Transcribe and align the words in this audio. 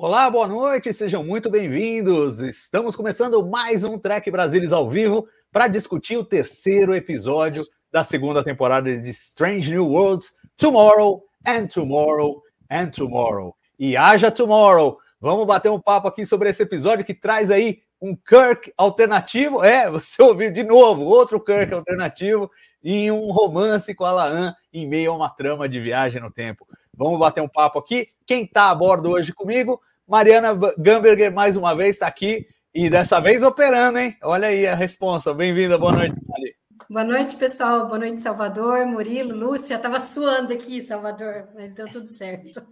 Olá, 0.00 0.30
boa 0.30 0.46
noite, 0.46 0.92
sejam 0.92 1.24
muito 1.24 1.50
bem-vindos. 1.50 2.38
Estamos 2.38 2.94
começando 2.94 3.44
mais 3.44 3.82
um 3.82 3.98
Trek 3.98 4.30
Brasilis 4.30 4.72
ao 4.72 4.88
vivo 4.88 5.26
para 5.50 5.66
discutir 5.66 6.16
o 6.16 6.24
terceiro 6.24 6.94
episódio 6.94 7.64
da 7.90 8.04
segunda 8.04 8.44
temporada 8.44 8.94
de 8.96 9.10
Strange 9.10 9.72
New 9.72 9.88
Worlds, 9.88 10.32
Tomorrow 10.56 11.24
and 11.44 11.66
Tomorrow 11.66 12.40
and 12.70 12.90
Tomorrow. 12.90 13.56
E 13.76 13.96
haja 13.96 14.30
Tomorrow! 14.30 14.98
Vamos 15.20 15.44
bater 15.44 15.68
um 15.68 15.80
papo 15.80 16.06
aqui 16.06 16.24
sobre 16.24 16.48
esse 16.48 16.62
episódio 16.62 17.04
que 17.04 17.12
traz 17.12 17.50
aí 17.50 17.80
um 18.00 18.14
Kirk 18.14 18.72
alternativo. 18.76 19.64
É, 19.64 19.90
você 19.90 20.22
ouviu 20.22 20.52
de 20.52 20.62
novo, 20.62 21.02
outro 21.06 21.42
Kirk 21.42 21.74
alternativo 21.74 22.48
e 22.80 23.10
um 23.10 23.32
romance 23.32 23.92
com 23.96 24.04
a 24.04 24.12
Laan 24.12 24.54
em 24.72 24.86
meio 24.86 25.10
a 25.10 25.16
uma 25.16 25.28
trama 25.28 25.68
de 25.68 25.80
viagem 25.80 26.22
no 26.22 26.30
tempo. 26.30 26.64
Vamos 26.94 27.18
bater 27.18 27.40
um 27.40 27.48
papo 27.48 27.80
aqui. 27.80 28.10
Quem 28.24 28.44
está 28.44 28.70
a 28.70 28.74
bordo 28.76 29.10
hoje 29.10 29.32
comigo? 29.32 29.80
Mariana 30.08 30.58
Gamberger, 30.78 31.30
mais 31.30 31.54
uma 31.54 31.76
vez, 31.76 31.96
está 31.96 32.06
aqui 32.06 32.46
e 32.74 32.88
dessa 32.88 33.20
vez 33.20 33.42
operando, 33.42 33.98
hein? 33.98 34.16
Olha 34.22 34.48
aí 34.48 34.66
a 34.66 34.74
responsa. 34.74 35.34
Bem-vinda, 35.34 35.76
boa 35.76 35.92
noite, 35.92 36.16
Mari. 36.26 36.54
Boa 36.88 37.04
noite, 37.04 37.36
pessoal. 37.36 37.86
Boa 37.86 37.98
noite, 37.98 38.18
Salvador, 38.18 38.86
Murilo, 38.86 39.36
Lúcia. 39.36 39.74
Estava 39.74 40.00
suando 40.00 40.54
aqui, 40.54 40.80
Salvador, 40.80 41.48
mas 41.54 41.74
deu 41.74 41.86
tudo 41.86 42.06
certo. 42.06 42.66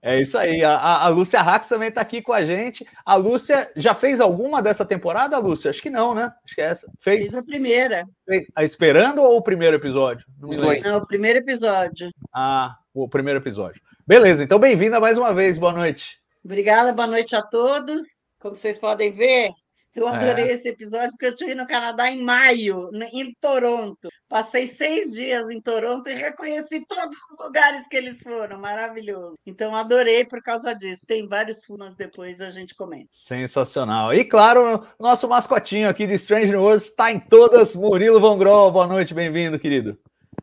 É 0.00 0.20
isso 0.20 0.38
aí. 0.38 0.62
A, 0.62 0.76
a 0.76 1.08
Lúcia 1.08 1.42
Rax 1.42 1.66
também 1.66 1.88
está 1.88 2.00
aqui 2.00 2.22
com 2.22 2.32
a 2.32 2.44
gente. 2.44 2.86
A 3.04 3.16
Lúcia 3.16 3.68
já 3.74 3.92
fez 3.92 4.20
alguma 4.20 4.62
dessa 4.62 4.84
temporada, 4.84 5.36
Lúcia? 5.38 5.68
Acho 5.68 5.82
que 5.82 5.90
não, 5.90 6.14
né? 6.14 6.32
Acho 6.44 6.54
que 6.54 6.60
é 6.60 6.66
essa. 6.66 6.88
Fez. 7.00 7.26
Fiz 7.26 7.34
a 7.34 7.42
primeira. 7.42 8.04
Fez, 8.24 8.46
a 8.54 8.62
Esperando 8.62 9.20
ou 9.20 9.36
o 9.36 9.42
primeiro 9.42 9.74
episódio? 9.74 10.24
Os 10.40 10.56
dois. 10.56 10.84
Não, 10.84 10.98
o 10.98 11.06
primeiro 11.08 11.40
episódio. 11.40 12.08
Ah, 12.32 12.76
o 12.94 13.08
primeiro 13.08 13.40
episódio. 13.40 13.82
Beleza, 14.06 14.44
então 14.44 14.60
bem-vinda 14.60 15.00
mais 15.00 15.18
uma 15.18 15.34
vez. 15.34 15.58
Boa 15.58 15.72
noite. 15.72 16.24
Obrigada, 16.46 16.92
boa 16.92 17.08
noite 17.08 17.34
a 17.34 17.42
todos. 17.42 18.22
Como 18.38 18.54
vocês 18.54 18.78
podem 18.78 19.10
ver, 19.10 19.50
eu 19.92 20.06
adorei 20.06 20.44
é. 20.44 20.52
esse 20.52 20.68
episódio 20.68 21.10
porque 21.10 21.26
eu 21.26 21.30
estive 21.30 21.56
no 21.56 21.66
Canadá 21.66 22.08
em 22.08 22.22
maio, 22.22 22.88
em 23.12 23.34
Toronto. 23.40 24.08
Passei 24.28 24.68
seis 24.68 25.10
dias 25.10 25.50
em 25.50 25.60
Toronto 25.60 26.08
e 26.08 26.14
reconheci 26.14 26.86
todos 26.86 27.16
os 27.16 27.46
lugares 27.46 27.88
que 27.88 27.96
eles 27.96 28.22
foram. 28.22 28.60
Maravilhoso. 28.60 29.34
Então, 29.44 29.74
adorei 29.74 30.24
por 30.24 30.40
causa 30.40 30.72
disso. 30.72 31.04
Tem 31.04 31.26
vários 31.26 31.64
fumas 31.64 31.96
depois, 31.96 32.40
a 32.40 32.52
gente 32.52 32.76
comenta. 32.76 33.08
Sensacional. 33.10 34.14
E, 34.14 34.24
claro, 34.24 34.86
nosso 35.00 35.26
mascotinho 35.26 35.88
aqui 35.88 36.06
de 36.06 36.14
Strange 36.14 36.54
Worlds 36.54 36.84
está 36.84 37.10
em 37.10 37.18
todas. 37.18 37.74
Murilo 37.74 38.20
Grol, 38.36 38.70
boa 38.70 38.86
noite, 38.86 39.12
bem-vindo, 39.12 39.58
querido. 39.58 39.98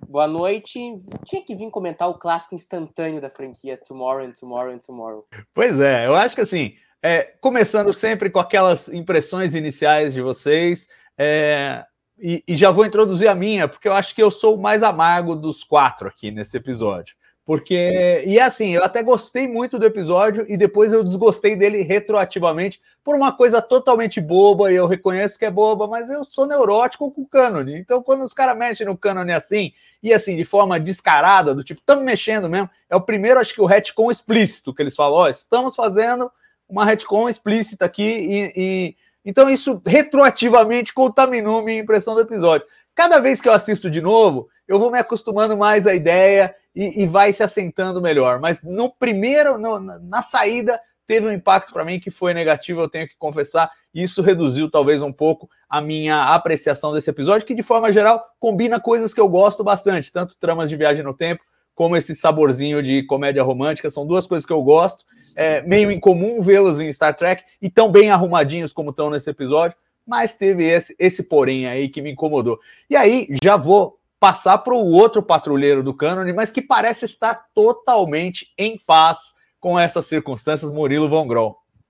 Boa 0.08 0.28
noite. 0.28 0.80
Tinha 1.26 1.44
que 1.44 1.55
vir 1.55 1.70
comentar 1.70 2.10
o 2.10 2.17
clássico 2.17 2.55
instantâneo 2.55 3.22
da 3.22 3.30
franquia 3.30 3.77
Tomorrow 3.77 4.26
and 4.26 4.32
Tomorrow 4.32 4.73
and 4.73 4.80
Tomorrow. 4.80 5.27
Pois 5.54 5.80
é, 5.80 6.08
eu 6.08 6.16
acho 6.16 6.36
que 6.36 6.42
assim, 6.42 6.76
é, 7.02 7.33
começando 7.42 7.92
sempre 7.92 8.30
com 8.30 8.39
aquelas 8.39 8.88
impressões 8.88 9.54
iniciais 9.54 10.14
de 10.14 10.22
vocês, 10.22 10.88
é, 11.17 11.83
e, 12.17 12.44
e, 12.48 12.55
já 12.55 12.72
vou 12.72 12.86
introduzir 12.86 13.27
a 13.27 13.36
minha, 13.36 13.67
porque 13.67 13.88
eu 13.88 13.94
acho 13.94 14.16
que 14.16 14.23
eu 14.23 14.32
sou 14.32 14.55
o 14.55 14.61
mais 14.61 14.83
amargo 14.83 15.36
dos 15.36 15.64
quatro 15.64 16.08
aqui 16.08 16.32
nesse 16.32 16.56
episódio. 16.56 17.16
Porque, 17.45 18.23
e 18.26 18.39
assim, 18.39 18.71
eu 18.71 18.83
até 18.83 19.04
gostei 19.04 19.48
muito 19.48 19.77
do 19.77 19.86
episódio 19.86 20.45
e 20.48 20.55
depois 20.55 20.93
eu 20.93 21.04
desgostei 21.04 21.58
dele 21.58 21.81
retroativamente 21.81 22.81
por 23.04 23.15
uma 23.15 23.36
coisa 23.36 23.61
totalmente 23.61 24.21
boba, 24.21 24.71
e 24.71 24.76
eu 24.76 24.87
reconheço 24.87 25.37
que 25.37 25.43
é 25.43 25.52
boba, 25.52 25.86
mas 25.86 26.09
eu 26.09 26.23
sou 26.23 26.48
neurótico 26.48 27.11
com 27.11 27.21
o 27.21 27.27
cânone. 27.27 27.77
Então, 27.77 28.02
quando 28.02 28.23
os 28.23 28.33
caras 28.33 28.58
mexem 28.58 28.87
no 28.87 28.98
cânone 28.98 29.33
assim, 29.33 29.73
e 30.02 30.14
assim, 30.14 30.37
de 30.37 30.45
forma 30.45 30.80
descarada, 30.80 31.53
do 31.53 31.65
tipo, 31.65 31.82
estamos 31.82 32.05
mexendo 32.05 32.49
mesmo, 32.49 32.70
é 32.89 32.95
o 32.95 33.02
primeiro, 33.02 33.42
acho 33.42 33.53
que 33.53 33.61
o 33.61 33.65
retcon 33.65 34.09
explícito 34.09 34.73
que 34.73 34.82
eles 34.82 34.95
falam, 34.95 35.17
ó, 35.20 35.27
estamos 35.27 35.76
fazendo 35.76 36.32
uma 36.70 36.86
retcon 36.86 37.27
explícita 37.27 37.83
aqui, 37.83 38.03
e, 38.03 38.53
e 38.55 38.95
então 39.26 39.49
isso 39.49 39.82
retroativamente 39.86 40.93
contaminou 40.93 41.61
minha 41.61 41.80
impressão 41.80 42.15
do 42.15 42.21
episódio. 42.21 42.67
Cada 42.95 43.20
vez 43.20 43.42
que 43.42 43.48
eu 43.49 43.54
assisto 43.54 43.89
de 43.89 44.02
novo, 44.02 44.48
eu 44.67 44.80
vou 44.80 44.92
me 44.92 44.99
acostumando 44.99 45.58
mais 45.58 45.87
à 45.87 45.93
ideia 45.93 46.55
e, 46.76 47.04
e 47.04 47.08
vai 47.08 47.33
se 47.33 47.43
assentando 47.43 48.02
melhor. 48.02 48.39
Mas 48.39 48.61
no 48.64 48.89
primeiro, 48.89 49.58
no, 49.58 49.80
na 49.80 50.21
saída, 50.21 50.80
teve 51.08 51.27
um 51.27 51.32
impacto 51.32 51.73
para 51.73 51.86
mim 51.86 51.99
que 51.99 52.11
foi 52.11 52.33
negativo, 52.33 52.82
eu 52.82 52.89
tenho 52.89 53.08
que 53.08 53.15
confessar, 53.17 53.70
isso 53.93 54.21
reduziu 54.21 54.70
talvez 54.70 55.02
um 55.02 55.11
pouco 55.11 55.49
a 55.70 55.82
minha 55.82 56.33
apreciação 56.33 56.93
desse 56.93 57.09
episódio, 57.09 57.45
que 57.45 57.53
de 57.53 57.64
forma 57.64 57.92
geral 57.92 58.23
combina 58.39 58.80
coisas 58.80 59.14
que 59.14 59.20
eu 59.20 59.27
gosto 59.27 59.64
bastante, 59.64 60.11
tanto 60.11 60.37
tramas 60.37 60.70
de 60.70 60.77
viagem 60.77 61.03
no 61.03 61.14
tempo, 61.14 61.43
como 61.76 61.98
esse 61.98 62.15
saborzinho 62.15 62.82
de 62.82 63.03
comédia 63.03 63.43
romântica, 63.43 63.89
são 63.89 64.05
duas 64.05 64.27
coisas 64.27 64.45
que 64.45 64.53
eu 64.53 64.61
gosto, 64.61 65.03
é 65.36 65.61
meio 65.64 65.92
incomum 65.92 66.39
vê-los 66.42 66.80
em 66.80 66.92
Star 66.93 67.15
Trek, 67.15 67.43
e 67.61 67.70
tão 67.70 67.92
bem 67.92 68.11
arrumadinhos 68.11 68.71
como 68.71 68.92
estão 68.92 69.09
nesse 69.09 69.30
episódio, 69.30 69.76
mas 70.05 70.36
teve 70.36 70.65
esse, 70.65 70.95
esse 70.99 71.23
porém 71.23 71.67
aí 71.67 71.89
que 71.89 72.02
me 72.02 72.11
incomodou. 72.11 72.59
E 72.89 72.95
aí, 72.95 73.27
já 73.43 73.55
vou 73.55 73.99
passar 74.19 74.58
para 74.59 74.73
o 74.73 74.91
outro 74.91 75.21
patrulheiro 75.21 75.83
do 75.83 75.93
cânone, 75.93 76.31
mas 76.31 76.52
que 76.52 76.61
parece 76.61 77.05
estar 77.05 77.47
totalmente 77.53 78.53
em 78.58 78.77
paz 78.77 79.33
com 79.59 79.77
essas 79.77 80.05
circunstâncias, 80.05 80.71
Murilo 80.71 81.09
Von. 81.09 81.27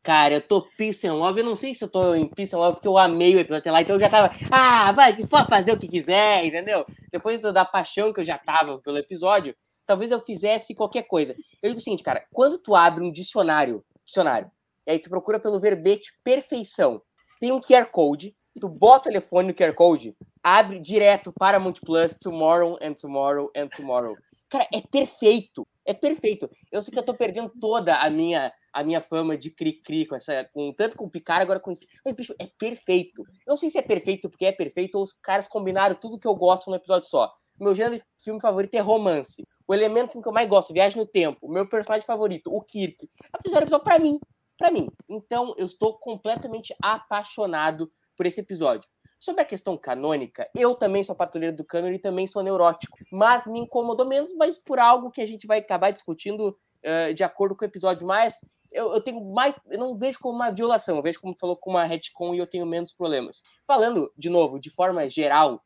Cara, 0.04 0.34
eu 0.34 0.42
tô 0.42 0.64
peace 0.76 1.08
and 1.08 1.14
love. 1.14 1.40
Eu 1.40 1.46
não 1.46 1.56
sei 1.56 1.74
se 1.74 1.84
eu 1.84 1.90
tô 1.90 2.14
em 2.14 2.28
peace 2.28 2.56
and 2.56 2.60
love 2.60 2.76
porque 2.76 2.88
eu 2.88 2.98
amei 2.98 3.36
o 3.36 3.40
episódio 3.40 3.72
lá, 3.72 3.82
então 3.82 3.96
eu 3.96 4.00
já 4.00 4.10
tava, 4.10 4.32
ah, 4.52 4.92
vai, 4.92 5.16
pode 5.28 5.48
fazer 5.48 5.72
o 5.72 5.80
que 5.80 5.88
quiser, 5.88 6.46
entendeu? 6.46 6.86
Depois 7.12 7.40
da 7.40 7.64
paixão 7.64 8.12
que 8.12 8.20
eu 8.20 8.26
já 8.26 8.38
tava 8.38 8.80
pelo 8.80 8.98
episódio, 8.98 9.56
talvez 9.86 10.12
eu 10.12 10.20
fizesse 10.20 10.76
qualquer 10.76 11.04
coisa. 11.04 11.34
Eu 11.62 11.70
digo 11.70 11.78
o 11.80 11.84
seguinte, 11.84 12.04
cara, 12.04 12.26
quando 12.34 12.58
tu 12.58 12.76
abre 12.76 13.04
um 13.04 13.12
dicionário, 13.12 13.84
dicionário, 14.04 14.52
e 14.86 14.92
aí 14.92 15.00
tu 15.00 15.10
procura 15.10 15.40
pelo 15.40 15.60
verbete 15.60 16.12
perfeição, 16.24 17.02
tem 17.44 17.52
um 17.52 17.60
QR 17.60 17.88
Code, 17.92 18.34
tu 18.58 18.70
bota 18.70 19.10
o 19.10 19.12
telefone 19.12 19.50
no 19.50 19.54
QR 19.54 19.74
Code, 19.74 20.16
abre 20.42 20.80
direto 20.80 21.34
para 21.34 21.60
Plus, 21.60 22.16
Tomorrow 22.16 22.78
and 22.82 22.94
Tomorrow 22.94 23.52
and 23.54 23.68
Tomorrow. 23.68 24.16
Cara, 24.50 24.66
é 24.74 24.80
perfeito. 24.80 25.68
É 25.86 25.94
perfeito. 25.94 26.50
Eu 26.72 26.82
sei 26.82 26.94
que 26.94 27.00
eu 27.00 27.04
tô 27.04 27.14
perdendo 27.14 27.52
toda 27.60 27.98
a 27.98 28.10
minha 28.10 28.50
a 28.72 28.84
minha 28.84 29.02
fama 29.02 29.38
de 29.38 29.52
cri-cri 29.52 30.08
com 30.08 30.16
essa, 30.16 30.50
com 30.52 30.74
tanto 30.74 30.98
com 30.98 31.06
o 31.06 31.10
Picard 31.10 31.44
agora 31.44 31.60
com 31.60 31.74
mas 32.04 32.16
bicho, 32.16 32.34
é 32.40 32.48
perfeito. 32.58 33.22
Eu 33.46 33.52
não 33.52 33.58
sei 33.58 33.70
se 33.70 33.78
é 33.78 33.84
perfeito 33.84 34.30
porque 34.30 34.46
é 34.46 34.52
perfeito 34.52 34.96
ou 34.96 35.04
os 35.04 35.12
caras 35.14 35.48
combinaram 35.48 35.94
tudo 35.94 36.18
que 36.18 36.28
eu 36.28 36.34
gosto 36.34 36.70
no 36.70 36.78
episódio 36.78 37.08
só. 37.08 37.32
Meu 37.60 37.76
gênero 37.76 37.98
de 37.98 38.04
filme 38.24 38.42
favorito 38.42 38.74
é 38.74 38.80
romance. 38.80 39.44
O 39.68 39.76
elemento 39.76 40.20
que 40.20 40.28
eu 40.28 40.34
mais 40.34 40.50
gosto, 40.50 40.74
viagem 40.74 40.98
no 40.98 41.06
tempo. 41.06 41.48
Meu 41.48 41.68
personagem 41.68 42.06
favorito, 42.06 42.50
o 42.52 42.62
Kirk. 42.62 43.08
Fizeram 43.44 43.64
episódio 43.64 43.84
para 43.84 44.00
mim, 44.00 44.18
para 44.58 44.72
mim. 44.72 44.90
Então, 45.10 45.54
eu 45.58 45.66
estou 45.66 45.98
completamente 45.98 46.76
apaixonado 46.82 47.90
por 48.16 48.26
esse 48.26 48.40
episódio. 48.40 48.90
Sobre 49.20 49.42
a 49.42 49.46
questão 49.46 49.78
canônica, 49.78 50.50
eu 50.54 50.76
também 50.76 51.02
sou 51.02 51.16
patrulheiro 51.16 51.56
do 51.56 51.64
cânone 51.64 51.96
e 51.96 52.00
também 52.00 52.28
sou 52.28 52.44
neurótico. 52.44 52.98
Mas 53.12 53.48
me 53.48 53.60
incomodou 53.60 54.06
mesmo, 54.06 54.38
mas 54.38 54.58
por 54.58 54.80
algo 54.80 55.12
que 55.12 55.22
a 55.22 55.26
gente 55.26 55.48
vai 55.48 55.60
acabar 55.60 55.92
discutindo 55.92 56.50
uh, 56.50 57.14
de 57.14 57.24
acordo 57.24 57.56
com 57.56 57.64
o 57.64 57.68
episódio. 57.68 58.06
Mas 58.06 58.42
eu, 58.70 58.94
eu, 58.94 59.02
tenho 59.02 59.24
mais. 59.34 59.56
Eu 59.70 59.80
não 59.80 59.98
vejo 59.98 60.20
como 60.20 60.36
uma 60.36 60.52
violação, 60.52 60.98
eu 60.98 61.02
vejo 61.02 61.22
como 61.22 61.38
falou 61.40 61.56
como 61.56 61.78
uma 61.78 61.86
retcon 61.86 62.36
e 62.36 62.40
eu 62.40 62.48
tenho 62.48 62.66
menos 62.66 62.92
problemas. 62.92 63.44
Falando, 63.66 64.12
de 64.18 64.30
novo, 64.30 64.60
de 64.60 64.70
forma 64.70 65.10
geral, 65.10 65.64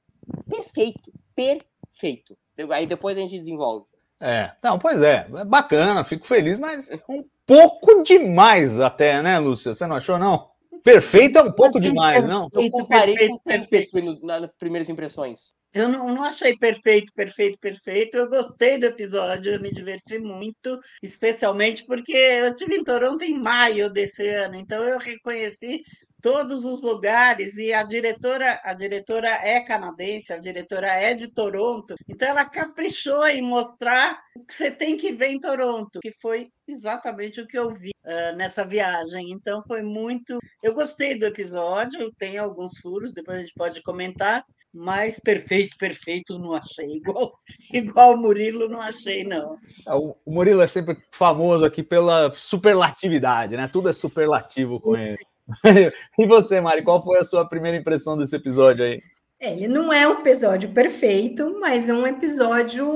perfeito. 0.47 1.11
Perfeito. 1.35 2.37
Aí 2.71 2.85
depois 2.85 3.17
a 3.17 3.21
gente 3.21 3.39
desenvolve. 3.39 3.85
É, 4.19 4.51
não, 4.63 4.79
pois 4.79 5.01
é, 5.01 5.27
é 5.35 5.45
bacana, 5.45 6.03
fico 6.03 6.25
feliz, 6.25 6.59
mas 6.59 6.89
um 7.07 7.23
pouco 7.47 8.03
demais 8.03 8.79
até, 8.79 9.21
né, 9.23 9.39
Lúcia? 9.39 9.73
Você 9.73 9.87
não 9.87 9.95
achou, 9.95 10.19
não? 10.19 10.49
Perfeito 10.83 11.39
é 11.39 11.41
um 11.41 11.51
pouco 11.51 11.79
demais, 11.79 12.27
não? 12.27 12.47
Eu 12.53 12.69
comparei 12.69 13.27
com 13.27 13.39
perfeito 13.39 14.19
nas 14.21 14.49
primeiras 14.59 14.87
impressões. 14.89 15.55
Eu 15.73 15.89
não, 15.89 16.07
não, 16.07 16.23
achei 16.23 16.57
perfeito, 16.57 17.11
perfeito, 17.13 17.59
perfeito. 17.59 18.17
Eu 18.17 18.29
gostei 18.29 18.77
do 18.77 18.85
episódio, 18.85 19.53
eu 19.53 19.61
me 19.61 19.71
diverti 19.71 20.17
muito, 20.17 20.79
especialmente 21.03 21.85
porque 21.85 22.13
eu 22.13 22.53
tive 22.55 22.75
em 22.75 22.83
Toronto 22.83 23.23
em 23.23 23.37
maio 23.37 23.89
desse 23.89 24.27
ano, 24.29 24.55
então 24.55 24.81
eu 24.83 24.97
reconheci 24.97 25.83
todos 26.21 26.65
os 26.65 26.81
lugares 26.81 27.57
e 27.57 27.73
a 27.73 27.83
diretora, 27.83 28.59
a 28.63 28.73
diretora 28.73 29.27
é 29.27 29.59
canadense, 29.61 30.33
a 30.33 30.37
diretora 30.37 30.87
é 30.87 31.13
de 31.13 31.31
Toronto, 31.33 31.95
então 32.07 32.27
ela 32.27 32.45
caprichou 32.45 33.25
em 33.27 33.41
mostrar 33.41 34.19
o 34.35 34.45
que 34.45 34.53
você 34.53 34.71
tem 34.71 34.97
que 34.97 35.11
ver 35.11 35.29
em 35.29 35.39
Toronto, 35.39 35.99
que 36.01 36.11
foi 36.11 36.49
exatamente 36.67 37.41
o 37.41 37.47
que 37.47 37.57
eu 37.57 37.69
vi 37.69 37.91
uh, 38.03 38.35
nessa 38.35 38.65
viagem. 38.65 39.31
Então 39.31 39.61
foi 39.61 39.81
muito, 39.81 40.37
eu 40.61 40.73
gostei 40.73 41.17
do 41.17 41.25
episódio, 41.25 42.11
tem 42.17 42.37
alguns 42.37 42.77
furos, 42.79 43.13
depois 43.13 43.39
a 43.39 43.41
gente 43.41 43.53
pode 43.53 43.81
comentar, 43.81 44.43
mas 44.75 45.19
perfeito, 45.19 45.77
perfeito 45.77 46.37
não 46.37 46.53
achei. 46.53 46.97
Igual, 46.97 47.33
igual 47.73 48.13
o 48.13 48.17
Murilo, 48.17 48.67
não 48.67 48.81
achei, 48.81 49.23
não. 49.23 49.57
É, 49.87 49.93
o 49.93 50.15
Murilo 50.25 50.61
é 50.61 50.67
sempre 50.67 50.97
famoso 51.11 51.65
aqui 51.65 51.81
pela 51.81 52.31
superlatividade, 52.31 53.55
né? 53.55 53.67
Tudo 53.67 53.89
é 53.89 53.93
superlativo 53.93 54.79
com 54.79 54.95
ele. 54.95 55.17
e 56.17 56.25
você, 56.25 56.59
Mari, 56.59 56.83
qual 56.83 57.03
foi 57.03 57.19
a 57.19 57.25
sua 57.25 57.47
primeira 57.47 57.77
impressão 57.77 58.17
desse 58.17 58.35
episódio 58.35 58.83
aí? 58.83 59.01
Ele 59.39 59.67
não 59.67 59.93
é 59.93 60.07
um 60.07 60.19
episódio 60.19 60.73
perfeito, 60.73 61.57
mas 61.59 61.89
é 61.89 61.93
um 61.93 62.07
episódio 62.07 62.87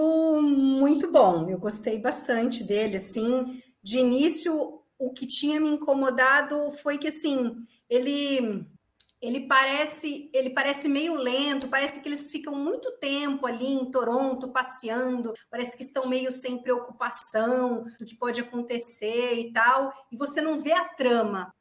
muito 0.42 1.12
bom. 1.12 1.48
Eu 1.48 1.59
gostei 1.59 2.00
bastante 2.00 2.63
dele. 2.63 2.98
Assim, 2.98 3.62
de 3.83 4.00
início, 4.00 4.80
o 4.98 5.12
que 5.12 5.27
tinha 5.27 5.59
me 5.59 5.69
incomodado 5.69 6.71
foi 6.71 6.98
que 6.98 7.07
assim 7.07 7.56
ele 7.89 8.65
ele 9.21 9.42
parece 9.42 10.31
ele 10.33 10.50
parece 10.50 10.88
meio 10.88 11.13
lento, 11.13 11.68
parece 11.68 12.01
que 12.01 12.09
eles 12.09 12.31
ficam 12.31 12.56
muito 12.56 12.92
tempo 12.94 13.45
ali 13.45 13.68
em 13.68 13.92
Toronto 13.92 14.51
passeando, 14.51 15.33
parece 15.50 15.77
que 15.77 15.83
estão 15.83 16.07
meio 16.07 16.31
sem 16.31 16.57
preocupação 16.57 17.83
do 18.00 18.06
que 18.06 18.15
pode 18.15 18.42
acontecer 18.42 19.36
e 19.36 19.54
tal, 19.54 19.94
e 20.12 20.18
você 20.18 20.42
não 20.42 20.59
vê 20.59 20.71
a 20.71 20.86
trama 20.86 21.54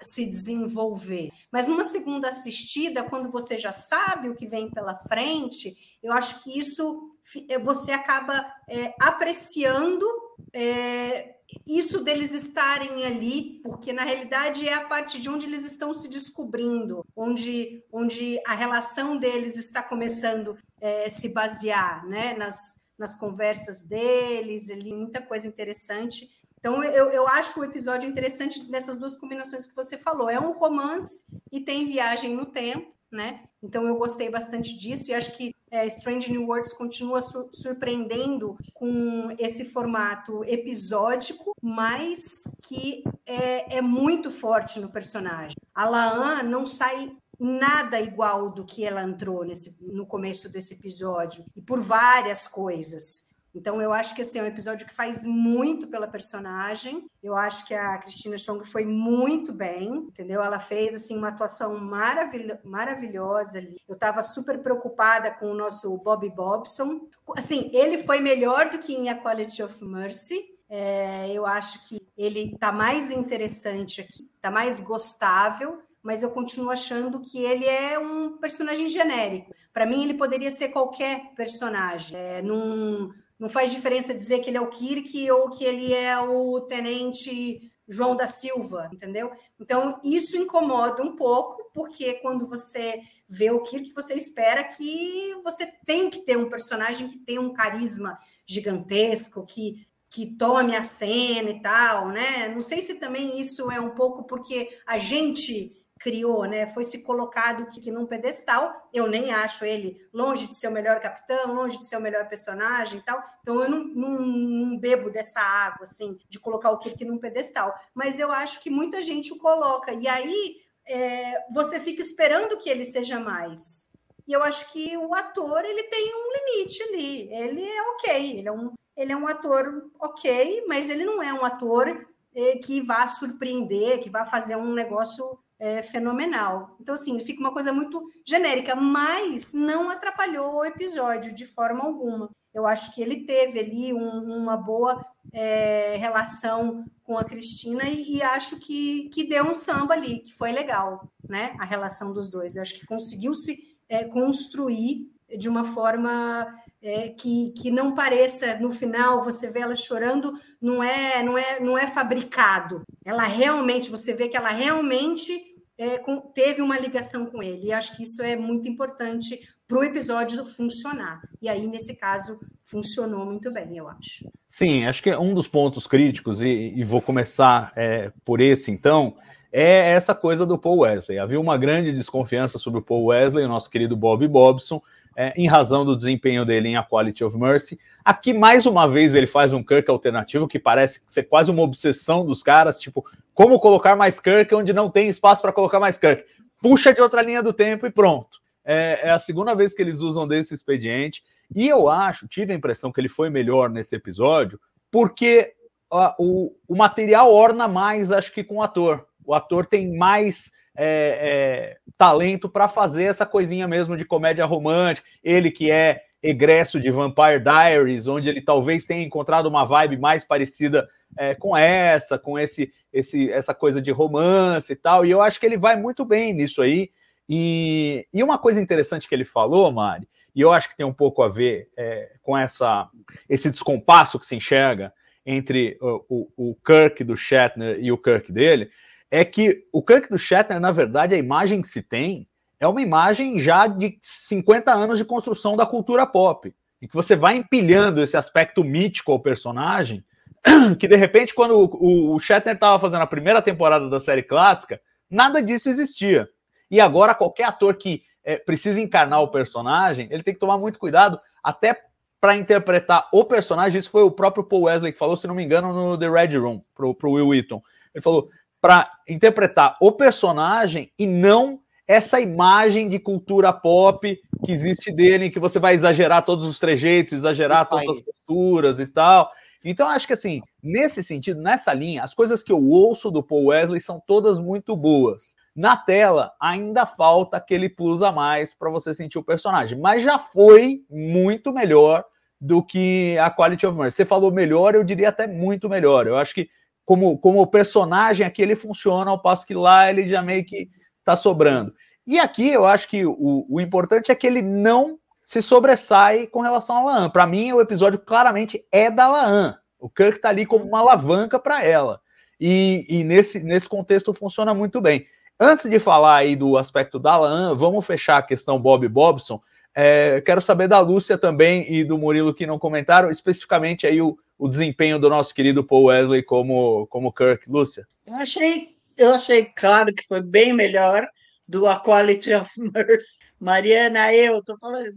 se 0.00 0.26
desenvolver. 0.26 1.30
Mas 1.50 1.66
numa 1.66 1.84
segunda 1.84 2.28
assistida, 2.28 3.02
quando 3.02 3.30
você 3.30 3.56
já 3.56 3.72
sabe 3.72 4.28
o 4.28 4.34
que 4.34 4.46
vem 4.46 4.70
pela 4.70 4.94
frente, 4.94 5.98
eu 6.02 6.12
acho 6.12 6.42
que 6.42 6.58
isso 6.58 7.16
é, 7.48 7.58
você 7.58 7.92
acaba 7.92 8.44
é, 8.68 8.94
apreciando 9.00 10.04
é, 10.52 11.36
isso 11.66 12.02
deles 12.02 12.32
estarem 12.32 13.04
ali, 13.04 13.60
porque 13.62 13.92
na 13.92 14.04
realidade 14.04 14.68
é 14.68 14.74
a 14.74 14.86
parte 14.86 15.20
de 15.20 15.28
onde 15.28 15.46
eles 15.46 15.64
estão 15.64 15.92
se 15.94 16.08
descobrindo, 16.08 17.04
onde, 17.14 17.84
onde 17.92 18.40
a 18.46 18.54
relação 18.54 19.16
deles 19.16 19.56
está 19.56 19.82
começando 19.82 20.58
a 20.80 20.86
é, 20.86 21.10
se 21.10 21.28
basear 21.28 22.06
né, 22.06 22.34
nas, 22.34 22.56
nas 22.98 23.16
conversas 23.16 23.84
deles, 23.84 24.70
ali, 24.70 24.92
muita 24.92 25.22
coisa 25.22 25.46
interessante. 25.46 26.28
Então, 26.62 26.82
eu, 26.84 27.10
eu 27.10 27.26
acho 27.26 27.58
o 27.58 27.64
episódio 27.64 28.08
interessante 28.08 28.70
dessas 28.70 28.94
duas 28.94 29.16
combinações 29.16 29.66
que 29.66 29.74
você 29.74 29.98
falou. 29.98 30.30
É 30.30 30.38
um 30.38 30.52
romance 30.52 31.26
e 31.50 31.60
tem 31.60 31.86
viagem 31.86 32.36
no 32.36 32.46
tempo, 32.46 32.88
né? 33.10 33.42
Então, 33.60 33.84
eu 33.84 33.96
gostei 33.96 34.30
bastante 34.30 34.78
disso 34.78 35.10
e 35.10 35.14
acho 35.14 35.36
que 35.36 35.52
é, 35.72 35.84
Strange 35.88 36.30
New 36.30 36.46
Worlds 36.46 36.72
continua 36.72 37.20
su 37.20 37.50
surpreendendo 37.52 38.56
com 38.74 39.34
esse 39.40 39.64
formato 39.64 40.44
episódico, 40.44 41.52
mas 41.60 42.44
que 42.62 43.02
é, 43.26 43.78
é 43.78 43.82
muito 43.82 44.30
forte 44.30 44.78
no 44.78 44.88
personagem. 44.88 45.56
A 45.74 45.84
Laan 45.84 46.44
não 46.44 46.64
sai 46.64 47.10
nada 47.40 48.00
igual 48.00 48.52
do 48.52 48.64
que 48.64 48.84
ela 48.84 49.02
entrou 49.02 49.44
nesse, 49.44 49.76
no 49.80 50.06
começo 50.06 50.48
desse 50.48 50.74
episódio, 50.74 51.44
e 51.56 51.60
por 51.60 51.80
várias 51.80 52.46
coisas. 52.46 53.26
Então, 53.54 53.80
eu 53.82 53.92
acho 53.92 54.14
que 54.14 54.22
assim, 54.22 54.38
é 54.38 54.42
um 54.42 54.46
episódio 54.46 54.86
que 54.86 54.94
faz 54.94 55.24
muito 55.24 55.86
pela 55.86 56.08
personagem. 56.08 57.06
Eu 57.22 57.36
acho 57.36 57.66
que 57.66 57.74
a 57.74 57.98
Cristina 57.98 58.38
Chong 58.38 58.64
foi 58.64 58.84
muito 58.84 59.52
bem, 59.52 59.88
entendeu? 59.88 60.42
Ela 60.42 60.58
fez 60.58 60.94
assim 60.94 61.16
uma 61.16 61.28
atuação 61.28 61.78
maravil 61.78 62.58
maravilhosa 62.64 63.58
ali. 63.58 63.76
Eu 63.88 63.94
estava 63.94 64.22
super 64.22 64.62
preocupada 64.62 65.30
com 65.32 65.50
o 65.50 65.54
nosso 65.54 65.96
Bobby 65.98 66.30
Bobson. 66.30 67.08
Assim, 67.36 67.70
ele 67.72 67.98
foi 67.98 68.20
melhor 68.20 68.70
do 68.70 68.78
que 68.78 68.94
em 68.94 69.10
A 69.10 69.20
Quality 69.20 69.62
of 69.62 69.84
Mercy. 69.84 70.40
É, 70.68 71.30
eu 71.30 71.44
acho 71.44 71.86
que 71.88 72.00
ele 72.16 72.52
está 72.54 72.72
mais 72.72 73.10
interessante 73.10 74.00
aqui, 74.00 74.30
está 74.36 74.50
mais 74.50 74.80
gostável 74.80 75.82
mas 76.02 76.22
eu 76.22 76.30
continuo 76.30 76.70
achando 76.70 77.20
que 77.20 77.38
ele 77.38 77.64
é 77.64 77.98
um 77.98 78.36
personagem 78.36 78.88
genérico. 78.88 79.54
Para 79.72 79.86
mim, 79.86 80.02
ele 80.02 80.14
poderia 80.14 80.50
ser 80.50 80.70
qualquer 80.70 81.32
personagem. 81.36 82.16
É, 82.16 82.42
num, 82.42 83.12
não 83.38 83.48
faz 83.48 83.72
diferença 83.72 84.14
dizer 84.14 84.40
que 84.40 84.50
ele 84.50 84.56
é 84.56 84.60
o 84.60 84.68
Kirk 84.68 85.30
ou 85.30 85.50
que 85.50 85.64
ele 85.64 85.92
é 85.92 86.18
o 86.20 86.60
tenente 86.60 87.70
João 87.88 88.16
da 88.16 88.26
Silva, 88.26 88.88
entendeu? 88.92 89.30
Então, 89.60 90.00
isso 90.04 90.36
incomoda 90.36 91.02
um 91.02 91.16
pouco, 91.16 91.70
porque 91.74 92.14
quando 92.14 92.46
você 92.46 93.00
vê 93.28 93.50
o 93.50 93.62
Kirk, 93.62 93.92
você 93.92 94.14
espera 94.14 94.64
que 94.64 95.34
você 95.42 95.66
tem 95.84 96.08
que 96.08 96.20
ter 96.20 96.36
um 96.36 96.48
personagem 96.48 97.08
que 97.08 97.18
tem 97.18 97.38
um 97.38 97.52
carisma 97.52 98.16
gigantesco, 98.46 99.44
que 99.46 99.86
que 100.12 100.36
tome 100.36 100.76
a 100.76 100.82
cena 100.82 101.48
e 101.48 101.62
tal, 101.62 102.10
né? 102.10 102.46
Não 102.48 102.60
sei 102.60 102.82
se 102.82 102.96
também 102.96 103.40
isso 103.40 103.70
é 103.70 103.80
um 103.80 103.94
pouco 103.94 104.24
porque 104.24 104.68
a 104.86 104.98
gente 104.98 105.81
criou, 106.02 106.44
né? 106.44 106.66
Foi 106.66 106.82
se 106.82 107.02
colocado 107.02 107.66
que, 107.66 107.80
que 107.80 107.92
num 107.92 108.06
pedestal. 108.06 108.88
Eu 108.92 109.06
nem 109.06 109.32
acho 109.32 109.64
ele 109.64 110.04
longe 110.12 110.48
de 110.48 110.54
ser 110.54 110.66
o 110.66 110.72
melhor 110.72 111.00
capitão, 111.00 111.54
longe 111.54 111.78
de 111.78 111.86
ser 111.86 111.96
o 111.96 112.00
melhor 112.00 112.28
personagem 112.28 112.98
e 112.98 113.02
tal. 113.02 113.22
Então 113.40 113.62
eu 113.62 113.70
não, 113.70 113.84
não, 113.84 114.20
não 114.20 114.78
bebo 114.78 115.10
dessa 115.10 115.40
água, 115.40 115.84
assim, 115.84 116.18
de 116.28 116.40
colocar 116.40 116.70
o 116.70 116.78
Kirk 116.78 117.04
num 117.04 117.18
pedestal. 117.18 117.72
Mas 117.94 118.18
eu 118.18 118.32
acho 118.32 118.60
que 118.62 118.68
muita 118.68 119.00
gente 119.00 119.32
o 119.32 119.38
coloca. 119.38 119.92
E 119.92 120.08
aí 120.08 120.56
é, 120.88 121.46
você 121.52 121.78
fica 121.78 122.02
esperando 122.02 122.58
que 122.58 122.68
ele 122.68 122.84
seja 122.84 123.20
mais. 123.20 123.88
E 124.26 124.32
eu 124.32 124.42
acho 124.42 124.72
que 124.72 124.96
o 124.96 125.14
ator 125.14 125.64
ele 125.64 125.84
tem 125.84 126.12
um 126.14 126.32
limite 126.32 126.82
ali. 126.82 127.32
Ele 127.32 127.64
é 127.64 127.82
ok, 127.90 128.38
ele 128.38 128.48
é 128.48 128.52
um, 128.52 128.72
ele 128.96 129.12
é 129.12 129.16
um 129.16 129.28
ator 129.28 129.90
ok, 130.00 130.64
mas 130.66 130.90
ele 130.90 131.04
não 131.04 131.22
é 131.22 131.32
um 131.32 131.44
ator 131.44 132.08
é, 132.34 132.56
que 132.56 132.80
vá 132.80 133.06
surpreender, 133.06 134.00
que 134.00 134.10
vá 134.10 134.24
fazer 134.24 134.56
um 134.56 134.72
negócio 134.72 135.38
é, 135.62 135.80
fenomenal. 135.80 136.76
Então, 136.80 136.92
assim, 136.92 137.20
fica 137.20 137.38
uma 137.38 137.52
coisa 137.52 137.72
muito 137.72 138.02
genérica, 138.26 138.74
mas 138.74 139.52
não 139.52 139.90
atrapalhou 139.90 140.56
o 140.56 140.64
episódio 140.64 141.32
de 141.32 141.46
forma 141.46 141.84
alguma. 141.84 142.28
Eu 142.52 142.66
acho 142.66 142.92
que 142.92 143.00
ele 143.00 143.24
teve 143.24 143.60
ali 143.60 143.94
um, 143.94 144.42
uma 144.42 144.56
boa 144.56 145.06
é, 145.32 145.94
relação 145.98 146.84
com 147.04 147.16
a 147.16 147.22
Cristina 147.22 147.84
e, 147.88 148.16
e, 148.16 148.22
acho 148.22 148.58
que, 148.58 149.08
que 149.10 149.22
deu 149.22 149.44
um 149.44 149.54
samba 149.54 149.94
ali, 149.94 150.18
que 150.18 150.34
foi 150.34 150.50
legal, 150.50 151.08
né? 151.28 151.54
A 151.60 151.64
relação 151.64 152.12
dos 152.12 152.28
dois. 152.28 152.56
Eu 152.56 152.62
acho 152.62 152.74
que 152.74 152.84
conseguiu 152.84 153.32
se 153.32 153.56
é, 153.88 154.02
construir 154.02 155.12
de 155.38 155.48
uma 155.48 155.62
forma 155.62 156.52
é, 156.82 157.10
que, 157.10 157.54
que 157.56 157.70
não 157.70 157.94
pareça 157.94 158.58
no 158.58 158.70
final 158.72 159.22
você 159.22 159.50
vê 159.50 159.60
ela 159.60 159.74
chorando 159.74 160.34
não 160.60 160.82
é 160.82 161.22
não 161.22 161.38
é 161.38 161.58
não 161.58 161.78
é 161.78 161.86
fabricado 161.86 162.82
ela 163.02 163.22
realmente 163.22 163.90
você 163.90 164.12
vê 164.12 164.28
que 164.28 164.36
ela 164.36 164.50
realmente 164.50 165.51
é, 165.78 165.98
com, 165.98 166.20
teve 166.20 166.62
uma 166.62 166.78
ligação 166.78 167.26
com 167.26 167.42
ele. 167.42 167.66
E 167.66 167.72
acho 167.72 167.96
que 167.96 168.02
isso 168.02 168.22
é 168.22 168.36
muito 168.36 168.68
importante 168.68 169.38
para 169.66 169.78
o 169.78 169.84
episódio 169.84 170.44
funcionar. 170.44 171.20
E 171.40 171.48
aí, 171.48 171.66
nesse 171.66 171.94
caso, 171.96 172.38
funcionou 172.62 173.24
muito 173.24 173.52
bem, 173.52 173.76
eu 173.76 173.88
acho. 173.88 174.30
Sim, 174.46 174.84
acho 174.84 175.02
que 175.02 175.10
é 175.10 175.18
um 175.18 175.32
dos 175.34 175.48
pontos 175.48 175.86
críticos, 175.86 176.42
e, 176.42 176.72
e 176.76 176.84
vou 176.84 177.00
começar 177.00 177.72
é, 177.74 178.12
por 178.24 178.40
esse 178.40 178.70
então, 178.70 179.16
é 179.50 179.92
essa 179.92 180.14
coisa 180.14 180.46
do 180.46 180.58
Paul 180.58 180.80
Wesley. 180.80 181.18
Havia 181.18 181.40
uma 181.40 181.56
grande 181.56 181.92
desconfiança 181.92 182.58
sobre 182.58 182.80
o 182.80 182.82
Paul 182.82 183.06
Wesley, 183.06 183.44
o 183.44 183.48
nosso 183.48 183.70
querido 183.70 183.96
Bob 183.96 184.26
Bobson, 184.28 184.82
é, 185.16 185.32
em 185.36 185.46
razão 185.46 185.84
do 185.84 185.96
desempenho 185.96 186.44
dele 186.44 186.68
em 186.68 186.76
A 186.76 186.82
Quality 186.82 187.24
of 187.24 187.36
Mercy. 187.36 187.78
Aqui, 188.04 188.32
mais 188.32 188.66
uma 188.66 188.88
vez, 188.88 189.14
ele 189.14 189.26
faz 189.26 189.52
um 189.52 189.62
Kirk 189.62 189.90
alternativo, 189.90 190.48
que 190.48 190.58
parece 190.58 191.02
ser 191.06 191.24
quase 191.24 191.50
uma 191.50 191.62
obsessão 191.62 192.24
dos 192.24 192.42
caras, 192.42 192.80
tipo, 192.80 193.04
como 193.34 193.60
colocar 193.60 193.96
mais 193.96 194.18
Kirk 194.18 194.54
onde 194.54 194.72
não 194.72 194.90
tem 194.90 195.08
espaço 195.08 195.42
para 195.42 195.52
colocar 195.52 195.80
mais 195.80 195.96
Kirk? 195.96 196.24
Puxa 196.60 196.92
de 196.92 197.00
outra 197.00 197.22
linha 197.22 197.42
do 197.42 197.52
tempo 197.52 197.86
e 197.86 197.90
pronto. 197.90 198.40
É, 198.64 199.00
é, 199.02 199.10
a 199.10 199.18
segunda 199.18 199.54
vez 199.54 199.74
que 199.74 199.82
eles 199.82 200.00
usam 200.00 200.26
desse 200.26 200.54
expediente. 200.54 201.22
E 201.54 201.68
eu 201.68 201.88
acho, 201.88 202.28
tive 202.28 202.52
a 202.52 202.56
impressão 202.56 202.92
que 202.92 203.00
ele 203.00 203.08
foi 203.08 203.28
melhor 203.28 203.68
nesse 203.68 203.96
episódio, 203.96 204.60
porque 204.90 205.54
uh, 205.92 206.14
o, 206.18 206.52
o 206.68 206.76
material 206.76 207.32
orna 207.32 207.66
mais, 207.66 208.12
acho 208.12 208.32
que, 208.32 208.44
com 208.44 208.56
o 208.56 208.62
ator. 208.62 209.06
O 209.24 209.34
ator 209.34 209.66
tem 209.66 209.96
mais 209.96 210.50
é, 210.76 211.76
é, 211.76 211.76
talento 211.96 212.48
para 212.48 212.68
fazer 212.68 213.04
essa 213.04 213.26
coisinha 213.26 213.68
mesmo 213.68 213.96
de 213.96 214.04
comédia 214.04 214.44
romântica. 214.44 215.06
Ele 215.22 215.50
que 215.50 215.70
é 215.70 216.02
egresso 216.22 216.80
de 216.80 216.90
Vampire 216.90 217.42
Diaries, 217.42 218.06
onde 218.06 218.28
ele 218.28 218.40
talvez 218.40 218.84
tenha 218.84 219.02
encontrado 219.04 219.46
uma 219.46 219.64
vibe 219.64 219.96
mais 219.96 220.24
parecida 220.24 220.88
é, 221.18 221.34
com 221.34 221.56
essa, 221.56 222.18
com 222.18 222.38
esse, 222.38 222.70
esse, 222.92 223.30
essa 223.30 223.52
coisa 223.52 223.82
de 223.82 223.90
romance 223.90 224.72
e 224.72 224.76
tal. 224.76 225.04
E 225.04 225.10
eu 225.10 225.20
acho 225.20 225.40
que 225.40 225.46
ele 225.46 225.58
vai 225.58 225.76
muito 225.76 226.04
bem 226.04 226.32
nisso 226.32 226.62
aí. 226.62 226.90
E, 227.28 228.06
e 228.12 228.22
uma 228.22 228.38
coisa 228.38 228.60
interessante 228.60 229.08
que 229.08 229.14
ele 229.14 229.24
falou, 229.24 229.70
Mari, 229.72 230.08
e 230.34 230.40
eu 230.40 230.52
acho 230.52 230.68
que 230.68 230.76
tem 230.76 230.86
um 230.86 230.92
pouco 230.92 231.22
a 231.22 231.28
ver 231.28 231.68
é, 231.76 232.12
com 232.22 232.36
essa, 232.36 232.88
esse 233.28 233.50
descompasso 233.50 234.18
que 234.18 234.26
se 234.26 234.36
enxerga 234.36 234.92
entre 235.24 235.78
o, 235.80 236.04
o, 236.08 236.50
o 236.50 236.56
Kirk 236.64 237.02
do 237.04 237.16
Shatner 237.16 237.78
e 237.80 237.92
o 237.92 237.98
Kirk 237.98 238.32
dele, 238.32 238.70
é 239.12 239.26
que 239.26 239.66
o 239.70 239.82
Kirk 239.82 240.08
do 240.08 240.16
Shatner, 240.16 240.58
na 240.58 240.72
verdade, 240.72 241.14
a 241.14 241.18
imagem 241.18 241.60
que 241.60 241.68
se 241.68 241.82
tem 241.82 242.26
é 242.58 242.66
uma 242.66 242.80
imagem 242.80 243.38
já 243.38 243.66
de 243.66 243.98
50 244.00 244.72
anos 244.72 244.96
de 244.96 245.04
construção 245.04 245.54
da 245.54 245.66
cultura 245.66 246.06
pop, 246.06 246.54
em 246.80 246.88
que 246.88 246.94
você 246.94 247.14
vai 247.14 247.36
empilhando 247.36 248.02
esse 248.02 248.16
aspecto 248.16 248.64
mítico 248.64 249.12
ao 249.12 249.20
personagem, 249.20 250.02
que 250.80 250.88
de 250.88 250.96
repente, 250.96 251.34
quando 251.34 251.58
o, 251.58 252.14
o 252.14 252.18
Shatner 252.18 252.54
estava 252.54 252.78
fazendo 252.78 253.02
a 253.02 253.06
primeira 253.06 253.42
temporada 253.42 253.86
da 253.90 254.00
série 254.00 254.22
clássica, 254.22 254.80
nada 255.10 255.42
disso 255.42 255.68
existia. 255.68 256.26
E 256.70 256.80
agora, 256.80 257.14
qualquer 257.14 257.44
ator 257.44 257.74
que 257.76 258.04
é, 258.24 258.38
precisa 258.38 258.80
encarnar 258.80 259.20
o 259.20 259.28
personagem, 259.28 260.08
ele 260.10 260.22
tem 260.22 260.32
que 260.32 260.40
tomar 260.40 260.56
muito 260.56 260.78
cuidado, 260.78 261.20
até 261.44 261.78
para 262.18 262.34
interpretar 262.34 263.10
o 263.12 263.26
personagem. 263.26 263.78
Isso 263.78 263.90
foi 263.90 264.04
o 264.04 264.10
próprio 264.10 264.42
Paul 264.42 264.62
Wesley 264.62 264.90
que 264.90 264.98
falou, 264.98 265.16
se 265.16 265.26
não 265.26 265.34
me 265.34 265.44
engano, 265.44 265.70
no 265.74 265.98
The 265.98 266.08
Red 266.08 266.38
Room, 266.38 266.62
para 266.74 266.86
o 266.86 267.12
Will 267.12 267.28
Wheaton. 267.28 267.60
Ele 267.94 268.02
falou: 268.02 268.30
para 268.62 268.88
interpretar 269.08 269.76
o 269.80 269.90
personagem 269.90 270.92
e 270.96 271.04
não 271.04 271.60
essa 271.86 272.20
imagem 272.20 272.88
de 272.88 273.00
cultura 273.00 273.52
pop 273.52 274.16
que 274.44 274.52
existe 274.52 274.92
dele, 274.92 275.30
que 275.30 275.40
você 275.40 275.58
vai 275.58 275.74
exagerar 275.74 276.24
todos 276.24 276.46
os 276.46 276.60
trejeitos, 276.60 277.12
exagerar 277.12 277.68
todas 277.68 277.88
as 277.88 278.00
posturas 278.00 278.78
e 278.78 278.86
tal. 278.86 279.30
Então, 279.64 279.88
acho 279.88 280.06
que 280.06 280.12
assim, 280.12 280.40
nesse 280.62 281.02
sentido, 281.02 281.40
nessa 281.40 281.74
linha, 281.74 282.04
as 282.04 282.14
coisas 282.14 282.42
que 282.42 282.52
eu 282.52 282.62
ouço 282.62 283.10
do 283.10 283.22
Paul 283.22 283.46
Wesley 283.46 283.80
são 283.80 284.00
todas 284.04 284.38
muito 284.38 284.76
boas. 284.76 285.34
Na 285.54 285.76
tela, 285.76 286.32
ainda 286.40 286.86
falta 286.86 287.36
aquele 287.36 287.68
plus 287.68 288.00
a 288.00 288.12
mais 288.12 288.54
para 288.54 288.70
você 288.70 288.94
sentir 288.94 289.18
o 289.18 289.24
personagem, 289.24 289.78
mas 289.78 290.04
já 290.04 290.18
foi 290.18 290.84
muito 290.88 291.52
melhor 291.52 292.04
do 292.40 292.62
que 292.62 293.16
a 293.18 293.30
Quality 293.30 293.66
of 293.66 293.76
Mercy. 293.76 293.96
Você 293.96 294.04
falou 294.04 294.32
melhor, 294.32 294.74
eu 294.74 294.82
diria 294.82 295.10
até 295.10 295.26
muito 295.26 295.68
melhor. 295.68 296.06
Eu 296.06 296.16
acho 296.16 296.34
que 296.34 296.48
como, 296.92 297.16
como 297.16 297.46
personagem 297.46 298.26
aqui 298.26 298.42
ele 298.42 298.54
funciona, 298.54 299.10
ao 299.10 299.18
passo 299.18 299.46
que 299.46 299.54
lá 299.54 299.88
ele 299.88 300.06
já 300.06 300.20
meio 300.20 300.44
que 300.44 300.68
está 300.98 301.16
sobrando. 301.16 301.72
E 302.06 302.18
aqui 302.18 302.50
eu 302.50 302.66
acho 302.66 302.86
que 302.86 303.06
o, 303.06 303.46
o 303.48 303.60
importante 303.62 304.12
é 304.12 304.14
que 304.14 304.26
ele 304.26 304.42
não 304.42 304.98
se 305.24 305.40
sobressai 305.40 306.26
com 306.26 306.42
relação 306.42 306.76
a 306.76 306.84
Laan. 306.84 307.08
Para 307.08 307.26
mim, 307.26 307.50
o 307.50 307.62
episódio 307.62 307.98
claramente 307.98 308.62
é 308.70 308.90
da 308.90 309.08
Laan. 309.08 309.56
O 309.78 309.88
Kirk 309.88 310.16
está 310.16 310.28
ali 310.28 310.44
como 310.44 310.66
uma 310.66 310.80
alavanca 310.80 311.38
para 311.38 311.64
ela. 311.64 311.98
E, 312.38 312.84
e, 312.86 313.04
nesse, 313.04 313.42
nesse 313.42 313.66
contexto 313.66 314.12
funciona 314.12 314.52
muito 314.52 314.78
bem. 314.78 315.06
Antes 315.40 315.70
de 315.70 315.78
falar 315.78 316.16
aí 316.16 316.36
do 316.36 316.58
aspecto 316.58 316.98
da 316.98 317.16
Laan, 317.16 317.54
vamos 317.54 317.86
fechar 317.86 318.18
a 318.18 318.22
questão 318.22 318.60
Bob 318.60 318.86
Bobson. 318.86 319.40
É, 319.74 320.20
quero 320.20 320.40
saber 320.40 320.68
da 320.68 320.80
Lúcia 320.80 321.16
também 321.16 321.72
e 321.72 321.82
do 321.82 321.96
Murilo 321.96 322.34
que 322.34 322.46
não 322.46 322.58
comentaram, 322.58 323.10
especificamente 323.10 323.86
aí 323.86 324.02
o, 324.02 324.18
o 324.38 324.48
desempenho 324.48 324.98
do 324.98 325.08
nosso 325.08 325.34
querido 325.34 325.64
Paul 325.64 325.84
Wesley 325.84 326.22
como, 326.22 326.86
como 326.88 327.12
Kirk. 327.12 327.50
Lúcia? 327.50 327.86
Eu 328.06 328.14
achei, 328.14 328.76
eu 328.96 329.12
achei 329.12 329.44
claro 329.44 329.94
que 329.94 330.06
foi 330.06 330.22
bem 330.22 330.52
melhor 330.52 331.06
do 331.48 331.66
A 331.66 331.80
Quality 331.80 332.34
of 332.34 332.50
Mercy. 332.58 333.24
Mariana, 333.40 334.14
eu 334.14 334.42
tô 334.42 334.56
falando. 334.58 334.94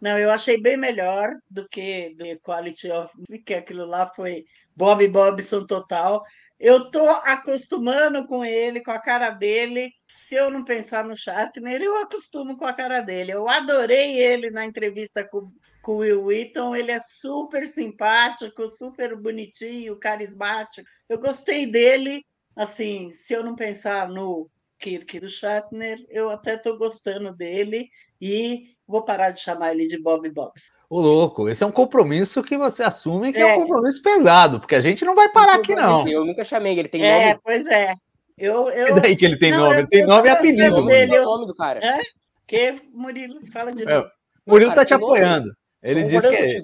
Não, 0.00 0.18
eu 0.18 0.30
achei 0.30 0.60
bem 0.60 0.76
melhor 0.76 1.30
do 1.50 1.68
que 1.68 2.14
do 2.16 2.24
Quality 2.40 2.90
of 2.90 3.12
Mercy, 3.16 3.44
que 3.44 3.54
aquilo 3.54 3.84
lá 3.84 4.06
foi 4.06 4.44
Bob 4.74 5.06
Bobson 5.08 5.66
total. 5.66 6.22
Eu 6.58 6.90
tô 6.90 7.08
acostumando 7.08 8.26
com 8.26 8.44
ele, 8.44 8.82
com 8.82 8.90
a 8.90 8.98
cara 8.98 9.30
dele. 9.30 9.92
Se 10.06 10.34
eu 10.34 10.50
não 10.50 10.64
pensar 10.64 11.04
no 11.04 11.16
Shatner, 11.16 11.82
eu 11.82 11.96
acostumo 11.96 12.56
com 12.56 12.64
a 12.64 12.72
cara 12.72 13.00
dele. 13.00 13.32
Eu 13.32 13.48
adorei 13.48 14.18
ele 14.18 14.50
na 14.50 14.64
entrevista 14.64 15.28
com, 15.28 15.52
com 15.82 15.92
o 15.92 15.98
Will 15.98 16.24
Wheaton. 16.24 16.76
Ele 16.76 16.92
é 16.92 17.00
super 17.00 17.66
simpático, 17.66 18.68
super 18.70 19.16
bonitinho, 19.16 19.98
carismático. 19.98 20.88
Eu 21.08 21.18
gostei 21.18 21.66
dele. 21.66 22.24
Assim, 22.56 23.10
se 23.10 23.34
eu 23.34 23.42
não 23.42 23.56
pensar 23.56 24.08
no 24.08 24.48
Kirk 24.78 25.18
do 25.18 25.28
Shatner, 25.28 26.04
eu 26.08 26.30
até 26.30 26.54
estou 26.54 26.78
gostando 26.78 27.34
dele 27.34 27.88
e 28.20 28.73
vou 28.86 29.02
parar 29.02 29.30
de 29.30 29.40
chamar 29.40 29.72
ele 29.72 29.88
de 29.88 30.00
Bob 30.00 30.28
Bobs. 30.30 30.70
Ô, 30.88 31.00
louco, 31.00 31.48
esse 31.48 31.64
é 31.64 31.66
um 31.66 31.72
compromisso 31.72 32.42
que 32.42 32.56
você 32.56 32.82
assume 32.82 33.32
que 33.32 33.38
é, 33.38 33.42
é 33.42 33.54
um 33.54 33.62
compromisso 33.62 34.02
pesado, 34.02 34.60
porque 34.60 34.74
a 34.74 34.80
gente 34.80 35.04
não 35.04 35.14
vai 35.14 35.28
parar 35.30 35.56
aqui, 35.56 35.74
não. 35.74 36.06
Eu 36.06 36.24
nunca 36.24 36.44
chamei, 36.44 36.78
ele 36.78 36.88
tem 36.88 37.04
é, 37.04 37.12
nome. 37.12 37.24
É, 37.24 37.38
pois 37.42 37.66
é. 37.66 37.94
Eu, 38.36 38.68
eu... 38.70 38.88
E 38.88 38.92
daí 39.00 39.16
que 39.16 39.24
ele 39.24 39.38
tem 39.38 39.52
não, 39.52 39.60
nome? 39.60 39.76
Ele 39.76 39.86
tem 39.86 40.06
nome 40.06 40.28
e 40.28 40.30
apelido. 40.30 40.84
Dele, 40.86 41.16
eu... 41.16 41.22
o 41.22 41.24
nome 41.24 41.46
do 41.46 41.54
cara. 41.54 41.80
É? 41.84 42.00
Que 42.46 42.76
Murilo, 42.92 43.40
fala 43.52 43.72
de 43.72 43.82
é, 43.82 43.94
novo. 43.96 44.08
Murilo 44.46 44.70
está 44.70 44.84
te 44.84 44.94
apoiando. 44.94 45.50
Ele 45.82 46.04
disse 46.04 46.28
que 46.28 46.36
é. 46.36 46.62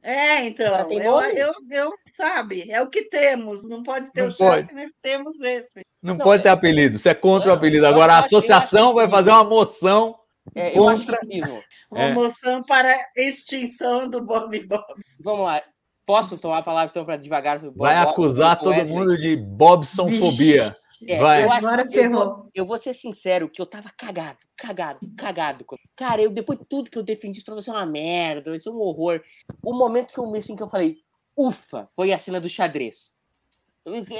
É, 0.00 0.46
então, 0.46 0.90
eu, 0.90 1.20
eu, 1.20 1.52
eu, 1.70 1.92
sabe, 2.06 2.70
é 2.70 2.80
o 2.80 2.88
que 2.88 3.02
temos, 3.02 3.68
não 3.68 3.82
pode 3.82 4.10
ter 4.12 4.22
não 4.22 4.28
o 4.28 4.30
Shatner, 4.30 4.88
temos 5.02 5.38
esse. 5.42 5.82
Não, 6.00 6.14
não 6.14 6.24
pode 6.24 6.40
é... 6.40 6.42
ter 6.44 6.48
apelido, 6.48 6.98
você 6.98 7.10
é 7.10 7.14
contra 7.14 7.50
o 7.50 7.52
apelido. 7.52 7.86
Agora 7.86 8.14
a 8.14 8.18
associação 8.20 8.94
vai 8.94 9.10
fazer 9.10 9.30
uma 9.30 9.44
moção 9.44 10.16
é, 10.54 10.70
contra... 10.72 11.18
Uma 11.90 12.02
é. 12.02 12.14
moção 12.14 12.62
para 12.62 12.94
extinção 13.16 14.08
do 14.08 14.22
Bob 14.22 14.58
Bobs. 14.66 15.16
Vamos 15.22 15.46
lá, 15.46 15.62
posso 16.04 16.38
tomar 16.38 16.58
a 16.58 16.62
palavra 16.62 16.90
então 16.90 17.04
para 17.04 17.16
devagar? 17.16 17.58
Vai 17.76 17.96
acusar 17.96 18.58
todo 18.60 18.86
mundo 18.86 19.16
de 19.16 19.36
Bobsonfobia. 19.36 20.74
É, 21.06 21.18
Vai. 21.20 21.44
Eu 21.44 21.52
Agora 21.52 21.82
acho, 21.82 21.92
ferrou. 21.92 22.20
Eu 22.20 22.26
vou, 22.26 22.50
eu 22.54 22.66
vou, 22.66 22.78
ser 22.78 22.94
sincero 22.94 23.48
que 23.48 23.62
eu 23.62 23.66
tava 23.66 23.90
cagado, 23.96 24.38
cagado, 24.56 24.98
cagado. 25.16 25.64
Cara, 25.94 26.22
eu 26.22 26.30
depois 26.30 26.58
de 26.58 26.64
tudo 26.64 26.90
que 26.90 26.98
eu 26.98 27.04
defendi, 27.04 27.38
isso 27.38 27.52
vai 27.52 27.60
ser 27.60 27.70
uma 27.70 27.86
merda, 27.86 28.50
vai 28.50 28.58
ser 28.58 28.70
um 28.70 28.78
horror. 28.78 29.22
O 29.62 29.74
momento 29.74 30.12
que 30.12 30.18
eu 30.18 30.30
me 30.30 30.38
assim 30.38 30.56
que 30.56 30.62
eu 30.62 30.68
falei, 30.68 30.96
ufa, 31.36 31.88
foi 31.94 32.12
a 32.12 32.18
cena 32.18 32.40
do 32.40 32.48
xadrez. 32.48 33.17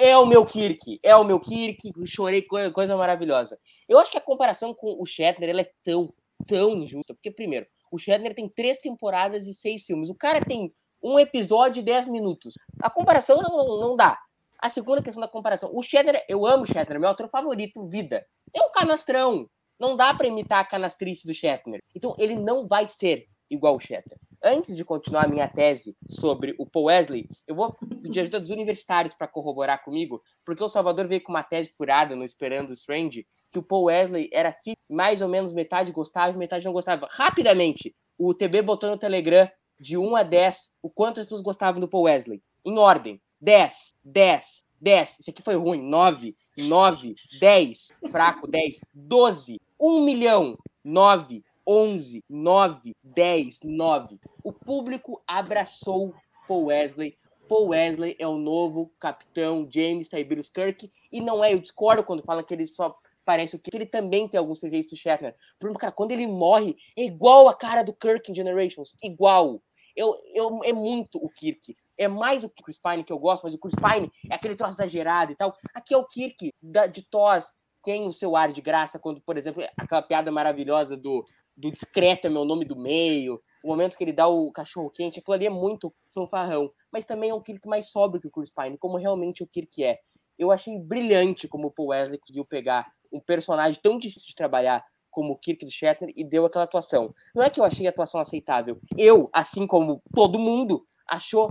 É 0.01 0.17
o 0.17 0.27
meu 0.27 0.45
Kirk, 0.45 1.01
é 1.03 1.15
o 1.17 1.25
meu 1.25 1.41
Kirk, 1.41 1.93
chorei, 2.07 2.43
coisa, 2.43 2.97
maravilhosa. 2.97 3.59
Eu 3.89 3.99
acho 3.99 4.11
que 4.11 4.19
a 4.19 4.23
comparação 4.23 4.75
com 4.75 5.01
o 5.01 5.07
Shatner 5.07 5.51
ela 5.51 5.61
é 5.61 5.71
tão, 5.83 6.13
tão 6.47 6.71
injusta, 6.71 7.15
porque, 7.15 7.31
primeiro, 7.31 7.67
o 7.91 7.99
Shatner 7.99 8.35
tem 8.35 8.49
três 8.49 8.79
temporadas 8.79 9.47
e 9.47 9.55
seis 9.55 9.85
filmes, 9.85 10.09
o 10.09 10.15
cara 10.15 10.41
tem 10.41 10.73
um 11.03 11.19
episódio 11.19 11.81
e 11.81 11.85
dez 11.85 12.07
minutos. 12.07 12.55
A 12.83 12.91
comparação 12.91 13.41
não, 13.41 13.81
não 13.81 13.97
dá. 13.97 14.19
A 14.61 14.69
segunda 14.69 15.03
questão 15.03 15.21
da 15.21 15.29
comparação. 15.29 15.71
O 15.73 15.83
Cheddar, 15.83 16.25
eu 16.29 16.45
amo 16.45 16.65
o 16.65 16.67
Shatner, 16.67 16.99
meu 16.99 17.09
autor 17.09 17.29
favorito, 17.29 17.87
vida. 17.87 18.27
É 18.53 18.61
um 18.61 18.73
canastrão. 18.73 19.49
Não 19.79 19.97
dá 19.97 20.13
para 20.13 20.27
imitar 20.27 20.61
a 20.61 20.65
canastrice 20.65 21.27
do 21.27 21.33
Shatner. 21.33 21.81
Então, 21.95 22.17
ele 22.19 22.35
não 22.35 22.67
vai 22.67 22.89
ser 22.89 23.27
igual 23.51 23.77
o 23.77 23.81
Shatner. 23.81 24.19
Antes 24.43 24.77
de 24.77 24.85
continuar 24.85 25.25
a 25.25 25.29
minha 25.29 25.49
tese 25.49 25.97
sobre 26.09 26.55
o 26.59 26.67
Paul 26.67 26.87
Wesley, 26.87 27.27
eu 27.47 27.55
vou 27.55 27.73
pedir 28.03 28.21
ajuda 28.21 28.39
dos 28.39 28.51
universitários 28.51 29.15
para 29.15 29.27
corroborar 29.27 29.83
comigo, 29.83 30.23
porque 30.45 30.63
o 30.63 30.69
Salvador 30.69 31.09
veio 31.09 31.23
com 31.23 31.33
uma 31.33 31.43
tese 31.43 31.73
furada 31.77 32.15
no 32.15 32.25
Esperando 32.25 32.73
Strange, 32.73 33.27
que 33.51 33.59
o 33.59 33.63
Paul 33.63 33.85
Wesley 33.85 34.31
era 34.33 34.55
mais 34.89 35.21
ou 35.21 35.29
menos 35.29 35.53
metade 35.53 35.91
gostava 35.91 36.35
e 36.35 36.39
metade 36.39 36.65
não 36.65 36.73
gostava. 36.73 37.09
Rapidamente, 37.11 37.95
o 38.17 38.33
TB 38.33 38.63
botou 38.63 38.91
no 38.91 38.99
Telegram 38.99 39.51
de 39.81 39.97
1 39.97 40.17
a 40.17 40.23
10 40.23 40.73
o 40.83 40.91
quanto 40.91 41.21
as 41.21 41.27
pessoas 41.27 41.41
gostavam 41.41 41.81
do 41.81 41.89
Paul 41.89 42.05
Wesley. 42.05 42.43
Em 42.65 42.79
ordem. 42.79 43.21
10, 43.41 43.95
10, 44.05 44.65
10. 44.81 45.21
Esse 45.21 45.31
aqui 45.31 45.43
foi 45.43 45.55
ruim. 45.55 45.81
9, 45.81 46.37
9, 46.57 47.15
10. 47.41 47.93
Fraco, 48.11 48.49
10. 48.49 48.81
12. 48.93 49.61
1 49.81 50.05
milhão. 50.05 50.59
9, 50.85 51.45
11, 51.69 52.25
9, 52.29 52.97
10, 53.03 53.61
9. 53.65 54.19
O 54.43 54.53
público 54.53 55.23
abraçou 55.27 56.15
Paul 56.47 56.67
Wesley. 56.67 57.15
Paul 57.47 57.69
Wesley 57.69 58.17
é 58.19 58.27
o 58.27 58.39
novo 58.39 58.91
capitão 58.99 59.69
James 59.71 60.09
Tiberius 60.09 60.49
Kirk. 60.49 60.91
E 61.13 61.21
não 61.21 61.45
é, 61.45 61.53
eu 61.53 61.59
discordo 61.59 62.03
quando 62.03 62.23
falam 62.23 62.43
que 62.43 62.55
ele 62.55 62.65
só 62.65 62.97
parece 63.25 63.57
o 63.57 63.59
que 63.59 63.71
ele 63.75 63.85
também 63.85 64.27
tem 64.27 64.39
alguns 64.39 64.61
trejeitos 64.61 64.91
do 64.91 64.97
Shatner. 64.97 65.35
Porque, 65.59 65.79
cara, 65.79 65.93
quando 65.93 66.13
ele 66.13 66.27
morre, 66.27 66.75
é 66.97 67.05
igual 67.05 67.49
a 67.49 67.55
cara 67.55 67.83
do 67.83 67.93
Kirk 67.93 68.31
em 68.31 68.35
Generations. 68.35 68.95
Igual. 69.03 69.63
Eu, 69.95 70.15
eu, 70.33 70.61
é 70.65 70.73
muito 70.73 71.19
o 71.19 71.29
Kirk 71.29 71.77
é 71.99 72.07
mais 72.07 72.45
o 72.45 72.49
Chris 72.49 72.79
Pine 72.79 73.03
que 73.03 73.13
eu 73.13 73.19
gosto, 73.19 73.43
mas 73.43 73.53
o 73.53 73.59
Chris 73.59 73.75
Pine 73.75 74.11
é 74.31 74.35
aquele 74.37 74.55
troço 74.55 74.75
exagerado 74.75 75.33
e 75.33 75.37
tal. 75.37 75.55
Aqui 75.75 75.93
é 75.93 75.99
o 75.99 76.07
Kirk 76.07 76.55
da, 76.63 76.87
de 76.87 77.03
Toss, 77.03 77.53
tem 77.89 78.07
o 78.07 78.13
seu 78.13 78.37
ar 78.37 78.53
de 78.53 78.61
graça, 78.61 78.99
quando, 78.99 79.19
por 79.19 79.39
exemplo, 79.39 79.65
aquela 79.75 80.03
piada 80.03 80.31
maravilhosa 80.31 80.95
do, 80.95 81.25
do 81.57 81.71
discreto 81.71 82.27
é 82.27 82.31
meu 82.31 82.45
nome 82.45 82.67
do 82.67 82.77
meio, 82.77 83.41
o 83.65 83.69
momento 83.69 83.97
que 83.97 84.05
ele 84.05 84.13
dá 84.13 84.29
o 84.29 84.53
cachorro 84.53 84.91
quente, 84.91 85.21
aquilo 85.21 85.33
ali 85.33 85.47
é 85.47 85.51
muito 85.51 85.91
fanfarrão. 86.13 86.71
Mas 86.93 87.07
também 87.07 87.31
é 87.31 87.35
um 87.35 87.41
Kirk 87.41 87.67
mais 87.67 87.91
sóbrio 87.91 88.21
que 88.21 88.29
o 88.29 88.31
Chris 88.31 88.53
Pine, 88.53 88.77
como 88.77 88.99
realmente 88.99 89.43
o 89.43 89.47
Kirk 89.47 89.83
é. 89.83 89.99
Eu 90.39 90.53
achei 90.53 90.79
brilhante 90.79 91.49
como 91.49 91.69
o 91.69 91.71
Paul 91.71 91.89
Wesley 91.89 92.19
conseguiu 92.19 92.45
pegar 92.45 92.87
um 93.11 93.21
personagem 93.21 93.81
tão 93.83 93.99
difícil 93.99 94.29
de 94.29 94.35
trabalhar 94.35 94.85
como 95.11 95.33
o 95.33 95.39
Kirk 95.39 95.65
do 95.65 95.71
Shatner 95.71 96.13
e 96.15 96.29
deu 96.29 96.45
aquela 96.45 96.65
atuação. 96.65 97.15
Não 97.35 97.43
é 97.43 97.49
que 97.49 97.59
eu 97.59 97.65
achei 97.65 97.87
a 97.87 97.91
atuação 97.91 98.21
aceitável. 98.21 98.77
Eu, 98.99 99.31
assim 99.33 99.67
como 99.67 100.03
todo 100.15 100.39
mundo, 100.39 100.83
achou 101.09 101.51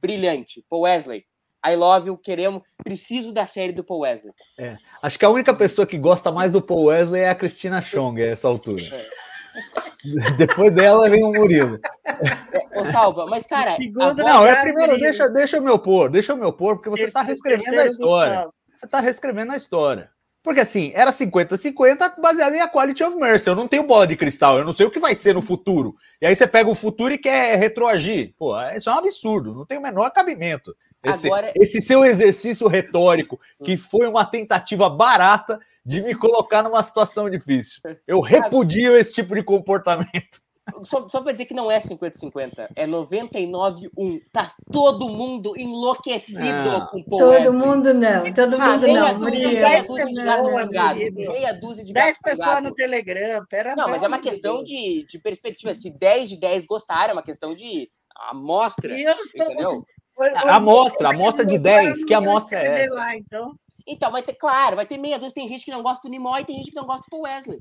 brilhante. 0.00 0.64
Paul 0.70 0.82
Wesley, 0.82 1.24
I 1.64 1.74
love 1.76 2.08
you, 2.08 2.16
queremos, 2.18 2.62
preciso 2.82 3.32
da 3.32 3.46
série 3.46 3.72
do 3.72 3.84
Paul 3.84 4.00
Wesley. 4.00 4.32
É. 4.58 4.76
Acho 5.02 5.18
que 5.18 5.24
a 5.24 5.30
única 5.30 5.54
pessoa 5.54 5.86
que 5.86 5.96
gosta 5.98 6.32
mais 6.32 6.50
do 6.50 6.60
Paul 6.60 6.84
Wesley 6.86 7.20
é 7.22 7.30
a 7.30 7.34
Cristina 7.34 7.80
Chong, 7.80 8.20
a 8.22 8.26
essa 8.26 8.48
altura. 8.48 8.82
Depois 10.36 10.74
dela 10.74 11.08
vem 11.08 11.22
o 11.22 11.32
Murilo. 11.32 11.78
É, 12.04 12.80
ô, 12.80 12.84
Salva, 12.84 13.26
mas, 13.26 13.46
cara. 13.46 13.76
Segundo 13.76 14.02
a 14.02 14.12
da- 14.12 14.22
voz- 14.22 14.34
Não, 14.34 14.46
é 14.46 14.60
primeiro, 14.62 14.98
deixa, 14.98 15.28
deixa 15.28 15.56
eu 15.58 15.62
meu 15.62 15.78
pôr, 15.78 16.10
deixa 16.10 16.32
eu 16.32 16.36
meu 16.36 16.52
pôr, 16.52 16.76
porque 16.76 16.90
você 16.90 17.04
está 17.04 17.22
reescrevendo 17.22 17.80
a 17.80 17.86
história. 17.86 18.48
Você 18.74 18.86
está 18.86 19.00
reescrevendo 19.00 19.52
a 19.52 19.56
história. 19.56 20.10
Porque 20.42 20.58
assim, 20.60 20.90
era 20.94 21.12
50-50 21.12 22.20
baseado 22.20 22.52
em 22.54 22.60
A 22.60 22.66
Quality 22.68 23.04
of 23.04 23.16
Mercy. 23.16 23.48
Eu 23.48 23.54
não 23.54 23.68
tenho 23.68 23.84
bola 23.86 24.08
de 24.08 24.16
cristal, 24.16 24.58
eu 24.58 24.64
não 24.64 24.72
sei 24.72 24.84
o 24.86 24.90
que 24.90 24.98
vai 24.98 25.14
ser 25.14 25.34
no 25.34 25.42
futuro. 25.42 25.94
E 26.20 26.26
aí 26.26 26.34
você 26.34 26.48
pega 26.48 26.68
o 26.68 26.74
futuro 26.74 27.14
e 27.14 27.18
quer 27.18 27.56
retroagir. 27.56 28.34
Pô, 28.36 28.60
isso 28.70 28.90
é 28.90 28.92
um 28.92 28.98
absurdo, 28.98 29.54
não 29.54 29.64
tem 29.64 29.78
o 29.78 29.82
menor 29.82 30.10
cabimento. 30.10 30.74
Esse, 31.04 31.26
Agora- 31.26 31.52
esse 31.56 31.80
seu 31.80 32.04
exercício 32.04 32.68
retórico, 32.68 33.40
que 33.64 33.76
foi 33.76 34.06
uma 34.06 34.24
tentativa 34.24 34.88
barata 34.88 35.58
de 35.84 36.00
me 36.00 36.14
colocar 36.14 36.62
numa 36.62 36.82
situação 36.82 37.28
difícil. 37.28 37.80
Eu 38.06 38.20
repudio 38.20 38.96
esse 38.96 39.14
tipo 39.14 39.34
de 39.34 39.42
comportamento. 39.42 40.40
Só, 40.84 41.08
só 41.08 41.20
pra 41.20 41.32
dizer 41.32 41.46
que 41.46 41.54
não 41.54 41.68
é 41.68 41.80
50-50, 41.80 42.68
é 42.76 42.86
99-1. 42.86 44.20
Tá 44.32 44.52
todo 44.70 45.08
mundo 45.08 45.54
enlouquecido 45.56 46.40
Não. 46.70 46.86
com 46.86 47.00
o 47.00 47.04
Paul 47.04 47.18
Todo 47.18 47.30
Wesley. 47.30 47.52
mundo 47.58 47.94
não, 47.94 48.32
todo 48.32 48.56
Ah, 48.60 48.68
mundo 48.68 48.82
meia 48.82 49.12
não. 49.12 49.18
dúzia, 49.18 49.48
meia 49.48 49.82
dúzia 49.84 50.06
de 50.06 50.14
gato 50.22 50.44
pingado. 50.44 50.98
Murilo. 50.98 51.32
Meia 51.32 51.52
dúzia 51.60 51.84
de 51.84 51.92
gato 51.92 52.04
10 52.04 52.18
pessoas 52.22 52.62
no 52.62 52.74
Telegram, 52.74 53.44
pera 53.50 53.74
Não, 53.76 53.88
mas 53.88 54.02
é 54.04 54.08
uma 54.08 54.20
questão 54.20 54.62
de, 54.62 55.04
de 55.04 55.18
perspectiva. 55.18 55.74
Se 55.74 55.90
10 55.90 56.30
de 56.30 56.36
10 56.38 56.64
gostaram, 56.64 57.10
é 57.10 57.12
uma 57.12 57.24
questão 57.24 57.56
de 57.56 57.90
amostra. 58.30 58.92
E 58.96 59.02
eu 59.02 59.14
estou 59.14 59.46
Entendeu? 59.46 59.84
A 60.18 60.56
amostra, 60.56 61.08
a 61.08 61.12
amostra 61.12 61.44
de 61.44 61.58
10, 61.58 62.04
que 62.04 62.14
amostra 62.14 62.58
é 62.60 62.82
essa? 62.84 62.94
Lá, 62.94 63.16
então. 63.16 63.54
Então, 63.86 64.12
vai 64.12 64.22
ter, 64.22 64.34
claro, 64.34 64.76
vai 64.76 64.86
ter 64.86 64.96
meia 64.96 65.18
dúzia. 65.18 65.34
Tem 65.34 65.48
gente 65.48 65.64
que 65.64 65.70
não 65.70 65.82
gosta 65.82 66.06
do 66.06 66.10
Nimoy 66.10 66.42
e 66.42 66.44
tem 66.44 66.56
gente 66.56 66.70
que 66.70 66.76
não 66.76 66.86
gosta 66.86 67.02
do 67.02 67.10
Paul 67.10 67.22
Wesley. 67.24 67.58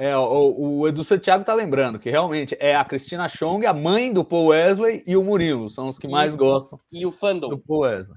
É, 0.00 0.16
o, 0.16 0.78
o 0.78 0.86
Edu 0.86 1.02
Santiago 1.02 1.44
tá 1.44 1.52
lembrando 1.52 1.98
que 1.98 2.08
realmente 2.08 2.56
é 2.60 2.76
a 2.76 2.84
Cristina 2.84 3.28
Chong, 3.28 3.66
a 3.66 3.74
mãe 3.74 4.12
do 4.12 4.22
Paul 4.24 4.48
Wesley 4.48 5.02
e 5.04 5.16
o 5.16 5.24
Murilo, 5.24 5.68
são 5.68 5.88
os 5.88 5.98
que 5.98 6.06
mais 6.06 6.36
gostam 6.36 6.78
E 6.92 7.04
o 7.04 7.10
do 7.10 7.16
fandom. 7.16 7.58
Paul 7.66 7.80
Wesley. 7.80 8.16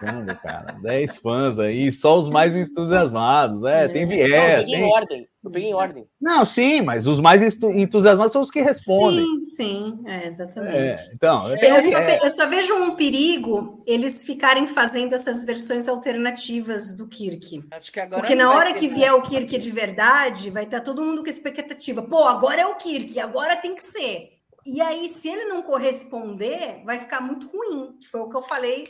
Caramba, 0.00 0.34
cara, 0.36 0.72
10 0.80 1.18
fãs 1.18 1.58
aí, 1.58 1.92
só 1.92 2.16
os 2.16 2.30
mais 2.30 2.56
entusiasmados. 2.56 3.62
É, 3.64 3.88
tem 3.88 4.06
Não, 4.06 4.14
eu 4.14 4.26
viés. 4.26 4.66
em 4.66 4.70
Tem... 4.70 4.84
ordem. 4.84 5.28
Eu 5.46 5.50
peguei 5.52 5.70
em 5.70 5.74
ordem. 5.74 6.08
Não, 6.20 6.44
sim, 6.44 6.80
mas 6.82 7.06
os 7.06 7.20
mais 7.20 7.40
entu- 7.42 7.70
entusiasmados 7.70 8.32
são 8.32 8.42
os 8.42 8.50
que 8.50 8.60
respondem. 8.60 9.24
Sim, 9.42 9.42
sim, 9.44 9.98
é, 10.04 10.26
exatamente. 10.26 10.76
É, 10.76 10.94
então, 11.14 11.48
Eu 11.50 11.58
tem 11.58 11.92
só, 11.92 12.00
ve- 12.00 12.18
eu 12.22 12.30
só 12.30 12.46
vejo 12.48 12.74
um 12.74 12.96
perigo 12.96 13.80
eles 13.86 14.24
ficarem 14.24 14.66
fazendo 14.66 15.14
essas 15.14 15.44
versões 15.44 15.88
alternativas 15.88 16.92
do 16.92 17.06
Kirk. 17.06 17.64
Acho 17.70 17.92
que 17.92 18.00
agora 18.00 18.20
Porque 18.22 18.34
na 18.34 18.50
hora 18.52 18.74
que 18.74 18.88
vier 18.88 19.14
o 19.14 19.22
Kirk 19.22 19.56
de 19.56 19.70
verdade, 19.70 20.50
vai 20.50 20.64
estar 20.64 20.80
todo 20.80 21.04
mundo 21.04 21.22
com 21.22 21.30
expectativa. 21.30 22.02
Pô, 22.02 22.24
agora 22.24 22.60
é 22.62 22.66
o 22.66 22.74
Kirk, 22.76 23.18
agora 23.20 23.56
tem 23.56 23.74
que 23.74 23.82
ser. 23.82 24.30
E 24.66 24.80
aí, 24.80 25.08
se 25.08 25.28
ele 25.28 25.44
não 25.44 25.62
corresponder, 25.62 26.82
vai 26.84 26.98
ficar 26.98 27.20
muito 27.20 27.46
ruim. 27.48 27.96
que 28.00 28.08
Foi 28.08 28.20
o 28.20 28.28
que 28.28 28.36
eu 28.36 28.42
falei 28.42 28.82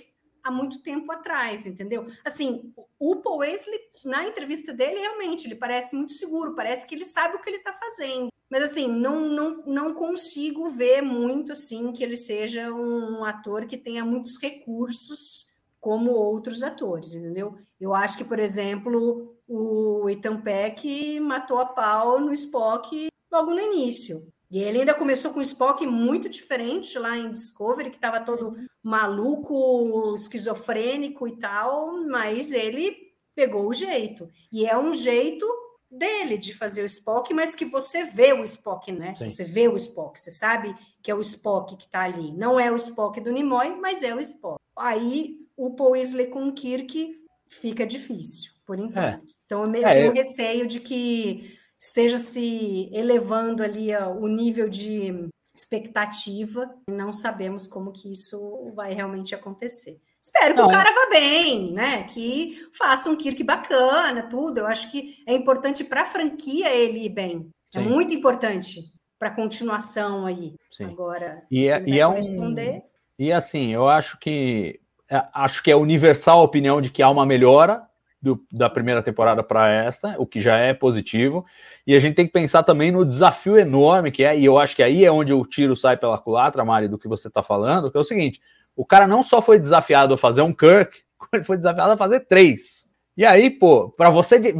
há 0.46 0.50
muito 0.50 0.80
tempo 0.82 1.10
atrás, 1.10 1.66
entendeu? 1.66 2.06
Assim, 2.24 2.72
o 2.98 3.16
Paul 3.16 3.38
Wesley, 3.38 3.78
na 4.04 4.26
entrevista 4.26 4.72
dele, 4.72 5.00
realmente, 5.00 5.46
ele 5.46 5.56
parece 5.56 5.94
muito 5.96 6.12
seguro, 6.12 6.54
parece 6.54 6.86
que 6.86 6.94
ele 6.94 7.04
sabe 7.04 7.36
o 7.36 7.40
que 7.40 7.50
ele 7.50 7.58
está 7.58 7.72
fazendo. 7.72 8.28
Mas, 8.48 8.62
assim, 8.62 8.86
não, 8.86 9.28
não, 9.28 9.62
não 9.66 9.94
consigo 9.94 10.70
ver 10.70 11.02
muito, 11.02 11.52
assim, 11.52 11.92
que 11.92 12.02
ele 12.02 12.16
seja 12.16 12.72
um 12.72 13.24
ator 13.24 13.66
que 13.66 13.76
tenha 13.76 14.04
muitos 14.04 14.40
recursos 14.40 15.46
como 15.80 16.12
outros 16.12 16.62
atores, 16.62 17.14
entendeu? 17.14 17.56
Eu 17.80 17.94
acho 17.94 18.16
que, 18.16 18.24
por 18.24 18.38
exemplo, 18.38 19.36
o 19.48 20.08
Ethan 20.08 20.40
Peck 20.40 21.20
matou 21.20 21.58
a 21.58 21.66
pau 21.66 22.20
no 22.20 22.32
Spock 22.32 23.08
logo 23.30 23.50
no 23.50 23.60
início. 23.60 24.32
E 24.50 24.58
ele 24.62 24.78
ainda 24.80 24.94
começou 24.94 25.32
com 25.32 25.38
o 25.40 25.42
Spock 25.42 25.84
muito 25.86 26.28
diferente 26.28 26.98
lá 26.98 27.16
em 27.16 27.30
Discovery, 27.32 27.90
que 27.90 27.96
estava 27.96 28.20
todo 28.20 28.54
maluco, 28.82 30.14
esquizofrênico 30.16 31.26
e 31.26 31.36
tal, 31.38 31.96
mas 32.06 32.52
ele 32.52 32.96
pegou 33.34 33.66
o 33.68 33.74
jeito. 33.74 34.28
E 34.52 34.66
é 34.66 34.76
um 34.78 34.92
jeito 34.92 35.46
dele 35.90 36.36
de 36.38 36.54
fazer 36.54 36.82
o 36.82 36.86
Spock, 36.86 37.32
mas 37.32 37.54
que 37.54 37.64
você 37.64 38.04
vê 38.04 38.32
o 38.32 38.42
Spock, 38.44 38.92
né? 38.92 39.14
Sim. 39.16 39.28
Você 39.28 39.44
vê 39.44 39.68
o 39.68 39.76
Spock, 39.76 40.18
você 40.18 40.30
sabe 40.30 40.74
que 41.02 41.10
é 41.10 41.14
o 41.14 41.20
Spock 41.20 41.76
que 41.76 41.84
está 41.86 42.02
ali. 42.02 42.32
Não 42.32 42.58
é 42.58 42.70
o 42.70 42.76
Spock 42.76 43.20
do 43.20 43.32
Nimoy, 43.32 43.76
mas 43.80 44.02
é 44.02 44.14
o 44.14 44.20
Spock. 44.20 44.60
Aí 44.76 45.36
o 45.56 45.70
Paul 45.74 45.92
Weasley 45.92 46.26
com 46.26 46.46
o 46.48 46.52
Kirk 46.52 47.14
fica 47.48 47.86
difícil, 47.86 48.52
por 48.64 48.78
enquanto. 48.78 49.24
Então 49.46 49.62
eu 49.62 49.70
me- 49.70 49.80
eu 49.80 49.86
É, 49.88 49.94
tenho 49.94 50.06
eu- 50.08 50.12
receio 50.12 50.66
de 50.66 50.80
que 50.80 51.55
esteja 51.86 52.18
se 52.18 52.90
elevando 52.92 53.62
ali 53.62 53.94
ó, 53.94 54.10
o 54.12 54.26
nível 54.26 54.68
de 54.68 55.28
expectativa 55.54 56.68
e 56.88 56.92
não 56.92 57.12
sabemos 57.12 57.66
como 57.66 57.92
que 57.92 58.10
isso 58.10 58.70
vai 58.74 58.92
realmente 58.92 59.34
acontecer. 59.34 59.98
Espero 60.22 60.54
que 60.54 60.60
Não, 60.60 60.66
o 60.66 60.70
cara 60.70 60.90
vá 60.92 61.08
bem, 61.10 61.72
né? 61.72 62.02
Que 62.02 62.52
faça 62.76 63.08
um 63.08 63.16
Kirk 63.16 63.42
bacana, 63.44 64.24
tudo. 64.28 64.58
Eu 64.58 64.66
acho 64.66 64.90
que 64.90 65.14
é 65.26 65.34
importante 65.34 65.84
para 65.84 66.02
a 66.02 66.06
franquia 66.06 66.74
ele 66.74 67.04
ir 67.06 67.10
bem. 67.10 67.48
É 67.74 67.80
Sim. 67.80 67.88
muito 67.88 68.12
importante 68.12 68.80
para 69.18 69.28
a 69.28 69.34
continuação 69.34 70.26
aí. 70.26 70.54
Sim. 70.72 70.86
Agora, 70.86 71.44
E 71.50 71.62
se 71.62 71.68
é- 71.68 71.82
e 71.86 72.00
é 72.00 72.06
um- 72.06 72.10
corresponder, 72.10 72.82
E 73.18 73.32
assim, 73.32 73.72
eu 73.72 73.88
acho 73.88 74.18
que 74.18 74.78
é, 75.10 75.24
acho 75.32 75.62
que 75.62 75.70
é 75.70 75.76
universal 75.76 76.40
a 76.40 76.42
opinião 76.42 76.82
de 76.82 76.90
que 76.90 77.02
há 77.02 77.08
uma 77.08 77.24
melhora 77.24 77.86
do- 78.26 78.44
da 78.50 78.68
primeira 78.68 79.02
temporada 79.02 79.42
para 79.42 79.70
esta, 79.70 80.16
o 80.18 80.26
que 80.26 80.40
já 80.40 80.56
é 80.56 80.74
positivo. 80.74 81.46
E 81.86 81.94
a 81.94 81.98
gente 81.98 82.16
tem 82.16 82.26
que 82.26 82.32
pensar 82.32 82.64
também 82.64 82.90
no 82.90 83.04
desafio 83.04 83.56
enorme 83.56 84.10
que 84.10 84.24
é, 84.24 84.36
e 84.36 84.44
eu 84.44 84.58
acho 84.58 84.74
que 84.74 84.82
aí 84.82 85.04
é 85.04 85.12
onde 85.12 85.32
o 85.32 85.44
tiro 85.44 85.76
sai 85.76 85.96
pela 85.96 86.18
culatra, 86.18 86.64
Mari, 86.64 86.88
do 86.88 86.98
que 86.98 87.08
você 87.08 87.28
está 87.28 87.42
falando, 87.42 87.90
que 87.90 87.96
é 87.96 88.00
o 88.00 88.04
seguinte: 88.04 88.40
o 88.74 88.84
cara 88.84 89.06
não 89.06 89.22
só 89.22 89.40
foi 89.40 89.58
desafiado 89.58 90.12
a 90.14 90.18
fazer 90.18 90.42
um 90.42 90.52
Kirk, 90.52 90.98
ele 91.32 91.44
foi 91.44 91.56
desafiado 91.56 91.92
a 91.92 91.96
fazer 91.96 92.20
três. 92.20 92.86
E 93.16 93.24
aí, 93.24 93.48
pô, 93.48 93.88
para 93.88 94.10
você, 94.10 94.54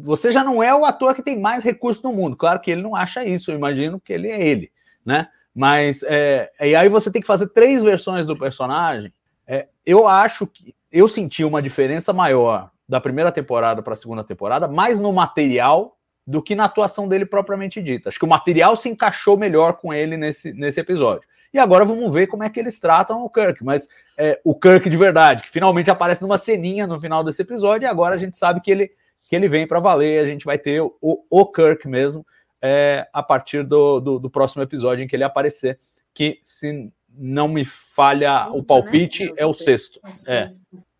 você 0.00 0.30
já 0.30 0.44
não 0.44 0.62
é 0.62 0.72
o 0.72 0.84
ator 0.84 1.12
que 1.14 1.22
tem 1.22 1.40
mais 1.40 1.64
recursos 1.64 2.02
no 2.04 2.12
mundo. 2.12 2.36
Claro 2.36 2.60
que 2.60 2.70
ele 2.70 2.82
não 2.82 2.94
acha 2.94 3.24
isso, 3.24 3.50
eu 3.50 3.56
imagino 3.56 3.98
que 3.98 4.12
ele 4.12 4.28
é 4.28 4.46
ele, 4.46 4.70
né? 5.04 5.26
Mas 5.52 6.04
é, 6.04 6.50
e 6.60 6.76
aí 6.76 6.88
você 6.88 7.10
tem 7.10 7.20
que 7.20 7.26
fazer 7.26 7.48
três 7.48 7.82
versões 7.82 8.26
do 8.26 8.38
personagem. 8.38 9.12
É, 9.46 9.66
eu 9.84 10.06
acho 10.06 10.46
que 10.46 10.74
eu 10.92 11.08
senti 11.08 11.44
uma 11.44 11.60
diferença 11.62 12.12
maior 12.12 12.70
da 12.88 13.00
primeira 13.00 13.32
temporada 13.32 13.82
para 13.82 13.94
a 13.94 13.96
segunda 13.96 14.22
temporada, 14.22 14.68
mais 14.68 15.00
no 15.00 15.12
material 15.12 15.96
do 16.26 16.42
que 16.42 16.56
na 16.56 16.64
atuação 16.64 17.06
dele 17.06 17.24
propriamente 17.24 17.80
dita. 17.80 18.08
Acho 18.08 18.18
que 18.18 18.24
o 18.24 18.28
material 18.28 18.76
se 18.76 18.88
encaixou 18.88 19.36
melhor 19.36 19.74
com 19.74 19.94
ele 19.94 20.16
nesse, 20.16 20.52
nesse 20.52 20.80
episódio. 20.80 21.28
E 21.54 21.58
agora 21.58 21.84
vamos 21.84 22.12
ver 22.12 22.26
como 22.26 22.42
é 22.42 22.50
que 22.50 22.58
eles 22.58 22.80
tratam 22.80 23.24
o 23.24 23.30
Kirk, 23.30 23.62
mas 23.62 23.88
é, 24.18 24.40
o 24.44 24.54
Kirk 24.54 24.90
de 24.90 24.96
verdade, 24.96 25.42
que 25.42 25.50
finalmente 25.50 25.90
aparece 25.90 26.22
numa 26.22 26.36
ceninha 26.36 26.86
no 26.86 27.00
final 27.00 27.22
desse 27.22 27.42
episódio, 27.42 27.86
e 27.86 27.88
agora 27.88 28.16
a 28.16 28.18
gente 28.18 28.36
sabe 28.36 28.60
que 28.60 28.70
ele, 28.70 28.90
que 29.28 29.36
ele 29.36 29.46
vem 29.48 29.66
para 29.66 29.78
valer, 29.78 30.24
a 30.24 30.26
gente 30.26 30.44
vai 30.44 30.58
ter 30.58 30.80
o, 30.82 30.92
o 31.00 31.46
Kirk 31.46 31.86
mesmo 31.86 32.26
é, 32.60 33.06
a 33.12 33.22
partir 33.22 33.62
do, 33.62 34.00
do, 34.00 34.18
do 34.18 34.30
próximo 34.30 34.62
episódio 34.62 35.04
em 35.04 35.06
que 35.06 35.14
ele 35.14 35.24
aparecer, 35.24 35.78
que 36.12 36.40
se 36.42 36.90
não 37.08 37.46
me 37.46 37.64
falha 37.64 38.48
o 38.48 38.54
Sexto, 38.54 38.66
palpite, 38.66 39.24
né? 39.26 39.32
é 39.36 39.46
o 39.46 39.54
sexto. 39.54 40.00
é 40.04 40.42
É. 40.42 40.44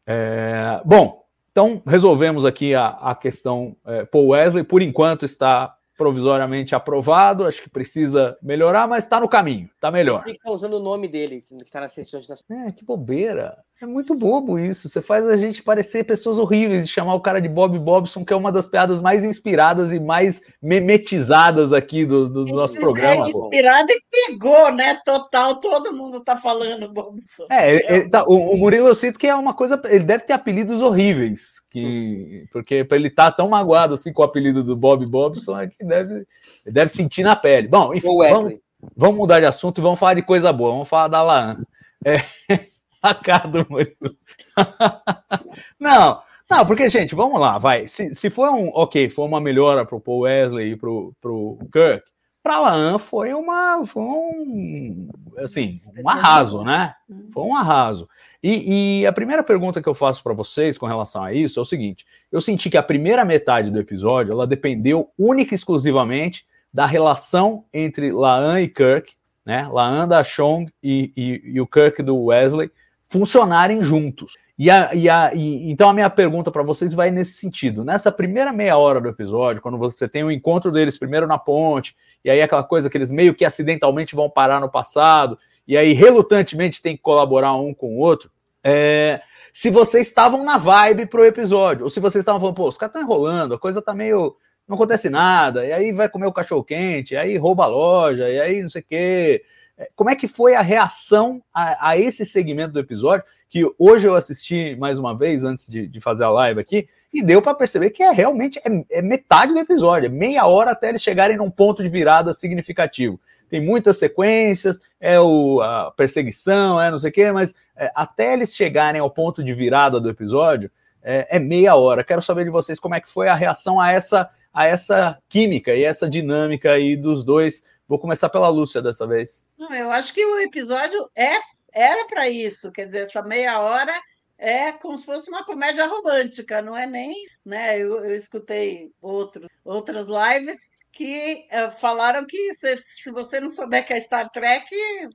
É, 0.08 0.80
bom, 0.84 1.25
então 1.56 1.82
resolvemos 1.86 2.44
aqui 2.44 2.74
a, 2.74 2.88
a 2.88 3.14
questão 3.14 3.74
é, 3.86 4.04
Paul 4.04 4.28
Wesley. 4.28 4.62
Por 4.62 4.82
enquanto 4.82 5.24
está 5.24 5.74
provisoriamente 5.96 6.74
aprovado. 6.74 7.46
Acho 7.46 7.62
que 7.62 7.70
precisa 7.70 8.36
melhorar, 8.42 8.86
mas 8.86 9.04
está 9.04 9.18
no 9.18 9.26
caminho, 9.26 9.70
está 9.74 9.90
melhor. 9.90 10.22
Tem 10.22 10.34
que 10.34 10.38
estar 10.38 10.50
usando 10.50 10.74
o 10.74 10.80
nome 10.80 11.08
dele, 11.08 11.40
que 11.40 11.54
está 11.54 11.80
na 11.80 11.88
certidão 11.88 12.20
de 12.20 12.28
nascimento. 12.28 12.68
É, 12.68 12.70
que 12.70 12.84
bobeira. 12.84 13.56
É 13.80 13.84
muito 13.84 14.14
bobo 14.14 14.58
isso. 14.58 14.88
Você 14.88 15.02
faz 15.02 15.26
a 15.28 15.36
gente 15.36 15.62
parecer 15.62 16.02
pessoas 16.04 16.38
horríveis 16.38 16.86
de 16.86 16.90
chamar 16.92 17.14
o 17.14 17.20
cara 17.20 17.40
de 17.42 17.48
Bob 17.48 17.78
Bobson, 17.78 18.24
que 18.24 18.32
é 18.32 18.36
uma 18.36 18.50
das 18.50 18.66
piadas 18.66 19.02
mais 19.02 19.22
inspiradas 19.22 19.92
e 19.92 20.00
mais 20.00 20.40
memetizadas 20.62 21.72
aqui 21.74 22.06
do, 22.06 22.26
do 22.28 22.44
nosso 22.46 22.74
Isso 22.74 22.80
programa. 22.82 23.28
É 23.28 23.32
pô. 23.32 23.44
inspirado 23.44 23.86
e 23.90 24.00
pegou, 24.10 24.72
né? 24.72 24.98
Total, 25.04 25.56
todo 25.60 25.92
mundo 25.92 26.20
tá 26.24 26.36
falando 26.38 26.90
Bobson. 26.90 27.44
É, 27.50 27.74
ele- 27.74 27.84
ele 27.88 28.08
tá- 28.08 28.24
o, 28.24 28.52
o 28.54 28.58
Murilo 28.58 28.88
eu 28.88 28.94
sinto 28.94 29.18
que 29.18 29.26
é 29.26 29.34
uma 29.34 29.52
coisa. 29.52 29.78
Ele 29.86 30.04
deve 30.04 30.24
ter 30.24 30.32
apelidos 30.32 30.80
horríveis. 30.80 31.60
Que, 31.70 32.46
porque 32.50 32.82
para 32.82 32.96
ele 32.96 33.08
estar 33.08 33.30
tão 33.32 33.48
magoado 33.50 33.92
assim 33.92 34.10
com 34.12 34.22
o 34.22 34.24
apelido 34.24 34.64
do 34.64 34.74
Bob 34.74 35.04
Bobson, 35.04 35.58
é 35.60 35.66
que 35.68 35.84
deve, 35.84 36.14
ele 36.14 36.26
deve 36.72 36.88
sentir 36.90 37.22
na 37.22 37.36
pele. 37.36 37.68
Bom, 37.68 37.92
enfim, 37.92 38.06
vamos, 38.06 38.54
vamos 38.96 39.16
mudar 39.18 39.40
de 39.40 39.46
assunto 39.46 39.78
e 39.80 39.82
vamos 39.82 39.98
falar 39.98 40.14
de 40.14 40.22
coisa 40.22 40.50
boa. 40.52 40.72
Vamos 40.72 40.88
falar 40.88 41.08
da 41.08 41.20
Laan. 41.22 41.58
É, 42.04 42.16
a 43.10 43.14
cara 43.14 43.48
do 43.48 43.66
Murilo. 43.68 44.16
não, 45.78 46.20
não, 46.50 46.66
porque, 46.66 46.88
gente, 46.88 47.14
vamos 47.14 47.40
lá, 47.40 47.58
vai. 47.58 47.88
Se, 47.88 48.14
se 48.14 48.30
for 48.30 48.50
um. 48.50 48.70
Ok, 48.72 49.08
for 49.10 49.24
uma 49.24 49.40
melhora 49.40 49.84
pro 49.84 50.00
Paul 50.00 50.20
Wesley 50.20 50.72
e 50.72 50.76
pro, 50.76 51.12
pro 51.20 51.58
Kirk, 51.72 52.04
para 52.46 52.60
Laan 52.60 52.96
foi 53.00 53.34
uma 53.34 53.84
foi 53.84 54.02
um 54.04 55.08
assim 55.36 55.78
um 55.98 56.08
arraso, 56.08 56.62
né? 56.62 56.94
Foi 57.32 57.42
um 57.42 57.56
arraso. 57.56 58.08
E, 58.40 59.00
e 59.00 59.06
a 59.06 59.12
primeira 59.12 59.42
pergunta 59.42 59.82
que 59.82 59.88
eu 59.88 59.94
faço 59.94 60.22
para 60.22 60.32
vocês 60.32 60.78
com 60.78 60.86
relação 60.86 61.24
a 61.24 61.34
isso 61.34 61.58
é 61.58 61.62
o 61.62 61.64
seguinte: 61.64 62.06
eu 62.30 62.40
senti 62.40 62.70
que 62.70 62.76
a 62.76 62.82
primeira 62.84 63.24
metade 63.24 63.68
do 63.68 63.80
episódio 63.80 64.32
ela 64.32 64.46
dependeu 64.46 65.10
única 65.18 65.54
e 65.54 65.56
exclusivamente 65.56 66.46
da 66.72 66.86
relação 66.86 67.64
entre 67.74 68.12
Laan 68.12 68.60
e 68.60 68.68
Kirk, 68.68 69.14
né? 69.44 69.68
Laan 69.68 70.06
da 70.06 70.22
Chong 70.22 70.72
e, 70.80 71.10
e, 71.16 71.54
e 71.54 71.60
o 71.60 71.66
Kirk 71.66 72.00
do 72.00 72.26
Wesley 72.26 72.70
funcionarem 73.08 73.82
juntos. 73.82 74.34
E, 74.58 74.70
a, 74.70 74.94
e, 74.94 75.08
a, 75.08 75.34
e 75.34 75.70
então 75.70 75.88
a 75.88 75.92
minha 75.92 76.08
pergunta 76.08 76.50
para 76.50 76.62
vocês 76.62 76.94
vai 76.94 77.10
nesse 77.10 77.32
sentido. 77.32 77.84
Nessa 77.84 78.10
primeira 78.10 78.52
meia 78.52 78.76
hora 78.78 79.00
do 79.00 79.08
episódio, 79.08 79.62
quando 79.62 79.76
você 79.76 80.08
tem 80.08 80.24
o 80.24 80.30
encontro 80.30 80.72
deles 80.72 80.98
primeiro 80.98 81.26
na 81.26 81.38
ponte, 81.38 81.94
e 82.24 82.30
aí 82.30 82.40
aquela 82.40 82.64
coisa 82.64 82.88
que 82.88 82.96
eles 82.96 83.10
meio 83.10 83.34
que 83.34 83.44
acidentalmente 83.44 84.14
vão 84.14 84.30
parar 84.30 84.60
no 84.60 84.70
passado, 84.70 85.38
e 85.68 85.76
aí 85.76 85.92
relutantemente 85.92 86.80
tem 86.80 86.96
que 86.96 87.02
colaborar 87.02 87.54
um 87.54 87.74
com 87.74 87.96
o 87.96 87.98
outro. 87.98 88.30
É, 88.64 89.20
se 89.52 89.70
vocês 89.70 90.06
estavam 90.06 90.42
na 90.44 90.58
vibe 90.58 91.06
pro 91.06 91.24
episódio, 91.24 91.84
ou 91.84 91.90
se 91.90 92.00
vocês 92.00 92.22
estavam 92.22 92.40
falando, 92.40 92.56
pô, 92.56 92.68
os 92.68 92.78
caras 92.78 92.94
estão 92.94 93.02
enrolando, 93.02 93.54
a 93.54 93.58
coisa 93.58 93.82
tá 93.82 93.94
meio. 93.94 94.36
não 94.66 94.74
acontece 94.74 95.10
nada, 95.10 95.64
e 95.66 95.72
aí 95.72 95.92
vai 95.92 96.08
comer 96.08 96.26
o 96.26 96.32
cachorro 96.32 96.64
quente, 96.64 97.14
aí 97.14 97.36
rouba 97.36 97.64
a 97.64 97.68
loja, 97.68 98.28
e 98.28 98.40
aí 98.40 98.62
não 98.62 98.70
sei 98.70 98.80
o 98.80 98.84
quê. 98.88 99.44
É, 99.78 99.90
como 99.94 100.08
é 100.08 100.16
que 100.16 100.26
foi 100.26 100.54
a 100.54 100.62
reação 100.62 101.42
a, 101.52 101.90
a, 101.90 101.98
esse 101.98 102.24
segmento 102.24 102.72
do 102.72 102.80
episódio? 102.80 103.24
Que 103.48 103.62
hoje 103.78 104.06
eu 104.06 104.14
assisti 104.14 104.74
mais 104.76 104.98
uma 104.98 105.16
vez 105.16 105.44
antes 105.44 105.68
de, 105.68 105.86
de 105.86 106.00
fazer 106.00 106.24
a 106.24 106.30
live 106.30 106.60
aqui, 106.60 106.88
e 107.12 107.22
deu 107.22 107.42
para 107.42 107.54
perceber 107.54 107.90
que 107.90 108.02
é 108.02 108.10
realmente 108.10 108.58
é, 108.58 108.98
é, 108.98 109.02
metade 109.02 109.52
do 109.52 109.58
episódio, 109.58 110.06
é 110.06 110.10
meia 110.10 110.46
hora 110.46 110.70
até 110.72 110.88
eles 110.88 111.02
chegarem 111.02 111.36
num 111.36 111.50
ponto 111.50 111.82
de 111.82 111.88
virada 111.88 112.32
significativo. 112.32 113.20
Tem 113.48 113.64
muitas 113.64 113.98
sequências, 113.98 114.80
é 115.00 115.20
o, 115.20 115.60
a 115.60 115.92
perseguição, 115.92 116.80
é 116.80 116.90
não 116.90 116.98
sei 116.98 117.10
o 117.10 117.12
quê, 117.12 117.30
mas 117.30 117.54
é, 117.76 117.92
até 117.94 118.32
eles 118.32 118.56
chegarem 118.56 119.00
ao 119.00 119.10
ponto 119.10 119.44
de 119.44 119.54
virada 119.54 120.00
do 120.00 120.10
episódio, 120.10 120.70
é, 121.02 121.36
é 121.36 121.38
meia 121.38 121.76
hora. 121.76 122.02
Quero 122.02 122.20
saber 122.20 122.44
de 122.44 122.50
vocês 122.50 122.80
como 122.80 122.94
é 122.94 123.00
que 123.00 123.08
foi 123.08 123.28
a 123.28 123.34
reação 123.34 123.78
a 123.80 123.92
essa, 123.92 124.28
a 124.52 124.66
essa 124.66 125.18
química 125.28 125.72
e 125.74 125.84
essa 125.84 126.10
dinâmica 126.10 126.72
aí 126.72 126.96
dos 126.96 127.22
dois 127.22 127.62
Vou 127.88 127.98
começar 127.98 128.28
pela 128.28 128.48
Lúcia 128.48 128.82
dessa 128.82 129.06
vez. 129.06 129.46
Não, 129.56 129.72
eu 129.74 129.90
acho 129.90 130.12
que 130.12 130.24
o 130.24 130.40
episódio 130.40 131.08
é 131.14 131.40
era 131.72 132.06
para 132.06 132.28
isso, 132.28 132.72
quer 132.72 132.86
dizer, 132.86 133.00
essa 133.00 133.22
meia 133.22 133.60
hora 133.60 133.92
é 134.38 134.72
como 134.72 134.96
se 134.96 135.04
fosse 135.04 135.28
uma 135.28 135.44
comédia 135.44 135.86
romântica, 135.86 136.62
não 136.62 136.76
é 136.76 136.86
nem, 136.86 137.14
né? 137.44 137.78
Eu, 137.78 138.02
eu 138.04 138.16
escutei 138.16 138.90
outro, 139.00 139.46
outras 139.62 140.06
lives 140.06 140.58
que 140.90 141.46
uh, 141.52 141.70
falaram 141.70 142.26
que 142.26 142.54
se, 142.54 142.76
se, 142.78 143.10
você 143.10 143.38
não 143.38 143.50
souber 143.50 143.84
que 143.84 143.92
é 143.92 144.00
Star 144.00 144.30
Trek, 144.30 144.66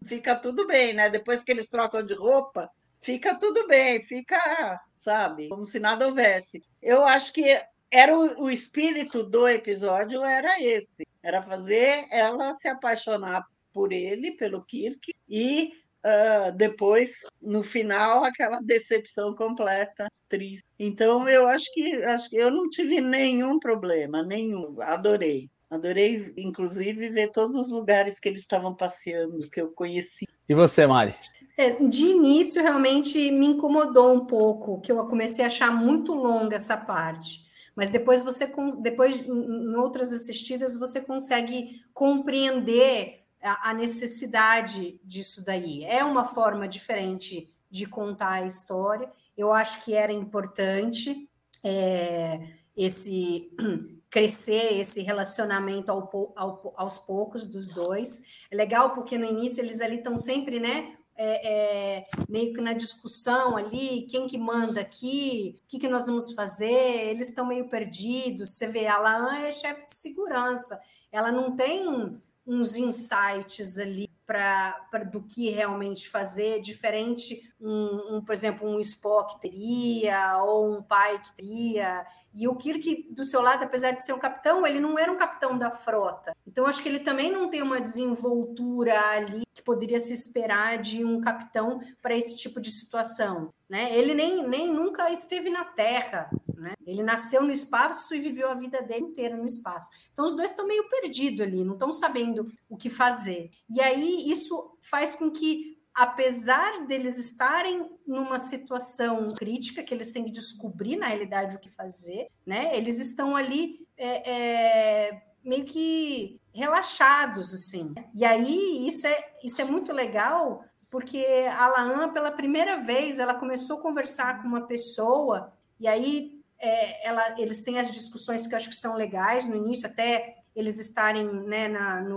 fica 0.06 0.36
tudo 0.36 0.68
bem, 0.68 0.94
né? 0.94 1.10
Depois 1.10 1.44
que 1.44 1.52
eles 1.52 1.68
trocam 1.68 2.06
de 2.06 2.14
roupa, 2.14 2.70
fica 3.02 3.34
tudo 3.34 3.68
bem, 3.68 4.04
fica, 4.04 4.80
sabe, 4.96 5.50
como 5.50 5.66
se 5.66 5.80
nada 5.80 6.06
houvesse. 6.06 6.64
Eu 6.80 7.04
acho 7.04 7.34
que 7.34 7.60
era 7.92 8.18
o, 8.18 8.46
o 8.46 8.50
espírito 8.50 9.24
do 9.24 9.48
episódio 9.48 10.24
era 10.24 10.62
esse, 10.64 11.06
era 11.22 11.42
fazer 11.42 12.08
ela 12.10 12.54
se 12.54 12.68
apaixonar 12.68 13.46
por 13.74 13.92
ele, 13.92 14.32
pelo 14.32 14.64
Kirk, 14.64 15.14
e 15.28 15.74
uh, 16.06 16.56
depois, 16.56 17.22
no 17.42 17.64
final, 17.64 18.24
aquela 18.24 18.62
decepção 18.62 19.36
completa, 19.36 20.08
triste. 20.30 20.66
Então, 20.80 21.28
eu 21.28 21.48
acho 21.48 21.66
que, 21.74 21.96
acho 22.04 22.30
que 22.30 22.38
eu 22.38 22.50
não 22.50 22.70
tive 22.70 23.02
nenhum 23.02 23.60
problema, 23.60 24.24
nenhum, 24.24 24.82
adorei. 24.82 25.50
Adorei, 25.70 26.34
inclusive, 26.36 27.10
ver 27.10 27.32
todos 27.32 27.56
os 27.56 27.72
lugares 27.72 28.20
que 28.20 28.28
eles 28.28 28.42
estavam 28.42 28.76
passeando, 28.76 29.50
que 29.50 29.62
eu 29.62 29.70
conheci. 29.72 30.28
E 30.50 30.54
você, 30.54 30.86
Mari? 30.86 31.16
É, 31.58 31.70
de 31.72 32.04
início, 32.04 32.62
realmente 32.62 33.32
me 33.32 33.48
incomodou 33.48 34.14
um 34.14 34.26
pouco, 34.26 34.82
que 34.82 34.92
eu 34.92 34.98
comecei 35.06 35.46
a 35.46 35.48
achar 35.48 35.72
muito 35.72 36.14
longa 36.14 36.58
essa 36.58 36.76
parte. 36.76 37.50
Mas 37.82 37.90
depois 37.90 38.22
você, 38.22 38.46
depois 38.78 39.28
em 39.28 39.76
outras 39.76 40.14
assistidas, 40.14 40.78
você 40.78 41.02
consegue 41.02 41.84
compreender 41.92 43.24
a 43.42 43.74
necessidade 43.74 45.02
disso 45.04 45.44
daí. 45.44 45.84
É 45.86 46.06
uma 46.06 46.24
forma 46.24 46.68
diferente 46.68 47.52
de 47.72 47.88
contar 47.88 48.34
a 48.34 48.46
história. 48.46 49.12
Eu 49.36 49.52
acho 49.52 49.84
que 49.84 49.96
era 49.96 50.14
importante 50.14 51.28
é, 51.64 52.50
esse 52.78 53.52
crescer 54.12 54.80
esse 54.80 55.02
relacionamento 55.02 55.92
ao, 55.92 56.08
ao, 56.36 56.74
aos 56.78 57.00
poucos 57.00 57.48
dos 57.48 57.74
dois. 57.74 58.22
É 58.52 58.56
legal 58.56 58.92
porque 58.92 59.18
no 59.18 59.26
início 59.26 59.60
eles 59.64 59.82
ali 59.82 59.96
estão 59.96 60.20
sempre, 60.20 60.60
né? 60.60 60.98
É, 61.24 61.98
é, 62.00 62.08
meio 62.28 62.52
que 62.52 62.62
na 62.62 62.74
discussão 62.74 63.56
ali, 63.56 64.08
quem 64.10 64.28
que 64.28 64.40
manda 64.40 64.82
aqui, 64.82 65.62
o 65.64 65.68
que, 65.68 65.78
que 65.78 65.88
nós 65.88 66.08
vamos 66.08 66.34
fazer, 66.34 67.10
eles 67.10 67.30
estão 67.30 67.46
meio 67.46 67.70
perdidos. 67.70 68.56
Você 68.56 68.68
vê, 68.68 68.88
a 68.88 68.98
Laan 68.98 69.38
é 69.38 69.52
chefe 69.52 69.86
de 69.86 69.94
segurança, 69.94 70.82
ela 71.12 71.32
não 71.32 71.56
tem 71.56 72.20
uns 72.46 72.76
insights 72.76 73.78
ali 73.78 74.10
para 74.26 75.04
do 75.12 75.22
que 75.22 75.50
realmente 75.52 76.10
fazer, 76.10 76.60
diferente 76.60 77.54
um, 77.60 78.16
um, 78.16 78.26
por 78.26 78.34
exemplo, 78.34 78.68
um 78.68 78.80
Spock 78.80 79.40
teria, 79.40 80.38
ou 80.38 80.76
um 80.76 80.82
pai 80.82 81.22
que 81.22 81.36
teria. 81.36 82.06
E 82.34 82.48
o 82.48 82.56
Kirk, 82.56 83.08
do 83.12 83.24
seu 83.24 83.42
lado, 83.42 83.64
apesar 83.64 83.92
de 83.92 84.06
ser 84.06 84.14
um 84.14 84.20
capitão, 84.20 84.66
ele 84.66 84.80
não 84.80 84.98
era 84.98 85.12
um 85.12 85.18
capitão 85.18 85.58
da 85.58 85.70
frota. 85.70 86.36
Então, 86.48 86.66
acho 86.66 86.82
que 86.82 86.88
ele 86.88 87.00
também 87.00 87.32
não 87.32 87.50
tem 87.50 87.62
uma 87.62 87.82
desenvoltura 87.82 89.00
ali 89.12 89.44
que 89.54 89.62
poderia 89.62 90.00
se 90.00 90.14
esperar 90.14 90.78
de 90.78 91.04
um 91.04 91.20
capitão 91.20 91.82
para 92.02 92.16
esse 92.16 92.38
tipo 92.38 92.62
de 92.62 92.72
situação. 92.72 93.54
Né? 93.70 93.96
Ele 93.98 94.14
nem, 94.14 94.48
nem 94.48 94.74
nunca 94.74 95.12
esteve 95.12 95.50
na 95.50 95.66
Terra. 95.66 96.30
Né? 96.56 96.74
Ele 96.86 97.04
nasceu 97.04 97.42
no 97.44 97.52
espaço 97.52 98.16
e 98.16 98.20
viveu 98.20 98.50
a 98.50 98.54
vida 98.54 98.82
dele 98.82 99.06
inteira 99.06 99.36
no 99.36 99.46
espaço. 99.46 99.90
Então, 100.14 100.26
os 100.26 100.36
dois 100.36 100.52
estão 100.52 100.66
meio 100.66 100.90
perdidos 100.90 101.42
ali, 101.42 101.64
não 101.64 101.74
estão 101.74 101.92
sabendo 101.92 102.52
o 102.70 102.78
que 102.78 102.90
fazer. 102.90 103.52
E 103.70 103.82
aí, 103.82 104.32
isso 104.32 104.78
faz 104.82 105.16
com 105.16 105.30
que 105.30 105.71
apesar 105.94 106.86
deles 106.86 107.18
estarem 107.18 107.90
numa 108.08 108.40
situação 108.40 109.34
crítica, 109.34 109.84
que 109.84 109.94
eles 109.94 110.12
têm 110.12 110.26
que 110.26 110.32
descobrir 110.32 110.96
na 110.96 111.08
realidade 111.08 111.56
o 111.56 111.60
que 111.60 111.70
fazer, 111.70 112.28
né? 112.46 112.76
Eles 112.78 113.00
estão 113.00 113.36
ali 113.36 113.86
é, 113.98 114.32
é, 114.32 115.22
meio 115.44 115.66
que 115.66 116.40
relaxados, 116.54 117.54
assim. 117.54 117.94
E 118.14 118.26
aí 118.26 118.88
isso 118.88 119.06
é, 119.06 119.32
isso 119.44 119.62
é 119.62 119.66
muito 119.66 119.92
legal, 119.92 120.64
porque 120.90 121.26
a 121.58 121.68
Laan, 121.68 122.12
pela 122.12 122.32
primeira 122.32 122.78
vez, 122.78 123.20
ela 123.20 123.34
começou 123.34 123.80
a 123.80 123.82
conversar 123.82 124.42
com 124.42 124.48
uma 124.48 124.68
pessoa, 124.68 125.54
e 125.80 125.88
aí 125.88 126.42
é, 126.60 127.08
ela, 127.08 127.40
eles 127.40 127.64
têm 127.64 127.80
as 127.80 127.92
discussões 127.92 128.48
que 128.48 128.54
eu 128.54 128.58
acho 128.58 128.70
que 128.70 128.76
são 128.76 128.96
legais 128.96 129.48
no 129.48 129.56
início, 129.56 129.88
até 129.88 130.36
eles 130.56 130.80
estarem 130.80 131.26
né, 131.46 131.68
na, 131.68 132.02
no, 132.02 132.16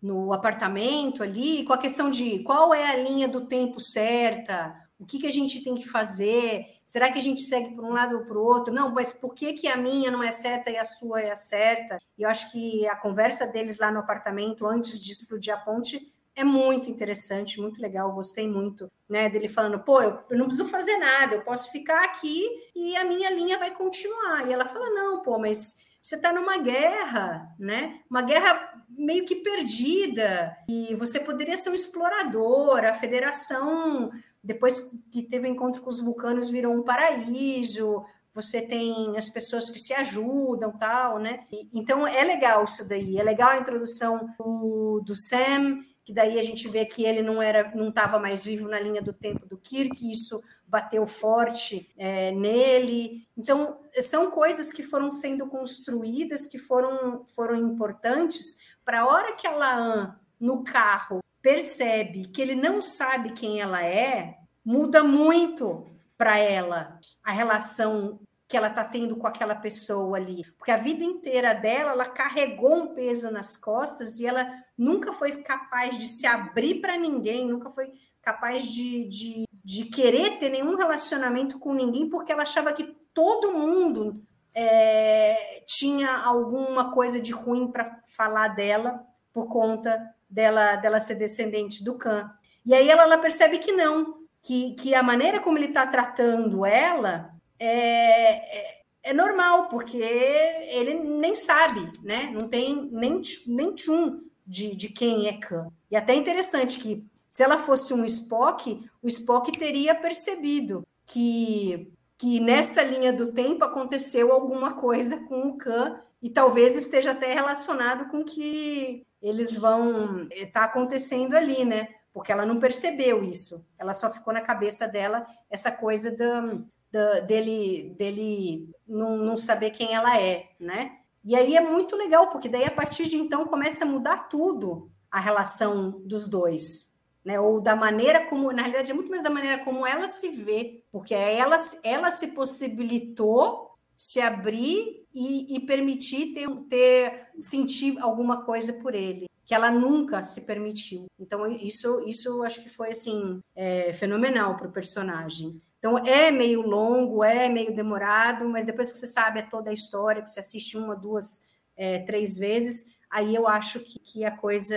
no 0.00 0.32
apartamento 0.32 1.22
ali, 1.22 1.64
com 1.64 1.72
a 1.72 1.78
questão 1.78 2.10
de 2.10 2.40
qual 2.40 2.74
é 2.74 2.88
a 2.88 2.96
linha 2.96 3.26
do 3.26 3.46
tempo 3.46 3.80
certa, 3.80 4.74
o 4.98 5.04
que, 5.04 5.18
que 5.18 5.26
a 5.26 5.32
gente 5.32 5.62
tem 5.62 5.74
que 5.74 5.86
fazer, 5.86 6.64
será 6.84 7.12
que 7.12 7.18
a 7.18 7.22
gente 7.22 7.42
segue 7.42 7.74
por 7.74 7.84
um 7.84 7.92
lado 7.92 8.16
ou 8.16 8.24
para 8.24 8.38
o 8.38 8.42
outro? 8.42 8.72
Não, 8.72 8.92
mas 8.92 9.12
por 9.12 9.34
que, 9.34 9.52
que 9.52 9.68
a 9.68 9.76
minha 9.76 10.10
não 10.10 10.22
é 10.22 10.30
certa 10.30 10.70
e 10.70 10.76
a 10.76 10.84
sua 10.84 11.20
é 11.20 11.30
a 11.30 11.36
certa? 11.36 11.98
E 12.16 12.22
eu 12.22 12.28
acho 12.28 12.50
que 12.50 12.86
a 12.88 12.96
conversa 12.96 13.46
deles 13.46 13.78
lá 13.78 13.90
no 13.90 13.98
apartamento, 13.98 14.66
antes 14.66 15.02
de 15.02 15.12
explodir 15.12 15.52
a 15.52 15.58
ponte, 15.58 16.00
é 16.34 16.44
muito 16.44 16.90
interessante, 16.90 17.60
muito 17.60 17.80
legal, 17.80 18.12
gostei 18.12 18.46
muito, 18.46 18.90
né, 19.08 19.28
dele 19.28 19.48
falando, 19.48 19.78
pô, 19.80 20.02
eu, 20.02 20.18
eu, 20.28 20.38
não 20.38 20.46
preciso 20.46 20.68
fazer 20.68 20.96
nada, 20.98 21.34
eu 21.34 21.42
posso 21.42 21.70
ficar 21.72 22.04
aqui 22.04 22.46
e 22.74 22.94
a 22.96 23.04
minha 23.04 23.30
linha 23.30 23.58
vai 23.58 23.74
continuar. 23.74 24.46
E 24.46 24.52
ela 24.52 24.66
fala, 24.66 24.90
não, 24.90 25.22
pô, 25.22 25.38
mas 25.38 25.78
você 26.06 26.14
está 26.14 26.32
numa 26.32 26.58
guerra, 26.58 27.52
né? 27.58 27.98
Uma 28.08 28.22
guerra 28.22 28.80
meio 28.88 29.26
que 29.26 29.34
perdida, 29.34 30.56
e 30.68 30.94
você 30.94 31.18
poderia 31.18 31.56
ser 31.56 31.70
um 31.70 31.74
explorador, 31.74 32.84
a 32.84 32.92
federação, 32.92 34.12
depois 34.40 34.88
que 35.10 35.24
teve 35.24 35.48
encontro 35.48 35.82
com 35.82 35.90
os 35.90 36.00
vulcanos, 36.00 36.48
virou 36.48 36.72
um 36.72 36.84
paraíso, 36.84 38.04
você 38.32 38.62
tem 38.62 39.16
as 39.16 39.28
pessoas 39.28 39.68
que 39.68 39.80
se 39.80 39.92
ajudam, 39.94 40.78
tal, 40.78 41.18
né? 41.18 41.40
E, 41.50 41.68
então 41.74 42.06
é 42.06 42.22
legal 42.22 42.62
isso 42.62 42.86
daí, 42.86 43.18
é 43.18 43.22
legal 43.24 43.50
a 43.50 43.58
introdução 43.58 44.32
do, 44.38 45.02
do 45.04 45.16
Sam, 45.16 45.80
que 46.06 46.12
daí 46.12 46.38
a 46.38 46.42
gente 46.42 46.68
vê 46.68 46.86
que 46.86 47.04
ele 47.04 47.20
não 47.20 47.42
era, 47.42 47.72
não 47.74 47.88
estava 47.88 48.16
mais 48.16 48.44
vivo 48.44 48.68
na 48.68 48.78
linha 48.78 49.02
do 49.02 49.12
tempo 49.12 49.44
do 49.44 49.58
Kirk, 49.58 50.08
isso 50.08 50.40
bateu 50.64 51.04
forte 51.04 51.92
é, 51.98 52.30
nele. 52.30 53.26
Então, 53.36 53.80
são 54.02 54.30
coisas 54.30 54.72
que 54.72 54.84
foram 54.84 55.10
sendo 55.10 55.48
construídas, 55.48 56.46
que 56.46 56.58
foram, 56.58 57.24
foram 57.34 57.56
importantes 57.56 58.56
para 58.84 59.00
a 59.00 59.06
hora 59.06 59.34
que 59.34 59.48
a 59.48 59.50
Laan, 59.50 60.16
no 60.38 60.62
carro, 60.62 61.18
percebe 61.42 62.28
que 62.28 62.40
ele 62.40 62.54
não 62.54 62.80
sabe 62.80 63.32
quem 63.32 63.60
ela 63.60 63.84
é, 63.84 64.38
muda 64.64 65.02
muito 65.02 65.90
para 66.16 66.38
ela 66.38 67.00
a 67.24 67.32
relação 67.32 68.20
que 68.48 68.56
ela 68.56 68.68
está 68.68 68.84
tendo 68.84 69.16
com 69.16 69.26
aquela 69.26 69.54
pessoa 69.54 70.16
ali. 70.16 70.44
Porque 70.56 70.70
a 70.70 70.76
vida 70.76 71.02
inteira 71.02 71.52
dela, 71.52 71.92
ela 71.92 72.06
carregou 72.06 72.76
um 72.76 72.94
peso 72.94 73.30
nas 73.30 73.56
costas 73.56 74.20
e 74.20 74.26
ela 74.26 74.48
nunca 74.78 75.12
foi 75.12 75.32
capaz 75.42 75.98
de 75.98 76.06
se 76.06 76.26
abrir 76.26 76.80
para 76.80 76.96
ninguém, 76.96 77.48
nunca 77.48 77.70
foi 77.70 77.92
capaz 78.22 78.64
de, 78.64 79.04
de, 79.04 79.44
de, 79.64 79.84
querer 79.84 80.38
ter 80.38 80.50
nenhum 80.50 80.76
relacionamento 80.76 81.58
com 81.58 81.72
ninguém, 81.72 82.08
porque 82.08 82.32
ela 82.32 82.42
achava 82.42 82.72
que 82.72 82.96
todo 83.14 83.52
mundo 83.52 84.20
é, 84.52 85.62
tinha 85.66 86.10
alguma 86.24 86.92
coisa 86.92 87.20
de 87.20 87.32
ruim 87.32 87.70
para 87.70 88.00
falar 88.16 88.48
dela 88.48 89.04
por 89.32 89.48
conta 89.48 90.00
dela, 90.28 90.76
dela 90.76 90.98
ser 90.98 91.14
descendente 91.16 91.84
do 91.84 91.96
Khan. 91.96 92.32
E 92.64 92.74
aí 92.74 92.88
ela, 92.88 93.02
ela 93.02 93.18
percebe 93.18 93.58
que 93.58 93.70
não, 93.70 94.26
que, 94.42 94.74
que 94.74 94.94
a 94.94 95.02
maneira 95.02 95.40
como 95.40 95.58
ele 95.58 95.66
está 95.66 95.86
tratando 95.86 96.66
ela 96.66 97.35
é, 97.58 98.58
é, 98.58 98.82
é, 99.02 99.14
normal, 99.14 99.68
porque 99.68 99.96
ele 99.96 100.94
nem 100.94 101.34
sabe, 101.34 101.90
né? 102.02 102.30
Não 102.32 102.48
tem 102.48 102.88
nem, 102.92 103.22
nem 103.46 103.74
tchum 103.74 104.22
de, 104.46 104.74
de 104.74 104.88
quem 104.88 105.26
é 105.26 105.38
Khan. 105.38 105.68
E 105.90 105.96
até 105.96 106.14
interessante 106.14 106.78
que 106.78 107.04
se 107.28 107.42
ela 107.42 107.58
fosse 107.58 107.92
um 107.92 108.04
Spock, 108.04 108.88
o 109.02 109.08
Spock 109.08 109.52
teria 109.52 109.94
percebido 109.94 110.86
que, 111.04 111.92
que 112.16 112.40
nessa 112.40 112.82
linha 112.82 113.12
do 113.12 113.32
tempo 113.32 113.64
aconteceu 113.64 114.32
alguma 114.32 114.74
coisa 114.74 115.18
com 115.24 115.48
o 115.48 115.56
Khan 115.56 116.00
e 116.22 116.30
talvez 116.30 116.74
esteja 116.74 117.12
até 117.12 117.34
relacionado 117.34 118.08
com 118.10 118.24
que 118.24 119.04
eles 119.20 119.56
vão 119.56 120.26
está 120.30 120.64
acontecendo 120.64 121.34
ali, 121.34 121.64
né? 121.64 121.88
Porque 122.12 122.32
ela 122.32 122.46
não 122.46 122.58
percebeu 122.58 123.22
isso. 123.22 123.64
Ela 123.78 123.92
só 123.92 124.10
ficou 124.10 124.32
na 124.32 124.40
cabeça 124.40 124.88
dela 124.88 125.26
essa 125.50 125.70
coisa 125.70 126.10
do, 126.10 126.66
do, 126.92 127.26
dele 127.26 127.94
dele 127.96 128.70
não, 128.86 129.16
não 129.16 129.38
saber 129.38 129.70
quem 129.70 129.92
ela 129.94 130.20
é, 130.20 130.50
né? 130.58 130.98
E 131.24 131.34
aí 131.34 131.56
é 131.56 131.60
muito 131.60 131.96
legal, 131.96 132.28
porque 132.28 132.48
daí 132.48 132.64
a 132.64 132.70
partir 132.70 133.08
de 133.08 133.16
então 133.16 133.46
começa 133.46 133.84
a 133.84 133.88
mudar 133.88 134.28
tudo 134.28 134.90
a 135.10 135.18
relação 135.18 136.02
dos 136.04 136.28
dois, 136.28 136.94
né? 137.24 137.40
Ou 137.40 137.60
da 137.60 137.74
maneira 137.74 138.26
como, 138.26 138.52
na 138.52 138.62
realidade, 138.62 138.92
é 138.92 138.94
muito 138.94 139.10
mais 139.10 139.22
da 139.22 139.30
maneira 139.30 139.64
como 139.64 139.86
ela 139.86 140.06
se 140.08 140.28
vê, 140.28 140.84
porque 140.92 141.14
ela, 141.14 141.56
ela 141.82 142.10
se 142.10 142.28
possibilitou 142.28 143.76
se 143.96 144.20
abrir 144.20 145.06
e, 145.12 145.56
e 145.56 145.60
permitir 145.60 146.32
ter, 146.32 146.48
ter 146.68 147.28
sentir 147.38 147.98
alguma 147.98 148.44
coisa 148.44 148.74
por 148.74 148.94
ele 148.94 149.26
que 149.46 149.54
ela 149.54 149.70
nunca 149.70 150.22
se 150.24 150.42
permitiu. 150.42 151.06
Então 151.18 151.46
isso 151.46 152.00
isso 152.06 152.42
acho 152.42 152.62
que 152.62 152.68
foi 152.68 152.90
assim 152.90 153.40
é, 153.54 153.92
fenomenal 153.92 154.56
para 154.56 154.68
o 154.68 154.72
personagem. 154.72 155.62
Então 155.78 155.98
é 155.98 156.30
meio 156.30 156.62
longo, 156.62 157.22
é 157.22 157.48
meio 157.48 157.74
demorado, 157.74 158.48
mas 158.48 158.66
depois 158.66 158.92
que 158.92 158.98
você 158.98 159.06
sabe 159.06 159.42
toda 159.50 159.70
a 159.70 159.74
história, 159.74 160.22
que 160.22 160.30
você 160.30 160.40
assiste 160.40 160.76
uma, 160.76 160.96
duas, 160.96 161.42
é, 161.76 162.00
três 162.00 162.36
vezes, 162.36 162.86
aí 163.10 163.34
eu 163.34 163.46
acho 163.46 163.80
que, 163.80 163.98
que 163.98 164.24
a 164.24 164.30
coisa 164.30 164.76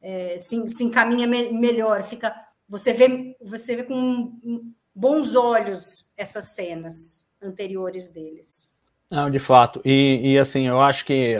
é, 0.00 0.36
se, 0.38 0.68
se, 0.68 0.84
encaminha 0.84 1.26
me, 1.26 1.52
melhor. 1.52 2.02
Fica 2.02 2.34
você 2.68 2.92
vê 2.92 3.36
você 3.40 3.76
vê 3.76 3.84
com 3.84 4.38
bons 4.94 5.34
olhos 5.34 6.10
essas 6.16 6.54
cenas 6.54 7.28
anteriores 7.42 8.10
deles. 8.10 8.72
Não, 9.12 9.30
de 9.30 9.38
fato. 9.38 9.82
E, 9.84 10.32
e, 10.32 10.38
assim, 10.38 10.66
eu 10.66 10.80
acho 10.80 11.04
que 11.04 11.36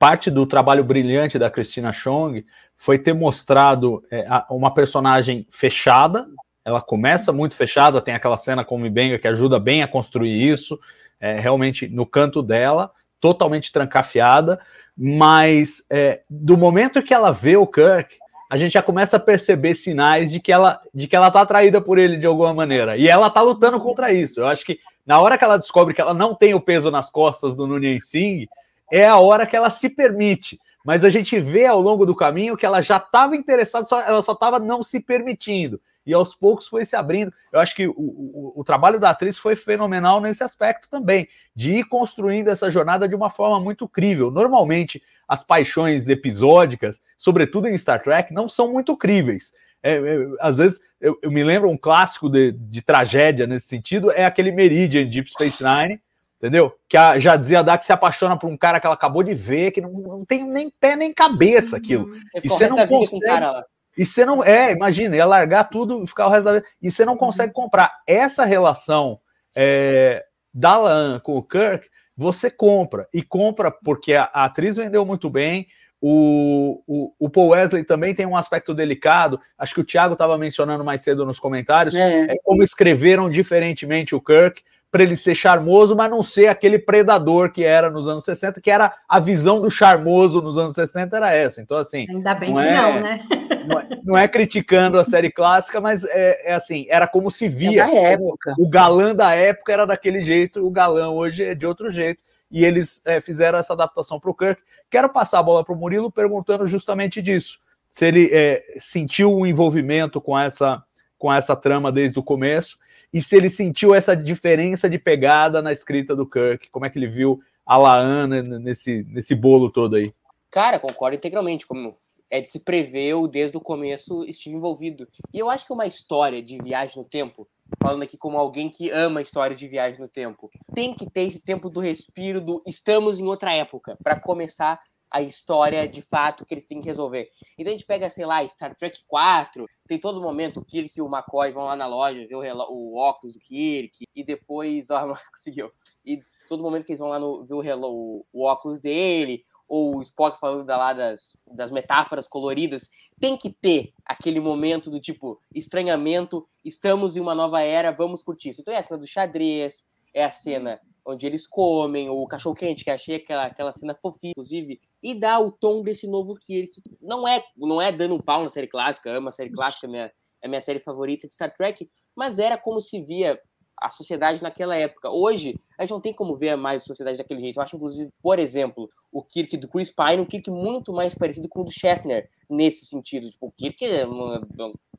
parte 0.00 0.32
do 0.32 0.44
trabalho 0.44 0.82
brilhante 0.82 1.38
da 1.38 1.48
Cristina 1.48 1.92
Chong 1.92 2.44
foi 2.76 2.98
ter 2.98 3.12
mostrado 3.12 4.02
é, 4.10 4.26
uma 4.50 4.74
personagem 4.74 5.46
fechada. 5.48 6.26
Ela 6.64 6.80
começa 6.80 7.32
muito 7.32 7.54
fechada, 7.54 8.00
tem 8.00 8.14
aquela 8.14 8.36
cena 8.36 8.64
com 8.64 8.76
o 8.76 8.78
Mibenga 8.78 9.18
que 9.18 9.28
ajuda 9.28 9.60
bem 9.60 9.82
a 9.82 9.88
construir 9.88 10.50
isso, 10.50 10.80
é, 11.20 11.38
realmente 11.38 11.86
no 11.86 12.06
canto 12.06 12.42
dela, 12.42 12.90
totalmente 13.20 13.70
trancafiada. 13.70 14.58
Mas 14.96 15.82
é, 15.90 16.22
do 16.28 16.56
momento 16.56 17.02
que 17.02 17.12
ela 17.12 17.30
vê 17.32 17.56
o 17.56 17.66
Kirk, 17.66 18.16
a 18.50 18.56
gente 18.56 18.72
já 18.72 18.82
começa 18.82 19.16
a 19.16 19.20
perceber 19.20 19.74
sinais 19.74 20.30
de 20.30 20.40
que 20.40 20.52
ela 20.52 20.80
de 20.94 21.06
que 21.06 21.16
ela 21.16 21.30
tá 21.30 21.40
atraída 21.40 21.80
por 21.80 21.98
ele 21.98 22.16
de 22.16 22.26
alguma 22.26 22.54
maneira. 22.54 22.96
E 22.96 23.08
ela 23.08 23.28
tá 23.28 23.42
lutando 23.42 23.78
contra 23.78 24.12
isso. 24.12 24.40
Eu 24.40 24.46
acho 24.46 24.64
que 24.64 24.78
na 25.04 25.20
hora 25.20 25.36
que 25.36 25.44
ela 25.44 25.58
descobre 25.58 25.92
que 25.92 26.00
ela 26.00 26.14
não 26.14 26.34
tem 26.34 26.54
o 26.54 26.60
peso 26.60 26.90
nas 26.90 27.10
costas 27.10 27.54
do 27.54 27.66
Nunien 27.66 28.00
Singh, 28.00 28.46
é 28.90 29.06
a 29.06 29.18
hora 29.18 29.46
que 29.46 29.56
ela 29.56 29.68
se 29.68 29.90
permite. 29.90 30.58
Mas 30.84 31.04
a 31.04 31.10
gente 31.10 31.40
vê 31.40 31.66
ao 31.66 31.80
longo 31.80 32.06
do 32.06 32.14
caminho 32.14 32.56
que 32.56 32.64
ela 32.64 32.80
já 32.80 32.98
estava 32.98 33.34
interessada, 33.34 33.86
só, 33.86 34.00
ela 34.00 34.22
só 34.22 34.32
estava 34.32 34.58
não 34.58 34.82
se 34.82 35.00
permitindo 35.00 35.80
e 36.06 36.12
aos 36.12 36.34
poucos 36.34 36.66
foi 36.66 36.84
se 36.84 36.96
abrindo. 36.96 37.32
Eu 37.52 37.60
acho 37.60 37.74
que 37.74 37.86
o, 37.86 37.94
o, 37.96 38.52
o, 38.56 38.64
trabalho 38.64 39.00
da 39.00 39.10
atriz 39.10 39.38
foi 39.38 39.56
fenomenal 39.56 40.20
nesse 40.20 40.42
aspecto 40.42 40.88
também, 40.88 41.28
de 41.54 41.74
ir 41.74 41.84
construindo 41.84 42.48
essa 42.48 42.70
jornada 42.70 43.08
de 43.08 43.14
uma 43.14 43.30
forma 43.30 43.58
muito 43.60 43.88
crível. 43.88 44.30
Normalmente, 44.30 45.02
as 45.26 45.42
paixões 45.42 46.08
episódicas, 46.08 47.00
sobretudo 47.16 47.68
em 47.68 47.76
Star 47.76 48.02
Trek, 48.02 48.32
não 48.32 48.48
são 48.48 48.70
muito 48.72 48.96
críveis. 48.96 49.52
É, 49.82 49.96
é, 49.96 50.26
às 50.40 50.58
vezes, 50.58 50.80
eu, 51.00 51.18
eu, 51.22 51.30
me 51.30 51.44
lembro 51.44 51.68
um 51.68 51.76
clássico 51.76 52.28
de, 52.30 52.52
de, 52.52 52.80
tragédia 52.80 53.46
nesse 53.46 53.66
sentido, 53.66 54.10
é 54.10 54.24
aquele 54.24 54.50
Meridian 54.50 55.06
Deep 55.06 55.30
Space 55.30 55.62
Nine, 55.62 56.00
entendeu? 56.38 56.74
Que 56.88 56.96
a, 56.96 57.18
já 57.18 57.36
dizia 57.36 57.60
a 57.60 57.78
que 57.78 57.84
se 57.84 57.92
apaixona 57.92 58.38
por 58.38 58.48
um 58.48 58.56
cara 58.56 58.80
que 58.80 58.86
ela 58.86 58.94
acabou 58.94 59.22
de 59.22 59.34
ver, 59.34 59.72
que 59.72 59.82
não, 59.82 59.92
não 59.92 60.24
tem 60.24 60.46
nem 60.46 60.70
pé 60.70 60.96
nem 60.96 61.12
cabeça 61.12 61.76
aquilo. 61.76 62.06
Uhum. 62.06 62.20
E 62.42 62.48
você 62.48 62.66
não 62.66 62.86
consegue... 62.86 63.64
E 63.96 64.04
você 64.04 64.24
não. 64.24 64.42
É, 64.42 64.72
imagina, 64.72 65.16
ia 65.16 65.26
largar 65.26 65.64
tudo 65.64 66.02
e 66.02 66.06
ficar 66.06 66.26
o 66.26 66.30
resto 66.30 66.44
da 66.44 66.52
vida. 66.54 66.66
E 66.82 66.90
você 66.90 67.04
não 67.04 67.16
consegue 67.16 67.52
uhum. 67.54 67.62
comprar. 67.62 67.92
Essa 68.06 68.44
relação 68.44 69.20
é, 69.56 70.24
da 70.52 70.76
Lan 70.76 71.20
com 71.20 71.36
o 71.36 71.42
Kirk, 71.42 71.88
você 72.16 72.50
compra. 72.50 73.08
E 73.12 73.22
compra 73.22 73.70
porque 73.70 74.14
a, 74.14 74.30
a 74.32 74.44
atriz 74.44 74.76
vendeu 74.76 75.04
muito 75.04 75.30
bem. 75.30 75.66
O, 76.00 76.82
o, 76.86 77.14
o, 77.18 77.30
Paul 77.30 77.48
Wesley 77.48 77.82
também 77.82 78.14
tem 78.14 78.26
um 78.26 78.36
aspecto 78.36 78.74
delicado. 78.74 79.40
Acho 79.56 79.74
que 79.74 79.80
o 79.80 79.84
Thiago 79.84 80.12
estava 80.12 80.36
mencionando 80.36 80.84
mais 80.84 81.00
cedo 81.00 81.24
nos 81.24 81.40
comentários. 81.40 81.94
É. 81.94 82.32
é 82.32 82.34
como 82.44 82.62
escreveram 82.62 83.30
diferentemente 83.30 84.14
o 84.14 84.20
Kirk 84.20 84.62
para 84.94 85.02
ele 85.02 85.16
ser 85.16 85.34
charmoso, 85.34 85.96
mas 85.96 86.08
não 86.08 86.22
ser 86.22 86.46
aquele 86.46 86.78
predador 86.78 87.50
que 87.50 87.64
era 87.64 87.90
nos 87.90 88.06
anos 88.06 88.22
60, 88.22 88.60
que 88.60 88.70
era 88.70 88.94
a 89.08 89.18
visão 89.18 89.60
do 89.60 89.68
charmoso 89.68 90.40
nos 90.40 90.56
anos 90.56 90.72
60 90.74 91.16
era 91.16 91.32
essa. 91.32 91.60
Então, 91.60 91.76
assim. 91.76 92.06
Ainda 92.08 92.32
bem 92.32 92.54
não 92.54 92.60
que 92.60 92.68
é, 92.68 92.76
não, 92.76 93.00
né? 93.00 93.26
Não 93.64 93.80
é, 93.80 93.88
não 94.04 94.18
é, 94.18 94.28
criticando 94.28 94.98
a 94.98 95.04
série 95.04 95.32
clássica, 95.32 95.80
mas 95.80 96.04
é, 96.04 96.50
é 96.50 96.52
assim, 96.52 96.84
era 96.90 97.08
como 97.08 97.30
se 97.30 97.48
via. 97.48 97.86
É 97.86 98.12
época. 98.12 98.54
O 98.58 98.68
galã 98.68 99.14
da 99.14 99.34
época 99.34 99.72
era 99.72 99.86
daquele 99.86 100.22
jeito, 100.22 100.64
o 100.64 100.70
galã 100.70 101.08
hoje 101.08 101.42
é 101.42 101.54
de 101.54 101.66
outro 101.66 101.90
jeito. 101.90 102.22
E 102.50 102.62
eles 102.62 103.00
é, 103.06 103.22
fizeram 103.22 103.58
essa 103.58 103.72
adaptação 103.72 104.20
para 104.20 104.30
o 104.30 104.34
Kirk. 104.34 104.60
Quero 104.90 105.08
passar 105.08 105.38
a 105.38 105.42
bola 105.42 105.64
para 105.64 105.74
o 105.74 105.78
Murilo 105.78 106.12
perguntando 106.12 106.66
justamente 106.66 107.22
disso. 107.22 107.58
Se 107.88 108.06
ele 108.06 108.28
é, 108.30 108.62
sentiu 108.76 109.34
um 109.34 109.46
envolvimento 109.46 110.20
com 110.20 110.38
essa, 110.38 110.84
com 111.16 111.32
essa 111.32 111.56
trama 111.56 111.90
desde 111.90 112.18
o 112.18 112.22
começo 112.22 112.76
e 113.14 113.22
se 113.22 113.36
ele 113.36 113.48
sentiu 113.48 113.94
essa 113.94 114.16
diferença 114.16 114.90
de 114.90 114.98
pegada 114.98 115.62
na 115.62 115.70
escrita 115.70 116.16
do 116.16 116.28
Kirk, 116.28 116.68
como 116.68 116.84
é 116.84 116.90
que 116.90 116.98
ele 116.98 117.06
viu 117.06 117.38
a 117.64 117.76
Laana 117.76 118.42
nesse, 118.42 119.04
nesse 119.04 119.36
bolo 119.36 119.70
todo 119.70 119.94
aí? 119.94 120.12
Cara, 120.50 120.80
concordo 120.80 121.16
integralmente, 121.16 121.64
como 121.64 121.96
é 122.28 122.40
de 122.40 122.48
se 122.48 122.58
prever, 122.58 123.04
eu 123.04 123.28
desde 123.28 123.56
o 123.56 123.60
começo 123.60 124.24
estive 124.24 124.56
envolvido. 124.56 125.06
E 125.32 125.38
eu 125.38 125.48
acho 125.48 125.64
que 125.64 125.72
uma 125.72 125.86
história 125.86 126.42
de 126.42 126.58
viagem 126.58 126.96
no 126.96 127.04
tempo, 127.04 127.46
falando 127.80 128.02
aqui 128.02 128.18
como 128.18 128.36
alguém 128.36 128.68
que 128.68 128.90
ama 128.90 129.20
a 129.20 129.22
história 129.22 129.54
de 129.54 129.68
viagem 129.68 130.00
no 130.00 130.08
tempo, 130.08 130.50
tem 130.74 130.92
que 130.92 131.08
ter 131.08 131.22
esse 131.22 131.40
tempo 131.40 131.70
do 131.70 131.78
respiro 131.78 132.40
do 132.40 132.60
estamos 132.66 133.20
em 133.20 133.26
outra 133.26 133.52
época, 133.54 133.96
para 134.02 134.18
começar 134.18 134.80
a 135.14 135.22
história 135.22 135.86
de 135.88 136.02
fato 136.02 136.44
que 136.44 136.52
eles 136.52 136.64
têm 136.64 136.80
que 136.80 136.88
resolver. 136.88 137.30
Então 137.56 137.70
a 137.70 137.76
gente 137.76 137.86
pega, 137.86 138.10
sei 138.10 138.26
lá, 138.26 138.46
Star 138.48 138.74
Trek 138.74 139.04
4, 139.06 139.64
tem 139.86 139.96
todo 139.96 140.20
momento 140.20 140.58
o 140.58 140.64
Kirk 140.64 140.92
e 140.98 141.00
o 141.00 141.06
McCoy 141.06 141.52
vão 141.52 141.66
lá 141.66 141.76
na 141.76 141.86
loja 141.86 142.26
ver 142.26 142.34
o, 142.34 142.40
o 142.40 142.98
óculos 142.98 143.32
do 143.32 143.38
Kirk, 143.38 144.04
e 144.12 144.24
depois, 144.24 144.90
ó, 144.90 145.14
conseguiu. 145.30 145.70
E 146.04 146.20
todo 146.48 146.64
momento 146.64 146.84
que 146.84 146.90
eles 146.90 146.98
vão 146.98 147.10
lá 147.10 147.20
no, 147.20 147.44
ver 147.44 147.76
o, 147.76 147.80
o, 147.84 148.26
o 148.32 148.42
óculos 148.42 148.80
dele, 148.80 149.40
ou 149.68 149.98
o 149.98 150.02
Spock 150.02 150.40
falando 150.40 150.64
da, 150.64 150.76
lá 150.76 150.92
das, 150.92 151.36
das 151.46 151.70
metáforas 151.70 152.26
coloridas, 152.26 152.90
tem 153.20 153.36
que 153.36 153.52
ter 153.52 153.92
aquele 154.04 154.40
momento 154.40 154.90
do 154.90 154.98
tipo 154.98 155.40
estranhamento, 155.54 156.44
estamos 156.64 157.16
em 157.16 157.20
uma 157.20 157.36
nova 157.36 157.62
era, 157.62 157.92
vamos 157.92 158.20
curtir 158.20 158.48
isso. 158.48 158.62
Então 158.62 158.74
é 158.74 158.78
a 158.78 158.82
cena 158.82 158.98
do 158.98 159.06
xadrez, 159.06 159.86
é 160.12 160.24
a 160.24 160.30
cena 160.30 160.80
onde 161.06 161.26
eles 161.26 161.46
comem, 161.46 162.08
o 162.08 162.26
cachorro 162.26 162.54
quente, 162.54 162.84
que 162.84 162.90
achei 162.90 163.16
aquela, 163.16 163.46
aquela 163.46 163.72
cena 163.72 163.94
fofinha, 163.94 164.30
inclusive, 164.30 164.80
e 165.02 165.18
dá 165.18 165.38
o 165.38 165.52
tom 165.52 165.82
desse 165.82 166.06
novo 166.08 166.34
Kirk. 166.34 166.82
Não 167.00 167.26
é, 167.28 167.42
não 167.56 167.80
é 167.80 167.92
dando 167.92 168.14
um 168.14 168.20
pau 168.20 168.42
na 168.42 168.48
série 168.48 168.66
clássica, 168.66 169.10
amo 169.10 169.28
a 169.28 169.32
série 169.32 169.50
clássica, 169.50 169.86
é 169.86 169.90
minha, 169.90 170.12
é 170.42 170.48
minha 170.48 170.60
série 170.60 170.80
favorita 170.80 171.28
de 171.28 171.34
Star 171.34 171.54
Trek, 171.54 171.88
mas 172.16 172.38
era 172.38 172.56
como 172.56 172.80
se 172.80 173.00
via 173.02 173.38
a 173.80 173.90
sociedade 173.90 174.42
naquela 174.42 174.76
época. 174.76 175.10
Hoje, 175.10 175.58
a 175.78 175.82
gente 175.82 175.90
não 175.90 176.00
tem 176.00 176.14
como 176.14 176.36
ver 176.36 176.56
mais 176.56 176.82
a 176.82 176.86
sociedade 176.86 177.18
daquele 177.18 177.40
jeito. 177.40 177.58
Eu 177.58 177.62
acho, 177.62 177.76
inclusive, 177.76 178.10
por 178.22 178.38
exemplo, 178.38 178.88
o 179.12 179.22
Kirk 179.22 179.56
do 179.56 179.68
Chris 179.68 179.90
Pine, 179.90 180.22
um 180.22 180.24
Kirk 180.24 180.50
muito 180.50 180.92
mais 180.92 181.14
parecido 181.14 181.48
com 181.48 181.60
o 181.60 181.64
do 181.64 181.72
Shatner, 181.72 182.28
nesse 182.48 182.86
sentido. 182.86 183.30
Tipo, 183.30 183.46
o 183.46 183.52
Kirk 183.52 183.84
é 183.84 184.06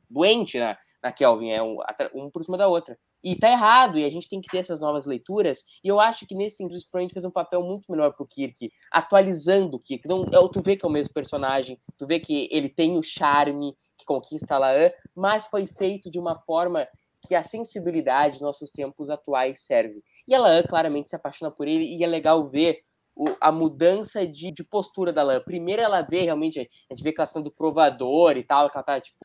doente 0.08 0.58
na, 0.58 0.76
na 1.02 1.12
Kelvin, 1.12 1.50
é 1.50 1.62
um, 1.62 1.78
um 2.14 2.30
por 2.30 2.44
cima 2.44 2.56
da 2.56 2.68
outra. 2.68 2.98
E 3.24 3.34
tá 3.34 3.50
errado, 3.50 3.98
e 3.98 4.04
a 4.04 4.10
gente 4.10 4.28
tem 4.28 4.40
que 4.40 4.48
ter 4.48 4.58
essas 4.58 4.80
novas 4.80 5.04
leituras. 5.04 5.64
E 5.82 5.88
eu 5.88 5.98
acho 5.98 6.26
que 6.26 6.34
nesse 6.34 6.58
sentido, 6.58 6.78
o 6.78 7.08
fez 7.10 7.24
um 7.24 7.30
papel 7.30 7.62
muito 7.62 7.90
melhor 7.90 8.12
pro 8.12 8.26
Kirk, 8.26 8.70
atualizando 8.92 9.76
o 9.76 9.80
Kirk. 9.80 10.06
Não, 10.06 10.22
é, 10.22 10.48
tu 10.52 10.62
vê 10.62 10.76
que 10.76 10.86
é 10.86 10.88
o 10.88 10.92
mesmo 10.92 11.12
personagem, 11.12 11.78
tu 11.98 12.06
vê 12.06 12.20
que 12.20 12.48
ele 12.52 12.68
tem 12.68 12.96
o 12.96 13.02
charme 13.02 13.74
que 13.98 14.04
conquista 14.04 14.54
a 14.54 14.58
Laan, 14.58 14.90
mas 15.14 15.46
foi 15.46 15.66
feito 15.66 16.10
de 16.10 16.20
uma 16.20 16.38
forma 16.42 16.86
que 17.26 17.34
a 17.34 17.42
sensibilidade 17.42 18.34
dos 18.34 18.42
nossos 18.42 18.70
tempos 18.70 19.10
atuais 19.10 19.64
serve. 19.64 20.04
E 20.28 20.34
a 20.34 20.38
Laan 20.38 20.62
claramente 20.62 21.08
se 21.08 21.16
apaixona 21.16 21.50
por 21.50 21.66
ele, 21.66 21.96
e 21.96 22.04
é 22.04 22.06
legal 22.06 22.48
ver 22.48 22.78
o, 23.16 23.24
a 23.40 23.50
mudança 23.50 24.26
de, 24.26 24.52
de, 24.52 24.62
postura 24.62 25.10
da 25.10 25.22
Laan. 25.22 25.40
Primeiro 25.40 25.80
ela 25.80 26.02
vê 26.02 26.20
realmente, 26.20 26.60
a 26.60 26.94
gente 26.94 27.02
vê 27.02 27.12
que 27.12 27.20
ela 27.20 27.26
sendo 27.26 27.50
provador 27.50 28.36
e 28.36 28.44
tal, 28.44 28.68
que 28.68 28.76
ela 28.76 28.84
tá, 28.84 29.00
tipo, 29.00 29.16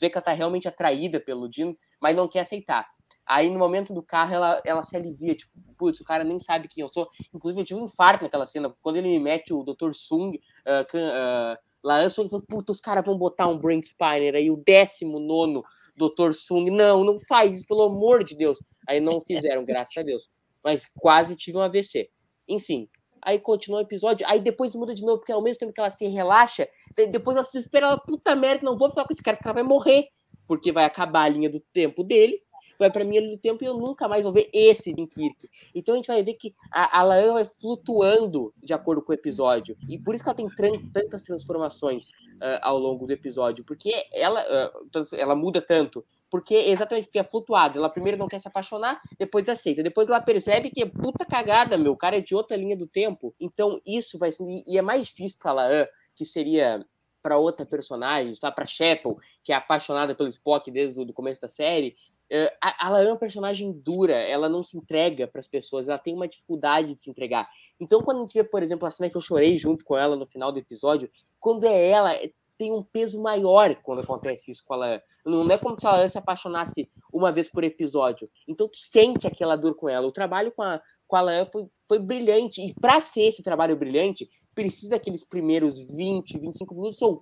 vê 0.00 0.10
que 0.10 0.18
ela 0.18 0.24
tá 0.24 0.32
realmente 0.32 0.66
atraída 0.66 1.20
pelo 1.20 1.48
Dino, 1.48 1.74
mas 2.00 2.16
não 2.16 2.28
quer 2.28 2.40
aceitar. 2.40 2.84
Aí 3.24 3.48
no 3.48 3.58
momento 3.58 3.94
do 3.94 4.02
carro 4.02 4.34
ela, 4.34 4.60
ela 4.66 4.82
se 4.82 4.96
alivia, 4.96 5.36
tipo, 5.36 5.52
putz, 5.78 6.00
o 6.00 6.04
cara 6.04 6.24
nem 6.24 6.40
sabe 6.40 6.66
quem 6.66 6.82
eu 6.82 6.88
sou. 6.92 7.08
Inclusive 7.32 7.60
eu 7.60 7.64
tive 7.64 7.80
um 7.80 7.84
infarto 7.84 8.24
naquela 8.24 8.44
cena, 8.44 8.74
quando 8.82 8.96
ele 8.96 9.08
me 9.08 9.20
mete 9.20 9.54
o 9.54 9.62
Dr. 9.62 9.92
Sung, 9.92 10.36
uh, 10.36 10.96
uh, 10.96 11.56
eu 11.84 12.10
falei, 12.10 12.46
puta, 12.48 12.72
os 12.72 12.80
caras 12.80 13.04
vão 13.04 13.16
botar 13.16 13.46
um 13.46 13.58
Brent 13.58 13.86
Spiner 13.86 14.34
aí, 14.34 14.50
o 14.50 14.56
19 14.56 15.62
Dr. 15.96 16.32
Sung. 16.32 16.70
Não, 16.70 17.04
não 17.04 17.18
faz, 17.20 17.64
pelo 17.64 17.82
amor 17.82 18.24
de 18.24 18.36
Deus. 18.36 18.58
Aí 18.88 19.00
não 19.00 19.20
fizeram, 19.20 19.62
graças 19.66 19.96
a 19.96 20.02
Deus. 20.02 20.28
Mas 20.62 20.86
quase 20.96 21.36
tive 21.36 21.58
um 21.58 21.60
AVC. 21.60 22.08
Enfim, 22.48 22.88
aí 23.22 23.38
continua 23.38 23.78
o 23.78 23.82
episódio, 23.82 24.26
aí 24.28 24.40
depois 24.40 24.74
muda 24.74 24.94
de 24.94 25.02
novo, 25.02 25.18
porque 25.18 25.32
ao 25.32 25.42
mesmo 25.42 25.60
tempo 25.60 25.72
que 25.72 25.80
ela 25.80 25.90
se 25.90 26.06
relaxa, 26.06 26.68
depois 27.10 27.36
ela 27.36 27.44
se 27.44 27.58
espera, 27.58 27.86
ela, 27.86 27.98
puta 27.98 28.34
merda, 28.34 28.64
não 28.64 28.76
vou 28.76 28.90
falar 28.90 29.06
com 29.06 29.12
esse 29.12 29.22
cara, 29.22 29.34
esse 29.34 29.42
cara 29.42 29.54
vai 29.54 29.62
morrer, 29.62 30.08
porque 30.46 30.72
vai 30.72 30.84
acabar 30.84 31.22
a 31.22 31.28
linha 31.28 31.48
do 31.48 31.60
tempo 31.60 32.02
dele, 32.02 32.42
vai 32.78 32.90
para 32.90 33.04
mim 33.04 33.28
do 33.28 33.38
tempo 33.38 33.62
e 33.62 33.66
eu 33.66 33.74
nunca 33.74 34.08
mais 34.08 34.22
vou 34.22 34.32
ver 34.32 34.50
esse 34.52 34.92
Dunkirk. 34.92 35.48
Então 35.74 35.94
a 35.94 35.96
gente 35.96 36.08
vai 36.08 36.22
ver 36.22 36.34
que 36.34 36.52
a, 36.72 37.00
a 37.00 37.02
Laan 37.02 37.34
vai 37.34 37.44
flutuando 37.44 38.52
de 38.62 38.72
acordo 38.72 39.02
com 39.02 39.12
o 39.12 39.14
episódio. 39.14 39.76
E 39.88 39.98
por 39.98 40.14
isso 40.14 40.24
que 40.24 40.30
ela 40.30 40.36
tem 40.36 40.48
tantas 40.92 41.22
transformações 41.22 42.08
uh, 42.10 42.58
ao 42.60 42.78
longo 42.78 43.06
do 43.06 43.12
episódio, 43.12 43.64
porque 43.64 43.92
ela, 44.12 44.42
uh, 44.42 45.16
ela 45.16 45.36
muda 45.36 45.62
tanto. 45.62 46.04
Porque 46.32 46.54
exatamente 46.54 47.04
porque 47.04 47.18
é 47.18 47.24
flutuado. 47.24 47.78
Ela 47.78 47.90
primeiro 47.90 48.16
não 48.16 48.26
quer 48.26 48.38
se 48.38 48.48
apaixonar, 48.48 48.98
depois 49.18 49.46
aceita. 49.50 49.82
Depois 49.82 50.08
ela 50.08 50.18
percebe 50.18 50.70
que 50.70 50.82
é 50.82 50.86
puta 50.86 51.26
cagada, 51.26 51.76
meu. 51.76 51.92
O 51.92 51.96
cara 51.96 52.16
é 52.16 52.22
de 52.22 52.34
outra 52.34 52.56
linha 52.56 52.74
do 52.74 52.86
tempo. 52.86 53.34
Então 53.38 53.78
isso 53.84 54.18
vai 54.18 54.32
ser. 54.32 54.42
E 54.66 54.78
é 54.78 54.80
mais 54.80 55.08
difícil 55.08 55.36
pra 55.38 55.52
Laan, 55.52 55.86
que 56.16 56.24
seria 56.24 56.82
para 57.22 57.36
outra 57.36 57.66
personagem, 57.66 58.32
tá? 58.40 58.50
Para 58.50 58.64
Chapel, 58.64 59.18
que 59.44 59.52
é 59.52 59.56
apaixonada 59.56 60.14
pelo 60.14 60.30
Spock 60.30 60.70
desde 60.70 61.02
o 61.02 61.12
começo 61.12 61.42
da 61.42 61.50
série, 61.50 61.94
Uh, 62.32 62.48
a, 62.62 62.86
ela 62.86 63.02
é 63.02 63.08
uma 63.08 63.18
personagem 63.18 63.70
dura, 63.84 64.14
ela 64.14 64.48
não 64.48 64.62
se 64.62 64.74
entrega 64.74 65.28
para 65.28 65.38
as 65.38 65.46
pessoas, 65.46 65.86
ela 65.86 65.98
tem 65.98 66.14
uma 66.14 66.26
dificuldade 66.26 66.94
de 66.94 67.02
se 67.02 67.10
entregar. 67.10 67.46
Então, 67.78 68.00
quando 68.00 68.16
a 68.16 68.20
gente 68.22 68.32
vê, 68.32 68.42
por 68.42 68.62
exemplo, 68.62 68.88
a 68.88 68.90
cena 68.90 69.10
que 69.10 69.16
eu 69.18 69.20
chorei 69.20 69.58
junto 69.58 69.84
com 69.84 69.98
ela 69.98 70.16
no 70.16 70.24
final 70.24 70.50
do 70.50 70.58
episódio, 70.58 71.10
quando 71.38 71.66
é 71.66 71.90
ela, 71.90 72.14
é, 72.14 72.30
tem 72.62 72.70
um 72.70 72.84
peso 72.84 73.20
maior 73.20 73.74
quando 73.82 74.02
acontece 74.02 74.52
isso 74.52 74.62
com 74.64 74.74
ela. 74.74 75.02
Não 75.26 75.50
é 75.50 75.58
como 75.58 75.76
se 75.76 75.84
ela 75.84 76.08
se 76.08 76.16
apaixonasse 76.16 76.88
uma 77.12 77.32
vez 77.32 77.48
por 77.48 77.64
episódio. 77.64 78.30
Então, 78.46 78.68
tu 78.68 78.76
sente 78.76 79.26
aquela 79.26 79.56
dor 79.56 79.74
com 79.74 79.88
ela. 79.88 80.06
O 80.06 80.12
trabalho 80.12 80.52
com 80.52 80.62
a, 80.62 80.80
com 81.08 81.16
a 81.16 81.44
foi, 81.46 81.66
foi 81.88 81.98
brilhante. 81.98 82.62
E 82.62 82.72
para 82.74 83.00
ser 83.00 83.22
esse 83.22 83.42
trabalho 83.42 83.76
brilhante, 83.76 84.30
precisa 84.54 84.90
daqueles 84.90 85.24
primeiros 85.24 85.80
20, 85.80 86.38
25 86.38 86.72
minutos 86.72 86.98
são 87.00 87.20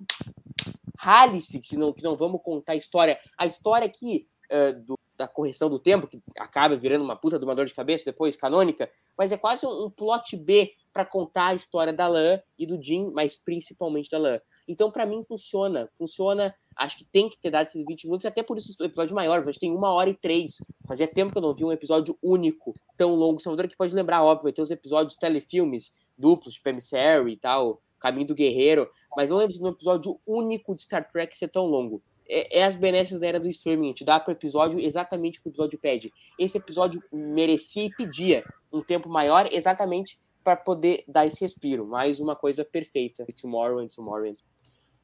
rale-se, 0.99 1.59
que 1.59 1.75
não, 1.75 1.91
que 1.91 2.03
não 2.03 2.15
vamos 2.15 2.43
contar 2.43 2.73
a 2.73 2.77
história. 2.77 3.19
A 3.39 3.47
história 3.47 3.89
que 3.89 4.27
uh, 4.53 4.79
do, 4.85 5.00
da 5.21 5.29
correção 5.29 5.69
do 5.69 5.79
tempo, 5.79 6.07
que 6.07 6.19
acaba 6.39 6.75
virando 6.75 7.05
uma 7.05 7.15
puta 7.15 7.39
de 7.39 7.45
uma 7.45 7.55
dor 7.55 7.67
de 7.67 7.75
cabeça 7.75 8.07
depois, 8.07 8.37
canônica, 8.37 8.89
mas 9.19 9.31
é 9.31 9.37
quase 9.37 9.67
um, 9.67 9.91
plot 9.91 10.35
B 10.35 10.73
para 10.95 11.05
contar 11.05 11.49
a 11.49 11.55
história 11.55 11.93
da 11.93 12.09
Lan 12.09 12.41
e 12.59 12.67
do 12.67 12.83
Jim, 12.83 13.13
mas 13.13 13.37
principalmente 13.37 14.11
da 14.11 14.17
Lan. 14.17 14.41
Então, 14.67 14.91
para 14.91 15.05
mim, 15.05 15.23
funciona. 15.23 15.91
Funciona. 15.97 16.55
Acho 16.75 16.97
que 16.97 17.05
tem 17.05 17.29
que 17.29 17.39
ter 17.39 17.51
dado 17.51 17.67
esses 17.67 17.85
20 17.87 18.05
minutos, 18.05 18.25
até 18.25 18.43
por 18.43 18.57
isso 18.57 18.75
o 18.81 18.85
episódio 18.85 19.15
maior. 19.15 19.45
Gente 19.45 19.59
tem 19.59 19.71
uma 19.71 19.93
hora 19.93 20.09
e 20.09 20.15
três. 20.15 20.57
Fazia 20.89 21.07
tempo 21.07 21.33
que 21.33 21.39
eu 21.39 21.43
não 21.43 21.55
vi 21.55 21.65
um 21.65 21.73
episódio 21.73 22.17
único, 22.23 22.75
tão 22.97 23.15
longo. 23.15 23.39
Salvador 23.39 23.69
que 23.69 23.77
pode 23.77 23.95
lembrar, 23.95 24.25
óbvio, 24.25 24.45
vai 24.45 24.53
ter 24.53 24.63
os 24.63 24.71
episódios 24.71 25.17
telefilmes 25.17 25.93
duplos, 26.17 26.55
tipo 26.55 26.69
Emissary 26.69 27.33
e 27.33 27.37
tal, 27.37 27.83
Caminho 28.01 28.27
do 28.27 28.35
Guerreiro, 28.35 28.89
mas 29.15 29.29
não 29.29 29.37
lembro 29.37 29.55
de 29.55 29.63
um 29.63 29.69
episódio 29.69 30.19
único 30.27 30.75
de 30.75 30.83
Star 30.83 31.11
Trek 31.11 31.37
ser 31.37 31.49
tão 31.49 31.67
longo 31.67 32.03
é, 32.31 32.61
é, 32.61 32.65
as 32.65 32.77
benesses 32.77 33.19
da 33.19 33.27
era 33.27 33.41
do 33.41 33.49
streaming, 33.49 33.93
te 33.93 34.05
dá 34.05 34.21
para 34.21 34.33
episódio 34.33 34.79
exatamente 34.79 35.41
o 35.41 35.43
que 35.43 35.49
o 35.49 35.51
episódio 35.51 35.79
pede. 35.79 36.13
Esse 36.39 36.59
episódio 36.59 37.03
merecia 37.13 37.85
e 37.85 37.91
pedia 37.91 38.45
um 38.73 38.81
tempo 38.81 39.09
maior 39.09 39.49
exatamente 39.53 40.17
para 40.45 40.57
poder 40.57 41.05
dar 41.09 41.27
esse 41.27 41.41
respiro. 41.41 41.85
Mais 41.85 42.21
uma 42.21 42.37
coisa 42.37 42.65
perfeita. 42.65 43.27
Tomorrow 43.39 43.81
and 43.81 43.89
tomorrow 43.89 44.31
and 44.31 44.37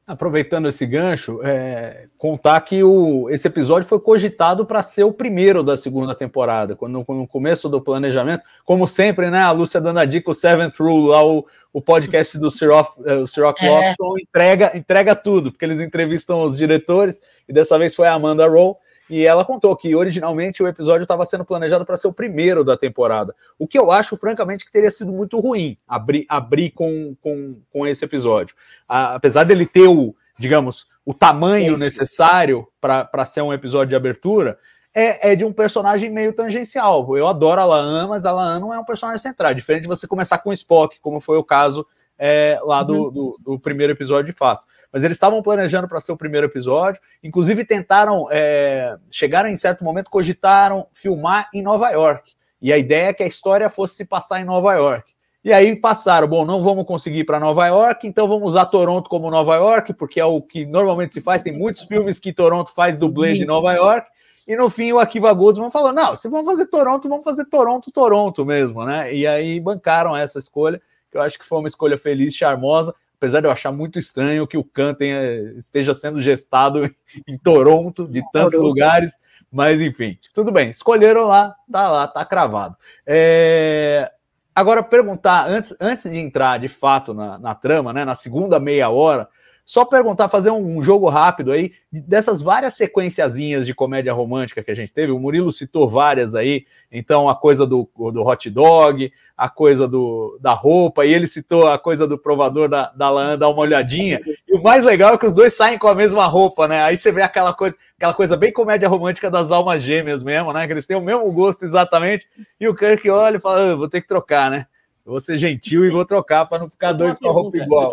Aproveitando 0.07 0.69
esse 0.69 0.87
gancho, 0.87 1.41
é, 1.43 2.07
contar 2.17 2.61
que 2.61 2.81
o, 2.85 3.29
esse 3.29 3.49
episódio 3.49 3.89
foi 3.89 3.99
cogitado 3.99 4.65
para 4.65 4.81
ser 4.81 5.03
o 5.03 5.13
primeiro 5.13 5.65
da 5.65 5.77
segunda 5.77 6.15
temporada, 6.15 6.77
quando 6.77 7.05
no 7.09 7.27
começo 7.27 7.69
do 7.69 7.81
planejamento, 7.81 8.45
como 8.65 8.87
sempre, 8.87 9.31
né? 9.31 9.41
A 9.41 9.51
Lúcia 9.51 9.81
dando 9.81 9.99
a 9.99 10.05
dica, 10.05 10.31
o 10.31 10.35
Seventh 10.35 10.77
Rule, 10.79 11.09
lá 11.09 11.27
o, 11.27 11.45
o 11.73 11.83
podcast 11.83 12.39
do 12.39 12.53
Siroc, 12.53 12.99
uh, 12.99 13.65
é. 13.65 13.69
Lawson 13.69 14.15
entrega, 14.21 14.77
entrega 14.77 15.17
tudo, 15.17 15.51
porque 15.51 15.65
eles 15.65 15.81
entrevistam 15.81 16.41
os 16.41 16.57
diretores, 16.57 17.21
e 17.49 17.53
dessa 17.53 17.77
vez 17.77 17.93
foi 17.93 18.07
a 18.07 18.13
Amanda 18.13 18.47
Rowe, 18.47 18.77
e 19.09 19.25
ela 19.25 19.45
contou 19.45 19.77
que 19.77 19.95
originalmente 19.95 20.63
o 20.63 20.67
episódio 20.67 21.05
estava 21.05 21.25
sendo 21.25 21.45
planejado 21.45 21.85
para 21.85 21.97
ser 21.97 22.09
o 22.09 22.13
primeiro 22.13 22.65
da 22.65 22.77
temporada. 22.77 23.35
O 23.59 23.67
que 23.67 23.79
eu 23.79 23.91
acho, 23.91 24.17
francamente, 24.17 24.65
que 24.65 24.73
teria 24.73 24.91
sido 24.91 25.13
muito 25.13 25.39
ruim 25.41 25.77
abrir, 25.87 26.27
abrir 26.29 26.71
com, 26.71 27.17
com, 27.21 27.57
com 27.73 27.87
esse 27.87 28.05
episódio. 28.05 28.55
A, 28.89 29.15
apesar 29.15 29.45
dele 29.45 29.67
ter 29.67 29.89
o, 29.89 30.15
digamos, 30.39 30.87
o 31.05 31.15
tamanho 31.15 31.77
necessário 31.77 32.67
para 32.81 33.25
ser 33.25 33.43
um 33.43 33.53
episódio 33.53 33.91
de 33.91 33.97
abertura, 33.97 34.59
é, 34.95 35.33
é, 35.33 35.37
de 35.37 35.45
um 35.45 35.53
personagem 35.53 36.11
meio 36.11 36.33
tangencial. 36.33 37.17
Eu 37.17 37.27
adoro 37.27 37.61
a 37.61 37.65
Laan, 37.65 38.09
mas 38.09 38.25
a 38.25 38.33
Laan 38.33 38.59
não 38.59 38.73
é 38.73 38.79
um 38.79 38.85
personagem 38.85 39.21
central. 39.21 39.51
É 39.51 39.55
diferente 39.55 39.83
de 39.83 39.89
você 39.89 40.07
começar 40.07 40.39
com 40.39 40.51
o 40.51 40.55
Spock, 40.55 40.99
como 41.01 41.21
foi 41.21 41.37
o 41.37 41.45
caso 41.45 41.87
é, 42.19 42.59
lá 42.63 42.83
do, 42.83 43.05
uhum. 43.05 43.11
do, 43.11 43.41
do, 43.41 43.59
primeiro 43.59 43.93
episódio 43.93 44.33
de 44.33 44.37
fato. 44.37 44.65
Mas 44.93 45.05
eles 45.05 45.17
estavam 45.17 45.43
planejando 45.43 45.87
para 45.87 46.01
ser 46.01 46.13
o 46.13 46.17
primeiro 46.17 46.47
episódio, 46.47 47.01
inclusive 47.23 47.65
tentaram, 47.65 48.29
é, 48.31 48.97
chegaram 49.11 49.49
em 49.49 49.57
certo 49.57 49.85
momento, 49.85 50.11
cogitaram 50.11 50.87
filmar 50.93 51.49
em 51.53 51.63
Nova 51.63 51.91
York. 51.91 52.33
E 52.61 52.73
a 52.73 52.79
ideia 52.79 53.09
é 53.09 53.13
que 53.13 53.23
a 53.23 53.27
história 53.27 53.69
fosse 53.69 53.97
se 53.97 54.05
passar 54.05 54.41
em 54.41 54.45
Nova 54.45 54.75
York. 54.75 55.15
E 55.45 55.53
aí 55.53 55.77
passaram, 55.77 56.27
bom, 56.27 56.45
não 56.45 56.61
vamos 56.61 56.85
conseguir 56.85 57.23
para 57.23 57.39
Nova 57.39 57.65
York, 57.69 58.05
então 58.05 58.27
vamos 58.27 58.49
usar 58.49 58.67
Toronto 58.67 59.09
como 59.09 59.31
Nova 59.31 59.55
York, 59.55 59.95
porque 59.95 60.19
é 60.19 60.25
o 60.25 60.43
que 60.43 60.67
normalmente 60.67 61.15
se 61.15 61.21
faz. 61.21 61.41
Tem 61.41 61.53
muitos 61.53 61.83
filmes 61.83 62.19
que 62.19 62.33
Toronto 62.33 62.73
faz 62.73 62.97
dublê 62.97 63.35
de 63.35 63.45
Nova 63.45 63.73
York. 63.73 64.11
E 64.49 64.57
no 64.57 64.69
fim 64.71 64.93
o 64.93 64.99
Akiva 64.99 65.33
Goldsman 65.33 65.71
falou: 65.71 65.93
não, 65.93 66.17
se 66.17 66.29
vamos 66.29 66.47
fazer 66.47 66.67
Toronto, 66.67 67.09
vamos 67.09 67.25
fazer 67.25 67.45
Toronto, 67.45 67.93
Toronto 67.93 68.45
mesmo, 68.45 68.85
né? 68.85 69.15
E 69.15 69.25
aí 69.25 69.61
bancaram 69.61 70.17
essa 70.17 70.41
escolha 70.41 70.81
eu 71.17 71.23
acho 71.23 71.39
que 71.39 71.45
foi 71.45 71.59
uma 71.59 71.69
escolha 71.69 71.99
feliz, 71.99 72.35
charmosa, 72.35 72.95
apesar 73.17 73.41
de 73.41 73.47
eu 73.47 73.51
achar 73.51 73.73
muito 73.73 73.99
estranho 73.99 74.47
que 74.47 74.57
o 74.57 74.65
Khan 74.65 74.95
tenha, 74.95 75.55
esteja 75.59 75.95
sendo 75.95 76.21
gestado 76.21 76.83
em 77.27 77.39
Toronto, 77.39 78.07
de 78.07 78.23
tantos 78.33 78.59
lugares, 78.59 79.17
mas 79.51 79.81
enfim, 79.81 80.19
tudo 80.35 80.53
bem, 80.53 80.71
escolheram 80.71 81.27
lá, 81.27 81.55
tá 81.71 81.89
lá, 81.91 82.07
tá 82.07 82.25
cravado. 82.25 82.77
É... 83.07 84.11
Agora, 84.55 84.83
perguntar, 84.83 85.49
antes, 85.49 85.77
antes 85.79 86.11
de 86.11 86.17
entrar 86.17 86.59
de 86.59 86.69
fato 86.69 87.13
na, 87.13 87.39
na 87.39 87.55
trama, 87.55 87.93
né, 87.93 88.05
na 88.07 88.15
segunda 88.15 88.59
meia 88.59 88.89
hora, 88.89 89.29
só 89.67 89.85
perguntar, 89.85 90.29
fazer 90.29 90.53
um 90.53 90.81
jogo 90.81 91.09
rápido 91.09 91.51
aí, 91.51 91.73
dessas 91.91 92.41
várias 92.41 92.75
sequenciazinhas 92.75 93.67
de 93.67 93.75
comédia 93.75 94.13
romântica 94.13 94.63
que 94.63 94.71
a 94.71 94.75
gente 94.75 94.93
teve, 94.93 95.11
o 95.11 95.19
Murilo 95.19 95.51
citou 95.51 95.89
várias 95.89 96.37
aí, 96.37 96.65
então 96.91 97.29
a 97.29 97.35
coisa 97.35 97.67
do, 97.67 97.91
do 97.97 98.23
hot 98.23 98.49
dog, 98.49 99.13
a 99.37 99.49
coisa 99.49 99.89
do, 99.89 100.39
da 100.41 100.53
roupa, 100.53 101.05
e 101.05 101.13
ele 101.13 101.27
citou 101.27 101.67
a 101.67 101.77
coisa 101.77 102.07
do 102.07 102.17
provador 102.17 102.69
da, 102.69 102.93
da 102.93 103.11
lã, 103.11 103.37
dar 103.37 103.49
uma 103.49 103.61
olhadinha, 103.61 104.21
e 104.47 104.57
o 104.57 104.63
mais 104.63 104.85
legal 104.85 105.15
é 105.15 105.19
que 105.19 105.27
os 105.27 105.33
dois 105.33 105.53
saem 105.53 105.79
com 105.79 105.89
a 105.89 105.95
mesma 105.97 106.27
roupa, 106.27 106.69
né, 106.69 106.85
aí 106.85 106.97
você 106.97 107.11
vê 107.11 107.23
aquela 107.23 107.53
coisa, 107.53 107.77
aquela 107.97 108.15
coisa 108.15 108.37
bem 108.37 108.53
comédia 108.53 108.89
romântica 108.89 109.29
das 109.29 109.51
almas 109.51 109.83
gêmeas 109.83 110.23
mesmo, 110.23 110.53
né, 110.53 110.65
que 110.65 110.73
eles 110.73 110.87
têm 110.87 110.97
o 110.97 111.03
mesmo 111.03 111.31
gosto 111.33 111.65
exatamente, 111.65 112.25
e 112.61 112.69
o 112.69 112.75
Kirk 112.75 113.11
olha 113.11 113.39
e 113.39 113.41
fala, 113.41 113.75
vou 113.75 113.89
ter 113.89 114.01
que 114.01 114.07
trocar, 114.07 114.49
né, 114.49 114.67
eu 115.07 115.13
vou 115.13 115.21
ser 115.21 115.39
gentil 115.39 115.85
e 115.85 115.91
vou 115.91 116.05
trocar 116.05 116.47
para 116.47 116.59
não 116.59 116.69
ficar 116.69 116.93
dois 116.93 117.17
com 117.19 117.29
a 117.29 117.33
roupa 117.33 117.57
igual. 117.59 117.91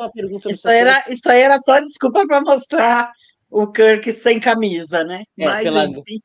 Isso 0.49 0.67
aí, 0.67 0.79
era, 0.79 1.03
isso 1.07 1.29
aí 1.29 1.41
era 1.41 1.59
só 1.59 1.79
desculpa 1.79 2.25
para 2.25 2.41
mostrar 2.41 3.11
o 3.51 3.67
Kirk 3.67 4.11
sem 4.11 4.39
camisa, 4.39 5.03
né? 5.03 5.23
É, 5.37 5.45
Mas, 5.45 5.63
pela... 5.63 5.85
enfim. 5.85 6.19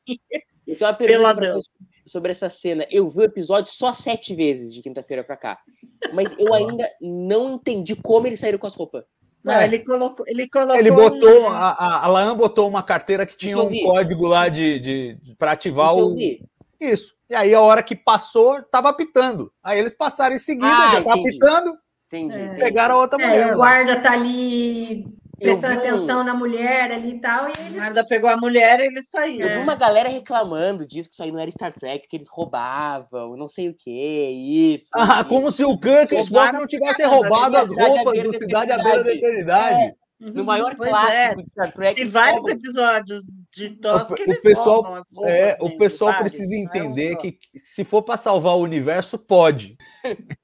Eu 0.67 0.77
tenho 0.77 0.91
uma 0.91 0.97
pergunta 0.97 1.59
sobre 2.07 2.31
essa 2.31 2.49
cena. 2.49 2.87
Eu 2.91 3.09
vi 3.11 3.19
o 3.19 3.25
episódio 3.25 3.71
só 3.71 3.93
sete 3.93 4.35
vezes 4.35 4.73
de 4.73 4.81
quinta-feira 4.83 5.23
para 5.23 5.37
cá. 5.37 5.59
Mas 6.15 6.33
eu 6.39 6.55
ainda 6.55 6.89
não 7.03 7.55
entendi 7.55 7.95
como 7.95 8.27
eles 8.27 8.41
saíram 8.41 8.59
com 8.59 8.67
as 8.67 8.75
roupas. 8.75 9.05
Não, 9.45 9.53
É. 9.55 9.65
ele 9.67 9.79
colocou. 9.81 10.25
Ele, 10.27 10.49
colocou 10.49 10.77
Ele 10.77 10.91
botou, 10.91 11.43
um- 11.43 11.49
a, 11.49 11.71
a, 11.71 12.05
a 12.05 12.07
Laan 12.09 12.35
botou 12.37 12.67
uma 12.69 12.83
carteira 12.83 13.25
que 13.27 13.37
tinha 13.37 13.59
um 13.59 13.71
código 13.83 14.27
lá 14.27 14.49
de, 14.49 14.81
de, 14.81 15.19
para 15.39 15.53
ativar 15.53 15.91
Isso 15.91 15.99
eu 16.01 16.07
o. 16.07 16.15
vi. 16.17 16.43
Isso. 16.81 17.15
E 17.31 17.35
aí 17.35 17.55
a 17.55 17.61
hora 17.61 17.83
que 17.83 17.95
passou, 17.95 18.63
tava 18.71 18.89
apitando. 18.89 19.53
Aí 19.63 19.79
eles 19.79 19.95
passaram 19.95 20.35
em 20.35 20.39
seguida, 20.39 20.67
Ah, 20.73 20.91
já 20.93 21.03
tava 21.03 21.21
apitando, 21.21 21.77
Entendi. 22.07 22.39
É. 22.39 22.45
entendi. 22.47 22.61
pegaram 22.63 22.95
a 22.95 22.99
outra 22.99 23.23
É, 23.23 23.27
mulher. 23.29 23.49
e 23.49 23.53
o 23.53 23.55
guarda 23.57 24.01
tá 24.01 24.13
ali 24.13 25.05
prestando 25.39 25.79
atenção 25.79 26.25
na 26.25 26.35
mulher 26.35 26.91
ali 26.91 27.11
e 27.17 27.21
tal, 27.21 27.49
e 27.49 27.53
O 27.53 27.61
eles... 27.67 27.75
guarda 27.75 28.05
pegou 28.09 28.29
a 28.31 28.37
mulher 28.37 28.81
e 28.81 28.87
ele 28.87 29.03
saiu. 29.03 29.41
Eu 29.43 29.49
vi 29.51 29.59
uma 29.59 29.77
galera 29.77 30.09
reclamando 30.09 30.85
disso, 30.87 31.09
que 31.11 31.15
isso 31.15 31.23
aí 31.23 31.31
não 31.31 31.39
era 31.39 31.51
Star 31.51 31.73
Trek, 31.73 32.09
que 32.09 32.17
eles 32.17 32.29
roubavam, 32.29 33.37
não 33.37 33.47
sei 33.47 33.69
o 33.69 33.75
que, 33.75 33.91
Y. 33.91 34.83
Ah, 34.95 35.23
como 35.23 35.53
se 35.53 35.65
o 35.65 35.79
Kirk 35.79 36.13
e 36.13 36.17
o 36.19 36.21
Spock 36.23 36.53
não 36.55 36.67
tivessem 36.67 37.07
roubado 37.07 37.57
as 37.57 37.71
roupas 37.71 38.21
do 38.23 38.33
da 38.33 38.39
Cidade 38.39 38.73
à 38.73 38.83
beira 38.83 39.05
da 39.05 39.13
eternidade. 39.13 39.75
eternidade. 39.75 39.95
No 40.21 40.45
maior 40.45 40.75
Pois 40.77 40.89
clássico 40.91 41.41
é. 41.41 41.43
de 41.43 41.49
Star 41.49 41.73
Trek. 41.73 41.95
Tem 42.01 42.09
vários 42.11 42.41
roubam- 42.41 42.57
episódios 42.57 43.27
O- 44.03 44.43
pessoal- 44.43 44.83
roubam 44.83 45.03
roupas, 45.15 45.33
É, 45.33 45.57
o 45.61 45.79
pessoal 45.79 46.13
vários, 46.13 46.33
precisa 46.33 46.55
é 46.55 46.59
um 46.59 46.63
entender 46.63 47.15
só. 47.15 47.21
que 47.23 47.39
se 47.65 47.85
for 47.85 48.03
para 48.03 48.17
salvar 48.17 48.57
o 48.57 48.61
universo, 48.63 49.19
pode. 49.19 49.77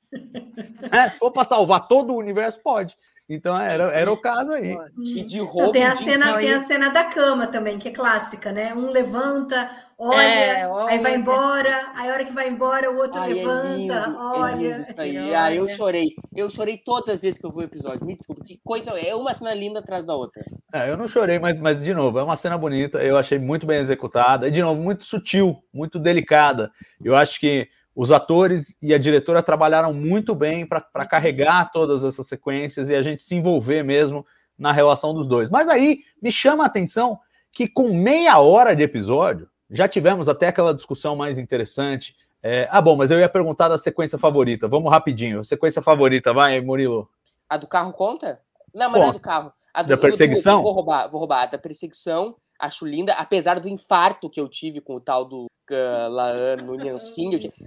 É, 0.92 1.10
se 1.10 1.18
for 1.18 1.32
para 1.32 1.44
salvar 1.44 1.88
todo 1.88 2.12
o 2.12 2.16
universo, 2.16 2.60
pode. 2.62 2.96
Então 3.28 3.58
era, 3.58 3.84
era 3.84 4.12
o 4.12 4.20
caso 4.20 4.50
aí. 4.52 4.76
E 4.98 5.22
de 5.24 5.36
Então, 5.36 5.46
roubo 5.46 5.72
tem, 5.72 5.84
a 5.84 5.94
de 5.94 6.04
cena, 6.04 6.26
então, 6.26 6.38
tem 6.38 6.48
aí- 6.50 6.54
a 6.56 6.60
cena 6.60 6.90
da 6.90 7.04
cama 7.04 7.46
também, 7.46 7.78
que 7.78 7.88
é 7.88 7.90
clássica, 7.90 8.52
né? 8.52 8.74
Um 8.74 8.90
levanta, 8.90 9.70
olha, 9.98 10.18
É, 10.22 10.68
olha. 10.68 10.92
aí 10.92 10.98
vai 10.98 11.14
embora, 11.14 11.92
aí 11.96 12.10
a 12.10 12.12
hora 12.12 12.24
que 12.26 12.32
vai 12.34 12.48
embora, 12.48 12.90
o 12.90 12.98
outro 12.98 13.18
Ai, 13.18 13.30
é 13.30 13.34
levanta, 13.34 13.76
lindo, 13.76 13.92
é 13.94 14.08
olha. 14.18 14.76
lindo 14.76 14.84
aí. 14.98 15.14
e 15.14 15.34
Ah, 15.34 15.54
eu 15.54 15.62
olha. 15.64 15.74
chorei. 15.74 16.08
Eu 16.36 16.50
chorei 16.50 16.76
todas 16.76 17.14
as 17.14 17.20
vezes 17.22 17.40
que 17.40 17.46
eu 17.46 17.50
vi 17.50 17.58
o 17.60 17.62
episódio. 17.62 18.04
Me 18.06 18.14
desculpa, 18.14 18.42
que 18.44 18.60
coisa. 18.62 18.90
É 18.90 19.14
uma 19.14 19.32
cena 19.32 19.54
linda 19.54 19.78
atrás 19.80 20.04
da 20.04 20.14
outra. 20.14 20.44
É, 20.72 20.90
eu 20.90 20.96
não 20.96 21.08
chorei, 21.08 21.38
mas, 21.38 21.56
mas 21.56 21.82
de 21.82 21.94
novo, 21.94 22.18
é 22.18 22.22
uma 22.22 22.36
cena 22.36 22.58
bonita. 22.58 22.98
Eu 23.02 23.16
achei 23.16 23.38
muito 23.38 23.66
bem 23.66 23.78
executada. 23.78 24.48
E 24.48 24.50
de 24.50 24.60
novo, 24.60 24.82
muito 24.82 25.04
sutil, 25.04 25.56
muito 25.72 25.98
delicada. 25.98 26.70
Eu 27.02 27.16
acho 27.16 27.40
que 27.40 27.66
os 27.94 28.10
atores 28.10 28.76
e 28.82 28.92
a 28.92 28.98
diretora 28.98 29.42
trabalharam 29.42 29.92
muito 29.92 30.34
bem 30.34 30.66
para 30.66 31.06
carregar 31.06 31.70
todas 31.70 32.02
essas 32.02 32.26
sequências 32.26 32.88
e 32.88 32.94
a 32.94 33.02
gente 33.02 33.22
se 33.22 33.34
envolver 33.34 33.82
mesmo 33.82 34.26
na 34.58 34.72
relação 34.72 35.14
dos 35.14 35.28
dois. 35.28 35.50
Mas 35.50 35.68
aí 35.68 36.00
me 36.20 36.32
chama 36.32 36.64
a 36.64 36.66
atenção 36.66 37.18
que 37.52 37.68
com 37.68 37.94
meia 37.94 38.38
hora 38.38 38.74
de 38.74 38.82
episódio, 38.82 39.48
já 39.70 39.88
tivemos 39.88 40.28
até 40.28 40.48
aquela 40.48 40.74
discussão 40.74 41.14
mais 41.14 41.38
interessante. 41.38 42.16
É, 42.42 42.68
ah, 42.70 42.80
bom, 42.80 42.96
mas 42.96 43.10
eu 43.10 43.18
ia 43.18 43.28
perguntar 43.28 43.68
da 43.68 43.78
sequência 43.78 44.18
favorita. 44.18 44.68
Vamos 44.68 44.90
rapidinho. 44.90 45.42
Sequência 45.42 45.80
favorita, 45.80 46.32
vai, 46.32 46.60
Murilo. 46.60 47.08
A 47.48 47.56
do 47.56 47.66
carro 47.66 47.92
conta? 47.92 48.40
Não, 48.74 48.90
mas 48.90 49.00
não 49.00 49.08
é 49.08 49.12
do 49.12 49.20
carro. 49.20 49.52
A 49.72 49.82
do, 49.82 49.88
Da 49.88 49.96
perseguição? 49.96 50.62
vou 50.62 50.72
roubar, 50.72 51.08
vou 51.08 51.20
roubar. 51.20 51.42
A 51.42 51.46
da 51.46 51.58
perseguição, 51.58 52.36
acho 52.60 52.86
linda, 52.86 53.12
apesar 53.14 53.60
do 53.60 53.68
infarto 53.68 54.30
que 54.30 54.40
eu 54.40 54.48
tive 54.48 54.80
com 54.80 54.96
o 54.96 55.00
tal 55.00 55.24
do 55.24 55.46
uh, 55.70 56.08
Laan 56.08 56.56
no 56.56 56.76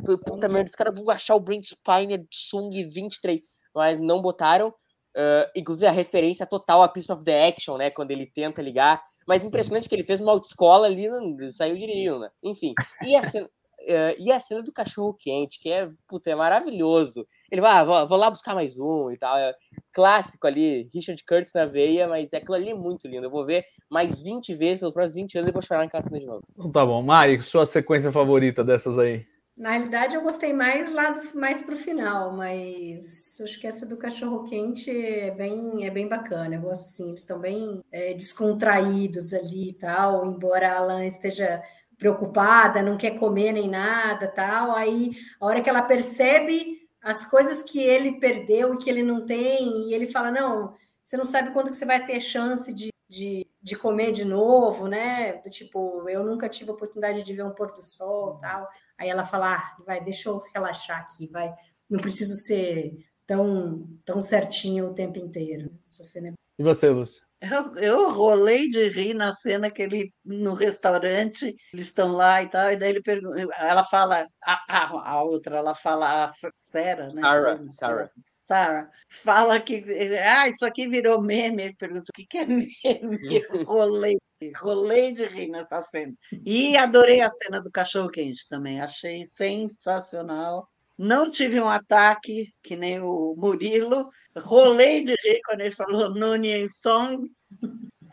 falei, 0.05 0.17
puta 0.25 0.47
merda, 0.47 0.69
os 0.69 0.75
caras 0.75 0.97
vão 0.97 1.09
achar 1.09 1.35
o 1.35 1.39
Brent 1.39 1.65
Spiner 1.65 2.25
Sung 2.31 2.71
23. 2.71 3.41
Mas 3.73 3.99
não 3.99 4.21
botaram. 4.21 4.73
Uh, 5.15 5.49
inclusive 5.55 5.87
a 5.87 5.91
referência 5.91 6.45
total 6.45 6.83
a 6.83 6.87
Piece 6.87 7.11
of 7.11 7.23
the 7.23 7.47
Action, 7.47 7.75
né? 7.77 7.89
Quando 7.89 8.11
ele 8.11 8.27
tenta 8.27 8.61
ligar. 8.61 9.01
Mas 9.27 9.43
impressionante 9.43 9.89
que 9.89 9.95
ele 9.95 10.03
fez 10.03 10.19
uma 10.19 10.31
autoescola 10.31 10.87
ali, 10.87 11.07
não, 11.09 11.51
saiu 11.51 11.75
direitinho, 11.75 12.19
né? 12.19 12.29
Enfim. 12.43 12.73
E 13.03 13.15
a 13.15 13.23
cena, 13.23 13.49
uh, 13.87 14.15
e 14.19 14.31
a 14.31 14.39
cena 14.39 14.61
do 14.61 14.71
cachorro 14.71 15.13
quente, 15.13 15.59
que 15.59 15.69
é, 15.69 15.89
puta, 16.07 16.29
é 16.29 16.35
maravilhoso. 16.35 17.27
Ele 17.51 17.61
vai, 17.61 17.71
ah, 17.71 17.83
vou, 17.83 18.07
vou 18.07 18.17
lá 18.17 18.29
buscar 18.29 18.53
mais 18.53 18.77
um 18.77 19.11
e 19.11 19.17
tal. 19.17 19.37
É 19.37 19.53
clássico 19.91 20.45
ali, 20.45 20.89
Richard 20.93 21.23
Curtis 21.25 21.53
na 21.53 21.65
veia, 21.65 22.07
mas 22.07 22.33
aquilo 22.33 22.55
ali 22.55 22.69
é 22.69 22.75
muito 22.75 23.07
lindo. 23.07 23.25
Eu 23.25 23.31
vou 23.31 23.45
ver 23.45 23.65
mais 23.89 24.21
20 24.21 24.55
vezes 24.55 24.79
pelos 24.79 24.93
próximos 24.93 25.21
20 25.21 25.37
anos 25.39 25.49
e 25.49 25.53
vou 25.53 25.61
chorar 25.61 25.85
em 25.85 25.89
casa 25.89 26.09
de 26.09 26.25
novo. 26.25 26.43
Então 26.51 26.71
tá 26.71 26.85
bom. 26.85 27.01
Mari, 27.01 27.41
sua 27.41 27.65
sequência 27.65 28.11
favorita 28.11 28.63
dessas 28.63 28.99
aí? 28.99 29.25
Na 29.57 29.71
realidade, 29.71 30.15
eu 30.15 30.21
gostei 30.21 30.53
mais 30.53 30.93
lá 30.93 31.09
do, 31.09 31.35
mais 31.35 31.63
pro 31.63 31.75
final, 31.75 32.31
mas 32.31 33.41
acho 33.41 33.59
que 33.59 33.65
essa 33.65 33.87
do 33.87 33.97
cachorro 33.97 34.47
quente 34.47 34.91
é 34.91 35.31
bem, 35.31 35.83
é 35.83 35.89
bem 35.89 36.07
bacana. 36.07 36.53
Eu 36.53 36.61
gosto 36.61 36.85
assim, 36.85 37.07
eles 37.07 37.21
estão 37.21 37.39
bem 37.39 37.83
é, 37.91 38.13
descontraídos 38.13 39.33
ali 39.33 39.69
e 39.69 39.73
tal, 39.73 40.27
embora 40.27 40.71
a 40.71 40.77
Alan 40.77 41.07
esteja 41.07 41.59
preocupada, 41.97 42.83
não 42.83 42.97
quer 42.97 43.17
comer 43.17 43.51
nem 43.51 43.69
nada 43.69 44.27
tal. 44.27 44.71
Aí 44.71 45.11
a 45.39 45.45
hora 45.45 45.61
que 45.61 45.69
ela 45.69 45.81
percebe 45.81 46.87
as 47.01 47.25
coisas 47.25 47.63
que 47.63 47.79
ele 47.79 48.19
perdeu 48.19 48.73
e 48.73 48.77
que 48.77 48.89
ele 48.89 49.03
não 49.03 49.25
tem, 49.25 49.89
e 49.89 49.93
ele 49.93 50.07
fala: 50.07 50.31
Não, 50.31 50.75
você 51.03 51.17
não 51.17 51.25
sabe 51.25 51.51
quando 51.51 51.69
que 51.69 51.75
você 51.75 51.85
vai 51.85 52.05
ter 52.05 52.19
chance 52.19 52.73
de, 52.73 52.89
de, 53.09 53.45
de 53.61 53.75
comer 53.75 54.11
de 54.11 54.25
novo, 54.25 54.87
né? 54.87 55.33
Do 55.41 55.49
tipo, 55.49 56.07
eu 56.09 56.23
nunca 56.23 56.49
tive 56.49 56.69
a 56.69 56.73
oportunidade 56.73 57.23
de 57.23 57.33
ver 57.33 57.43
um 57.43 57.53
pôr 57.53 57.73
do 57.73 57.83
sol 57.83 58.37
tal. 58.37 58.67
Aí 58.97 59.09
ela 59.09 59.25
fala: 59.25 59.55
ah, 59.55 59.77
vai, 59.85 60.03
deixa 60.03 60.29
eu 60.29 60.41
relaxar 60.53 60.99
aqui, 60.99 61.27
vai. 61.27 61.53
Não 61.89 61.99
preciso 61.99 62.35
ser 62.35 63.05
tão, 63.25 63.87
tão 64.05 64.21
certinho 64.21 64.87
o 64.87 64.93
tempo 64.93 65.17
inteiro. 65.17 65.71
Essa 65.87 66.03
cena 66.03 66.29
é... 66.29 66.33
E 66.59 66.63
você, 66.63 66.89
Lúcia? 66.89 67.26
Eu, 67.39 67.75
eu 67.77 68.11
rolei 68.11 68.67
de 68.67 68.87
rir 68.89 69.13
na 69.13 69.31
cena 69.31 69.69
que 69.69 69.83
ele 69.83 70.11
no 70.25 70.55
restaurante, 70.55 71.55
eles 71.71 71.87
estão 71.87 72.11
lá 72.11 72.41
e 72.41 72.49
tal, 72.49 72.71
e 72.71 72.75
daí 72.75 72.89
ele 72.89 73.01
pergunta, 73.01 73.39
ela 73.59 73.83
fala, 73.83 74.27
a, 74.43 74.63
a, 74.67 75.11
a 75.11 75.23
outra, 75.23 75.57
ela 75.57 75.75
fala, 75.75 76.25
a 76.25 76.29
Sarah, 76.29 77.07
né? 77.13 77.21
Sarah, 77.21 77.59
Sarah. 77.69 78.11
Sarah, 78.39 78.89
fala 79.09 79.59
que, 79.59 79.83
ah, 80.23 80.47
isso 80.47 80.65
aqui 80.65 80.87
virou 80.87 81.21
meme. 81.21 81.63
Ele 81.63 81.75
pergunta, 81.75 82.05
o 82.09 82.13
que, 82.13 82.25
que 82.25 82.37
é 82.37 82.45
meme? 82.45 82.71
Eu 82.83 83.63
rolei, 83.67 84.17
rolei 84.55 85.13
de 85.13 85.25
rir 85.25 85.49
nessa 85.49 85.81
cena. 85.81 86.13
E 86.45 86.77
adorei 86.77 87.19
a 87.21 87.29
cena 87.29 87.61
do 87.61 87.69
cachorro 87.69 88.09
quente 88.09 88.47
também, 88.47 88.79
achei 88.79 89.25
sensacional. 89.25 90.67
Não 90.97 91.29
tive 91.29 91.59
um 91.59 91.69
ataque, 91.69 92.51
que 92.63 92.75
nem 92.75 92.99
o 93.01 93.35
Murilo. 93.37 94.09
Rolei 94.39 95.03
de 95.03 95.15
rir 95.23 95.41
quando 95.45 95.61
ele 95.61 95.75
falou 95.75 96.13
Nunien 96.13 96.67
Song. 96.67 97.29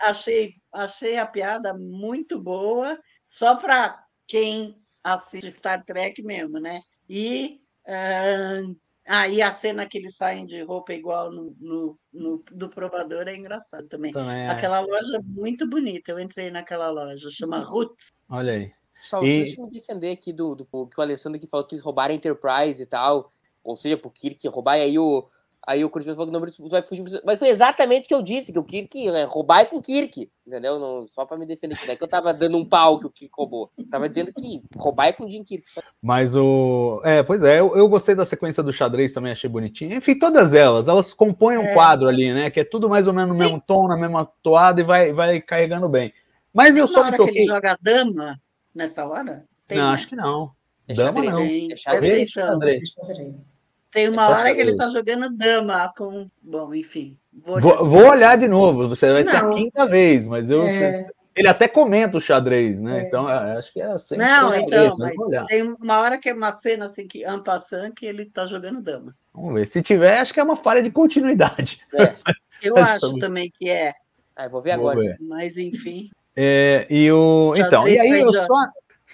Achei, 0.00 0.54
achei 0.72 1.18
a 1.18 1.26
piada 1.26 1.72
muito 1.74 2.40
boa, 2.40 2.98
só 3.24 3.56
para 3.56 4.02
quem 4.26 4.76
assiste 5.02 5.50
Star 5.50 5.84
Trek 5.84 6.22
mesmo, 6.22 6.58
né? 6.58 6.80
E 7.08 7.60
uh, 7.86 8.76
aí 9.06 9.40
a 9.40 9.52
cena 9.52 9.86
que 9.86 9.98
eles 9.98 10.16
saem 10.16 10.46
de 10.46 10.62
roupa 10.62 10.92
igual 10.92 11.30
no, 11.30 11.54
no, 11.60 11.98
no 12.12 12.44
do 12.50 12.68
provador 12.68 13.28
é 13.28 13.36
engraçado 13.36 13.86
também. 13.88 14.12
Também 14.12 14.42
é. 14.42 14.48
Aquela 14.48 14.80
loja 14.80 15.20
muito 15.24 15.68
bonita, 15.68 16.10
eu 16.10 16.18
entrei 16.18 16.50
naquela 16.50 16.90
loja, 16.90 17.28
chama 17.30 17.60
Roots. 17.60 18.12
Olha 18.28 18.54
aí. 18.54 18.72
Só 19.02 19.22
E- 19.22 19.42
deixa 19.42 19.60
eu 19.60 19.66
me 19.66 19.70
defender 19.70 20.10
aqui 20.12 20.32
do, 20.32 20.54
do 20.54 20.64
que 20.64 20.98
o 20.98 21.02
Alessandro 21.02 21.38
que 21.38 21.46
falou 21.46 21.66
que 21.66 21.74
eles 21.74 21.84
roubaram 21.84 22.12
a 22.12 22.16
Enterprise 22.16 22.82
e 22.82 22.86
tal. 22.86 23.30
Ou 23.62 23.76
seja, 23.76 23.96
pro 23.96 24.10
Kirk 24.10 24.46
roubar, 24.48 24.78
e 24.78 24.82
aí 24.82 24.98
o. 24.98 25.26
Aí 25.66 25.82
o 25.84 25.88
Curitiba 25.88 26.14
falou 26.14 26.26
que 26.26 26.32
não 26.32 26.68
vai 26.70 26.82
fugir. 26.82 27.02
Mas 27.24 27.38
foi 27.38 27.48
exatamente 27.48 28.04
o 28.04 28.08
que 28.08 28.14
eu 28.14 28.20
disse, 28.22 28.52
que 28.52 28.58
o 28.58 28.64
Kirk 28.64 29.08
é, 29.08 29.22
roubar 29.24 29.60
é 29.60 29.64
com 29.64 29.76
o 29.78 29.82
Kirk. 29.82 30.30
Entendeu? 30.46 30.78
Não, 30.78 31.06
só 31.08 31.24
pra 31.24 31.38
me 31.38 31.46
defender. 31.46 31.74
Não 31.86 31.94
é 31.94 31.96
que 31.96 32.04
eu 32.04 32.08
tava 32.08 32.34
dando 32.34 32.58
um 32.58 32.66
pau 32.68 32.98
que 33.00 33.06
o 33.06 33.10
Kirk 33.10 33.32
roubou. 33.34 33.70
Eu 33.78 33.88
tava 33.88 34.06
dizendo 34.08 34.30
que 34.32 34.62
roubar 34.76 35.06
é 35.06 35.12
com 35.12 35.24
o 35.24 35.30
Jim 35.30 35.42
Kirk. 35.42 35.64
Só- 35.72 35.80
Mas 36.02 36.36
o. 36.36 37.00
É, 37.02 37.22
pois 37.22 37.42
é, 37.42 37.60
eu, 37.60 37.74
eu 37.76 37.88
gostei 37.88 38.14
da 38.14 38.26
sequência 38.26 38.62
do 38.62 38.72
xadrez 38.72 39.14
também, 39.14 39.32
achei 39.32 39.48
bonitinha. 39.48 39.96
Enfim, 39.96 40.18
todas 40.18 40.52
elas, 40.52 40.86
elas 40.86 41.14
compõem 41.14 41.56
um 41.56 41.72
quadro 41.72 42.08
ali, 42.08 42.32
né? 42.34 42.50
Que 42.50 42.60
é 42.60 42.64
tudo 42.64 42.88
mais 42.88 43.06
ou 43.06 43.14
menos 43.14 43.30
no 43.30 43.34
mesmo 43.34 43.58
tom, 43.66 43.88
na 43.88 43.96
mesma 43.96 44.30
toada 44.42 44.82
e 44.82 44.84
vai, 44.84 45.12
vai 45.14 45.40
carregando 45.40 45.88
bem. 45.88 46.12
Mas 46.52 46.76
eu 46.76 46.86
só 46.86 47.00
me 47.02 47.06
hora 47.08 47.16
que 47.16 47.22
ele 47.22 47.30
toquei. 47.30 47.46
joga 47.46 47.78
dama, 47.80 48.38
nessa 48.74 49.06
hora? 49.06 49.46
Tem, 49.66 49.78
Não, 49.78 49.86
né? 49.88 49.94
acho 49.94 50.08
que 50.08 50.14
não. 50.16 50.52
É 50.86 50.92
Dama 50.92 51.24
xadrez. 51.24 51.32
não. 51.32 51.42
É 51.72 51.76
xadrez. 51.76 51.80
Xadrez, 51.80 52.28
Atenção. 52.36 52.46
xadrez. 52.52 52.88
xadrez. 52.90 53.53
Tem 53.94 54.08
uma 54.10 54.24
É 54.24 54.28
hora 54.28 54.54
que 54.54 54.60
ele 54.60 54.72
xadrez. 54.72 54.76
tá 54.92 54.98
jogando 54.98 55.30
dama 55.34 55.92
com. 55.96 56.28
Bom, 56.42 56.74
enfim. 56.74 57.16
Vou 57.32 57.58
Vou, 57.60 57.88
vou 57.88 58.06
olhar 58.10 58.36
de 58.36 58.46
novo, 58.48 58.88
você 58.88 59.10
vai 59.12 59.24
ser 59.24 59.36
a 59.36 59.48
quinta 59.48 59.86
vez, 59.86 60.26
mas 60.26 60.50
eu. 60.50 60.66
É. 60.66 61.06
Ele 61.36 61.48
até 61.48 61.66
comenta 61.66 62.16
o 62.16 62.20
xadrez, 62.20 62.80
né? 62.80 63.02
Então, 63.08 63.28
é, 63.28 63.56
acho 63.56 63.72
que 63.72 63.80
é 63.80 63.86
assim. 63.86 64.16
Não, 64.16 64.50
xadrez, 64.50 64.66
então, 64.66 64.92
vamos 64.98 65.30
mas 65.30 65.46
tem 65.46 65.62
uma 65.80 65.98
hora 66.00 66.16
que 66.18 66.28
é 66.28 66.32
uma 66.34 66.52
cena 66.52 66.86
assim 66.86 67.08
que 67.08 67.24
ampassant 67.24 67.92
que 67.92 68.06
ele 68.06 68.26
tá 68.26 68.46
jogando 68.46 68.80
dama. 68.80 69.16
Vamos 69.32 69.54
ver. 69.54 69.66
Se 69.66 69.82
tiver, 69.82 70.18
acho 70.20 70.32
que 70.32 70.38
é 70.38 70.44
uma 70.44 70.54
falha 70.56 70.80
de 70.82 70.90
continuidade. 70.92 71.80
Eu 72.62 72.74
Mas 72.74 72.90
acho 72.92 73.18
também 73.18 73.50
que 73.58 73.68
é, 73.68 73.92
Ah, 74.36 74.44
eu 74.46 74.50
vou 74.50 74.62
ver 74.62 74.76
Vou 74.78 74.88
agora. 74.88 75.06
ver. 75.06 75.16
mas 75.20 75.56
enfim. 75.58 76.08
É, 76.36 76.86
e 76.88 77.10
o 77.12 77.52
Xadrez 77.54 77.66
então, 77.66 77.88
e 77.88 77.98
aí 78.00 78.20
eu 78.20 78.32
só, 78.32 78.54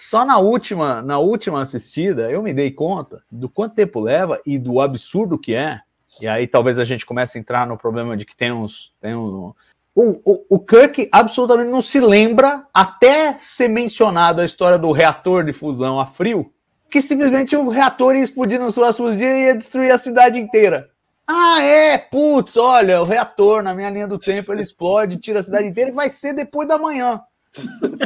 só 0.01 0.25
na 0.25 0.39
última, 0.39 0.99
na 1.03 1.19
última 1.19 1.61
assistida, 1.61 2.31
eu 2.31 2.41
me 2.41 2.51
dei 2.51 2.71
conta 2.71 3.21
do 3.31 3.47
quanto 3.47 3.75
tempo 3.75 3.99
leva 3.99 4.41
e 4.43 4.57
do 4.57 4.81
absurdo 4.81 5.37
que 5.37 5.53
é. 5.53 5.79
E 6.19 6.27
aí 6.27 6.47
talvez 6.47 6.79
a 6.79 6.83
gente 6.83 7.05
comece 7.05 7.37
a 7.37 7.41
entrar 7.41 7.67
no 7.67 7.77
problema 7.77 8.17
de 8.17 8.25
que 8.25 8.35
tem 8.35 8.51
uns, 8.51 8.95
tem 8.99 9.13
um, 9.13 9.53
o, 9.93 10.19
o, 10.25 10.45
o 10.49 10.59
Kirk 10.59 11.07
absolutamente 11.11 11.69
não 11.69 11.83
se 11.83 11.99
lembra 11.99 12.65
até 12.73 13.31
ser 13.33 13.67
mencionado 13.67 14.41
a 14.41 14.45
história 14.45 14.79
do 14.79 14.91
reator 14.91 15.43
de 15.43 15.53
fusão 15.53 15.99
a 15.99 16.05
frio, 16.07 16.51
que 16.89 16.99
simplesmente 16.99 17.55
o 17.55 17.69
reator 17.69 18.15
ia 18.15 18.23
explodir 18.23 18.59
nos 18.59 18.73
próximos 18.73 19.15
dias 19.15 19.37
e 19.37 19.43
ia 19.43 19.55
destruir 19.55 19.91
a 19.91 19.99
cidade 19.99 20.39
inteira. 20.39 20.89
Ah, 21.27 21.61
é, 21.61 21.99
putz, 21.99 22.57
olha, 22.57 23.01
o 23.01 23.05
reator 23.05 23.61
na 23.61 23.75
minha 23.75 23.91
linha 23.91 24.07
do 24.07 24.17
tempo 24.17 24.51
ele 24.51 24.63
explode, 24.63 25.17
tira 25.17 25.41
a 25.41 25.43
cidade 25.43 25.67
inteira 25.67 25.91
e 25.91 25.93
vai 25.93 26.09
ser 26.09 26.33
depois 26.33 26.67
da 26.67 26.79
manhã. 26.79 27.21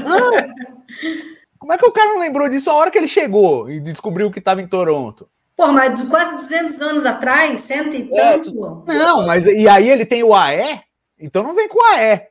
Ah, 0.07 0.47
como 1.59 1.73
é 1.73 1.77
que 1.77 1.85
o 1.85 1.91
cara 1.91 2.09
não 2.13 2.19
lembrou 2.19 2.47
disso 2.49 2.69
a 2.69 2.73
hora 2.73 2.91
que 2.91 2.97
ele 2.97 3.07
chegou 3.07 3.69
e 3.69 3.79
descobriu 3.79 4.31
que 4.31 4.39
estava 4.39 4.61
em 4.61 4.67
Toronto? 4.67 5.29
Pô, 5.55 5.67
mas 5.71 5.99
de 5.99 6.07
quase 6.07 6.35
200 6.35 6.81
anos 6.81 7.05
atrás, 7.05 7.59
cento 7.61 7.95
e 7.95 8.09
É, 8.13 8.37
tanto. 8.37 8.83
Não, 8.85 9.25
mas 9.25 9.45
e 9.47 9.67
aí 9.67 9.89
ele 9.89 10.05
tem 10.05 10.21
o 10.21 10.33
AE? 10.35 10.81
Então 11.17 11.41
não 11.43 11.55
vem 11.55 11.69
com 11.69 11.79
o 11.79 11.93
AE. 11.93 12.27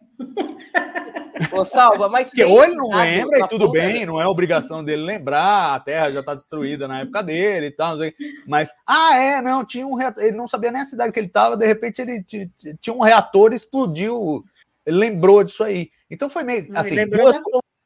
Ô, 1.51 1.65
Salva, 1.65 2.09
mas 2.09 2.27
Porque 2.27 2.45
tem 2.45 2.53
ou 2.53 2.63
ele 2.63 2.75
não 2.75 2.89
lembra 2.95 3.41
e 3.41 3.49
tudo 3.49 3.71
bem, 3.71 4.01
né? 4.01 4.07
não 4.07 4.21
é 4.21 4.27
obrigação 4.27 4.85
dele 4.85 5.03
lembrar, 5.03 5.75
a 5.75 5.81
Terra 5.81 6.13
já 6.13 6.21
está 6.21 6.35
destruída 6.35 6.87
na 6.87 7.01
época 7.01 7.23
dele 7.23 7.67
e 7.67 7.71
tal, 7.71 7.97
mas, 8.47 8.71
ah, 8.87 9.17
é, 9.17 9.43
não, 9.43 9.65
tinha 9.65 9.87
um 9.87 9.95
reator, 9.95 10.23
ele 10.23 10.37
não 10.37 10.47
sabia 10.47 10.71
nem 10.71 10.83
a 10.83 10.85
cidade 10.85 11.13
que 11.13 11.19
ele 11.19 11.27
estava, 11.27 11.57
de 11.57 11.67
repente 11.67 12.01
ele 12.01 12.23
ti- 12.23 12.51
ti- 12.57 12.77
tinha 12.81 12.95
um 12.95 13.01
reator 13.03 13.53
e 13.53 13.57
explodiu, 13.57 14.45
ele 14.87 14.97
lembrou 14.97 15.43
disso 15.43 15.65
aí. 15.65 15.91
Então 16.09 16.29
foi 16.29 16.45
meio, 16.45 16.71
Me 16.71 16.77
assim, 16.79 16.95
lembrou 16.95 17.25
duas. 17.25 17.41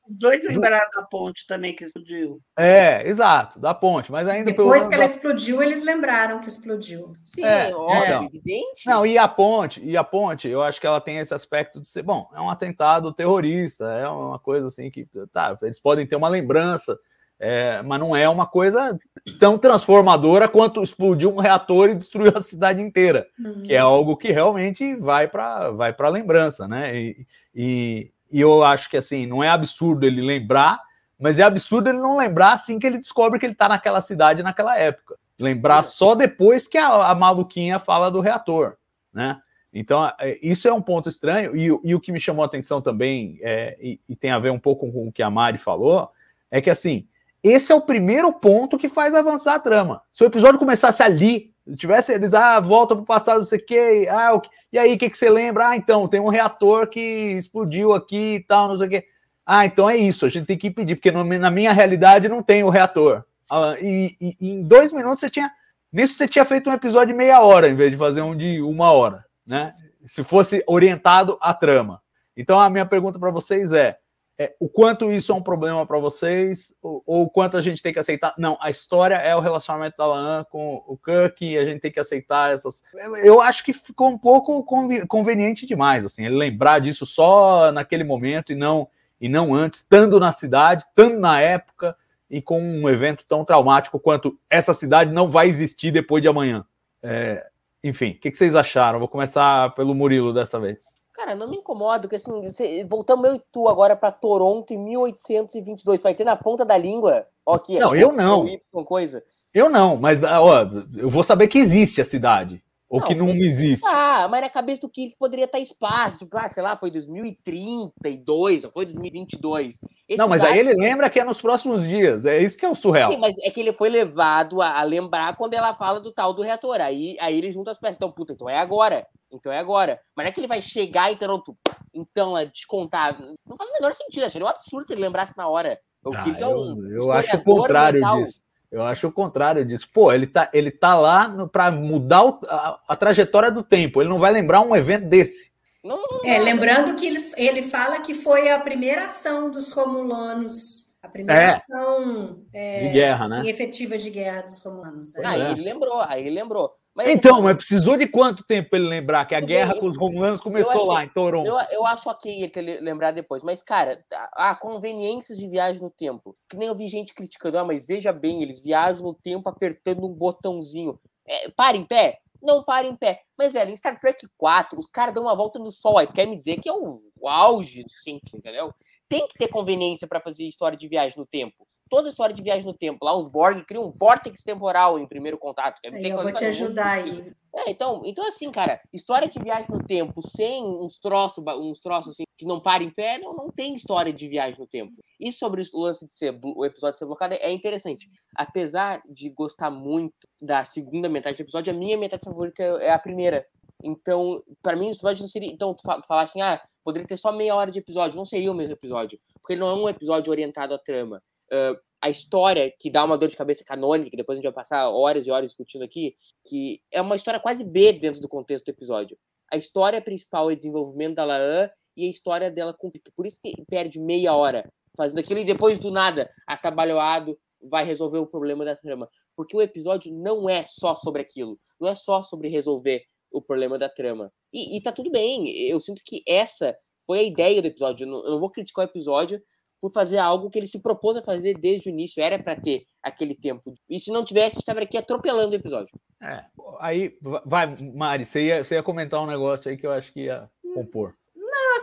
Os 0.09 0.19
dois 0.19 0.43
lembraram 0.43 0.91
da 0.95 1.03
ponte 1.03 1.47
também 1.47 1.75
que 1.75 1.85
explodiu. 1.85 2.41
É, 2.57 3.07
exato, 3.07 3.59
da 3.61 3.75
ponte, 3.75 4.11
mas 4.11 4.27
ainda 4.27 4.55
pelo 4.55 4.71
Depois 4.71 4.89
que 4.89 4.95
ela 4.95 5.05
explodiu, 5.05 5.63
eles 5.63 5.85
lembraram 5.85 6.41
que 6.41 6.49
explodiu. 6.49 7.13
Sim, 7.23 7.45
É, 7.45 7.75
óbvio, 7.75 8.05
então. 8.05 8.25
evidente. 8.25 8.87
Não, 8.87 9.05
e 9.05 9.19
a 9.19 9.29
ponte, 9.29 9.85
e 9.85 9.97
a 9.97 10.05
ponte, 10.05 10.49
eu 10.49 10.63
acho 10.63 10.81
que 10.81 10.87
ela 10.87 11.01
tem 11.01 11.19
esse 11.19 11.35
aspecto 11.35 11.81
de 11.81 11.89
ser, 11.89 12.03
bom, 12.03 12.29
é 12.35 12.41
um 12.41 12.49
atentado 12.49 13.13
terrorista, 13.13 13.85
é 13.85 14.09
uma 14.09 14.39
coisa 14.39 14.69
assim 14.69 14.91
que, 14.91 15.07
tá, 15.33 15.59
eles 15.63 15.79
podem 15.79 16.07
ter 16.07 16.17
uma 16.17 16.29
lembrança, 16.29 16.99
é, 17.41 17.83
mas 17.83 18.01
não 18.01 18.17
é 18.17 18.29
uma 18.29 18.47
coisa 18.47 18.99
tão 19.39 19.57
transformadora 19.57 20.49
quanto 20.49 20.83
explodiu 20.83 21.31
um 21.31 21.39
reator 21.39 21.91
e 21.91 21.95
destruiu 21.95 22.33
a 22.35 22.43
cidade 22.43 22.83
inteira, 22.83 23.29
que 23.65 23.75
é 23.75 23.79
algo 23.79 24.17
que 24.17 24.33
realmente 24.33 24.97
vai 24.97 25.29
para 25.29 25.71
vai 25.71 25.95
a 25.97 26.09
lembrança, 26.09 26.67
né? 26.67 26.97
E, 26.97 27.27
e, 27.55 28.11
e 28.31 28.41
eu 28.41 28.63
acho 28.63 28.89
que 28.91 28.97
assim, 28.97 29.27
não 29.27 29.43
é 29.43 29.49
absurdo 29.49 30.07
ele 30.07 30.21
lembrar, 30.21 30.81
mas 31.19 31.39
é 31.39 31.43
absurdo 31.43 31.89
ele 31.89 31.99
não 31.99 32.17
lembrar 32.17 32.53
assim 32.53 32.79
que 32.79 32.87
ele 32.87 32.99
descobre 32.99 33.39
que 33.39 33.47
ele 33.47 33.53
está 33.53 33.69
naquela 33.69 34.01
cidade 34.01 34.43
naquela 34.43 34.79
época. 34.79 35.17
Lembrar 35.41 35.83
só 35.83 36.15
depois 36.15 36.67
que 36.67 36.79
a, 36.79 37.09
a 37.11 37.15
maluquinha 37.15 37.79
fala 37.79 38.11
do 38.11 38.21
reator, 38.21 38.77
né? 39.13 39.39
Então, 39.73 40.11
é, 40.19 40.39
isso 40.43 40.67
é 40.67 40.73
um 40.73 40.81
ponto 40.81 41.09
estranho, 41.09 41.55
e, 41.55 41.71
o- 41.71 41.81
e 41.85 41.95
o 41.95 42.01
que 42.01 42.11
me 42.11 42.19
chamou 42.19 42.43
a 42.43 42.47
atenção 42.47 42.81
também, 42.81 43.39
é, 43.43 43.77
e, 43.81 44.01
e 44.09 44.17
tem 44.17 44.31
a 44.31 44.39
ver 44.39 44.51
um 44.51 44.59
pouco 44.59 44.91
com 44.91 45.09
o 45.09 45.13
que 45.13 45.23
a 45.23 45.31
Mari 45.31 45.59
falou, 45.59 46.11
é 46.51 46.61
que 46.61 46.71
assim, 46.71 47.07
esse 47.43 47.71
é 47.71 47.75
o 47.75 47.81
primeiro 47.81 48.33
ponto 48.33 48.79
que 48.79 48.89
faz 48.89 49.15
avançar 49.15 49.55
a 49.55 49.59
trama. 49.61 50.03
Se 50.11 50.25
o 50.25 50.27
episódio 50.27 50.59
começasse 50.59 51.03
ali, 51.03 51.53
se 51.71 51.77
tivesse 51.77 52.13
eles, 52.13 52.35
ah, 52.35 52.61
volta 52.61 52.95
pro 52.97 53.05
passado, 53.05 53.39
não 53.39 53.45
sei 53.45 53.59
o 53.59 53.65
quê, 53.67 54.09
ah, 54.11 54.33
o 54.35 54.41
que- 54.41 54.51
e 54.73 54.79
aí, 54.79 54.95
o 54.95 54.99
que, 54.99 55.09
que 55.11 55.17
você 55.19 55.29
lembra? 55.31 55.69
Ah, 55.69 55.77
então, 55.77 56.07
tem 56.09 56.21
um 56.21 56.29
reator 56.29 56.89
que 56.89 57.01
explodiu 57.33 57.93
aqui 57.93 58.35
e 58.37 58.41
tal, 58.41 58.69
não 58.69 58.79
sei 58.79 58.87
o 58.87 58.91
quê. 58.91 59.05
Ah, 59.47 59.65
então 59.65 59.89
é 59.89 59.97
isso, 59.97 60.27
a 60.27 60.29
gente 60.29 60.47
tem 60.47 60.59
que 60.59 60.67
impedir, 60.69 60.95
porque 60.97 61.11
no- 61.11 61.25
na 61.25 61.51
minha 61.51 61.73
realidade 61.73 62.29
não 62.29 62.43
tem 62.43 62.63
o 62.65 62.69
reator. 62.69 63.25
Ah, 63.51 63.75
e, 63.81 64.13
e- 64.21 64.37
e 64.41 64.51
em 64.51 64.63
dois 64.63 64.93
minutos 64.93 65.21
você 65.21 65.31
tinha. 65.31 65.51
Nisso 65.93 66.15
você 66.15 66.29
tinha 66.29 66.45
feito 66.45 66.69
um 66.69 66.73
episódio 66.73 67.09
de 67.09 67.15
meia 67.15 67.41
hora, 67.41 67.69
em 67.69 67.75
vez 67.75 67.91
de 67.91 67.97
fazer 67.97 68.21
um 68.21 68.37
de 68.37 68.61
uma 68.61 68.93
hora, 68.93 69.25
né? 69.47 69.73
Se 70.05 70.23
fosse 70.23 70.63
orientado 70.67 71.39
à 71.41 71.55
trama. 71.55 72.03
Então 72.37 72.61
a 72.61 72.69
minha 72.69 72.85
pergunta 72.85 73.19
para 73.19 73.31
vocês 73.31 73.73
é, 73.73 73.97
é, 74.39 74.55
o 74.61 74.69
quanto 74.69 75.11
isso 75.11 75.33
é 75.33 75.35
um 75.35 75.43
problema 75.43 75.85
para 75.85 75.99
vocês, 75.99 76.73
ou, 76.81 77.03
ou 77.05 77.23
o 77.25 77.31
quanto 77.31 77.57
a 77.57 77.61
gente 77.61 77.83
tem 77.83 77.93
que 77.93 77.99
aceitar? 77.99 78.35
Não, 78.39 78.57
a 78.61 78.71
história 78.71 79.17
é 79.17 79.35
o 79.35 79.41
relacionamento 79.41 79.97
da 79.99 80.07
Laan 80.07 80.45
com 80.45 80.83
o 80.87 80.97
Kirk, 80.97 81.45
e 81.45 81.59
a 81.59 81.65
gente 81.65 81.81
tem 81.81 81.91
que 81.91 81.99
aceitar 81.99 82.53
essas. 82.53 82.83
Eu, 83.25 83.41
acho 83.41 83.65
que 83.65 83.73
ficou 83.73 84.09
um 84.09 84.17
pouco 84.17 84.65
conveniente 85.09 85.67
demais, 85.67 86.05
assim, 86.05 86.25
ele 86.25 86.37
lembrar 86.37 86.79
disso 86.79 87.05
só 87.05 87.73
naquele 87.73 88.05
momento 88.05 88.53
e 88.53 88.55
não 88.55 88.89
e 89.21 89.29
não 89.29 89.53
antes, 89.53 89.81
estando 89.81 90.21
na 90.21 90.31
cidade, 90.31 90.85
estando 90.85 91.19
na 91.19 91.41
época 91.41 91.97
e 92.31 92.41
com 92.41 92.61
um 92.61 92.89
evento 92.89 93.25
tão 93.27 93.45
traumático 93.45 93.99
quanto 93.99 94.39
essa 94.49 94.73
cidade 94.73 95.13
não 95.13 95.29
vai 95.29 95.49
existir 95.49 95.91
depois 95.91 96.23
de 96.23 96.29
amanhã. 96.29 96.65
É, 97.03 97.45
enfim, 97.83 98.11
o 98.11 98.21
que, 98.21 98.31
que 98.31 98.37
vocês 98.37 98.55
acharam? 98.55 99.01
Vou 99.01 99.09
começar 99.09 99.75
pelo 99.75 99.95
Murilo 99.95 100.33
dessa 100.33 100.61
vez. 100.61 100.98
Cara, 101.19 101.35
não 101.35 101.51
me 101.51 101.57
incomodo, 101.57 102.03
porque 102.03 102.15
assim, 102.15 102.41
você- 102.43 102.85
voltamos 102.89 103.29
eu 103.29 103.35
e 103.35 103.43
tu 103.53 103.69
agora 103.69 103.97
pra 103.97 104.13
Toronto 104.13 104.73
em 104.73 104.79
1822. 104.79 106.01
Vai 106.01 106.15
ter 106.15 106.23
na 106.25 106.37
ponta 106.37 106.65
da 106.65 106.79
língua. 106.79 107.27
Ó, 107.45 107.55
aqui, 107.57 107.77
Não, 107.79 107.89
ó, 107.91 107.95
eu 107.97 108.13
não. 108.13 108.47
Y 108.47 108.61
coisa. 108.85 109.23
Eu 109.53 109.69
não, 109.69 109.97
mas 109.97 110.23
ó, 110.23 110.63
eu 110.97 111.11
vou 111.11 111.25
saber 111.25 111.49
que 111.49 111.59
existe 111.59 112.01
a 112.01 112.05
cidade. 112.05 112.63
Ou 112.89 113.01
Não, 113.01 113.07
que 113.09 113.15
não 113.15 113.27
tem- 113.27 113.43
existe. 113.43 113.87
Ah, 113.87 114.29
mas 114.31 114.41
na 114.41 114.49
cabeça 114.49 114.81
do 114.81 114.89
Kirk 114.89 115.15
poderia 115.19 115.45
estar 115.45 115.59
espaço. 115.59 116.21
Tipo, 116.21 116.39
ah, 116.39 116.49
sei 116.49 116.63
lá, 116.63 116.75
foi 116.77 116.91
2032, 116.91 118.65
ou 118.65 118.71
foi 118.71 118.87
2022. 118.87 119.79
Esse 120.09 120.17
não, 120.19 120.29
mas 120.29 120.41
dado- 120.41 120.53
aí 120.53 120.59
ele 120.61 120.73
lembra 120.75 121.11
que 121.11 121.21
é 121.21 121.25
nos 121.25 121.41
próximos 121.41 121.87
dias. 121.87 122.25
É 122.25 122.39
isso 122.41 122.57
que 122.57 122.65
é 122.65 122.69
o 122.71 122.75
surreal. 122.75 123.11
Sim, 123.13 123.19
mas 123.19 123.37
é 123.39 123.51
que 123.51 123.61
ele 123.61 123.73
foi 123.75 123.89
levado 123.91 124.63
a, 124.63 124.79
a 124.79 124.83
lembrar 124.85 125.37
quando 125.37 125.53
ela 125.55 125.75
fala 125.75 126.01
do 126.01 126.13
tal 126.13 126.33
do 126.33 126.41
reator. 126.43 126.81
Aí, 126.81 127.17
aí 127.21 127.37
ele 127.37 127.53
junta 127.53 127.73
as 127.73 127.79
peças. 127.79 127.97
Então, 127.97 128.11
puta, 128.11 128.33
então 128.33 128.49
é 128.49 128.57
agora. 128.59 129.07
Então 129.31 129.53
é 129.53 129.59
agora. 129.59 129.99
Mas 130.17 130.25
não 130.25 130.29
é 130.31 130.33
que 130.33 130.41
ele 130.41 130.47
vai 130.49 130.61
chegar 130.63 131.13
e 131.13 131.17
Toronto, 131.17 131.57
então, 131.95 132.37
é 132.37 132.47
descontar. 132.47 133.19
Não 133.47 133.57
faz 133.57 133.69
o 133.71 133.73
menor 133.75 133.93
sentido. 133.95 134.25
Acharia 134.25 134.47
um 134.47 134.51
absurdo 134.51 134.87
se 134.87 134.95
ele 134.95 135.03
lembrasse 135.03 135.37
na 135.37 135.49
hora. 135.49 135.79
O 136.05 136.15
Ah, 136.15 136.23
Kirk 136.23 136.41
é 136.43 136.45
eu 136.45 136.51
um 136.51 136.89
eu 136.91 137.13
acho 137.13 137.37
o 137.37 137.45
contrário 137.45 138.01
mental. 138.01 138.23
disso. 138.23 138.43
Eu 138.71 138.83
acho 138.83 139.07
o 139.09 139.13
contrário 139.13 139.65
disso. 139.65 139.89
Pô, 139.93 140.13
ele 140.13 140.27
tá, 140.27 140.51
ele 140.53 140.71
tá 140.71 140.95
lá 140.99 141.47
para 141.51 141.71
mudar 141.71 142.23
o- 142.25 142.41
a, 142.49 142.81
a 142.89 142.97
trajetória 142.97 143.51
do 143.51 143.63
tempo. 143.63 144.01
Ele 144.01 144.11
não 144.11 144.19
vai 144.19 144.31
lembrar 144.33 144.61
um 144.61 144.77
evento 144.77 145.07
desse. 145.07 145.53
Não, 145.83 145.97
não, 145.97 146.21
É, 146.25 146.39
não. 146.39 146.45
lembrando 146.45 146.95
que 146.97 147.07
eles, 147.07 147.33
ele 147.37 147.63
fala 147.63 148.01
que 148.01 148.13
foi 148.15 148.51
a 148.51 148.59
primeira 148.61 149.07
ação 149.07 149.51
dos 149.51 149.73
Romulanos, 149.73 150.97
a 151.03 151.09
primeira 151.09 151.43
É. 151.43 151.47
ação 151.55 152.43
é, 152.53 152.81
De 152.81 152.89
guerra, 152.93 153.29
né? 153.29 153.43
em 153.45 153.49
efetiva 153.49 153.97
de 153.97 154.11
guerra 154.11 154.43
dos 154.43 154.59
Romulanos. 154.61 155.15
é. 155.17 155.27
Aí 155.27 155.41
é. 155.41 155.51
ele 155.53 155.63
lembrou, 155.63 156.01
aí 156.01 156.27
ele 156.27 156.31
lembrou. 156.35 156.73
Mas, 156.95 157.09
Então, 157.11 157.41
mas 157.43 157.55
precisou 157.57 157.97
de 157.97 158.09
quanto 158.09 158.43
tempo 158.45 158.75
ele 158.75 158.89
lembrar 158.89 159.25
que 159.25 159.35
a 159.35 159.41
guerra 159.41 159.73
bem, 159.73 159.81
com 159.81 159.87
os 159.87 159.97
romulanos 159.97 160.41
começou 160.41 160.73
achei- 160.73 160.87
lá 160.87 161.05
em 161.05 161.09
Toronto? 161.09 161.47
Eu, 161.47 161.57
eu 161.71 161.87
acho 161.87 162.11
ok 162.11 162.33
ele 162.43 162.49
ter 162.51 162.61
le- 162.61 162.81
lembrar 162.81 163.13
depois, 163.13 163.43
mas, 163.45 163.63
cara, 163.63 164.05
há 164.33 164.55
conveniências 164.57 165.39
de 165.39 165.47
viagem 165.49 165.81
no 165.81 165.91
tempo. 165.91 166.37
Que 166.51 166.57
nem 166.57 166.69
eu 166.69 166.75
vi 166.75 166.89
gente 166.89 167.15
criticando, 167.15 167.57
ah, 167.59 167.65
mas 167.65 167.87
veja 167.87 168.13
bem, 168.13 168.43
eles 168.43 168.61
viajam 168.63 169.05
no 169.07 169.15
tempo 169.15 169.49
apertando 169.49 170.05
um 170.07 170.13
botãozinho. 170.13 170.99
É, 171.27 171.51
para 171.51 171.77
em 171.77 171.85
pé? 171.85 172.19
Não 172.43 172.65
para 172.65 172.87
em 172.87 172.97
pé. 172.97 173.23
Mas, 173.37 173.53
velho, 173.53 173.71
em 173.71 173.77
Star 173.77 173.99
Trek 174.01 174.27
4, 174.37 174.79
os 174.79 174.91
caras 174.91 175.15
dão 175.15 175.25
uma 175.25 175.37
volta 175.37 175.59
no 175.59 175.71
sol. 175.71 175.99
Aí 175.99 176.07
tu 176.07 176.15
quer 176.15 176.27
me 176.27 176.37
dizer 176.37 176.57
que 176.59 176.69
é 176.69 176.73
o, 176.73 177.01
o 177.21 177.29
auge 177.29 177.83
do 177.83 177.91
Simpsons, 177.91 178.35
entendeu? 178.35 178.73
Tem 179.09 179.27
que 179.29 179.35
ter 179.35 179.49
conveniência 179.49 180.07
para 180.09 180.21
fazer 180.21 180.45
história 180.47 180.79
de 180.79 180.87
viagem 180.89 181.19
no 181.19 181.27
tempo. 181.27 181.67
Toda 181.89 182.09
história 182.09 182.35
de 182.35 182.43
viagem 182.43 182.65
no 182.65 182.75
tempo. 182.75 183.05
Lá 183.05 183.17
os 183.17 183.29
Borg 183.29 183.65
criam 183.65 183.87
um 183.87 183.91
vórtex 183.91 184.43
temporal 184.43 184.99
em 184.99 185.07
primeiro 185.07 185.39
contato. 185.39 185.81
Aí 185.85 185.93
dizer 185.93 186.11
eu 186.11 186.17
que 186.17 186.23
vou 186.23 186.33
te 186.33 186.45
muito 186.45 186.57
ajudar 186.57 186.93
aí. 186.93 187.33
É, 187.55 187.71
então, 187.71 188.03
então 188.05 188.27
assim, 188.29 188.51
cara, 188.51 188.81
história 188.93 189.29
de 189.29 189.41
viagem 189.41 189.67
no 189.71 189.83
tempo 189.83 190.21
sem 190.21 190.65
uns 190.65 190.99
troços, 190.99 191.43
uns 191.59 191.81
troços 191.81 192.15
assim 192.15 192.25
que 192.37 192.45
não 192.45 192.61
param 192.61 192.85
em 192.85 192.91
pé, 192.91 193.19
não, 193.19 193.35
não 193.35 193.51
tem 193.51 193.75
história 193.75 194.13
de 194.13 194.29
viagem 194.29 194.61
no 194.61 194.67
tempo. 194.67 194.93
E 195.19 195.33
sobre 195.33 195.63
o 195.73 195.81
lance 195.81 196.05
de 196.05 196.13
ser 196.13 196.39
o 196.45 196.65
episódio 196.65 196.99
ser 196.99 197.07
blocado 197.07 197.35
é 197.35 197.51
interessante. 197.51 198.09
Apesar 198.37 199.01
de 199.09 199.31
gostar 199.31 199.71
muito 199.71 200.15
da 200.41 200.65
segunda 200.65 201.09
metade 201.09 201.37
do 201.37 201.43
episódio, 201.43 201.73
a 201.73 201.77
minha 201.77 201.97
metade 201.97 202.23
favorita 202.25 202.63
é 202.63 202.89
é 202.89 202.93
a 202.93 202.99
primeira. 202.99 203.47
Então, 203.85 204.43
pra 204.63 204.75
mim, 204.75 204.89
o 204.89 204.93
episódio 204.93 205.21
não 205.21 205.29
seria. 205.29 205.53
Então, 205.53 205.75
tu 205.75 205.83
falar 205.83 206.23
assim, 206.23 206.41
ah, 206.41 206.61
poderia 206.83 207.07
ter 207.07 207.17
só 207.17 207.31
meia 207.31 207.55
hora 207.55 207.71
de 207.71 207.79
episódio. 207.79 208.17
Não 208.17 208.25
seria 208.25 208.51
o 208.51 208.55
mesmo 208.55 208.75
episódio. 208.75 209.21
Porque 209.41 209.53
ele 209.53 209.61
não 209.61 209.69
é 209.69 209.75
um 209.75 209.89
episódio 209.89 210.31
orientado 210.31 210.75
à 210.75 210.79
trama. 210.79 211.23
Ah, 211.53 211.77
a 212.01 212.09
história 212.09 212.73
que 212.79 212.91
dá 212.91 213.05
uma 213.05 213.19
dor 213.19 213.29
de 213.29 213.37
cabeça 213.37 213.65
canônica, 213.65 214.11
que 214.11 214.17
depois 214.17 214.37
a 214.37 214.41
gente 214.41 214.51
vai 214.51 214.55
passar 214.55 214.89
horas 214.89 215.27
e 215.27 215.31
horas 215.31 215.51
discutindo 215.51 215.83
aqui, 215.83 216.15
que 216.47 216.81
é 216.93 217.01
uma 217.01 217.17
história 217.17 217.41
quase 217.41 217.65
B 217.65 217.93
dentro 217.93 218.21
do 218.21 218.29
contexto 218.29 218.67
do 218.67 218.71
episódio. 218.71 219.19
A 219.53 219.57
história 219.57 220.01
principal 220.01 220.51
é 220.51 220.53
o 220.53 220.57
desenvolvimento 220.57 221.17
da 221.17 221.25
Laan 221.25 221.69
e 221.97 222.07
a 222.07 222.11
história 222.11 222.51
dela 222.51 222.73
com. 222.73 222.91
Por 223.17 223.27
isso 223.27 223.41
que 223.43 223.53
perde 223.69 223.99
meia 223.99 224.35
hora 224.35 224.71
fazendo 224.97 225.19
aquilo 225.19 225.41
e 225.41 225.45
depois 225.45 225.79
do 225.79 225.91
nada, 225.91 226.31
atabalhoado, 226.47 227.39
vai 227.69 227.85
resolver 227.85 228.19
o 228.19 228.27
problema 228.27 228.65
da 228.65 228.77
trama. 228.77 229.09
Porque 229.37 229.57
o 229.57 229.63
episódio 229.63 230.13
não 230.13 230.49
é 230.49 230.65
só 230.67 230.95
sobre 230.95 231.23
aquilo. 231.23 231.59
Não 231.81 231.89
é 231.89 231.95
só 231.95 232.23
sobre 232.23 232.49
resolver 232.49 233.03
o 233.33 233.43
problema 233.43 233.79
da 233.79 233.89
trama. 233.89 234.33
E, 234.53 234.77
e 234.77 234.83
tá 234.83 234.93
tudo 234.93 235.11
bem. 235.11 235.51
Eu 235.69 235.81
sinto 235.81 236.03
que 236.05 236.23
essa 236.27 236.77
foi 237.07 237.21
a 237.21 237.23
ideia 237.23 237.63
do 237.63 237.69
episódio. 237.69 238.05
Eu 238.05 238.11
não, 238.11 238.25
eu 238.25 238.33
não 238.33 238.41
vou 238.41 238.51
criticar 238.51 238.85
o 238.85 238.89
episódio 238.89 239.41
por 239.81 239.93
fazer 239.93 240.19
algo 240.19 240.51
que 240.51 240.59
ele 240.59 240.67
se 240.67 240.83
propôs 240.83 241.17
a 241.17 241.23
fazer 241.23 241.57
desde 241.59 241.89
o 241.89 241.93
início. 241.93 242.23
Era 242.23 242.39
para 242.39 242.57
ter 242.57 242.85
aquele 243.03 243.35
tempo. 243.35 243.75
E 243.89 244.01
se 244.01 244.11
não 244.11 244.25
tivesse, 244.25 244.47
a 244.47 244.51
gente 244.51 244.61
estaria 244.61 244.83
aqui 244.83 244.97
atropelando 244.97 245.53
o 245.53 245.57
episódio. 245.57 245.91
É. 246.23 246.45
Aí, 246.81 247.17
vai, 247.45 247.77
Mari, 247.95 248.25
você 248.25 248.47
ia, 248.47 248.65
você 248.65 248.75
ia 248.75 248.83
comentar 248.83 249.23
um 249.23 249.27
negócio 249.27 249.71
aí 249.71 249.77
que 249.77 249.87
eu 249.87 249.93
acho 249.93 250.13
que 250.13 250.25
ia 250.25 250.49
compor. 250.75 251.15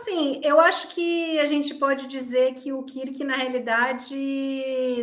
Assim, 0.06 0.40
eu 0.44 0.60
acho 0.60 0.88
que 0.94 1.38
a 1.40 1.46
gente 1.46 1.74
pode 1.74 2.06
dizer 2.06 2.54
que 2.54 2.72
o 2.72 2.84
Kirk, 2.84 3.24
na 3.24 3.34
realidade, 3.34 4.14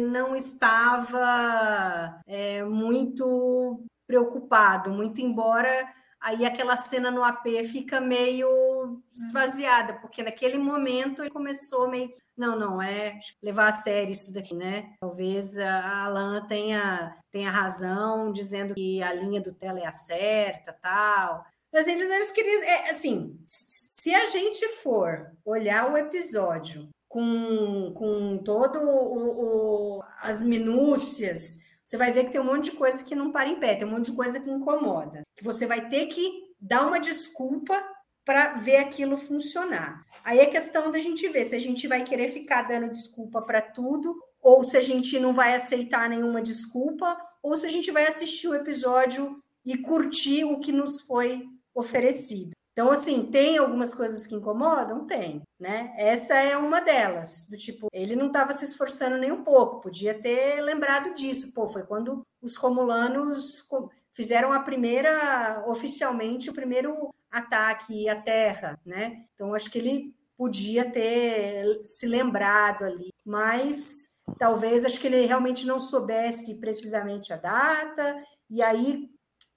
não 0.09 0.33
estava 0.33 2.21
é, 2.25 2.63
muito 2.63 3.83
preocupado, 4.07 4.91
muito 4.91 5.19
embora 5.19 5.89
aí 6.23 6.45
aquela 6.45 6.77
cena 6.77 7.11
no 7.11 7.23
AP 7.23 7.45
fica 7.69 7.99
meio 7.99 9.01
esvaziada, 9.13 9.95
porque 9.95 10.23
naquele 10.23 10.57
momento 10.57 11.21
ele 11.21 11.29
começou 11.29 11.89
meio 11.89 12.07
que, 12.09 12.17
não, 12.37 12.57
não, 12.57 12.81
é 12.81 13.19
levar 13.41 13.67
a 13.67 13.73
sério 13.73 14.13
isso 14.13 14.33
daqui, 14.33 14.55
né? 14.55 14.93
Talvez 15.01 15.59
a 15.59 16.05
Alan 16.05 16.47
tenha, 16.47 17.17
tenha 17.29 17.51
razão, 17.51 18.31
dizendo 18.31 18.73
que 18.73 19.03
a 19.03 19.13
linha 19.13 19.41
do 19.41 19.53
tela 19.53 19.79
é 19.79 19.85
a 19.85 19.93
certa, 19.93 20.71
tal. 20.81 21.45
Mas 21.71 21.87
eles, 21.87 22.09
eles 22.09 22.31
queriam, 22.31 22.63
é, 22.63 22.89
assim, 22.89 23.37
se 23.45 24.13
a 24.15 24.25
gente 24.25 24.65
for 24.81 25.31
olhar 25.43 25.91
o 25.91 25.97
episódio 25.97 26.87
com, 27.09 27.91
com 27.93 28.37
todo 28.37 28.79
o, 28.79 29.97
o, 29.97 30.03
as 30.21 30.41
minúcias 30.41 31.59
você 31.93 31.97
vai 31.97 32.11
ver 32.11 32.23
que 32.23 32.31
tem 32.31 32.41
um 32.41 32.45
monte 32.45 32.71
de 32.71 32.77
coisa 32.77 33.03
que 33.03 33.13
não 33.13 33.31
para 33.31 33.47
em 33.47 33.59
pé, 33.59 33.75
tem 33.75 33.87
um 33.87 33.91
monte 33.91 34.09
de 34.09 34.15
coisa 34.15 34.39
que 34.39 34.49
incomoda. 34.49 35.21
Que 35.37 35.43
você 35.43 35.67
vai 35.67 35.89
ter 35.89 36.07
que 36.07 36.27
dar 36.59 36.87
uma 36.87 36.99
desculpa 36.99 37.79
para 38.25 38.53
ver 38.53 38.77
aquilo 38.77 39.15
funcionar. 39.15 40.03
Aí 40.25 40.39
é 40.39 40.47
questão 40.47 40.89
da 40.89 40.97
gente 40.97 41.27
ver 41.27 41.43
se 41.43 41.55
a 41.55 41.59
gente 41.59 41.87
vai 41.87 42.03
querer 42.03 42.29
ficar 42.29 42.63
dando 42.63 42.91
desculpa 42.91 43.43
para 43.43 43.61
tudo, 43.61 44.15
ou 44.41 44.63
se 44.63 44.75
a 44.75 44.81
gente 44.81 45.19
não 45.19 45.35
vai 45.35 45.53
aceitar 45.53 46.09
nenhuma 46.09 46.41
desculpa, 46.41 47.15
ou 47.43 47.55
se 47.55 47.67
a 47.67 47.69
gente 47.69 47.91
vai 47.91 48.07
assistir 48.07 48.47
o 48.47 48.55
episódio 48.55 49.37
e 49.63 49.77
curtir 49.77 50.45
o 50.45 50.59
que 50.59 50.71
nos 50.71 51.01
foi 51.01 51.43
oferecido. 51.75 52.53
Então, 52.73 52.91
assim, 52.91 53.27
tem 53.27 53.57
algumas 53.57 53.93
coisas 53.93 54.25
que 54.25 54.33
incomodam? 54.33 55.05
Tem, 55.05 55.43
né? 55.59 55.93
Essa 55.95 56.33
é 56.35 56.57
uma 56.57 56.81
delas, 56.81 57.45
do 57.47 57.55
tipo, 57.55 57.87
ele 57.93 58.15
não 58.15 58.27
estava 58.27 58.51
se 58.51 58.65
esforçando 58.65 59.15
nem 59.17 59.31
um 59.31 59.43
pouco, 59.43 59.79
podia 59.79 60.19
ter 60.19 60.59
lembrado 60.59 61.13
disso. 61.13 61.53
Pô, 61.53 61.69
foi 61.69 61.83
quando 61.83 62.25
os 62.41 62.55
romulanos 62.55 63.63
fizeram 64.11 64.51
a 64.51 64.59
primeira, 64.59 65.63
oficialmente, 65.67 66.49
o 66.49 66.53
primeiro 66.53 67.13
ataque 67.31 68.09
à 68.09 68.19
Terra, 68.19 68.79
né? 68.83 69.25
Então, 69.35 69.53
acho 69.53 69.69
que 69.69 69.77
ele 69.77 70.15
podia 70.35 70.89
ter 70.89 71.79
se 71.83 72.07
lembrado 72.07 72.83
ali, 72.85 73.09
mas 73.23 74.09
talvez 74.39 74.83
acho 74.83 74.99
que 74.99 75.05
ele 75.05 75.25
realmente 75.27 75.65
não 75.67 75.77
soubesse 75.77 76.55
precisamente 76.55 77.31
a 77.31 77.37
data, 77.37 78.17
e 78.49 78.63
aí 78.63 79.12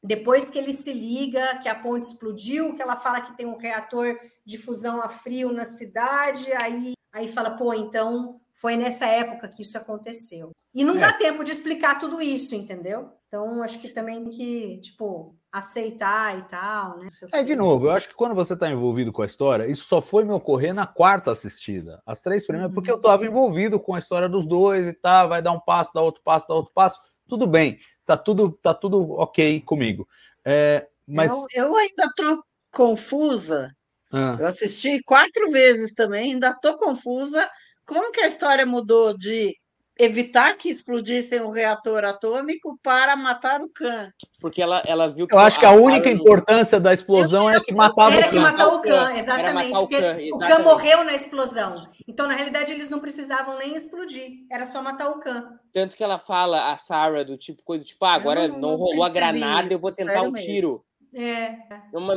depois 0.06 0.48
que 0.48 0.58
ele 0.58 0.72
se 0.72 0.92
liga, 0.92 1.58
que 1.58 1.68
a 1.68 1.74
ponte 1.74 2.04
explodiu, 2.04 2.74
que 2.74 2.80
ela 2.80 2.96
fala 2.96 3.20
que 3.20 3.36
tem 3.36 3.44
um 3.44 3.56
reator 3.56 4.16
de 4.44 4.56
fusão 4.56 5.02
a 5.02 5.08
frio 5.08 5.52
na 5.52 5.64
cidade, 5.64 6.46
aí, 6.62 6.92
aí 7.12 7.28
fala, 7.28 7.50
pô, 7.50 7.74
então 7.74 8.40
foi 8.54 8.76
nessa 8.76 9.06
época 9.06 9.48
que 9.48 9.62
isso 9.62 9.76
aconteceu. 9.76 10.50
E 10.72 10.84
não 10.84 10.96
é. 10.96 11.00
dá 11.00 11.12
tempo 11.12 11.42
de 11.42 11.50
explicar 11.50 11.98
tudo 11.98 12.22
isso, 12.22 12.54
entendeu? 12.54 13.10
Então, 13.26 13.62
acho 13.62 13.80
que 13.80 13.88
também 13.88 14.22
tem 14.22 14.30
que, 14.30 14.78
tipo, 14.80 15.34
aceitar 15.50 16.38
e 16.38 16.42
tal, 16.42 16.98
né? 16.98 17.08
É, 17.32 17.42
de 17.42 17.56
novo, 17.56 17.86
eu 17.86 17.90
acho 17.90 18.08
que 18.08 18.14
quando 18.14 18.34
você 18.34 18.54
está 18.54 18.70
envolvido 18.70 19.12
com 19.12 19.22
a 19.22 19.26
história, 19.26 19.66
isso 19.66 19.84
só 19.84 20.00
foi 20.00 20.24
me 20.24 20.32
ocorrer 20.32 20.72
na 20.72 20.86
quarta 20.86 21.32
assistida. 21.32 22.00
As 22.06 22.20
três 22.20 22.46
primeiras, 22.46 22.70
uhum. 22.70 22.74
porque 22.74 22.90
eu 22.90 22.96
estava 22.96 23.26
envolvido 23.26 23.80
com 23.80 23.94
a 23.94 23.98
história 23.98 24.28
dos 24.28 24.46
dois 24.46 24.86
e 24.86 24.92
tá, 24.92 25.26
vai 25.26 25.42
dar 25.42 25.52
um 25.52 25.60
passo, 25.60 25.92
dá 25.92 26.00
outro 26.00 26.22
passo, 26.22 26.46
dá 26.46 26.54
outro 26.54 26.72
passo, 26.72 27.00
tudo 27.26 27.46
bem 27.46 27.80
tá 28.06 28.16
tudo, 28.16 28.52
tá 28.62 28.72
tudo 28.72 29.12
ok 29.12 29.60
comigo. 29.62 30.08
É, 30.44 30.86
mas... 31.06 31.32
Eu, 31.52 31.66
eu 31.66 31.76
ainda 31.76 32.04
estou 32.04 32.42
confusa. 32.70 33.70
Ah. 34.12 34.36
Eu 34.38 34.46
assisti 34.46 35.02
quatro 35.02 35.50
vezes 35.50 35.92
também, 35.92 36.32
ainda 36.32 36.50
estou 36.50 36.76
confusa. 36.76 37.46
Como 37.84 38.12
que 38.12 38.20
a 38.20 38.28
história 38.28 38.64
mudou 38.64 39.18
de 39.18 39.56
evitar 39.98 40.56
que 40.56 40.68
explodissem 40.68 41.40
o 41.40 41.50
reator 41.50 42.04
atômico 42.04 42.78
para 42.82 43.16
matar 43.16 43.60
o 43.62 43.68
Khan. 43.68 44.12
Porque 44.40 44.60
ela, 44.60 44.82
ela 44.86 45.08
viu 45.08 45.26
que. 45.26 45.34
Eu 45.34 45.38
acho 45.38 45.58
que 45.58 45.66
a, 45.66 45.72
única 45.72 46.10
importância 46.10 46.78
da 46.78 46.92
explosão 46.92 47.50
é 47.50 47.58
que 47.60 47.72
matava 47.72 48.14
era 48.14 48.28
o 48.28 48.30
Khan. 48.30 48.36
Era 48.36 48.52
que 48.52 48.58
matar 48.58 48.68
o 48.68 48.80
Khan, 48.80 49.12
exatamente. 49.14 49.78
O 49.78 49.88
Khan, 49.88 49.96
exatamente. 49.96 50.34
o 50.34 50.38
Khan 50.38 50.58
morreu 50.62 51.04
na 51.04 51.14
explosão. 51.14 51.74
Então, 52.06 52.28
na 52.28 52.34
realidade, 52.34 52.72
eles 52.72 52.90
não 52.90 53.00
precisavam 53.00 53.58
nem 53.58 53.74
explodir, 53.74 54.46
era 54.50 54.66
só 54.66 54.82
matar 54.82 55.10
o 55.10 55.18
Khan. 55.18 55.58
Tanto 55.72 55.96
que 55.96 56.04
ela 56.04 56.18
fala 56.18 56.72
a 56.72 56.76
Sarah 56.76 57.24
do 57.24 57.36
tipo, 57.36 57.62
coisa 57.62 57.84
tipo, 57.84 58.04
ah, 58.04 58.14
agora 58.14 58.46
não, 58.48 58.58
não, 58.58 58.76
rolou 58.76 59.04
a 59.04 59.08
granada, 59.08 59.66
isso, 59.66 59.74
eu 59.74 59.78
vou 59.78 59.90
tentar 59.90 60.22
um 60.22 60.32
tiro. 60.32 60.84
É. 61.18 61.56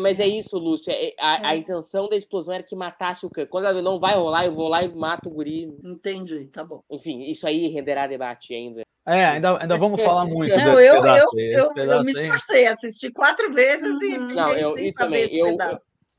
Mas 0.01 0.19
é 0.19 0.27
isso, 0.27 0.57
Lúcia. 0.57 0.91
É, 0.91 1.13
a, 1.17 1.37
é. 1.37 1.45
a, 1.47 1.55
intenção 1.55 2.09
da 2.09 2.17
explosão 2.17 2.53
era 2.53 2.63
que 2.63 2.75
matasse 2.75 3.25
o 3.25 3.29
Khan. 3.29 3.45
Quando 3.45 3.65
ela 3.65 3.81
não 3.81 3.97
vai 3.97 4.15
rolar, 4.15 4.45
eu 4.45 4.53
vou 4.53 4.67
lá 4.67 4.83
e 4.83 4.93
mato 4.93 5.29
o 5.29 5.33
guri. 5.33 5.73
Entendi, 5.83 6.45
tá 6.51 6.65
bom. 6.65 6.83
Enfim, 6.91 7.21
isso 7.21 7.47
aí 7.47 7.67
renderá 7.67 8.07
debate 8.07 8.53
ainda. 8.53 8.83
É, 9.07 9.25
ainda, 9.25 9.57
ainda 9.57 9.77
vamos 9.77 10.01
falar 10.01 10.25
muito 10.25 10.55
não, 10.55 10.75
desse 10.75 10.87
eu, 10.87 11.01
pedaço 11.01 11.39
eu. 11.39 11.59
Eu, 11.59 11.73
pedaço 11.73 11.99
eu 12.01 12.03
me 12.03 12.11
esforcei, 12.11 12.67
assisti 12.67 13.11
quatro 13.11 13.51
vezes 13.53 13.95
uhum. 13.95 14.29
e 14.29 14.33
não, 14.35 14.51
eu, 14.51 14.77
e 14.77 14.93
também, 14.93 15.33
eu, 15.33 15.57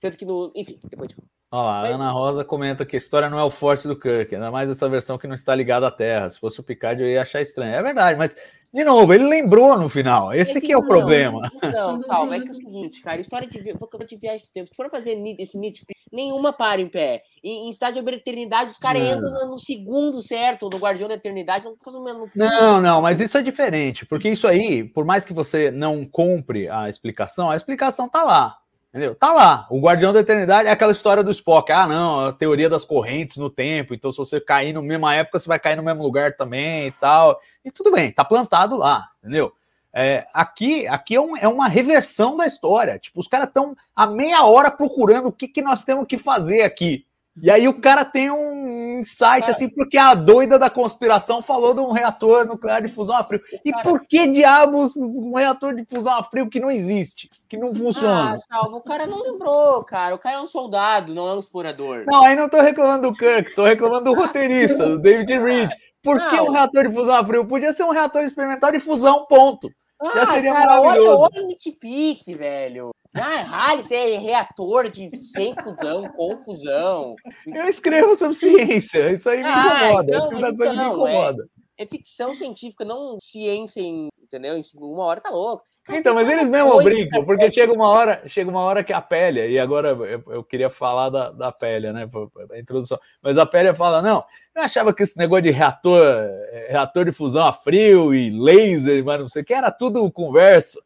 tanto 0.01 0.16
que 0.16 0.24
no, 0.24 0.51
enfim, 0.57 0.81
depois 0.89 1.14
Ó 1.53 1.62
lá, 1.62 1.81
a 1.81 1.87
Ana 1.89 2.12
Rosa 2.12 2.45
comenta 2.45 2.87
que 2.87 2.95
a 2.95 2.99
história 2.99 3.28
não 3.28 3.39
é 3.39 3.43
o 3.43 3.51
forte 3.51 3.89
do 3.89 3.99
Kirk, 3.99 4.33
ainda 4.33 4.53
mais 4.53 4.70
essa 4.70 4.89
versão 4.89 5.18
que 5.18 5.26
não 5.26 5.35
está 5.35 5.53
ligada 5.53 5.85
à 5.85 5.91
Terra. 5.91 6.28
Se 6.31 6.39
fosse 6.39 6.61
o 6.61 6.62
Picard, 6.62 7.03
eu 7.03 7.09
ia 7.09 7.22
achar 7.22 7.41
estranho. 7.41 7.74
É 7.74 7.83
verdade, 7.83 8.16
mas, 8.16 8.37
de 8.73 8.85
novo, 8.85 9.12
ele 9.12 9.27
lembrou 9.27 9.77
no 9.77 9.89
final. 9.89 10.33
Esse 10.33 10.59
é 10.59 10.61
que, 10.61 10.73
é 10.73 10.77
o 10.77 10.81
não, 10.81 10.89
problema. 10.89 11.51
Não, 11.61 11.99
Salva, 12.01 12.37
é 12.37 12.41
que 12.41 12.49
é 12.49 12.53
o 12.53 12.55
seguinte, 12.55 13.03
cara, 13.03 13.21
história 13.21 13.49
de, 13.49 13.61
de 13.61 14.16
viagem 14.16 14.45
de 14.45 14.53
tempo, 14.53 14.68
se 14.68 14.77
for 14.77 14.89
fazer 14.89 15.21
esse 15.39 15.59
nitpick, 15.59 15.97
nenhuma 16.12 16.53
para 16.53 16.81
em 16.81 16.89
pé. 16.89 17.23
Em, 17.43 17.66
em 17.66 17.71
estádio 17.71 18.03
de 18.03 18.14
eternidade, 18.14 18.71
os 18.71 18.79
caras 18.79 19.03
entram 19.03 19.49
no 19.49 19.59
segundo 19.59 20.23
certo, 20.23 20.71
no 20.71 20.79
Guardião 20.79 21.09
da 21.09 21.14
Eternidade, 21.14 21.64
não 21.64 21.75
fazendo 21.83 22.31
Não, 22.35 22.81
não, 22.81 23.03
mas 23.03 23.21
isso 23.21 23.37
é 23.37 23.43
diferente, 23.43 24.07
porque 24.07 24.29
isso 24.29 24.47
aí, 24.47 24.85
por 24.85 25.05
mais 25.05 25.25
que 25.25 25.33
você 25.33 25.71
não 25.71 26.05
compre 26.05 26.68
a 26.68 26.89
explicação, 26.89 27.51
a 27.51 27.57
explicação 27.57 28.09
tá 28.09 28.23
lá. 28.23 28.59
Entendeu? 28.91 29.14
Tá 29.14 29.32
lá. 29.32 29.66
O 29.70 29.80
Guardião 29.80 30.12
da 30.12 30.20
Eternidade 30.20 30.68
é 30.68 30.72
aquela 30.72 30.91
história 30.91 31.22
do 31.22 31.30
Spock. 31.30 31.70
Ah, 31.70 31.86
não, 31.86 32.26
a 32.26 32.32
teoria 32.32 32.68
das 32.68 32.84
correntes 32.84 33.36
no 33.36 33.49
tempo. 33.49 33.95
Então, 33.95 34.11
se 34.11 34.18
você 34.18 34.41
cair 34.41 34.72
na 34.72 34.82
mesma 34.82 35.14
época, 35.14 35.38
você 35.38 35.47
vai 35.47 35.61
cair 35.61 35.76
no 35.76 35.82
mesmo 35.82 36.03
lugar 36.03 36.36
também 36.36 36.88
e 36.88 36.93
tal. 36.93 37.41
E 37.64 37.70
tudo 37.70 37.93
bem, 37.93 38.11
tá 38.11 38.24
plantado 38.24 38.76
lá, 38.76 39.09
entendeu? 39.20 39.53
É, 39.93 40.26
aqui 40.32 40.86
aqui 40.86 41.16
é, 41.16 41.20
um, 41.20 41.36
é, 41.36 41.49
uma 41.49 41.68
reversão 41.68 42.36
da 42.36 42.47
história. 42.47 42.99
Tipo, 42.99 43.20
os 43.20 43.28
caras 43.28 43.47
estão 43.49 43.76
a 43.95 44.07
meia 44.07 44.45
hora 44.45 44.70
procurando 44.70 45.28
o 45.28 45.32
que, 45.32 45.47
que 45.47 45.62
nós 45.62 45.84
temos 45.84 46.07
que 46.07 46.18
fazer 46.18 46.62
aqui. 46.62 47.07
E 47.41 47.51
aí 47.51 47.68
o 47.68 47.80
cara 47.80 48.05
tem 48.05 48.30
um 48.30 48.80
insight, 49.01 49.40
cara, 49.40 49.51
assim, 49.51 49.68
porque 49.68 49.98
a 49.98 50.14
doida 50.14 50.59
da 50.59 50.70
conspiração 50.70 51.42
falou 51.42 51.74
de 51.74 51.80
um 51.80 51.90
reator 51.90 52.46
nuclear 52.46 52.82
de 52.82 52.88
fusão 52.88 53.16
a 53.16 53.24
frio. 53.24 53.40
E 53.64 53.72
cara, 53.72 53.82
por 53.82 54.07
que 54.07 54.26
diabos 54.28 54.96
um 54.96 55.34
reator 55.34 55.74
de 55.74 55.84
fusão 55.84 56.14
a 56.14 56.22
frio 56.22 56.48
que 56.48 56.61
não 56.61 56.70
existe, 56.70 57.30
que 57.48 57.57
não 57.57 57.74
funciona? 57.74 58.34
Ah, 58.34 58.38
Salvo, 58.38 58.76
o 58.76 58.82
cara 58.82 59.07
não 59.07 59.22
lembrou, 59.22 59.82
cara. 59.84 60.14
O 60.14 60.18
cara 60.18 60.38
é 60.38 60.40
um 60.40 60.46
soldado, 60.46 61.14
não 61.14 61.28
é 61.28 61.34
um 61.34 61.40
explorador. 61.40 62.05
Não, 62.07 62.22
aí 62.24 62.36
não 62.36 62.48
tô 62.48 62.61
reclamando 62.61 63.11
do 63.11 63.16
Kirk, 63.16 63.55
tô 63.55 63.64
reclamando 63.64 64.05
do 64.05 64.14
roteirista, 64.14 64.86
do 64.86 64.98
David 64.98 65.38
Reed. 65.38 65.70
Por 66.03 66.16
não. 66.16 66.30
que 66.30 66.40
um 66.40 66.51
reator 66.51 66.86
de 66.86 66.94
fusão 66.94 67.14
a 67.14 67.24
frio? 67.24 67.46
Podia 67.46 67.72
ser 67.72 67.84
um 67.84 67.90
reator 67.90 68.22
experimental 68.22 68.70
de 68.70 68.80
fusão, 68.80 69.26
ponto. 69.26 69.70
Ah, 70.01 70.12
Já 70.14 70.32
seria 70.32 70.53
cara, 70.53 70.80
maravilhoso. 70.80 71.11
Olha, 71.11 71.30
olha 71.34 71.44
o 71.44 71.46
nitpick, 71.48 72.34
velho. 72.34 72.90
Ah, 73.14 73.42
Rally, 73.42 73.82
você 73.82 73.94
é 73.94 74.18
reator 74.18 74.88
de 74.88 75.16
sem 75.16 75.54
fusão, 75.56 76.08
com 76.12 76.38
fusão. 76.38 77.16
Eu 77.46 77.66
escrevo 77.66 78.14
sobre 78.14 78.36
ciência, 78.36 79.11
isso 79.11 79.28
aí 79.28 79.38
me 79.38 79.46
ah, 79.46 79.88
incomoda. 79.88 80.16
Então, 80.16 80.32
então, 80.32 80.74
me 80.74 80.84
incomoda. 80.84 81.48
É, 81.76 81.82
é, 81.82 81.86
ficção 81.86 82.32
científica, 82.32 82.84
não 82.84 83.18
ciência 83.20 83.80
em, 83.80 84.08
entendeu? 84.22 84.56
Em 84.56 84.61
uma 84.80 85.04
hora 85.06 85.20
tá 85.20 85.28
louco. 85.28 85.64
Cara, 85.84 85.98
então, 85.98 86.14
mas 86.14 86.28
eles 86.28 86.48
mesmo 86.48 86.76
brincam, 86.84 87.24
porque 87.24 87.50
chega 87.50 87.72
uma 87.72 87.88
hora, 87.88 88.22
chega 88.28 88.48
uma 88.48 88.62
hora 88.62 88.84
que 88.84 88.92
a 88.92 89.00
Pélia, 89.00 89.48
e 89.48 89.58
agora 89.58 89.88
eu, 89.88 90.22
eu 90.28 90.44
queria 90.44 90.70
falar 90.70 91.11
da, 91.11 91.32
da 91.32 91.50
Pélia, 91.50 91.92
né? 91.92 92.08
A 92.52 92.58
introdução. 92.61 92.98
Mas 93.20 93.36
a 93.38 93.44
Pélia 93.44 93.74
fala: 93.74 94.00
não, 94.00 94.24
eu 94.54 94.62
achava 94.62 94.94
que 94.94 95.02
esse 95.02 95.18
negócio 95.18 95.42
de 95.42 95.50
reator, 95.50 96.00
é, 96.00 96.68
reator 96.70 97.04
de 97.04 97.12
fusão 97.12 97.44
a 97.44 97.52
frio 97.52 98.14
e 98.14 98.30
laser, 98.30 99.04
mas 99.04 99.18
não 99.18 99.28
sei 99.28 99.42
o 99.42 99.44
que, 99.44 99.52
era 99.52 99.72
tudo 99.72 100.08
conversa. 100.12 100.80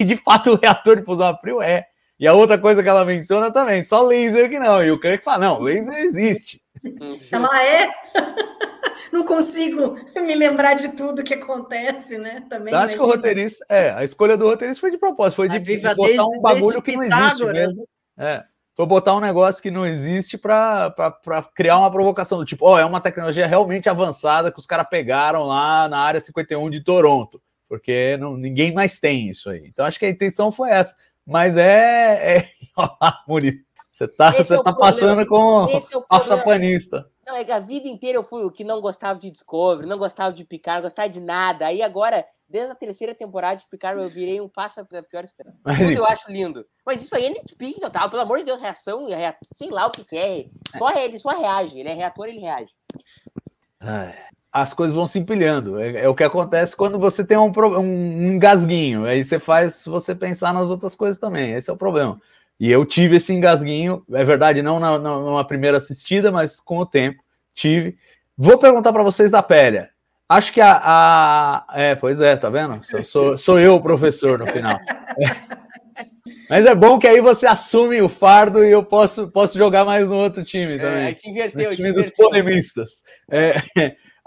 E 0.00 0.04
de 0.04 0.16
fato 0.16 0.50
o 0.50 0.56
reator 0.56 0.96
de 0.96 1.04
fusão 1.04 1.28
a 1.28 1.36
frio 1.36 1.62
é. 1.62 1.86
E 2.18 2.26
a 2.26 2.34
outra 2.34 2.58
coisa 2.58 2.82
que 2.82 2.88
ela 2.88 3.04
menciona 3.04 3.52
também, 3.52 3.84
só 3.84 4.02
laser 4.02 4.50
que 4.50 4.58
não. 4.58 4.84
E 4.84 4.90
o 4.90 4.98
Kirk 4.98 5.24
fala: 5.24 5.38
não, 5.38 5.60
laser 5.60 5.94
existe. 5.94 6.60
Ela 7.30 7.64
é? 7.64 7.90
Não 9.10 9.24
consigo 9.24 9.96
me 10.14 10.34
lembrar 10.34 10.74
de 10.74 10.90
tudo 10.90 11.24
que 11.24 11.32
acontece, 11.32 12.18
né? 12.18 12.44
Também. 12.48 12.74
Eu 12.74 12.78
acho 12.80 12.94
que 12.94 13.00
o 13.00 13.06
roteirista, 13.06 13.64
é, 13.70 13.90
a 13.90 14.04
escolha 14.04 14.36
do 14.36 14.46
roteirista 14.46 14.82
foi 14.82 14.90
de 14.90 14.98
propósito, 14.98 15.36
foi 15.36 15.48
de, 15.48 15.58
de 15.58 15.76
botar 15.78 15.94
desde, 15.94 16.20
um 16.20 16.40
bagulho 16.42 16.82
que 16.82 16.94
não 16.94 17.02
existe 17.02 17.44
mesmo. 17.46 17.88
É. 18.18 18.44
Foi 18.76 18.84
botar 18.84 19.16
um 19.16 19.20
negócio 19.20 19.62
que 19.62 19.70
não 19.70 19.86
existe 19.86 20.36
para 20.36 20.94
criar 21.54 21.78
uma 21.78 21.90
provocação 21.90 22.36
do 22.36 22.44
tipo, 22.44 22.66
ó, 22.66 22.74
oh, 22.74 22.78
é 22.78 22.84
uma 22.84 23.00
tecnologia 23.00 23.46
realmente 23.46 23.88
avançada 23.88 24.52
que 24.52 24.58
os 24.58 24.66
caras 24.66 24.86
pegaram 24.90 25.44
lá 25.44 25.88
na 25.88 25.98
área 25.98 26.20
51 26.20 26.68
de 26.68 26.84
Toronto 26.84 27.40
porque 27.68 28.16
não, 28.16 28.36
ninguém 28.36 28.72
mais 28.72 28.98
tem 28.98 29.28
isso 29.28 29.50
aí. 29.50 29.64
Então 29.66 29.84
acho 29.84 29.98
que 29.98 30.06
a 30.06 30.10
intenção 30.10 30.50
foi 30.50 30.70
essa. 30.70 30.96
Mas 31.26 31.56
é. 31.56 32.38
é... 32.38 32.42
bonito. 33.26 33.66
Você 33.92 34.06
tá, 34.06 34.30
você 34.30 34.54
é 34.54 34.62
tá 34.62 34.72
passando 34.72 35.26
com 35.26 35.66
é 35.66 35.80
passapanista. 36.08 37.10
Não, 37.26 37.34
é 37.34 37.44
que 37.44 37.50
a 37.50 37.58
vida 37.58 37.88
inteira 37.88 38.16
eu 38.16 38.22
fui 38.22 38.44
o 38.44 38.50
que 38.50 38.62
não 38.62 38.80
gostava 38.80 39.18
de 39.18 39.28
Discovery, 39.28 39.88
não 39.88 39.98
gostava 39.98 40.32
de 40.32 40.44
Picard, 40.44 40.78
não 40.78 40.82
gostava 40.84 41.08
de 41.08 41.20
nada. 41.20 41.66
Aí 41.66 41.82
agora 41.82 42.24
Desde 42.48 42.72
a 42.72 42.74
terceira 42.74 43.14
temporada 43.14 43.60
de 43.60 43.66
Picard 43.66 44.00
eu 44.00 44.08
virei 44.08 44.40
um 44.40 44.48
passa 44.48 44.82
da 44.82 45.02
pior 45.02 45.22
esperança. 45.22 45.58
Mas, 45.62 45.78
Tudo 45.78 45.90
eu 45.90 46.06
acho 46.06 46.32
lindo. 46.32 46.66
Mas 46.84 47.02
isso 47.02 47.14
aí 47.14 47.26
é 47.26 47.30
nitpick 47.30 47.78
total. 47.78 48.08
Pelo 48.08 48.22
amor 48.22 48.38
de 48.38 48.44
Deus, 48.44 48.58
reação, 48.58 49.04
rea- 49.04 49.36
sei 49.52 49.68
lá 49.68 49.86
o 49.86 49.90
que, 49.90 50.02
que 50.02 50.16
é. 50.16 50.46
Só, 50.78 50.90
ele 50.96 51.18
só 51.18 51.28
reage. 51.28 51.78
Ele 51.78 51.90
é 51.90 51.92
reator, 51.92 52.26
ele 52.26 52.40
reage. 52.40 52.74
Ai, 53.78 54.16
as 54.52 54.72
coisas 54.74 54.94
vão 54.94 55.06
se 55.06 55.18
empilhando. 55.18 55.78
É, 55.80 56.02
é 56.04 56.08
o 56.08 56.14
que 56.14 56.24
acontece 56.24 56.74
quando 56.76 56.98
você 56.98 57.24
tem 57.24 57.36
um, 57.36 57.52
um 57.78 58.32
engasguinho. 58.32 59.04
Aí 59.04 59.24
você 59.24 59.38
faz 59.38 59.84
você 59.86 60.14
pensar 60.14 60.52
nas 60.54 60.70
outras 60.70 60.94
coisas 60.94 61.18
também. 61.18 61.52
Esse 61.52 61.70
é 61.70 61.72
o 61.72 61.76
problema. 61.76 62.20
E 62.58 62.70
eu 62.70 62.84
tive 62.84 63.16
esse 63.16 63.32
engasguinho, 63.32 64.02
é 64.12 64.24
verdade, 64.24 64.62
não 64.62 64.80
na, 64.80 64.98
na- 64.98 65.18
numa 65.18 65.44
primeira 65.46 65.76
assistida, 65.76 66.32
mas 66.32 66.58
com 66.58 66.78
o 66.78 66.86
tempo 66.86 67.22
tive. 67.54 67.96
Vou 68.36 68.58
perguntar 68.58 68.92
para 68.92 69.02
vocês 69.02 69.30
da 69.30 69.42
Pélia. 69.42 69.90
Acho 70.28 70.52
que 70.52 70.60
a, 70.60 70.80
a- 70.84 71.66
É, 71.74 71.94
pois 71.94 72.20
é, 72.20 72.36
tá 72.36 72.50
vendo? 72.50 72.82
Sou, 72.82 73.04
sou, 73.04 73.38
sou 73.38 73.60
eu 73.60 73.76
o 73.76 73.80
professor 73.82 74.38
no 74.38 74.46
final. 74.46 74.78
Mas 76.50 76.64
é 76.66 76.74
bom 76.74 76.98
que 76.98 77.06
aí 77.06 77.20
você 77.20 77.46
assume 77.46 78.00
o 78.00 78.08
fardo 78.08 78.64
e 78.64 78.70
eu 78.72 78.82
posso, 78.82 79.28
posso 79.28 79.58
jogar 79.58 79.84
mais 79.84 80.08
no 80.08 80.16
outro 80.16 80.42
time 80.42 80.78
também. 80.78 81.08
É, 81.08 81.12
te 81.12 81.28
inverteu, 81.28 81.64
no 81.64 81.68
te 81.70 81.76
time 81.76 81.92
dos 81.92 82.06
inverteu. 82.06 82.24
polemistas. 82.26 83.02
É, 83.30 83.54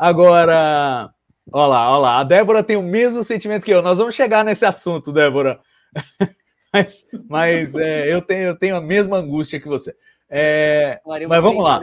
agora, 0.01 1.13
olha 1.51 1.67
lá, 1.67 1.91
olha 1.91 1.99
lá, 1.99 2.19
a 2.19 2.23
Débora 2.23 2.63
tem 2.63 2.75
o 2.75 2.81
mesmo 2.81 3.23
sentimento 3.23 3.63
que 3.63 3.71
eu. 3.71 3.83
Nós 3.83 3.99
vamos 3.99 4.15
chegar 4.15 4.43
nesse 4.43 4.65
assunto, 4.65 5.11
Débora. 5.11 5.59
Mas, 6.73 7.03
mas 7.27 7.75
é, 7.75 8.07
eu, 8.07 8.21
tenho, 8.21 8.43
eu 8.43 8.57
tenho 8.57 8.77
a 8.77 8.81
mesma 8.81 9.17
angústia 9.17 9.59
que 9.59 9.67
você. 9.67 9.93
É, 10.29 11.01
mas 11.05 11.41
vamos 11.41 11.61
lá. 11.61 11.81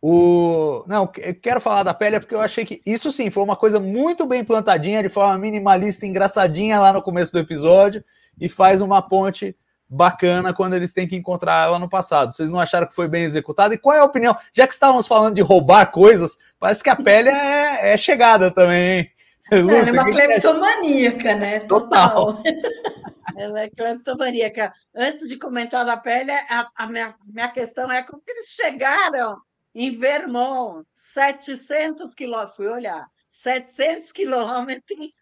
O... 0.00 0.84
Não, 0.86 1.10
eu 1.16 1.34
quero 1.34 1.60
falar 1.60 1.82
da 1.82 1.92
pele 1.92 2.20
porque 2.20 2.36
eu 2.36 2.40
achei 2.40 2.64
que 2.64 2.80
isso 2.86 3.10
sim 3.10 3.28
foi 3.28 3.42
uma 3.42 3.56
coisa 3.56 3.80
muito 3.80 4.24
bem 4.24 4.44
plantadinha, 4.44 5.02
de 5.02 5.08
forma 5.08 5.36
minimalista, 5.36 6.06
engraçadinha 6.06 6.78
lá 6.78 6.92
no 6.92 7.02
começo 7.02 7.32
do 7.32 7.40
episódio, 7.40 8.04
e 8.40 8.48
faz 8.48 8.80
uma 8.80 9.02
ponte 9.02 9.56
bacana 9.88 10.52
quando 10.52 10.74
eles 10.74 10.92
têm 10.92 11.06
que 11.06 11.16
encontrar 11.16 11.66
ela 11.66 11.78
no 11.78 11.88
passado. 11.88 12.32
Vocês 12.32 12.50
não 12.50 12.58
acharam 12.58 12.86
que 12.86 12.94
foi 12.94 13.08
bem 13.08 13.24
executado? 13.24 13.74
E 13.74 13.78
qual 13.78 13.96
é 13.96 14.00
a 14.00 14.04
opinião? 14.04 14.36
Já 14.52 14.66
que 14.66 14.72
estávamos 14.72 15.06
falando 15.06 15.34
de 15.34 15.42
roubar 15.42 15.90
coisas, 15.90 16.36
parece 16.58 16.82
que 16.82 16.90
a 16.90 16.96
pele 16.96 17.28
é, 17.28 17.92
é 17.92 17.96
chegada 17.96 18.50
também, 18.50 18.98
hein? 18.98 19.10
Ela 19.50 19.72
é 19.72 19.92
uma 19.92 20.04
cleptomaníaca, 20.04 21.34
né? 21.34 21.60
Total. 21.60 22.34
Total. 22.34 22.42
Ela 23.36 23.62
é 23.62 23.70
cleptomaníaca. 23.70 24.72
Antes 24.94 25.28
de 25.28 25.36
comentar 25.36 25.84
da 25.84 25.96
pele, 25.96 26.30
a, 26.30 26.70
a 26.74 26.86
minha, 26.86 27.14
minha 27.26 27.48
questão 27.48 27.90
é 27.90 28.02
como 28.02 28.22
que 28.22 28.30
eles 28.30 28.48
chegaram 28.48 29.40
em 29.74 29.90
Vermont, 29.90 30.86
700 30.94 32.14
quilômetros, 32.14 32.56
fui 32.56 32.68
olhar, 32.68 33.04
700 33.28 34.12
quilômetros, 34.12 35.20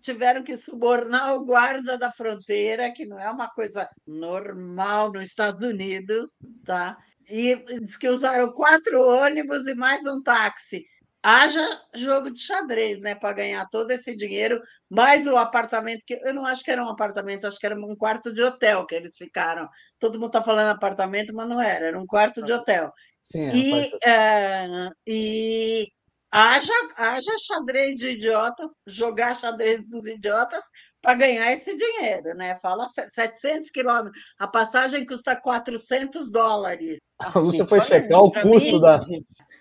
tiveram 0.00 0.42
que 0.42 0.56
subornar 0.56 1.34
o 1.34 1.44
guarda 1.44 1.98
da 1.98 2.10
fronteira, 2.10 2.92
que 2.92 3.06
não 3.06 3.18
é 3.18 3.30
uma 3.30 3.48
coisa 3.50 3.88
normal 4.06 5.12
nos 5.12 5.24
Estados 5.24 5.62
Unidos, 5.62 6.30
tá? 6.64 6.96
E 7.28 7.56
diz 7.80 7.96
que 7.96 8.08
usaram 8.08 8.52
quatro 8.52 9.00
ônibus 9.00 9.66
e 9.66 9.74
mais 9.74 10.04
um 10.06 10.22
táxi. 10.22 10.84
Haja 11.22 11.62
jogo 11.94 12.30
de 12.30 12.38
xadrez, 12.40 13.00
né, 13.00 13.14
para 13.14 13.32
ganhar 13.34 13.66
todo 13.70 13.90
esse 13.90 14.14
dinheiro, 14.14 14.60
mais 14.90 15.26
o 15.26 15.36
apartamento, 15.38 16.02
que 16.06 16.14
eu 16.22 16.34
não 16.34 16.44
acho 16.44 16.62
que 16.62 16.70
era 16.70 16.84
um 16.84 16.88
apartamento, 16.90 17.46
acho 17.46 17.58
que 17.58 17.64
era 17.66 17.74
um 17.74 17.96
quarto 17.96 18.32
de 18.32 18.42
hotel 18.42 18.84
que 18.86 18.94
eles 18.94 19.16
ficaram. 19.16 19.66
Todo 19.98 20.14
mundo 20.18 20.26
está 20.26 20.42
falando 20.42 20.68
apartamento, 20.76 21.32
mas 21.34 21.48
não 21.48 21.60
era, 21.60 21.86
era 21.86 21.98
um 21.98 22.06
quarto 22.06 22.42
de 22.42 22.52
hotel. 22.52 22.92
Sim, 23.24 23.48
é, 23.48 23.56
E, 23.56 23.90
eh, 24.04 24.90
e 25.06 25.88
haja, 26.34 26.72
haja 26.96 27.32
xadrez 27.38 27.96
de 27.96 28.10
idiotas, 28.10 28.72
jogar 28.86 29.36
xadrez 29.36 29.82
dos 29.88 30.04
idiotas 30.06 30.64
para 31.00 31.14
ganhar 31.14 31.52
esse 31.52 31.76
dinheiro, 31.76 32.34
né? 32.34 32.58
Fala 32.60 32.88
se- 32.88 33.08
700 33.08 33.70
quilômetros, 33.70 34.20
a 34.38 34.48
passagem 34.48 35.06
custa 35.06 35.36
400 35.36 36.30
dólares. 36.30 36.98
A 37.20 37.38
Lúcia 37.38 37.58
gente, 37.58 37.68
foi 37.68 37.80
checar 37.82 38.20
o 38.22 38.32
custo 38.32 38.48
mim, 38.72 38.80
da. 38.80 39.00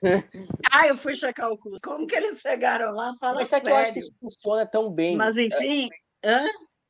Ah, 0.72 0.88
eu 0.88 0.98
fui 0.98 1.16
checar 1.16 1.50
o 1.52 1.58
custo. 1.58 1.80
Como 1.84 2.08
que 2.08 2.16
eles 2.16 2.40
chegaram 2.42 2.92
lá? 2.94 3.14
Fala 3.20 3.36
Mas 3.42 3.50
só 3.50 3.60
que 3.60 3.70
eu 3.70 3.76
acho 3.76 3.94
que 3.94 4.02
sério. 4.02 4.08
isso 4.10 4.14
funciona 4.20 4.66
tão 4.66 4.90
bem. 4.92 5.16
Mas 5.16 5.38
enfim, 5.38 5.88
hã? 6.26 6.46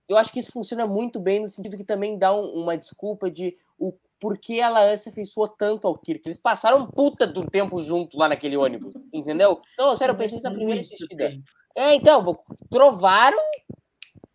eu 0.10 0.18
acho 0.18 0.32
que 0.32 0.40
isso 0.40 0.52
funciona 0.52 0.88
muito 0.88 1.20
bem 1.20 1.40
no 1.42 1.48
sentido 1.48 1.78
que 1.78 1.84
também 1.84 2.18
dá 2.18 2.34
um- 2.34 2.62
uma 2.64 2.78
desculpa 2.78 3.30
de 3.30 3.54
o 3.78 3.94
porquê 4.24 4.62
a 4.62 4.70
Laan 4.70 4.96
se 4.96 5.10
afeiçoou 5.10 5.50
tanto 5.50 5.86
ao 5.86 5.98
Kirk. 5.98 6.22
Eles 6.26 6.40
passaram 6.40 6.84
um 6.84 6.88
puta 6.88 7.28
do 7.28 7.46
tempo 7.46 7.82
junto 7.82 8.18
lá 8.18 8.30
naquele 8.30 8.56
ônibus, 8.56 8.94
entendeu? 9.12 9.60
Não, 9.78 9.94
sério, 9.98 10.14
eu 10.14 10.18
pensei 10.18 10.40
na 10.42 10.52
primeira 10.52 10.80
assistida. 10.80 11.34
É, 11.76 11.94
então, 11.94 12.24
trovaram, 12.72 13.38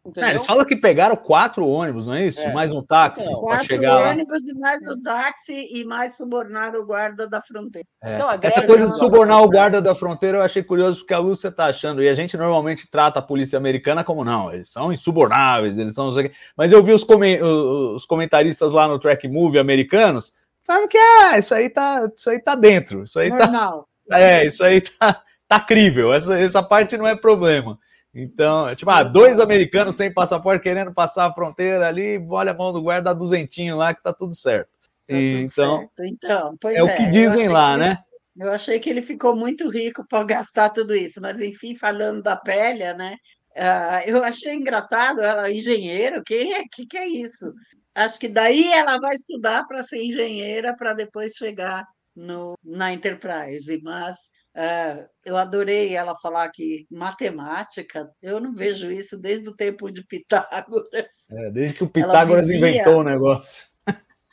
É, 0.08 0.10
entendeu? 0.10 0.30
eles 0.30 0.46
falam 0.46 0.64
que 0.64 0.74
pegaram 0.76 1.16
quatro 1.16 1.66
ônibus, 1.68 2.06
não 2.06 2.14
é 2.14 2.24
isso? 2.26 2.40
É. 2.40 2.52
Mais 2.52 2.72
um 2.72 2.82
táxi 2.82 3.22
Então, 3.24 3.40
para 3.40 3.48
Quatro 3.56 3.66
chegar 3.66 3.94
lá. 3.96 4.10
ônibus 4.10 4.48
e 4.48 4.54
mais 4.54 4.86
o 4.86 5.02
táxi 5.02 5.68
e 5.72 5.84
mais 5.84 6.16
subornar 6.16 6.74
o 6.74 6.84
guarda 6.84 7.28
da 7.28 7.40
fronteira. 7.42 7.86
É. 8.02 8.14
Então, 8.14 8.28
a 8.28 8.38
Essa 8.42 8.66
coisa 8.66 8.84
não- 8.84 8.90
de 8.92 8.98
subornar 8.98 9.42
o 9.42 9.48
guarda 9.48 9.80
da 9.80 9.94
fronteira 9.94 10.38
eu 10.38 10.42
achei 10.42 10.62
curioso 10.62 11.00
porque 11.00 11.14
a 11.14 11.18
Lúcia 11.18 11.50
tá 11.52 11.66
achando, 11.66 12.02
e 12.02 12.08
a 12.08 12.14
gente 12.14 12.36
normalmente 12.36 12.88
trata 12.90 13.18
a 13.18 13.22
polícia 13.22 13.56
americana 13.56 14.02
como 14.04 14.24
não, 14.24 14.52
eles 14.52 14.70
são 14.70 14.92
insubornáveis, 14.92 15.76
eles 15.78 15.94
são 15.94 16.06
não 16.06 16.12
sei 16.14 16.26
o 16.26 16.30
quê. 16.30 16.36
Mas 16.56 16.72
eu 16.72 16.82
vi 16.82 16.92
os, 16.92 17.04
comen- 17.04 17.42
os 17.42 18.04
comentaristas 18.06 18.72
lá 18.72 18.88
no 18.88 18.98
Track 18.98 19.28
Movie 19.28 19.58
americanos 19.58 20.32
falando 20.66 20.88
que 20.88 20.98
ah, 20.98 21.38
isso 21.38 21.54
aí 21.54 21.70
tá, 21.70 22.08
isso 22.14 22.28
aí 22.28 22.38
tá 22.40 22.54
dentro, 22.54 23.04
isso 23.04 23.18
aí 23.18 23.30
tá, 23.30 23.46
Normal. 23.46 23.88
é, 24.12 24.46
isso 24.46 24.62
aí 24.62 24.80
tá, 24.82 25.22
tá 25.48 25.58
crível, 25.60 26.12
essa, 26.12 26.38
essa 26.38 26.62
parte 26.62 26.96
não 26.98 27.06
é 27.06 27.16
problema. 27.16 27.78
Então, 28.20 28.68
é 28.68 28.74
tipo, 28.74 28.90
ah, 28.90 29.04
dois 29.04 29.38
americanos 29.38 29.94
sem 29.94 30.12
passaporte 30.12 30.60
querendo 30.62 30.92
passar 30.92 31.26
a 31.26 31.32
fronteira 31.32 31.86
ali, 31.86 32.18
olha 32.28 32.50
a 32.50 32.54
mão 32.54 32.72
do 32.72 32.82
guarda, 32.82 33.04
dá 33.04 33.12
duzentinho 33.12 33.76
lá 33.76 33.94
que 33.94 34.02
tá 34.02 34.12
tudo 34.12 34.34
certo. 34.34 34.70
Tá 35.06 35.14
E, 35.14 35.30
tudo 35.30 35.40
então, 35.44 35.78
certo. 35.78 36.04
então 36.04 36.56
pois 36.60 36.76
é 36.76 36.82
o 36.82 36.96
que 36.96 37.02
eu 37.02 37.10
dizem 37.12 37.48
lá, 37.48 37.74
que- 37.74 37.78
né? 37.78 37.98
Eu 38.36 38.52
achei 38.52 38.78
que 38.78 38.88
ele 38.90 39.02
ficou 39.02 39.34
muito 39.36 39.68
rico 39.68 40.04
para 40.08 40.24
gastar 40.24 40.70
tudo 40.70 40.94
isso, 40.94 41.20
mas 41.20 41.40
enfim, 41.40 41.74
falando 41.74 42.22
da 42.22 42.36
pele, 42.36 42.92
né? 42.94 43.16
ah, 43.56 44.02
eu 44.06 44.22
achei 44.22 44.54
engraçado, 44.54 45.20
ela 45.20 45.50
engenheiro, 45.50 46.22
quem 46.24 46.54
é 46.54 46.62
que, 46.72 46.86
que 46.86 46.96
é 46.96 47.06
isso? 47.08 47.52
Acho 47.94 48.18
que 48.18 48.28
daí 48.28 48.64
ela 48.72 48.98
vai 49.00 49.14
estudar 49.14 49.64
para 49.66 49.82
ser 49.82 50.02
engenheira 50.02 50.76
para 50.76 50.92
depois 50.92 51.34
chegar 51.34 51.84
no, 52.14 52.54
na 52.62 52.92
Enterprise. 52.92 53.80
Mas 53.82 54.16
ah, 54.54 55.06
eu 55.24 55.36
adorei 55.36 55.94
ela 55.94 56.14
falar 56.16 56.48
que 56.50 56.86
matemática, 56.90 58.10
eu 58.22 58.40
não 58.40 58.52
vejo 58.52 58.90
isso 58.90 59.18
desde 59.20 59.48
o 59.48 59.54
tempo 59.56 59.90
de 59.90 60.04
Pitágoras. 60.06 61.26
É, 61.30 61.50
desde 61.50 61.74
que 61.76 61.84
o 61.84 61.88
Pitágoras 61.88 62.48
vivia- 62.48 62.68
inventou 62.70 63.00
o 63.00 63.04
negócio. 63.04 63.66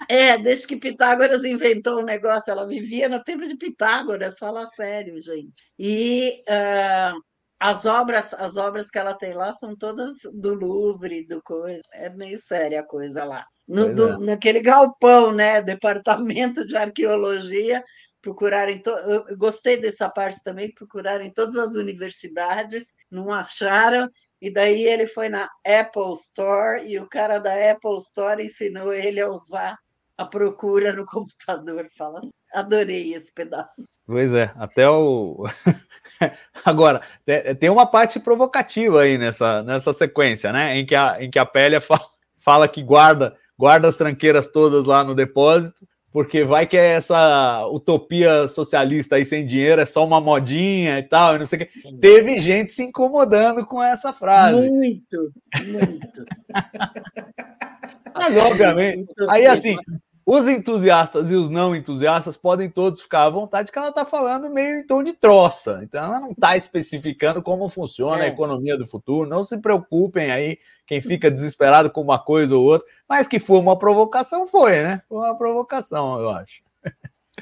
É, 0.09 0.37
desde 0.37 0.67
que 0.67 0.75
Pitágoras 0.75 1.43
inventou 1.45 1.99
o 1.99 2.05
negócio, 2.05 2.51
ela 2.51 2.67
vivia 2.67 3.07
no 3.07 3.23
tempo 3.23 3.47
de 3.47 3.55
Pitágoras, 3.55 4.37
fala 4.37 4.65
sério, 4.65 5.19
gente. 5.21 5.63
E 5.79 6.43
ah, 6.49 7.13
as 7.59 7.85
obras, 7.85 8.33
as 8.33 8.57
obras 8.57 8.89
que 8.91 8.99
ela 8.99 9.13
tem 9.13 9.33
lá 9.33 9.53
são 9.53 9.75
todas 9.75 10.17
do 10.33 10.53
Louvre, 10.53 11.25
do 11.25 11.41
coisa. 11.41 11.81
É 11.93 12.09
meio 12.09 12.37
séria 12.37 12.81
a 12.81 12.85
coisa 12.85 13.23
lá. 13.23 13.45
No, 13.67 13.95
do- 13.95 14.09
é. 14.09 14.17
Naquele 14.17 14.59
galpão, 14.59 15.31
né? 15.31 15.61
Departamento 15.61 16.67
de 16.67 16.75
arqueologia, 16.75 17.81
procurarem. 18.25 18.79
To... 18.79 18.89
Eu 18.89 19.37
gostei 19.37 19.77
dessa 19.77 20.09
parte 20.09 20.43
também, 20.43 20.73
procuraram 20.73 21.23
em 21.23 21.29
todas 21.29 21.55
as 21.55 21.75
universidades, 21.75 22.95
não 23.09 23.31
acharam. 23.31 24.09
E 24.41 24.51
daí 24.51 24.83
ele 24.83 25.05
foi 25.05 25.29
na 25.29 25.47
Apple 25.65 26.13
Store 26.13 26.83
e 26.85 26.99
o 26.99 27.07
cara 27.07 27.37
da 27.37 27.53
Apple 27.71 27.97
Store 27.99 28.43
ensinou 28.43 28.91
ele 28.91 29.21
a 29.21 29.29
usar 29.29 29.77
a 30.17 30.25
procura 30.25 30.91
no 30.91 31.05
computador. 31.05 31.87
Fala 31.95 32.17
assim, 32.19 32.31
adorei 32.53 33.13
esse 33.13 33.31
pedaço. 33.31 33.83
Pois 34.07 34.33
é, 34.33 34.51
até 34.55 34.89
o. 34.89 35.45
Agora, 36.65 37.01
te- 37.25 37.55
tem 37.55 37.69
uma 37.69 37.85
parte 37.85 38.19
provocativa 38.19 39.01
aí 39.01 39.17
nessa, 39.17 39.61
nessa 39.61 39.93
sequência, 39.93 40.51
né? 40.51 40.77
Em 40.77 40.85
que 40.85 40.95
a, 40.95 41.17
em 41.23 41.29
que 41.29 41.39
a 41.39 41.45
Pélia 41.45 41.79
fala, 41.79 42.07
fala 42.39 42.67
que 42.67 42.81
guarda, 42.81 43.35
guarda 43.57 43.87
as 43.87 43.95
tranqueiras 43.95 44.47
todas 44.47 44.85
lá 44.85 45.03
no 45.03 45.15
depósito, 45.15 45.87
porque 46.15 46.45
vai 46.45 46.65
que 46.65 46.77
é 46.77 46.93
essa 46.93 47.67
utopia 47.67 48.47
socialista 48.47 49.17
aí 49.17 49.25
sem 49.25 49.45
dinheiro, 49.45 49.81
é 49.81 49.85
só 49.85 50.05
uma 50.05 50.21
modinha 50.21 50.97
e 50.97 51.03
tal, 51.03 51.35
e 51.35 51.39
não 51.39 51.45
sei 51.45 51.57
o 51.57 51.59
quê. 51.59 51.69
Teve 51.99 52.39
gente 52.39 52.71
se 52.71 52.83
incomodando 52.83 53.65
com 53.65 53.83
essa 53.83 54.13
frase. 54.13 54.69
Muito, 54.69 55.33
muito. 55.65 56.25
Mas, 58.15 58.37
obviamente, 58.37 59.13
aí 59.27 59.45
assim, 59.45 59.75
os 60.25 60.47
entusiastas 60.47 61.29
e 61.31 61.35
os 61.35 61.49
não 61.49 61.75
entusiastas 61.75 62.35
podem 62.35 62.69
todos 62.69 63.01
ficar 63.01 63.23
à 63.25 63.29
vontade, 63.29 63.71
que 63.71 63.77
ela 63.77 63.89
está 63.89 64.03
falando 64.03 64.49
meio 64.49 64.77
em 64.77 64.87
tom 64.87 65.03
de 65.03 65.13
troça. 65.13 65.81
Então, 65.83 66.03
ela 66.05 66.19
não 66.19 66.31
está 66.31 66.57
especificando 66.57 67.41
como 67.43 67.69
funciona 67.69 68.23
a 68.23 68.25
É. 68.25 68.29
economia 68.29 68.77
do 68.77 68.87
futuro. 68.87 69.29
Não 69.29 69.43
se 69.43 69.57
preocupem 69.57 70.31
aí, 70.31 70.57
quem 70.87 70.99
fica 70.99 71.29
desesperado 71.29 71.91
com 71.91 72.01
uma 72.01 72.17
coisa 72.17 72.55
ou 72.55 72.63
outra. 72.63 72.87
Mas 73.07 73.27
que 73.27 73.37
foi 73.39 73.59
uma 73.59 73.77
provocação, 73.77 74.47
foi, 74.47 74.81
né? 74.81 75.01
Foi 75.07 75.19
uma 75.19 75.37
provocação, 75.37 76.19
eu 76.19 76.29
acho. 76.31 76.61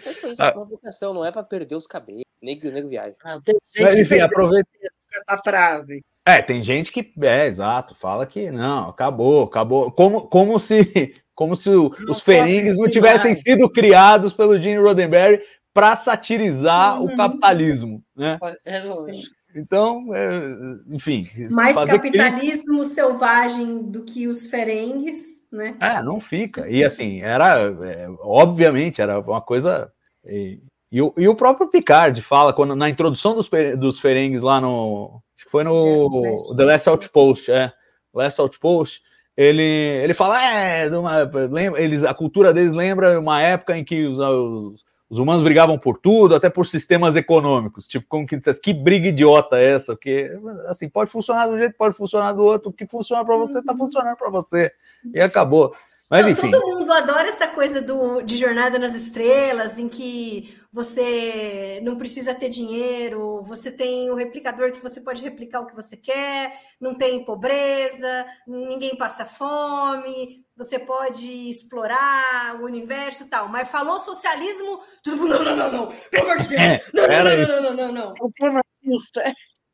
Mas 0.05 0.17
foi 0.17 0.33
Ah. 0.39 0.51
provocação, 0.51 1.13
não 1.13 1.23
é 1.23 1.31
pra 1.31 1.43
perder 1.43 1.75
os 1.75 1.87
cabelos. 1.87 2.23
Nego, 2.41 2.69
nego 2.69 2.89
viagem. 2.89 3.15
Não, 3.23 3.39
tem 3.41 3.55
Mas, 3.79 3.91
gente 3.93 4.01
enfim, 4.01 4.09
perdendo 4.09 4.25
aproveita. 4.25 4.69
com 4.81 5.17
essa 5.31 5.41
frase. 5.41 6.03
É, 6.25 6.41
tem 6.41 6.61
gente 6.63 6.91
que 6.91 7.13
é 7.21 7.45
exato, 7.45 7.93
fala 7.95 8.25
que 8.25 8.49
não, 8.51 8.89
acabou, 8.89 9.43
acabou, 9.43 9.91
como, 9.91 10.27
como 10.27 10.59
se 10.59 11.13
como 11.35 11.55
se 11.55 11.69
o, 11.69 11.91
os 12.07 12.21
Ferengues 12.21 12.77
não 12.77 12.89
tivessem 12.89 13.33
sido 13.35 13.69
criados 13.69 14.33
pelo 14.33 14.61
Gene 14.61 14.81
Roddenberry 14.81 15.41
para 15.73 15.95
satirizar 15.95 17.01
uhum. 17.01 17.13
o 17.13 17.15
capitalismo, 17.15 18.03
né? 18.15 18.37
É 18.63 18.83
lógico. 18.83 19.33
Então, 19.55 20.07
é, 20.13 20.41
enfim. 20.89 21.27
Mais 21.51 21.75
capitalismo 21.75 22.79
crítica... 22.79 22.83
selvagem 22.83 23.83
do 23.83 24.03
que 24.03 24.27
os 24.27 24.47
ferengues, 24.47 25.47
né? 25.51 25.75
É, 25.79 26.01
não 26.01 26.19
fica. 26.19 26.67
E 26.67 26.83
assim, 26.83 27.21
era, 27.21 27.61
é, 27.61 28.07
obviamente, 28.21 29.01
era 29.01 29.19
uma 29.19 29.41
coisa. 29.41 29.91
E, 30.25 30.59
e, 30.91 31.01
o, 31.01 31.13
e, 31.17 31.27
o, 31.27 31.35
próprio 31.35 31.67
Picard 31.67 32.19
fala, 32.21 32.51
quando, 32.51 32.75
na 32.75 32.89
introdução 32.89 33.35
dos, 33.35 33.49
dos 33.77 33.99
ferengues 33.99 34.41
lá 34.41 34.59
no. 34.59 35.21
Acho 35.35 35.45
que 35.45 35.51
foi 35.51 35.63
no 35.63 36.25
é, 36.25 36.55
The 36.55 36.65
Last 36.65 36.89
Outpost, 36.89 37.51
é. 37.51 37.71
Last 38.13 38.41
Outpost, 38.41 39.03
ele, 39.35 39.63
ele 39.63 40.13
fala, 40.13 40.41
é, 40.43 40.89
uma, 40.97 41.23
lembra, 41.51 41.81
eles, 41.81 42.03
a 42.03 42.13
cultura 42.13 42.53
deles 42.53 42.73
lembra 42.73 43.19
uma 43.19 43.41
época 43.41 43.77
em 43.77 43.83
que 43.83 44.05
os, 44.05 44.19
os 44.19 44.85
os 45.13 45.19
humanos 45.19 45.43
brigavam 45.43 45.77
por 45.77 45.99
tudo, 45.99 46.33
até 46.33 46.49
por 46.49 46.65
sistemas 46.65 47.15
econômicos. 47.15 47.85
Tipo, 47.85 48.07
como 48.09 48.25
que 48.25 48.35
dissesse, 48.35 48.59
que 48.59 48.73
briga 48.73 49.09
idiota 49.09 49.59
é 49.59 49.73
essa? 49.73 49.93
Porque, 49.93 50.27
assim, 50.67 50.89
pode 50.89 51.11
funcionar 51.11 51.45
de 51.45 51.53
um 51.53 51.59
jeito, 51.59 51.75
pode 51.77 51.95
funcionar 51.95 52.31
do 52.33 52.43
outro. 52.43 52.71
O 52.71 52.73
que 52.73 52.87
funciona 52.87 53.23
para 53.23 53.37
você, 53.37 53.59
está 53.59 53.77
funcionando 53.77 54.17
para 54.17 54.31
você. 54.31 54.71
E 55.13 55.21
acabou. 55.21 55.71
Mas, 56.09 56.39
todo 56.39 56.67
mundo 56.67 56.91
adora 56.91 57.29
essa 57.29 57.47
coisa 57.47 57.81
do, 57.81 58.21
de 58.21 58.37
jornada 58.37 58.77
nas 58.77 58.93
estrelas, 58.93 59.79
em 59.79 59.87
que 59.87 60.57
você 60.71 61.79
não 61.83 61.97
precisa 61.97 62.35
ter 62.35 62.49
dinheiro, 62.49 63.41
você 63.43 63.71
tem 63.71 64.11
um 64.11 64.15
replicador 64.15 64.71
que 64.71 64.81
você 64.81 65.01
pode 65.01 65.23
replicar 65.23 65.61
o 65.61 65.65
que 65.65 65.75
você 65.75 65.95
quer, 65.95 66.59
não 66.79 66.95
tem 66.95 67.23
pobreza, 67.23 68.25
ninguém 68.45 68.95
passa 68.97 69.25
fome, 69.25 70.45
você 70.55 70.77
pode 70.77 71.49
explorar 71.49 72.59
o 72.59 72.65
universo 72.65 73.23
e 73.23 73.27
tal. 73.27 73.47
Mas 73.47 73.69
falou 73.69 73.97
socialismo, 73.97 74.81
todo 75.03 75.17
mundo, 75.17 75.29
não, 75.29 75.43
não, 75.43 75.55
não, 75.55 75.71
não, 75.71 75.93
pelo 76.11 76.31
amor 76.31 76.39
de 76.39 76.47
Deus, 76.49 76.61
não, 76.93 77.07
não, 77.07 77.23
não, 77.23 77.47
não, 77.47 77.61
não, 77.61 77.73
não, 77.73 77.91
não. 77.91 78.13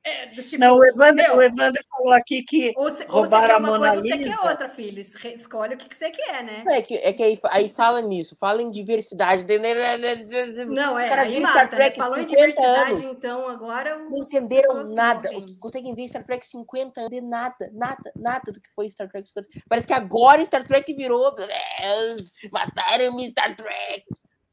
É, 0.10 0.28
tipo, 0.44 0.60
não, 0.60 0.76
o 0.76 0.86
Evandro, 0.86 1.36
o 1.36 1.42
Evandro 1.42 1.84
falou 1.90 2.14
aqui 2.14 2.44
que 2.44 2.74
ou 2.76 2.90
cê, 2.90 3.06
roubaram 3.08 3.56
a 3.56 3.60
Mona 3.60 3.92
coisa, 3.92 4.02
Lisa. 4.02 4.18
Você 4.18 4.24
quer 4.24 4.50
outra, 4.50 4.70
filho. 4.70 5.00
Escolhe 5.00 5.76
o 5.76 5.78
que, 5.78 5.88
que 5.88 5.96
você 5.96 6.10
quer, 6.10 6.44
né? 6.44 6.64
É 6.68 6.82
que, 6.82 6.96
é 6.96 7.14
que 7.14 7.24
aí, 7.24 7.40
aí 7.46 7.70
fala 7.70 8.02
nisso, 8.02 8.36
fala 8.40 8.62
em 8.62 8.72
diversidade. 8.72 9.46
Não, 10.68 10.96
Os 10.96 11.04
é, 11.04 11.10
caras 11.10 11.32
viram 11.32 11.48
Star 11.48 11.64
né? 11.64 11.70
Trek 11.70 11.98
né? 11.98 12.04
Falou 12.04 12.20
em 12.20 12.26
diversidade, 12.26 12.92
anos. 12.92 13.04
então 13.04 13.48
agora. 13.48 13.98
Não 13.98 14.18
entenderam 14.18 14.84
nada. 14.94 15.30
Os, 15.36 15.56
conseguem 15.58 15.94
ver 15.94 16.08
Star 16.08 16.26
Trek 16.26 16.46
50 16.46 17.00
anos 17.02 17.12
de 17.12 17.22
nada, 17.22 17.70
nada, 17.74 18.12
nada 18.16 18.52
do 18.52 18.60
que 18.60 18.70
foi 18.76 18.90
Star 18.90 19.10
Trek 19.10 19.28
50 19.28 19.50
Parece 19.68 19.88
que 19.88 19.94
agora 19.94 20.44
Star 20.46 20.66
Trek 20.66 20.94
virou. 20.94 21.36
É, 21.40 22.16
mataram 22.52 23.20
Star 23.20 23.56
Trek. 23.56 24.04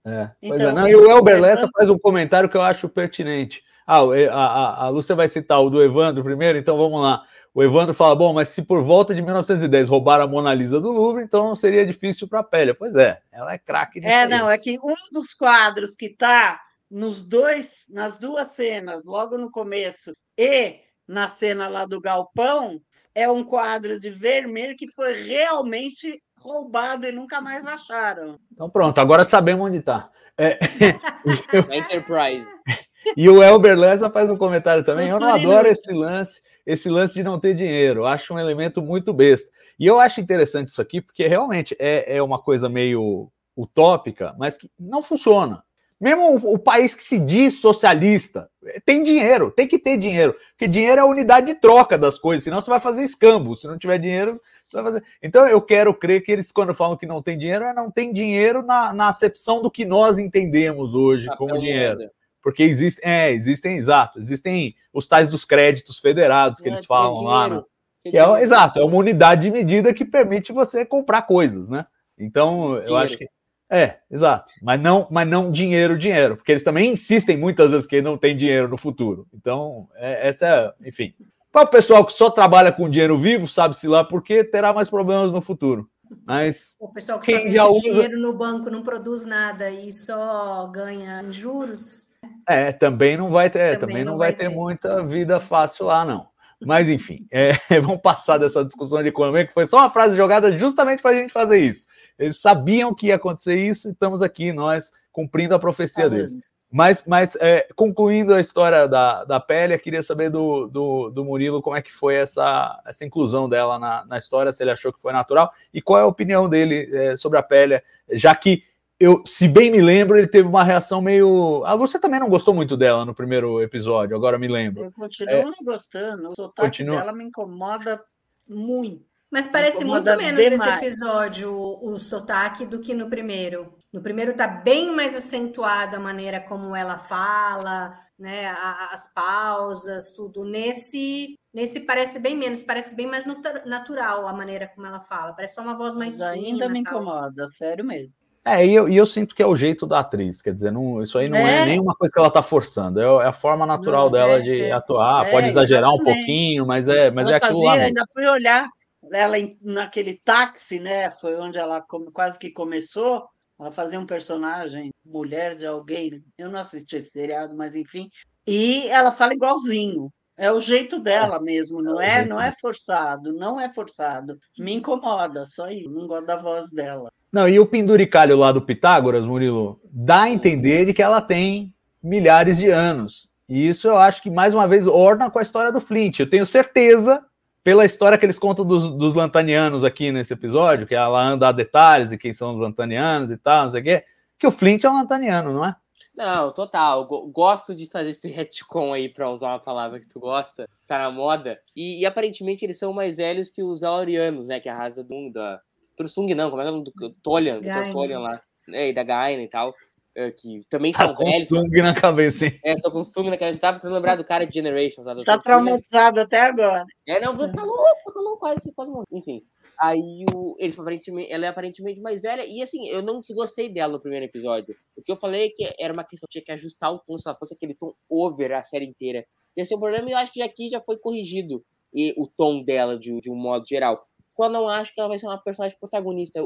É, 0.06 0.30
então, 0.40 0.70
é. 0.70 0.72
Não, 0.72 0.88
e 0.88 0.94
o 0.94 1.10
Elber 1.10 1.40
Lessa 1.40 1.68
faz 1.76 1.88
um 1.88 1.98
comentário 1.98 2.48
que 2.48 2.56
eu 2.56 2.62
acho 2.62 2.88
pertinente. 2.88 3.64
Ah, 3.86 4.00
a, 4.00 4.34
a, 4.34 4.84
a 4.86 4.88
Lúcia 4.88 5.14
vai 5.14 5.28
citar 5.28 5.60
o 5.62 5.70
do 5.70 5.82
Evandro 5.82 6.24
primeiro, 6.24 6.58
então 6.58 6.76
vamos 6.76 7.00
lá. 7.00 7.24
O 7.54 7.62
Evandro 7.62 7.94
fala: 7.94 8.16
bom, 8.16 8.32
mas 8.32 8.48
se 8.48 8.62
por 8.62 8.82
volta 8.82 9.14
de 9.14 9.22
1910 9.22 9.88
roubaram 9.88 10.24
a 10.24 10.26
Mona 10.26 10.52
Lisa 10.52 10.80
do 10.80 10.90
Louvre, 10.90 11.22
então 11.22 11.48
não 11.48 11.54
seria 11.54 11.86
difícil 11.86 12.26
para 12.28 12.40
a 12.40 12.44
Pélia. 12.44 12.74
Pois 12.74 12.96
é, 12.96 13.20
ela 13.30 13.52
é 13.52 13.58
craque 13.58 14.00
É, 14.04 14.22
aí. 14.22 14.28
não, 14.28 14.50
é 14.50 14.58
que 14.58 14.78
um 14.82 14.94
dos 15.12 15.32
quadros 15.32 15.94
que 15.94 16.06
está 16.06 16.60
nos 16.90 17.22
dois, 17.22 17.86
nas 17.88 18.18
duas 18.18 18.48
cenas, 18.48 19.04
logo 19.04 19.38
no 19.38 19.50
começo, 19.50 20.12
e 20.36 20.80
na 21.06 21.28
cena 21.28 21.68
lá 21.68 21.84
do 21.86 22.00
galpão, 22.00 22.80
é 23.14 23.30
um 23.30 23.44
quadro 23.44 23.98
de 24.00 24.10
Vermeer 24.10 24.76
que 24.76 24.88
foi 24.90 25.14
realmente 25.14 26.20
roubado 26.38 27.06
e 27.06 27.12
nunca 27.12 27.40
mais 27.40 27.66
acharam. 27.66 28.38
Então 28.52 28.68
pronto, 28.68 28.98
agora 28.98 29.24
sabemos 29.24 29.66
onde 29.66 29.78
está. 29.78 30.10
É... 30.36 30.58
Enterprise. 31.72 32.46
E 33.16 33.28
o 33.28 33.42
Elber 33.42 33.78
Lessa 33.78 34.10
faz 34.10 34.30
um 34.30 34.36
comentário 34.36 34.84
também. 34.84 35.08
Eu 35.08 35.20
não 35.20 35.28
adoro 35.28 35.68
esse 35.68 35.92
lance, 35.92 36.40
esse 36.64 36.88
lance 36.88 37.14
de 37.14 37.22
não 37.22 37.38
ter 37.38 37.54
dinheiro. 37.54 38.06
Acho 38.06 38.34
um 38.34 38.38
elemento 38.38 38.80
muito 38.80 39.12
besta. 39.12 39.50
E 39.78 39.86
eu 39.86 40.00
acho 40.00 40.20
interessante 40.20 40.68
isso 40.68 40.80
aqui, 40.80 41.00
porque 41.00 41.26
realmente 41.26 41.76
é, 41.78 42.16
é 42.16 42.22
uma 42.22 42.38
coisa 42.38 42.68
meio 42.68 43.30
utópica, 43.56 44.34
mas 44.38 44.56
que 44.56 44.70
não 44.78 45.02
funciona. 45.02 45.62
Mesmo 45.98 46.36
o, 46.36 46.54
o, 46.54 46.58
país 46.58 46.94
que 46.94 47.02
se 47.02 47.18
diz 47.18 47.58
socialista 47.58 48.50
tem 48.84 49.02
dinheiro, 49.02 49.50
tem 49.50 49.66
que 49.66 49.78
ter 49.78 49.96
dinheiro, 49.96 50.36
porque 50.50 50.68
dinheiro 50.68 51.00
é 51.00 51.02
a 51.02 51.06
unidade 51.06 51.46
de 51.46 51.54
troca 51.54 51.96
das 51.96 52.18
coisas, 52.18 52.44
senão 52.44 52.60
você 52.60 52.68
vai 52.68 52.80
fazer 52.80 53.02
escambo. 53.02 53.56
Se 53.56 53.66
não 53.66 53.78
tiver 53.78 53.96
dinheiro, 53.96 54.38
você 54.68 54.76
vai 54.76 54.84
fazer. 54.84 55.04
Então 55.22 55.46
eu 55.46 55.62
quero 55.62 55.94
crer 55.94 56.22
que 56.22 56.30
eles, 56.30 56.52
quando 56.52 56.74
falam 56.74 56.98
que 56.98 57.06
não 57.06 57.22
tem 57.22 57.38
dinheiro, 57.38 57.64
é 57.64 57.72
não 57.72 57.90
tem 57.90 58.12
dinheiro 58.12 58.62
na, 58.62 58.92
na 58.92 59.08
acepção 59.08 59.62
do 59.62 59.70
que 59.70 59.86
nós 59.86 60.18
entendemos 60.18 60.94
hoje 60.94 61.34
como 61.38 61.56
dinheiro 61.56 62.10
porque 62.46 62.62
existem, 62.62 63.04
é, 63.04 63.32
existem, 63.32 63.76
exato, 63.76 64.20
existem 64.20 64.72
os 64.92 65.08
tais 65.08 65.26
dos 65.26 65.44
créditos 65.44 65.98
federados 65.98 66.60
que 66.60 66.68
eles 66.68 66.84
é 66.84 66.86
falam 66.86 67.24
lá, 67.24 67.48
né? 67.48 67.62
que 68.00 68.16
é, 68.16 68.22
exato, 68.40 68.78
é 68.78 68.84
uma 68.84 68.98
unidade 68.98 69.42
de 69.42 69.50
medida 69.50 69.92
que 69.92 70.04
permite 70.04 70.52
você 70.52 70.86
comprar 70.86 71.22
coisas, 71.22 71.68
né? 71.68 71.86
Então, 72.16 72.66
dinheiro. 72.66 72.86
eu 72.86 72.96
acho 72.96 73.18
que 73.18 73.28
é, 73.68 73.96
exato, 74.08 74.52
mas 74.62 74.80
não, 74.80 75.08
mas 75.10 75.26
não 75.26 75.50
dinheiro, 75.50 75.98
dinheiro, 75.98 76.36
porque 76.36 76.52
eles 76.52 76.62
também 76.62 76.92
insistem 76.92 77.36
muitas 77.36 77.72
vezes 77.72 77.84
que 77.84 78.00
não 78.00 78.16
tem 78.16 78.36
dinheiro 78.36 78.68
no 78.68 78.76
futuro. 78.76 79.26
Então, 79.34 79.88
é, 79.96 80.28
essa 80.28 80.46
é, 80.46 80.88
enfim. 80.88 81.12
Para 81.50 81.64
o 81.64 81.68
pessoal 81.68 82.04
que 82.04 82.12
só 82.12 82.30
trabalha 82.30 82.70
com 82.70 82.88
dinheiro 82.88 83.18
vivo, 83.18 83.48
sabe-se 83.48 83.88
lá 83.88 84.04
porque 84.04 84.44
terá 84.44 84.72
mais 84.72 84.88
problemas 84.88 85.32
no 85.32 85.40
futuro. 85.40 85.90
Mas 86.24 86.76
o 86.78 86.88
pessoal 86.88 87.18
que 87.18 87.32
quem 87.32 87.50
já 87.50 87.66
usa... 87.66 87.80
dinheiro 87.80 88.20
no 88.20 88.32
banco 88.32 88.70
não 88.70 88.82
produz 88.82 89.26
nada 89.26 89.70
e 89.70 89.90
só 89.90 90.68
ganha 90.68 91.24
juros, 91.30 92.14
é, 92.48 92.72
também 92.72 93.16
não 93.16 93.30
vai 93.30 93.50
ter, 93.50 93.78
também, 93.78 93.78
também 93.78 94.04
não, 94.04 94.12
não 94.12 94.18
vai, 94.18 94.32
ter, 94.32 94.48
ter, 94.48 94.54
muita 94.54 95.02
vida 95.04 95.40
fácil 95.40 95.86
lá, 95.86 96.04
não. 96.04 96.28
Mas, 96.64 96.88
enfim, 96.88 97.26
é, 97.30 97.52
vamos 97.80 98.00
passar 98.00 98.38
dessa 98.38 98.64
discussão 98.64 99.02
de 99.02 99.08
economia, 99.08 99.46
que 99.46 99.52
foi 99.52 99.66
só 99.66 99.78
uma 99.78 99.90
frase 99.90 100.16
jogada 100.16 100.56
justamente 100.56 101.02
para 101.02 101.10
a 101.10 101.14
gente 101.14 101.32
fazer 101.32 101.58
isso. 101.58 101.86
Eles 102.18 102.40
sabiam 102.40 102.94
que 102.94 103.08
ia 103.08 103.16
acontecer 103.16 103.56
isso 103.56 103.88
e 103.88 103.92
estamos 103.92 104.22
aqui, 104.22 104.52
nós, 104.52 104.90
cumprindo 105.12 105.54
a 105.54 105.58
profecia 105.58 106.06
ah, 106.06 106.08
deles. 106.08 106.36
Mas, 106.70 107.04
mas 107.06 107.36
é, 107.36 107.66
concluindo 107.76 108.34
a 108.34 108.40
história 108.40 108.88
da, 108.88 109.24
da 109.24 109.38
Pélia, 109.38 109.78
queria 109.78 110.02
saber 110.02 110.30
do, 110.30 110.66
do, 110.66 111.10
do, 111.10 111.24
Murilo 111.24 111.62
como 111.62 111.76
é 111.76 111.82
que 111.82 111.92
foi 111.92 112.16
essa, 112.16 112.82
essa 112.86 113.04
inclusão 113.04 113.48
dela 113.48 113.78
na, 113.78 114.04
na 114.04 114.18
história, 114.18 114.50
se 114.50 114.62
ele 114.62 114.72
achou 114.72 114.92
que 114.92 115.00
foi 115.00 115.12
natural, 115.12 115.52
e 115.72 115.80
qual 115.80 116.00
é 116.00 116.02
a 116.02 116.06
opinião 116.06 116.48
dele 116.48 116.90
é, 116.92 117.16
sobre 117.16 117.38
a 117.38 117.42
Pélia, 117.42 117.82
já 118.10 118.34
que 118.34 118.64
eu, 118.98 119.22
se 119.26 119.46
bem 119.46 119.70
me 119.70 119.80
lembro, 119.80 120.16
ele 120.16 120.26
teve 120.26 120.48
uma 120.48 120.64
reação 120.64 121.02
meio. 121.02 121.62
A 121.64 121.74
Lúcia 121.74 122.00
também 122.00 122.18
não 122.18 122.28
gostou 122.28 122.54
muito 122.54 122.76
dela 122.76 123.04
no 123.04 123.14
primeiro 123.14 123.60
episódio, 123.60 124.16
agora 124.16 124.38
me 124.38 124.48
lembro. 124.48 124.84
Eu 124.84 124.92
continuo 124.92 125.34
é... 125.34 125.44
não 125.44 125.52
gostando, 125.62 126.30
o 126.30 126.34
sotaque 126.34 126.68
Continua... 126.68 126.98
dela 126.98 127.12
me 127.12 127.24
incomoda 127.24 128.02
muito. 128.48 129.04
Mas 129.30 129.46
parece 129.46 129.84
muito 129.84 130.04
menos 130.16 130.40
demais. 130.40 130.60
nesse 130.60 130.68
episódio 130.68 131.50
o 131.52 131.98
sotaque 131.98 132.64
do 132.64 132.80
que 132.80 132.94
no 132.94 133.10
primeiro. 133.10 133.74
No 133.92 134.00
primeiro 134.00 134.34
tá 134.34 134.46
bem 134.46 134.94
mais 134.94 135.14
acentuada 135.14 135.96
a 135.96 136.00
maneira 136.00 136.40
como 136.40 136.74
ela 136.74 136.96
fala, 136.96 137.98
né? 138.18 138.46
As 138.92 139.12
pausas, 139.12 140.12
tudo. 140.12 140.44
Nesse, 140.44 141.36
nesse 141.52 141.80
parece 141.80 142.18
bem 142.18 142.36
menos, 142.36 142.62
parece 142.62 142.94
bem 142.94 143.06
mais 143.06 143.26
natural 143.66 144.26
a 144.26 144.32
maneira 144.32 144.68
como 144.68 144.86
ela 144.86 145.00
fala. 145.00 145.34
Parece 145.34 145.56
só 145.56 145.62
uma 145.62 145.76
voz 145.76 145.94
mais 145.96 146.18
Mas 146.18 146.22
ainda 146.22 146.68
me 146.68 146.78
incomoda, 146.78 147.48
sério 147.48 147.84
mesmo. 147.84 148.25
É, 148.46 148.64
e 148.64 148.72
eu, 148.72 148.88
e 148.88 148.96
eu, 148.96 149.04
sinto 149.04 149.34
que 149.34 149.42
é 149.42 149.46
o 149.46 149.56
jeito 149.56 149.88
da 149.88 149.98
atriz, 149.98 150.40
quer 150.40 150.54
dizer, 150.54 150.70
não, 150.70 151.02
isso 151.02 151.18
aí 151.18 151.28
não 151.28 151.36
é, 151.36 151.62
é 151.62 151.66
nenhuma 151.66 151.96
coisa 151.96 152.14
que 152.14 152.18
ela 152.20 152.28
está 152.28 152.40
forçando, 152.40 153.00
é, 153.00 153.24
é, 153.24 153.26
a 153.26 153.32
forma 153.32 153.66
natural 153.66 154.04
não, 154.04 154.12
dela 154.12 154.34
é, 154.34 154.40
de 154.40 154.62
é. 154.62 154.70
atuar, 154.70 155.28
pode 155.32 155.48
exagerar 155.48 155.90
exatamente. 155.90 156.12
um 156.12 156.14
pouquinho, 156.14 156.64
mas 156.64 156.88
é, 156.88 157.10
mas 157.10 157.26
ela 157.26 157.34
é 157.34 157.38
aquilo 157.38 157.64
fazia, 157.64 157.80
lá. 157.80 157.86
Ainda 157.86 158.04
fui 158.14 158.24
olhar 158.24 158.68
ela 159.12 159.36
naquele 159.60 160.20
táxi, 160.24 160.78
né? 160.78 161.10
Foi 161.10 161.34
onde 161.36 161.58
ela 161.58 161.84
quase 162.12 162.38
que 162.38 162.50
começou. 162.50 163.26
Ela 163.58 163.72
fazia 163.72 163.98
um 163.98 164.06
personagem, 164.06 164.92
mulher 165.04 165.56
de 165.56 165.66
alguém. 165.66 166.22
Eu 166.38 166.48
não 166.48 166.60
assisti 166.60 166.96
esse 166.96 167.10
seriado, 167.10 167.56
mas 167.56 167.74
enfim. 167.74 168.08
E 168.46 168.86
ela 168.88 169.10
fala 169.10 169.34
igualzinho. 169.34 170.08
É 170.36 170.52
o 170.52 170.60
jeito 170.60 171.00
dela 171.00 171.40
mesmo, 171.40 171.82
não 171.82 172.00
é? 172.00 172.24
Não 172.24 172.38
é 172.40 172.52
forçado, 172.52 173.32
não 173.32 173.58
é 173.58 173.72
forçado. 173.72 174.38
Me 174.58 174.74
incomoda, 174.74 175.46
só 175.46 175.68
isso. 175.68 175.90
Não 175.90 176.06
gosto 176.06 176.26
da 176.26 176.36
voz 176.36 176.70
dela. 176.70 177.10
Não, 177.32 177.48
e 177.48 177.58
o 177.58 177.66
penduricalho 177.66 178.36
lá 178.36 178.52
do 178.52 178.62
Pitágoras, 178.62 179.26
Murilo, 179.26 179.80
dá 179.84 180.22
a 180.22 180.30
entender 180.30 180.86
de 180.86 180.94
que 180.94 181.02
ela 181.02 181.20
tem 181.20 181.74
milhares 182.02 182.58
de 182.58 182.70
anos. 182.70 183.28
E 183.48 183.68
isso 183.68 183.88
eu 183.88 183.96
acho 183.96 184.22
que, 184.22 184.30
mais 184.30 184.54
uma 184.54 184.66
vez, 184.66 184.86
orna 184.86 185.30
com 185.30 185.38
a 185.38 185.42
história 185.42 185.72
do 185.72 185.80
Flint. 185.80 186.18
Eu 186.18 186.30
tenho 186.30 186.46
certeza, 186.46 187.24
pela 187.62 187.84
história 187.84 188.16
que 188.16 188.24
eles 188.24 188.38
contam 188.38 188.64
dos, 188.64 188.90
dos 188.90 189.14
lantanianos 189.14 189.84
aqui 189.84 190.10
nesse 190.10 190.32
episódio, 190.32 190.86
que 190.86 190.94
ela 190.94 191.20
anda 191.20 191.48
a 191.48 191.52
detalhes 191.52 192.10
de 192.10 192.18
quem 192.18 192.32
são 192.32 192.54
os 192.54 192.60
lantanianos 192.60 193.30
e 193.30 193.36
tal, 193.36 193.64
não 193.64 193.70
sei 193.70 193.80
o 193.80 193.84
quê, 193.84 194.04
que 194.38 194.46
o 194.46 194.50
Flint 194.50 194.84
é 194.84 194.90
um 194.90 194.94
lantaniano, 194.94 195.52
não 195.52 195.64
é? 195.64 195.76
Não, 196.16 196.50
total. 196.52 197.06
Gosto 197.30 197.74
de 197.74 197.86
fazer 197.86 198.08
esse 198.08 198.30
retcon 198.30 198.94
aí, 198.94 199.08
pra 199.08 199.30
usar 199.30 199.48
uma 199.48 199.58
palavra 199.58 200.00
que 200.00 200.08
tu 200.08 200.18
gosta, 200.18 200.66
tá 200.86 200.98
na 200.98 201.10
moda. 201.10 201.60
E, 201.76 202.00
e 202.00 202.06
aparentemente 202.06 202.64
eles 202.64 202.78
são 202.78 202.92
mais 202.92 203.16
velhos 203.16 203.50
que 203.50 203.62
os 203.62 203.82
Aurianos, 203.82 204.48
né? 204.48 204.58
Que 204.58 204.68
é 204.68 204.72
a 204.72 204.78
raça 204.78 205.04
do, 205.04 205.30
da. 205.30 205.60
Tursung, 205.96 206.34
não, 206.34 206.50
como 206.50 206.62
é 206.62 206.64
que 206.64 206.68
é 206.68 206.72
o 206.72 206.76
nome 206.76 206.84
do 206.84 207.14
Tolian, 207.22 207.60
do 207.60 207.90
Tolian 207.90 208.20
lá. 208.20 208.40
É, 208.72 208.88
e 208.88 208.92
da 208.92 209.04
Gaina 209.04 209.42
e 209.42 209.48
tal. 209.48 209.74
É, 210.16 210.30
que 210.30 210.60
também 210.70 210.92
tá 210.92 211.06
são 211.06 211.14
com 211.14 211.24
velhos. 211.30 211.48
Sung 211.48 211.82
na 211.82 211.94
cabeça, 211.94 212.46
hein? 212.46 212.58
É, 212.64 212.74
tô 212.76 212.90
com 212.90 213.04
Sung 213.04 213.28
na 213.28 213.36
cabeça. 213.36 213.60
Tava 213.60 213.76
tentando 213.76 213.94
lembrar 213.94 214.16
do 214.16 214.24
cara 214.24 214.46
de 214.46 214.54
Generations. 214.54 215.04
Tá, 215.04 215.14
tá 215.14 215.38
traumatizado 215.38 216.20
até 216.20 216.40
agora. 216.40 216.86
É, 217.06 217.20
não, 217.20 217.36
tá 217.36 217.62
louco, 217.62 218.12
tá 218.14 218.20
louco, 218.20 218.38
quase, 218.38 218.72
quase 218.74 218.90
morreu. 218.90 219.04
Enfim. 219.12 219.42
Aí 219.78 220.24
o, 220.34 220.56
eles 220.58 220.78
aparentemente, 220.78 221.30
ela 221.30 221.44
é 221.44 221.48
aparentemente 221.48 222.00
mais 222.00 222.22
velha. 222.22 222.46
E 222.46 222.62
assim, 222.62 222.88
eu 222.88 223.02
não 223.02 223.20
desgostei 223.20 223.68
dela 223.68 223.92
no 223.92 224.00
primeiro 224.00 224.24
episódio. 224.24 224.74
O 224.96 225.02
que 225.02 225.12
eu 225.12 225.18
falei 225.18 225.48
é 225.48 225.50
que 225.50 225.70
era 225.78 225.92
uma 225.92 226.02
questão, 226.02 226.26
tinha 226.30 226.42
que 226.42 226.52
ajustar 226.52 226.92
o 226.92 226.98
tom, 226.98 227.18
se 227.18 227.28
ela 227.28 227.36
fosse 227.36 227.52
aquele 227.52 227.74
tom 227.74 227.92
over 228.08 228.52
a 228.52 228.62
série 228.62 228.86
inteira. 228.86 229.22
Esse 229.54 229.74
é 229.74 229.76
um 229.76 229.80
problema, 229.80 230.08
e 230.08 230.12
eu 230.12 230.18
acho 230.18 230.32
que 230.32 230.40
aqui 230.40 230.70
já 230.70 230.80
foi 230.80 230.98
corrigido 230.98 231.62
e, 231.92 232.14
o 232.18 232.26
tom 232.26 232.62
dela 232.62 232.98
de, 232.98 233.20
de 233.20 233.30
um 233.30 233.36
modo 233.36 233.66
geral. 233.66 234.00
Eu 234.44 234.50
não 234.50 234.68
acho 234.68 234.94
que 234.94 235.00
ela 235.00 235.08
vai 235.08 235.18
ser 235.18 235.26
uma 235.26 235.38
personagem 235.38 235.78
protagonista. 235.78 236.40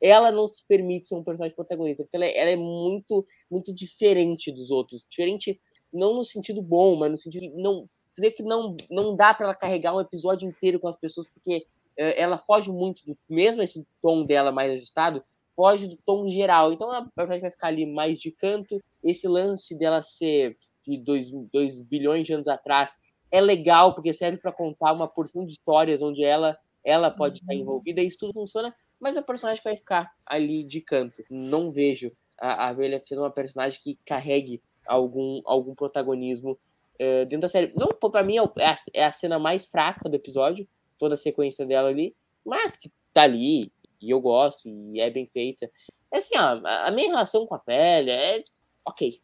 Ela 0.00 0.30
não 0.30 0.46
se 0.46 0.66
permite 0.66 1.06
ser 1.06 1.14
um 1.14 1.22
personagem 1.22 1.54
protagonista, 1.54 2.04
porque 2.04 2.16
ela 2.16 2.26
é, 2.26 2.38
ela 2.38 2.50
é 2.50 2.56
muito, 2.56 3.24
muito 3.50 3.74
diferente 3.74 4.52
dos 4.52 4.70
outros. 4.70 5.06
Diferente, 5.08 5.60
não 5.92 6.14
no 6.14 6.24
sentido 6.24 6.60
bom, 6.60 6.96
mas 6.96 7.10
no 7.10 7.16
sentido 7.16 7.52
não. 7.56 7.88
que 8.16 8.42
não, 8.42 8.76
não 8.90 9.16
dá 9.16 9.32
para 9.32 9.46
ela 9.46 9.54
carregar 9.54 9.94
um 9.94 10.00
episódio 10.00 10.48
inteiro 10.48 10.78
com 10.78 10.88
as 10.88 10.98
pessoas, 10.98 11.28
porque 11.28 11.66
uh, 11.98 12.14
ela 12.16 12.38
foge 12.38 12.70
muito 12.70 13.04
do. 13.06 13.16
Mesmo 13.28 13.62
esse 13.62 13.86
tom 14.02 14.24
dela 14.24 14.52
mais 14.52 14.72
ajustado, 14.72 15.24
foge 15.56 15.86
do 15.86 15.96
tom 15.96 16.28
geral. 16.28 16.72
Então 16.72 16.90
a 16.90 17.08
personagem 17.14 17.42
vai 17.42 17.50
ficar 17.50 17.68
ali 17.68 17.86
mais 17.86 18.20
de 18.20 18.30
canto. 18.30 18.82
Esse 19.02 19.26
lance 19.26 19.78
dela 19.78 20.02
ser 20.02 20.56
de 20.86 20.98
2 20.98 21.80
bilhões 21.80 22.26
de 22.26 22.34
anos 22.34 22.48
atrás 22.48 22.96
é 23.30 23.40
legal, 23.40 23.94
porque 23.94 24.12
serve 24.12 24.40
para 24.40 24.52
contar 24.52 24.92
uma 24.92 25.08
porção 25.08 25.44
de 25.44 25.52
histórias 25.52 26.02
onde 26.02 26.22
ela 26.22 26.56
ela 26.84 27.10
pode 27.10 27.40
estar 27.40 27.54
uhum. 27.54 27.60
envolvida, 27.60 28.02
isso 28.02 28.18
tudo 28.18 28.34
funciona, 28.34 28.74
mas 29.00 29.16
a 29.16 29.22
personagem 29.22 29.62
vai 29.64 29.76
ficar 29.76 30.12
ali 30.26 30.62
de 30.62 30.80
canto. 30.80 31.24
Não 31.30 31.72
vejo 31.72 32.10
a, 32.38 32.68
a 32.68 32.72
Velha 32.72 33.00
sendo 33.00 33.22
uma 33.22 33.30
personagem 33.30 33.80
que 33.82 33.98
carregue 34.04 34.60
algum, 34.86 35.40
algum 35.46 35.74
protagonismo 35.74 36.52
uh, 37.00 37.24
dentro 37.26 37.40
da 37.40 37.48
série. 37.48 37.72
Não, 37.74 37.88
para 37.88 38.22
mim 38.22 38.36
é 38.36 38.40
a, 38.40 38.76
é 38.92 39.04
a 39.04 39.12
cena 39.12 39.38
mais 39.38 39.66
fraca 39.66 40.08
do 40.08 40.14
episódio, 40.14 40.68
toda 40.98 41.14
a 41.14 41.18
sequência 41.18 41.64
dela 41.64 41.88
ali, 41.88 42.14
mas 42.44 42.76
que 42.76 42.90
tá 43.12 43.22
ali, 43.22 43.72
e 44.00 44.10
eu 44.10 44.20
gosto, 44.20 44.68
e 44.68 45.00
é 45.00 45.08
bem 45.10 45.26
feita. 45.26 45.70
É 46.12 46.18
assim, 46.18 46.36
ó, 46.36 46.60
a 46.64 46.90
minha 46.90 47.08
relação 47.08 47.46
com 47.46 47.54
a 47.54 47.58
pele 47.58 48.10
é 48.10 48.42
ok. 48.84 49.20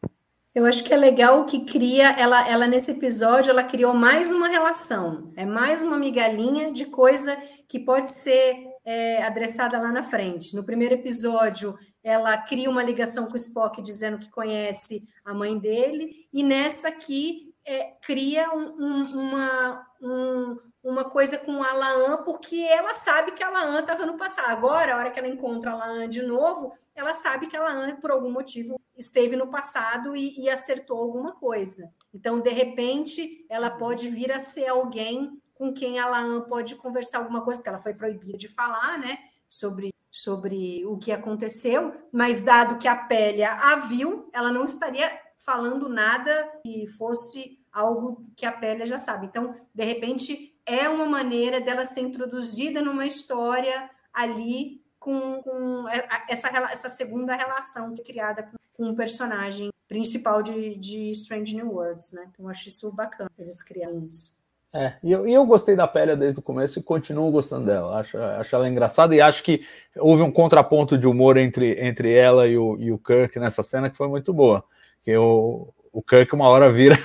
Eu 0.53 0.67
acho 0.67 0.83
que 0.83 0.93
é 0.93 0.97
legal 0.97 1.47
que 1.47 1.65
cria, 1.65 2.11
ela, 2.19 2.49
ela 2.49 2.67
nesse 2.67 2.91
episódio, 2.91 3.51
ela 3.51 3.63
criou 3.63 3.95
mais 3.95 4.33
uma 4.33 4.49
relação, 4.49 5.33
é 5.37 5.47
mais 5.47 5.81
uma 5.81 5.97
migalhinha 5.97 6.73
de 6.73 6.87
coisa 6.87 7.41
que 7.69 7.79
pode 7.79 8.11
ser 8.11 8.57
é, 8.85 9.23
adressada 9.23 9.79
lá 9.79 9.93
na 9.93 10.03
frente. 10.03 10.57
No 10.57 10.65
primeiro 10.65 10.95
episódio, 10.95 11.79
ela 12.03 12.37
cria 12.37 12.69
uma 12.69 12.83
ligação 12.83 13.27
com 13.27 13.35
o 13.35 13.37
Spock 13.37 13.81
dizendo 13.81 14.19
que 14.19 14.29
conhece 14.29 15.05
a 15.25 15.33
mãe 15.33 15.57
dele, 15.57 16.27
e 16.33 16.43
nessa 16.43 16.89
aqui 16.89 17.55
é, 17.65 17.93
cria 18.05 18.51
um, 18.53 18.75
um, 18.77 19.03
uma, 19.21 19.87
um, 20.03 20.57
uma 20.83 21.05
coisa 21.05 21.39
com 21.39 21.63
a 21.63 21.73
Laan, 21.73 22.25
porque 22.25 22.57
ela 22.57 22.93
sabe 22.95 23.31
que 23.33 23.45
a 23.45 23.51
Laan 23.51 23.79
estava 23.79 24.05
no 24.05 24.17
passado. 24.17 24.51
Agora, 24.51 24.95
a 24.95 24.99
hora 24.99 25.11
que 25.13 25.19
ela 25.21 25.29
encontra 25.29 25.71
a 25.71 25.77
Laan 25.77 26.09
de 26.09 26.23
novo, 26.23 26.73
ela 26.95 27.15
sabe 27.15 27.47
que 27.47 27.57
a 27.57 27.63
Laan, 27.63 27.97
por 27.97 28.11
algum 28.11 28.31
motivo, 28.31 28.81
esteve 28.97 29.37
no 29.37 29.49
passado 29.49 30.17
e, 30.17 30.39
e 30.39 30.51
acertou 30.51 30.99
alguma 30.99 31.33
coisa. 31.33 31.93
Então, 32.13 32.41
de 32.41 32.51
repente, 32.51 33.45
ela 33.49 33.71
pode 33.71 34.09
vir 34.09 34.31
a 34.33 34.39
ser 34.39 34.67
alguém 34.69 35.41
com 35.55 35.73
quem 35.73 35.99
a 35.99 36.07
Laan 36.07 36.43
pode 36.43 36.75
conversar 36.77 37.19
alguma 37.19 37.43
coisa, 37.43 37.59
porque 37.59 37.69
ela 37.69 37.79
foi 37.79 37.95
proibida 37.95 38.37
de 38.37 38.49
falar, 38.49 38.99
né? 38.99 39.19
Sobre, 39.49 39.93
sobre 40.11 40.85
o 40.87 40.97
que 40.97 41.11
aconteceu, 41.11 41.93
mas 42.13 42.43
dado 42.43 42.79
que 42.79 42.87
a 42.87 42.97
Pélia 42.97 43.53
a 43.53 43.77
viu, 43.77 44.31
ela 44.33 44.53
não 44.53 44.65
estaria 44.65 45.11
falando 45.37 45.89
nada 45.89 46.49
que 46.63 46.87
fosse 46.87 47.59
algo 47.73 48.25
que 48.37 48.47
a 48.47 48.53
Pélia 48.53 48.87
já 48.87 48.99
sabe. 48.99 49.27
Então, 49.27 49.55
de 49.75 49.85
repente, 49.85 50.57
é 50.67 50.89
uma 50.89 51.07
maneira 51.07 51.61
dela 51.61 51.85
ser 51.85 52.01
introduzida 52.01 52.81
numa 52.81 53.07
história 53.07 53.91
ali 54.13 54.81
com, 55.01 55.43
com 55.43 55.89
essa, 56.29 56.49
essa 56.71 56.89
segunda 56.89 57.35
relação 57.35 57.93
que 57.95 58.03
é 58.03 58.05
criada 58.05 58.49
com, 58.75 58.91
o 58.91 58.95
personagem 58.95 59.71
principal 59.89 60.43
de, 60.43 60.77
de 60.77 61.11
Strange 61.11 61.55
New 61.55 61.73
Worlds, 61.73 62.13
né? 62.13 62.31
Então, 62.33 62.49
acho 62.49 62.69
isso 62.69 62.93
bacana, 62.93 63.31
eles 63.39 63.63
criarem 63.63 64.07
isso. 64.07 64.39
É, 64.73 64.95
e 65.03 65.11
eu, 65.11 65.27
e 65.27 65.35
eu 65.35 65.45
gostei 65.45 65.75
da 65.75 65.89
Pélia 65.89 66.17
desde 66.17 66.39
o 66.39 66.43
começo 66.43 66.79
e 66.79 66.83
continuo 66.83 67.31
gostando 67.33 67.67
dela. 67.67 67.99
Acho, 67.99 68.17
acho 68.17 68.55
ela 68.55 68.69
engraçada 68.69 69.15
e 69.15 69.21
acho 69.21 69.43
que 69.43 69.67
houve 69.97 70.23
um 70.23 70.31
contraponto 70.31 70.97
de 70.97 71.09
humor 71.09 71.37
entre, 71.37 71.85
entre 71.85 72.15
ela 72.15 72.47
e 72.47 72.57
o, 72.57 72.79
e 72.79 72.93
o 72.93 72.99
Kirk 72.99 73.37
nessa 73.41 73.65
cena 73.65 73.91
que 73.91 73.97
foi 73.97 74.07
muito 74.07 74.33
boa. 74.33 74.65
Que 75.03 75.17
o, 75.17 75.75
o 75.93 76.01
Kirk 76.01 76.33
uma 76.35 76.49
hora 76.49 76.73
vira 76.73 76.97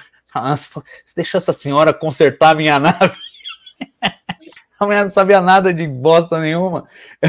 você 1.06 1.16
deixou 1.16 1.38
essa 1.38 1.54
senhora 1.54 1.94
consertar 1.94 2.50
a 2.50 2.56
minha 2.56 2.80
nave. 2.80 3.16
A 4.80 4.86
mulher 4.86 5.04
não 5.04 5.10
sabia 5.10 5.40
nada 5.40 5.74
de 5.74 5.88
bosta 5.88 6.40
nenhuma. 6.40 6.86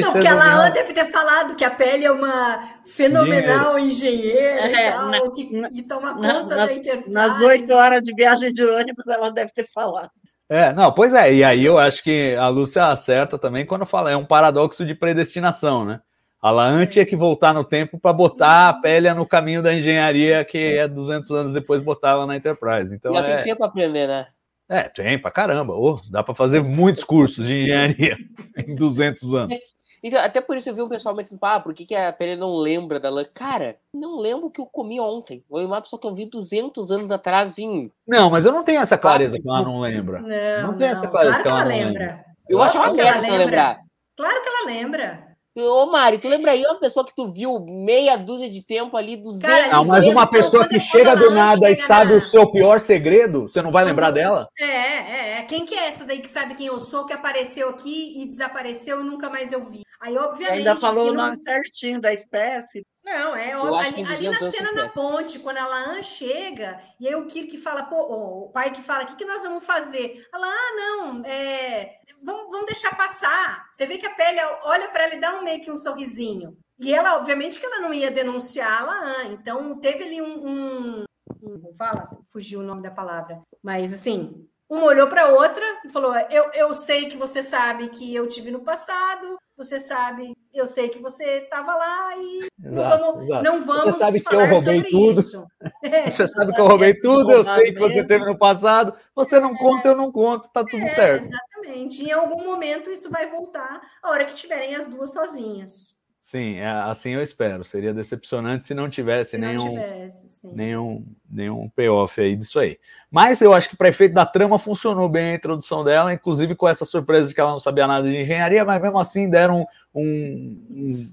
Não, 0.00 0.12
porque 0.12 0.26
ela 0.26 0.70
deve 0.70 0.94
ter 0.94 1.04
falado 1.04 1.54
que 1.54 1.62
a 1.62 1.70
pele 1.70 2.06
é 2.06 2.10
uma 2.10 2.60
fenomenal 2.86 3.78
engenheira 3.78 4.62
é, 4.62 4.88
e 4.88 4.92
tal, 4.92 5.10
na, 5.10 5.30
que, 5.30 5.44
que, 5.44 5.82
toma 5.82 6.14
conta 6.14 6.56
na, 6.56 6.66
da 6.66 6.72
Enterprise. 6.72 7.12
Nas 7.12 7.40
oito 7.42 7.74
horas 7.74 8.02
de 8.02 8.14
viagem 8.14 8.54
de 8.54 8.64
ônibus, 8.64 9.06
ela 9.06 9.30
deve 9.30 9.52
ter 9.52 9.66
falado. 9.68 10.10
É, 10.48 10.72
não, 10.72 10.90
pois 10.92 11.12
é, 11.12 11.34
e 11.34 11.44
aí 11.44 11.62
eu 11.62 11.76
acho 11.76 12.02
que 12.02 12.34
a 12.36 12.48
Lúcia 12.48 12.86
acerta 12.86 13.36
também 13.36 13.66
quando 13.66 13.84
fala, 13.84 14.10
é 14.10 14.16
um 14.16 14.24
paradoxo 14.24 14.86
de 14.86 14.94
predestinação, 14.94 15.84
né? 15.84 16.00
A 16.40 16.50
Laan 16.50 16.86
tinha 16.86 17.04
que 17.04 17.16
voltar 17.16 17.52
no 17.52 17.64
tempo 17.64 17.98
para 17.98 18.12
botar 18.12 18.68
a 18.68 18.74
pele 18.74 19.12
no 19.12 19.26
caminho 19.26 19.62
da 19.62 19.74
engenharia, 19.74 20.44
que 20.44 20.58
é 20.58 20.86
200 20.86 21.30
anos 21.32 21.52
depois 21.52 21.82
botar 21.82 22.10
ela 22.10 22.26
na 22.26 22.36
Enterprise. 22.36 22.94
Então, 22.94 23.12
Já 23.12 23.20
é... 23.20 23.34
tem 23.34 23.44
tempo 23.44 23.58
para 23.58 23.66
aprender, 23.66 24.06
né? 24.06 24.26
É, 24.68 24.82
tem 24.88 25.20
pra 25.20 25.30
caramba. 25.30 25.74
Oh, 25.74 26.00
dá 26.10 26.22
para 26.22 26.34
fazer 26.34 26.62
muitos 26.62 27.04
cursos 27.04 27.46
de 27.46 27.62
engenharia 27.62 28.16
em 28.56 28.74
200 28.74 29.34
anos. 29.34 29.60
Então, 30.02 30.20
até 30.20 30.40
por 30.40 30.56
isso 30.56 30.68
eu 30.68 30.74
vi 30.74 30.82
um 30.82 30.88
pessoal 30.88 31.14
metendo, 31.14 31.38
ah, 31.42 31.58
por 31.58 31.72
que, 31.72 31.86
que 31.86 31.94
a 31.94 32.12
Pele 32.12 32.36
não 32.36 32.56
lembra 32.56 33.00
da 33.00 33.08
lã? 33.08 33.24
Cara, 33.32 33.76
não 33.92 34.18
lembro 34.18 34.46
o 34.46 34.50
que 34.50 34.60
eu 34.60 34.66
comi 34.66 35.00
ontem. 35.00 35.42
Foi 35.48 35.64
uma 35.64 35.80
pessoa 35.80 35.98
que 36.00 36.06
eu 36.06 36.14
vi 36.14 36.26
200 36.26 36.90
anos 36.90 37.10
atrás 37.10 37.58
em... 37.58 37.90
Não, 38.06 38.30
mas 38.30 38.44
eu 38.44 38.52
não 38.52 38.62
tenho 38.62 38.82
essa 38.82 38.98
clareza 38.98 39.40
que 39.40 39.48
ela 39.48 39.62
não 39.62 39.80
lembra. 39.80 40.20
Não, 40.20 40.68
não 40.68 40.76
tem 40.76 40.88
essa 40.88 41.08
clareza 41.08 41.42
claro 41.42 41.42
que 41.42 41.48
ela, 41.48 41.60
ela 41.60 41.84
lembra. 41.86 42.04
lembra. 42.04 42.24
Eu, 42.48 42.58
eu 42.58 42.62
acho 42.62 42.78
uma 42.78 42.92
merda 42.92 43.20
se 43.20 43.28
ela 43.28 43.38
lembrar. 43.38 43.80
Claro 44.16 44.42
que 44.42 44.48
ela 44.48 44.66
lembra. 44.66 45.25
Ô, 45.56 45.86
Mari, 45.86 46.18
tu 46.18 46.28
lembra 46.28 46.50
aí 46.50 46.62
uma 46.62 46.78
pessoa 46.78 47.04
que 47.04 47.14
tu 47.14 47.32
viu 47.32 47.64
meia 47.66 48.16
dúzia 48.18 48.50
de 48.50 48.62
tempo 48.62 48.94
ali, 48.94 49.16
dos 49.16 49.38
Cara, 49.38 49.72
não, 49.72 49.86
mas 49.86 50.06
uma 50.06 50.26
pessoa 50.26 50.68
que 50.68 50.78
chega 50.78 51.16
do 51.16 51.30
nada 51.30 51.70
e 51.70 51.76
sabe 51.76 52.10
na... 52.12 52.18
o 52.18 52.20
seu 52.20 52.50
pior 52.50 52.78
segredo, 52.78 53.48
você 53.48 53.62
não 53.62 53.70
vai 53.70 53.82
lembrar 53.82 54.10
dela? 54.10 54.48
É, 54.58 54.64
é, 54.64 55.38
é. 55.38 55.42
Quem 55.44 55.64
que 55.64 55.74
é 55.74 55.88
essa 55.88 56.04
daí 56.04 56.18
que 56.18 56.28
sabe 56.28 56.54
quem 56.54 56.66
eu 56.66 56.78
sou, 56.78 57.06
que 57.06 57.12
apareceu 57.14 57.70
aqui 57.70 58.22
e 58.22 58.26
desapareceu 58.26 59.00
e 59.00 59.04
nunca 59.04 59.30
mais 59.30 59.50
eu 59.50 59.64
vi? 59.64 59.80
Aí, 59.98 60.16
obviamente. 60.18 60.58
Ainda 60.58 60.76
falou 60.76 61.08
o 61.08 61.14
nome 61.14 61.36
certinho 61.36 62.02
da 62.02 62.12
espécie. 62.12 62.84
Não, 63.06 63.36
é 63.36 63.52
ali, 63.52 64.04
ali 64.04 64.28
na 64.28 64.50
cena 64.50 64.72
na 64.72 64.88
ponte, 64.88 65.38
quando 65.38 65.58
a 65.58 65.68
Laan 65.68 66.02
chega, 66.02 66.82
e 66.98 67.06
aí 67.06 67.14
o 67.14 67.28
Kirk 67.28 67.56
fala, 67.58 67.84
pô, 67.84 68.00
o 68.00 68.50
pai 68.50 68.72
que 68.72 68.82
fala, 68.82 69.04
o 69.04 69.06
que, 69.06 69.14
que 69.14 69.24
nós 69.24 69.42
vamos 69.42 69.64
fazer? 69.64 70.26
Ela, 70.34 70.48
ah, 70.48 70.74
não, 70.74 71.24
é, 71.24 72.00
vamos, 72.20 72.50
vamos 72.50 72.66
deixar 72.66 72.96
passar. 72.96 73.68
Você 73.70 73.86
vê 73.86 73.96
que 73.96 74.06
a 74.06 74.14
pele 74.14 74.40
olha 74.64 74.88
para 74.88 75.04
ela 75.04 75.14
e 75.14 75.20
dá 75.20 75.38
um 75.38 75.44
meio 75.44 75.62
que 75.62 75.70
um 75.70 75.76
sorrisinho. 75.76 76.58
E 76.80 76.92
ela, 76.92 77.14
obviamente, 77.14 77.60
que 77.60 77.66
ela 77.66 77.80
não 77.80 77.94
ia 77.94 78.10
denunciar 78.10 78.82
a 78.82 78.84
Laan, 78.84 79.24
então 79.34 79.78
teve 79.78 80.02
ali 80.02 80.20
um, 80.20 80.44
um, 80.44 81.04
um 81.44 81.74
fala, 81.78 82.10
fugiu 82.32 82.58
o 82.58 82.64
nome 82.64 82.82
da 82.82 82.90
palavra, 82.90 83.40
mas 83.62 83.92
assim, 83.92 84.48
uma 84.68 84.84
olhou 84.84 85.06
para 85.06 85.26
a 85.26 85.30
outra 85.30 85.64
e 85.84 85.88
falou: 85.88 86.14
eu, 86.30 86.50
eu 86.52 86.74
sei 86.74 87.06
que 87.06 87.16
você 87.16 87.42
sabe 87.42 87.88
que 87.88 88.14
eu 88.14 88.26
tive 88.28 88.50
no 88.50 88.60
passado, 88.60 89.38
você 89.56 89.78
sabe, 89.78 90.36
eu 90.52 90.66
sei 90.66 90.88
que 90.88 90.98
você 90.98 91.24
estava 91.38 91.74
lá 91.74 92.16
e 92.16 92.48
exato, 92.64 92.98
não 92.98 93.12
vamos, 93.12 93.22
exato. 93.22 93.44
Não 93.44 93.62
vamos 93.62 93.84
Você 93.86 93.98
sabe 93.98 94.20
que 94.20 94.34
eu 94.34 94.46
roubei 94.46 94.82
tudo. 94.84 95.46
É, 95.82 96.10
você 96.10 96.28
sabe 96.28 96.52
que 96.52 96.60
eu 96.60 96.66
roubei 96.66 96.94
tudo, 97.00 97.30
eu 97.30 97.44
sei 97.44 97.72
que 97.72 97.78
você 97.78 98.04
teve 98.04 98.24
no 98.24 98.36
passado. 98.36 98.94
Você 99.14 99.40
não 99.40 99.54
conta, 99.54 99.88
eu 99.88 99.96
não 99.96 100.12
conto, 100.12 100.50
tá 100.50 100.64
tudo 100.64 100.82
é, 100.82 100.86
certo. 100.86 101.26
Exatamente. 101.26 102.04
Em 102.04 102.12
algum 102.12 102.44
momento 102.44 102.90
isso 102.90 103.10
vai 103.10 103.26
voltar 103.28 103.80
a 104.02 104.10
hora 104.10 104.24
que 104.24 104.34
tiverem 104.34 104.74
as 104.74 104.86
duas 104.86 105.12
sozinhas. 105.12 105.95
Sim, 106.26 106.56
é, 106.56 106.66
assim 106.66 107.12
eu 107.12 107.22
espero. 107.22 107.64
Seria 107.64 107.94
decepcionante 107.94 108.66
se 108.66 108.74
não 108.74 108.90
tivesse, 108.90 109.30
se 109.30 109.38
nenhum, 109.38 109.64
não 109.64 109.70
tivesse, 109.70 110.48
nenhum, 110.48 111.04
nenhum 111.30 111.68
payoff 111.68 112.20
aí 112.20 112.34
disso 112.34 112.58
aí. 112.58 112.80
Mas 113.08 113.40
eu 113.40 113.54
acho 113.54 113.70
que 113.70 113.76
para 113.76 113.90
efeito 113.90 114.12
da 114.12 114.26
trama 114.26 114.58
funcionou 114.58 115.08
bem 115.08 115.30
a 115.30 115.34
introdução 115.36 115.84
dela, 115.84 116.12
inclusive 116.12 116.56
com 116.56 116.66
essa 116.66 116.84
surpresa 116.84 117.28
de 117.28 117.34
que 117.36 117.40
ela 117.40 117.52
não 117.52 117.60
sabia 117.60 117.86
nada 117.86 118.10
de 118.10 118.16
engenharia, 118.16 118.64
mas 118.64 118.82
mesmo 118.82 118.98
assim 118.98 119.30
deram 119.30 119.68
um, 119.94 120.58
um, 120.68 121.08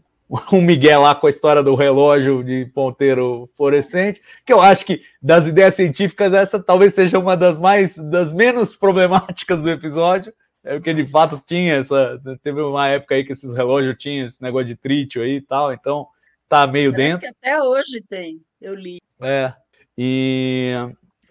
um 0.57 0.61
Miguel 0.61 1.01
lá 1.01 1.13
com 1.13 1.27
a 1.27 1.29
história 1.29 1.61
do 1.61 1.75
relógio 1.75 2.43
de 2.43 2.65
ponteiro 2.73 3.47
fluorescente, 3.53 4.19
que 4.43 4.51
eu 4.51 4.59
acho 4.59 4.83
que 4.83 5.03
das 5.21 5.45
ideias 5.45 5.75
científicas 5.75 6.33
essa 6.33 6.59
talvez 6.59 6.95
seja 6.95 7.19
uma 7.19 7.37
das 7.37 7.59
mais 7.59 7.97
das 7.97 8.33
menos 8.33 8.75
problemáticas 8.75 9.61
do 9.61 9.69
episódio, 9.69 10.33
é 10.63 10.75
porque 10.75 10.93
de 10.93 11.05
fato 11.05 11.41
tinha 11.45 11.75
essa, 11.75 12.19
teve 12.41 12.61
uma 12.61 12.87
época 12.87 13.15
aí 13.15 13.23
que 13.23 13.31
esses 13.33 13.53
relógios 13.53 13.95
tinham 13.97 14.25
esse 14.25 14.41
negócio 14.41 14.67
de 14.67 14.75
trítio 14.75 15.21
aí 15.21 15.35
e 15.35 15.41
tal, 15.41 15.73
então 15.73 16.07
tá 16.47 16.65
meio 16.65 16.91
Parece 16.91 17.09
dentro. 17.09 17.19
que 17.19 17.27
até 17.27 17.61
hoje 17.61 18.01
tem, 18.07 18.41
eu 18.61 18.73
li. 18.73 19.01
É. 19.21 19.53
E 19.97 20.73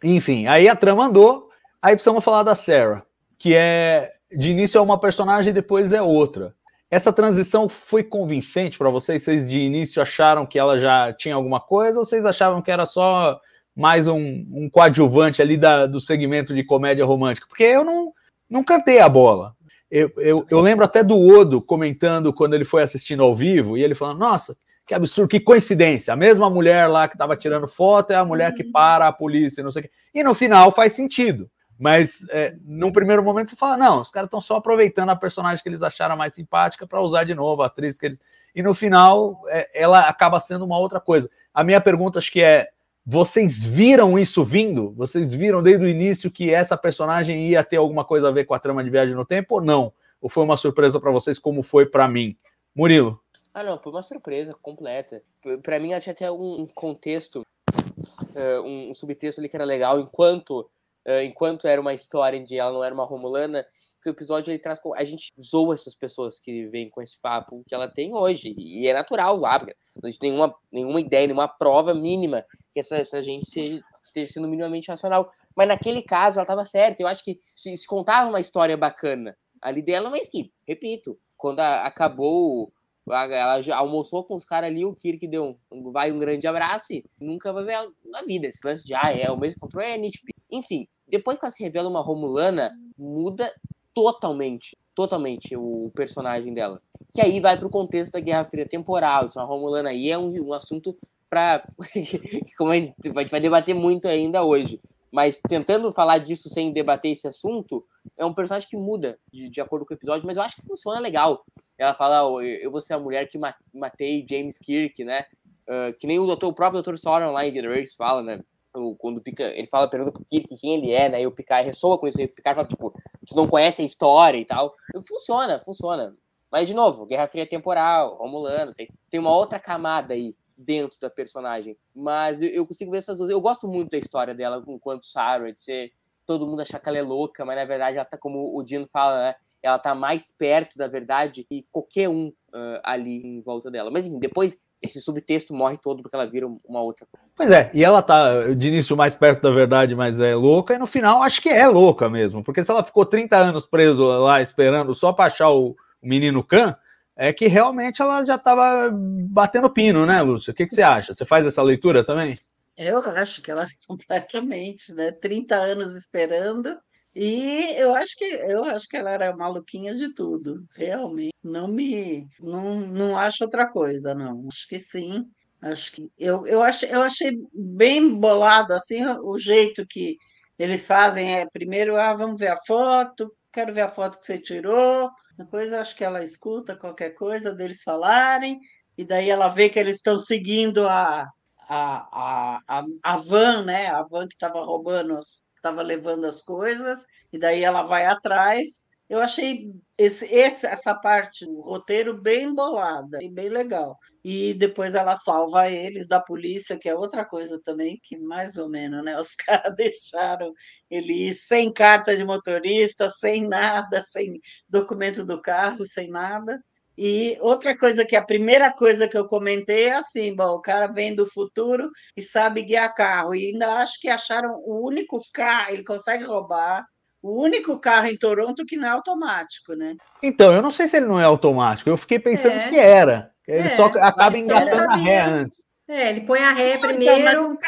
enfim, 0.03 0.47
aí 0.47 0.69
a 0.69 0.77
trama 0.77 1.07
andou, 1.07 1.49
aí 1.81 1.95
precisamos 1.95 2.23
falar 2.23 2.43
da 2.43 2.55
Sarah, 2.55 3.05
que 3.39 3.55
é 3.55 4.11
de 4.37 4.51
início 4.51 4.79
é 4.79 4.81
uma 4.81 4.99
personagem, 4.99 5.53
depois 5.53 5.93
é 5.93 6.03
outra. 6.03 6.55
Essa 6.91 7.11
transição 7.11 7.71
foi 7.71 8.05
convincente 8.05 8.77
para 8.77 8.91
vocês? 8.91 9.23
Vocês 9.23 9.49
de 9.49 9.59
início 9.59 10.03
acharam 10.03 10.45
que 10.45 10.59
ela 10.59 10.77
já 10.77 11.11
tinha 11.13 11.35
alguma 11.35 11.59
coisa 11.59 11.99
ou 11.99 12.05
vocês 12.05 12.27
achavam 12.27 12.61
que 12.61 12.71
era 12.71 12.85
só 12.85 13.41
mais 13.75 14.07
um, 14.07 14.47
um 14.53 14.69
coadjuvante 14.71 15.41
ali 15.41 15.57
da, 15.57 15.87
do 15.87 16.01
segmento 16.01 16.55
de 16.55 16.63
comédia 16.63 17.07
romântica? 17.07 17.47
Porque 17.49 17.63
eu 17.63 17.83
não, 17.83 18.13
não 18.53 18.63
cantei 18.63 19.01
a 19.01 19.09
bola. 19.09 19.57
Eu, 19.91 20.13
eu, 20.19 20.47
eu 20.49 20.61
lembro 20.61 20.85
até 20.85 21.03
do 21.03 21.19
Odo 21.19 21.61
comentando 21.61 22.33
quando 22.33 22.55
ele 22.55 22.65
foi 22.65 22.83
assistindo 22.83 23.23
ao 23.23 23.35
vivo 23.35 23.77
e 23.77 23.83
ele 23.83 23.95
falando: 23.95 24.19
Nossa, 24.19 24.57
que 24.87 24.95
absurdo, 24.95 25.29
que 25.29 25.41
coincidência. 25.41 26.13
A 26.13 26.17
mesma 26.17 26.49
mulher 26.49 26.87
lá 26.87 27.09
que 27.09 27.15
estava 27.15 27.37
tirando 27.37 27.67
foto 27.67 28.13
é 28.13 28.17
a 28.17 28.25
mulher 28.25 28.55
que 28.55 28.63
para 28.63 29.09
a 29.09 29.13
polícia, 29.13 29.63
não 29.63 29.73
sei 29.73 29.81
o 29.81 29.83
quê. 29.85 29.91
E 30.15 30.23
no 30.23 30.35
final 30.35 30.71
faz 30.71 30.93
sentido. 30.93 31.51
Mas 31.79 32.27
é, 32.31 32.55
num 32.65 32.93
primeiro 32.93 33.23
momento 33.23 33.51
você 33.51 33.57
fala: 33.57 33.77
não, 33.77 34.01
os 34.01 34.11
caras 34.11 34.29
estão 34.29 34.41
só 34.41 34.57
aproveitando 34.57 35.11
a 35.11 35.17
personagem 35.17 35.63
que 35.63 35.69
eles 35.69 35.83
acharam 35.83 36.17
mais 36.17 36.35
simpática 36.35 36.87
para 36.87 37.01
usar 37.01 37.25
de 37.25 37.35
novo, 37.35 37.63
a 37.63 37.67
atriz 37.67 37.99
que 37.99 38.07
eles. 38.07 38.21
E 38.55 38.63
no 38.63 38.73
final 38.73 39.43
é, 39.49 39.83
ela 39.83 40.01
acaba 40.01 40.39
sendo 40.39 40.65
uma 40.65 40.79
outra 40.79 41.01
coisa. 41.01 41.29
A 41.53 41.65
minha 41.65 41.81
pergunta 41.81 42.19
acho 42.19 42.31
que 42.31 42.43
é: 42.43 42.69
vocês 43.05 43.65
viram 43.65 44.17
isso 44.17 44.45
vindo? 44.45 44.93
Vocês 44.93 45.35
viram 45.35 45.63
desde 45.63 45.85
o 45.85 45.89
início 45.89 46.31
que 46.31 46.55
essa 46.55 46.77
personagem 46.77 47.49
ia 47.49 47.65
ter 47.65 47.77
alguma 47.77 48.05
coisa 48.05 48.29
a 48.29 48.31
ver 48.31 48.45
com 48.45 48.55
a 48.55 48.59
trama 48.61 48.83
de 48.85 48.91
viagem 48.91 49.15
no 49.15 49.25
tempo 49.25 49.57
ou 49.57 49.61
não? 49.61 49.93
Ou 50.21 50.29
foi 50.29 50.45
uma 50.45 50.57
surpresa 50.57 51.01
para 51.01 51.11
vocês, 51.11 51.39
como 51.39 51.65
foi 51.65 51.85
para 51.85 52.07
mim? 52.07 52.37
Murilo. 52.75 53.21
Ah, 53.53 53.65
não, 53.65 53.79
foi 53.79 53.93
uma 53.93 54.03
surpresa 54.03 54.55
completa. 54.55 55.23
Para 55.63 55.81
mim, 55.81 55.91
ela 55.91 56.01
tinha 56.01 56.13
até 56.13 56.31
um 56.31 56.67
contexto, 56.75 57.43
uh, 57.43 58.63
um 58.65 58.95
subtexto 58.95 59.41
ali 59.41 59.49
que 59.49 59.57
era 59.57 59.65
legal, 59.65 59.99
enquanto, 59.99 60.61
uh, 61.07 61.21
enquanto 61.25 61.67
era 61.67 61.81
uma 61.81 61.93
história 61.93 62.43
que 62.43 62.59
ela 62.59 62.73
não 62.73 62.85
era 62.85 62.95
uma 62.95 63.05
Romulana, 63.05 63.67
que 64.03 64.09
o 64.09 64.13
episódio 64.13 64.51
ele 64.51 64.59
traz. 64.59 64.81
A 64.97 65.05
gente 65.05 65.33
zoa 65.41 65.75
essas 65.75 65.95
pessoas 65.95 66.39
que 66.39 66.67
vêm 66.67 66.89
com 66.91 67.01
esse 67.01 67.21
papo 67.21 67.63
que 67.67 67.75
ela 67.75 67.89
tem 67.89 68.15
hoje. 68.15 68.55
E 68.59 68.87
é 68.89 68.93
natural 68.93 69.41
porque 69.59 69.77
a 70.03 70.07
gente 70.09 70.19
tem 70.19 70.31
nenhuma, 70.31 70.55
nenhuma 70.73 71.01
ideia, 71.01 71.27
nenhuma 71.27 71.49
prova 71.49 71.95
mínima 71.95 72.45
que 72.73 72.81
essa, 72.81 72.97
essa 72.97 73.23
gente 73.23 73.81
esteja 74.03 74.33
sendo 74.33 74.49
minimamente 74.49 74.91
racional. 74.91 75.31
Mas 75.57 75.69
naquele 75.69 76.03
caso, 76.03 76.39
ela 76.39 76.45
estava 76.45 76.65
certa. 76.65 77.03
Eu 77.03 77.07
acho 77.07 77.25
que 77.25 77.41
se, 77.55 77.77
se 77.77 77.87
contava 77.87 78.29
uma 78.29 78.41
história 78.41 78.77
bacana 78.77 79.37
ali 79.61 79.81
dela, 79.81 80.11
mas 80.11 80.29
que, 80.29 80.53
repito, 80.67 81.17
quando 81.37 81.61
a, 81.61 81.87
acabou 81.87 82.73
ela 83.11 83.61
almoçou 83.75 84.25
com 84.25 84.37
os 84.37 84.45
caras 84.45 84.71
ali, 84.71 84.85
o 84.85 84.95
Kirk 84.95 85.27
deu 85.27 85.59
um, 85.71 85.91
vai 85.91 86.13
um 86.13 86.19
grande 86.19 86.47
abraço 86.47 86.93
e 86.93 87.05
nunca 87.21 87.53
vai 87.53 87.65
ver 87.65 87.73
ela 87.73 87.93
na 88.05 88.23
vida. 88.23 88.47
Esse 88.47 88.65
lance 88.65 88.85
de, 88.85 88.95
ah, 88.95 89.13
é 89.13 89.31
o 89.31 89.37
mesmo 89.37 89.59
controle, 89.59 89.89
é 89.89 89.99
nitpick. 89.99 90.37
Enfim, 90.51 90.87
depois 91.09 91.39
que 91.39 91.45
ela 91.45 91.53
se 91.53 91.63
revela 91.63 91.89
uma 91.89 92.01
Romulana, 92.01 92.71
muda 92.97 93.53
totalmente, 93.95 94.77
totalmente 94.95 95.57
o 95.57 95.91
personagem 95.95 96.53
dela. 96.53 96.81
Que 97.13 97.21
aí 97.21 97.41
vai 97.41 97.59
pro 97.59 97.71
contexto 97.71 98.13
da 98.13 98.21
Guerra 98.21 98.45
Fria 98.45 98.67
temporal. 98.67 99.27
Isso, 99.27 99.39
a 99.39 99.45
Romulana 99.45 99.91
aí 99.91 100.11
é 100.11 100.19
um, 100.19 100.31
um 100.49 100.53
assunto 100.53 100.97
para 101.29 101.67
como 102.59 102.71
a 102.71 102.77
gente 102.77 102.95
vai 103.31 103.41
debater 103.41 103.75
muito 103.75 104.07
ainda 104.07 104.45
hoje. 104.45 104.81
Mas 105.13 105.39
tentando 105.47 105.93
falar 105.93 106.19
disso 106.19 106.49
sem 106.49 106.73
debater 106.73 107.13
esse 107.13 107.29
assunto, 107.29 107.85
é 108.17 108.25
um 108.25 108.33
personagem 108.33 108.69
que 108.69 108.79
muda 108.79 109.19
de, 109.31 109.51
de 109.51 109.61
acordo 109.61 109.85
com 109.85 109.93
o 109.93 109.97
episódio, 109.97 110.27
mas 110.27 110.39
eu 110.39 110.43
acho 110.43 110.57
que 110.57 110.67
funciona 110.67 110.99
legal. 110.99 111.45
Ela 111.77 111.95
fala, 111.95 112.27
oh, 112.27 112.41
eu 112.41 112.71
vou 112.71 112.81
ser 112.81 112.95
a 112.95 112.99
mulher 112.99 113.29
que 113.29 113.39
matei 113.75 114.25
James 114.29 114.59
Kirk, 114.59 115.05
né? 115.05 115.27
Uh, 115.69 115.93
que 115.99 116.07
nem 116.07 116.19
o, 116.19 116.27
doutor, 116.27 116.49
o 116.49 116.55
próprio 116.55 116.83
Dr. 116.83 116.97
Sauron 116.97 117.31
lá 117.31 117.47
em 117.47 117.53
The 117.53 117.61
Race 117.61 117.97
fala, 117.97 118.23
né? 118.23 118.41
O, 118.75 118.97
quando 118.97 119.21
Pica, 119.21 119.45
ele 119.45 119.67
fala, 119.67 119.89
pergunta 119.89 120.13
pro 120.13 120.25
Kirk 120.25 120.57
quem 120.59 120.75
ele 120.75 120.93
é, 120.93 121.09
né? 121.09 121.23
E 121.23 121.27
o 121.27 121.33
Picard 121.33 121.67
ressoa 121.67 121.99
com 121.99 122.07
isso. 122.07 122.21
E 122.21 122.25
o 122.25 122.29
Picard 122.29 122.57
fala, 122.57 122.69
tipo, 122.69 122.91
tu 123.27 123.37
não 123.37 123.47
conhece 123.47 123.83
a 123.83 123.85
história 123.85 124.39
e 124.39 124.45
tal. 124.45 124.75
Funciona, 125.07 125.61
funciona. 125.61 126.17
Mas, 126.51 126.69
de 126.69 126.75
novo, 126.75 127.07
Guerra 127.07 127.29
Fria 127.29 127.47
temporal, 127.47 128.15
Romulano, 128.15 128.73
tem, 128.73 128.89
tem 129.11 129.21
uma 129.21 129.35
outra 129.35 129.59
camada 129.59 130.15
aí 130.15 130.37
dentro 130.57 130.99
da 131.01 131.11
personagem. 131.11 131.77
Mas 131.95 132.43
eu, 132.43 132.49
eu, 132.49 132.67
consigo 132.67 132.91
ver 132.91 132.99
essas 132.99 133.17
duas. 133.19 133.31
Eu 133.31 133.41
gosto 133.41 133.69
muito 133.69 133.91
da 133.91 133.99
história 133.99 134.35
dela 134.35 134.63
enquanto 134.67 135.07
Sarah, 135.07 135.51
de 135.51 135.61
ser 135.61 135.93
todo 136.27 136.47
mundo 136.47 136.63
achar 136.63 136.79
que 136.79 136.89
ela 136.89 136.99
é 136.99 137.03
louca, 137.03 137.45
mas 137.45 137.57
na 137.57 137.65
verdade 137.65 137.97
ela 137.97 138.05
tá, 138.05 138.17
como 138.17 138.57
o 138.57 138.63
Dino 138.63 138.87
fala, 138.87 139.19
né? 139.19 139.35
Ela 139.63 139.79
tá 139.79 139.95
mais 139.95 140.31
perto 140.31 140.77
da 140.77 140.87
verdade 140.87 141.45
que 141.45 141.67
qualquer 141.71 142.09
um 142.09 142.29
uh, 142.29 142.81
ali 142.83 143.23
em 143.23 143.41
volta 143.41 143.71
dela. 143.71 143.91
Mas 143.91 144.07
enfim, 144.07 144.19
depois 144.19 144.59
esse 144.83 145.01
subtexto 145.01 145.55
morre 145.55 145.79
todo 145.79 146.03
porque 146.03 146.17
ela 146.17 146.27
vira 146.27 146.47
uma 146.65 146.83
outra 146.83 147.07
coisa. 147.11 147.27
Pois 147.37 147.51
é, 147.51 147.71
e 147.73 147.85
ela 147.85 148.03
tá 148.03 148.53
de 148.53 148.69
início 148.69 148.97
mais 148.97 149.15
perto 149.15 149.43
da 149.43 149.51
verdade, 149.51 149.95
mas 149.95 150.19
é 150.19 150.35
louca, 150.35 150.75
e 150.75 150.79
no 150.79 150.87
final 150.87 151.23
acho 151.23 151.41
que 151.41 151.49
é 151.49 151.67
louca 151.69 152.11
mesmo, 152.11 152.43
porque 152.43 152.65
se 152.65 152.71
ela 152.71 152.83
ficou 152.83 153.07
30 153.07 153.37
anos 153.37 153.65
preso 153.65 154.05
lá 154.05 154.43
esperando 154.43 154.95
só 154.95 155.13
pra 155.13 155.27
achar 155.27 155.51
o 155.51 155.77
menino 156.03 156.43
Khan, 156.43 156.77
é 157.17 157.33
que 157.33 157.47
realmente 157.47 158.03
ela 158.03 158.25
já 158.25 158.35
estava 158.35 158.91
batendo 158.93 159.71
pino, 159.71 160.05
né, 160.05 160.21
Lúcia? 160.23 160.51
O 160.51 160.55
que, 160.55 160.67
que 160.67 160.75
você 160.75 160.83
acha? 160.83 161.15
Você 161.15 161.25
faz 161.25 161.47
essa 161.47 161.63
leitura 161.63 162.03
também? 162.03 162.37
Eu 162.77 162.99
acho 162.99 163.43
que 163.43 163.51
ela 163.51 163.67
completamente, 163.87 164.93
né? 164.93 165.13
30 165.13 165.55
anos 165.55 165.95
esperando. 165.95 166.75
E 167.15 167.75
eu 167.77 167.95
acho 167.95 168.17
que 168.17 168.25
eu 168.25 168.65
acho 168.65 168.89
que 168.89 168.97
ela 168.97 169.11
era 169.11 169.37
maluquinha 169.37 169.95
de 169.95 170.15
tudo, 170.15 170.65
realmente. 170.75 171.35
Não 171.43 171.69
me 171.69 172.27
não, 172.41 172.81
não 172.81 173.19
acho 173.19 173.45
outra 173.45 173.71
coisa, 173.71 174.15
não. 174.15 174.47
Acho 174.49 174.69
que 174.69 174.79
sim. 174.79 175.25
Acho 175.61 175.93
que 175.93 176.11
eu, 176.19 176.47
eu, 176.47 176.63
achei, 176.63 176.91
eu 176.91 177.03
achei 177.03 177.33
bem 177.53 178.19
bolado 178.19 178.73
assim 178.73 179.05
o 179.23 179.39
jeito 179.39 179.87
que 179.89 180.17
eles 180.59 180.87
fazem 180.87 181.37
é 181.37 181.47
primeiro, 181.53 181.97
ah, 181.97 182.15
vamos 182.15 182.39
ver 182.39 182.49
a 182.49 182.59
foto, 182.67 183.33
quero 183.53 183.73
ver 183.75 183.83
a 183.83 183.89
foto 183.89 184.19
que 184.19 184.27
você 184.27 184.39
tirou, 184.39 185.11
depois 185.37 185.73
acho 185.73 185.97
que 185.97 186.05
ela 186.05 186.23
escuta 186.23 186.77
qualquer 186.77 187.11
coisa 187.15 187.55
deles 187.55 187.83
falarem, 187.83 188.59
e 188.97 189.05
daí 189.05 189.31
ela 189.31 189.49
vê 189.49 189.69
que 189.69 189.79
eles 189.79 189.97
estão 189.97 190.19
seguindo 190.19 190.87
a, 190.89 191.27
a, 191.69 192.59
a, 192.69 192.85
a, 193.03 193.17
van, 193.17 193.65
né? 193.65 193.87
A 193.89 194.03
van 194.03 194.29
que 194.29 194.35
estava 194.35 194.65
roubando, 194.65 195.19
estava 195.63 195.83
levando 195.83 196.25
as 196.27 196.43
coisas, 196.43 196.99
e 197.33 197.39
daí 197.39 197.63
ela 197.63 197.83
vai 197.83 198.05
atrás. 198.05 198.87
Eu 199.09 199.21
achei 199.21 199.71
esse, 199.97 200.27
esse, 200.27 200.67
essa 200.67 200.95
parte 200.95 201.45
do 201.47 201.61
roteiro 201.61 202.21
bem 202.21 202.55
bolada 202.55 203.19
e 203.23 203.29
bem 203.31 203.49
legal. 203.49 203.97
E 204.25 204.55
depois 204.55 204.95
ela 204.95 205.17
salva 205.17 205.69
eles 205.69 206.09
da 206.09 206.21
polícia, 206.21 206.79
que 206.79 206.89
é 206.89 206.95
outra 206.95 207.25
coisa 207.25 207.61
também, 207.65 208.01
que 208.03 208.17
mais 208.19 208.57
ou 208.57 208.69
menos, 208.69 209.05
né? 209.05 209.19
Os 209.19 209.35
caras 209.37 209.75
deixaram 209.77 210.53
ele 210.91 211.29
ir 211.29 211.35
sem 211.35 211.73
carta 211.73 212.17
de 212.17 212.25
motorista, 212.25 213.11
sem 213.11 213.47
nada, 213.47 214.03
sem 214.03 214.41
documento 214.69 215.25
do 215.25 215.41
carro, 215.41 215.85
sem 215.87 216.09
nada. 216.09 216.59
E 217.05 217.37
outra 217.41 217.77
coisa 217.77 218.05
que 218.05 218.15
a 218.15 218.23
primeira 218.23 218.73
coisa 218.73 219.09
que 219.09 219.19
eu 219.19 219.27
comentei 219.27 219.87
é 219.87 219.95
assim, 219.95 220.37
bom, 220.37 220.51
o 220.51 220.61
cara 220.61 220.87
vem 220.87 221.17
do 221.17 221.27
futuro 221.27 221.91
e 222.17 222.23
sabe 222.23 222.63
guiar 222.63 222.95
carro. 222.95 223.35
E 223.35 223.47
ainda 223.47 223.75
acho 223.79 223.99
que 224.01 224.09
acharam 224.09 224.55
o 224.65 224.87
único 224.87 225.19
carro, 225.35 225.73
ele 225.73 225.83
consegue 225.83 226.23
roubar 226.23 226.85
o 227.21 227.43
único 227.43 227.77
carro 227.81 228.07
em 228.07 228.17
Toronto 228.17 228.65
que 228.65 228.77
não 228.77 228.87
é 228.87 228.91
automático, 228.93 229.75
né? 229.75 229.97
Então, 230.23 230.55
eu 230.55 230.63
não 230.63 230.71
sei 230.71 230.87
se 230.87 230.97
ele 230.97 231.07
não 231.07 231.19
é 231.19 231.25
automático. 231.25 231.91
Eu 231.91 231.97
fiquei 231.97 232.21
pensando 232.21 232.55
é. 232.55 232.69
que 232.69 232.79
era. 232.79 233.33
Ele 233.49 233.67
é. 233.67 233.69
só 233.69 233.87
acaba 233.87 234.39
engatando 234.39 234.93
a 234.93 234.95
ré 234.95 235.23
antes. 235.23 235.59
É, 235.89 236.11
ele 236.11 236.21
põe 236.21 236.39
a 236.39 236.53
ré 236.53 236.79
primeiro. 236.79 237.21
Então, 237.21 237.59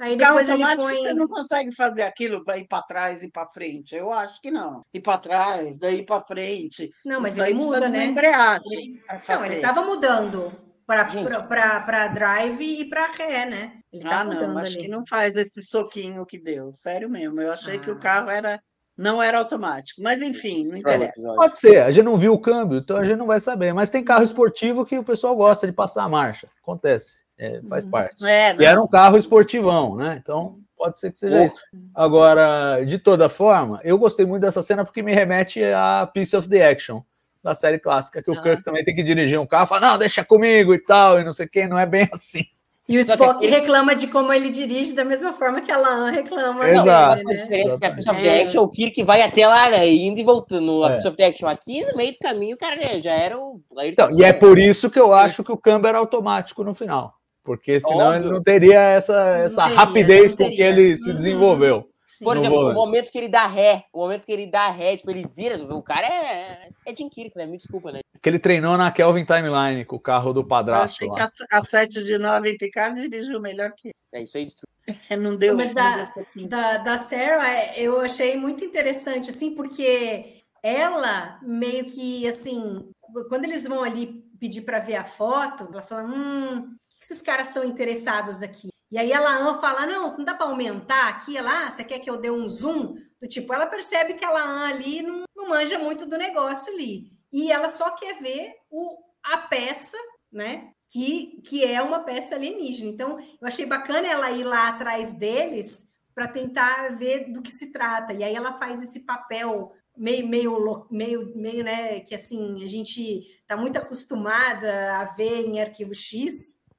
Aí 0.00 0.16
depois 0.16 0.48
ele 0.48 0.64
põe... 0.76 0.96
você 0.96 1.14
não 1.14 1.26
consegue 1.28 1.74
fazer 1.74 2.02
aquilo 2.02 2.44
para 2.44 2.58
ir 2.58 2.66
para 2.66 2.82
trás 2.82 3.22
e 3.22 3.30
para 3.30 3.46
frente. 3.46 3.94
Eu 3.94 4.12
acho 4.12 4.40
que 4.40 4.50
não. 4.50 4.82
Ir 4.92 5.00
para 5.00 5.18
trás, 5.18 5.78
daí 5.78 6.04
para 6.04 6.24
frente. 6.24 6.90
Não, 7.04 7.20
mas 7.20 7.38
ele 7.38 7.54
muda, 7.54 7.88
né? 7.88 8.06
Embreagem 8.06 9.00
não, 9.28 9.44
ele 9.44 9.56
estava 9.56 9.82
mudando 9.82 10.52
para 10.86 12.08
drive 12.08 12.80
e 12.80 12.88
para 12.88 13.06
ré, 13.06 13.46
né? 13.46 13.72
Ele 13.92 14.02
tá 14.02 14.20
ah, 14.20 14.24
não, 14.24 14.58
acho 14.58 14.66
ali. 14.66 14.82
que 14.82 14.88
não 14.88 15.06
faz 15.06 15.36
esse 15.36 15.62
soquinho 15.62 16.26
que 16.26 16.38
deu. 16.38 16.72
Sério 16.72 17.08
mesmo. 17.08 17.40
Eu 17.40 17.52
achei 17.52 17.76
ah. 17.76 17.78
que 17.78 17.90
o 17.90 17.94
ah. 17.94 17.98
carro 17.98 18.30
era 18.30 18.60
não 18.96 19.22
era 19.22 19.38
automático. 19.38 20.00
Mas 20.02 20.22
enfim, 20.22 20.64
não 20.66 20.76
interessa. 20.76 21.20
Pode 21.34 21.58
ser, 21.58 21.82
a 21.82 21.90
gente 21.90 22.04
não 22.04 22.16
viu 22.16 22.32
o 22.32 22.40
câmbio, 22.40 22.78
então 22.78 22.96
a 22.96 23.04
gente 23.04 23.18
não 23.18 23.26
vai 23.26 23.40
saber. 23.40 23.72
Mas 23.72 23.90
tem 23.90 24.04
carro 24.04 24.22
esportivo 24.22 24.86
que 24.86 24.98
o 24.98 25.04
pessoal 25.04 25.34
gosta 25.34 25.66
de 25.66 25.72
passar 25.72 26.04
a 26.04 26.08
marcha. 26.08 26.48
Acontece, 26.62 27.23
é, 27.38 27.60
faz 27.68 27.84
uhum. 27.84 27.90
parte. 27.90 28.24
É, 28.24 28.54
e 28.58 28.64
era 28.64 28.80
um 28.80 28.86
carro 28.86 29.16
esportivão, 29.18 29.96
né? 29.96 30.18
Então 30.22 30.58
pode 30.76 30.98
ser 30.98 31.12
que 31.12 31.18
seja 31.18 31.46
isso. 31.46 31.54
Agora, 31.94 32.84
de 32.84 32.98
toda 32.98 33.28
forma, 33.28 33.80
eu 33.84 33.96
gostei 33.98 34.26
muito 34.26 34.42
dessa 34.42 34.62
cena 34.62 34.84
porque 34.84 35.02
me 35.02 35.12
remete 35.12 35.62
a 35.64 36.08
Piece 36.12 36.36
of 36.36 36.48
the 36.48 36.68
Action. 36.68 37.02
da 37.42 37.54
série 37.54 37.78
clássica, 37.78 38.22
que 38.22 38.30
o 38.30 38.42
Kirk 38.42 38.64
também 38.64 38.82
tem 38.82 38.94
que 38.94 39.02
dirigir 39.02 39.38
um 39.38 39.46
carro, 39.46 39.66
fala, 39.66 39.88
não, 39.92 39.98
deixa 39.98 40.24
comigo 40.24 40.72
e 40.72 40.78
tal, 40.78 41.20
e 41.20 41.24
não 41.24 41.32
sei 41.32 41.44
o 41.44 41.48
que, 41.48 41.66
não 41.66 41.78
é 41.78 41.84
bem 41.84 42.08
assim. 42.12 42.46
E 42.86 42.98
o 42.98 43.00
Spock 43.00 43.46
reclama 43.46 43.94
de 43.94 44.06
como 44.08 44.30
ele 44.30 44.50
dirige 44.50 44.94
da 44.94 45.04
mesma 45.04 45.32
forma 45.32 45.62
que 45.62 45.72
a 45.72 45.76
Lan 45.78 46.10
reclama. 46.10 46.68
Exato. 46.68 47.28
A 47.28 47.34
diferença 47.34 47.74
é 47.74 47.78
que 47.78 47.86
a 47.86 47.94
Piece 47.94 48.10
of 48.10 48.20
the 48.20 48.42
Action, 48.42 48.62
o 48.62 48.68
Kirk 48.68 49.02
vai 49.02 49.22
até 49.22 49.46
lá, 49.46 49.70
né, 49.70 49.88
indo 49.88 50.20
e 50.20 50.22
voltando. 50.22 50.84
A 50.84 50.90
É. 50.90 50.92
Piece 50.94 51.08
of 51.08 51.16
the 51.16 51.26
Action 51.26 51.48
aqui, 51.48 51.84
no 51.84 51.96
meio 51.96 52.12
do 52.12 52.18
caminho, 52.18 52.56
o 52.56 52.58
cara 52.58 52.76
né, 52.76 53.00
já 53.00 53.12
era 53.12 53.38
o... 53.38 53.60
Então, 53.84 54.10
e 54.10 54.22
é 54.22 54.32
por 54.34 54.58
isso 54.58 54.90
que 54.90 55.00
eu 55.00 55.14
acho 55.14 55.42
que 55.42 55.52
o 55.52 55.56
câmbio 55.56 55.88
era 55.88 55.98
automático 55.98 56.62
no 56.62 56.74
final. 56.74 57.14
Porque 57.44 57.78
senão 57.78 58.06
Óbvio. 58.08 58.22
ele 58.22 58.30
não 58.32 58.42
teria 58.42 58.80
essa, 58.80 59.36
essa 59.36 59.64
teria, 59.64 59.76
rapidez 59.78 60.34
com 60.34 60.48
que 60.48 60.62
ele 60.62 60.96
se 60.96 61.12
desenvolveu. 61.12 61.88
Por 62.22 62.36
no 62.36 62.40
exemplo, 62.40 62.70
o 62.70 62.74
momento 62.74 63.10
que 63.10 63.18
ele 63.18 63.28
dá 63.28 63.46
ré, 63.46 63.84
o 63.92 63.98
momento 63.98 64.24
que 64.24 64.32
ele 64.32 64.46
dá 64.46 64.70
ré, 64.70 64.96
tipo, 64.96 65.10
ele 65.10 65.26
vira, 65.36 65.56
o 65.74 65.82
cara 65.82 66.06
é, 66.06 66.68
é 66.86 66.96
Jim 66.96 67.08
Kirk, 67.08 67.36
né? 67.36 67.44
Me 67.44 67.58
desculpa, 67.58 67.90
né? 67.92 68.00
Que 68.22 68.28
ele 68.28 68.38
treinou 68.38 68.76
na 68.78 68.90
Kelvin 68.90 69.24
Timeline 69.24 69.84
com 69.84 69.96
o 69.96 70.00
carro 70.00 70.32
do 70.32 70.40
Eu 70.40 70.46
padrasto 70.46 71.04
achei 71.04 71.08
que 71.10 71.20
lá. 71.20 71.28
a, 71.50 71.58
a 71.58 71.62
7 71.62 72.04
de 72.04 72.16
9 72.16 72.50
em 72.50 72.56
Picard 72.56 73.00
dirigiu 73.00 73.40
melhor 73.40 73.72
que 73.72 73.88
ele. 73.88 73.94
É 74.14 74.22
isso 74.22 74.38
aí, 74.38 74.44
destruiu. 74.44 74.72
Não 75.20 75.34
deu, 75.36 75.56
Mas 75.56 75.74
da- 75.74 76.04
da, 76.48 76.78
da 76.78 76.98
Sarah, 76.98 77.50
é, 77.52 77.80
eu 77.80 78.00
achei 78.00 78.36
muito 78.36 78.64
interessante, 78.64 79.30
assim, 79.30 79.54
porque 79.54 80.42
ela 80.62 81.38
meio 81.42 81.84
que, 81.86 82.26
assim, 82.28 82.88
qu- 83.00 83.24
quando 83.28 83.44
eles 83.44 83.66
vão 83.66 83.82
ali 83.82 84.22
pedir 84.38 84.62
para 84.62 84.78
ver 84.78 84.96
a 84.96 85.04
foto, 85.04 85.68
ela 85.72 85.82
fala, 85.82 86.04
hum, 86.04 86.74
que 86.83 86.83
esses 87.04 87.22
caras 87.22 87.48
estão 87.48 87.64
interessados 87.64 88.42
aqui? 88.42 88.68
E 88.90 88.98
aí 88.98 89.10
ela 89.10 89.36
Ann 89.36 89.58
fala, 89.60 89.86
não, 89.86 90.06
não 90.06 90.24
dá 90.24 90.34
para 90.34 90.46
aumentar 90.46 91.08
aqui, 91.08 91.36
ela, 91.36 91.66
ah, 91.66 91.70
você 91.70 91.82
quer 91.82 91.98
que 91.98 92.08
eu 92.08 92.16
dê 92.16 92.30
um 92.30 92.48
zoom? 92.48 92.94
Do 93.20 93.28
tipo, 93.28 93.52
ela 93.52 93.66
percebe 93.66 94.14
que 94.14 94.24
ela 94.24 94.42
Ann 94.42 94.68
ali 94.68 95.02
não, 95.02 95.24
não 95.34 95.48
manja 95.48 95.78
muito 95.78 96.06
do 96.06 96.16
negócio 96.16 96.72
ali. 96.72 97.10
E 97.32 97.50
ela 97.50 97.68
só 97.68 97.90
quer 97.90 98.20
ver 98.20 98.54
o, 98.70 98.96
a 99.24 99.38
peça, 99.38 99.96
né? 100.32 100.70
Que, 100.88 101.40
que 101.44 101.64
é 101.64 101.82
uma 101.82 102.04
peça 102.04 102.36
alienígena. 102.36 102.90
Então, 102.90 103.18
eu 103.18 103.48
achei 103.48 103.66
bacana 103.66 104.06
ela 104.06 104.30
ir 104.30 104.44
lá 104.44 104.68
atrás 104.68 105.14
deles 105.14 105.84
para 106.14 106.28
tentar 106.28 106.96
ver 106.96 107.32
do 107.32 107.42
que 107.42 107.50
se 107.50 107.72
trata. 107.72 108.12
E 108.12 108.22
aí 108.22 108.36
ela 108.36 108.52
faz 108.52 108.80
esse 108.80 109.00
papel 109.00 109.72
meio, 109.96 110.28
meio, 110.28 110.86
meio, 110.90 111.32
meio, 111.36 111.64
né, 111.64 112.00
que 112.00 112.14
assim, 112.14 112.62
a 112.62 112.66
gente 112.66 113.00
está 113.40 113.56
muito 113.56 113.76
acostumada 113.76 115.00
a 115.00 115.04
ver 115.16 115.46
em 115.46 115.60
Arquivo 115.60 115.94
X, 115.94 116.32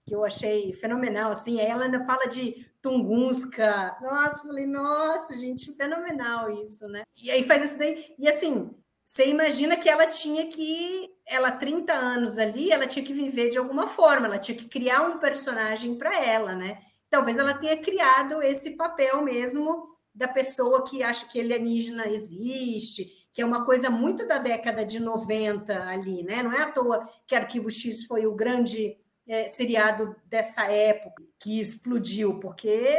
que 0.06 0.14
eu 0.14 0.24
achei 0.24 0.72
fenomenal, 0.74 1.32
assim, 1.32 1.60
aí 1.60 1.66
ela 1.66 1.86
ainda 1.86 2.06
fala 2.06 2.28
de 2.28 2.66
Tunguska, 2.82 3.98
nossa, 4.00 4.44
falei, 4.44 4.68
nossa, 4.68 5.36
gente, 5.36 5.74
fenomenal 5.74 6.52
isso, 6.52 6.88
né? 6.88 7.02
E 7.18 7.32
aí 7.32 7.44
faz 7.44 7.64
isso 7.64 7.80
daí, 7.80 8.14
e 8.20 8.28
assim, 8.28 8.70
você 9.04 9.28
imagina 9.28 9.78
que 9.78 9.90
ela 9.90 10.06
tinha 10.06 10.48
que, 10.48 11.10
ela 11.26 11.52
30 11.52 11.92
anos 11.92 12.38
ali, 12.38 12.72
ela 12.72 12.86
tinha 12.86 13.04
que 13.04 13.14
viver 13.14 13.50
de 13.50 13.58
alguma 13.58 13.88
forma, 13.88 14.28
ela 14.28 14.38
tinha 14.38 14.58
que 14.58 14.68
criar 14.68 15.02
um 15.02 15.18
personagem 15.18 15.98
para 15.98 16.24
ela, 16.24 16.54
né? 16.56 16.78
Talvez 17.10 17.40
ela 17.40 17.54
tenha 17.54 17.78
criado 17.78 18.44
esse 18.44 18.72
papel 18.72 19.24
mesmo 19.24 19.96
da 20.14 20.28
pessoa 20.28 20.84
que 20.84 21.02
acha 21.02 21.28
que 21.28 21.40
alienígena 21.40 22.08
existe, 22.08 23.10
que 23.34 23.42
é 23.42 23.46
uma 23.46 23.66
coisa 23.66 23.90
muito 23.90 24.28
da 24.28 24.38
década 24.38 24.86
de 24.86 25.00
90 25.00 25.88
ali, 25.88 26.24
né? 26.24 26.44
Não 26.44 26.52
é 26.54 26.62
à 26.62 26.72
toa 26.72 27.08
que 27.28 27.36
Arquivo 27.36 27.70
X 27.72 28.06
foi 28.06 28.26
o 28.26 28.36
grande 28.36 28.98
eh, 29.28 29.48
seriado 29.48 30.16
dessa 30.26 30.66
época 30.66 31.24
que 31.40 31.60
explodiu, 31.60 32.40
porque 32.40 32.96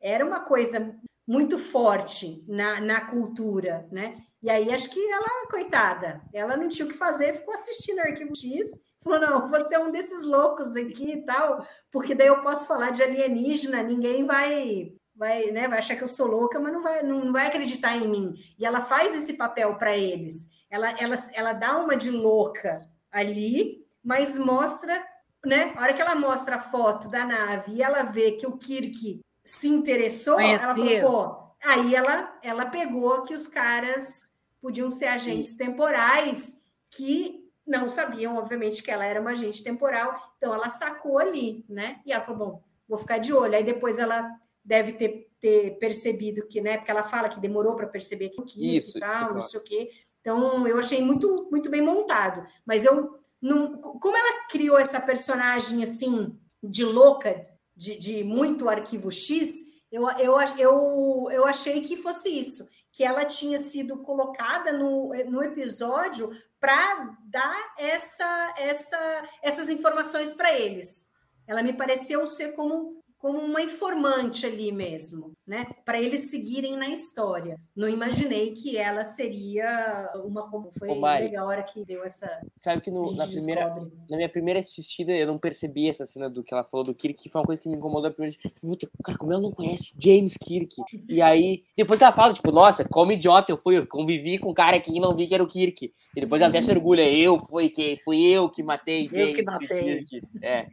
era 0.00 0.24
uma 0.24 0.40
coisa 0.40 0.94
muito 1.26 1.58
forte 1.58 2.44
na, 2.48 2.80
na 2.80 3.00
cultura, 3.02 3.88
né? 3.90 4.22
E 4.42 4.50
aí 4.50 4.72
acho 4.72 4.90
que 4.90 5.00
ela, 5.10 5.46
coitada, 5.48 6.20
ela 6.34 6.56
não 6.56 6.68
tinha 6.68 6.86
o 6.86 6.88
que 6.88 6.96
fazer, 6.96 7.34
ficou 7.34 7.54
assistindo 7.54 8.00
Arquivo 8.00 8.36
X, 8.36 8.70
falou, 9.00 9.20
não, 9.20 9.48
você 9.48 9.76
é 9.76 9.78
um 9.78 9.92
desses 9.92 10.24
loucos 10.24 10.74
aqui 10.74 11.12
e 11.12 11.24
tal, 11.24 11.64
porque 11.92 12.14
daí 12.14 12.26
eu 12.26 12.40
posso 12.40 12.66
falar 12.66 12.90
de 12.90 13.02
alienígena, 13.02 13.82
ninguém 13.82 14.26
vai 14.26 14.92
vai, 15.14 15.50
né, 15.50 15.68
vai 15.68 15.78
achar 15.78 15.94
que 15.96 16.02
eu 16.02 16.08
sou 16.08 16.26
louca, 16.26 16.58
mas 16.58 16.72
não 16.72 16.82
vai, 16.82 17.02
não, 17.02 17.24
não 17.24 17.32
vai 17.32 17.46
acreditar 17.46 17.96
em 17.96 18.08
mim. 18.08 18.34
E 18.58 18.66
ela 18.66 18.80
faz 18.80 19.14
esse 19.14 19.34
papel 19.34 19.76
para 19.76 19.96
eles. 19.96 20.48
Ela, 20.70 20.90
ela, 20.98 21.16
ela 21.34 21.52
dá 21.52 21.76
uma 21.76 21.96
de 21.96 22.10
louca 22.10 22.80
ali, 23.10 23.86
mas 24.02 24.36
mostra, 24.38 25.04
né? 25.44 25.72
A 25.76 25.82
hora 25.82 25.94
que 25.94 26.02
ela 26.02 26.14
mostra 26.14 26.56
a 26.56 26.60
foto 26.60 27.08
da 27.08 27.24
nave 27.24 27.72
e 27.72 27.82
ela 27.82 28.02
vê 28.02 28.32
que 28.32 28.46
o 28.46 28.56
Kirk 28.56 29.20
se 29.44 29.68
interessou, 29.68 30.36
Conhecia. 30.36 30.66
ela 30.66 30.76
falou, 30.76 31.00
pô, 31.00 31.54
aí 31.62 31.94
ela, 31.94 32.38
ela 32.42 32.66
pegou 32.66 33.22
que 33.22 33.34
os 33.34 33.46
caras 33.46 34.30
podiam 34.60 34.88
ser 34.90 35.06
agentes 35.06 35.54
temporais 35.54 36.56
que 36.90 37.42
não 37.66 37.88
sabiam, 37.88 38.36
obviamente, 38.36 38.82
que 38.82 38.90
ela 38.90 39.04
era 39.04 39.20
uma 39.20 39.30
agente 39.30 39.62
temporal, 39.62 40.34
então 40.36 40.54
ela 40.54 40.70
sacou 40.70 41.18
ali, 41.18 41.64
né? 41.68 42.00
E 42.04 42.12
ela 42.12 42.24
falou, 42.24 42.38
bom, 42.38 42.62
vou 42.88 42.98
ficar 42.98 43.18
de 43.18 43.32
olho. 43.32 43.54
Aí 43.54 43.64
depois 43.64 43.98
ela 43.98 44.28
deve 44.64 44.92
ter, 44.92 45.28
ter 45.40 45.78
percebido 45.78 46.46
que, 46.46 46.60
né? 46.60 46.76
Porque 46.76 46.90
ela 46.90 47.04
fala 47.04 47.28
que 47.28 47.40
demorou 47.40 47.74
para 47.74 47.86
perceber 47.86 48.30
que 48.30 48.40
o 48.40 48.44
Kirk 48.44 48.60
Isso, 48.60 48.74
e 48.74 48.76
isso 48.76 49.00
tal, 49.00 49.28
eu 49.28 49.34
não 49.34 49.42
sei 49.42 49.60
o 49.60 49.64
quê. 49.64 49.90
Então 50.20 50.66
eu 50.68 50.78
achei 50.78 51.02
muito, 51.02 51.48
muito 51.50 51.68
bem 51.70 51.82
montado. 51.82 52.46
Mas 52.64 52.84
eu 52.84 53.21
não. 53.42 53.80
Como 53.80 54.16
ela 54.16 54.46
criou 54.48 54.78
essa 54.78 55.00
personagem 55.00 55.82
assim 55.82 56.38
de 56.62 56.84
louca, 56.84 57.44
de, 57.76 57.98
de 57.98 58.22
muito 58.22 58.68
arquivo 58.68 59.10
X, 59.10 59.52
eu, 59.90 60.08
eu, 60.12 60.40
eu, 60.56 61.28
eu 61.30 61.44
achei 61.44 61.80
que 61.82 61.96
fosse 61.96 62.28
isso. 62.28 62.68
Que 62.92 63.04
ela 63.04 63.24
tinha 63.24 63.58
sido 63.58 63.98
colocada 64.02 64.72
no, 64.72 65.08
no 65.28 65.42
episódio 65.42 66.30
para 66.60 67.16
dar 67.24 67.74
essa, 67.76 68.54
essa, 68.56 69.28
essas 69.42 69.68
informações 69.68 70.32
para 70.32 70.52
eles. 70.56 71.10
Ela 71.46 71.62
me 71.62 71.72
pareceu 71.72 72.24
ser 72.24 72.52
como, 72.52 73.01
como 73.22 73.38
uma 73.38 73.62
informante 73.62 74.44
ali 74.44 74.72
mesmo, 74.72 75.30
né? 75.46 75.64
Para 75.84 76.00
eles 76.02 76.28
seguirem 76.28 76.76
na 76.76 76.88
história. 76.88 77.56
Não 77.76 77.88
imaginei 77.88 78.50
que 78.52 78.76
ela 78.76 79.04
seria 79.04 80.10
uma 80.24 80.50
como 80.50 80.72
foi 80.76 80.88
Ô, 80.88 80.96
Mari. 80.96 81.26
legal 81.26 81.46
a 81.46 81.48
hora 81.50 81.62
que 81.62 81.84
deu 81.84 82.02
essa. 82.02 82.28
Sabe 82.56 82.82
que 82.82 82.90
no- 82.90 83.14
na, 83.14 83.24
primeira, 83.28 83.66
descobre. 83.66 83.92
na 84.10 84.16
minha 84.16 84.28
primeira 84.28 84.58
assistida 84.58 85.12
eu 85.12 85.28
não 85.28 85.38
percebi 85.38 85.88
essa 85.88 86.04
cena 86.04 86.28
do 86.28 86.42
que 86.42 86.52
ela 86.52 86.64
falou 86.64 86.84
do 86.84 86.92
Kirk, 86.94 87.22
que 87.22 87.28
foi 87.28 87.40
uma 87.40 87.46
coisa 87.46 87.62
que 87.62 87.68
me 87.68 87.76
incomodou 87.76 88.08
a 88.08 88.12
primeira 88.12 88.36
vez. 88.42 88.54
Puta, 88.60 88.90
cara, 89.04 89.16
como 89.16 89.32
ela 89.32 89.40
não 89.42 89.52
conhece 89.52 89.94
James 90.02 90.36
Kirk? 90.36 90.74
E 91.08 91.22
aí, 91.22 91.62
depois 91.76 92.02
ela 92.02 92.10
fala, 92.12 92.34
tipo, 92.34 92.50
nossa, 92.50 92.84
como 92.88 93.12
idiota 93.12 93.52
eu 93.52 93.56
fui, 93.56 93.78
eu 93.78 93.86
convivi 93.86 94.36
com 94.38 94.50
um 94.50 94.54
cara 94.54 94.76
aqui 94.78 94.96
e 94.96 95.00
não 95.00 95.14
vi 95.16 95.28
que 95.28 95.34
era 95.34 95.44
o 95.44 95.46
Kirk. 95.46 95.92
E 96.16 96.20
depois 96.20 96.42
ela 96.42 96.48
até 96.50 96.60
se 96.60 96.72
orgulha, 96.72 97.08
eu 97.08 97.38
fui 97.38 97.68
que 97.68 98.00
fui 98.04 98.20
eu 98.20 98.48
que 98.48 98.64
matei 98.64 99.06
Eu 99.06 99.14
James 99.14 99.36
que 99.36 99.42
matei. 99.44 100.04
Kirk. 100.04 100.28
É. 100.42 100.66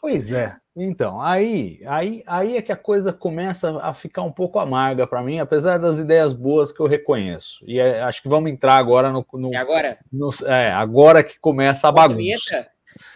Pois 0.00 0.30
é. 0.30 0.54
Então, 0.78 1.20
aí, 1.20 1.80
aí, 1.86 2.22
aí 2.26 2.56
é 2.58 2.62
que 2.62 2.70
a 2.70 2.76
coisa 2.76 3.10
começa 3.12 3.78
a 3.80 3.94
ficar 3.94 4.22
um 4.22 4.30
pouco 4.30 4.58
amarga 4.58 5.06
para 5.06 5.22
mim, 5.22 5.38
apesar 5.38 5.78
das 5.78 5.98
ideias 5.98 6.34
boas 6.34 6.70
que 6.70 6.80
eu 6.80 6.86
reconheço. 6.86 7.64
E 7.66 7.80
é, 7.80 8.02
acho 8.02 8.20
que 8.22 8.28
vamos 8.28 8.50
entrar 8.50 8.74
agora 8.76 9.10
no, 9.10 9.24
no- 9.34 9.52
E 9.52 9.56
agora? 9.56 9.98
no- 10.12 10.28
é, 10.44 10.70
agora 10.72 11.24
que 11.24 11.38
começa 11.40 11.88
a 11.88 11.92
bagunça. 11.92 12.68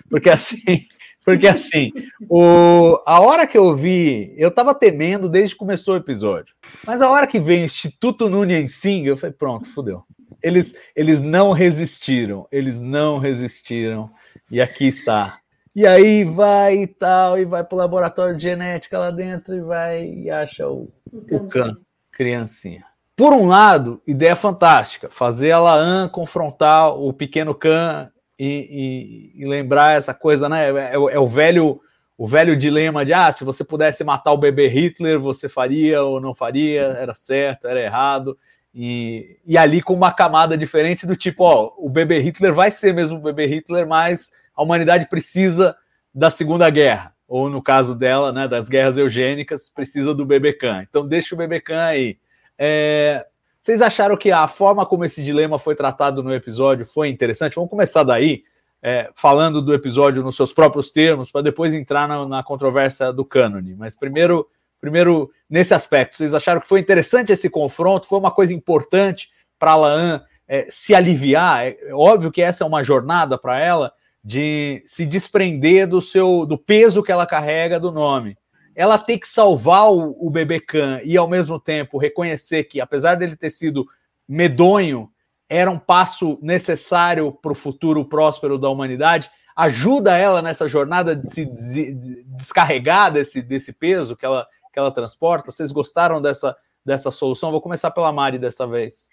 Porque 0.09 0.31
assim, 0.31 0.57
porque 1.23 1.47
assim, 1.47 1.93
o, 2.31 2.98
a 3.07 3.20
hora 3.20 3.47
que 3.47 3.59
eu 3.59 3.77
vi, 3.77 4.32
eu 4.39 4.51
tava 4.51 4.74
temendo 4.74 5.28
desde 5.28 5.55
que 5.55 5.59
começou 5.59 5.94
o 5.94 5.98
episódio. 5.98 6.55
Mas 6.86 7.02
a 7.02 7.11
hora 7.11 7.27
que 7.27 7.39
vem 7.39 7.65
Instituto 7.65 8.31
Nunien 8.31 8.66
Singh, 8.69 9.07
eu 9.07 9.16
falei, 9.19 9.35
pronto, 9.36 9.69
fudeu. 9.69 10.02
Eles, 10.43 10.74
eles 10.97 11.20
não 11.20 11.52
resistiram, 11.52 12.47
eles 12.51 12.81
não 12.81 13.19
resistiram. 13.19 14.11
E 14.51 14.62
aqui 14.62 14.86
está. 14.89 15.39
E 15.74 15.86
aí 15.86 16.24
vai 16.24 16.78
e 16.82 16.86
tal, 16.86 17.38
e 17.38 17.44
vai 17.44 17.62
pro 17.62 17.76
laboratório 17.78 18.34
de 18.36 18.42
genética 18.42 18.98
lá 18.98 19.10
dentro 19.10 19.55
e 19.56 19.60
vai 19.60 20.05
e 20.05 20.30
acha 20.30 20.68
o, 20.68 20.88
o 21.12 21.48
Khan, 21.48 21.76
criancinha. 22.10 22.84
Por 23.14 23.32
um 23.32 23.47
lado, 23.47 24.01
ideia 24.06 24.34
fantástica, 24.34 25.09
fazer 25.10 25.52
a 25.52 25.60
Laan 25.60 26.09
confrontar 26.09 26.94
o 26.98 27.12
pequeno 27.12 27.55
Khan 27.55 28.10
e, 28.38 29.32
e- 29.36 29.42
e 29.42 29.47
lembrar 29.47 29.97
essa 29.97 30.12
coisa, 30.14 30.48
né? 30.48 30.92
É, 30.92 30.98
o- 30.98 31.10
é 31.10 31.18
o 31.18 31.28
velho 31.28 31.80
o 32.18 32.26
velho 32.26 32.55
dilema 32.55 33.02
de 33.02 33.14
ah, 33.14 33.32
se 33.32 33.44
você 33.44 33.64
pudesse 33.64 34.05
matar 34.05 34.32
o 34.32 34.36
bebê 34.36 34.68
Hitler, 34.68 35.18
você 35.18 35.48
faria 35.48 36.02
ou 36.02 36.20
não 36.20 36.34
faria, 36.34 36.82
era 36.82 37.14
certo, 37.14 37.66
era 37.66 37.80
errado. 37.80 38.36
E, 38.74 39.38
e 39.47 39.56
ali 39.56 39.80
com 39.80 39.94
uma 39.94 40.12
camada 40.12 40.55
diferente 40.56 41.06
do 41.06 41.16
tipo, 41.16 41.44
ó, 41.44 41.72
o 41.78 41.88
bebê 41.88 42.18
Hitler 42.18 42.52
vai 42.52 42.70
ser 42.70 42.92
mesmo 42.92 43.16
o 43.16 43.22
bebê 43.22 43.47
Hitler, 43.47 43.86
mas 43.86 44.32
a 44.61 44.62
humanidade 44.62 45.09
precisa 45.09 45.74
da 46.15 46.28
Segunda 46.28 46.69
Guerra, 46.69 47.15
ou 47.27 47.49
no 47.49 47.62
caso 47.62 47.95
dela, 47.95 48.31
né, 48.31 48.47
das 48.47 48.69
guerras 48.69 48.99
eugênicas, 48.99 49.70
precisa 49.70 50.15
do 50.15 50.27
bebê 50.27 50.53
Khan. 50.53 50.85
Então 50.87 51.07
deixa 51.07 51.35
o 51.35 51.39
bebê 51.39 51.62
Khan 51.62 51.82
aí. 51.82 52.19
É, 52.59 53.24
vocês 53.59 53.81
acharam 53.81 54.19
que 54.19 54.31
a 54.31 54.47
forma 54.47 54.85
como 54.85 55.03
esse 55.03 55.23
dilema 55.23 55.59
foi 55.59 55.74
tratado 55.74 56.23
no 56.23 56.35
episódio 56.35 56.85
foi 56.85 57.09
interessante? 57.09 57.55
Vamos 57.55 57.70
começar 57.70 58.03
daí, 58.03 58.43
é, 58.82 59.11
falando 59.15 59.62
do 59.62 59.73
episódio 59.73 60.23
nos 60.23 60.37
seus 60.37 60.53
próprios 60.53 60.91
termos, 60.91 61.32
para 61.32 61.41
depois 61.41 61.73
entrar 61.73 62.07
na, 62.07 62.28
na 62.28 62.43
controvérsia 62.43 63.15
do 63.15 63.24
cânone. 63.24 63.74
Mas 63.74 63.97
primeiro, 63.97 64.47
primeiro, 64.78 65.31
nesse 65.49 65.73
aspecto, 65.73 66.19
vocês 66.19 66.35
acharam 66.35 66.61
que 66.61 66.69
foi 66.69 66.81
interessante 66.81 67.32
esse 67.32 67.49
confronto? 67.49 68.07
Foi 68.07 68.19
uma 68.19 68.31
coisa 68.31 68.53
importante 68.53 69.31
para 69.59 69.73
a 69.73 69.77
Laan 69.77 70.20
é, 70.47 70.66
se 70.69 70.95
aliviar. 70.95 71.66
É 71.66 71.95
óbvio 71.95 72.31
que 72.31 72.43
essa 72.43 72.62
é 72.62 72.66
uma 72.66 72.82
jornada 72.82 73.39
para 73.39 73.59
ela 73.59 73.91
de 74.22 74.82
se 74.84 75.06
desprender 75.06 75.86
do 75.86 76.01
seu 76.01 76.44
do 76.44 76.59
peso 76.59 77.02
que 77.02 77.12
ela 77.12 77.26
carrega 77.26 77.80
do 77.80 77.90
nome. 77.90 78.36
Ela 78.74 78.98
tem 78.98 79.18
que 79.18 79.28
salvar 79.28 79.90
o, 79.90 80.14
o 80.26 80.30
bebê 80.30 80.60
Khan 80.60 81.01
e 81.02 81.16
ao 81.16 81.28
mesmo 81.28 81.59
tempo 81.59 81.98
reconhecer 81.98 82.64
que, 82.64 82.80
apesar 82.80 83.16
dele 83.16 83.36
ter 83.36 83.51
sido 83.51 83.86
medonho, 84.28 85.10
era 85.48 85.70
um 85.70 85.78
passo 85.78 86.38
necessário 86.40 87.32
para 87.32 87.51
o 87.51 87.56
futuro 87.56 88.05
próspero 88.05 88.56
da 88.56 88.68
humanidade. 88.68 89.28
Ajuda 89.56 90.16
ela 90.16 90.40
nessa 90.40 90.68
jornada 90.68 91.16
de 91.16 91.28
se 91.28 91.44
de 91.44 92.24
descarregar 92.24 93.12
desse, 93.12 93.42
desse 93.42 93.72
peso 93.72 94.16
que 94.16 94.24
ela, 94.24 94.47
que 94.72 94.78
ela 94.78 94.92
transporta. 94.92 95.51
Vocês 95.51 95.72
gostaram 95.72 96.22
dessa, 96.22 96.56
dessa 96.84 97.10
solução? 97.10 97.51
Vou 97.51 97.60
começar 97.60 97.90
pela 97.90 98.12
Mari 98.12 98.38
dessa 98.38 98.66
vez. 98.66 99.09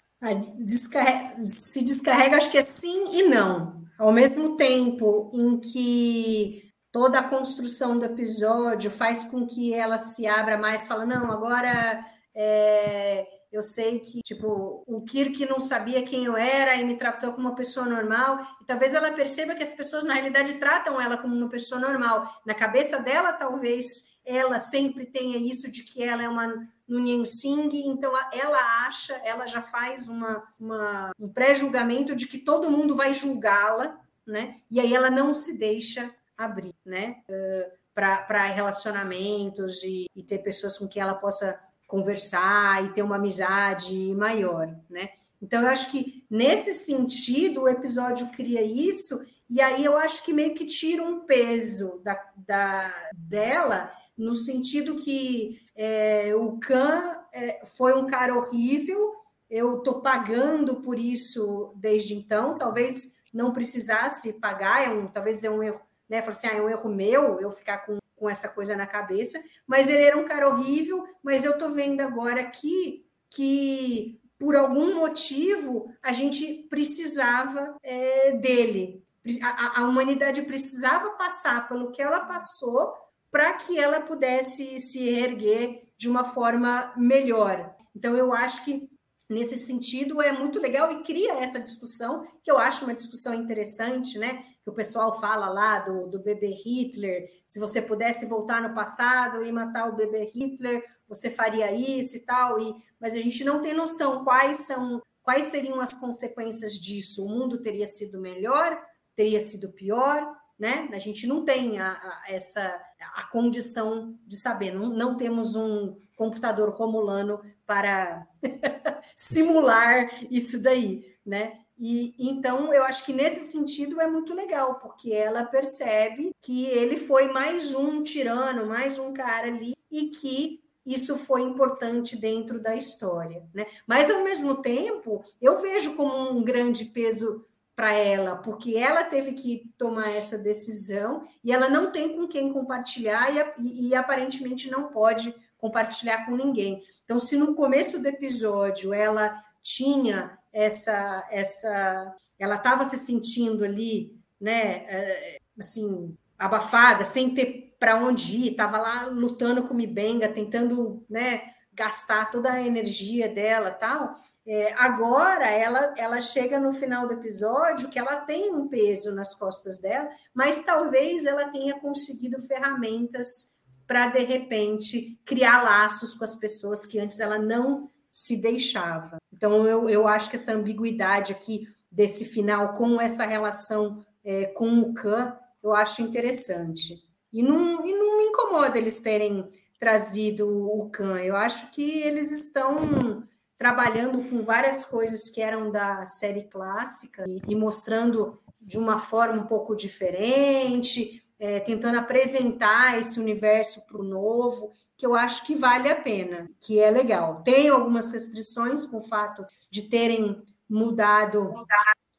Se 1.44 1.84
descarrega, 1.84 2.36
acho 2.36 2.50
que 2.50 2.58
é 2.58 2.62
sim 2.62 3.18
e 3.18 3.24
não. 3.24 3.77
Ao 3.98 4.12
mesmo 4.12 4.56
tempo 4.56 5.30
em 5.34 5.58
que 5.58 6.72
toda 6.92 7.18
a 7.18 7.28
construção 7.28 7.98
do 7.98 8.04
episódio 8.04 8.90
faz 8.90 9.24
com 9.24 9.46
que 9.46 9.74
ela 9.74 9.98
se 9.98 10.26
abra 10.26 10.56
mais, 10.56 10.86
fala, 10.86 11.04
não, 11.04 11.30
agora 11.30 12.04
é, 12.34 13.26
eu 13.50 13.62
sei 13.62 13.98
que, 13.98 14.20
tipo, 14.22 14.84
o 14.86 15.02
Kirk 15.02 15.44
não 15.46 15.58
sabia 15.58 16.02
quem 16.02 16.24
eu 16.24 16.36
era 16.36 16.76
e 16.76 16.84
me 16.84 16.96
tratou 16.96 17.32
como 17.32 17.48
uma 17.48 17.56
pessoa 17.56 17.86
normal, 17.86 18.38
e 18.62 18.64
talvez 18.64 18.94
ela 18.94 19.10
perceba 19.12 19.54
que 19.54 19.62
as 19.62 19.72
pessoas, 19.72 20.04
na 20.04 20.14
realidade, 20.14 20.54
tratam 20.54 21.00
ela 21.00 21.16
como 21.16 21.34
uma 21.34 21.48
pessoa 21.48 21.80
normal. 21.80 22.30
Na 22.46 22.54
cabeça 22.54 23.00
dela, 23.00 23.32
talvez 23.32 24.16
ela 24.28 24.60
sempre 24.60 25.06
tenha 25.06 25.38
isso 25.38 25.70
de 25.70 25.82
que 25.82 26.02
ela 26.02 26.22
é 26.22 26.28
uma 26.28 26.68
Nunien 26.86 27.24
Singh, 27.24 27.70
então 27.86 28.12
ela 28.32 28.86
acha, 28.86 29.14
ela 29.24 29.46
já 29.46 29.62
faz 29.62 30.08
uma, 30.08 30.42
uma 30.60 31.12
um 31.18 31.28
pré-julgamento 31.28 32.14
de 32.14 32.26
que 32.26 32.38
todo 32.38 32.70
mundo 32.70 32.94
vai 32.94 33.14
julgá-la, 33.14 33.98
né? 34.26 34.56
E 34.70 34.78
aí 34.78 34.94
ela 34.94 35.10
não 35.10 35.34
se 35.34 35.56
deixa 35.56 36.14
abrir, 36.36 36.74
né? 36.84 37.16
Uh, 37.28 37.78
para 37.94 38.46
relacionamentos 38.46 39.82
e, 39.82 40.06
e, 40.14 40.22
ter 40.22 40.38
pessoas 40.38 40.78
com 40.78 40.86
quem 40.86 41.02
ela 41.02 41.14
possa 41.14 41.58
conversar 41.84 42.84
e 42.84 42.92
ter 42.92 43.02
uma 43.02 43.16
amizade 43.16 44.14
maior, 44.14 44.72
né? 44.88 45.10
Então 45.42 45.62
eu 45.62 45.68
acho 45.68 45.90
que 45.90 46.24
nesse 46.30 46.74
sentido 46.74 47.62
o 47.62 47.68
episódio 47.68 48.28
cria 48.28 48.62
isso 48.62 49.20
e 49.50 49.60
aí 49.60 49.84
eu 49.84 49.96
acho 49.96 50.24
que 50.24 50.32
meio 50.32 50.54
que 50.54 50.64
tira 50.64 51.02
um 51.02 51.20
peso 51.20 52.00
da, 52.04 52.20
da 52.36 53.10
dela 53.14 53.92
no 54.18 54.34
sentido 54.34 54.96
que 54.96 55.62
é, 55.76 56.34
o 56.34 56.58
Khan 56.58 57.16
é, 57.32 57.64
foi 57.64 57.94
um 57.94 58.06
cara 58.06 58.34
horrível, 58.34 59.14
eu 59.48 59.78
estou 59.78 60.00
pagando 60.00 60.82
por 60.82 60.98
isso 60.98 61.72
desde 61.76 62.14
então, 62.14 62.58
talvez 62.58 63.14
não 63.32 63.52
precisasse 63.52 64.32
pagar, 64.34 64.84
é 64.84 64.90
um, 64.90 65.06
talvez 65.06 65.44
é 65.44 65.50
um 65.50 65.62
erro, 65.62 65.80
né? 66.08 66.20
Falei 66.20 66.36
assim, 66.36 66.46
ah, 66.48 66.56
é 66.56 66.62
um 66.62 66.68
erro 66.68 66.90
meu 66.90 67.40
eu 67.40 67.50
ficar 67.50 67.78
com, 67.78 67.98
com 68.16 68.28
essa 68.28 68.48
coisa 68.48 68.74
na 68.74 68.86
cabeça, 68.86 69.40
mas 69.66 69.88
ele 69.88 70.02
era 70.02 70.18
um 70.18 70.26
cara 70.26 70.48
horrível, 70.48 71.06
mas 71.22 71.44
eu 71.44 71.52
estou 71.52 71.70
vendo 71.70 72.00
agora 72.00 72.40
aqui 72.40 73.06
que 73.30 74.20
por 74.38 74.56
algum 74.56 74.96
motivo 74.96 75.94
a 76.02 76.12
gente 76.12 76.66
precisava 76.68 77.76
é, 77.82 78.32
dele. 78.32 79.04
A, 79.42 79.80
a 79.80 79.84
humanidade 79.84 80.42
precisava 80.42 81.10
passar 81.10 81.68
pelo 81.68 81.90
que 81.90 82.00
ela 82.00 82.20
passou 82.20 82.94
para 83.30 83.54
que 83.54 83.78
ela 83.78 84.00
pudesse 84.00 84.78
se 84.78 85.08
erguer 85.08 85.82
de 85.96 86.08
uma 86.08 86.24
forma 86.24 86.92
melhor. 86.96 87.74
Então, 87.94 88.16
eu 88.16 88.32
acho 88.32 88.64
que 88.64 88.88
nesse 89.28 89.58
sentido 89.58 90.22
é 90.22 90.32
muito 90.32 90.58
legal 90.58 90.90
e 90.90 91.02
cria 91.02 91.34
essa 91.34 91.60
discussão, 91.60 92.26
que 92.42 92.50
eu 92.50 92.56
acho 92.56 92.84
uma 92.84 92.94
discussão 92.94 93.34
interessante, 93.34 94.18
né? 94.18 94.44
Que 94.64 94.70
o 94.70 94.74
pessoal 94.74 95.20
fala 95.20 95.48
lá 95.48 95.80
do, 95.80 96.06
do 96.06 96.18
bebê 96.18 96.48
Hitler, 96.48 97.28
se 97.44 97.58
você 97.58 97.82
pudesse 97.82 98.24
voltar 98.26 98.62
no 98.62 98.74
passado 98.74 99.44
e 99.44 99.52
matar 99.52 99.88
o 99.88 99.96
bebê 99.96 100.30
Hitler, 100.34 100.82
você 101.06 101.30
faria 101.30 101.72
isso 101.72 102.16
e 102.16 102.20
tal, 102.20 102.60
e, 102.60 102.74
mas 102.98 103.14
a 103.14 103.20
gente 103.20 103.44
não 103.44 103.60
tem 103.60 103.74
noção 103.74 104.24
quais 104.24 104.58
são 104.66 105.02
quais 105.28 105.46
seriam 105.46 105.78
as 105.78 105.92
consequências 105.92 106.78
disso. 106.78 107.22
O 107.22 107.28
mundo 107.28 107.60
teria 107.60 107.86
sido 107.86 108.18
melhor, 108.18 108.82
teria 109.14 109.42
sido 109.42 109.70
pior, 109.70 110.26
né? 110.58 110.88
A 110.90 110.96
gente 110.96 111.26
não 111.26 111.44
tem 111.44 111.78
a, 111.78 111.92
a, 111.92 112.22
essa 112.28 112.80
a 113.00 113.24
condição 113.24 114.18
de 114.26 114.36
saber, 114.36 114.72
não, 114.72 114.88
não 114.88 115.16
temos 115.16 115.54
um 115.54 115.96
computador 116.16 116.70
romulano 116.70 117.40
para 117.66 118.26
simular 119.16 120.24
isso 120.30 120.60
daí, 120.60 121.14
né? 121.24 121.60
E 121.78 122.12
então 122.18 122.74
eu 122.74 122.82
acho 122.82 123.06
que 123.06 123.12
nesse 123.12 123.52
sentido 123.52 124.00
é 124.00 124.06
muito 124.10 124.34
legal, 124.34 124.80
porque 124.80 125.12
ela 125.12 125.44
percebe 125.44 126.34
que 126.40 126.66
ele 126.66 126.96
foi 126.96 127.28
mais 127.28 127.72
um 127.72 128.02
tirano, 128.02 128.66
mais 128.66 128.98
um 128.98 129.12
cara 129.12 129.46
ali, 129.46 129.74
e 129.90 130.08
que 130.08 130.60
isso 130.84 131.16
foi 131.16 131.42
importante 131.42 132.16
dentro 132.16 132.60
da 132.60 132.74
história, 132.74 133.46
né? 133.54 133.66
Mas 133.86 134.10
ao 134.10 134.24
mesmo 134.24 134.56
tempo, 134.56 135.22
eu 135.40 135.60
vejo 135.60 135.94
como 135.94 136.32
um 136.32 136.42
grande 136.42 136.86
peso 136.86 137.46
para 137.78 137.92
ela, 137.92 138.34
porque 138.34 138.76
ela 138.76 139.04
teve 139.04 139.34
que 139.34 139.72
tomar 139.78 140.10
essa 140.10 140.36
decisão 140.36 141.22
e 141.44 141.52
ela 141.52 141.68
não 141.68 141.92
tem 141.92 142.12
com 142.12 142.26
quem 142.26 142.52
compartilhar 142.52 143.30
e, 143.56 143.90
e, 143.90 143.94
aparentemente 143.94 144.68
não 144.68 144.88
pode 144.88 145.32
compartilhar 145.56 146.26
com 146.26 146.34
ninguém. 146.34 146.82
Então, 147.04 147.20
se 147.20 147.36
no 147.36 147.54
começo 147.54 148.00
do 148.02 148.08
episódio 148.08 148.92
ela 148.92 149.40
tinha 149.62 150.36
essa, 150.52 151.24
essa, 151.30 152.16
ela 152.36 152.56
estava 152.56 152.84
se 152.84 152.98
sentindo 152.98 153.64
ali, 153.64 154.12
né, 154.40 154.84
eh, 154.88 155.38
assim, 155.56 156.18
abafada, 156.36 157.04
sem 157.04 157.32
ter 157.32 157.76
para 157.78 157.94
onde 157.94 158.38
ir, 158.38 158.50
estava 158.50 158.78
lá 158.78 159.06
lutando 159.06 159.62
com 159.68 159.72
Mibenga, 159.72 160.28
tentando, 160.28 161.06
né, 161.08 161.42
gastar 161.72 162.28
toda 162.28 162.52
a 162.52 162.60
energia 162.60 163.28
dela, 163.28 163.70
tal 163.70 164.16
é, 164.50 164.72
agora 164.78 165.46
ela, 165.50 165.92
ela 165.94 166.22
chega 166.22 166.58
no 166.58 166.72
final 166.72 167.06
do 167.06 167.12
episódio 167.12 167.90
que 167.90 167.98
ela 167.98 168.16
tem 168.16 168.50
um 168.50 168.66
peso 168.66 169.14
nas 169.14 169.34
costas 169.34 169.78
dela, 169.78 170.08
mas 170.32 170.64
talvez 170.64 171.26
ela 171.26 171.50
tenha 171.50 171.78
conseguido 171.78 172.40
ferramentas 172.40 173.54
para 173.86 174.06
de 174.06 174.24
repente 174.24 175.20
criar 175.26 175.62
laços 175.62 176.14
com 176.14 176.24
as 176.24 176.34
pessoas 176.34 176.86
que 176.86 176.98
antes 176.98 177.20
ela 177.20 177.38
não 177.38 177.90
se 178.10 178.40
deixava. 178.40 179.18
Então 179.30 179.66
eu, 179.66 179.86
eu 179.86 180.08
acho 180.08 180.30
que 180.30 180.36
essa 180.36 180.52
ambiguidade 180.52 181.30
aqui 181.32 181.68
desse 181.92 182.24
final 182.24 182.72
com 182.72 182.98
essa 182.98 183.26
relação 183.26 184.02
é, 184.24 184.46
com 184.46 184.78
o 184.78 184.94
Khan 184.94 185.36
eu 185.62 185.74
acho 185.74 186.00
interessante. 186.00 187.06
E 187.30 187.42
não, 187.42 187.86
e 187.86 187.92
não 187.92 188.16
me 188.16 188.24
incomoda 188.24 188.78
eles 188.78 188.98
terem 188.98 189.46
trazido 189.78 190.48
o 190.48 190.88
Khan. 190.88 191.20
Eu 191.20 191.36
acho 191.36 191.70
que 191.72 192.00
eles 192.00 192.32
estão 192.32 193.22
trabalhando 193.58 194.22
com 194.30 194.44
várias 194.44 194.84
coisas 194.84 195.28
que 195.28 195.42
eram 195.42 195.70
da 195.70 196.06
série 196.06 196.44
clássica 196.44 197.24
e, 197.28 197.42
e 197.48 197.54
mostrando 197.56 198.38
de 198.60 198.78
uma 198.78 198.98
forma 198.98 199.42
um 199.42 199.46
pouco 199.46 199.74
diferente, 199.74 201.24
é, 201.38 201.58
tentando 201.58 201.98
apresentar 201.98 202.98
esse 202.98 203.18
universo 203.18 203.84
para 203.86 204.00
o 204.00 204.04
novo, 204.04 204.70
que 204.96 205.04
eu 205.04 205.14
acho 205.14 205.44
que 205.44 205.54
vale 205.54 205.88
a 205.88 205.96
pena, 206.00 206.48
que 206.60 206.78
é 206.80 206.90
legal. 206.90 207.42
Tem 207.42 207.68
algumas 207.68 208.10
restrições 208.10 208.86
com 208.86 208.98
o 208.98 209.04
fato 209.04 209.44
de 209.70 209.82
terem 209.82 210.42
mudado 210.68 211.52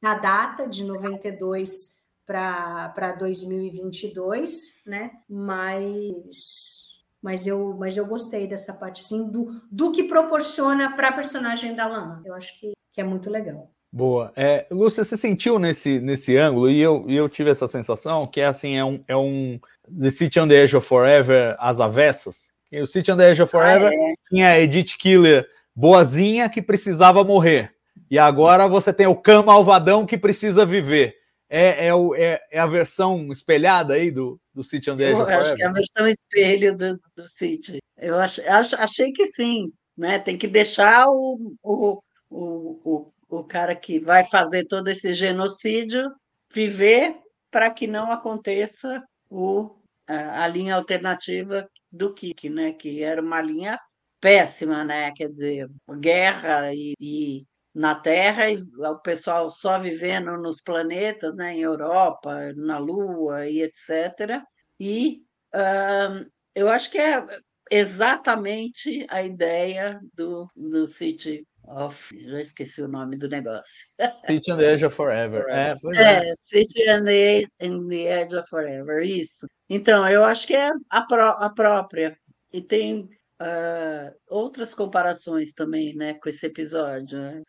a 0.01 0.15
data 0.15 0.67
de 0.67 0.83
92 0.83 1.99
para 2.25 3.15
2022, 3.17 4.81
né? 4.85 5.11
Mas 5.27 6.78
mas 7.21 7.45
eu, 7.45 7.75
mas 7.77 7.97
eu 7.97 8.05
gostei 8.05 8.47
dessa 8.47 8.73
parte, 8.73 9.01
assim, 9.01 9.29
do, 9.29 9.61
do 9.71 9.91
que 9.91 10.03
proporciona 10.03 10.95
para 10.95 11.09
a 11.09 11.13
personagem 11.13 11.75
da 11.75 11.87
Lana. 11.87 12.21
Eu 12.25 12.33
acho 12.33 12.59
que, 12.59 12.71
que 12.91 13.01
é 13.01 13.03
muito 13.03 13.29
legal. 13.29 13.69
Boa. 13.91 14.31
É, 14.35 14.67
Lúcia, 14.69 15.03
você 15.03 15.17
sentiu 15.17 15.57
nesse, 15.57 15.99
nesse 15.99 16.37
ângulo, 16.37 16.69
e 16.69 16.79
eu, 16.79 17.05
e 17.07 17.15
eu 17.15 17.27
tive 17.27 17.49
essa 17.49 17.67
sensação, 17.67 18.27
que 18.27 18.39
é 18.39 18.45
assim, 18.45 18.75
é 18.75 18.85
um, 18.85 19.03
é 19.07 19.17
um 19.17 19.59
The 19.99 20.09
City 20.11 20.39
on 20.39 20.47
the 20.47 20.63
Edge 20.63 20.77
of 20.77 20.87
Forever 20.87 21.55
às 21.59 21.79
avessas. 21.79 22.51
O 22.71 22.85
City 22.85 23.11
on 23.11 23.17
the 23.17 23.31
Edge 23.31 23.41
of 23.41 23.51
Forever 23.51 23.89
ah, 23.89 24.11
é. 24.11 24.13
tinha 24.29 24.49
a 24.49 24.59
Edith 24.59 24.95
Killer 24.97 25.47
boazinha 25.75 26.47
que 26.49 26.61
precisava 26.61 27.23
morrer. 27.23 27.73
E 28.11 28.19
agora 28.19 28.67
você 28.67 28.93
tem 28.93 29.07
o 29.07 29.15
Khan 29.15 29.43
malvadão 29.43 30.05
que 30.05 30.17
precisa 30.17 30.65
viver 30.65 31.15
é, 31.49 31.87
é, 31.87 31.95
o, 31.95 32.13
é, 32.13 32.39
é, 32.51 32.59
a 32.59 32.67
versão 32.67 33.31
espelhada 33.31 33.95
aí 33.95 34.11
do, 34.11 34.39
do 34.53 34.63
City 34.63 34.91
Edge 34.91 35.19
Eu 35.19 35.27
acho 35.27 35.55
que 35.55 35.63
é 35.63 35.65
a 35.65 35.71
versão 35.71 36.07
espelho 36.07 36.77
do, 36.77 36.99
do 37.15 37.27
City. 37.27 37.79
Eu 37.97 38.15
ach, 38.17 38.39
ach, 38.47 38.73
achei 38.75 39.11
que 39.11 39.25
sim. 39.25 39.71
Né? 39.97 40.19
Tem 40.19 40.37
que 40.37 40.47
deixar 40.47 41.09
o, 41.09 41.55
o, 41.63 42.01
o, 42.29 42.81
o, 42.85 43.13
o 43.27 43.43
cara 43.43 43.75
que 43.75 43.99
vai 43.99 44.23
fazer 44.25 44.65
todo 44.65 44.87
esse 44.87 45.13
genocídio 45.13 46.09
viver 46.53 47.17
para 47.51 47.71
que 47.71 47.87
não 47.87 48.11
aconteça 48.11 49.03
o, 49.29 49.75
a, 50.07 50.43
a 50.43 50.47
linha 50.47 50.75
alternativa 50.75 51.67
do 51.91 52.13
Kik, 52.13 52.47
né? 52.49 52.73
que 52.73 53.01
era 53.03 53.21
uma 53.21 53.41
linha 53.41 53.79
péssima, 54.21 54.83
né? 54.83 55.11
quer 55.11 55.29
dizer, 55.29 55.67
guerra 55.99 56.73
e, 56.73 56.93
e 56.99 57.43
na 57.79 57.95
Terra 57.95 58.51
e 58.51 58.57
o 58.57 58.95
pessoal 58.97 59.49
só 59.49 59.79
vivendo 59.79 60.35
nos 60.35 60.61
planetas, 60.61 61.33
né, 61.33 61.53
em 61.53 61.61
Europa, 61.61 62.51
na 62.57 62.77
Lua 62.77 63.47
e 63.47 63.61
etc. 63.61 64.43
E 64.77 65.21
uh, 65.55 66.29
eu 66.53 66.67
acho 66.67 66.91
que 66.91 66.97
é 66.97 67.25
exatamente 67.71 69.07
a 69.09 69.23
ideia 69.23 69.97
do, 70.13 70.45
do 70.57 70.85
City 70.87 71.47
of. 71.65 72.13
Já 72.29 72.41
esqueci 72.41 72.81
o 72.81 72.87
nome 72.89 73.15
do 73.15 73.29
negócio. 73.29 73.87
City 74.27 74.51
on 74.51 74.57
the 74.57 74.73
Edge 74.73 74.85
of 74.85 74.93
Forever. 74.93 75.45
É, 75.47 75.73
é, 75.95 76.31
é. 76.31 76.35
City 76.41 76.83
on 76.89 77.05
the, 77.05 77.45
on 77.61 77.87
the 77.87 78.23
Edge 78.23 78.35
of 78.35 78.49
Forever, 78.49 79.01
isso. 79.05 79.47
Então, 79.69 80.05
eu 80.09 80.25
acho 80.25 80.45
que 80.45 80.53
é 80.53 80.69
a, 80.89 81.01
pró 81.03 81.29
a 81.39 81.49
própria. 81.49 82.17
E 82.51 82.61
tem 82.61 83.07
uh, 83.41 84.13
outras 84.27 84.73
comparações 84.73 85.53
também, 85.53 85.95
né, 85.95 86.15
com 86.15 86.29
esse 86.29 86.45
episódio. 86.45 87.19
Né? 87.19 87.41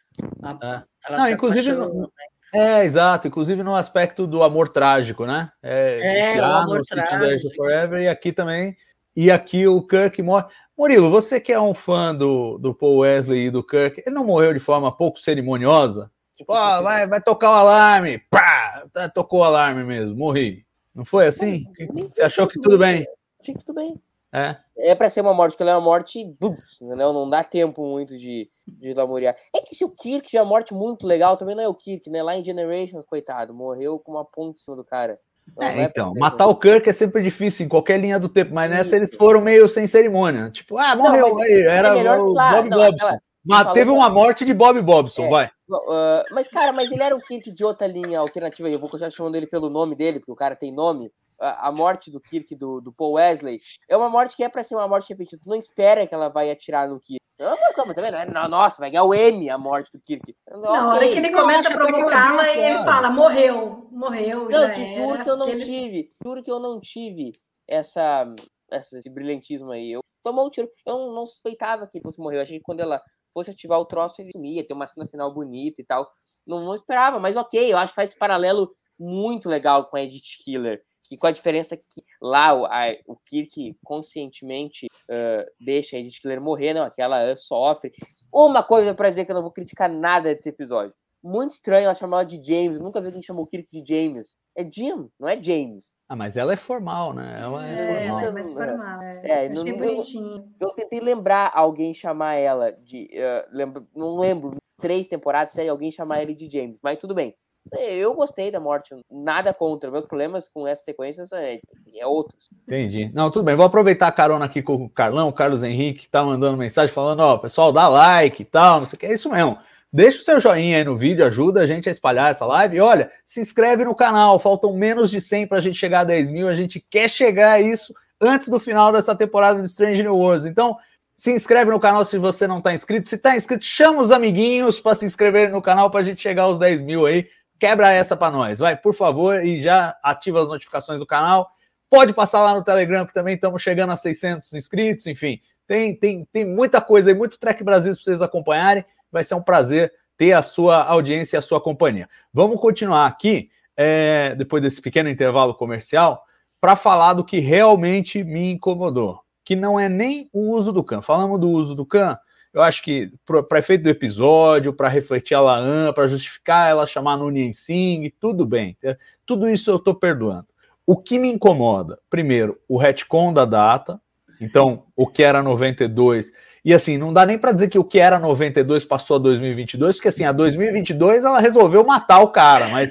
A, 0.42 0.84
é. 1.08 1.16
Não, 1.16 1.28
inclusive. 1.28 1.72
No, 1.72 2.02
né? 2.02 2.08
É, 2.52 2.84
exato, 2.84 3.28
inclusive 3.28 3.62
no 3.62 3.76
aspecto 3.76 4.26
do 4.26 4.42
amor 4.42 4.68
trágico, 4.68 5.24
né? 5.24 5.50
É, 5.62 6.36
é 6.36 6.40
o 6.40 6.44
amor 6.44 6.78
no 6.78 6.84
trágico. 6.84 7.54
Forever 7.54 8.02
e 8.02 8.08
aqui 8.08 8.32
também. 8.32 8.76
E 9.14 9.30
aqui 9.30 9.66
o 9.66 9.82
Kirk 9.82 10.22
morre. 10.22 10.46
Murilo, 10.76 11.10
você 11.10 11.40
que 11.40 11.52
é 11.52 11.60
um 11.60 11.74
fã 11.74 12.14
do, 12.14 12.58
do 12.58 12.74
Paul 12.74 12.98
Wesley 12.98 13.46
e 13.46 13.50
do 13.50 13.62
Kirk, 13.62 14.02
ele 14.04 14.14
não 14.14 14.24
morreu 14.24 14.52
de 14.52 14.60
forma 14.60 14.96
pouco 14.96 15.18
cerimoniosa? 15.18 16.10
Tipo, 16.36 16.54
ah, 16.54 16.80
vai, 16.80 17.06
vai 17.06 17.20
tocar 17.20 17.50
o 17.50 17.54
alarme. 17.54 18.18
Pá! 18.30 18.84
Tá, 18.92 19.08
tocou 19.08 19.40
o 19.40 19.44
alarme 19.44 19.84
mesmo, 19.84 20.16
morri. 20.16 20.64
Não 20.94 21.04
foi 21.04 21.26
assim? 21.26 21.64
Você 22.08 22.22
achou 22.22 22.46
que 22.48 22.58
tudo 22.60 22.78
bem? 22.78 23.06
Achei 23.40 23.54
que 23.54 23.64
tudo 23.64 23.74
bem. 23.74 24.00
É. 24.32 24.56
É 24.78 24.94
para 24.94 25.10
ser 25.10 25.20
uma 25.20 25.34
morte, 25.34 25.52
porque 25.52 25.62
ela 25.62 25.72
é 25.72 25.74
uma 25.74 25.80
morte. 25.80 26.34
Não, 26.80 27.12
não 27.12 27.28
dá 27.28 27.42
tempo 27.42 27.84
muito 27.84 28.16
de, 28.16 28.48
de 28.66 28.94
lamuriar. 28.94 29.34
É 29.54 29.60
que 29.60 29.74
se 29.74 29.84
o 29.84 29.90
Kirk 29.90 30.28
tiver 30.28 30.42
uma 30.42 30.48
morte 30.48 30.72
muito 30.72 31.06
legal, 31.06 31.36
também 31.36 31.54
não 31.54 31.62
é 31.62 31.68
o 31.68 31.74
Kirk, 31.74 32.08
né? 32.08 32.22
Lá 32.22 32.36
em 32.36 32.44
Generations, 32.44 33.04
coitado, 33.04 33.52
morreu 33.52 33.98
com 33.98 34.12
uma 34.12 34.24
ponte 34.24 34.60
em 34.60 34.62
cima 34.62 34.76
do 34.76 34.84
cara. 34.84 35.18
É, 35.58 35.80
é 35.80 35.82
então, 35.82 36.14
matar 36.14 36.46
o 36.46 36.54
Kirk 36.54 36.88
é 36.88 36.92
sempre 36.92 37.22
difícil 37.22 37.66
em 37.66 37.68
qualquer 37.68 37.98
linha 37.98 38.20
do 38.20 38.28
tempo, 38.28 38.54
mas 38.54 38.70
nessa 38.70 38.94
eles 38.94 39.14
foram 39.14 39.40
meio 39.40 39.68
sem 39.68 39.86
cerimônia. 39.86 40.48
Tipo, 40.50 40.78
ah, 40.78 40.94
morreu, 40.94 41.28
não, 41.28 41.42
aí, 41.42 41.62
era 41.62 41.88
é 41.88 42.18
o 42.18 42.32
Bob 42.32 42.70
não, 42.70 42.78
Bobson. 42.78 43.06
Aquela, 43.06 43.20
mas 43.44 43.72
teve 43.72 43.90
uma 43.90 44.08
morte 44.08 44.44
de 44.44 44.54
Bob 44.54 44.80
Bobson, 44.80 45.24
é, 45.24 45.28
vai. 45.28 45.46
Uh, 45.68 46.22
mas, 46.30 46.46
cara, 46.46 46.72
mas 46.72 46.90
ele 46.92 47.02
era 47.02 47.16
um 47.16 47.20
Kirk 47.20 47.50
de 47.50 47.64
outra 47.64 47.86
linha 47.86 48.20
alternativa. 48.20 48.68
Eu 48.68 48.78
vou 48.78 48.88
continuar 48.88 49.10
chamando 49.10 49.34
ele 49.34 49.46
pelo 49.46 49.68
nome 49.70 49.96
dele, 49.96 50.20
porque 50.20 50.32
o 50.32 50.36
cara 50.36 50.54
tem 50.54 50.70
nome 50.70 51.10
a, 51.40 51.72
morte 51.72 52.10
do 52.10 52.20
Kirk, 52.20 52.54
do, 52.54 52.80
do 52.80 52.92
Paul 52.92 53.12
Wesley, 53.12 53.60
é 53.88 53.96
uma 53.96 54.10
morte 54.10 54.36
que 54.36 54.44
é 54.44 54.48
pra 54.48 54.62
ser 54.62 54.74
uma 54.74 54.86
morte 54.86 55.08
repetida. 55.08 55.42
Tu 55.42 55.48
não 55.48 55.56
espera 55.56 56.06
que 56.06 56.14
ela 56.14 56.28
vai 56.28 56.50
atirar 56.50 56.88
no 56.88 57.00
Kirk. 57.00 57.20
Não, 57.38 57.56
como, 57.74 57.94
tá 57.94 58.02
vendo? 58.02 58.48
Nossa, 58.50 58.80
vai 58.80 58.90
ganhar 58.90 59.04
o 59.04 59.14
M 59.14 59.48
a 59.48 59.56
morte 59.56 59.90
do 59.90 59.98
Kirk. 59.98 60.36
Na 60.46 60.88
hora 60.88 61.08
que 61.08 61.16
ele 61.16 61.30
começa 61.30 61.70
a 61.70 61.72
provocá-la, 61.72 62.54
ele 62.54 62.84
fala, 62.84 63.10
morreu, 63.10 63.88
morreu. 63.90 64.48
Não, 64.50 64.70
te 64.70 64.94
juro 64.94 65.24
que 65.24 65.30
eu 65.30 65.36
não 65.38 65.46
aquele... 65.46 65.64
tive, 65.64 66.08
juro 66.22 66.42
que 66.42 66.50
eu 66.50 66.60
não 66.60 66.80
tive 66.80 67.32
essa, 67.66 68.30
essa, 68.70 68.98
esse 68.98 69.08
brilhantismo 69.08 69.70
aí. 69.70 69.90
Eu 69.90 70.00
tomou 70.22 70.46
um 70.46 70.50
tiro. 70.50 70.68
Eu 70.84 70.98
não, 70.98 71.14
não 71.14 71.26
suspeitava 71.26 71.86
que 71.86 71.96
ele 71.96 72.02
fosse 72.02 72.20
morrer. 72.20 72.36
Eu 72.36 72.42
achei 72.42 72.58
que 72.58 72.64
quando 72.64 72.80
ela 72.80 73.02
fosse 73.32 73.50
ativar 73.50 73.80
o 73.80 73.86
troço, 73.86 74.20
ele 74.20 74.32
sumia, 74.32 74.66
ter 74.66 74.74
uma 74.74 74.86
cena 74.86 75.08
final 75.08 75.32
bonita 75.32 75.80
e 75.80 75.84
tal. 75.84 76.06
Não, 76.46 76.62
não 76.62 76.74
esperava, 76.74 77.18
mas 77.18 77.36
ok, 77.36 77.72
eu 77.72 77.78
acho 77.78 77.92
que 77.92 77.96
faz 77.96 78.10
esse 78.10 78.18
paralelo 78.18 78.70
muito 78.98 79.48
legal 79.48 79.86
com 79.86 79.96
a 79.96 80.02
Edith 80.02 80.44
Killer 80.44 80.82
que 81.10 81.16
com 81.16 81.26
a 81.26 81.32
diferença 81.32 81.76
que 81.76 82.04
lá 82.22 82.54
o, 82.54 82.66
a, 82.66 82.94
o 83.04 83.16
Kirk 83.16 83.76
conscientemente 83.82 84.86
uh, 84.86 85.50
deixa 85.58 85.96
a 85.96 85.98
Edith 85.98 86.20
Killer 86.22 86.40
morrer, 86.40 86.72
não, 86.72 86.84
aquela 86.84 87.34
sofre. 87.34 87.90
Uma 88.32 88.62
coisa 88.62 88.94
para 88.94 89.08
dizer 89.08 89.24
que 89.24 89.32
eu 89.32 89.34
não 89.34 89.42
vou 89.42 89.50
criticar 89.50 89.90
nada 89.90 90.32
desse 90.32 90.48
episódio. 90.48 90.94
Muito 91.20 91.50
estranho 91.50 91.86
ela 91.86 91.96
chamar 91.96 92.18
ela 92.18 92.24
de 92.24 92.40
James, 92.40 92.80
nunca 92.80 93.00
vi 93.00 93.08
alguém 93.08 93.22
chamou 93.22 93.42
o 93.42 93.46
Kirk 93.46 93.82
de 93.82 93.84
James. 93.84 94.36
É 94.56 94.62
Jim, 94.64 95.10
não 95.18 95.28
é 95.28 95.42
James. 95.42 95.96
Ah, 96.08 96.14
mas 96.14 96.36
ela 96.36 96.52
é 96.52 96.56
formal, 96.56 97.12
né? 97.12 97.40
Ela 97.42 97.68
é, 97.68 97.72
é 97.72 98.08
formal. 98.08 98.20
É, 98.20 98.32
mais 98.32 98.52
formal. 98.52 99.02
É, 99.02 99.46
é 99.46 99.48
não, 99.48 99.64
não, 99.64 99.84
eu, 99.84 100.44
eu, 100.60 100.70
tentei 100.70 101.00
lembrar 101.00 101.50
alguém 101.52 101.92
chamar 101.92 102.34
ela 102.34 102.70
de. 102.70 103.10
Uh, 103.12 103.48
lembro, 103.50 103.86
não 103.94 104.16
lembro, 104.16 104.56
três 104.78 105.08
temporadas, 105.08 105.52
se 105.52 105.68
alguém 105.68 105.90
chamar 105.90 106.22
ele 106.22 106.34
de 106.34 106.48
James, 106.48 106.78
mas 106.80 106.98
tudo 106.98 107.14
bem. 107.14 107.34
Eu 107.78 108.14
gostei 108.14 108.50
da 108.50 108.58
morte, 108.58 108.94
nada 109.10 109.54
contra. 109.54 109.90
Meus 109.90 110.06
problemas 110.06 110.48
com 110.48 110.66
essa 110.66 110.82
sequência 110.82 111.24
é, 111.34 111.60
é 111.94 112.06
outros. 112.06 112.50
Entendi. 112.66 113.10
Não, 113.14 113.30
tudo 113.30 113.44
bem. 113.44 113.54
Vou 113.54 113.66
aproveitar 113.66 114.08
a 114.08 114.12
carona 114.12 114.46
aqui 114.46 114.62
com 114.62 114.74
o 114.74 114.88
Carlão, 114.88 115.28
o 115.28 115.32
Carlos 115.32 115.62
Henrique, 115.62 116.02
que 116.02 116.08
tá 116.08 116.24
mandando 116.24 116.56
mensagem 116.56 116.92
falando: 116.92 117.20
ó, 117.20 117.38
pessoal, 117.38 117.72
dá 117.72 117.86
like 117.86 118.42
e 118.42 118.44
tal, 118.44 118.78
não 118.78 118.84
sei 118.84 118.96
o 118.96 119.00
que. 119.00 119.06
É 119.06 119.14
isso 119.14 119.30
mesmo. 119.30 119.58
Deixa 119.92 120.20
o 120.20 120.24
seu 120.24 120.40
joinha 120.40 120.78
aí 120.78 120.84
no 120.84 120.96
vídeo, 120.96 121.26
ajuda 121.26 121.62
a 121.62 121.66
gente 121.66 121.88
a 121.88 121.92
espalhar 121.92 122.30
essa 122.30 122.46
live. 122.46 122.76
E 122.76 122.80
olha, 122.80 123.10
se 123.24 123.40
inscreve 123.40 123.84
no 123.84 123.94
canal, 123.94 124.38
faltam 124.38 124.72
menos 124.72 125.10
de 125.10 125.20
100 125.20 125.48
para 125.48 125.58
a 125.58 125.60
gente 125.60 125.76
chegar 125.76 126.00
a 126.00 126.04
10 126.04 126.30
mil. 126.30 126.48
A 126.48 126.54
gente 126.54 126.84
quer 126.88 127.08
chegar 127.10 127.52
a 127.52 127.60
isso 127.60 127.92
antes 128.20 128.48
do 128.48 128.60
final 128.60 128.92
dessa 128.92 129.16
temporada 129.16 129.60
de 129.60 129.66
Strange 129.66 130.02
New 130.02 130.16
Worlds. 130.16 130.46
Então, 130.46 130.76
se 131.16 131.32
inscreve 131.32 131.70
no 131.70 131.80
canal 131.80 132.04
se 132.04 132.16
você 132.18 132.46
não 132.46 132.58
está 132.58 132.72
inscrito. 132.72 133.08
Se 133.08 133.16
está 133.16 133.36
inscrito, 133.36 133.64
chama 133.64 134.00
os 134.00 134.12
amiguinhos 134.12 134.80
para 134.80 134.94
se 134.94 135.04
inscrever 135.04 135.50
no 135.50 135.60
canal 135.60 135.90
para 135.90 136.00
a 136.00 136.02
gente 136.04 136.22
chegar 136.22 136.44
aos 136.44 136.58
10 136.58 136.82
mil 136.82 137.04
aí 137.04 137.26
quebra 137.60 137.92
essa 137.92 138.16
para 138.16 138.32
nós, 138.32 138.58
vai, 138.58 138.74
por 138.74 138.94
favor, 138.94 139.44
e 139.44 139.60
já 139.60 139.94
ativa 140.02 140.40
as 140.40 140.48
notificações 140.48 140.98
do 140.98 141.06
canal. 141.06 141.50
Pode 141.90 142.14
passar 142.14 142.42
lá 142.42 142.54
no 142.54 142.64
Telegram, 142.64 143.04
que 143.04 143.12
também 143.12 143.34
estamos 143.34 143.60
chegando 143.60 143.90
a 143.90 143.96
600 143.96 144.52
inscritos, 144.54 145.06
enfim, 145.06 145.40
tem, 145.66 145.94
tem, 145.94 146.26
tem 146.32 146.44
muita 146.44 146.80
coisa 146.80 147.10
aí, 147.10 147.14
muito 147.16 147.38
Trek 147.38 147.62
Brasil 147.62 147.92
para 147.92 148.02
vocês 148.02 148.22
acompanharem. 148.22 148.84
Vai 149.12 149.22
ser 149.22 149.34
um 149.34 149.42
prazer 149.42 149.92
ter 150.16 150.32
a 150.32 150.42
sua 150.42 150.82
audiência 150.82 151.36
e 151.36 151.38
a 151.38 151.42
sua 151.42 151.60
companhia. 151.60 152.08
Vamos 152.32 152.60
continuar 152.60 153.06
aqui, 153.06 153.50
é, 153.76 154.34
depois 154.34 154.62
desse 154.62 154.80
pequeno 154.80 155.08
intervalo 155.08 155.54
comercial, 155.54 156.24
para 156.60 156.74
falar 156.74 157.14
do 157.14 157.24
que 157.24 157.38
realmente 157.38 158.24
me 158.24 158.52
incomodou, 158.52 159.20
que 159.44 159.54
não 159.54 159.78
é 159.78 159.88
nem 159.88 160.28
o 160.32 160.50
uso 160.50 160.72
do 160.72 160.82
CAN. 160.82 161.02
Falamos 161.02 161.38
do 161.38 161.48
uso 161.48 161.74
do 161.74 161.86
CAN, 161.86 162.18
eu 162.52 162.62
acho 162.62 162.82
que 162.82 163.12
para 163.48 163.58
efeito 163.58 163.84
do 163.84 163.90
episódio, 163.90 164.72
para 164.72 164.88
refletir 164.88 165.34
a 165.34 165.40
Laan, 165.40 165.92
para 165.92 166.08
justificar 166.08 166.68
ela 166.70 166.86
chamar 166.86 167.16
Nunien 167.16 167.52
Singh, 167.52 168.12
tudo 168.18 168.44
bem. 168.44 168.76
Tudo 169.24 169.48
isso 169.48 169.70
eu 169.70 169.76
estou 169.76 169.94
perdoando. 169.94 170.46
O 170.84 170.96
que 170.96 171.18
me 171.18 171.30
incomoda, 171.30 171.98
primeiro, 172.10 172.58
o 172.68 172.76
retcon 172.76 173.32
da 173.32 173.44
data. 173.44 174.00
Então, 174.40 174.84
o 174.96 175.06
que 175.06 175.22
era 175.22 175.42
92. 175.42 176.32
E 176.64 176.72
assim, 176.72 176.96
não 176.96 177.12
dá 177.12 177.26
nem 177.26 177.38
para 177.38 177.52
dizer 177.52 177.68
que 177.68 177.78
o 177.78 177.84
que 177.84 178.00
era 178.00 178.18
92 178.18 178.84
passou 178.84 179.16
a 179.16 179.20
2022, 179.20 179.96
porque 179.96 180.08
assim, 180.08 180.24
a 180.24 180.32
2022 180.32 181.24
ela 181.24 181.40
resolveu 181.40 181.84
matar 181.84 182.20
o 182.20 182.28
cara, 182.28 182.68
mas 182.68 182.90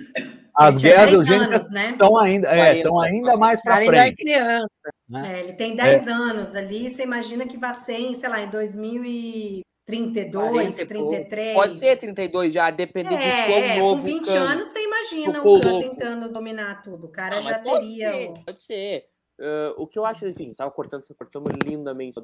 as 0.59 0.77
guerras 0.77 1.11
eugênicas 1.13 1.71
né? 1.71 1.91
estão 1.91 2.17
ainda, 2.17 2.53
é, 2.53 2.75
estão 2.77 2.99
ainda 2.99 3.37
mais 3.37 3.61
para 3.61 3.77
frente. 3.77 3.95
Ainda 3.95 4.07
é 4.07 4.13
criança. 4.13 4.67
Né? 5.07 5.33
É, 5.33 5.39
ele 5.39 5.53
tem 5.53 5.73
10 5.73 6.07
é. 6.07 6.11
anos 6.11 6.53
ali, 6.55 6.89
você 6.89 7.03
imagina 7.03 7.47
que 7.47 7.57
vai 7.57 7.73
ser 7.73 7.97
em, 7.97 8.13
sei 8.13 8.27
lá, 8.27 8.41
em 8.41 8.49
2032, 8.49 10.75
33. 10.75 11.53
Pode 11.53 11.79
ser 11.79 11.97
32 11.97 12.51
já, 12.53 12.69
dependendo 12.71 13.15
é, 13.15 13.41
do 13.41 13.47
quão 13.47 13.63
é, 13.63 13.79
novo. 13.79 14.01
Com 14.01 14.07
20 14.07 14.29
anos, 14.31 14.67
você 14.67 14.83
imagina 14.83 15.41
o 15.41 15.61
Khan 15.61 15.79
tentando 15.79 16.29
dominar 16.29 16.81
tudo. 16.81 17.05
O 17.05 17.09
cara 17.09 17.41
já 17.41 17.59
pode 17.59 17.87
teria. 17.87 18.11
Ser, 18.11 18.33
pode 18.45 18.61
ser. 18.61 19.05
Uh, 19.39 19.73
o 19.77 19.87
que 19.87 19.97
eu 19.97 20.05
acho, 20.05 20.27
enfim, 20.27 20.51
estava 20.51 20.69
cortando, 20.69 21.05
você 21.05 21.13
cortou 21.13 21.41
lindamente. 21.63 22.19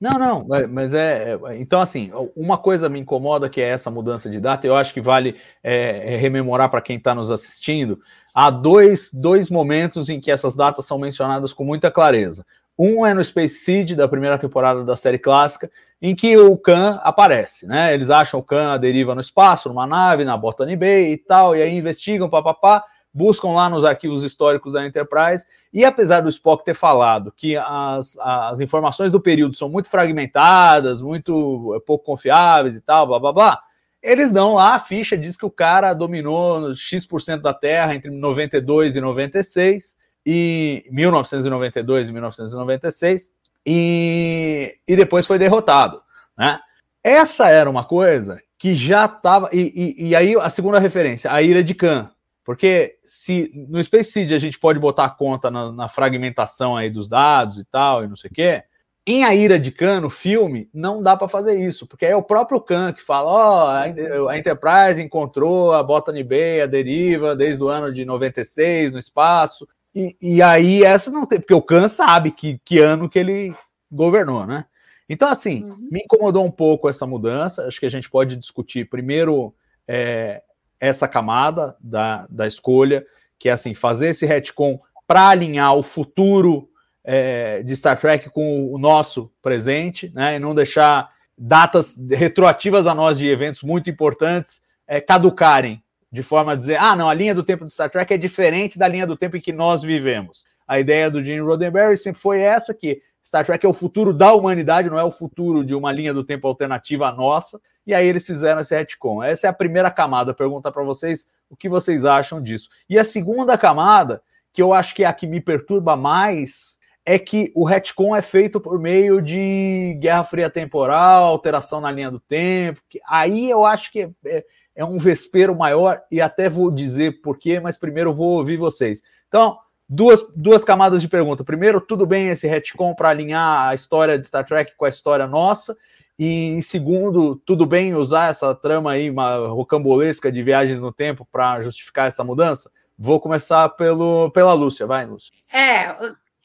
Não, 0.00 0.18
não, 0.18 0.44
mas 0.68 0.92
é, 0.92 1.38
é, 1.46 1.56
Então, 1.60 1.80
assim, 1.80 2.10
uma 2.34 2.58
coisa 2.58 2.88
me 2.88 2.98
incomoda 2.98 3.48
que 3.48 3.60
é 3.60 3.68
essa 3.68 3.88
mudança 3.88 4.28
de 4.28 4.40
data, 4.40 4.66
eu 4.66 4.74
acho 4.74 4.92
que 4.92 5.00
vale 5.00 5.36
é, 5.62 6.14
é 6.14 6.16
rememorar 6.16 6.68
para 6.68 6.80
quem 6.80 6.96
está 6.96 7.14
nos 7.14 7.30
assistindo. 7.30 8.00
Há 8.34 8.50
dois, 8.50 9.12
dois 9.14 9.48
momentos 9.48 10.08
em 10.08 10.20
que 10.20 10.28
essas 10.28 10.56
datas 10.56 10.86
são 10.86 10.98
mencionadas 10.98 11.52
com 11.52 11.64
muita 11.64 11.88
clareza. 11.88 12.44
Um 12.76 13.06
é 13.06 13.14
no 13.14 13.22
Space 13.22 13.56
Seed, 13.56 13.92
da 13.92 14.08
primeira 14.08 14.36
temporada 14.36 14.82
da 14.82 14.96
série 14.96 15.18
clássica, 15.18 15.70
em 16.02 16.16
que 16.16 16.36
o 16.36 16.56
Khan 16.56 16.98
aparece, 17.04 17.64
né? 17.66 17.94
Eles 17.94 18.10
acham 18.10 18.40
o 18.40 18.42
Khan 18.42 18.72
a 18.72 18.76
deriva 18.76 19.14
no 19.14 19.20
espaço, 19.20 19.68
numa 19.68 19.86
nave, 19.86 20.24
na 20.24 20.36
Botany 20.36 20.74
Bay 20.74 21.12
e 21.12 21.16
tal, 21.16 21.54
e 21.54 21.62
aí 21.62 21.76
investigam, 21.76 22.28
papapá. 22.28 22.82
Buscam 23.12 23.48
lá 23.48 23.68
nos 23.68 23.84
arquivos 23.84 24.22
históricos 24.22 24.72
da 24.72 24.86
Enterprise, 24.86 25.44
e 25.72 25.84
apesar 25.84 26.20
do 26.20 26.28
Spock 26.28 26.64
ter 26.64 26.74
falado 26.74 27.32
que 27.32 27.56
as, 27.56 28.16
as 28.18 28.60
informações 28.60 29.10
do 29.10 29.20
período 29.20 29.54
são 29.54 29.68
muito 29.68 29.90
fragmentadas, 29.90 31.02
muito 31.02 31.74
é, 31.76 31.80
pouco 31.80 32.04
confiáveis 32.04 32.76
e 32.76 32.80
tal, 32.80 33.06
blá 33.06 33.18
blá 33.18 33.32
blá, 33.32 33.62
eles 34.02 34.30
dão 34.30 34.54
lá 34.54 34.74
a 34.74 34.80
ficha, 34.80 35.18
diz 35.18 35.36
que 35.36 35.44
o 35.44 35.50
cara 35.50 35.92
dominou 35.92 36.74
X% 36.74 37.42
da 37.42 37.52
Terra 37.52 37.94
entre 37.94 38.10
92 38.10 38.96
e 38.96 39.00
96, 39.00 39.96
e 40.24 40.84
1992 40.90 42.08
e 42.08 42.12
1996, 42.12 43.30
e, 43.66 44.74
e 44.88 44.96
depois 44.96 45.26
foi 45.26 45.38
derrotado, 45.38 46.02
né? 46.36 46.60
Essa 47.02 47.48
era 47.48 47.68
uma 47.68 47.84
coisa 47.84 48.42
que 48.58 48.74
já 48.74 49.06
estava. 49.06 49.48
E, 49.52 49.96
e, 49.98 50.08
e, 50.08 50.16
aí 50.16 50.34
a 50.36 50.50
segunda 50.50 50.78
referência, 50.78 51.32
a 51.32 51.40
Ira 51.40 51.64
de 51.64 51.74
Khan, 51.74 52.10
porque 52.50 52.96
se 53.04 53.52
no 53.68 53.80
Space 53.80 54.10
Seed 54.10 54.32
a 54.32 54.38
gente 54.38 54.58
pode 54.58 54.76
botar 54.76 55.04
a 55.04 55.08
conta 55.08 55.52
na, 55.52 55.70
na, 55.70 55.86
fragmentação 55.86 56.76
aí 56.76 56.90
dos 56.90 57.06
dados 57.06 57.60
e 57.60 57.64
tal, 57.64 58.02
e 58.02 58.08
não 58.08 58.16
sei 58.16 58.28
o 58.28 58.34
quê, 58.34 58.64
em 59.06 59.22
A 59.22 59.32
Ira 59.32 59.56
de 59.56 59.70
Khan, 59.70 60.00
no 60.00 60.10
filme, 60.10 60.68
não 60.74 61.00
dá 61.00 61.16
para 61.16 61.28
fazer 61.28 61.64
isso, 61.64 61.86
porque 61.86 62.04
é 62.04 62.16
o 62.16 62.24
próprio 62.24 62.60
Khan 62.60 62.92
que 62.92 63.00
fala: 63.00 63.30
ó, 63.30 63.66
oh, 63.66 64.28
a 64.28 64.36
Enterprise 64.36 65.00
encontrou 65.00 65.72
a 65.72 65.80
Botany 65.80 66.24
Bay, 66.24 66.60
a 66.60 66.66
deriva, 66.66 67.36
desde 67.36 67.62
o 67.62 67.68
ano 67.68 67.92
de 67.92 68.04
96 68.04 68.90
no 68.90 68.98
espaço. 68.98 69.64
E, 69.94 70.16
e 70.20 70.42
aí 70.42 70.82
essa 70.82 71.08
não 71.08 71.26
tem, 71.26 71.38
porque 71.38 71.54
o 71.54 71.62
Khan 71.62 71.86
sabe 71.86 72.32
que, 72.32 72.60
que 72.64 72.80
ano 72.80 73.08
que 73.08 73.20
ele 73.20 73.54
governou, 73.88 74.44
né? 74.44 74.64
Então, 75.08 75.28
assim, 75.28 75.62
uhum. 75.62 75.88
me 75.88 76.00
incomodou 76.00 76.44
um 76.44 76.50
pouco 76.50 76.88
essa 76.88 77.06
mudança. 77.06 77.68
Acho 77.68 77.78
que 77.78 77.86
a 77.86 77.90
gente 77.90 78.10
pode 78.10 78.36
discutir 78.36 78.90
primeiro 78.90 79.54
é, 79.86 80.42
essa 80.80 81.06
camada 81.06 81.76
da, 81.78 82.26
da 82.30 82.46
escolha, 82.46 83.04
que 83.38 83.48
é 83.48 83.52
assim, 83.52 83.74
fazer 83.74 84.08
esse 84.08 84.26
retcon 84.26 84.80
para 85.06 85.28
alinhar 85.28 85.74
o 85.76 85.82
futuro 85.82 86.68
é, 87.04 87.62
de 87.62 87.76
Star 87.76 87.98
Trek 87.98 88.30
com 88.30 88.72
o 88.72 88.78
nosso 88.78 89.30
presente, 89.42 90.10
né? 90.14 90.36
E 90.36 90.38
não 90.38 90.54
deixar 90.54 91.10
datas 91.36 91.96
retroativas 92.10 92.86
a 92.86 92.94
nós 92.94 93.18
de 93.18 93.26
eventos 93.26 93.62
muito 93.62 93.88
importantes 93.88 94.60
é, 94.86 95.00
caducarem, 95.00 95.82
de 96.12 96.22
forma 96.22 96.52
a 96.52 96.56
dizer, 96.56 96.76
ah, 96.76 96.96
não, 96.96 97.08
a 97.08 97.14
linha 97.14 97.34
do 97.34 97.42
tempo 97.42 97.64
do 97.64 97.70
Star 97.70 97.88
Trek 97.88 98.12
é 98.12 98.18
diferente 98.18 98.78
da 98.78 98.88
linha 98.88 99.06
do 99.06 99.16
tempo 99.16 99.36
em 99.36 99.40
que 99.40 99.52
nós 99.52 99.82
vivemos. 99.82 100.44
A 100.66 100.78
ideia 100.78 101.10
do 101.10 101.24
Gene 101.24 101.40
Roddenberry 101.40 101.96
sempre 101.96 102.20
foi 102.20 102.40
essa, 102.40 102.74
que 102.74 103.00
Star 103.24 103.44
Trek 103.44 103.64
é 103.64 103.68
o 103.68 103.74
futuro 103.74 104.12
da 104.12 104.32
humanidade, 104.32 104.88
não 104.88 104.98
é 104.98 105.04
o 105.04 105.12
futuro 105.12 105.64
de 105.64 105.74
uma 105.74 105.92
linha 105.92 106.12
do 106.12 106.24
tempo 106.24 106.48
alternativa 106.48 107.12
nossa. 107.12 107.60
E 107.86 107.92
aí 107.94 108.06
eles 108.06 108.26
fizeram 108.26 108.60
esse 108.60 108.74
retcon. 108.74 109.22
Essa 109.22 109.46
é 109.46 109.50
a 109.50 109.54
primeira 109.54 109.90
camada. 109.90 110.34
Perguntar 110.34 110.72
para 110.72 110.82
vocês 110.82 111.26
o 111.48 111.56
que 111.56 111.68
vocês 111.68 112.04
acham 112.04 112.42
disso. 112.42 112.68
E 112.88 112.98
a 112.98 113.04
segunda 113.04 113.58
camada, 113.58 114.22
que 114.52 114.62
eu 114.62 114.72
acho 114.72 114.94
que 114.94 115.04
é 115.04 115.06
a 115.06 115.12
que 115.12 115.26
me 115.26 115.40
perturba 115.40 115.96
mais, 115.96 116.78
é 117.04 117.18
que 117.18 117.52
o 117.54 117.64
retcon 117.64 118.14
é 118.14 118.22
feito 118.22 118.60
por 118.60 118.78
meio 118.78 119.20
de 119.20 119.96
Guerra 120.00 120.24
Fria 120.24 120.50
temporal, 120.50 121.24
alteração 121.24 121.80
na 121.80 121.90
linha 121.90 122.10
do 122.10 122.20
tempo. 122.20 122.80
Aí 123.06 123.50
eu 123.50 123.64
acho 123.64 123.90
que 123.90 124.10
é, 124.24 124.44
é 124.74 124.84
um 124.84 124.98
vespeiro 124.98 125.56
maior 125.56 126.00
e 126.10 126.20
até 126.20 126.48
vou 126.48 126.70
dizer 126.70 127.20
por 127.20 127.38
quê, 127.38 127.58
mas 127.60 127.76
primeiro 127.76 128.10
eu 128.10 128.14
vou 128.14 128.38
ouvir 128.38 128.56
vocês. 128.56 129.02
Então, 129.28 129.58
duas, 129.90 130.24
duas 130.36 130.64
camadas 130.64 131.02
de 131.02 131.08
pergunta. 131.08 131.42
Primeiro, 131.42 131.80
tudo 131.80 132.06
bem 132.06 132.28
esse 132.28 132.46
retcon 132.46 132.94
para 132.94 133.08
alinhar 133.08 133.68
a 133.68 133.74
história 133.74 134.16
de 134.16 134.24
Star 134.24 134.44
Trek 134.44 134.76
com 134.76 134.84
a 134.84 134.88
história 134.88 135.26
nossa? 135.26 135.76
E 136.16 136.50
em 136.50 136.62
segundo, 136.62 137.34
tudo 137.44 137.66
bem 137.66 137.94
usar 137.94 138.30
essa 138.30 138.54
trama 138.54 138.92
aí, 138.92 139.10
uma 139.10 139.48
rocambolesca 139.48 140.30
de 140.30 140.42
viagens 140.42 140.78
no 140.78 140.92
tempo 140.92 141.26
para 141.32 141.60
justificar 141.60 142.06
essa 142.06 142.22
mudança? 142.22 142.70
Vou 142.96 143.18
começar 143.18 143.68
pelo, 143.70 144.30
pela 144.30 144.52
Lúcia, 144.52 144.86
vai, 144.86 145.06
Lúcia. 145.06 145.32
É, 145.52 145.96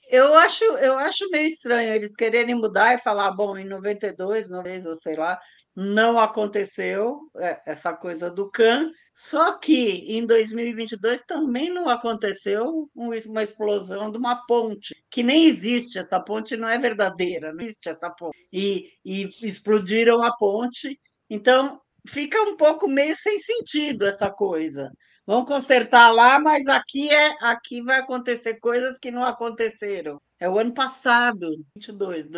eu 0.09 0.33
acho, 0.35 0.63
eu 0.63 0.97
acho 0.97 1.29
meio 1.29 1.45
estranho 1.45 1.93
eles 1.93 2.15
quererem 2.15 2.55
mudar 2.55 2.95
e 2.95 2.99
falar, 2.99 3.31
bom, 3.31 3.57
em 3.57 3.65
92, 3.65 4.49
92 4.49 4.85
ou 4.85 4.95
sei 4.95 5.17
lá, 5.17 5.39
não 5.75 6.17
aconteceu 6.17 7.19
é, 7.37 7.61
essa 7.65 7.93
coisa 7.93 8.31
do 8.31 8.49
CAN, 8.49 8.91
só 9.13 9.57
que 9.57 10.05
em 10.17 10.25
2022 10.25 11.23
também 11.23 11.69
não 11.69 11.89
aconteceu 11.89 12.89
uma 12.95 13.43
explosão 13.43 14.11
de 14.11 14.17
uma 14.17 14.45
ponte, 14.45 14.95
que 15.09 15.23
nem 15.23 15.45
existe, 15.45 15.99
essa 15.99 16.19
ponte 16.19 16.55
não 16.55 16.69
é 16.69 16.77
verdadeira, 16.77 17.53
não 17.53 17.61
existe 17.61 17.89
essa 17.89 18.09
ponte. 18.09 18.37
E, 18.51 18.89
e 19.03 19.23
explodiram 19.43 20.23
a 20.23 20.35
ponte, 20.35 20.99
então 21.29 21.81
fica 22.07 22.41
um 22.43 22.55
pouco 22.55 22.87
meio 22.87 23.15
sem 23.15 23.37
sentido 23.39 24.05
essa 24.05 24.29
coisa. 24.31 24.91
Vão 25.25 25.43
consertar 25.43 26.11
lá, 26.11 26.39
mas 26.39 26.67
aqui 26.67 27.09
é 27.09 27.35
aqui 27.41 27.81
vai 27.81 27.99
acontecer 27.99 28.59
coisas 28.59 28.99
que 28.99 29.09
não 29.09 29.23
aconteceram. 29.23 30.21
É 30.39 30.47
o 30.49 30.59
ano 30.59 30.73
passado, 30.73 31.47
22, 31.75 32.29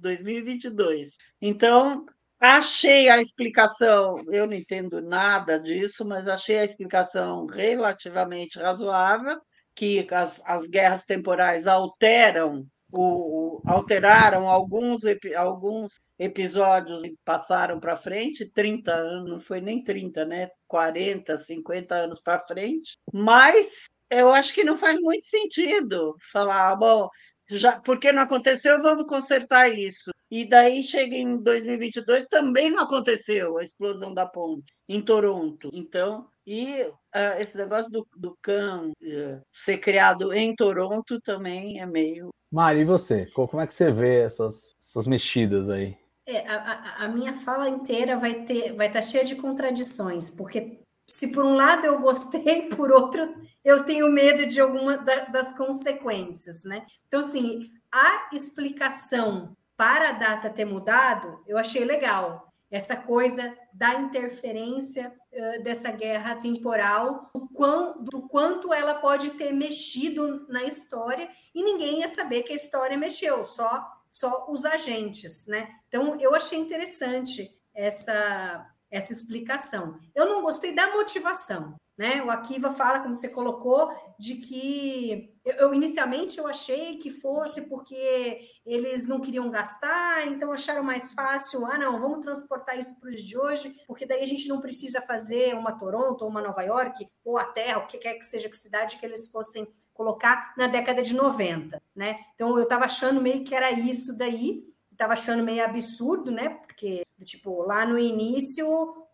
2022. 0.00 1.16
Então, 1.40 2.06
Achei 2.38 3.08
a 3.08 3.20
explicação, 3.20 4.16
eu 4.30 4.46
não 4.46 4.52
entendo 4.52 5.00
nada 5.00 5.58
disso, 5.58 6.04
mas 6.04 6.28
achei 6.28 6.58
a 6.58 6.64
explicação 6.64 7.46
relativamente 7.46 8.58
razoável, 8.58 9.38
que 9.74 10.06
as, 10.10 10.42
as 10.44 10.66
guerras 10.68 11.04
temporais 11.06 11.66
alteram, 11.66 12.66
o, 12.92 13.60
alteraram 13.66 14.48
alguns, 14.48 15.00
alguns 15.34 15.94
episódios 16.18 17.04
e 17.04 17.16
passaram 17.24 17.80
para 17.80 17.96
frente, 17.96 18.50
30 18.52 18.92
anos, 18.92 19.30
não 19.30 19.40
foi 19.40 19.60
nem 19.62 19.82
30, 19.82 20.24
né? 20.26 20.48
40, 20.68 21.38
50 21.38 21.94
anos 21.94 22.20
para 22.20 22.44
frente, 22.46 22.98
mas 23.12 23.84
eu 24.10 24.30
acho 24.32 24.54
que 24.54 24.62
não 24.62 24.76
faz 24.76 25.00
muito 25.00 25.24
sentido 25.24 26.14
falar, 26.32 26.70
ah, 26.70 26.76
bom, 26.76 27.08
já, 27.50 27.80
porque 27.80 28.12
não 28.12 28.22
aconteceu, 28.22 28.80
vamos 28.82 29.06
consertar 29.06 29.68
isso. 29.68 30.10
E 30.30 30.44
daí 30.48 30.82
chega 30.82 31.14
em 31.14 31.36
2022, 31.36 32.26
também 32.26 32.70
não 32.70 32.82
aconteceu 32.82 33.58
a 33.58 33.62
explosão 33.62 34.12
da 34.12 34.26
ponte 34.26 34.72
em 34.88 35.00
Toronto. 35.00 35.70
Então, 35.72 36.26
e 36.44 36.82
uh, 36.82 37.38
esse 37.38 37.56
negócio 37.56 37.90
do, 37.90 38.06
do 38.16 38.36
Khan 38.42 38.90
uh, 38.90 39.40
ser 39.50 39.78
criado 39.78 40.32
em 40.32 40.54
Toronto 40.54 41.20
também 41.20 41.80
é 41.80 41.86
meio. 41.86 42.30
Mari, 42.50 42.80
e 42.80 42.84
você? 42.84 43.26
Como 43.26 43.60
é 43.60 43.66
que 43.66 43.74
você 43.74 43.90
vê 43.92 44.22
essas, 44.22 44.74
essas 44.80 45.06
mexidas 45.06 45.68
aí? 45.68 45.96
É, 46.28 46.48
a, 46.48 47.04
a, 47.04 47.08
minha 47.08 47.34
fala 47.34 47.68
inteira 47.68 48.18
vai 48.18 48.44
ter, 48.44 48.72
vai 48.72 48.88
estar 48.88 49.00
tá 49.00 49.06
cheia 49.06 49.24
de 49.24 49.36
contradições, 49.36 50.28
porque 50.28 50.80
se 51.06 51.28
por 51.28 51.44
um 51.44 51.54
lado 51.54 51.86
eu 51.86 52.00
gostei, 52.00 52.68
por 52.74 52.90
outro 52.90 53.34
eu 53.64 53.84
tenho 53.84 54.10
medo 54.10 54.46
de 54.46 54.60
alguma 54.60 54.98
da, 54.98 55.26
das 55.26 55.56
consequências, 55.56 56.62
né? 56.62 56.86
Então, 57.08 57.20
assim, 57.20 57.70
a 57.90 58.28
explicação 58.32 59.56
para 59.76 60.10
a 60.10 60.12
data 60.12 60.50
ter 60.50 60.64
mudado, 60.64 61.42
eu 61.46 61.58
achei 61.58 61.84
legal. 61.84 62.52
Essa 62.70 62.96
coisa 62.96 63.56
da 63.72 63.94
interferência 63.94 65.12
uh, 65.32 65.62
dessa 65.62 65.90
guerra 65.90 66.34
temporal, 66.36 67.30
do, 67.34 67.48
quão, 67.48 68.02
do 68.02 68.22
quanto 68.22 68.72
ela 68.72 68.94
pode 68.94 69.30
ter 69.30 69.52
mexido 69.52 70.46
na 70.48 70.64
história, 70.64 71.28
e 71.54 71.62
ninguém 71.62 72.00
ia 72.00 72.08
saber 72.08 72.42
que 72.42 72.52
a 72.52 72.56
história 72.56 72.96
mexeu, 72.96 73.44
só, 73.44 73.84
só 74.10 74.46
os 74.48 74.64
agentes, 74.64 75.46
né? 75.46 75.68
Então, 75.88 76.18
eu 76.20 76.34
achei 76.34 76.58
interessante 76.58 77.56
essa, 77.74 78.66
essa 78.90 79.12
explicação. 79.12 79.98
Eu 80.14 80.26
não 80.26 80.42
gostei 80.42 80.74
da 80.74 80.94
motivação. 80.94 81.74
Né? 81.96 82.22
O 82.22 82.30
Akiva 82.30 82.70
fala, 82.72 83.00
como 83.00 83.14
você 83.14 83.26
colocou, 83.26 83.90
de 84.18 84.34
que 84.34 85.34
eu, 85.42 85.72
inicialmente 85.72 86.36
eu 86.36 86.46
achei 86.46 86.96
que 86.96 87.08
fosse 87.10 87.62
porque 87.62 88.38
eles 88.66 89.08
não 89.08 89.18
queriam 89.18 89.48
gastar, 89.48 90.26
então 90.26 90.52
acharam 90.52 90.82
mais 90.82 91.12
fácil, 91.14 91.64
ah, 91.64 91.78
não, 91.78 91.98
vamos 91.98 92.22
transportar 92.22 92.78
isso 92.78 93.00
para 93.00 93.08
os 93.08 93.22
de 93.22 93.38
hoje, 93.38 93.74
porque 93.86 94.04
daí 94.04 94.20
a 94.20 94.26
gente 94.26 94.46
não 94.46 94.60
precisa 94.60 95.00
fazer 95.00 95.54
uma 95.54 95.78
Toronto 95.78 96.20
ou 96.20 96.28
uma 96.28 96.42
Nova 96.42 96.62
York, 96.62 97.08
ou 97.24 97.38
a 97.38 97.44
Terra, 97.44 97.78
o 97.78 97.86
que 97.86 97.96
quer 97.96 98.14
que 98.14 98.26
seja 98.26 98.50
que 98.50 98.56
cidade 98.56 98.98
que 98.98 99.06
eles 99.06 99.28
fossem 99.28 99.66
colocar 99.94 100.52
na 100.58 100.66
década 100.66 101.00
de 101.00 101.14
90, 101.14 101.82
né? 101.94 102.18
Então 102.34 102.58
eu 102.58 102.64
estava 102.64 102.84
achando 102.84 103.22
meio 103.22 103.42
que 103.42 103.54
era 103.54 103.70
isso 103.70 104.14
daí, 104.14 104.62
estava 104.96 105.12
achando 105.12 105.44
meio 105.44 105.64
absurdo, 105.64 106.30
né? 106.30 106.48
Porque, 106.48 107.02
tipo, 107.24 107.62
lá 107.62 107.86
no 107.86 107.98
início 107.98 108.66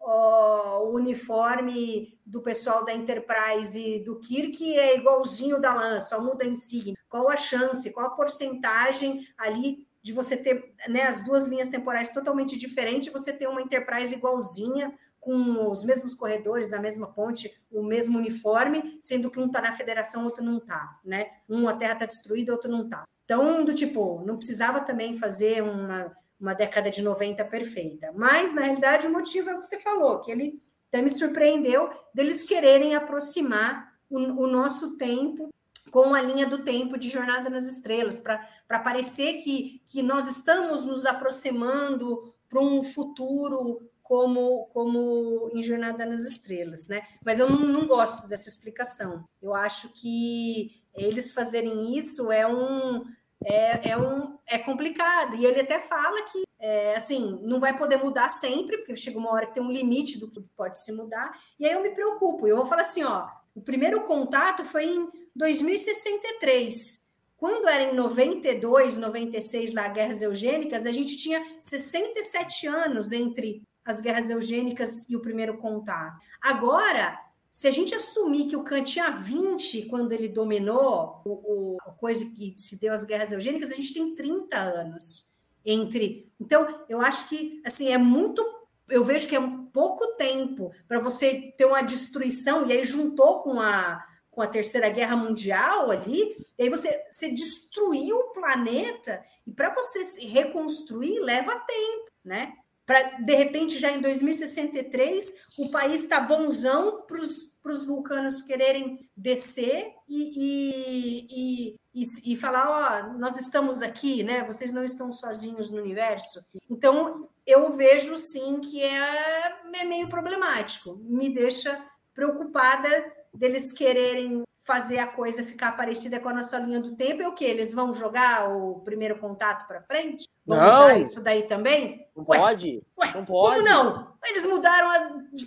o 0.05 0.91
uniforme 0.95 2.19
do 2.27 2.41
pessoal 2.41 2.85
da 2.85 2.93
Enterprise 2.93 4.01
do 4.01 4.19
Kirk 4.19 4.77
é 4.77 4.97
igualzinho 4.97 5.61
da 5.61 5.73
LAN, 5.75 6.01
só 6.01 6.21
muda 6.21 6.45
a 6.45 6.49
insígnia. 6.49 6.95
Qual 7.09 7.29
a 7.29 7.37
chance, 7.37 7.91
qual 7.93 8.07
a 8.07 8.11
porcentagem 8.11 9.27
ali 9.39 9.87
de 10.03 10.13
você 10.13 10.37
ter 10.37 10.75
né, 10.89 11.03
as 11.03 11.25
duas 11.25 11.47
linhas 11.47 11.69
temporais 11.69 12.11
totalmente 12.11 12.59
diferentes, 12.59 13.13
você 13.13 13.33
ter 13.33 13.47
uma 13.47 13.63
Enterprise 13.63 14.13
igualzinha, 14.13 14.93
com 15.21 15.71
os 15.71 15.85
mesmos 15.85 16.15
corredores, 16.15 16.73
a 16.73 16.81
mesma 16.81 17.07
ponte, 17.07 17.49
o 17.71 17.81
mesmo 17.81 18.19
uniforme, 18.19 18.99
sendo 19.01 19.31
que 19.31 19.39
um 19.39 19.47
está 19.47 19.63
na 19.63 19.73
federação, 19.73 20.25
outro 20.25 20.43
não 20.43 20.59
está, 20.59 20.99
né? 21.05 21.31
Um 21.49 21.69
a 21.69 21.77
Terra 21.77 21.93
está 21.93 22.07
destruída, 22.07 22.51
outro 22.51 22.69
não 22.69 22.83
está. 22.83 23.05
Então, 23.25 23.65
do 23.65 23.73
tipo, 23.73 24.23
não 24.27 24.37
precisava 24.37 24.81
também 24.81 25.17
fazer 25.17 25.63
uma 25.63 26.15
uma 26.43 26.55
década 26.55 26.91
de 26.91 27.03
90 27.03 27.45
perfeita. 27.45 28.13
Mas, 28.17 28.53
na 28.53 28.63
realidade, 28.63 29.07
o 29.07 29.13
motivo 29.13 29.49
é 29.49 29.55
o 29.55 29.61
que 29.61 29.67
você 29.67 29.79
falou, 29.79 30.19
que 30.21 30.33
ele 30.33 30.61
até 30.89 31.01
me 31.01 31.09
surpreendeu 31.09 31.89
deles 32.13 32.43
quererem 32.43 32.97
aproximar 32.97 33.95
o, 34.11 34.19
o 34.19 34.47
nosso 34.49 34.97
tempo 34.97 35.49
com 35.91 36.15
a 36.15 36.21
linha 36.21 36.47
do 36.47 36.65
tempo 36.65 36.99
de 36.99 37.09
Jornada 37.09 37.49
nas 37.49 37.67
Estrelas, 37.67 38.19
para 38.19 38.79
parecer 38.81 39.35
que, 39.35 39.83
que 39.87 40.03
nós 40.03 40.29
estamos 40.29 40.85
nos 40.85 41.07
aproximando 41.07 42.35
para 42.49 42.61
um 42.61 42.83
futuro 42.83 43.89
como, 44.03 44.67
como 44.73 45.51
em 45.55 45.63
Jornada 45.63 46.05
nas 46.05 46.23
Estrelas, 46.23 46.89
né? 46.89 47.03
Mas 47.25 47.39
eu 47.39 47.49
não, 47.49 47.61
não 47.61 47.87
gosto 47.87 48.27
dessa 48.27 48.49
explicação. 48.49 49.25
Eu 49.41 49.55
acho 49.55 49.93
que 49.95 50.82
eles 50.95 51.33
fazerem 51.33 51.97
isso 51.97 52.31
é 52.31 52.47
um 52.47 53.05
é, 53.45 53.91
é, 53.91 53.99
um, 53.99 54.39
é 54.47 54.59
complicado. 54.59 55.37
E 55.37 55.45
ele 55.45 55.61
até 55.61 55.81
fala 55.81 56.23
que, 56.23 56.43
é, 56.61 56.95
assim, 56.95 57.41
não 57.43 57.59
vai 57.59 57.77
poder 57.77 57.97
mudar 57.97 58.31
sempre, 58.31 58.79
porque 58.79 58.97
chega 58.97 59.19
uma 59.19 59.33
hora 59.33 59.47
que 59.47 59.55
tem 59.55 59.63
um 59.63 59.71
limite 59.71 60.19
do 60.19 60.31
que 60.31 60.41
pode 60.57 60.83
se 60.83 60.93
mudar. 60.93 61.33
E 61.59 61.67
aí 61.67 61.73
eu 61.73 61.83
me 61.83 61.91
preocupo. 61.91 62.47
Eu 62.47 62.57
vou 62.57 62.67
falar 62.67 62.83
assim, 62.83 63.03
ó, 63.03 63.27
o 63.55 63.61
primeiro 63.61 64.03
contato 64.03 64.65
foi 64.65 64.87
em 64.87 65.11
2063, 65.35 67.03
quando 67.37 67.67
era 67.67 67.83
em 67.83 67.97
92, 67.97 68.99
96, 68.99 69.75
lá, 69.75 69.89
guerras 69.89 70.23
eugênicas, 70.23 70.87
a 70.87 70.93
gente 70.93 71.17
tinha 71.17 71.45
67 71.61 72.69
anos 72.69 73.11
entre 73.11 73.63
as 73.85 74.01
guerras 74.01 74.31
eugênicas 74.31 74.91
e 75.11 75.17
o 75.17 75.21
primeiro 75.21 75.59
contato. 75.59 76.17
Agora, 76.41 77.19
se 77.53 77.69
a 77.69 77.71
gente 77.71 77.95
assumir 77.95 78.49
que 78.49 78.57
o 78.57 78.65
Kant 78.65 78.91
tinha 78.91 79.11
20 79.11 79.83
quando 79.83 80.13
ele 80.13 80.27
dominou 80.27 81.21
o, 81.23 81.77
o, 81.77 81.77
coisa 81.99 82.25
que 82.25 82.55
se 82.57 82.81
deu 82.81 82.95
as 82.95 83.05
guerras 83.05 83.31
eugênicas, 83.31 83.71
a 83.71 83.77
gente 83.77 83.93
tem 83.93 84.15
30 84.15 84.57
anos 84.57 85.31
entre. 85.63 86.33
Então, 86.41 86.83
eu 86.89 87.03
acho 87.03 87.29
que 87.29 87.61
assim 87.63 87.89
é 87.89 87.99
muito. 87.99 88.43
Eu 88.89 89.05
vejo 89.05 89.29
que 89.29 89.37
é 89.37 89.41
um 89.41 89.67
pouco 89.67 90.17
tempo 90.17 90.73
para 90.89 90.99
você 90.99 91.53
ter 91.57 91.67
uma 91.67 91.83
destruição, 91.83 92.67
e 92.67 92.73
aí 92.73 92.85
juntou 92.85 93.43
com 93.43 93.61
a 93.61 94.03
com 94.31 94.41
a 94.41 94.47
Terceira 94.47 94.89
Guerra 94.89 95.15
Mundial 95.15 95.91
ali, 95.91 96.35
e 96.59 96.63
aí 96.63 96.71
você, 96.71 97.05
você 97.11 97.31
destruiu 97.31 98.17
o 98.17 98.33
planeta, 98.33 99.23
e 99.47 99.53
para 99.53 99.75
você 99.75 100.03
se 100.07 100.25
reconstruir 100.25 101.21
leva 101.21 101.55
tempo, 101.61 102.11
né? 102.25 102.55
Para, 102.85 103.03
de 103.21 103.35
repente, 103.35 103.79
já 103.79 103.91
em 103.93 104.01
2063, 104.01 105.33
o 105.59 105.71
país 105.71 106.03
está 106.03 106.21
bonzão 106.21 107.03
para 107.07 107.73
os 107.73 107.87
vulcanos 107.87 108.43
quererem 108.43 109.09
descer 109.17 109.87
e, 110.09 110.33
e, 110.37 111.77
e, 111.95 112.33
e, 112.33 112.37
falar: 112.37 112.69
ó, 112.69 113.19
nós 113.19 113.39
estamos 113.39 113.81
aqui, 113.83 114.23
né? 114.23 114.45
Vocês 114.45 114.73
não 114.73 114.83
estão 114.83 115.13
sozinhos 115.13 115.71
no 115.71 115.79
universo. 115.79 116.45
Então, 116.69 117.29
eu 117.47 117.71
vejo 117.71 118.17
sim 118.17 118.61
que 118.61 118.83
é, 118.83 119.55
é 119.75 119.85
meio 119.85 120.09
problemático, 120.09 120.97
me 121.03 121.33
deixa 121.33 121.85
preocupada 122.15 122.89
deles 123.33 123.73
quererem 123.73 124.43
fazer 124.65 124.99
a 124.99 125.07
coisa 125.07 125.43
ficar 125.45 125.77
parecida 125.77 126.21
com 126.21 126.29
a 126.29 126.35
nossa 126.35 126.59
linha 126.59 126.81
do 126.81 126.95
tempo, 126.95 127.23
é 127.23 127.29
o 127.29 127.35
que? 127.35 127.45
Eles 127.45 127.75
vão 127.75 127.93
jogar 127.93 128.49
o 128.49 128.81
primeiro 128.81 129.19
contato 129.19 129.67
para 129.67 129.83
frente? 129.83 130.29
Vão 130.47 130.57
não. 130.59 130.83
mudar 130.83 130.99
isso 130.99 131.23
daí 131.23 131.43
também? 131.43 132.07
Não 132.17 132.25
Ué, 132.29 132.39
pode. 132.39 132.83
Ué, 132.99 133.13
não 133.15 133.25
pode. 133.25 133.57
Como 133.57 133.69
não? 133.69 134.17
Eles 134.25 134.47
mudaram 134.47 134.89
a, 134.89 134.99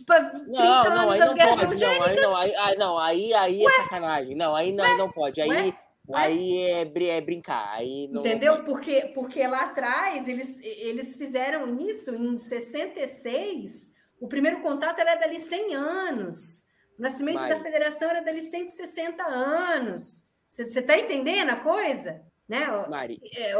pra 0.06 0.30
30 0.30 0.48
Não, 0.48 0.84
não, 0.84 0.92
anos 0.92 1.14
aí 1.14 1.20
das 1.20 1.30
não 1.30 1.36
guerras 1.36 1.62
pode. 1.62 1.80
Não, 1.80 1.90
aí 1.90 2.16
não, 2.16 2.36
aí, 2.36 2.56
aí, 2.56 2.78
não, 2.78 2.98
aí, 2.98 3.34
aí 3.34 3.66
é 3.66 3.72
sacanagem. 3.72 4.36
Não, 4.36 4.56
aí 4.56 4.74
não, 4.74 4.84
aí 4.84 4.98
não 4.98 5.10
pode. 5.10 5.42
Aí, 5.42 5.50
Ué? 5.50 5.58
Ué? 5.58 5.76
aí 6.10 6.58
é, 6.58 6.82
é 7.18 7.22
brincar. 7.22 7.70
Aí 7.72 8.10
não, 8.10 8.20
Entendeu? 8.20 8.64
Porque, 8.66 9.12
porque 9.14 9.48
lá 9.48 9.64
atrás 9.64 10.28
eles, 10.28 10.60
eles 10.62 11.16
fizeram 11.16 11.78
isso 11.80 12.14
em 12.14 12.36
66. 12.36 13.94
O 14.20 14.28
primeiro 14.28 14.60
contato 14.60 15.00
era 15.00 15.16
dali 15.16 15.40
100 15.40 15.74
anos. 15.74 16.65
O 16.97 17.01
nascimento 17.01 17.39
Vai. 17.39 17.49
da 17.49 17.59
federação 17.59 18.09
era 18.09 18.22
dali 18.22 18.41
160 18.41 19.23
anos. 19.23 20.23
Você 20.49 20.80
está 20.80 20.97
entendendo 20.97 21.49
a 21.49 21.57
coisa? 21.57 22.23
Né? 22.47 22.65
Mari, 22.89 23.19
É, 23.35 23.53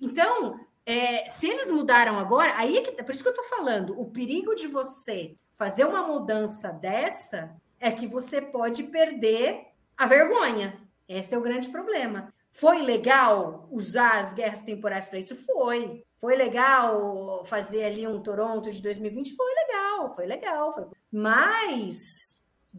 Então, 0.00 0.58
é, 0.86 1.28
se 1.28 1.48
eles 1.48 1.70
mudaram 1.70 2.18
agora, 2.18 2.54
aí 2.56 2.78
é 2.78 2.82
que, 2.82 3.02
por 3.02 3.12
isso 3.12 3.22
que 3.22 3.28
eu 3.28 3.34
estou 3.34 3.44
falando, 3.44 4.00
o 4.00 4.10
perigo 4.10 4.54
de 4.54 4.66
você 4.66 5.36
fazer 5.52 5.84
uma 5.84 6.06
mudança 6.06 6.70
dessa 6.72 7.54
é 7.78 7.90
que 7.92 8.06
você 8.06 8.40
pode 8.40 8.84
perder 8.84 9.66
a 9.96 10.06
vergonha. 10.06 10.80
Esse 11.06 11.34
é 11.34 11.38
o 11.38 11.42
grande 11.42 11.68
problema. 11.68 12.32
Foi 12.52 12.82
legal 12.82 13.68
usar 13.70 14.20
as 14.20 14.34
guerras 14.34 14.62
temporais 14.62 15.06
para 15.06 15.18
isso? 15.18 15.36
Foi. 15.44 16.02
Foi 16.18 16.34
legal 16.34 17.44
fazer 17.44 17.84
ali 17.84 18.06
um 18.06 18.22
Toronto 18.22 18.70
de 18.70 18.82
2020? 18.82 19.36
Foi 19.36 19.54
legal, 19.54 20.14
foi 20.14 20.26
legal. 20.26 20.72
Foi. 20.72 20.86
Mas 21.12 22.27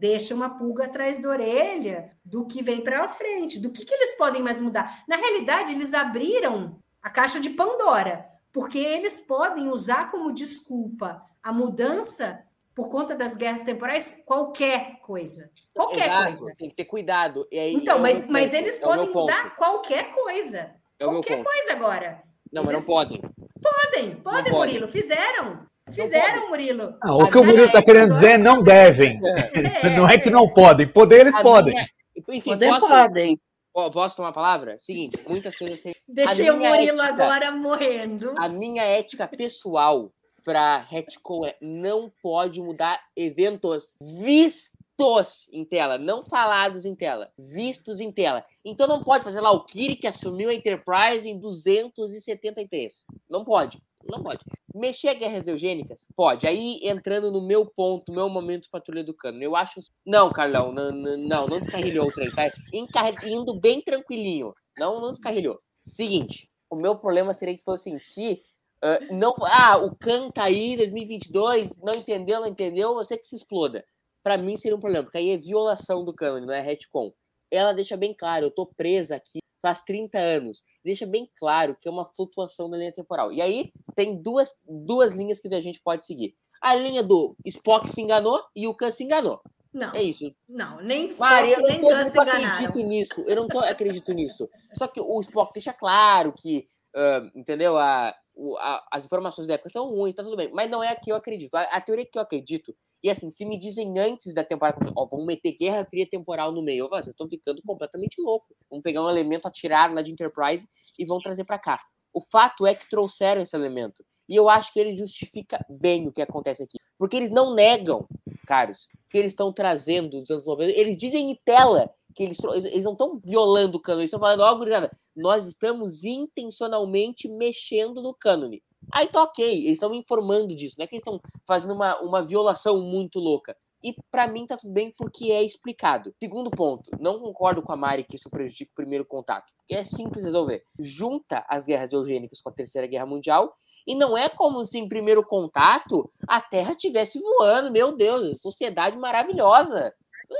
deixa 0.00 0.34
uma 0.34 0.48
pulga 0.48 0.86
atrás 0.86 1.20
da 1.20 1.28
orelha 1.28 2.10
do 2.24 2.46
que 2.46 2.62
vem 2.62 2.80
para 2.80 3.06
frente, 3.06 3.60
do 3.60 3.70
que, 3.70 3.84
que 3.84 3.92
eles 3.92 4.16
podem 4.16 4.42
mais 4.42 4.58
mudar. 4.60 5.04
Na 5.06 5.16
realidade, 5.16 5.72
eles 5.72 5.92
abriram 5.92 6.78
a 7.02 7.10
caixa 7.10 7.38
de 7.38 7.50
Pandora, 7.50 8.24
porque 8.50 8.78
eles 8.78 9.20
podem 9.20 9.68
usar 9.68 10.10
como 10.10 10.32
desculpa 10.32 11.22
a 11.42 11.52
mudança 11.52 12.42
por 12.74 12.88
conta 12.88 13.14
das 13.14 13.36
guerras 13.36 13.62
temporais 13.62 14.22
qualquer 14.24 15.00
coisa. 15.00 15.50
Qualquer 15.74 16.06
exato, 16.06 16.38
coisa. 16.38 16.54
tem 16.56 16.70
que 16.70 16.76
ter 16.76 16.84
cuidado. 16.86 17.46
Aí, 17.52 17.74
Então, 17.74 17.98
é 17.98 18.00
mas, 18.00 18.26
mas 18.26 18.54
eles 18.54 18.78
é 18.78 18.80
podem 18.80 19.12
mudar 19.12 19.54
qualquer 19.56 20.14
coisa. 20.14 20.74
É 20.98 21.04
qualquer 21.04 21.44
coisa 21.44 21.72
agora. 21.72 22.22
Não, 22.50 22.64
mas 22.64 22.72
não 22.72 22.82
podem. 22.82 23.20
Podem, 23.20 24.16
podem, 24.16 24.22
pode. 24.22 24.50
Murilo. 24.50 24.88
Fizeram. 24.88 25.66
Fizeram, 25.92 26.48
Murilo. 26.48 26.94
Ah, 27.02 27.14
o 27.14 27.30
que 27.30 27.38
o 27.38 27.44
Murilo 27.44 27.66
está 27.66 27.82
querendo 27.82 28.14
dizer 28.14 28.32
é 28.32 28.38
não 28.38 28.62
devem. 28.62 29.20
É, 29.24 29.90
Não 29.96 30.08
é 30.08 30.18
que 30.18 30.30
não 30.30 30.48
podem. 30.48 30.86
Poder 30.88 31.20
eles 31.20 31.34
A 31.34 31.42
podem. 31.42 31.74
minha- 31.74 31.86
Enfim, 32.28 32.50
Poder 32.50 32.68
posso, 32.68 32.88
podem. 32.88 33.40
po- 33.72 33.90
posso 33.90 34.16
tomar 34.16 34.28
a 34.28 34.32
palavra? 34.32 34.76
Seguinte, 34.78 35.18
muitas 35.28 35.56
coisas. 35.56 35.82
Deixei 36.08 36.50
o 36.50 36.56
Murilo 36.58 37.00
ética- 37.00 37.24
agora 37.24 37.50
morrendo. 37.52 38.34
A 38.38 38.48
minha 38.48 38.82
ética 38.82 39.26
pessoal 39.28 40.12
para 40.44 40.78
retcon 40.78 41.44
é 41.46 41.54
não 41.60 42.10
pode 42.22 42.60
mudar 42.62 42.98
eventos 43.16 43.96
vistos 44.00 45.46
em 45.52 45.64
tela, 45.64 45.98
não 45.98 46.22
falados 46.24 46.84
em 46.86 46.94
tela, 46.94 47.30
vistos 47.38 48.00
em 48.00 48.10
tela. 48.10 48.44
Então 48.64 48.86
não 48.86 49.02
pode 49.02 49.22
fazer 49.24 49.40
lá 49.40 49.50
o 49.50 49.64
Kiri 49.64 49.96
que 49.96 50.06
assumiu 50.06 50.48
a 50.50 50.54
Enterprise 50.54 51.28
em 51.28 51.38
273. 51.38 53.04
Não 53.28 53.44
pode. 53.44 53.78
Não 54.04 54.22
pode. 54.22 54.40
Mexer 54.74 55.14
guerras 55.14 55.46
eugênicas? 55.46 56.06
Pode. 56.16 56.46
Aí 56.46 56.80
entrando 56.82 57.30
no 57.30 57.40
meu 57.40 57.66
ponto, 57.66 58.12
meu 58.12 58.28
momento 58.28 58.68
patrulha 58.70 59.04
do 59.04 59.14
cano. 59.14 59.42
Eu 59.42 59.54
acho. 59.54 59.80
Não, 60.06 60.30
Carlão, 60.30 60.72
não, 60.72 60.90
não, 60.90 61.46
não, 61.46 61.60
descarrilhou 61.60 62.06
o 62.06 62.10
trem, 62.12 62.30
tá? 62.30 62.50
Encarre- 62.72 63.14
Indo 63.30 63.58
bem 63.60 63.80
tranquilinho. 63.82 64.54
Não, 64.78 65.00
não 65.00 65.10
descarrilhou. 65.12 65.60
Seguinte, 65.78 66.48
o 66.70 66.76
meu 66.76 66.96
problema 66.96 67.34
seria 67.34 67.54
que 67.54 67.62
fosse 67.62 67.90
assim, 67.90 68.00
se 68.00 68.42
ah, 68.82 68.98
não, 69.10 69.34
ah, 69.42 69.76
o 69.78 69.94
Khan 69.94 70.30
tá 70.30 70.44
aí, 70.44 70.76
2022, 70.76 71.80
não 71.82 71.92
entendeu, 71.92 72.40
não 72.40 72.46
entendeu, 72.46 72.94
você 72.94 73.18
que 73.18 73.26
se 73.28 73.36
exploda. 73.36 73.84
Pra 74.22 74.38
mim 74.38 74.56
seria 74.56 74.76
um 74.76 74.80
problema, 74.80 75.04
porque 75.04 75.18
aí 75.18 75.30
é 75.30 75.36
violação 75.38 76.04
do 76.04 76.14
cânone, 76.14 76.46
não 76.46 76.54
é 76.54 76.60
retcon. 76.60 77.12
Ela 77.50 77.72
deixa 77.72 77.96
bem 77.96 78.14
claro, 78.14 78.46
eu 78.46 78.50
tô 78.50 78.66
presa 78.66 79.16
aqui 79.16 79.40
faz 79.60 79.82
30 79.82 80.18
anos. 80.18 80.62
Deixa 80.84 81.06
bem 81.06 81.28
claro 81.38 81.76
que 81.80 81.88
é 81.88 81.90
uma 81.90 82.04
flutuação 82.04 82.70
da 82.70 82.76
linha 82.76 82.92
temporal. 82.92 83.32
E 83.32 83.40
aí 83.40 83.72
tem 83.94 84.20
duas, 84.20 84.52
duas 84.66 85.12
linhas 85.14 85.38
que 85.40 85.52
a 85.54 85.60
gente 85.60 85.80
pode 85.82 86.06
seguir. 86.06 86.34
A 86.60 86.74
linha 86.74 87.02
do 87.02 87.36
Spock 87.46 87.88
se 87.88 88.00
enganou 88.02 88.40
e 88.54 88.66
o 88.66 88.74
Khan 88.74 88.90
se 88.90 89.04
enganou. 89.04 89.40
Não, 89.72 89.94
É 89.94 90.02
isso. 90.02 90.34
não, 90.48 90.80
nem 90.82 91.08
Spock, 91.10 91.30
Maria, 91.30 91.56
eu 91.56 91.62
nem 91.62 91.80
não 91.80 91.88
tô 91.88 91.94
eu 91.94 92.06
enganaram. 92.08 92.44
acredito 92.46 92.78
nisso. 92.80 93.20
Eu 93.26 93.36
não 93.36 93.46
tô, 93.48 93.58
acredito 93.60 94.12
nisso. 94.12 94.48
Só 94.74 94.88
que 94.88 95.00
o 95.00 95.20
Spock 95.20 95.52
deixa 95.54 95.72
claro 95.72 96.32
que, 96.36 96.66
ah, 96.94 97.30
entendeu? 97.36 97.78
A, 97.78 98.12
o- 98.40 98.56
a- 98.58 98.82
as 98.92 99.04
informações 99.04 99.46
da 99.46 99.54
época 99.54 99.68
são 99.68 99.88
ruins, 99.90 100.14
tá 100.14 100.22
tudo 100.22 100.36
bem. 100.36 100.50
Mas 100.52 100.70
não 100.70 100.82
é 100.82 100.88
a 100.88 100.96
que 100.96 101.12
eu 101.12 101.16
acredito. 101.16 101.54
A, 101.54 101.62
a 101.62 101.80
teoria 101.80 102.06
que 102.06 102.18
eu 102.18 102.22
acredito, 102.22 102.74
e 103.02 103.10
assim, 103.10 103.28
se 103.30 103.44
me 103.44 103.58
dizem 103.58 103.98
antes 103.98 104.32
da 104.34 104.42
temporada, 104.42 104.78
ó, 104.96 105.06
vamos 105.06 105.26
meter 105.26 105.56
Guerra 105.58 105.84
Fria 105.84 106.08
temporal 106.08 106.50
no 106.52 106.62
meio, 106.62 106.84
eu 106.84 106.88
falo, 106.88 107.02
vocês 107.02 107.12
estão 107.14 107.28
ficando 107.28 107.60
completamente 107.62 108.20
loucos. 108.20 108.56
Vamos 108.70 108.82
pegar 108.82 109.04
um 109.04 109.10
elemento 109.10 109.46
atirado 109.46 109.94
lá 109.94 110.02
de 110.02 110.10
Enterprise 110.10 110.66
e 110.98 111.04
vão 111.04 111.20
trazer 111.20 111.44
para 111.44 111.58
cá. 111.58 111.80
O 112.12 112.20
fato 112.20 112.66
é 112.66 112.74
que 112.74 112.88
trouxeram 112.88 113.42
esse 113.42 113.54
elemento. 113.54 114.04
E 114.28 114.34
eu 114.36 114.48
acho 114.48 114.72
que 114.72 114.80
ele 114.80 114.96
justifica 114.96 115.64
bem 115.68 116.08
o 116.08 116.12
que 116.12 116.22
acontece 116.22 116.62
aqui. 116.62 116.78
Porque 116.98 117.16
eles 117.16 117.30
não 117.30 117.54
negam, 117.54 118.06
caros, 118.46 118.88
que 119.08 119.18
eles 119.18 119.32
estão 119.32 119.52
trazendo 119.52 120.10
dos 120.18 120.30
anos 120.30 120.46
90. 120.46 120.72
Eles 120.78 120.96
dizem 120.96 121.30
em 121.32 121.40
tela 121.44 121.92
que 122.14 122.22
eles, 122.22 122.38
eles- 122.42 122.84
não 122.84 122.92
estão 122.92 123.18
violando 123.18 123.78
o 123.78 123.80
cânone, 123.80 124.02
eles 124.02 124.08
estão 124.10 124.20
falando, 124.20 124.40
ó, 124.40 124.54
gurizada, 124.54 124.90
nós 125.16 125.46
estamos 125.46 126.02
intencionalmente 126.04 127.28
mexendo 127.28 128.02
no 128.02 128.14
cânone. 128.14 128.62
Aí 128.92 129.06
tá 129.08 129.22
ok, 129.22 129.44
eles 129.44 129.72
estão 129.72 129.94
informando 129.94 130.54
disso, 130.54 130.76
não 130.78 130.84
é 130.84 130.86
que 130.86 130.94
eles 130.96 131.02
estão 131.06 131.20
fazendo 131.46 131.74
uma, 131.74 132.00
uma 132.00 132.22
violação 132.24 132.80
muito 132.82 133.18
louca. 133.20 133.54
E 133.82 133.94
pra 134.10 134.26
mim 134.26 134.46
tá 134.46 134.58
tudo 134.58 134.72
bem 134.72 134.92
porque 134.94 135.32
é 135.32 135.42
explicado. 135.42 136.12
Segundo 136.22 136.50
ponto, 136.50 136.90
não 137.00 137.18
concordo 137.18 137.62
com 137.62 137.72
a 137.72 137.76
Mari 137.76 138.04
que 138.04 138.16
isso 138.16 138.28
prejudica 138.28 138.70
o 138.72 138.74
primeiro 138.74 139.06
contato, 139.06 139.54
porque 139.56 139.74
é 139.74 139.84
simples 139.84 140.24
resolver. 140.24 140.62
Junta 140.78 141.44
as 141.48 141.64
guerras 141.64 141.92
eugênicas 141.92 142.42
com 142.42 142.50
a 142.50 142.52
Terceira 142.52 142.86
Guerra 142.86 143.06
Mundial 143.06 143.54
e 143.86 143.94
não 143.94 144.16
é 144.18 144.28
como 144.28 144.62
se 144.64 144.78
em 144.78 144.86
primeiro 144.88 145.24
contato 145.24 146.10
a 146.28 146.42
Terra 146.42 146.72
estivesse 146.72 147.18
voando, 147.20 147.72
meu 147.72 147.96
Deus, 147.96 148.42
sociedade 148.42 148.98
maravilhosa. 148.98 149.94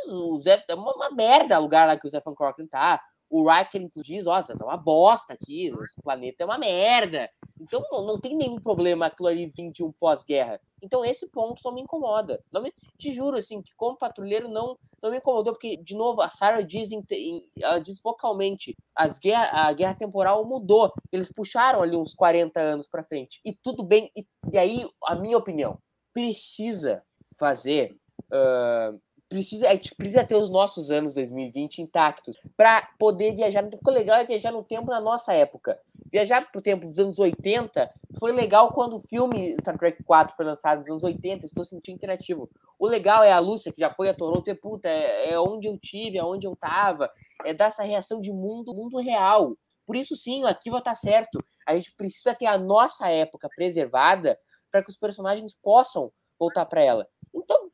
O 0.09 0.39
Zé, 0.39 0.65
é 0.69 0.75
uma, 0.75 0.95
uma 0.95 1.11
merda 1.11 1.59
o 1.59 1.63
lugar 1.63 1.87
lá 1.87 1.99
que 1.99 2.07
o 2.07 2.11
Zé 2.11 2.21
Van 2.21 2.35
Corcoran 2.35 2.67
tá. 2.67 3.01
O 3.31 3.49
Riker, 3.49 3.81
inclusive, 3.81 4.19
diz, 4.19 4.27
ó, 4.27 4.43
tá 4.43 4.65
uma 4.65 4.77
bosta 4.77 5.35
aqui, 5.35 5.69
esse 5.69 6.03
planeta 6.03 6.43
é 6.43 6.47
uma 6.47 6.59
merda. 6.59 7.31
Então 7.61 7.81
não, 7.89 8.05
não 8.05 8.21
tem 8.21 8.37
nenhum 8.37 8.59
problema 8.59 9.07
aquilo 9.07 9.29
ali 9.29 9.47
vir 9.47 9.71
de 9.71 9.85
um 9.85 9.93
pós-guerra. 9.93 10.61
Então 10.83 11.05
esse 11.05 11.31
ponto 11.31 11.61
não 11.65 11.73
me 11.73 11.81
incomoda. 11.81 12.43
Não 12.51 12.61
me, 12.61 12.73
te 12.99 13.13
juro, 13.13 13.37
assim, 13.37 13.63
que 13.63 13.73
como 13.77 13.97
patrulheiro 13.97 14.49
não, 14.49 14.77
não 15.01 15.13
me 15.13 15.19
incomodou, 15.19 15.53
porque, 15.53 15.77
de 15.77 15.95
novo, 15.95 16.21
a 16.21 16.29
Sarah 16.29 16.63
diz, 16.63 16.91
em, 16.91 17.05
ela 17.63 17.79
diz 17.79 18.01
vocalmente, 18.03 18.77
as 18.97 19.17
guerra, 19.21 19.69
a 19.69 19.73
guerra 19.73 19.95
temporal 19.95 20.45
mudou. 20.45 20.93
Eles 21.13 21.31
puxaram 21.31 21.83
ali 21.83 21.97
uns 21.97 22.15
40 22.15 22.59
anos 22.59 22.89
pra 22.89 23.05
frente. 23.05 23.41
E 23.45 23.53
tudo 23.53 23.85
bem. 23.85 24.11
E, 24.17 24.27
e 24.53 24.59
aí, 24.59 24.85
a 25.07 25.15
minha 25.15 25.39
opinião, 25.39 25.79
precisa 26.13 27.05
fazer. 27.39 27.97
ah, 28.33 28.93
precisa, 29.31 29.69
a 29.69 29.71
gente 29.71 29.95
precisa 29.95 30.25
ter 30.25 30.35
os 30.35 30.51
nossos 30.51 30.91
anos 30.91 31.15
2020 31.15 31.79
intactos 31.79 32.37
para 32.57 32.83
poder 32.99 33.33
viajar. 33.35 33.65
O 33.65 33.91
legal 33.91 34.19
é 34.19 34.27
viajar 34.27 34.51
no 34.51 34.65
tempo 34.65 34.91
na 34.91 35.01
nossa 35.01 35.33
época. 35.33 35.79
Viajar 36.13 36.51
pro 36.51 36.61
tempo 36.61 36.85
dos 36.87 36.99
anos 36.99 37.19
80 37.19 37.89
foi 38.19 38.33
legal 38.33 38.73
quando 38.73 38.97
o 38.97 39.03
filme 39.09 39.57
Star 39.61 39.79
Trek 39.79 40.03
4 40.03 40.37
foi 40.37 40.45
lançado 40.45 40.81
nos 40.81 40.89
anos 40.89 41.05
80, 41.05 41.47
estou 41.47 41.65
sentindo 41.65 41.95
interativo. 41.95 42.51
O 42.77 42.89
legal 42.89 43.23
é 43.23 43.31
a 43.31 43.39
Lúcia, 43.39 43.73
que 43.73 43.79
já 43.79 43.95
foi 43.95 44.09
a 44.09 44.15
Toronto, 44.15 44.51
e 44.51 44.55
puta, 44.55 44.89
é, 44.89 45.31
é 45.31 45.41
onde 45.41 45.69
eu 45.69 45.79
tive, 45.79 46.19
é 46.19 46.25
onde 46.25 46.47
eu 46.47 46.57
tava, 46.57 47.09
é 47.45 47.55
dar 47.55 47.67
essa 47.67 47.85
reação 47.85 48.21
de 48.21 48.33
mundo, 48.33 48.75
mundo 48.75 48.99
real. 48.99 49.57
Por 49.87 49.95
isso, 49.95 50.17
sim, 50.17 50.43
o 50.43 50.47
Akiva 50.49 50.83
tá 50.83 50.95
certo. 50.97 51.39
A 51.67 51.77
gente 51.77 51.95
precisa 51.95 52.35
ter 52.35 52.47
a 52.47 52.59
nossa 52.59 53.09
época 53.09 53.49
preservada 53.55 54.37
para 54.73 54.83
que 54.83 54.91
os 54.91 54.97
personagens 54.97 55.57
possam 55.63 56.13
voltar 56.39 56.67
para 56.67 56.83
ela. 56.83 57.07
Então, 57.33 57.70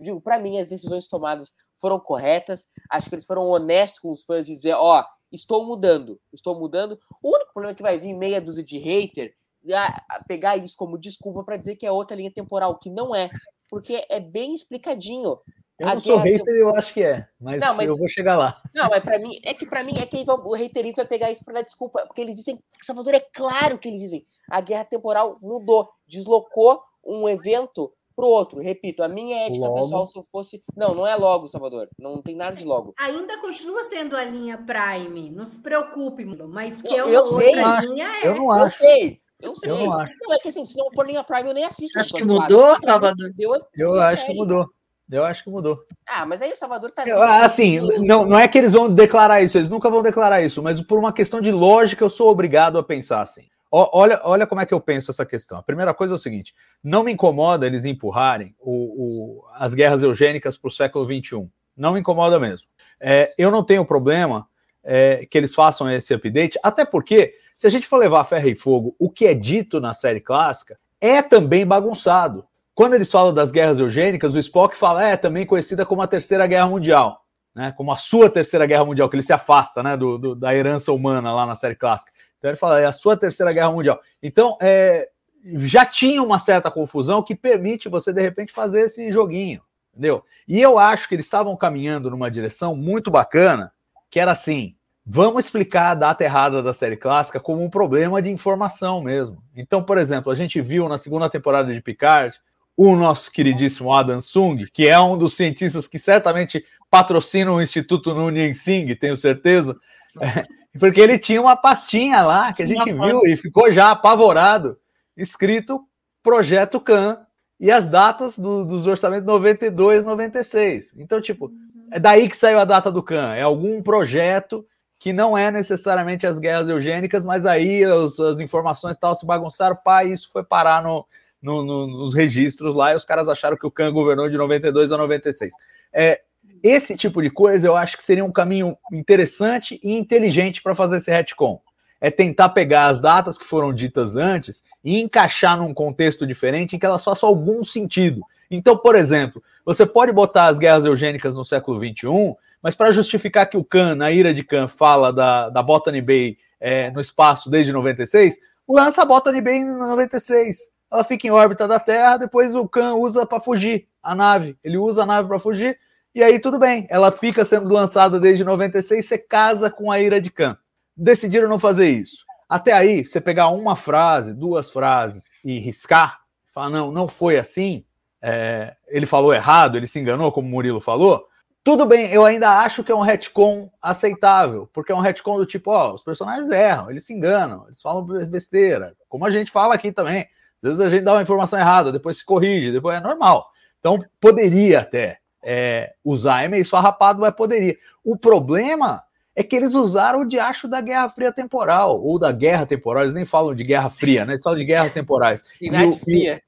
digo, 0.00 0.20
para 0.20 0.38
mim, 0.38 0.58
as 0.58 0.70
decisões 0.70 1.06
tomadas 1.06 1.52
foram 1.80 1.98
corretas. 1.98 2.66
Acho 2.90 3.08
que 3.08 3.14
eles 3.14 3.26
foram 3.26 3.46
honestos 3.48 4.00
com 4.00 4.10
os 4.10 4.24
fãs 4.24 4.46
de 4.46 4.54
dizer, 4.54 4.74
ó, 4.74 5.00
oh, 5.00 5.04
estou 5.32 5.64
mudando, 5.64 6.20
estou 6.32 6.58
mudando. 6.58 6.98
O 7.22 7.34
único 7.34 7.52
problema 7.52 7.72
é 7.72 7.74
que 7.74 7.82
vai 7.82 7.98
vir 7.98 8.14
meia 8.14 8.40
dúzia 8.40 8.64
de 8.64 8.78
hater 8.78 9.34
a 9.74 10.24
pegar 10.26 10.56
isso 10.56 10.76
como 10.76 10.98
desculpa 10.98 11.44
para 11.44 11.56
dizer 11.56 11.76
que 11.76 11.86
é 11.86 11.92
outra 11.92 12.16
linha 12.16 12.32
temporal, 12.32 12.78
que 12.78 12.88
não 12.88 13.14
é, 13.14 13.28
porque 13.68 14.06
é 14.08 14.18
bem 14.18 14.54
explicadinho. 14.54 15.38
Eu 15.78 15.86
não 15.86 16.00
sou 16.00 16.18
hater, 16.18 16.44
tem... 16.44 16.56
eu 16.56 16.74
acho 16.74 16.92
que 16.92 17.02
é, 17.02 17.26
mas, 17.38 17.60
não, 17.60 17.74
mas, 17.74 17.86
eu 17.86 17.96
vou 17.96 18.08
chegar 18.08 18.36
lá. 18.36 18.60
Não, 18.74 18.86
é 18.94 19.00
para 19.00 19.18
mim, 19.18 19.38
é 19.42 19.54
que 19.54 19.66
para 19.66 19.82
mim 19.82 19.98
é 19.98 20.06
que 20.06 20.24
o 20.26 20.54
haterismo 20.54 20.96
vai 20.96 21.06
pegar 21.06 21.30
isso 21.30 21.44
para 21.44 21.54
dar 21.54 21.62
desculpa, 21.62 22.06
porque 22.06 22.20
eles 22.20 22.36
dizem, 22.36 22.62
Salvador 22.82 23.14
é 23.14 23.20
claro 23.20 23.78
que 23.78 23.88
eles 23.88 24.00
dizem, 24.00 24.26
a 24.50 24.60
guerra 24.60 24.84
temporal 24.84 25.38
mudou, 25.40 25.88
deslocou 26.06 26.82
um 27.04 27.28
evento 27.28 27.92
para 28.20 28.28
o 28.28 28.30
outro. 28.30 28.60
Repito, 28.60 29.02
a 29.02 29.08
minha 29.08 29.46
ética 29.46 29.66
logo. 29.66 29.80
pessoal, 29.80 30.06
se 30.06 30.18
eu 30.18 30.22
fosse. 30.22 30.62
Não, 30.76 30.94
não 30.94 31.06
é 31.06 31.16
logo, 31.16 31.48
Salvador. 31.48 31.88
Não 31.98 32.22
tem 32.22 32.36
nada 32.36 32.54
de 32.54 32.64
logo. 32.64 32.94
Ainda 32.98 33.38
continua 33.38 33.82
sendo 33.84 34.16
a 34.16 34.24
linha 34.24 34.58
Prime. 34.58 35.30
Não 35.30 35.46
se 35.46 35.60
preocupe, 35.62 36.24
mas 36.24 36.82
que 36.82 36.94
eu, 36.94 37.08
é 37.08 37.10
uma 37.10 37.20
outra 37.20 37.80
sei. 37.80 37.88
linha. 37.88 38.08
É. 38.22 38.26
Eu 38.26 38.34
não 38.36 38.50
acho. 38.50 38.64
Eu 38.64 38.70
sei. 38.70 39.20
Eu 39.40 39.54
sei. 39.56 39.70
Eu 39.70 39.76
não, 39.76 39.92
acho. 39.98 40.12
não 40.22 40.34
é 40.34 40.38
que 40.38 40.48
assim, 40.48 40.66
se 40.66 40.76
não 40.76 40.90
for 40.94 41.06
linha 41.06 41.24
Prime, 41.24 41.48
eu 41.48 41.54
nem 41.54 41.64
assisto. 41.64 41.98
Acho 41.98 42.12
que 42.12 42.24
mudou, 42.24 42.76
Salvador. 42.82 43.32
Eu, 43.38 43.66
eu 43.76 44.00
acho 44.00 44.26
que 44.26 44.34
mudou. 44.34 44.68
Eu 45.10 45.24
acho 45.24 45.42
que 45.42 45.50
mudou. 45.50 45.84
Ah, 46.06 46.24
mas 46.24 46.40
aí 46.40 46.52
o 46.52 46.56
Salvador 46.56 46.92
tá. 46.92 47.04
Eu, 47.04 47.20
assim, 47.20 47.80
não, 48.00 48.24
não 48.24 48.38
é 48.38 48.46
que 48.46 48.56
eles 48.56 48.74
vão 48.74 48.88
declarar 48.88 49.42
isso, 49.42 49.58
eles 49.58 49.68
nunca 49.68 49.90
vão 49.90 50.02
declarar 50.02 50.40
isso, 50.40 50.62
mas 50.62 50.80
por 50.80 50.98
uma 50.98 51.12
questão 51.12 51.40
de 51.40 51.50
lógica 51.50 52.04
eu 52.04 52.10
sou 52.10 52.28
obrigado 52.28 52.78
a 52.78 52.82
pensar 52.82 53.20
assim. 53.20 53.48
Olha, 53.72 54.20
olha 54.24 54.46
como 54.46 54.60
é 54.60 54.66
que 54.66 54.74
eu 54.74 54.80
penso 54.80 55.12
essa 55.12 55.24
questão. 55.24 55.58
A 55.58 55.62
primeira 55.62 55.94
coisa 55.94 56.14
é 56.14 56.16
o 56.16 56.18
seguinte: 56.18 56.54
não 56.82 57.04
me 57.04 57.12
incomoda 57.12 57.66
eles 57.66 57.84
empurrarem 57.84 58.54
o, 58.58 58.72
o, 58.72 59.44
as 59.54 59.74
guerras 59.74 60.02
eugênicas 60.02 60.56
para 60.56 60.68
o 60.68 60.72
século 60.72 61.04
XXI. 61.06 61.48
Não 61.76 61.92
me 61.92 62.00
incomoda 62.00 62.40
mesmo. 62.40 62.68
É, 63.00 63.32
eu 63.38 63.50
não 63.50 63.62
tenho 63.62 63.84
problema 63.84 64.46
é, 64.82 65.24
que 65.30 65.38
eles 65.38 65.54
façam 65.54 65.90
esse 65.90 66.12
update, 66.12 66.58
até 66.62 66.84
porque, 66.84 67.34
se 67.54 67.66
a 67.66 67.70
gente 67.70 67.86
for 67.86 67.98
levar 67.98 68.24
ferro 68.24 68.48
e 68.48 68.56
fogo, 68.56 68.94
o 68.98 69.08
que 69.08 69.26
é 69.26 69.34
dito 69.34 69.80
na 69.80 69.94
série 69.94 70.20
clássica 70.20 70.78
é 71.00 71.22
também 71.22 71.64
bagunçado. 71.64 72.44
Quando 72.74 72.94
eles 72.94 73.10
falam 73.10 73.32
das 73.32 73.50
guerras 73.50 73.78
eugênicas, 73.78 74.34
o 74.34 74.38
Spock 74.38 74.76
fala, 74.76 75.04
é 75.06 75.16
também 75.16 75.46
conhecida 75.46 75.86
como 75.86 76.02
a 76.02 76.06
Terceira 76.06 76.46
Guerra 76.46 76.68
Mundial 76.68 77.20
né, 77.54 77.72
como 77.72 77.92
a 77.92 77.96
sua 77.96 78.30
terceira 78.30 78.66
guerra 78.66 78.84
mundial, 78.84 79.08
que 79.08 79.16
ele 79.16 79.22
se 79.22 79.32
afasta 79.32 79.82
né, 79.82 79.96
do, 79.96 80.18
do, 80.18 80.34
da 80.34 80.54
herança 80.54 80.92
humana 80.92 81.32
lá 81.32 81.44
na 81.44 81.54
série 81.54 81.74
clássica. 81.74 82.12
Então 82.40 82.50
ele 82.50 82.56
fala, 82.56 82.80
é 82.80 82.86
a 82.86 82.92
sua 82.92 83.16
terceira 83.16 83.52
guerra 83.52 83.70
mundial. 83.70 84.00
Então, 84.22 84.56
é, 84.60 85.10
já 85.58 85.84
tinha 85.84 86.22
uma 86.22 86.38
certa 86.38 86.70
confusão 86.70 87.22
que 87.22 87.34
permite 87.34 87.88
você, 87.88 88.12
de 88.12 88.20
repente, 88.20 88.50
fazer 88.50 88.80
esse 88.80 89.12
joguinho, 89.12 89.60
entendeu? 89.92 90.24
E 90.48 90.58
eu 90.58 90.78
acho 90.78 91.06
que 91.06 91.14
eles 91.14 91.26
estavam 91.26 91.54
caminhando 91.54 92.10
numa 92.10 92.30
direção 92.30 92.74
muito 92.74 93.10
bacana, 93.10 93.72
que 94.10 94.18
era 94.18 94.32
assim, 94.32 94.74
vamos 95.04 95.44
explicar 95.44 95.90
a 95.90 95.94
data 95.94 96.24
errada 96.24 96.62
da 96.62 96.72
série 96.72 96.96
clássica 96.96 97.38
como 97.38 97.62
um 97.62 97.68
problema 97.68 98.22
de 98.22 98.30
informação 98.30 99.02
mesmo. 99.02 99.42
Então, 99.54 99.82
por 99.82 99.98
exemplo, 99.98 100.32
a 100.32 100.34
gente 100.34 100.60
viu 100.62 100.88
na 100.88 100.96
segunda 100.96 101.28
temporada 101.28 101.72
de 101.72 101.80
Picard 101.82 102.40
o 102.74 102.96
nosso 102.96 103.30
queridíssimo 103.30 103.92
Adam 103.92 104.22
Sung, 104.22 104.66
que 104.72 104.88
é 104.88 104.98
um 104.98 105.18
dos 105.18 105.36
cientistas 105.36 105.86
que 105.86 105.98
certamente 105.98 106.64
patrocina 106.90 107.52
o 107.52 107.60
Instituto 107.60 108.14
Nunien 108.14 108.54
Singh, 108.54 108.94
tenho 108.96 109.16
certeza, 109.16 109.76
é, 110.18 110.46
porque 110.78 111.00
ele 111.00 111.18
tinha 111.18 111.40
uma 111.40 111.56
pastinha 111.56 112.22
lá 112.22 112.52
que 112.52 112.62
a 112.62 112.66
gente 112.66 112.92
viu 112.92 113.22
e 113.24 113.36
ficou 113.36 113.70
já 113.72 113.90
apavorado, 113.90 114.78
escrito 115.16 115.84
Projeto 116.22 116.80
CAN 116.80 117.18
e 117.58 117.70
as 117.70 117.88
datas 117.88 118.38
do, 118.38 118.64
dos 118.64 118.86
orçamentos 118.86 119.26
92, 119.26 120.04
96. 120.04 120.94
Então, 120.96 121.20
tipo, 121.20 121.50
é 121.90 121.98
daí 121.98 122.28
que 122.28 122.36
saiu 122.36 122.58
a 122.58 122.64
data 122.64 122.90
do 122.90 123.02
CAN, 123.02 123.34
é 123.34 123.42
algum 123.42 123.82
projeto 123.82 124.64
que 124.98 125.12
não 125.14 125.36
é 125.36 125.50
necessariamente 125.50 126.26
as 126.26 126.38
guerras 126.38 126.68
eugênicas, 126.68 127.24
mas 127.24 127.46
aí 127.46 127.86
os, 127.86 128.20
as 128.20 128.38
informações 128.38 128.98
tal 128.98 129.14
se 129.14 129.24
bagunçaram, 129.24 129.74
pá, 129.74 130.04
e 130.04 130.12
isso 130.12 130.30
foi 130.30 130.44
parar 130.44 130.82
no, 130.82 131.06
no, 131.40 131.64
no, 131.64 131.86
nos 131.86 132.12
registros 132.14 132.74
lá, 132.74 132.92
e 132.92 132.96
os 132.96 133.04
caras 133.04 133.28
acharam 133.28 133.56
que 133.56 133.66
o 133.66 133.70
CAN 133.70 133.92
governou 133.92 134.28
de 134.28 134.36
92 134.36 134.92
a 134.92 134.98
96. 134.98 135.52
É, 135.92 136.20
esse 136.62 136.96
tipo 136.96 137.22
de 137.22 137.30
coisa 137.30 137.66
eu 137.66 137.76
acho 137.76 137.96
que 137.96 138.02
seria 138.02 138.24
um 138.24 138.32
caminho 138.32 138.76
interessante 138.92 139.80
e 139.82 139.96
inteligente 139.96 140.62
para 140.62 140.74
fazer 140.74 140.98
esse 140.98 141.10
retcon. 141.10 141.60
É 142.00 142.10
tentar 142.10 142.48
pegar 142.50 142.86
as 142.86 143.00
datas 143.00 143.36
que 143.36 143.44
foram 143.44 143.74
ditas 143.74 144.16
antes 144.16 144.62
e 144.82 144.98
encaixar 145.00 145.58
num 145.58 145.74
contexto 145.74 146.26
diferente 146.26 146.74
em 146.74 146.78
que 146.78 146.86
elas 146.86 147.04
façam 147.04 147.28
algum 147.28 147.62
sentido. 147.62 148.22
Então, 148.50 148.76
por 148.76 148.96
exemplo, 148.96 149.42
você 149.64 149.84
pode 149.84 150.10
botar 150.10 150.46
as 150.46 150.58
guerras 150.58 150.84
eugênicas 150.84 151.36
no 151.36 151.44
século 151.44 151.78
XXI, 151.78 152.34
mas 152.62 152.74
para 152.74 152.90
justificar 152.90 153.48
que 153.48 153.56
o 153.56 153.64
Khan, 153.64 153.94
na 153.94 154.10
ira 154.10 154.34
de 154.34 154.42
Khan, 154.42 154.66
fala 154.66 155.12
da, 155.12 155.48
da 155.50 155.62
Botany 155.62 156.00
Bay 156.00 156.36
é, 156.58 156.90
no 156.90 157.00
espaço 157.00 157.48
desde 157.48 157.72
96, 157.72 158.38
lança 158.68 159.02
a 159.02 159.06
Botany 159.06 159.40
Bay 159.40 159.58
em 159.58 159.78
96. 159.78 160.70
Ela 160.90 161.04
fica 161.04 161.26
em 161.26 161.30
órbita 161.30 161.68
da 161.68 161.78
Terra, 161.78 162.16
depois 162.16 162.54
o 162.54 162.68
Khan 162.68 162.94
usa 162.94 163.24
para 163.24 163.40
fugir 163.40 163.86
a 164.02 164.14
nave. 164.14 164.56
Ele 164.64 164.76
usa 164.76 165.04
a 165.04 165.06
nave 165.06 165.28
para 165.28 165.38
fugir, 165.38 165.78
e 166.14 166.22
aí 166.22 166.38
tudo 166.38 166.58
bem, 166.58 166.86
ela 166.90 167.10
fica 167.10 167.44
sendo 167.44 167.72
lançada 167.72 168.18
desde 168.18 168.44
96, 168.44 169.04
você 169.04 169.18
casa 169.18 169.70
com 169.70 169.90
a 169.90 170.00
Ira 170.00 170.20
de 170.20 170.30
Khan. 170.30 170.56
Decidiram 170.96 171.48
não 171.48 171.58
fazer 171.58 171.88
isso. 171.88 172.24
Até 172.48 172.72
aí, 172.72 173.04
você 173.04 173.20
pegar 173.20 173.48
uma 173.48 173.76
frase, 173.76 174.34
duas 174.34 174.70
frases 174.70 175.30
e 175.44 175.58
riscar, 175.58 176.20
falar, 176.52 176.68
não, 176.68 176.90
não 176.90 177.06
foi 177.06 177.38
assim, 177.38 177.84
é, 178.20 178.74
ele 178.88 179.06
falou 179.06 179.32
errado, 179.32 179.76
ele 179.76 179.86
se 179.86 180.00
enganou, 180.00 180.32
como 180.32 180.48
o 180.48 180.50
Murilo 180.50 180.80
falou, 180.80 181.24
tudo 181.62 181.86
bem, 181.86 182.10
eu 182.10 182.24
ainda 182.24 182.58
acho 182.60 182.82
que 182.82 182.90
é 182.90 182.94
um 182.94 183.02
retcon 183.02 183.70
aceitável, 183.80 184.68
porque 184.72 184.90
é 184.90 184.94
um 184.94 185.00
retcon 185.00 185.36
do 185.36 185.46
tipo, 185.46 185.70
ó, 185.70 185.94
os 185.94 186.02
personagens 186.02 186.50
erram, 186.50 186.90
eles 186.90 187.04
se 187.04 187.12
enganam, 187.12 187.66
eles 187.66 187.80
falam 187.80 188.02
besteira, 188.04 188.96
como 189.08 189.26
a 189.26 189.30
gente 189.30 189.52
fala 189.52 189.74
aqui 189.74 189.92
também. 189.92 190.26
Às 190.56 190.62
vezes 190.62 190.80
a 190.80 190.88
gente 190.88 191.04
dá 191.04 191.12
uma 191.12 191.22
informação 191.22 191.58
errada, 191.58 191.92
depois 191.92 192.18
se 192.18 192.24
corrige, 192.24 192.72
depois 192.72 192.96
é 192.96 193.00
normal. 193.00 193.48
Então, 193.78 193.98
poderia 194.20 194.80
até 194.80 195.18
é, 195.42 195.92
usar. 196.04 196.44
É 196.44 196.48
meio 196.48 196.62
esfarrapado, 196.62 197.20
mas 197.20 197.32
poderia. 197.32 197.76
O 198.04 198.16
problema 198.16 199.02
é 199.34 199.42
que 199.42 199.56
eles 199.56 199.74
usaram 199.74 200.20
o 200.20 200.28
diacho 200.28 200.68
da 200.68 200.80
Guerra 200.80 201.08
Fria 201.08 201.32
Temporal, 201.32 202.00
ou 202.02 202.18
da 202.18 202.32
Guerra 202.32 202.66
Temporal, 202.66 203.04
eles 203.04 203.14
nem 203.14 203.24
falam 203.24 203.54
de 203.54 203.64
Guerra 203.64 203.90
Fria, 203.90 204.24
né? 204.24 204.32
Eles 204.32 204.42
falam 204.42 204.58
de 204.58 204.64
guerras 204.64 204.92
temporais. 204.92 205.44
E, 205.60 205.70
o, 205.70 205.92
fria. 205.96 206.42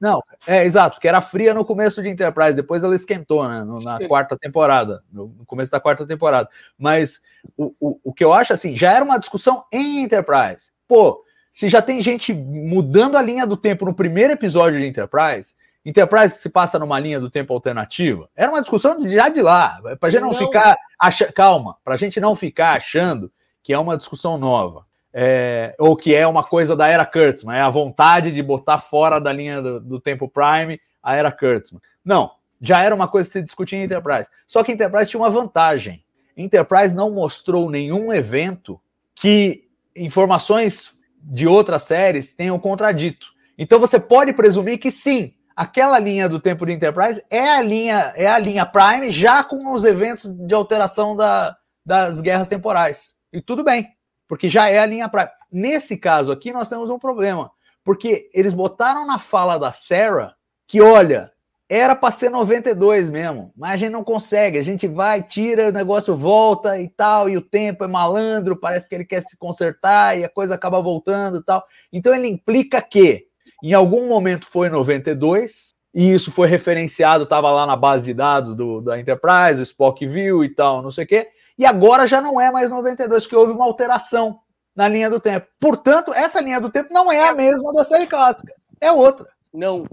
Não, 0.00 0.22
é 0.46 0.64
exato, 0.64 0.96
porque 0.96 1.08
era 1.08 1.20
fria 1.20 1.52
no 1.52 1.64
começo 1.64 2.02
de 2.02 2.08
Enterprise, 2.08 2.54
depois 2.54 2.82
ela 2.82 2.94
esquentou, 2.94 3.46
né? 3.46 3.62
na 3.84 3.98
quarta 4.08 4.36
temporada, 4.36 5.02
no 5.12 5.28
começo 5.44 5.70
da 5.70 5.78
quarta 5.78 6.06
temporada. 6.06 6.48
Mas 6.78 7.20
o, 7.56 7.74
o, 7.78 8.00
o 8.04 8.12
que 8.12 8.24
eu 8.24 8.32
acho 8.32 8.54
assim, 8.54 8.74
já 8.74 8.94
era 8.94 9.04
uma 9.04 9.18
discussão 9.18 9.64
em 9.70 10.02
Enterprise. 10.02 10.70
Pô, 10.88 11.22
se 11.50 11.68
já 11.68 11.82
tem 11.82 12.00
gente 12.00 12.32
mudando 12.32 13.16
a 13.16 13.22
linha 13.22 13.46
do 13.46 13.56
tempo 13.56 13.84
no 13.84 13.94
primeiro 13.94 14.32
episódio 14.32 14.78
de 14.78 14.86
Enterprise, 14.86 15.54
Enterprise 15.86 16.38
se 16.38 16.50
passa 16.50 16.80
numa 16.80 16.98
linha 16.98 17.20
do 17.20 17.30
tempo 17.30 17.54
alternativa. 17.54 18.28
Era 18.34 18.50
uma 18.50 18.60
discussão 18.60 19.08
já 19.08 19.28
de 19.28 19.40
lá, 19.40 19.80
para 20.00 20.10
gente 20.10 20.20
não, 20.20 20.30
não. 20.30 20.36
ficar. 20.36 20.76
Acha... 20.98 21.30
Calma, 21.30 21.76
para 21.84 21.94
a 21.94 21.96
gente 21.96 22.18
não 22.18 22.34
ficar 22.34 22.72
achando 22.72 23.30
que 23.62 23.72
é 23.72 23.78
uma 23.78 23.96
discussão 23.96 24.36
nova. 24.36 24.84
É... 25.18 25.76
ou 25.78 25.96
que 25.96 26.12
é 26.12 26.26
uma 26.26 26.42
coisa 26.42 26.74
da 26.74 26.88
era 26.88 27.06
Kurtzman, 27.06 27.56
é 27.56 27.60
a 27.60 27.70
vontade 27.70 28.32
de 28.32 28.42
botar 28.42 28.78
fora 28.78 29.18
da 29.18 29.32
linha 29.32 29.62
do, 29.62 29.80
do 29.80 30.00
tempo 30.00 30.28
Prime 30.28 30.78
a 31.00 31.14
era 31.14 31.30
Kurtzman. 31.30 31.80
Não, 32.04 32.32
já 32.60 32.82
era 32.82 32.92
uma 32.92 33.06
coisa 33.06 33.28
que 33.28 33.34
se 33.34 33.42
discutia 33.42 33.78
em 33.78 33.84
Enterprise. 33.84 34.28
Só 34.44 34.64
que 34.64 34.72
Enterprise 34.72 35.08
tinha 35.08 35.20
uma 35.20 35.30
vantagem. 35.30 36.04
Enterprise 36.36 36.94
não 36.94 37.12
mostrou 37.12 37.70
nenhum 37.70 38.12
evento 38.12 38.80
que 39.14 39.68
informações 39.94 40.98
de 41.22 41.46
outras 41.46 41.82
séries 41.82 42.34
tenham 42.34 42.58
contradito. 42.58 43.28
Então 43.56 43.78
você 43.78 44.00
pode 44.00 44.32
presumir 44.32 44.78
que 44.78 44.90
sim, 44.90 45.32
aquela 45.56 45.98
linha 45.98 46.28
do 46.28 46.38
tempo 46.38 46.66
de 46.66 46.72
Enterprise 46.72 47.24
é 47.30 47.48
a 47.48 47.62
linha 47.62 48.12
é 48.14 48.26
a 48.26 48.38
linha 48.38 48.66
Prime 48.66 49.10
já 49.10 49.42
com 49.42 49.72
os 49.72 49.84
eventos 49.84 50.26
de 50.26 50.54
alteração 50.54 51.16
da, 51.16 51.56
das 51.84 52.20
guerras 52.20 52.46
temporais. 52.46 53.16
E 53.32 53.40
tudo 53.40 53.64
bem, 53.64 53.88
porque 54.28 54.48
já 54.48 54.68
é 54.68 54.78
a 54.78 54.86
linha 54.86 55.08
Prime. 55.08 55.30
Nesse 55.50 55.96
caso 55.96 56.30
aqui 56.30 56.52
nós 56.52 56.68
temos 56.68 56.90
um 56.90 56.98
problema, 56.98 57.50
porque 57.82 58.28
eles 58.34 58.52
botaram 58.52 59.06
na 59.06 59.18
fala 59.18 59.58
da 59.58 59.72
Sarah 59.72 60.34
que 60.66 60.80
olha, 60.80 61.32
era 61.68 61.96
para 61.96 62.12
ser 62.12 62.30
92 62.30 63.10
mesmo, 63.10 63.52
mas 63.56 63.72
a 63.72 63.76
gente 63.76 63.90
não 63.90 64.04
consegue. 64.04 64.58
A 64.58 64.62
gente 64.62 64.86
vai, 64.86 65.22
tira, 65.22 65.68
o 65.68 65.72
negócio 65.72 66.16
volta 66.16 66.78
e 66.80 66.88
tal, 66.88 67.28
e 67.28 67.36
o 67.36 67.42
tempo 67.42 67.84
é 67.84 67.88
malandro, 67.88 68.56
parece 68.56 68.88
que 68.88 68.94
ele 68.94 69.04
quer 69.04 69.22
se 69.22 69.36
consertar 69.36 70.18
e 70.18 70.24
a 70.24 70.28
coisa 70.28 70.54
acaba 70.54 70.80
voltando 70.80 71.38
e 71.38 71.44
tal. 71.44 71.64
Então 71.92 72.14
ele 72.14 72.28
implica 72.28 72.80
que 72.80 73.25
em 73.62 73.72
algum 73.72 74.08
momento 74.08 74.46
foi 74.46 74.68
92, 74.68 75.70
e 75.94 76.12
isso 76.12 76.30
foi 76.30 76.46
referenciado, 76.46 77.24
estava 77.24 77.50
lá 77.50 77.66
na 77.66 77.74
base 77.74 78.06
de 78.06 78.14
dados 78.14 78.54
do, 78.54 78.80
da 78.80 78.98
Enterprise, 79.00 79.60
o 79.60 79.62
Spock 79.62 80.06
viu 80.06 80.44
e 80.44 80.48
tal, 80.54 80.82
não 80.82 80.90
sei 80.90 81.04
o 81.04 81.06
quê, 81.06 81.28
e 81.58 81.64
agora 81.64 82.06
já 82.06 82.20
não 82.20 82.40
é 82.40 82.50
mais 82.50 82.68
92, 82.68 83.24
porque 83.24 83.36
houve 83.36 83.52
uma 83.52 83.64
alteração 83.64 84.40
na 84.74 84.88
linha 84.88 85.08
do 85.08 85.18
tempo. 85.18 85.46
Portanto, 85.58 86.12
essa 86.12 86.40
linha 86.42 86.60
do 86.60 86.70
tempo 86.70 86.92
não 86.92 87.10
é 87.10 87.28
a 87.28 87.34
mesma 87.34 87.72
da 87.72 87.82
série 87.82 88.06
clássica, 88.06 88.52
é 88.78 88.92
outra. 88.92 89.26
Não, 89.54 89.84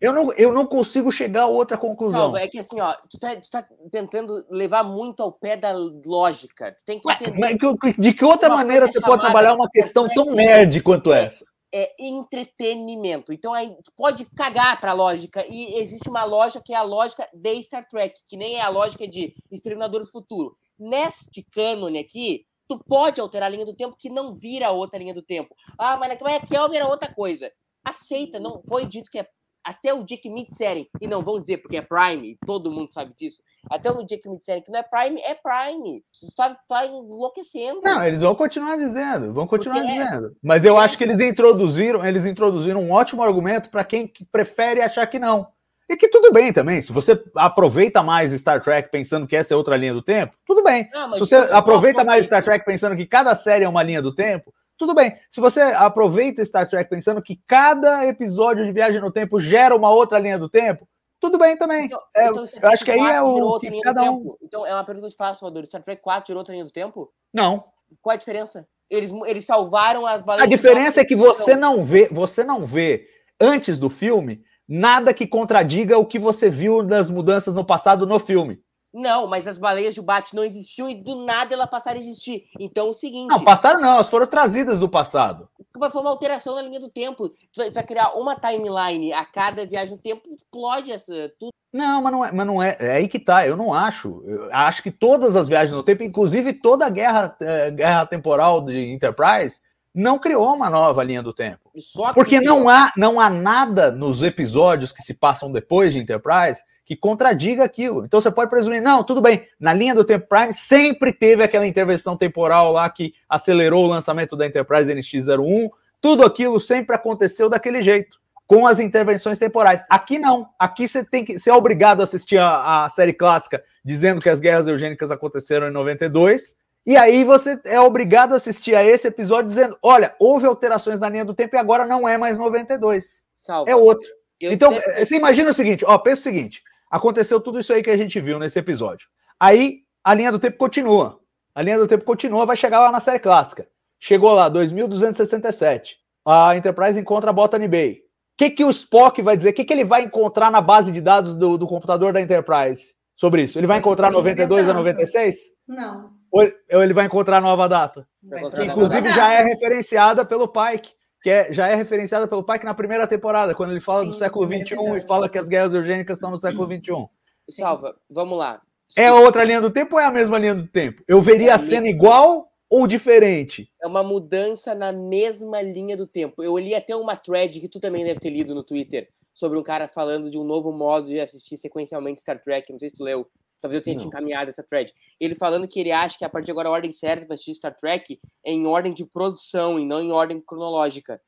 Eu 0.00 0.12
não, 0.12 0.32
eu 0.32 0.52
não 0.52 0.66
consigo 0.66 1.12
chegar 1.12 1.42
a 1.42 1.46
outra 1.46 1.78
conclusão. 1.78 2.32
Não, 2.32 2.36
é 2.36 2.48
que 2.48 2.58
assim, 2.58 2.80
ó, 2.80 2.92
tu 3.08 3.20
tá, 3.20 3.36
tu 3.36 3.48
tá 3.48 3.64
tentando 3.88 4.44
levar 4.50 4.82
muito 4.82 5.22
ao 5.22 5.30
pé 5.30 5.56
da 5.56 5.72
lógica. 5.72 6.72
Tu 6.72 6.84
tem 6.84 6.98
que 6.98 7.08
entender. 7.08 7.38
mas 7.38 7.96
de 7.96 8.12
que 8.12 8.24
outra 8.24 8.48
maneira 8.48 8.88
você 8.88 9.00
pode 9.00 9.22
trabalhar 9.22 9.54
uma 9.54 9.70
questão 9.70 10.08
tão 10.08 10.24
nerd 10.34 10.82
quanto 10.82 11.12
essa? 11.12 11.44
É 11.74 11.94
entretenimento. 11.98 13.32
Então 13.32 13.54
aí 13.54 13.74
pode 13.96 14.26
cagar 14.36 14.78
pra 14.80 14.92
lógica. 14.92 15.44
E 15.48 15.78
existe 15.78 16.08
uma 16.08 16.24
lógica 16.24 16.62
que 16.64 16.74
é 16.74 16.76
a 16.76 16.82
lógica 16.82 17.28
de 17.32 17.62
Star 17.62 17.86
Trek, 17.88 18.18
que 18.26 18.36
nem 18.36 18.56
é 18.56 18.60
a 18.60 18.68
lógica 18.68 19.08
de 19.08 19.32
Exterminador 19.50 20.02
do 20.02 20.10
Futuro. 20.10 20.54
Neste 20.78 21.42
cânone 21.42 21.98
aqui, 21.98 22.44
tu 22.68 22.78
pode 22.78 23.20
alterar 23.20 23.46
a 23.46 23.50
linha 23.50 23.64
do 23.64 23.74
tempo 23.74 23.96
que 23.98 24.10
não 24.10 24.34
vira 24.34 24.70
outra 24.70 24.98
linha 24.98 25.14
do 25.14 25.22
tempo. 25.22 25.54
Ah, 25.78 25.96
mas 25.96 26.10
naquela 26.10 26.40
Kelvin 26.40 26.76
era 26.76 26.88
outra 26.88 27.12
coisa. 27.12 27.50
Aceita, 27.84 28.38
não 28.38 28.62
foi 28.68 28.86
dito 28.86 29.10
que 29.10 29.18
é 29.18 29.26
até 29.64 29.94
o 29.94 30.02
dia 30.04 30.18
que 30.18 30.30
me 30.30 30.44
disserem, 30.44 30.88
e 31.00 31.06
não 31.06 31.22
vão 31.22 31.38
dizer 31.40 31.58
porque 31.58 31.76
é 31.76 31.82
Prime, 31.82 32.36
todo 32.44 32.70
mundo 32.70 32.90
sabe 32.90 33.14
disso, 33.16 33.42
até 33.70 33.90
o 33.90 34.02
dia 34.04 34.18
que 34.20 34.28
me 34.28 34.38
disserem 34.38 34.62
que 34.62 34.70
não 34.70 34.80
é 34.80 34.82
Prime, 34.82 35.20
é 35.20 35.34
Prime. 35.34 36.02
Tu 36.12 36.26
tá, 36.68 36.86
enlouquecendo. 36.86 37.80
Não, 37.84 38.04
eles 38.04 38.20
vão 38.20 38.34
continuar 38.34 38.76
dizendo, 38.76 39.32
vão 39.32 39.46
continuar 39.46 39.80
Porque 39.80 39.92
é- 39.92 40.04
dizendo. 40.04 40.36
Mas 40.42 40.64
eu 40.64 40.76
acho 40.76 40.98
que 40.98 41.04
eles 41.04 41.20
introduziram, 41.20 42.04
eles 42.04 42.26
introduziram 42.26 42.82
um 42.82 42.92
ótimo 42.92 43.22
argumento 43.22 43.70
para 43.70 43.84
quem 43.84 44.06
que 44.06 44.24
prefere 44.24 44.80
achar 44.80 45.06
que 45.06 45.18
não. 45.18 45.46
E 45.88 45.96
que 45.96 46.08
tudo 46.08 46.32
bem 46.32 46.52
também. 46.52 46.80
Se 46.80 46.92
você 46.92 47.22
aproveita 47.36 48.02
mais 48.02 48.32
Star 48.32 48.62
Trek 48.62 48.90
pensando 48.90 49.26
que 49.26 49.36
essa 49.36 49.52
é 49.52 49.56
outra 49.56 49.76
linha 49.76 49.92
do 49.92 50.00
tempo, 50.00 50.34
tudo 50.46 50.62
bem. 50.62 50.88
Não, 50.92 51.12
Se 51.12 51.20
você 51.20 51.36
isso 51.38 51.52
é 51.52 51.56
aproveita 51.56 52.02
mais 52.02 52.24
Star 52.24 52.42
Trek 52.42 52.64
pensando 52.64 52.96
que 52.96 53.04
cada 53.04 53.34
série 53.36 53.64
é 53.64 53.68
uma 53.68 53.82
linha 53.82 54.00
do 54.00 54.14
tempo, 54.14 54.54
tudo 54.82 54.94
bem. 54.94 55.16
Se 55.30 55.40
você 55.40 55.60
aproveita 55.60 56.44
Star 56.44 56.68
Trek 56.68 56.90
pensando 56.90 57.22
que 57.22 57.40
cada 57.46 58.04
episódio 58.04 58.64
de 58.64 58.72
viagem 58.72 59.00
no 59.00 59.12
tempo 59.12 59.38
gera 59.38 59.76
uma 59.76 59.90
outra 59.90 60.18
linha 60.18 60.36
do 60.36 60.48
tempo, 60.48 60.88
tudo 61.20 61.38
bem 61.38 61.56
também. 61.56 61.84
Então, 61.86 62.00
É, 62.16 62.26
então, 62.26 62.44
eu 62.60 62.68
acho 62.68 62.84
que 62.84 62.90
aí 62.90 62.98
é 62.98 63.20
4 63.20 63.26
o 63.46 63.60
que 63.60 63.80
cada 63.82 64.02
um-. 64.10 64.36
Então, 64.42 64.66
é 64.66 64.74
uma 64.74 64.82
pergunta 64.84 65.06
que 65.06 65.12
eu 65.12 65.14
te 65.14 65.16
faço, 65.16 65.38
Salvador. 65.38 65.64
Star 65.66 65.80
Trek 65.82 66.02
4 66.02 66.26
tirou 66.26 66.40
outra 66.40 66.52
linha 66.52 66.64
do 66.64 66.72
tempo? 66.72 67.12
Não. 67.32 67.64
Qual 68.00 68.12
a 68.12 68.16
diferença? 68.16 68.66
Eles, 68.90 69.12
eles 69.26 69.46
salvaram 69.46 70.04
as 70.04 70.20
A 70.20 70.24
baleias. 70.24 70.50
diferença 70.50 71.00
é 71.00 71.04
que 71.04 71.14
você 71.14 71.52
Então, 71.52 71.76
não 71.76 71.84
vê, 71.84 72.08
você 72.10 72.42
não 72.42 72.64
vê 72.64 73.06
antes 73.40 73.78
do 73.78 73.88
filme 73.88 74.42
nada 74.68 75.14
que 75.14 75.26
contradiga 75.26 75.96
o 75.96 76.04
que 76.06 76.18
você 76.18 76.50
viu 76.50 76.82
das 76.82 77.08
mudanças 77.08 77.54
no 77.54 77.64
passado 77.64 78.04
no 78.06 78.18
filme. 78.18 78.60
Não, 78.92 79.26
mas 79.26 79.48
as 79.48 79.56
baleias 79.56 79.94
de 79.94 80.02
Bate 80.02 80.36
não 80.36 80.44
existiam 80.44 80.88
e 80.88 80.94
do 80.94 81.24
nada 81.24 81.54
ela 81.54 81.66
passaram 81.66 81.98
a 81.98 82.02
existir. 82.02 82.44
Então, 82.60 82.86
é 82.86 82.90
o 82.90 82.92
seguinte. 82.92 83.30
Não, 83.30 83.42
passaram 83.42 83.80
não, 83.80 83.94
elas 83.94 84.10
foram 84.10 84.26
trazidas 84.26 84.78
do 84.78 84.88
passado. 84.88 85.48
Foi 85.78 86.00
uma 86.00 86.10
alteração 86.10 86.54
na 86.54 86.62
linha 86.62 86.78
do 86.78 86.90
tempo. 86.90 87.28
Tu 87.28 87.56
vai, 87.56 87.70
criar 87.84 88.12
uma 88.14 88.36
timeline 88.36 89.12
a 89.12 89.24
cada 89.24 89.64
viagem 89.64 89.96
no 89.96 90.02
tempo, 90.02 90.28
explode 90.34 90.92
essa, 90.92 91.32
tudo. 91.38 91.52
Não, 91.72 92.02
mas 92.02 92.12
não 92.12 92.24
é, 92.24 92.32
mas 92.32 92.46
não 92.46 92.62
é, 92.62 92.76
é 92.78 92.90
aí 92.92 93.08
que 93.08 93.18
tá, 93.18 93.46
eu 93.46 93.56
não 93.56 93.72
acho. 93.72 94.22
Eu 94.26 94.50
acho 94.52 94.82
que 94.82 94.90
todas 94.90 95.36
as 95.36 95.48
viagens 95.48 95.72
no 95.72 95.82
tempo, 95.82 96.02
inclusive 96.02 96.52
toda 96.52 96.84
a 96.84 96.90
guerra, 96.90 97.34
eh, 97.40 97.70
guerra 97.70 98.04
temporal 98.04 98.60
de 98.60 98.92
Enterprise, 98.92 99.58
não 99.94 100.18
criou 100.18 100.54
uma 100.54 100.68
nova 100.68 101.02
linha 101.02 101.22
do 101.22 101.32
tempo. 101.32 101.70
Porque 102.14 102.40
não 102.40 102.68
há, 102.68 102.92
não 102.94 103.18
há 103.18 103.30
nada 103.30 103.90
nos 103.90 104.22
episódios 104.22 104.92
que 104.92 105.02
se 105.02 105.14
passam 105.14 105.50
depois 105.50 105.94
de 105.94 105.98
Enterprise 105.98 106.62
que 106.92 106.96
contradiga 106.96 107.64
aquilo. 107.64 108.04
Então 108.04 108.20
você 108.20 108.30
pode 108.30 108.50
presumir, 108.50 108.82
não, 108.82 109.02
tudo 109.02 109.22
bem, 109.22 109.46
na 109.58 109.72
linha 109.72 109.94
do 109.94 110.04
tempo 110.04 110.26
Prime 110.28 110.52
sempre 110.52 111.10
teve 111.10 111.42
aquela 111.42 111.66
intervenção 111.66 112.16
temporal 112.16 112.70
lá 112.70 112.88
que 112.90 113.14
acelerou 113.26 113.86
o 113.86 113.88
lançamento 113.88 114.36
da 114.36 114.46
Enterprise 114.46 114.92
NX-01, 114.92 115.70
tudo 116.00 116.22
aquilo 116.22 116.60
sempre 116.60 116.94
aconteceu 116.94 117.48
daquele 117.48 117.80
jeito, 117.80 118.20
com 118.46 118.66
as 118.66 118.78
intervenções 118.78 119.38
temporais. 119.38 119.82
Aqui 119.88 120.18
não, 120.18 120.46
aqui 120.58 120.86
você 120.86 121.02
tem 121.02 121.24
que 121.24 121.38
ser 121.38 121.50
é 121.50 121.54
obrigado 121.54 122.02
a 122.02 122.04
assistir 122.04 122.36
a, 122.36 122.84
a 122.84 122.88
série 122.90 123.14
clássica 123.14 123.62
dizendo 123.82 124.20
que 124.20 124.28
as 124.28 124.38
guerras 124.38 124.68
eugênicas 124.68 125.10
aconteceram 125.10 125.68
em 125.68 125.72
92, 125.72 126.56
e 126.84 126.96
aí 126.96 127.24
você 127.24 127.58
é 127.64 127.80
obrigado 127.80 128.34
a 128.34 128.36
assistir 128.36 128.74
a 128.74 128.84
esse 128.84 129.08
episódio 129.08 129.46
dizendo, 129.46 129.78
olha, 129.82 130.14
houve 130.18 130.46
alterações 130.46 131.00
na 131.00 131.08
linha 131.08 131.24
do 131.24 131.32
tempo 131.32 131.56
e 131.56 131.58
agora 131.58 131.86
não 131.86 132.06
é 132.06 132.18
mais 132.18 132.36
92, 132.36 133.22
Salva. 133.34 133.70
é 133.70 133.74
outro. 133.74 134.06
Eu 134.42 134.52
Então, 134.52 134.72
eh, 134.74 135.04
você 135.04 135.16
imagina 135.16 135.50
o 135.50 135.54
seguinte, 135.54 135.84
ó, 135.86 135.96
pensa 135.98 136.20
o 136.20 136.24
seguinte, 136.24 136.62
aconteceu 136.92 137.40
tudo 137.40 137.58
isso 137.58 137.72
aí 137.72 137.82
que 137.82 137.90
a 137.90 137.96
gente 137.96 138.20
viu 138.20 138.38
nesse 138.38 138.58
episódio. 138.58 139.08
Aí 139.40 139.78
a 140.04 140.14
linha 140.14 140.30
do 140.30 140.38
tempo 140.38 140.56
continua. 140.58 141.18
A 141.54 141.62
linha 141.62 141.78
do 141.78 141.88
tempo 141.88 142.04
continua, 142.04 142.46
vai 142.46 142.56
chegar 142.56 142.80
lá 142.80 142.92
na 142.92 143.00
série 143.00 143.18
clássica. 143.18 143.66
Chegou 143.98 144.32
lá, 144.32 144.48
2267. 144.48 145.96
A 146.24 146.56
Enterprise 146.56 146.98
encontra 147.00 147.30
a 147.30 147.32
Botany 147.32 147.66
Bay. 147.68 147.92
O 147.94 148.36
que, 148.38 148.50
que 148.50 148.64
o 148.64 148.70
Spock 148.70 149.20
vai 149.22 149.36
dizer? 149.36 149.50
O 149.50 149.52
que, 149.52 149.64
que 149.64 149.72
ele 149.72 149.84
vai 149.84 150.02
encontrar 150.02 150.50
na 150.50 150.60
base 150.60 150.90
de 150.92 151.00
dados 151.00 151.34
do, 151.34 151.56
do 151.58 151.66
computador 151.66 152.12
da 152.12 152.20
Enterprise 152.20 152.94
sobre 153.16 153.42
isso? 153.42 153.58
Ele 153.58 153.66
vai 153.66 153.78
encontrar 153.78 154.10
92 154.10 154.68
a 154.68 154.72
96? 154.74 155.36
Não. 155.68 156.10
Ou 156.30 156.42
ele- 156.42 156.54
ou 156.72 156.82
ele 156.82 156.94
vai 156.94 157.04
encontrar 157.06 157.40
nova 157.40 157.68
data? 157.68 158.06
Vai 158.22 158.40
Que, 158.40 158.46
encontrar 158.46 158.64
inclusive 158.66 159.02
nova 159.08 159.14
já 159.14 159.32
é 159.34 159.42
referenciada 159.44 160.24
pelo 160.24 160.48
Pike, 160.48 160.92
que 161.22 161.30
é, 161.30 161.52
já 161.52 161.68
é 161.68 161.74
referenciada 161.74 162.26
pelo 162.26 162.42
Pike 162.42 162.64
na 162.64 162.74
primeira 162.74 163.06
temporada, 163.06 163.54
quando 163.54 163.70
ele 163.70 163.80
fala 163.80 164.02
Sim, 164.02 164.08
do 164.08 164.14
século 164.14 164.46
XXI 164.46 164.96
e 164.96 165.00
fala 165.00 165.28
que 165.28 165.38
as 165.38 165.48
guerras 165.48 165.72
eugênicas 165.72 166.16
estão 166.16 166.30
no 166.30 166.38
século 166.38 166.66
XXI. 166.66 167.06
Salva, 167.48 167.94
vamos 168.10 168.36
lá. 168.38 168.60
É 168.96 169.10
outra 169.12 169.44
linha 169.44 169.60
do 169.60 169.70
tempo 169.70 169.96
ou 169.96 170.00
é 170.00 170.04
a 170.04 170.10
mesma 170.10 170.38
linha 170.38 170.54
do 170.54 170.66
tempo? 170.66 171.02
Eu 171.06 171.22
veria 171.22 171.54
a 171.54 171.58
cena 171.58 171.88
igual 171.88 172.48
ou 172.68 172.86
diferente? 172.86 173.70
É 173.80 173.86
uma 173.86 174.02
mudança 174.02 174.74
na 174.74 174.92
mesma 174.92 175.62
linha 175.62 175.96
do 175.96 176.06
tempo. 176.06 176.42
Eu 176.42 176.58
li 176.58 176.74
até 176.74 176.96
uma 176.96 177.16
thread 177.16 177.60
que 177.60 177.68
tu 177.68 177.78
também 177.78 178.04
deve 178.04 178.18
ter 178.18 178.30
lido 178.30 178.54
no 178.54 178.64
Twitter 178.64 179.08
sobre 179.32 179.58
um 179.58 179.62
cara 179.62 179.86
falando 179.88 180.30
de 180.30 180.38
um 180.38 180.44
novo 180.44 180.72
modo 180.72 181.06
de 181.06 181.20
assistir 181.20 181.56
sequencialmente 181.56 182.20
Star 182.20 182.42
Trek. 182.42 182.70
Não 182.70 182.78
sei 182.78 182.88
se 182.88 182.96
tu 182.96 183.04
leu. 183.04 183.26
Talvez 183.62 183.80
eu 183.80 183.84
tenha 183.84 183.96
te 183.96 184.00
Não. 184.02 184.08
encaminhado 184.08 184.50
essa 184.50 184.62
thread. 184.62 184.92
Ele 185.20 185.34
falando 185.36 185.68
que 185.68 185.78
ele 185.80 185.92
acha 185.92 186.18
que 186.18 186.24
a 186.24 186.28
partir 186.28 186.46
de 186.46 186.50
agora 186.50 186.68
a 186.68 186.72
ordem 186.72 186.92
certa 186.92 187.24
para 187.24 187.34
assistir 187.34 187.54
Star 187.54 187.74
Trek 187.76 188.18
é 188.44 188.52
em 188.52 188.66
ordem 188.66 188.92
de 188.92 189.06
produção 189.06 189.78
e 189.78 189.86
não 189.86 190.00
em 190.02 190.10
ordem 190.10 190.40
cronológica. 190.44 191.20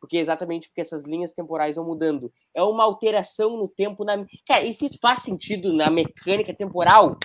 Porque 0.00 0.16
exatamente 0.16 0.68
porque 0.68 0.80
essas 0.80 1.06
linhas 1.06 1.32
temporais 1.32 1.76
vão 1.76 1.84
mudando. 1.84 2.32
É 2.56 2.62
uma 2.62 2.82
alteração 2.82 3.56
no 3.56 3.68
tempo. 3.68 4.04
Na... 4.04 4.26
Cara, 4.48 4.64
e 4.64 4.74
se 4.74 4.86
isso 4.86 4.98
faz 5.00 5.20
sentido 5.20 5.72
na 5.72 5.88
mecânica 5.90 6.52
temporal? 6.52 7.16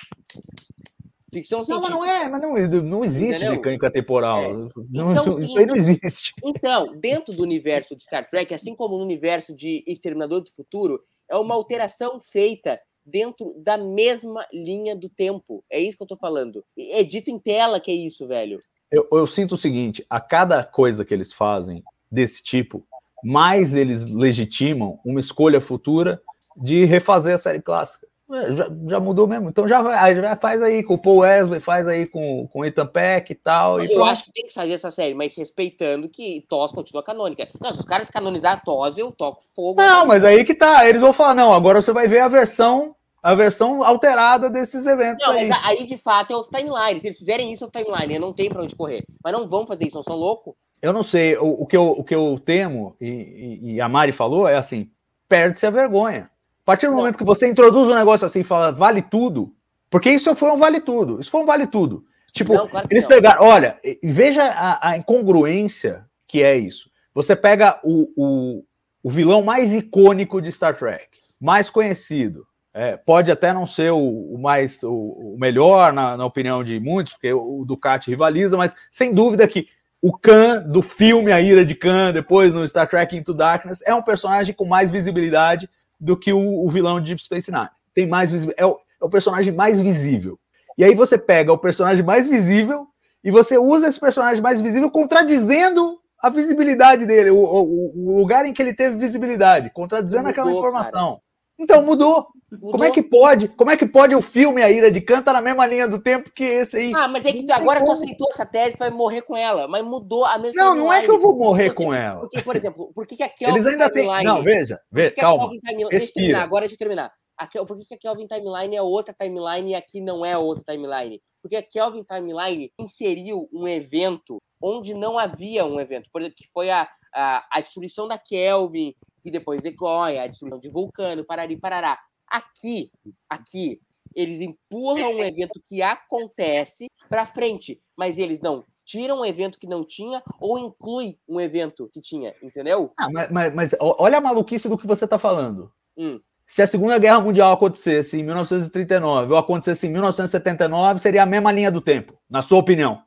Ficção 1.33 1.59
Não, 1.59 1.65
científica. 1.65 1.89
mas 1.95 1.99
não 1.99 2.05
é, 2.05 2.29
mas 2.29 2.41
não, 2.41 2.81
não 2.83 3.03
existe 3.03 3.35
Entendeu? 3.37 3.51
mecânica 3.51 3.91
temporal. 3.91 4.39
É. 4.43 4.53
Não- 4.53 5.11
Então, 5.11 5.25
não- 5.25 5.31
sim. 5.31 5.43
isso 5.43 5.57
aí 5.59 5.65
não 5.65 5.75
existe. 5.75 6.33
Então, 6.43 6.95
dentro 6.99 7.33
do 7.35 7.43
universo 7.43 7.95
de 7.95 8.03
Star 8.03 8.29
Trek, 8.29 8.53
assim 8.53 8.75
como 8.75 8.97
no 8.97 9.03
universo 9.03 9.53
de 9.55 9.83
Exterminador 9.87 10.41
do 10.41 10.51
Futuro, 10.51 11.01
é 11.29 11.35
uma 11.35 11.53
alteração 11.55 12.19
feita 12.21 12.79
dentro 13.07 13.53
da 13.57 13.77
mesma 13.77 14.45
linha 14.53 14.95
do 14.95 15.07
tempo. 15.07 15.63
É 15.71 15.79
isso 15.79 15.97
que 15.97 16.03
eu 16.03 16.07
tô 16.07 16.17
falando. 16.17 16.63
É 16.77 17.01
dito 17.03 17.31
em 17.31 17.39
tela 17.39 17.79
que 17.79 17.89
é 17.89 17.95
isso, 17.95 18.27
velho. 18.27 18.59
Eu, 18.91 19.07
eu 19.11 19.25
sinto 19.25 19.53
o 19.53 19.57
seguinte: 19.57 20.05
a 20.09 20.19
cada 20.19 20.63
coisa 20.63 21.05
que 21.05 21.13
eles 21.13 21.31
fazem 21.31 21.83
desse 22.11 22.43
tipo, 22.43 22.85
mais 23.23 23.73
eles 23.73 24.07
legitimam 24.07 24.99
uma 25.05 25.19
escolha 25.19 25.61
futura 25.61 26.21
de 26.55 26.85
refazer 26.85 27.33
a 27.33 27.37
série 27.37 27.61
clássica. 27.61 28.06
É, 28.33 28.51
Já, 28.51 28.67
já 28.89 28.99
mudou 28.99 29.25
mesmo. 29.27 29.49
Então 29.49 29.67
já, 29.67 29.81
vai, 29.81 30.15
já 30.15 30.35
faz 30.35 30.61
aí 30.61 30.83
com 30.83 30.95
o 30.95 30.97
Paul 31.01 31.19
Wesley, 31.19 31.59
faz 31.61 31.87
aí 31.87 32.05
com, 32.05 32.47
com 32.51 32.59
o 32.59 32.65
Ethan 32.65 32.85
Peck 32.87 33.31
e 33.31 33.35
tal. 33.35 33.79
E 33.79 33.85
Eu 33.85 33.95
pronto. 33.95 34.09
acho 34.09 34.23
que 34.25 34.31
tem 34.33 34.43
que 34.45 34.51
sair 34.51 34.73
essa 34.73 34.91
série, 34.91 35.13
mas 35.13 35.35
respeitando 35.35 36.09
que 36.09 36.45
TOS 36.49 36.71
continua 36.73 37.01
canônica. 37.03 37.47
Não, 37.61 37.73
se 37.73 37.79
os 37.79 37.85
caras 37.85 38.09
canonizar 38.09 38.63
TOS, 38.63 38.97
eu 38.97 39.11
toco 39.11 39.41
fogo. 39.55 39.81
Não, 39.81 40.05
mas 40.05 40.23
aí 40.23 40.43
que 40.43 40.53
tá. 40.53 40.87
Eles 40.87 40.99
vão 41.01 41.13
falar: 41.13 41.35
não, 41.35 41.53
agora 41.53 41.81
você 41.81 41.93
vai 41.93 42.07
ver 42.07 42.19
a 42.19 42.27
versão, 42.27 42.93
a 43.23 43.33
versão 43.33 43.81
alterada 43.81 44.49
desses 44.49 44.85
eventos 44.85 45.25
Não, 45.25 45.33
aí. 45.33 45.47
mas 45.47 45.65
aí 45.65 45.85
de 45.85 45.97
fato 45.97 46.31
é 46.33 46.35
outro 46.35 46.51
timeline. 46.51 46.99
Se 46.99 47.07
eles 47.07 47.17
fizerem 47.17 47.51
isso, 47.53 47.63
é 47.63 47.67
outro 47.67 47.81
timeline. 47.81 48.19
Não 48.19 48.33
tem 48.33 48.49
pra 48.49 48.61
onde 48.61 48.75
correr. 48.75 49.03
Mas 49.23 49.31
não 49.33 49.47
vão 49.47 49.65
fazer 49.65 49.85
isso, 49.87 49.95
não 49.95 50.03
são 50.03 50.15
loucos. 50.15 50.53
Eu 50.81 50.91
não 50.93 51.01
sei, 51.01 51.35
o, 51.37 51.45
o 51.61 51.65
que, 51.65 51.75
eu, 51.75 51.87
o 51.91 52.03
que 52.03 52.13
eu 52.13 52.39
temo, 52.43 52.95
e, 53.01 53.07
e- 53.07 53.71
e 53.75 53.81
a 53.81 53.87
Mari 53.89 54.11
falou, 54.11 54.47
é 54.47 54.55
assim: 54.57 54.91
perde-se 55.29 55.65
a 55.65 55.69
vergonha. 55.71 56.29
A 56.67 56.71
partir 56.71 56.87
do 56.87 56.91
Não. 56.91 56.97
momento 56.97 57.17
que 57.17 57.23
você 57.23 57.47
introduz 57.47 57.87
um 57.87 57.95
negócio 57.95 58.27
assim 58.27 58.41
e 58.41 58.43
fala 58.43 58.73
vale 58.73 59.01
tudo, 59.01 59.55
porque 59.89 60.09
isso 60.09 60.35
foi 60.35 60.51
um 60.51 60.57
vale 60.57 60.81
tudo, 60.81 61.21
isso 61.21 61.31
foi 61.31 61.41
um 61.41 61.45
vale 61.45 61.65
tudo. 61.65 62.03
Tipo, 62.33 62.55
Não, 62.55 62.67
claro 62.67 62.85
eles 62.91 63.05
pegaram, 63.05 63.41
olha, 63.41 63.77
veja 64.03 64.43
a, 64.43 64.89
a 64.89 64.97
incongruência 64.97 66.05
que 66.27 66.43
é 66.43 66.57
isso. 66.57 66.91
Você 67.13 67.37
pega 67.37 67.79
o, 67.85 68.09
o, 68.17 68.63
o 69.01 69.09
vilão 69.09 69.41
mais 69.41 69.71
icônico 69.71 70.41
de 70.41 70.51
Star 70.51 70.77
Trek, 70.77 71.07
mais 71.39 71.69
conhecido. 71.69 72.45
É, 72.73 72.97
pode 72.97 73.31
até 73.31 73.53
não 73.53 73.65
ser 73.65 73.93
o, 73.93 74.33
o 74.33 74.37
mais 74.37 74.83
o, 74.83 74.91
o 74.91 75.37
melhor, 75.39 75.93
na, 75.93 76.17
na, 76.17 76.25
opinião 76.25 76.65
de 76.65 76.81
muitos, 76.81 77.13
porque 77.13 77.31
o, 77.31 77.61
o 77.61 77.65
Ducati 77.65 78.11
rivaliza, 78.11 78.57
mas 78.57 78.75
sem 78.91 79.13
dúvida 79.13 79.47
que 79.47 79.69
o 80.01 80.11
Khan 80.11 80.61
do 80.63 80.81
filme 80.81 81.31
A 81.31 81.39
Ira 81.39 81.63
de 81.63 81.75
Khan, 81.75 82.11
depois 82.11 82.53
no 82.53 82.67
Star 82.67 82.89
Trek 82.89 83.15
Into 83.15 83.33
Darkness, 83.33 83.81
é 83.87 83.95
um 83.95 84.03
personagem 84.03 84.53
com 84.53 84.65
mais 84.65 84.91
visibilidade 84.91 85.69
do 85.99 86.17
que 86.17 86.33
o, 86.33 86.65
o 86.65 86.69
vilão 86.69 86.99
de 86.99 87.07
Deep 87.07 87.23
Space 87.23 87.51
Nine. 87.51 87.69
Tem 87.93 88.07
mais. 88.07 88.31
É 88.57 88.65
o, 88.65 88.77
é 89.01 89.05
o 89.05 89.09
personagem 89.09 89.53
mais 89.53 89.79
visível. 89.81 90.39
E 90.77 90.83
aí 90.83 90.93
você 90.93 91.17
pega 91.17 91.51
o 91.51 91.57
personagem 91.57 92.03
mais 92.03 92.27
visível 92.27 92.87
e 93.23 93.31
você 93.31 93.57
usa 93.57 93.87
esse 93.87 93.99
personagem 93.99 94.41
mais 94.41 94.61
visível 94.61 94.91
contradizendo 94.91 95.99
a 96.21 96.29
visibilidade 96.29 97.05
dele, 97.05 97.29
o, 97.29 97.37
o, 97.37 98.13
o 98.13 98.17
lugar 98.17 98.45
em 98.45 98.53
que 98.53 98.61
ele 98.61 98.73
teve 98.73 98.95
visibilidade, 98.97 99.69
contradizendo 99.71 100.29
aquela 100.29 100.51
informação. 100.51 101.21
Então 101.59 101.83
mudou. 101.83 102.27
Mudou. 102.51 102.71
Como 102.71 102.83
é 102.83 102.91
que 102.91 103.03
pode? 103.03 103.47
Como 103.49 103.71
é 103.71 103.75
que 103.75 103.85
pode 103.85 104.15
o 104.15 104.21
filme 104.21 104.61
A 104.61 104.71
Ira 104.71 104.91
de 104.91 105.01
Khan 105.01 105.21
tá 105.21 105.33
na 105.33 105.41
mesma 105.41 105.65
linha 105.65 105.87
do 105.87 105.99
tempo 105.99 106.31
que 106.31 106.43
esse 106.43 106.77
aí? 106.77 106.91
Ah, 106.95 107.07
mas 107.07 107.25
é 107.25 107.33
que 107.33 107.45
tu, 107.45 107.51
agora 107.51 107.83
tu 107.83 107.91
aceitou 107.91 108.29
essa 108.29 108.45
tese, 108.45 108.77
vai 108.77 108.89
morrer 108.89 109.23
com 109.23 109.35
ela, 109.35 109.67
mas 109.67 109.83
mudou 109.83 110.23
a 110.23 110.37
mesma 110.37 110.63
Não, 110.63 110.75
não 110.75 110.93
é 110.93 111.03
que 111.03 111.09
eu 111.09 111.19
vou 111.19 111.35
morrer 111.35 111.73
com 111.73 111.93
ela. 111.93 112.21
Porque, 112.21 112.41
por 112.41 112.55
exemplo, 112.55 112.91
por 112.93 113.05
que, 113.05 113.17
que 113.17 113.23
a 113.23 113.29
Kelvin 113.29 113.55
Eles 113.55 113.65
ainda 113.65 113.91
têm. 113.91 114.07
Não, 114.23 114.43
veja, 114.43 114.79
veja, 114.91 115.15
calma. 115.15 115.49
Timeline... 115.49 115.89
Deixa 115.89 116.05
eu 116.05 116.13
terminar, 116.13 116.43
agora 116.43 116.61
deixa 116.61 116.75
eu 116.75 116.79
terminar. 116.79 117.11
A, 117.37 117.47
por 117.47 117.77
que, 117.77 117.85
que 117.85 117.93
a 117.93 117.97
Kelvin 117.97 118.27
Timeline 118.27 118.75
é 118.75 118.81
outra 118.81 119.13
timeline 119.13 119.71
e 119.71 119.75
aqui 119.75 120.01
não 120.01 120.25
é 120.25 120.35
outra 120.37 120.73
timeline? 120.73 121.21
Porque 121.41 121.55
a 121.55 121.61
Kelvin 121.61 122.03
Timeline 122.03 122.71
inseriu 122.79 123.47
um 123.53 123.67
evento 123.67 124.37
onde 124.61 124.93
não 124.93 125.19
havia 125.19 125.63
um 125.63 125.79
evento, 125.79 126.09
por 126.11 126.21
exemplo, 126.21 126.35
que 126.35 126.47
foi 126.51 126.71
a, 126.71 126.87
a, 127.13 127.47
a 127.51 127.61
destruição 127.61 128.07
da 128.07 128.17
Kelvin, 128.17 128.95
que 129.27 129.31
depois 129.31 129.61
decorre, 129.61 130.17
a 130.17 130.25
destruição 130.25 130.57
de 130.57 130.69
Vulcano, 130.69 131.25
Parari, 131.25 131.57
Parará. 131.57 131.99
Aqui, 132.25 132.89
aqui, 133.29 133.81
eles 134.15 134.39
empurram 134.39 135.15
um 135.15 135.23
evento 135.23 135.61
que 135.67 135.81
acontece 135.81 136.87
para 137.09 137.25
frente, 137.25 137.81
mas 137.97 138.17
eles 138.17 138.39
não 138.39 138.63
tiram 138.85 139.19
um 139.19 139.25
evento 139.25 139.59
que 139.59 139.67
não 139.67 139.83
tinha 139.85 140.23
ou 140.39 140.57
inclui 140.57 141.17
um 141.27 141.41
evento 141.41 141.89
que 141.91 141.99
tinha, 141.99 142.33
entendeu? 142.41 142.93
Ah, 142.97 143.09
mas, 143.11 143.29
mas, 143.29 143.53
mas, 143.53 143.75
olha 143.81 144.17
a 144.17 144.21
maluquice 144.21 144.69
do 144.69 144.77
que 144.77 144.87
você 144.87 145.03
está 145.03 145.17
falando. 145.17 145.69
Hum. 145.97 146.21
Se 146.45 146.61
a 146.61 146.67
Segunda 146.67 146.97
Guerra 146.97 147.19
Mundial 147.19 147.51
acontecesse 147.51 148.17
em 148.17 148.23
1939 148.23 149.33
ou 149.33 149.37
acontecesse 149.37 149.87
em 149.87 149.91
1979, 149.91 150.99
seria 150.99 151.23
a 151.23 151.25
mesma 151.25 151.51
linha 151.51 151.69
do 151.69 151.81
tempo, 151.81 152.17
na 152.29 152.41
sua 152.41 152.59
opinião? 152.59 153.03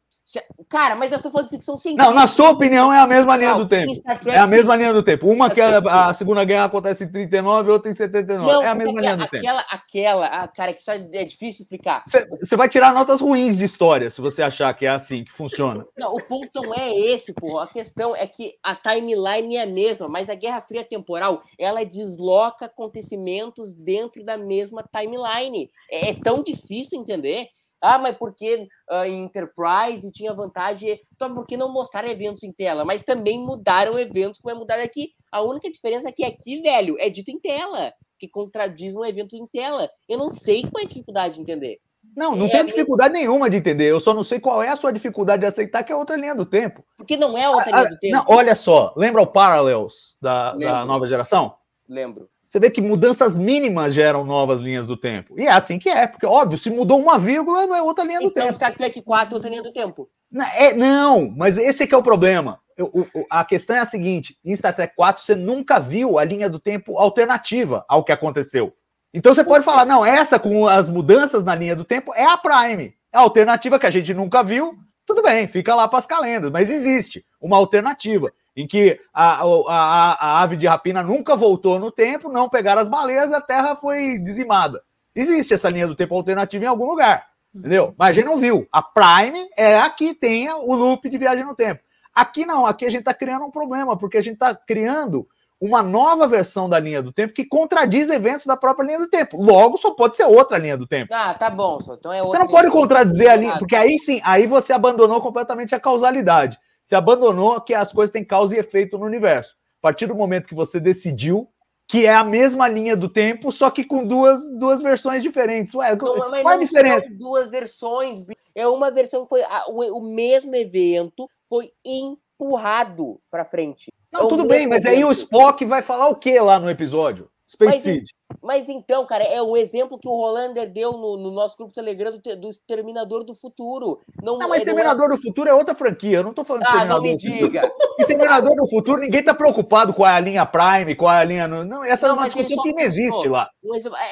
Cara, 0.69 0.95
mas 0.95 1.11
eu 1.11 1.17
estou 1.17 1.33
falando 1.33 1.47
de 1.47 1.57
ficção 1.57 1.77
científica. 1.77 2.07
Não, 2.07 2.15
na 2.15 2.27
sua 2.27 2.51
opinião, 2.51 2.93
é 2.93 2.99
a 2.99 3.07
mesma 3.07 3.37
linha 3.37 3.55
do 3.55 3.67
tempo. 3.67 3.91
É 4.27 4.39
a 4.39 4.47
mesma 4.47 4.77
linha 4.77 4.93
do 4.93 5.03
tempo. 5.03 5.29
Uma 5.29 5.51
que 5.51 5.61
a, 5.61 6.09
a 6.09 6.15
Segunda 6.15 6.45
Guerra 6.45 6.67
acontece 6.67 7.05
em 7.05 7.09
39 7.11 7.71
outra 7.71 7.91
em 7.91 7.95
79. 7.95 8.53
Não, 8.53 8.63
é 8.63 8.69
a 8.69 8.75
mesma 8.75 9.01
linha 9.01 9.17
do 9.17 9.29
tempo. 9.29 9.37
Aquela, 9.37 9.61
aquela, 9.71 10.27
ah, 10.27 10.49
cara, 10.49 10.73
que 10.73 10.83
é 10.89 11.25
difícil 11.25 11.63
explicar. 11.63 12.05
Você 12.07 12.57
vai 12.57 12.69
tirar 12.69 12.95
notas 12.95 13.21
ruins 13.21 13.59
de 13.59 13.65
história 13.65 14.11
se 14.11 14.21
você 14.21 14.43
achar 14.43 14.73
que 14.75 14.87
é 14.87 14.91
assim 14.91 15.25
que 15.25 15.33
funciona. 15.33 15.85
Não, 15.99 16.15
o 16.15 16.23
ponto 16.23 16.63
não 16.63 16.75
é 16.75 16.95
esse, 16.95 17.33
porra. 17.33 17.65
A 17.65 17.69
questão 17.69 18.15
é 18.15 18.27
que 18.27 18.55
a 18.63 18.77
timeline 18.77 19.57
é 19.57 19.63
a 19.63 19.67
mesma, 19.67 20.09
mas 20.09 20.31
a 20.31 20.35
Guerra 20.35 20.61
Fria 20.61 20.85
temporal, 20.85 21.43
ela 21.59 21.85
desloca 21.85 22.67
acontecimentos 22.67 23.75
dentro 23.75 24.25
da 24.25 24.37
mesma 24.37 24.85
timeline. 24.93 25.71
É, 25.91 26.11
é 26.11 26.15
tão 26.15 26.43
difícil 26.43 27.01
entender. 27.01 27.49
Ah, 27.81 27.99
mas 27.99 28.17
porque 28.17 28.69
uh, 28.91 29.05
em 29.05 29.25
Enterprise 29.25 30.11
tinha 30.13 30.35
vantagem. 30.35 31.01
Então, 31.15 31.35
por 31.35 31.47
que 31.47 31.57
não 31.57 31.73
mostrar 31.73 32.07
eventos 32.07 32.43
em 32.43 32.53
tela? 32.53 32.85
Mas 32.85 33.03
também 33.03 33.39
mudaram 33.39 33.99
eventos 33.99 34.41
como 34.41 34.55
é 34.55 34.59
mudar 34.59 34.79
aqui. 34.79 35.13
A 35.33 35.43
única 35.43 35.71
diferença 35.71 36.09
é 36.09 36.13
que 36.13 36.25
aqui, 36.25 36.61
velho, 36.61 36.97
é 36.99 37.09
dito 37.09 37.31
em 37.31 37.41
tela, 37.41 37.93
que 38.19 38.29
contradiz 38.29 38.95
um 38.95 39.05
evento 39.05 39.35
em 39.35 39.47
tela. 39.47 39.89
Eu 40.09 40.19
não 40.19 40.33
sei 40.33 40.63
qual 40.63 40.83
é 40.83 40.85
a 40.85 40.89
dificuldade 40.89 41.35
de 41.37 41.41
entender. 41.41 41.79
Não, 42.17 42.35
não 42.35 42.47
é 42.47 42.51
tenho 42.51 42.67
dificuldade 42.67 43.13
minha... 43.13 43.23
nenhuma 43.27 43.49
de 43.49 43.57
entender. 43.57 43.91
Eu 43.91 44.01
só 44.01 44.13
não 44.13 44.25
sei 44.25 44.41
qual 44.41 44.63
é 44.63 44.69
a 44.69 44.77
sua 44.77 44.93
dificuldade 44.93 45.41
de 45.41 45.47
aceitar 45.47 45.83
que 45.83 45.93
é 45.93 45.97
outra 45.97 46.17
linha 46.17 46.35
do 46.35 46.45
tempo. 46.45 46.85
Porque 46.97 47.17
não 47.17 47.37
é 47.37 47.49
outra 47.49 47.71
ah, 47.73 47.79
linha 47.81 47.91
do 47.91 47.99
tempo. 47.99 48.17
Não, 48.17 48.25
olha 48.29 48.55
só, 48.55 48.93
lembra 48.97 49.23
o 49.23 49.27
Parallels 49.27 50.17
da, 50.21 50.53
da 50.55 50.85
nova 50.85 51.07
geração? 51.07 51.55
Lembro 51.89 52.29
você 52.51 52.59
vê 52.59 52.69
que 52.69 52.83
mudanças 52.83 53.39
mínimas 53.39 53.95
geram 53.95 54.25
novas 54.25 54.59
linhas 54.59 54.85
do 54.85 54.97
tempo. 54.97 55.39
E 55.39 55.47
é 55.47 55.53
assim 55.53 55.79
que 55.79 55.89
é, 55.89 56.09
porque, 56.09 56.27
óbvio, 56.27 56.59
se 56.59 56.69
mudou 56.69 56.99
uma 57.01 57.17
vírgula, 57.17 57.63
é 57.77 57.81
outra 57.81 58.05
linha 58.05 58.19
do 58.19 58.27
então, 58.27 58.43
tempo. 58.43 58.57
Star 58.57 58.77
Trek 58.77 59.01
4 59.03 59.33
é 59.33 59.37
outra 59.37 59.49
linha 59.49 59.63
do 59.63 59.73
tempo. 59.73 60.11
É, 60.57 60.75
não, 60.75 61.31
mas 61.31 61.57
esse 61.57 61.85
é 61.85 61.87
que 61.87 61.95
é 61.95 61.97
o 61.97 62.03
problema. 62.03 62.59
Eu, 62.77 62.91
o, 62.93 63.25
a 63.31 63.45
questão 63.45 63.77
é 63.77 63.79
a 63.79 63.85
seguinte: 63.85 64.37
em 64.45 64.53
Star 64.57 64.75
Trek 64.75 64.97
4 64.97 65.23
você 65.23 65.37
nunca 65.37 65.79
viu 65.79 66.19
a 66.19 66.25
linha 66.25 66.51
do 66.51 66.59
tempo 66.59 66.99
alternativa 66.99 67.85
ao 67.89 68.03
que 68.03 68.11
aconteceu. 68.11 68.75
Então 69.15 69.33
você 69.33 69.45
pode 69.45 69.65
falar, 69.65 69.85
não, 69.85 70.05
essa 70.05 70.37
com 70.37 70.67
as 70.67 70.89
mudanças 70.89 71.45
na 71.45 71.55
linha 71.55 71.77
do 71.77 71.85
tempo 71.85 72.13
é 72.17 72.25
a 72.25 72.37
Prime. 72.37 72.97
É 73.13 73.17
a 73.17 73.21
alternativa 73.21 73.79
que 73.79 73.87
a 73.87 73.91
gente 73.91 74.13
nunca 74.13 74.43
viu. 74.43 74.77
Tudo 75.07 75.23
bem, 75.23 75.47
fica 75.47 75.73
lá 75.73 75.87
para 75.87 76.01
as 76.01 76.07
calendas, 76.07 76.51
mas 76.51 76.69
existe 76.69 77.25
uma 77.41 77.57
alternativa 77.57 78.33
em 78.57 78.67
que 78.67 79.01
a, 79.13 79.43
a, 79.43 80.13
a, 80.13 80.43
ave 80.43 80.57
de 80.57 80.67
rapina 80.67 81.03
nunca 81.03 81.37
voltou 81.37 81.79
no 81.79 81.91
tempo, 81.91 82.29
não 82.29 82.49
pegaram 82.49 82.83
as 82.83 82.89
baleias, 82.89 83.33
a 83.33 83.41
Terra 83.41 83.77
foi 83.77 84.19
dizimada. 84.19 84.83
Existe 85.15 85.55
essa 85.55 85.69
linha 85.69 85.87
do 85.87 85.95
tempo 85.95 86.15
alternativa 86.15 86.65
em 86.65 86.69
algum 86.69 86.87
lugar, 86.87 87.27
entendeu? 87.55 87.95
Mas 87.99 88.11
a 88.11 88.13
gente 88.13 88.27
não 88.27 88.37
viu. 88.37 88.67
A 88.73 88.83
Prime 88.83 89.49
é 89.57 89.79
a 89.79 89.89
que 89.89 90.15
tenha 90.15 90.57
o 90.57 90.75
loop 90.75 91.09
de 91.09 91.19
viagem 91.19 91.45
no 91.45 91.55
tempo. 91.55 91.83
Aqui 92.15 92.45
não, 92.45 92.67
aqui 92.67 92.85
a 92.85 92.91
gente 92.91 93.01
está 93.01 93.15
criando 93.15 93.45
um 93.45 93.51
problema, 93.51 93.97
porque 93.97 94.19
a 94.19 94.23
gente 94.23 94.35
está 94.35 94.55
criando 94.55 95.27
uma 95.61 95.83
nova 95.83 96.27
versão 96.27 96.69
da 96.69 96.79
linha 96.79 97.03
do 97.03 97.13
tempo 97.13 97.35
que 97.35 97.45
contradiz 97.45 98.09
eventos 98.09 98.47
da 98.47 98.57
própria 98.57 98.87
linha 98.87 98.99
do 98.99 99.09
tempo. 99.09 99.37
Logo, 99.37 99.77
só 99.77 99.93
pode 99.93 100.17
ser 100.17 100.25
outra 100.25 100.57
linha 100.57 100.77
do 100.77 100.87
tempo. 100.87 101.13
Ah, 101.13 101.35
tá 101.35 101.51
bom. 101.51 101.79
Então 101.99 102.13
é 102.13 102.23
você 102.23 102.39
não 102.39 102.49
pode 102.49 102.71
contradizer 102.71 103.31
a 103.31 103.37
linha, 103.37 103.59
porque 103.59 103.77
aí 103.77 103.99
sim, 103.99 104.21
aí 104.25 104.47
você 104.47 104.73
abandonou 104.73 105.21
completamente 105.21 105.75
a 105.75 105.81
causalidade. 105.81 106.59
Você 106.91 106.97
abandonou 106.97 107.61
que 107.61 107.73
as 107.73 107.93
coisas 107.93 108.13
têm 108.13 108.25
causa 108.25 108.57
e 108.57 108.59
efeito 108.59 108.99
no 108.99 109.07
universo. 109.07 109.55
A 109.79 109.83
partir 109.83 110.09
do 110.09 110.15
momento 110.17 110.49
que 110.49 110.57
você 110.57 110.81
decidiu 110.81 111.49
que 111.87 112.05
é 112.05 112.13
a 112.13 112.25
mesma 112.25 112.67
linha 112.67 112.97
do 112.97 113.09
tempo, 113.09 113.53
só 113.53 113.71
que 113.71 113.85
com 113.85 114.05
duas, 114.05 114.51
duas 114.59 114.83
versões 114.83 115.23
diferentes. 115.23 115.73
Ué, 115.73 115.95
não, 115.95 115.97
qual 116.43 116.49
a 116.49 116.57
diferença? 116.57 117.09
duas 117.13 117.49
versões. 117.49 118.27
É 118.57 118.67
uma 118.67 118.91
versão 118.91 119.23
que 119.23 119.29
foi 119.29 119.43
o, 119.69 119.99
o 119.99 120.03
mesmo 120.03 120.53
evento 120.57 121.31
foi 121.49 121.71
empurrado 121.85 123.21
para 123.31 123.45
frente. 123.45 123.87
Não, 124.13 124.25
é 124.25 124.29
tudo 124.29 124.45
bem, 124.45 124.67
mas 124.67 124.85
evento. 124.85 124.99
aí 124.99 125.05
o 125.05 125.13
Spock 125.13 125.65
vai 125.65 125.83
falar 125.83 126.09
o 126.09 126.17
que 126.17 126.41
lá 126.41 126.59
no 126.59 126.69
episódio? 126.69 127.31
Space 127.49 128.01
mas. 128.01 128.09
Mas 128.43 128.69
então, 128.69 129.05
cara, 129.07 129.25
é 129.25 129.43
o 129.43 129.57
exemplo 129.57 129.99
que 129.99 130.09
o 130.09 130.13
Rolander 130.15 130.71
deu 130.71 130.93
no, 130.93 131.17
no 131.17 131.31
nosso 131.31 131.57
grupo 131.57 131.73
Telegram 131.73 132.13
do, 132.13 132.37
do 132.37 132.49
Exterminador 132.49 133.25
do 133.25 133.35
Futuro. 133.35 134.01
Não, 134.23 134.39
não 134.39 134.49
mas 134.49 134.59
Exterminador 134.59 135.09
não 135.09 135.15
é... 135.15 135.17
do 135.17 135.23
Futuro 135.23 135.49
é 135.49 135.55
outra 135.55 135.75
franquia. 135.75 136.19
Eu 136.19 136.25
não 136.25 136.33
tô 136.33 136.45
falando 136.45 136.63
de 136.63 136.69
ah, 136.69 136.85
não 136.85 137.03
me 137.03 137.17
diga. 137.17 137.71
Exterminador 137.99 138.55
do 138.57 138.69
Futuro, 138.69 139.01
ninguém 139.01 139.23
tá 139.23 139.35
preocupado 139.35 139.93
com 139.93 140.05
a 140.05 140.19
linha 140.19 140.47
Prime, 140.47 140.95
com 140.95 141.09
a 141.09 141.23
linha. 141.23 141.47
Não, 141.47 141.85
essa 141.85 142.09
não, 142.09 142.15
é 142.15 142.19
uma 142.19 142.27
discussão 142.27 142.63
que 142.63 142.73
não 142.73 142.83
existe 142.83 143.29
lá. 143.29 143.49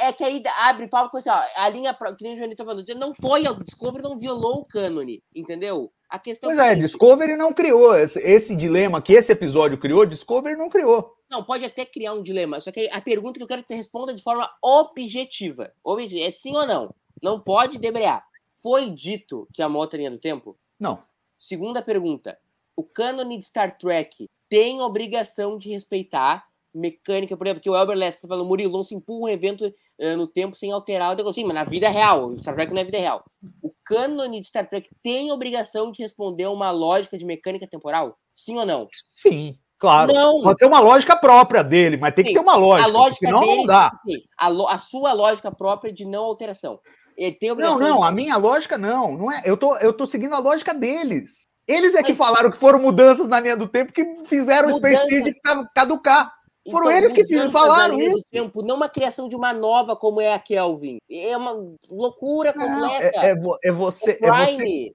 É 0.02 0.12
que 0.12 0.24
aí 0.24 0.42
abre 0.60 0.88
papo 0.88 1.10
com 1.10 1.18
assim, 1.18 1.30
ó, 1.30 1.40
a 1.56 1.68
linha, 1.68 1.96
que 2.16 2.24
nem 2.24 2.34
o 2.34 2.38
Johnny 2.38 2.54
tá 2.54 2.64
falando, 2.64 2.84
não 2.96 3.14
foi, 3.14 3.46
o 3.48 3.62
Discovery 3.62 4.02
não 4.02 4.18
violou 4.18 4.58
o 4.58 4.64
cânone, 4.64 5.22
entendeu? 5.34 5.90
A 6.08 6.18
questão 6.18 6.48
pois 6.48 6.58
é, 6.58 6.74
Discovery 6.74 7.36
não 7.36 7.52
criou 7.52 7.94
esse, 7.94 8.18
esse 8.20 8.56
dilema 8.56 9.02
que 9.02 9.12
esse 9.12 9.30
episódio 9.30 9.76
criou, 9.76 10.06
Discovery 10.06 10.56
não 10.56 10.70
criou. 10.70 11.14
Não, 11.30 11.44
pode 11.44 11.64
até 11.64 11.84
criar 11.84 12.14
um 12.14 12.22
dilema. 12.22 12.60
Só 12.60 12.72
que 12.72 12.88
a 12.90 13.00
pergunta 13.00 13.38
que 13.38 13.42
eu 13.42 13.46
quero 13.46 13.62
que 13.62 13.68
você 13.68 13.74
responda 13.74 14.14
de 14.14 14.22
forma 14.22 14.50
objetiva. 14.62 15.70
É 16.18 16.30
sim 16.30 16.56
ou 16.56 16.66
não? 16.66 16.94
Não 17.22 17.38
pode 17.38 17.78
debrear. 17.78 18.24
Foi 18.62 18.90
dito 18.90 19.46
que 19.52 19.60
a 19.62 19.68
moto 19.68 19.94
é 19.94 19.98
linha 19.98 20.10
do 20.10 20.18
tempo? 20.18 20.56
Não. 20.80 21.02
Segunda 21.36 21.82
pergunta. 21.82 22.38
O 22.74 22.82
cânone 22.82 23.36
de 23.36 23.44
Star 23.44 23.76
Trek 23.76 24.30
tem 24.48 24.80
obrigação 24.80 25.58
de 25.58 25.68
respeitar 25.68 26.46
mecânica, 26.78 27.36
por 27.36 27.46
exemplo, 27.46 27.62
que 27.62 27.70
o 27.70 27.76
Elber 27.76 27.96
Lester 27.96 28.28
falando, 28.28 28.46
Murilo, 28.46 28.82
se 28.84 28.94
empurra 28.94 29.26
um 29.26 29.28
evento 29.28 29.66
uh, 29.66 30.16
no 30.16 30.26
tempo 30.26 30.56
sem 30.56 30.72
alterar 30.72 31.18
o 31.18 31.32
Sim, 31.32 31.44
mas 31.44 31.54
na 31.54 31.64
vida 31.64 31.88
real, 31.88 32.34
Star 32.36 32.54
Trek 32.54 32.72
não 32.72 32.80
é 32.80 32.84
vida 32.84 32.98
real. 32.98 33.24
O 33.62 33.72
cânone 33.84 34.40
de 34.40 34.46
Star 34.46 34.68
Trek 34.68 34.88
tem 35.02 35.32
obrigação 35.32 35.90
de 35.92 36.02
responder 36.02 36.44
a 36.44 36.50
uma 36.50 36.70
lógica 36.70 37.18
de 37.18 37.24
mecânica 37.24 37.66
temporal? 37.66 38.16
Sim 38.34 38.58
ou 38.58 38.66
não? 38.66 38.86
Sim. 38.90 39.58
Claro. 39.78 40.12
Não. 40.12 40.42
Pode 40.42 40.58
ter 40.58 40.66
uma 40.66 40.80
lógica 40.80 41.16
própria 41.16 41.62
dele, 41.62 41.96
mas 41.96 42.12
tem 42.14 42.24
Sim. 42.24 42.30
que 42.30 42.34
ter 42.34 42.42
uma 42.42 42.56
lógica. 42.56 42.88
A 42.88 42.92
lógica 42.92 43.26
senão 43.26 43.40
dele, 43.40 43.56
não 43.56 43.66
dá. 43.66 43.92
A, 44.36 44.74
a, 44.74 44.78
sua 44.78 45.12
lógica 45.12 45.52
própria 45.52 45.92
de 45.92 46.04
não 46.04 46.24
alteração. 46.24 46.80
Ele 47.16 47.34
tem 47.34 47.54
Não, 47.54 47.78
não, 47.78 47.98
de... 47.98 48.04
a 48.04 48.10
minha 48.10 48.36
lógica 48.36 48.78
não. 48.78 49.16
não 49.16 49.32
é, 49.32 49.42
eu, 49.44 49.56
tô, 49.56 49.76
eu 49.78 49.92
tô 49.92 50.06
seguindo 50.06 50.34
a 50.34 50.38
lógica 50.38 50.74
deles. 50.74 51.46
Eles 51.66 51.94
é 51.94 51.98
mas... 51.98 52.06
que 52.06 52.14
falaram 52.14 52.50
que 52.50 52.56
foram 52.56 52.78
mudanças 52.78 53.28
na 53.28 53.38
linha 53.38 53.56
do 53.56 53.68
tempo 53.68 53.92
que 53.92 54.24
fizeram 54.24 54.70
Mudança. 54.70 54.94
o 54.94 54.96
Space 54.96 55.06
Seed 55.06 55.34
ficar 55.34 55.68
caducar. 55.74 56.32
Foram 56.70 56.86
então, 56.86 56.98
eles 56.98 57.12
que 57.12 57.50
falaram 57.50 57.98
isso. 58.00 58.24
Tempo, 58.30 58.62
não 58.62 58.76
uma 58.76 58.88
criação 58.88 59.28
de 59.28 59.36
uma 59.36 59.52
nova 59.52 59.96
como 59.96 60.20
é 60.20 60.32
a 60.32 60.38
Kelvin. 60.38 60.98
É 61.10 61.36
uma 61.36 61.52
loucura 61.90 62.52
completa. 62.52 62.76
Não, 62.76 62.90
é, 62.90 63.10
é, 63.14 63.34
é, 63.64 63.72
você, 63.72 64.18
é 64.20 64.30
você. 64.30 64.92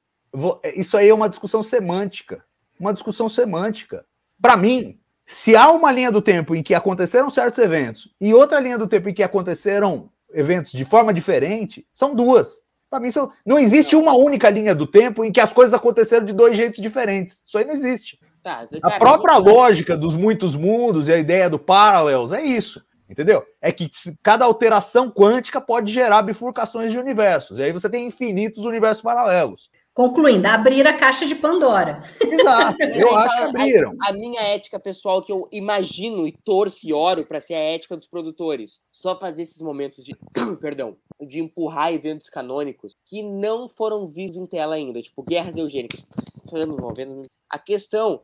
Isso 0.76 0.98
aí 0.98 1.10
é 1.10 1.14
uma 1.14 1.30
discussão 1.30 1.62
semântica. 1.62 2.44
Uma 2.80 2.94
discussão 2.94 3.30
semântica. 3.30 4.06
Para 4.42 4.58
mim, 4.58 5.00
Se 5.26 5.56
há 5.56 5.72
uma 5.72 5.92
linha 5.92 6.12
do 6.12 6.22
tempo 6.22 6.54
em 6.54 6.62
que 6.62 6.74
aconteceram 6.74 7.30
certos 7.30 7.60
eventos 7.60 8.10
e 8.20 8.34
outra 8.34 8.60
linha 8.60 8.78
do 8.78 8.88
tempo 8.88 9.08
em 9.10 9.14
que 9.14 9.24
aconteceram 9.24 10.10
eventos 10.34 10.72
de 10.72 10.84
forma 10.84 11.14
diferente, 11.14 11.86
são 11.94 12.14
duas. 12.14 12.62
Para 12.90 13.00
mim, 13.00 13.10
são... 13.10 13.32
não 13.46 13.58
existe 13.58 13.96
uma 13.96 14.14
única 14.16 14.50
linha 14.50 14.76
do 14.76 14.86
tempo 14.86 15.24
em 15.24 15.32
que 15.32 15.40
as 15.40 15.54
coisas 15.54 15.74
aconteceram 15.74 16.26
de 16.26 16.34
dois 16.34 16.58
jeitos 16.58 16.82
diferentes. 16.82 17.42
Isso 17.46 17.58
aí 17.58 17.66
não 17.66 17.74
existe. 17.74 18.20
Tá, 18.44 18.68
A 18.74 18.82
cara, 18.82 19.00
própria 19.00 19.36
gente- 19.38 19.48
lógica 19.50 19.96
dos 19.98 20.16
muitos 20.16 20.56
mundos 20.56 21.08
e 21.08 21.14
a 21.14 21.18
ideia 21.18 21.50
do 21.50 21.58
parallels 21.58 22.32
é 22.34 22.42
isso. 22.44 22.84
Entendeu? 23.10 23.44
É 23.62 23.72
que 23.72 23.90
cada 24.24 24.44
alteração 24.46 25.10
quântica 25.12 25.62
pode 25.62 25.92
gerar 25.94 26.22
bifurcações 26.24 26.92
de 26.92 26.98
universos. 26.98 27.60
E 27.60 27.64
aí 27.64 27.72
você 27.72 27.90
tem 27.90 28.08
infinitos 28.08 28.66
universos 28.66 29.04
paralelos. 29.04 29.70
Concluindo, 29.94 30.48
abrir 30.48 30.88
a 30.88 30.94
caixa 30.98 31.24
de 31.28 31.36
Pandora. 31.36 32.02
Exato. 32.20 32.76
Eu 32.82 32.90
Então, 33.08 33.16
acho 33.16 33.38
que 33.38 33.44
a- 33.44 33.50
abriram. 33.50 33.96
A, 34.02 34.12
minha 34.12 34.42
ética 34.42 34.80
pessoal, 34.80 35.22
que 35.22 35.32
eu 35.32 35.48
imagino 35.52 36.28
e 36.28 36.32
torço 36.32 36.80
e 36.88 36.92
oro 36.94 37.24
para 37.26 37.40
ser 37.40 37.54
a 37.54 37.60
ética 37.60 37.96
dos 37.96 38.08
produtores. 38.08 38.80
Só 38.92 39.20
fazer 39.20 39.44
esses 39.44 39.62
momentos 39.62 40.04
de. 40.04 40.16
perdão. 40.60 40.98
De 41.22 41.40
empurrar 41.40 41.94
eventos 41.94 42.28
canônicos 42.28 42.94
que 43.06 43.22
não 43.22 43.70
foram 43.70 44.08
vistos 44.08 44.38
em 44.42 44.48
tela 44.48 44.74
ainda. 44.74 45.00
Tipo, 45.02 45.22
guerras 45.22 45.56
eugênicas. 45.58 46.04
Anos 46.52 46.78
90. 46.78 47.22
A 47.48 47.60
questão 47.60 48.22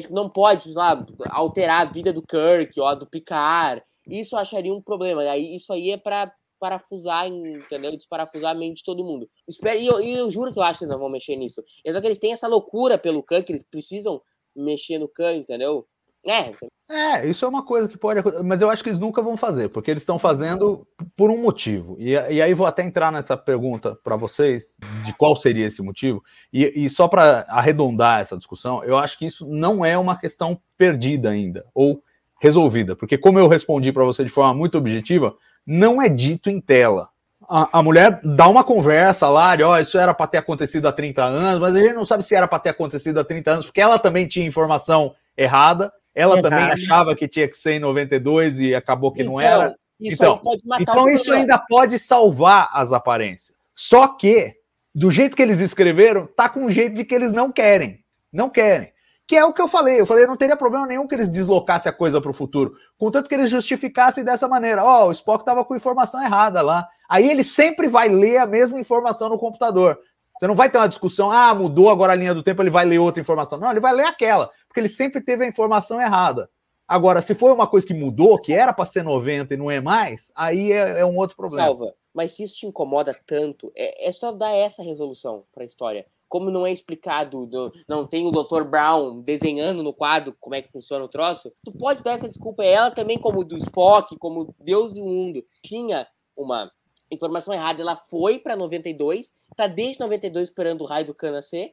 que 0.00 0.12
não 0.12 0.28
pode, 0.28 0.72
lá, 0.72 1.04
alterar 1.30 1.82
a 1.82 1.90
vida 1.90 2.12
do 2.12 2.22
Kirk 2.22 2.78
ou 2.80 2.96
do 2.96 3.06
Picard. 3.06 3.82
Isso 4.06 4.34
eu 4.34 4.40
acharia 4.40 4.72
um 4.72 4.82
problema. 4.82 5.22
Aí, 5.22 5.54
isso 5.54 5.72
aí 5.72 5.90
é 5.90 5.96
para 5.96 6.32
parafusar, 6.58 7.26
entendeu? 7.26 7.96
Desparafusar 7.96 8.52
a 8.52 8.58
mente 8.58 8.78
de 8.78 8.84
todo 8.84 9.04
mundo. 9.04 9.28
E, 9.48 9.86
eu, 9.86 10.00
eu 10.00 10.30
juro 10.30 10.52
que 10.52 10.58
eu 10.58 10.62
acho 10.62 10.78
que 10.78 10.84
eles 10.84 10.92
não 10.92 11.00
vão 11.00 11.10
mexer 11.10 11.36
nisso. 11.36 11.62
Só 11.90 12.00
que 12.00 12.06
eles 12.06 12.18
têm 12.18 12.32
essa 12.32 12.46
loucura 12.46 12.96
pelo 12.96 13.22
que 13.22 13.34
eles 13.48 13.64
precisam 13.64 14.22
mexer 14.54 14.98
no 14.98 15.08
Khan, 15.08 15.34
entendeu? 15.34 15.86
É, 16.24 16.52
É, 16.92 17.26
isso 17.26 17.42
é 17.46 17.48
uma 17.48 17.62
coisa 17.62 17.88
que 17.88 17.96
pode 17.96 18.20
acontecer, 18.20 18.42
mas 18.42 18.60
eu 18.60 18.68
acho 18.68 18.82
que 18.82 18.90
eles 18.90 18.98
nunca 18.98 19.22
vão 19.22 19.34
fazer, 19.34 19.70
porque 19.70 19.90
eles 19.90 20.02
estão 20.02 20.18
fazendo 20.18 20.86
por 21.16 21.30
um 21.30 21.40
motivo. 21.40 21.96
E, 21.98 22.10
e 22.10 22.42
aí 22.42 22.52
vou 22.52 22.66
até 22.66 22.82
entrar 22.82 23.10
nessa 23.10 23.34
pergunta 23.34 23.96
para 24.04 24.14
vocês, 24.14 24.76
de 25.02 25.14
qual 25.14 25.34
seria 25.34 25.66
esse 25.66 25.80
motivo. 25.80 26.22
E, 26.52 26.84
e 26.84 26.90
só 26.90 27.08
para 27.08 27.46
arredondar 27.48 28.20
essa 28.20 28.36
discussão, 28.36 28.84
eu 28.84 28.98
acho 28.98 29.18
que 29.18 29.24
isso 29.24 29.46
não 29.48 29.82
é 29.82 29.96
uma 29.96 30.18
questão 30.18 30.60
perdida 30.76 31.30
ainda, 31.30 31.64
ou 31.74 32.02
resolvida, 32.42 32.94
porque 32.94 33.16
como 33.16 33.38
eu 33.38 33.48
respondi 33.48 33.90
para 33.90 34.04
você 34.04 34.22
de 34.22 34.28
forma 34.28 34.52
muito 34.52 34.76
objetiva, 34.76 35.34
não 35.66 36.02
é 36.02 36.10
dito 36.10 36.50
em 36.50 36.60
tela. 36.60 37.08
A, 37.48 37.78
a 37.78 37.82
mulher 37.82 38.20
dá 38.22 38.46
uma 38.48 38.62
conversa 38.62 39.30
lá, 39.30 39.56
ó, 39.64 39.78
isso 39.78 39.96
era 39.96 40.12
para 40.12 40.26
ter 40.26 40.38
acontecido 40.38 40.86
há 40.88 40.92
30 40.92 41.24
anos, 41.24 41.58
mas 41.58 41.74
a 41.74 41.82
gente 41.82 41.94
não 41.94 42.04
sabe 42.04 42.22
se 42.22 42.34
era 42.34 42.46
para 42.46 42.58
ter 42.58 42.68
acontecido 42.68 43.18
há 43.18 43.24
30 43.24 43.50
anos, 43.50 43.64
porque 43.64 43.80
ela 43.80 43.98
também 43.98 44.28
tinha 44.28 44.46
informação 44.46 45.14
errada, 45.34 45.90
ela 46.14 46.40
também 46.42 46.64
achava 46.64 47.14
que 47.14 47.26
tinha 47.26 47.48
que 47.48 47.56
ser 47.56 47.72
em 47.72 47.78
92 47.78 48.60
e 48.60 48.74
acabou 48.74 49.12
que 49.12 49.22
não 49.22 49.40
Então, 49.40 49.62
era. 49.62 49.76
Isso 50.00 50.14
Então, 50.22 50.40
Então 50.80 51.08
isso 51.08 51.24
problema. 51.24 51.36
ainda 51.36 51.58
pode 51.58 51.98
salvar 51.98 52.68
as 52.72 52.92
aparências. 52.92 53.56
Só 53.74 54.08
que, 54.08 54.54
do 54.94 55.10
jeito 55.10 55.36
que 55.36 55.42
eles 55.42 55.60
escreveram, 55.60 56.26
tá 56.26 56.48
com 56.48 56.64
um 56.64 56.68
jeito 56.68 56.94
de 56.94 57.04
que 57.04 57.14
eles 57.14 57.30
não 57.30 57.50
querem. 57.50 58.04
Não 58.32 58.50
querem. 58.50 58.92
Que 59.26 59.36
é 59.36 59.44
o 59.44 59.52
que 59.52 59.62
eu 59.62 59.68
falei. 59.68 60.00
Eu 60.00 60.06
falei, 60.06 60.26
não 60.26 60.36
teria 60.36 60.56
problema 60.56 60.86
nenhum 60.86 61.06
que 61.06 61.14
eles 61.14 61.30
deslocassem 61.30 61.88
a 61.88 61.92
coisa 61.94 62.20
para 62.20 62.30
o 62.30 62.34
futuro. 62.34 62.74
Contanto 62.98 63.28
que 63.28 63.34
eles 63.34 63.48
justificassem 63.48 64.24
dessa 64.24 64.48
maneira. 64.48 64.84
Ó, 64.84 65.08
o 65.08 65.12
Spock 65.12 65.42
estava 65.42 65.64
com 65.64 65.76
informação 65.76 66.22
errada 66.22 66.60
lá. 66.60 66.86
Aí 67.08 67.30
ele 67.30 67.44
sempre 67.44 67.88
vai 67.88 68.08
ler 68.08 68.38
a 68.38 68.46
mesma 68.46 68.78
informação 68.78 69.28
no 69.28 69.38
computador. 69.38 69.98
Você 70.38 70.46
não 70.46 70.54
vai 70.54 70.70
ter 70.70 70.78
uma 70.78 70.88
discussão, 70.88 71.30
ah, 71.30 71.54
mudou 71.54 71.88
agora 71.90 72.12
a 72.12 72.16
linha 72.16 72.34
do 72.34 72.42
tempo, 72.42 72.62
ele 72.62 72.70
vai 72.70 72.84
ler 72.84 72.98
outra 72.98 73.20
informação. 73.20 73.58
Não, 73.58 73.70
ele 73.70 73.80
vai 73.80 73.92
ler 73.94 74.06
aquela, 74.06 74.50
porque 74.66 74.80
ele 74.80 74.88
sempre 74.88 75.20
teve 75.20 75.44
a 75.44 75.48
informação 75.48 76.00
errada. 76.00 76.48
Agora, 76.88 77.22
se 77.22 77.34
for 77.34 77.52
uma 77.54 77.66
coisa 77.66 77.86
que 77.86 77.94
mudou, 77.94 78.38
que 78.38 78.52
era 78.52 78.72
para 78.72 78.84
ser 78.84 79.02
90 79.02 79.54
e 79.54 79.56
não 79.56 79.70
é 79.70 79.80
mais, 79.80 80.30
aí 80.34 80.72
é, 80.72 81.00
é 81.00 81.06
um 81.06 81.16
outro 81.16 81.36
problema. 81.36 81.66
Salva. 81.68 81.94
Mas 82.12 82.32
se 82.32 82.42
isso 82.42 82.56
te 82.56 82.66
incomoda 82.66 83.16
tanto, 83.26 83.72
é, 83.74 84.08
é 84.08 84.12
só 84.12 84.32
dar 84.32 84.50
essa 84.50 84.82
resolução 84.82 85.44
para 85.52 85.62
a 85.62 85.66
história. 85.66 86.04
Como 86.28 86.50
não 86.50 86.66
é 86.66 86.72
explicado, 86.72 87.46
do- 87.46 87.72
não 87.88 88.06
tem 88.06 88.26
o 88.26 88.30
Dr. 88.30 88.64
Brown 88.64 89.20
desenhando 89.22 89.82
no 89.82 89.92
quadro 89.94 90.34
como 90.40 90.54
é 90.54 90.60
que 90.60 90.70
funciona 90.72 91.04
o 91.04 91.08
troço, 91.08 91.52
tu 91.64 91.72
pode 91.78 92.02
dar 92.02 92.12
essa 92.12 92.28
desculpa. 92.28 92.62
Ela 92.64 92.90
também, 92.90 93.18
como 93.18 93.44
do 93.44 93.56
Spock, 93.56 94.16
como 94.18 94.54
Deus 94.60 94.94
do 94.94 95.04
mundo, 95.04 95.42
tinha 95.64 96.06
uma 96.36 96.70
informação 97.12 97.52
errada. 97.54 97.82
Ela 97.82 97.96
foi 97.96 98.38
para 98.38 98.56
92, 98.56 99.32
tá 99.56 99.66
desde 99.66 100.00
92 100.00 100.48
esperando 100.48 100.82
o 100.82 100.86
raio 100.86 101.06
do 101.06 101.14
Cana 101.14 101.42
ser. 101.42 101.72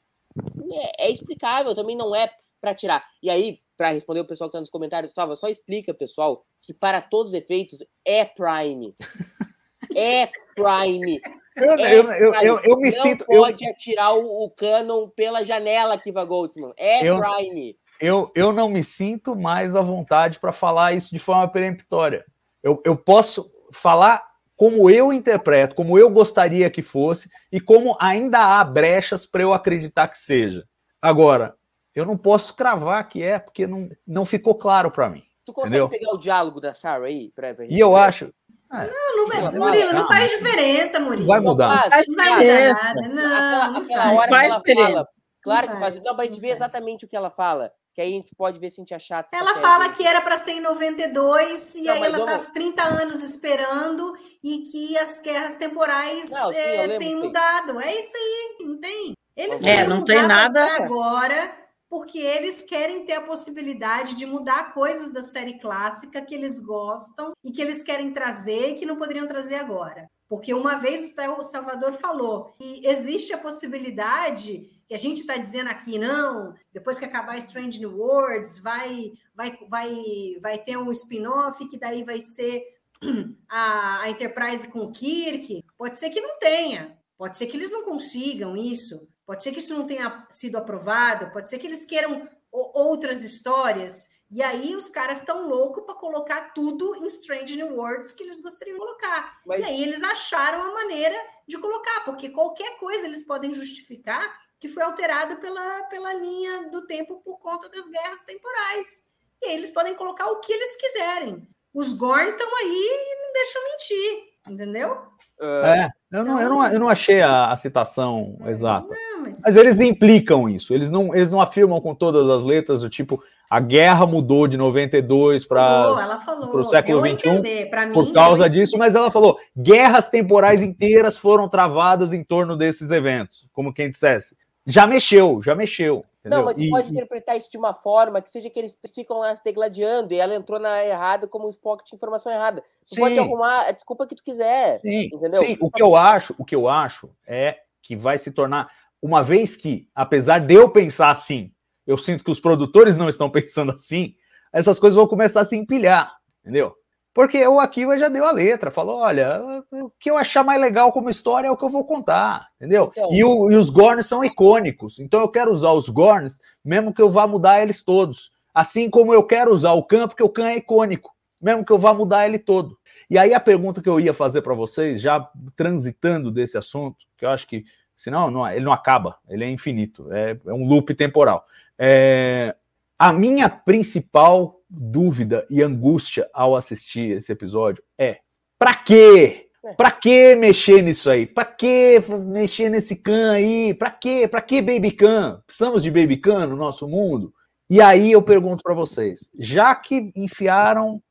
É, 0.72 1.07
é 1.07 1.11
explicável, 1.11 1.74
também 1.74 1.95
não 1.98 2.16
é 2.16 2.30
para 2.61 2.76
tirar. 2.76 3.03
E 3.24 3.30
aí, 3.30 3.60
para 3.78 3.91
responder 3.91 4.20
o 4.20 4.26
pessoal 4.28 4.49
que 4.49 4.53
tá 4.53 4.60
nos 4.60 4.70
comentários, 4.70 5.14
Salva, 5.14 5.36
só 5.36 5.48
explica, 5.48 5.94
pessoal, 5.94 6.44
que 6.61 6.74
para 6.74 7.02
todos 7.02 7.34
os 7.34 7.40
efeitos 7.40 7.84
é 8.06 8.26
Prime. 8.26 8.94
É 9.95 10.30
Prime. 10.53 11.20
Eu, 11.56 11.72
É 11.72 11.95
eu, 11.95 12.11
eu, 12.11 12.34
eu, 12.36 12.60
eu 12.60 12.78
me 12.78 12.91
não 12.91 13.02
sinto. 13.02 13.26
Eu, 13.28 13.41
pode 13.41 13.68
atirar 13.68 14.16
o, 14.16 14.44
o 14.45 14.49
canon 14.52 15.10
pela 15.10 15.44
janela, 15.44 15.98
Kiva 15.98 16.24
Goldsman. 16.26 16.74
É 16.78 17.03
Eu- 17.03 17.20
Prime. 17.20 17.76
eu, 17.99 18.32
eu 18.36 18.53
não 18.53 18.70
me 18.70 18.84
sinto 18.84 19.36
mais 19.36 19.76
à 19.76 19.82
vontade 19.82 20.40
para 20.40 20.52
falar 20.52 20.94
isso 20.94 21.10
de 21.11 21.18
forma 21.18 21.48
peremptória. 21.48 22.24
Eu, 22.61 22.80
eu 22.86 22.95
posso 22.95 23.52
falar 23.74 24.29
como 24.60 24.90
eu 24.90 25.14
interpreto, 25.14 25.73
como 25.73 25.98
eu 25.98 26.10
gostaria 26.10 26.69
que 26.69 26.81
fosse 26.81 27.30
e 27.49 27.61
como 27.61 27.95
ainda 27.98 28.40
há 28.60 28.64
brechas 28.65 29.26
para 29.26 29.41
eu 29.41 29.53
acreditar 29.53 30.10
que 30.10 30.18
seja. 30.18 30.65
Agora, 31.02 31.56
eu 31.95 32.06
não 32.06 32.18
posso 32.18 32.53
cravar 32.53 33.07
que 33.07 33.23
é, 33.23 33.40
porque 33.40 33.65
não, 33.65 33.88
não 34.06 34.26
ficou 34.26 34.53
claro 34.53 34.91
para 34.91 35.10
mim. 35.10 35.23
Tu 35.45 35.53
consegue 35.53 35.77
Entendeu? 35.81 35.88
pegar 35.88 36.14
o 36.14 36.19
diálogo 36.19 36.60
da 36.60 36.73
Sarah 36.73 37.06
aí? 37.06 37.31
Pra, 37.34 37.53
pra 37.56 37.64
gente 37.64 37.73
E 37.73 37.80
eu 37.80 37.94
ver? 37.94 37.99
acho. 38.02 38.34
Não, 38.69 39.15
não 39.18 39.27
vai, 39.30 39.49
Murilo, 39.57 39.94
não 39.94 40.07
faz 40.10 40.30
diferença, 40.30 40.99
Murilo. 40.99 41.26
Vai 41.26 41.40
mudar. 41.40 41.90
Faz, 41.90 42.06
Não 42.10 42.15
vai 42.15 42.26
faz. 42.27 42.38
mudar 42.41 42.53
diferença. 42.53 42.84
nada. 42.94 43.07
Não, 43.07 43.34
Aquela, 43.34 43.72
não 43.72 43.86
faz. 43.88 44.11
hora 44.18 44.27
Faz 44.30 44.30
que 44.30 44.52
ela 44.52 44.60
diferença. 44.60 44.91
fala. 44.94 45.07
Claro 45.41 45.68
Não 45.68 45.73
que 45.76 45.80
faz. 45.80 45.94
faz, 45.94 46.03
Não, 46.06 46.15
pra 46.18 46.26
gente 46.26 46.40
ver 46.41 46.49
exatamente 46.49 47.06
o 47.06 47.07
que 47.07 47.15
ela 47.15 47.30
fala. 47.31 47.72
Que 48.00 48.04
aí 48.04 48.14
a 48.14 48.16
gente 48.16 48.34
pode 48.34 48.62
ver 48.62 48.70
se 48.70 48.80
a 48.80 48.82
gente 48.82 48.94
é 48.94 49.00
chato. 49.00 49.34
Ela 49.34 49.56
fala 49.56 49.90
que 49.92 50.08
era 50.08 50.22
para 50.22 50.38
ser 50.38 50.52
em 50.52 50.62
92 50.62 51.76
e 51.76 51.84
Não, 51.84 51.94
aí 51.96 52.04
ela 52.04 52.18
vamos- 52.26 52.46
tá 52.46 52.52
30 52.54 52.82
anos 52.82 53.22
esperando 53.22 54.18
e 54.42 54.60
que 54.60 54.98
as 54.98 55.20
guerras 55.20 55.56
temporais 55.58 56.30
Não, 56.30 56.54
sim, 56.54 56.58
é, 56.60 56.98
têm 56.98 57.18
mudado. 57.18 57.78
É 57.82 57.94
isso 58.00 58.16
aí, 58.16 58.66
não 58.66 58.78
tem. 58.78 59.12
Eles 59.36 59.62
É, 59.62 59.66
querem 59.66 59.90
não 59.90 60.06
tem 60.06 60.16
mudar 60.22 60.28
nada. 60.30 60.66
agora 60.78 61.54
porque 61.90 62.20
eles 62.20 62.62
querem 62.62 63.04
ter 63.04 63.16
a 63.16 63.22
possibilidade 63.22 64.16
de 64.16 64.26
mudar 64.26 64.74
coisas 64.74 65.12
da 65.12 65.22
série 65.22 65.60
clássica 65.60 66.22
que 66.22 66.34
eles 66.34 66.62
gostam 66.62 67.34
e 67.44 67.52
que 67.52 67.62
eles 67.62 67.84
querem 67.84 68.14
trazer 68.14 68.70
e 68.70 68.76
que 68.76 68.86
não 68.86 68.96
poderiam 68.96 69.28
trazer 69.28 69.56
agora. 69.56 70.10
Porque 70.30 70.54
uma 70.54 70.76
vez 70.78 71.14
o 71.38 71.44
Salvador 71.44 71.92
falou 71.94 72.54
que 72.60 72.88
existe 72.88 73.34
a 73.34 73.38
possibilidade 73.38 74.70
que 74.90 74.95
a 74.95 74.98
gente 74.98 75.22
está 75.22 75.38
dizendo 75.38 75.70
aqui, 75.70 75.99
não, 75.99 76.56
depois 76.74 76.98
que 76.98 77.06
acabar 77.06 77.38
Strange 77.38 77.80
New 77.80 77.95
Worlds, 77.95 78.57
vai, 78.60 79.14
vai, 79.36 79.56
vai, 79.70 79.94
vai 80.41 80.57
ter 80.57 80.78
um 80.78 80.91
spin-off 80.91 81.64
que 81.70 81.78
daí 81.78 82.03
vai 82.03 82.20
ser 82.20 82.64
a, 83.48 84.02
a 84.02 84.10
Enterprise 84.10 84.68
com 84.68 84.80
o 84.80 84.91
Kirk. 84.91 85.64
Pode 85.78 85.99
ser 85.99 86.10
que 86.10 86.20
não 86.20 86.40
tenha, 86.40 86.98
pode 87.18 87.38
ser 87.38 87.45
que 87.45 87.56
eles 87.56 87.72
não 87.72 87.84
consigam 87.84 88.57
isso, 88.57 89.07
pode 89.28 89.44
ser 89.44 89.52
que 89.52 89.60
isso 89.60 89.78
não 89.78 89.86
tenha 89.86 90.26
sido 90.32 90.57
aprovado, 90.57 91.32
pode 91.32 91.48
ser 91.48 91.60
que 91.60 91.68
eles 91.68 91.86
queiram 91.86 92.28
outras 92.52 93.24
histórias. 93.24 94.10
E 94.32 94.41
aí 94.41 94.76
os 94.76 94.90
caras 94.90 95.20
estão 95.20 95.48
loucos 95.48 95.84
para 95.86 95.95
colocar 95.95 96.52
tudo 96.53 96.95
em 96.95 97.06
Strange 97.06 97.56
New 97.56 97.76
Worlds 97.76 98.11
que 98.14 98.24
eles 98.24 98.41
gostariam 98.41 98.78
de 98.78 98.84
colocar. 98.84 99.40
Mas- 99.45 99.61
E 99.61 99.66
aí 99.66 99.84
eles 99.84 100.02
acharam 100.02 100.64
a 100.64 100.74
maneira 100.74 101.16
de 101.48 101.57
colocar, 101.60 102.02
porque 102.06 102.30
qualquer 102.30 102.78
coisa 102.78 103.06
eles 103.06 103.24
podem 103.24 103.53
justificar 103.53 104.49
que 104.60 104.68
foi 104.68 104.84
alterado 104.84 105.38
pela, 105.38 105.84
pela 105.84 106.14
linha 106.14 106.69
do 106.69 106.86
tempo 106.86 107.22
por 107.23 107.40
conta 107.40 107.69
das 107.69 107.88
guerras 107.88 108.23
temporais. 108.23 109.03
E 109.41 109.48
aí 109.48 109.56
eles 109.56 109.72
podem 109.72 109.95
colocar 109.95 110.27
o 110.27 110.40
que 110.40 110.52
eles 110.52 110.76
quiserem. 110.76 111.48
Os 111.73 111.94
Gorn 111.94 112.31
estão 112.31 112.56
aí 112.57 112.68
e 112.68 113.26
não 113.26 113.34
deixam 113.34 113.61
mentir, 113.64 114.34
entendeu? 114.49 114.98
É, 115.41 115.90
eu 116.11 116.26
não, 116.26 116.41
eu 116.41 116.49
não, 116.49 116.68
eu 116.68 116.80
não 116.80 116.90
achei 116.90 117.22
a, 117.22 117.52
a 117.52 117.56
citação 117.56 118.38
exata. 118.45 118.90
Não, 118.90 119.22
mas... 119.22 119.40
Mas 119.41 119.56
eles 119.56 119.80
implicam 119.80 120.49
isso, 120.49 120.73
eles 120.73 120.90
não, 120.90 121.15
eles 121.15 121.31
não 121.31 121.40
afirmam 121.40 121.80
com 121.80 121.95
todas 121.95 122.27
as 122.30 122.44
letras, 122.44 122.81
do 122.81 122.90
tipo, 122.90 123.23
a 123.49 123.60
guerra 123.61 124.06
mudou 124.06 124.48
de 124.48 124.57
92 124.57 125.45
Falou, 125.45 125.95
para 125.95 126.48
pro 126.48 126.65
século 126.65 126.99
XXI 126.99 127.30
entender, 127.30 127.69
pra 127.69 127.86
mim, 127.86 127.94
por 127.94 128.11
causa 128.11 128.49
disso, 128.49 128.77
mas 128.77 128.95
ela 128.95 129.10
falou: 129.10 129.40
guerras 129.57 130.10
temporais 130.10 130.61
inteiras 130.61 131.18
foram 131.18 131.48
travadas 131.48 132.11
em 132.11 132.23
torno 132.23 132.57
desses 132.57 132.91
eventos, 132.91 133.48
como 133.53 133.73
quem 133.73 133.90
dissesse. 133.90 134.36
Já 134.65 134.86
mexeu, 134.86 135.41
já 135.41 135.56
mexeu. 135.56 136.06
Entendeu? 136.19 136.40
Não, 136.40 136.45
mas 136.45 136.56
tu 136.56 136.64
E- 136.64 136.69
pode 136.69 136.88
e- 136.90 136.91
interpretar 136.91 137.38
isso 137.38 137.49
de 137.49 137.57
uma 137.57 137.73
forma 137.73 138.22
que 138.22 138.30
seja 138.30 138.49
que 138.49 138.60
eles 138.60 138.77
ficam 138.94 139.19
lá 139.19 139.34
se 139.34 139.44
degladiando 139.44 140.14
e 140.14 140.18
ela 140.19 140.36
entrou 140.36 140.60
na 140.60 140.84
errada 140.84 141.27
como 141.27 141.48
o 141.48 141.49
Spock 141.49 141.84
tinha 141.86 141.95
informação 141.95 142.31
errada. 142.31 142.61
Tu 142.88 142.95
Sim. 142.95 143.02
pode 143.02 143.18
arrumar 143.18 143.68
a 143.68 143.72
desculpa 143.72 144.06
que 144.06 144.15
tu 144.15 144.23
quiser. 144.23 144.81
Sim, 144.81 145.10
entendeu? 145.14 145.40
sim, 145.44 145.57
o 145.61 145.72
que 145.72 145.81
eu 145.81 145.95
acho, 145.95 146.36
o 146.38 146.44
que 146.44 146.53
eu 146.56 146.68
acho 146.68 147.10
é 147.26 147.57
que 147.81 147.95
vai 147.95 148.18
se 148.18 148.31
tornar, 148.31 148.69
uma 149.02 149.23
vez 149.23 149.56
que, 149.56 149.88
apesar 149.95 150.40
de 150.40 150.53
eu 150.53 150.69
pensar 150.69 151.10
assim, 151.10 151.53
eu 151.88 151.98
sinto 151.98 152.23
que 152.23 152.31
os 152.31 152.40
produtores 152.40 152.98
não 152.98 153.07
estão 153.07 153.30
pensando 153.31 153.72
assim, 153.72 154.14
essas 154.52 154.77
coisas 154.77 154.95
vão 154.98 155.07
começar 155.07 155.41
a 155.41 155.45
se 155.45 155.56
empilhar, 155.56 156.14
entendeu? 156.41 156.76
Porque 157.14 157.45
o 157.48 157.60
Akiva 157.60 157.98
já 157.98 158.07
deu 158.07 158.26
a 158.26 158.31
letra, 158.31 158.69
falou: 158.72 158.99
olha, 159.02 159.41
o 159.72 159.90
que 159.99 160.10
eu 160.11 160.18
achar 160.18 160.44
mais 160.44 160.61
legal 160.61 160.91
como 160.91 161.10
história 161.10 161.48
é 161.48 161.52
o 161.52 161.57
que 161.57 161.65
eu 161.65 161.69
vou 161.69 161.84
contar, 161.86 162.48
entendeu? 162.57 162.90
Então. 162.91 163.10
E, 163.11 163.23
o- 163.23 163.52
e 163.52 163.56
os 163.56 163.69
Gorns 163.69 164.06
são 164.06 164.23
icônicos, 164.23 164.99
então 164.99 165.19
eu 165.19 165.27
quero 165.27 165.52
usar 165.52 165.72
os 165.72 165.90
Gorns, 165.90 166.40
mesmo 166.64 166.94
que 166.94 167.02
eu 167.02 167.10
vá 167.10 167.26
mudar 167.27 167.61
eles 167.61 167.84
todos. 167.84 168.31
Assim 168.53 168.90
como 168.90 169.14
eu 169.14 169.23
quero 169.23 169.52
usar 169.53 169.73
o 169.73 169.84
Khan, 169.84 170.07
porque 170.07 170.23
o 170.23 170.30
Khan 170.30 170.48
é 170.49 170.57
icônico, 170.57 171.11
mesmo 171.41 171.65
que 171.65 171.72
eu 171.72 171.77
vá 171.80 171.94
mudar 171.94 172.26
ele 172.27 172.40
todo. 172.40 172.77
E 173.10 173.18
aí 173.18 173.34
a 173.34 173.40
pergunta 173.40 173.81
que 173.81 173.90
eu 173.90 173.99
ia 173.99 174.14
fazer 174.14 174.41
para 174.41 174.53
vocês, 174.53 175.02
já 175.02 175.27
transitando 175.56 176.31
desse 176.31 176.57
assunto, 176.57 176.98
que 177.18 177.26
eu 177.26 177.30
acho 177.30 177.48
que, 177.48 177.64
senão 177.95 178.30
não, 178.31 178.48
ele 178.49 178.64
não 178.65 178.72
acaba, 178.72 179.18
ele 179.27 179.44
é 179.44 179.49
infinito, 179.49 180.11
é, 180.11 180.38
é 180.45 180.53
um 180.53 180.68
loop 180.68 180.94
temporal. 180.94 181.44
É, 181.77 182.56
a 183.00 183.14
minha 183.14 183.50
principal 183.50 184.60
dúvida 184.70 185.46
e 185.50 185.64
angústia 185.64 186.30
ao 186.34 186.54
assistir 186.54 187.12
esse 187.12 187.32
episódio 187.32 187.82
é: 187.98 188.20
pra 188.60 188.76
quê? 188.76 189.46
Pra 189.78 189.92
que 189.92 190.36
mexer 190.36 190.82
nisso 190.82 191.10
aí? 191.10 191.26
Pra 191.26 191.46
que 191.46 192.02
mexer 192.26 192.70
nesse 192.70 192.96
Khan 192.96 193.32
aí? 193.32 193.74
Pra 193.74 193.92
quê? 193.92 194.28
Pra 194.28 194.42
que 194.42 194.62
Baby 194.62 194.92
Khan? 194.92 195.42
Precisamos 195.46 195.84
de 195.84 195.92
Baby 195.92 196.18
Khan 196.18 196.48
no 196.48 196.56
nosso 196.56 196.88
mundo? 196.88 197.34
E 197.70 197.82
aí 197.82 198.12
eu 198.12 198.22
pergunto 198.22 198.64
pra 198.64 198.74
vocês, 198.74 199.30
já 199.38 199.76
que 199.76 200.12
enfiaram 200.16 201.02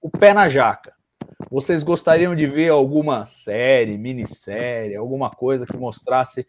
o 0.00 0.10
pé 0.10 0.34
na 0.34 0.48
jaca, 0.48 0.92
vocês 1.50 1.82
gostariam 1.82 2.34
de 2.34 2.46
ver 2.46 2.68
alguma 2.68 3.24
série, 3.24 3.96
minissérie, 3.96 4.96
alguma 4.96 5.30
coisa 5.30 5.64
que 5.64 5.76
mostrasse 5.76 6.46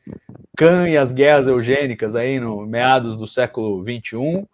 Khan 0.58 0.90
e 0.90 0.98
as 0.98 1.12
guerras 1.12 1.48
eugênicas 1.48 2.16
aí 2.16 2.40
no 2.40 2.66
meados 2.66 3.16
do 3.16 3.26
século 3.26 3.82
XXI? 3.84 4.46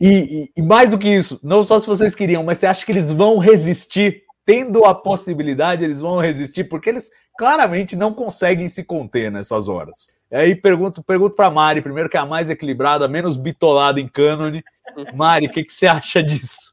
E, 0.00 0.08
e- 0.08 0.52
e 0.56 0.62
mais 0.62 0.90
do 0.90 0.98
que 0.98 1.08
isso, 1.08 1.40
não 1.42 1.62
só 1.62 1.78
se 1.78 1.86
vocês 1.86 2.14
queriam, 2.14 2.42
mas 2.44 2.58
você 2.58 2.66
acha 2.66 2.84
que 2.86 2.92
eles 2.92 3.10
vão 3.10 3.38
resistir? 3.38 4.22
Tendo 4.46 4.84
a 4.84 4.94
possibilidade, 4.94 5.84
eles 5.84 6.00
vão 6.00 6.16
resistir, 6.18 6.64
porque 6.64 6.88
eles 6.88 7.10
claramente 7.38 7.94
não 7.94 8.14
conseguem 8.14 8.66
se 8.68 8.82
conter 8.82 9.30
nessas 9.30 9.68
horas. 9.68 10.08
E 10.30 10.36
aí 10.36 10.54
pergunto, 10.54 11.02
pergunto 11.02 11.36
para 11.36 11.50
Mari, 11.50 11.82
primeiro 11.82 12.08
que 12.08 12.16
é 12.16 12.20
a 12.20 12.24
mais 12.26 12.48
equilibrada, 12.48 13.06
menos 13.08 13.36
bitolada 13.36 14.00
em 14.00 14.08
cânone. 14.08 14.62
Mari, 15.14 15.46
o 15.46 15.50
que, 15.50 15.64
que 15.64 15.72
você 15.72 15.86
acha 15.86 16.22
disso? 16.22 16.72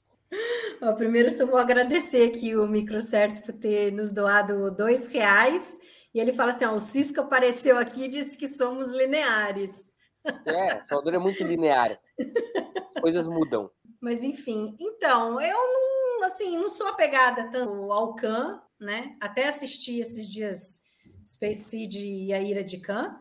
Ó, 0.81 0.93
primeiro, 0.93 1.31
só 1.31 1.45
vou 1.45 1.57
agradecer 1.57 2.27
aqui 2.29 2.55
o 2.55 2.67
Microcerto 2.67 3.41
por 3.41 3.53
ter 3.53 3.91
nos 3.91 4.11
doado 4.11 4.71
dois 4.71 5.07
reais. 5.07 5.77
E 6.13 6.19
ele 6.19 6.31
fala 6.31 6.51
assim: 6.51 6.65
ó, 6.65 6.73
o 6.73 6.79
Cisco 6.79 7.21
apareceu 7.21 7.77
aqui 7.77 8.05
e 8.05 8.09
disse 8.09 8.37
que 8.37 8.47
somos 8.47 8.89
lineares. 8.89 9.93
É, 10.45 10.83
Salvador 10.85 11.13
é 11.15 11.17
muito 11.17 11.43
linear. 11.43 11.97
As 12.95 13.01
coisas 13.01 13.27
mudam. 13.27 13.69
Mas 14.01 14.23
enfim, 14.23 14.75
então, 14.79 15.39
eu 15.41 15.57
não, 15.57 16.23
assim, 16.25 16.57
não 16.57 16.69
sou 16.69 16.87
apegada 16.87 17.49
tanto 17.49 17.91
ao 17.91 18.15
Khan, 18.15 18.61
né? 18.79 19.15
Até 19.21 19.47
assisti 19.47 19.99
esses 19.99 20.27
dias 20.27 20.83
Space 21.25 21.69
Seed 21.69 21.95
e 21.95 22.33
a 22.33 22.41
Ira 22.41 22.63
de 22.63 22.77
Khan, 22.79 23.15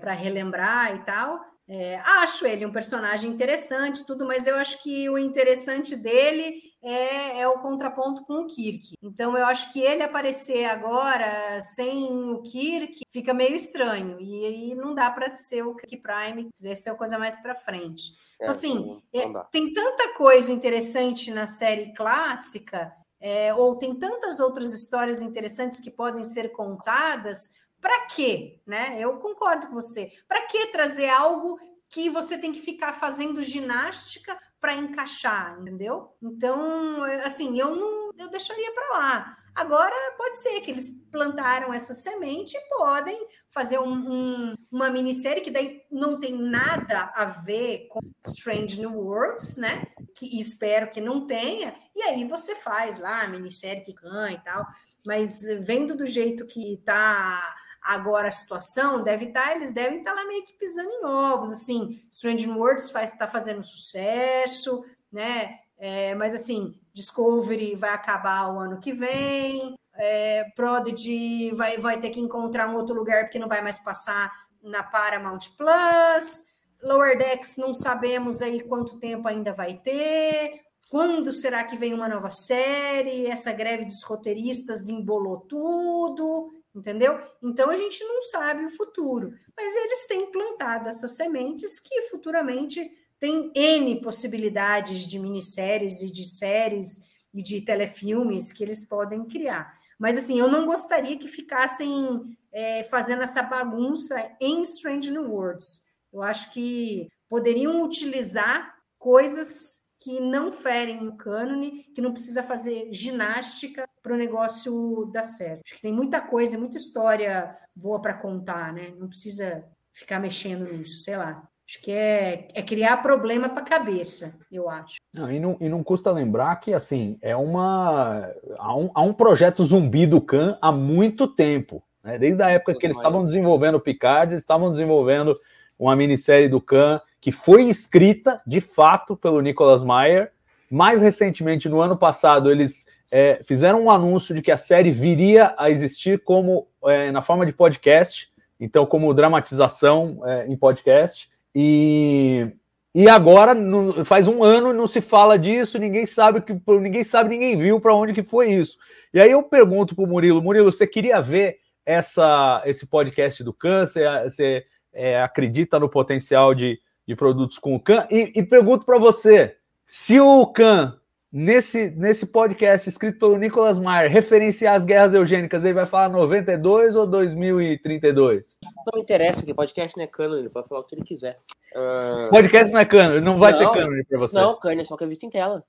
para 0.00 0.12
relembrar 0.12 0.94
e 0.96 1.04
tal. 1.04 1.40
É, 1.68 1.96
acho 1.96 2.46
ele 2.46 2.64
um 2.64 2.72
personagem 2.72 3.28
interessante, 3.30 4.06
tudo, 4.06 4.24
mas 4.24 4.46
eu 4.46 4.54
acho 4.54 4.80
que 4.84 5.10
o 5.10 5.18
interessante 5.18 5.96
dele 5.96 6.60
é, 6.80 7.40
é 7.40 7.48
o 7.48 7.58
contraponto 7.58 8.24
com 8.24 8.34
o 8.34 8.46
Kirk. 8.46 8.94
Então, 9.02 9.36
eu 9.36 9.44
acho 9.46 9.72
que 9.72 9.80
ele 9.80 10.04
aparecer 10.04 10.64
agora 10.66 11.60
sem 11.60 12.04
o 12.04 12.40
Kirk 12.42 13.00
fica 13.10 13.34
meio 13.34 13.56
estranho. 13.56 14.16
E 14.20 14.46
aí 14.46 14.74
não 14.76 14.94
dá 14.94 15.10
para 15.10 15.30
ser 15.32 15.62
o 15.62 15.74
Kirk 15.74 15.96
Prime, 15.96 16.48
deve 16.60 16.76
ser 16.76 16.90
a 16.90 16.94
coisa 16.94 17.18
mais 17.18 17.36
para 17.36 17.56
frente. 17.56 18.12
Então, 18.36 18.46
É, 18.46 18.50
assim, 18.50 19.02
é, 19.12 19.22
tem 19.50 19.72
tanta 19.72 20.14
coisa 20.14 20.52
interessante 20.52 21.30
na 21.30 21.46
série 21.46 21.92
clássica, 21.94 22.92
é, 23.20 23.54
ou 23.54 23.76
tem 23.76 23.98
tantas 23.98 24.40
outras 24.40 24.72
histórias 24.72 25.20
interessantes 25.22 25.80
que 25.80 25.90
podem 25.90 26.22
ser 26.24 26.50
contadas. 26.52 27.50
Para 27.80 28.06
quê? 28.06 28.60
Né? 28.66 28.98
Eu 29.00 29.18
concordo 29.18 29.68
com 29.68 29.74
você. 29.74 30.12
Para 30.28 30.42
que 30.46 30.66
trazer 30.66 31.08
algo 31.08 31.58
que 31.88 32.10
você 32.10 32.36
tem 32.38 32.52
que 32.52 32.60
ficar 32.60 32.92
fazendo 32.92 33.42
ginástica 33.42 34.36
para 34.60 34.74
encaixar, 34.74 35.58
entendeu? 35.60 36.14
Então, 36.22 37.02
assim, 37.24 37.58
eu 37.58 37.74
não 37.76 38.10
eu 38.18 38.28
deixaria 38.30 38.72
para 38.72 38.98
lá. 38.98 39.36
Agora 39.56 39.94
pode 40.18 40.36
ser 40.42 40.60
que 40.60 40.70
eles 40.70 40.90
plantaram 41.10 41.72
essa 41.72 41.94
semente 41.94 42.54
e 42.54 42.68
podem 42.68 43.26
fazer 43.48 43.78
um- 43.78 44.12
um- 44.50 44.54
uma 44.70 44.90
minissérie 44.90 45.42
que 45.42 45.50
daí 45.50 45.82
não 45.90 46.20
tem 46.20 46.32
nada 46.38 47.10
a 47.14 47.24
ver 47.24 47.88
com 47.88 47.98
Strange 48.26 48.78
New 48.78 48.94
Worlds, 48.94 49.56
né? 49.56 49.82
Que 50.14 50.38
espero 50.38 50.90
que 50.90 51.00
não 51.00 51.26
tenha. 51.26 51.74
E 51.94 52.02
aí 52.02 52.24
você 52.28 52.54
faz 52.54 52.98
lá 52.98 53.22
a 53.22 53.28
minissérie 53.28 53.82
que 53.82 53.94
ganha 53.94 54.36
e 54.36 54.44
tal. 54.44 54.62
Mas 55.06 55.40
vendo 55.60 55.96
do 55.96 56.04
jeito 56.06 56.46
que 56.46 56.76
tá 56.84 57.40
agora 57.80 58.28
a 58.28 58.32
situação, 58.32 59.02
deve 59.02 59.26
estar, 59.26 59.56
eles 59.56 59.72
devem 59.72 59.98
estar 60.00 60.12
lá 60.12 60.26
meio 60.26 60.44
que 60.44 60.52
pisando 60.54 60.90
em 60.90 61.04
ovos, 61.06 61.50
assim. 61.50 62.04
Strange 62.10 62.46
New 62.46 62.58
Worlds 62.58 62.90
faz, 62.90 63.12
está 63.12 63.26
fazendo 63.26 63.64
sucesso, 63.64 64.84
né? 65.10 65.60
É, 65.78 66.14
mas 66.14 66.34
assim, 66.34 66.78
Discovery 66.96 67.76
vai 67.76 67.90
acabar 67.90 68.48
o 68.48 68.58
ano 68.58 68.80
que 68.80 68.90
vem, 68.90 69.76
é, 69.94 70.44
Prodigy 70.56 71.50
vai, 71.50 71.76
vai 71.76 72.00
ter 72.00 72.08
que 72.08 72.20
encontrar 72.20 72.70
um 72.70 72.74
outro 72.74 72.94
lugar 72.96 73.24
porque 73.24 73.38
não 73.38 73.48
vai 73.48 73.60
mais 73.60 73.78
passar 73.78 74.32
na 74.62 74.82
Paramount 74.82 75.40
Plus. 75.58 76.44
Lower 76.82 77.18
Decks 77.18 77.58
não 77.58 77.74
sabemos 77.74 78.40
aí 78.40 78.62
quanto 78.62 78.98
tempo 78.98 79.28
ainda 79.28 79.52
vai 79.52 79.74
ter. 79.74 80.62
Quando 80.88 81.30
será 81.32 81.64
que 81.64 81.76
vem 81.76 81.92
uma 81.92 82.08
nova 82.08 82.30
série? 82.30 83.26
Essa 83.26 83.52
greve 83.52 83.84
dos 83.84 84.02
roteiristas 84.02 84.88
embolou 84.88 85.40
tudo, 85.40 86.50
entendeu? 86.74 87.20
Então 87.42 87.68
a 87.68 87.76
gente 87.76 88.02
não 88.04 88.22
sabe 88.22 88.64
o 88.64 88.70
futuro, 88.70 89.34
mas 89.54 89.76
eles 89.76 90.06
têm 90.06 90.32
plantado 90.32 90.88
essas 90.88 91.14
sementes 91.14 91.78
que 91.78 92.02
futuramente 92.08 92.90
tem 93.18 93.50
N 93.54 94.00
possibilidades 94.00 95.06
de 95.06 95.18
minisséries 95.18 96.02
e 96.02 96.10
de 96.10 96.24
séries 96.24 97.04
e 97.32 97.42
de 97.42 97.60
telefilmes 97.60 98.52
que 98.52 98.62
eles 98.62 98.84
podem 98.84 99.24
criar. 99.24 99.74
Mas 99.98 100.18
assim, 100.18 100.38
eu 100.38 100.50
não 100.50 100.66
gostaria 100.66 101.18
que 101.18 101.26
ficassem 101.26 102.36
é, 102.52 102.84
fazendo 102.84 103.22
essa 103.22 103.42
bagunça 103.42 104.16
em 104.40 104.60
Strange 104.62 105.10
New 105.10 105.30
Worlds. 105.30 105.82
Eu 106.12 106.22
acho 106.22 106.52
que 106.52 107.08
poderiam 107.28 107.82
utilizar 107.82 108.74
coisas 108.98 109.80
que 109.98 110.20
não 110.20 110.52
ferem 110.52 111.08
o 111.08 111.16
cânone, 111.16 111.84
que 111.94 112.00
não 112.00 112.12
precisa 112.12 112.42
fazer 112.42 112.92
ginástica 112.92 113.88
para 114.02 114.14
o 114.14 114.16
negócio 114.16 115.10
dar 115.12 115.24
certo. 115.24 115.62
Acho 115.64 115.74
que 115.74 115.82
tem 115.82 115.92
muita 115.92 116.20
coisa, 116.20 116.58
muita 116.58 116.76
história 116.76 117.56
boa 117.74 118.00
para 118.00 118.14
contar, 118.14 118.72
né? 118.72 118.94
Não 118.98 119.08
precisa 119.08 119.66
ficar 119.92 120.20
mexendo 120.20 120.70
nisso, 120.70 121.00
sei 121.00 121.16
lá. 121.16 121.48
Acho 121.68 121.82
que 121.82 121.90
é, 121.90 122.46
é 122.54 122.62
criar 122.62 122.98
problema 122.98 123.48
para 123.48 123.60
a 123.60 123.64
cabeça, 123.64 124.38
eu 124.52 124.70
acho. 124.70 124.98
Não, 125.16 125.32
e, 125.32 125.40
não, 125.40 125.56
e 125.60 125.68
não 125.68 125.82
custa 125.82 126.12
lembrar 126.12 126.54
que 126.56 126.72
assim 126.72 127.18
é 127.20 127.34
uma 127.34 128.30
há 128.56 128.76
um, 128.76 128.90
há 128.94 129.02
um 129.02 129.12
projeto 129.12 129.64
zumbi 129.64 130.06
do 130.06 130.20
Khan 130.20 130.56
há 130.62 130.70
muito 130.70 131.26
tempo, 131.26 131.82
né? 132.04 132.18
Desde 132.18 132.40
a 132.40 132.50
época 132.50 132.78
que 132.78 132.86
eles 132.86 132.96
estavam 132.96 133.24
desenvolvendo 133.24 133.74
o 133.74 133.80
Picard, 133.80 134.32
eles 134.32 134.42
estavam 134.44 134.70
desenvolvendo 134.70 135.34
uma 135.76 135.96
minissérie 135.96 136.48
do 136.48 136.60
Khan 136.60 137.00
que 137.20 137.32
foi 137.32 137.64
escrita 137.64 138.40
de 138.46 138.60
fato 138.60 139.16
pelo 139.16 139.40
Nicholas 139.40 139.82
Meyer. 139.82 140.30
Mais 140.70 141.02
recentemente, 141.02 141.68
no 141.68 141.80
ano 141.80 141.96
passado, 141.96 142.48
eles 142.48 142.86
é, 143.10 143.40
fizeram 143.44 143.82
um 143.82 143.90
anúncio 143.90 144.32
de 144.32 144.40
que 144.40 144.52
a 144.52 144.56
série 144.56 144.92
viria 144.92 145.52
a 145.58 145.68
existir 145.68 146.22
como 146.22 146.68
é, 146.84 147.10
na 147.10 147.22
forma 147.22 147.44
de 147.44 147.52
podcast, 147.52 148.28
então 148.60 148.86
como 148.86 149.12
dramatização 149.12 150.20
é, 150.24 150.46
em 150.46 150.56
podcast. 150.56 151.28
E, 151.58 152.52
e 152.94 153.08
agora 153.08 153.54
no, 153.54 154.04
faz 154.04 154.28
um 154.28 154.44
ano 154.44 154.74
não 154.74 154.86
se 154.86 155.00
fala 155.00 155.38
disso, 155.38 155.78
ninguém 155.78 156.04
sabe 156.04 156.42
que 156.42 156.52
ninguém 156.68 157.02
sabe, 157.02 157.30
ninguém 157.30 157.56
viu 157.56 157.80
para 157.80 157.94
onde 157.94 158.12
que 158.12 158.22
foi 158.22 158.52
isso. 158.52 158.76
E 159.14 159.18
aí 159.18 159.30
eu 159.30 159.42
pergunto 159.42 159.94
para 159.94 160.04
o 160.04 160.06
Murilo, 160.06 160.42
Murilo, 160.42 160.70
você 160.70 160.86
queria 160.86 161.18
ver 161.22 161.56
essa, 161.86 162.62
esse 162.66 162.84
podcast 162.84 163.42
do 163.42 163.54
câncer? 163.54 164.06
Você 164.24 164.66
é, 164.92 165.22
acredita 165.22 165.80
no 165.80 165.88
potencial 165.88 166.54
de, 166.54 166.78
de 167.08 167.16
produtos 167.16 167.58
com 167.58 167.74
o 167.74 167.80
Khan? 167.80 168.06
E, 168.10 168.32
e 168.36 168.42
pergunto 168.42 168.84
para 168.84 168.98
você, 168.98 169.56
se 169.86 170.20
o 170.20 170.46
Khan 170.48 171.00
nesse, 171.36 171.90
nesse 171.90 172.24
podcast 172.24 172.88
escrito 172.88 173.18
pelo 173.18 173.36
Nicolas 173.36 173.78
Meyer 173.78 174.10
referenciar 174.10 174.74
as 174.74 174.86
guerras 174.86 175.12
eugênicas, 175.12 175.64
ele 175.64 175.74
vai 175.74 175.84
falar 175.84 176.08
92 176.08 176.96
ou 176.96 177.06
2032? 177.06 178.58
Não 178.90 179.02
interessa, 179.02 179.44
que 179.44 179.52
podcast 179.52 179.94
não 179.98 180.04
é 180.04 180.06
cano, 180.06 180.38
ele 180.38 180.48
pode 180.48 180.66
falar 180.66 180.80
o 180.80 180.84
que 180.84 180.94
ele 180.94 181.04
quiser. 181.04 181.38
Uh... 181.74 182.30
Podcast 182.30 182.72
não 182.72 182.80
é 182.80 182.86
cano, 182.86 183.20
não 183.20 183.36
vai 183.36 183.52
não, 183.52 183.58
ser 183.58 183.70
cano 183.70 184.04
para 184.08 184.18
você. 184.18 184.40
Não, 184.40 184.58
cano 184.58 184.80
é 184.80 184.84
só 184.84 184.96
que 184.96 185.04
é 185.04 185.06
visto 185.06 185.24
em 185.24 185.30
tela. 185.30 185.62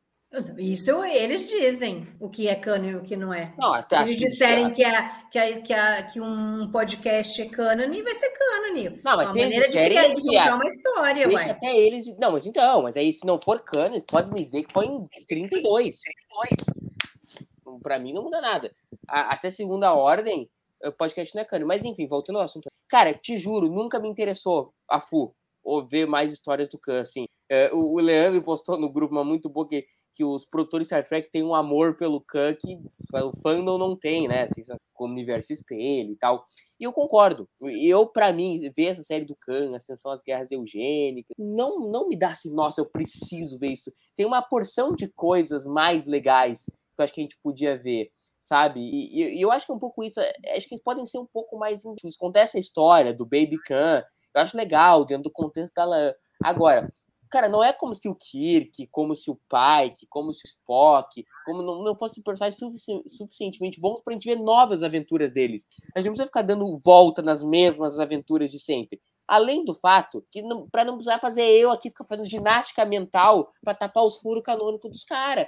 Isso 0.58 1.04
eles 1.04 1.48
dizem 1.48 2.08
o 2.20 2.30
que 2.30 2.48
é 2.48 2.56
canon 2.56 2.86
e 2.90 2.96
o 2.96 3.04
que 3.04 3.16
não 3.16 3.34
é. 3.34 3.54
Não, 3.60 3.74
eles 3.76 3.86
aqui 3.92 4.16
disserem 4.16 4.66
já- 4.66 4.72
que, 4.72 4.84
a, 4.84 5.10
que, 5.32 5.38
a, 5.40 5.62
que, 5.62 5.74
a, 5.74 6.04
que 6.04 6.22
um 6.22 6.72
podcast 6.72 7.42
é 7.42 7.46
canon, 7.50 7.88
vai 8.04 8.14
ser 8.16 8.30
canon. 8.32 8.98
Não, 9.04 9.18
mas 9.18 9.30
uma 9.30 9.34
se 9.34 9.40
eles 9.40 9.44
maneira 9.44 9.62
de, 9.62 9.68
disserem, 9.68 9.90
criar- 9.90 10.08
de 10.08 10.22
contar 10.22 10.30
vieram. 10.30 10.56
uma 10.56 10.66
história, 10.68 11.28
ué. 11.30 11.50
até 11.52 11.76
eles. 11.78 12.18
Não, 12.18 12.32
mas 12.32 12.46
então, 12.46 12.82
mas 12.84 12.98
aí 12.98 13.12
se 13.14 13.26
não 13.26 13.40
for 13.40 13.60
cano, 13.62 14.02
pode 14.04 14.32
me 14.34 14.44
dizer 14.44 14.64
que 14.64 14.74
foi 14.74 14.86
em 14.86 15.06
32. 15.28 15.96
Pra 17.82 18.00
mim 18.00 18.14
não 18.14 18.24
muda 18.24 18.42
nada. 18.42 18.72
Até 19.08 19.50
segunda 19.50 19.94
ordem, 19.94 20.50
o 20.84 20.92
podcast 20.92 21.34
não 21.36 21.42
é 21.42 21.46
cano. 21.46 21.66
Mas 21.68 21.84
enfim, 21.86 22.08
voltando 22.08 22.38
ao 22.40 22.46
assunto. 22.46 22.70
Cara, 22.90 23.14
te 23.14 23.38
juro, 23.38 23.70
nunca 23.70 24.00
me 24.00 24.10
interessou 24.10 24.74
a 24.90 25.00
FU 25.00 25.34
ou 25.64 25.86
ver 25.86 26.08
mais 26.08 26.32
histórias 26.32 26.70
do 26.70 26.80
Khan, 26.80 27.02
assim. 27.02 27.26
É, 27.50 27.70
o, 27.74 27.94
o 27.96 28.00
Leandro 28.00 28.42
postou 28.42 28.80
no 28.80 28.90
grupo 28.92 29.14
uma 29.14 29.24
muito 29.24 29.50
boa 29.50 29.68
que, 29.68 29.86
que 30.18 30.24
os 30.26 30.44
produtores 30.44 30.86
de 30.86 30.90
Star 30.90 31.08
Trek 31.08 31.30
têm 31.32 31.44
um 31.44 31.54
amor 31.54 31.96
pelo 31.96 32.20
Khan 32.20 32.56
que 32.56 32.76
o 33.14 33.32
fandom 33.44 33.78
não 33.78 33.96
tem, 33.96 34.28
né? 34.28 34.44
Assim, 34.44 34.64
como 34.96 35.14
universo 35.14 35.54
espelho 35.54 36.12
e 36.12 36.16
tal. 36.18 36.44
E 36.80 36.84
eu 36.86 36.92
concordo. 36.92 37.48
Eu, 37.62 38.08
pra 38.08 38.34
mim, 38.34 38.60
ver 38.76 38.86
essa 38.88 39.04
série 39.04 39.26
do 39.26 39.36
Khan, 39.36 39.76
Ascensão 39.76 40.12
às 40.12 40.24
Guerras 40.24 40.52
Eugênicas, 40.52 41.36
não, 41.38 41.92
não 41.92 42.08
me 42.10 42.18
dá 42.18 42.30
assim, 42.30 42.52
nossa, 42.52 42.82
eu 42.82 42.90
preciso 42.90 43.60
ver 43.60 43.74
isso. 43.74 43.94
Tem 44.16 44.26
uma 44.26 44.42
porção 44.42 44.96
de 44.96 45.08
coisas 45.08 45.66
mais 45.66 46.08
legais 46.08 46.66
que 46.66 47.02
eu 47.02 47.04
acho 47.04 47.14
que 47.14 47.22
a 47.22 47.24
gente 47.24 47.38
podia 47.44 47.78
ver, 47.78 48.10
sabe? 48.40 48.80
E, 48.80 49.38
e- 49.38 49.42
eu 49.42 49.52
acho 49.52 49.68
que 49.68 49.72
é 49.72 49.76
um 49.76 49.80
pouco 49.80 50.04
isso. 50.04 50.20
é, 50.20 50.34
Acho 50.58 50.68
que 50.68 50.74
eles 50.74 50.84
podem 50.84 51.06
ser 51.06 51.20
um 51.20 51.28
pouco 51.28 51.60
mais 51.60 51.86
íntimos. 51.86 52.16
Contar 52.18 52.40
essa 52.42 52.58
história 52.58 53.14
do 53.14 53.24
Baby 53.24 53.60
Khan, 53.66 54.04
eu 54.34 54.42
acho 54.42 54.58
legal, 54.58 55.06
dentro 55.06 55.24
do 55.26 55.32
contexto 55.32 55.74
dela. 55.76 56.16
Agora, 56.44 56.88
cara, 57.30 57.50
não 57.50 57.64
é 57.64 57.74
como 57.74 57.94
se 57.94 58.08
o 58.10 58.16
Kirk, 58.16 58.88
como 58.92 59.16
se 59.16 59.30
o 59.30 59.36
Pike, 59.36 60.08
como 60.10 60.34
se 60.34 60.46
o 60.46 60.50
Spock, 60.50 61.24
como 61.46 61.62
não, 61.62 61.84
não 61.84 61.96
fossem 61.96 62.24
personagens 62.24 62.60
sufici- 62.60 63.04
suficientemente 63.08 63.80
bons 63.80 64.02
pra 64.02 64.14
gente 64.14 64.28
ver 64.28 64.38
novas 64.38 64.84
aventuras 64.84 65.32
deles. 65.32 65.68
A 65.96 66.00
gente 66.00 66.08
não 66.08 66.14
precisa 66.14 66.28
ficar 66.28 66.42
dando 66.42 66.78
volta 66.84 67.22
nas 67.22 67.44
mesmas 67.44 68.00
aventuras 68.00 68.52
de 68.52 68.60
sempre. 68.60 69.00
Além 69.28 69.66
do 69.66 69.76
fato 69.76 70.26
que 70.32 70.42
não, 70.42 70.70
para 70.70 70.86
não 70.86 70.94
precisar 70.94 71.20
fazer 71.20 71.44
eu 71.44 71.70
aqui 71.70 71.90
ficar 71.90 72.06
fazendo 72.06 72.30
ginástica 72.30 72.86
mental 72.86 73.50
pra 73.62 73.74
tapar 73.74 74.06
os 74.06 74.18
furos 74.22 74.42
canônicos 74.42 74.90
dos 74.90 75.04
caras. 75.04 75.48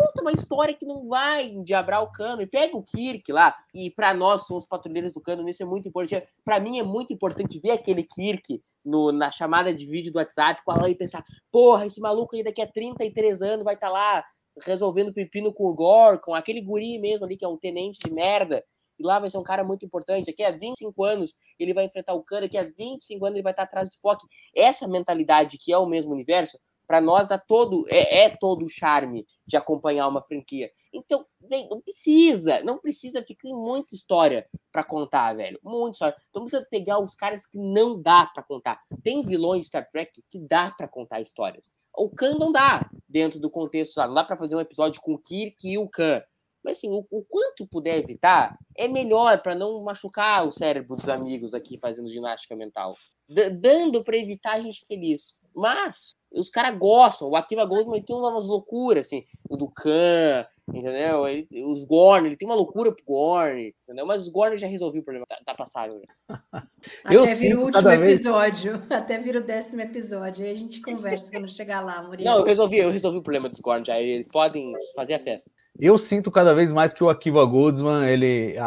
Conta 0.00 0.22
uma 0.22 0.32
história 0.32 0.72
que 0.72 0.86
não 0.86 1.06
vai 1.08 1.46
endiabrar 1.46 2.02
o 2.02 2.10
cano. 2.10 2.40
E 2.40 2.46
pega 2.46 2.74
o 2.74 2.82
Kirk 2.82 3.30
lá. 3.30 3.54
E 3.74 3.90
pra 3.90 4.14
nós, 4.14 4.46
somos 4.46 4.66
patrulheiros 4.66 5.12
do 5.12 5.20
cano, 5.20 5.46
isso 5.46 5.62
é 5.62 5.66
muito 5.66 5.88
importante. 5.88 6.26
Pra 6.42 6.58
mim 6.58 6.78
é 6.78 6.82
muito 6.82 7.12
importante 7.12 7.60
ver 7.60 7.72
aquele 7.72 8.02
Kirk 8.02 8.62
no, 8.82 9.12
na 9.12 9.30
chamada 9.30 9.74
de 9.74 9.84
vídeo 9.84 10.10
do 10.10 10.16
WhatsApp 10.16 10.62
com 10.64 10.72
a 10.72 10.76
Lan 10.76 10.88
e 10.88 10.94
pensar: 10.94 11.22
porra, 11.52 11.84
esse 11.84 12.00
maluco 12.00 12.34
aí 12.34 12.42
daqui 12.42 12.62
a 12.62 12.66
33 12.66 13.42
anos 13.42 13.62
vai 13.62 13.74
estar 13.74 13.90
lá 13.90 14.24
resolvendo 14.64 15.12
pepino 15.12 15.52
com 15.52 15.64
o 15.64 15.74
Gorkon, 15.74 16.34
aquele 16.34 16.62
guri 16.62 16.98
mesmo 16.98 17.26
ali 17.26 17.36
que 17.36 17.44
é 17.44 17.48
um 17.48 17.58
tenente 17.58 17.98
de 18.02 18.10
merda. 18.10 18.64
E 18.98 19.02
lá 19.02 19.18
vai 19.18 19.28
ser 19.28 19.36
um 19.36 19.42
cara 19.42 19.62
muito 19.62 19.84
importante. 19.84 20.30
Aqui 20.30 20.42
há 20.42 20.50
25 20.50 21.04
anos 21.04 21.34
ele 21.58 21.74
vai 21.74 21.84
enfrentar 21.84 22.14
o 22.14 22.22
Khan, 22.22 22.40
daqui 22.40 22.56
a 22.56 22.64
25 22.64 23.22
anos 23.22 23.36
ele 23.36 23.42
vai 23.42 23.52
estar 23.52 23.64
atrás 23.64 23.88
do 23.88 23.92
Spock. 23.92 24.24
Essa 24.56 24.88
mentalidade 24.88 25.58
que 25.58 25.70
é 25.70 25.76
o 25.76 25.86
mesmo 25.86 26.12
universo, 26.12 26.58
para 26.90 27.00
nós 27.00 27.28
dá 27.28 27.38
todo, 27.38 27.86
é, 27.88 28.24
é 28.24 28.36
todo 28.36 28.64
o 28.64 28.68
charme 28.68 29.24
de 29.46 29.56
acompanhar 29.56 30.08
uma 30.08 30.20
franquia. 30.20 30.68
Então, 30.92 31.24
não 31.70 31.80
precisa, 31.80 32.64
não 32.64 32.80
precisa 32.80 33.22
ficar 33.22 33.48
em 33.48 33.54
muita 33.54 33.94
história 33.94 34.44
para 34.72 34.82
contar, 34.82 35.36
velho. 35.36 35.56
Muita 35.62 35.92
história. 35.92 36.16
Então 36.30 36.42
precisa 36.42 36.66
pegar 36.68 36.98
os 36.98 37.14
caras 37.14 37.46
que 37.46 37.58
não 37.58 38.02
dá 38.02 38.26
para 38.34 38.42
contar. 38.42 38.80
Tem 39.04 39.22
vilões 39.22 39.60
de 39.60 39.66
Star 39.68 39.88
Trek 39.88 40.20
que 40.28 40.40
dá 40.40 40.72
para 40.72 40.88
contar 40.88 41.20
histórias. 41.20 41.70
O 41.96 42.10
Khan 42.10 42.34
não 42.40 42.50
dá 42.50 42.90
dentro 43.08 43.38
do 43.38 43.48
contexto, 43.48 43.92
sabe? 43.92 44.08
não 44.08 44.16
dá 44.16 44.24
para 44.24 44.36
fazer 44.36 44.56
um 44.56 44.60
episódio 44.60 45.00
com 45.00 45.14
o 45.14 45.18
Kirk 45.18 45.56
e 45.62 45.78
o 45.78 45.88
Khan. 45.88 46.20
Mas 46.64 46.78
assim, 46.78 46.90
o, 46.90 47.06
o 47.10 47.24
quanto 47.28 47.66
puder 47.66 47.98
evitar 47.98 48.56
é 48.76 48.86
melhor 48.88 49.40
para 49.42 49.54
não 49.54 49.82
machucar 49.82 50.46
o 50.46 50.52
cérebro 50.52 50.94
dos 50.96 51.08
amigos 51.08 51.54
aqui 51.54 51.78
fazendo 51.78 52.10
ginástica 52.10 52.54
mental. 52.54 52.94
D- 53.28 53.50
dando 53.50 54.02
para 54.04 54.16
evitar 54.18 54.52
a 54.54 54.60
gente 54.60 54.84
feliz. 54.86 55.38
Mas 55.54 56.14
os 56.32 56.48
caras 56.48 56.78
gostam. 56.78 57.28
O 57.28 57.34
Akiva 57.34 57.64
Goldsman 57.64 58.00
tem 58.02 58.14
umas 58.14 58.46
loucuras, 58.46 59.06
assim. 59.06 59.24
O 59.48 59.56
do 59.56 59.68
Khan, 59.68 60.46
entendeu? 60.68 61.26
Ele- 61.26 61.48
os 61.64 61.82
Gorn, 61.84 62.26
ele 62.26 62.36
tem 62.36 62.46
uma 62.46 62.54
loucura 62.54 62.92
pro 62.94 63.04
Gorn, 63.04 63.74
entendeu? 63.82 64.06
Mas 64.06 64.22
os 64.22 64.28
Gorn 64.28 64.56
já 64.56 64.66
resolvi 64.68 65.00
o 65.00 65.02
problema. 65.02 65.26
Tá, 65.28 65.38
tá 65.44 65.54
passável. 65.54 65.98
né? 65.98 66.04
Eu 67.10 67.22
Até 67.22 67.34
vira 67.34 67.34
sinto 67.34 67.62
o 67.62 67.64
último 67.66 67.72
cada 67.72 67.96
vez- 67.96 68.20
episódio. 68.20 68.82
Até 68.90 69.18
vira 69.18 69.40
o 69.40 69.44
décimo 69.44 69.82
episódio. 69.82 70.44
Aí 70.44 70.52
a 70.52 70.56
gente 70.56 70.80
conversa 70.80 71.30
quando 71.32 71.48
chegar 71.48 71.80
lá, 71.80 72.02
Murilo. 72.02 72.28
Não, 72.30 72.38
eu 72.38 72.44
resolvi, 72.44 72.78
eu 72.78 72.90
resolvi 72.90 73.18
o 73.18 73.22
problema 73.22 73.48
dos 73.48 73.60
Gorn 73.60 73.84
já. 73.84 73.98
Eles 74.00 74.28
podem 74.28 74.72
fazer 74.94 75.14
a 75.14 75.18
festa. 75.18 75.50
Eu 75.78 75.96
sinto 75.96 76.30
cada 76.30 76.54
vez 76.54 76.72
mais 76.72 76.92
que 76.92 77.02
o 77.02 77.08
Akiva 77.08 77.44
Goldsman, 77.44 78.06
ele, 78.06 78.56
a, 78.58 78.66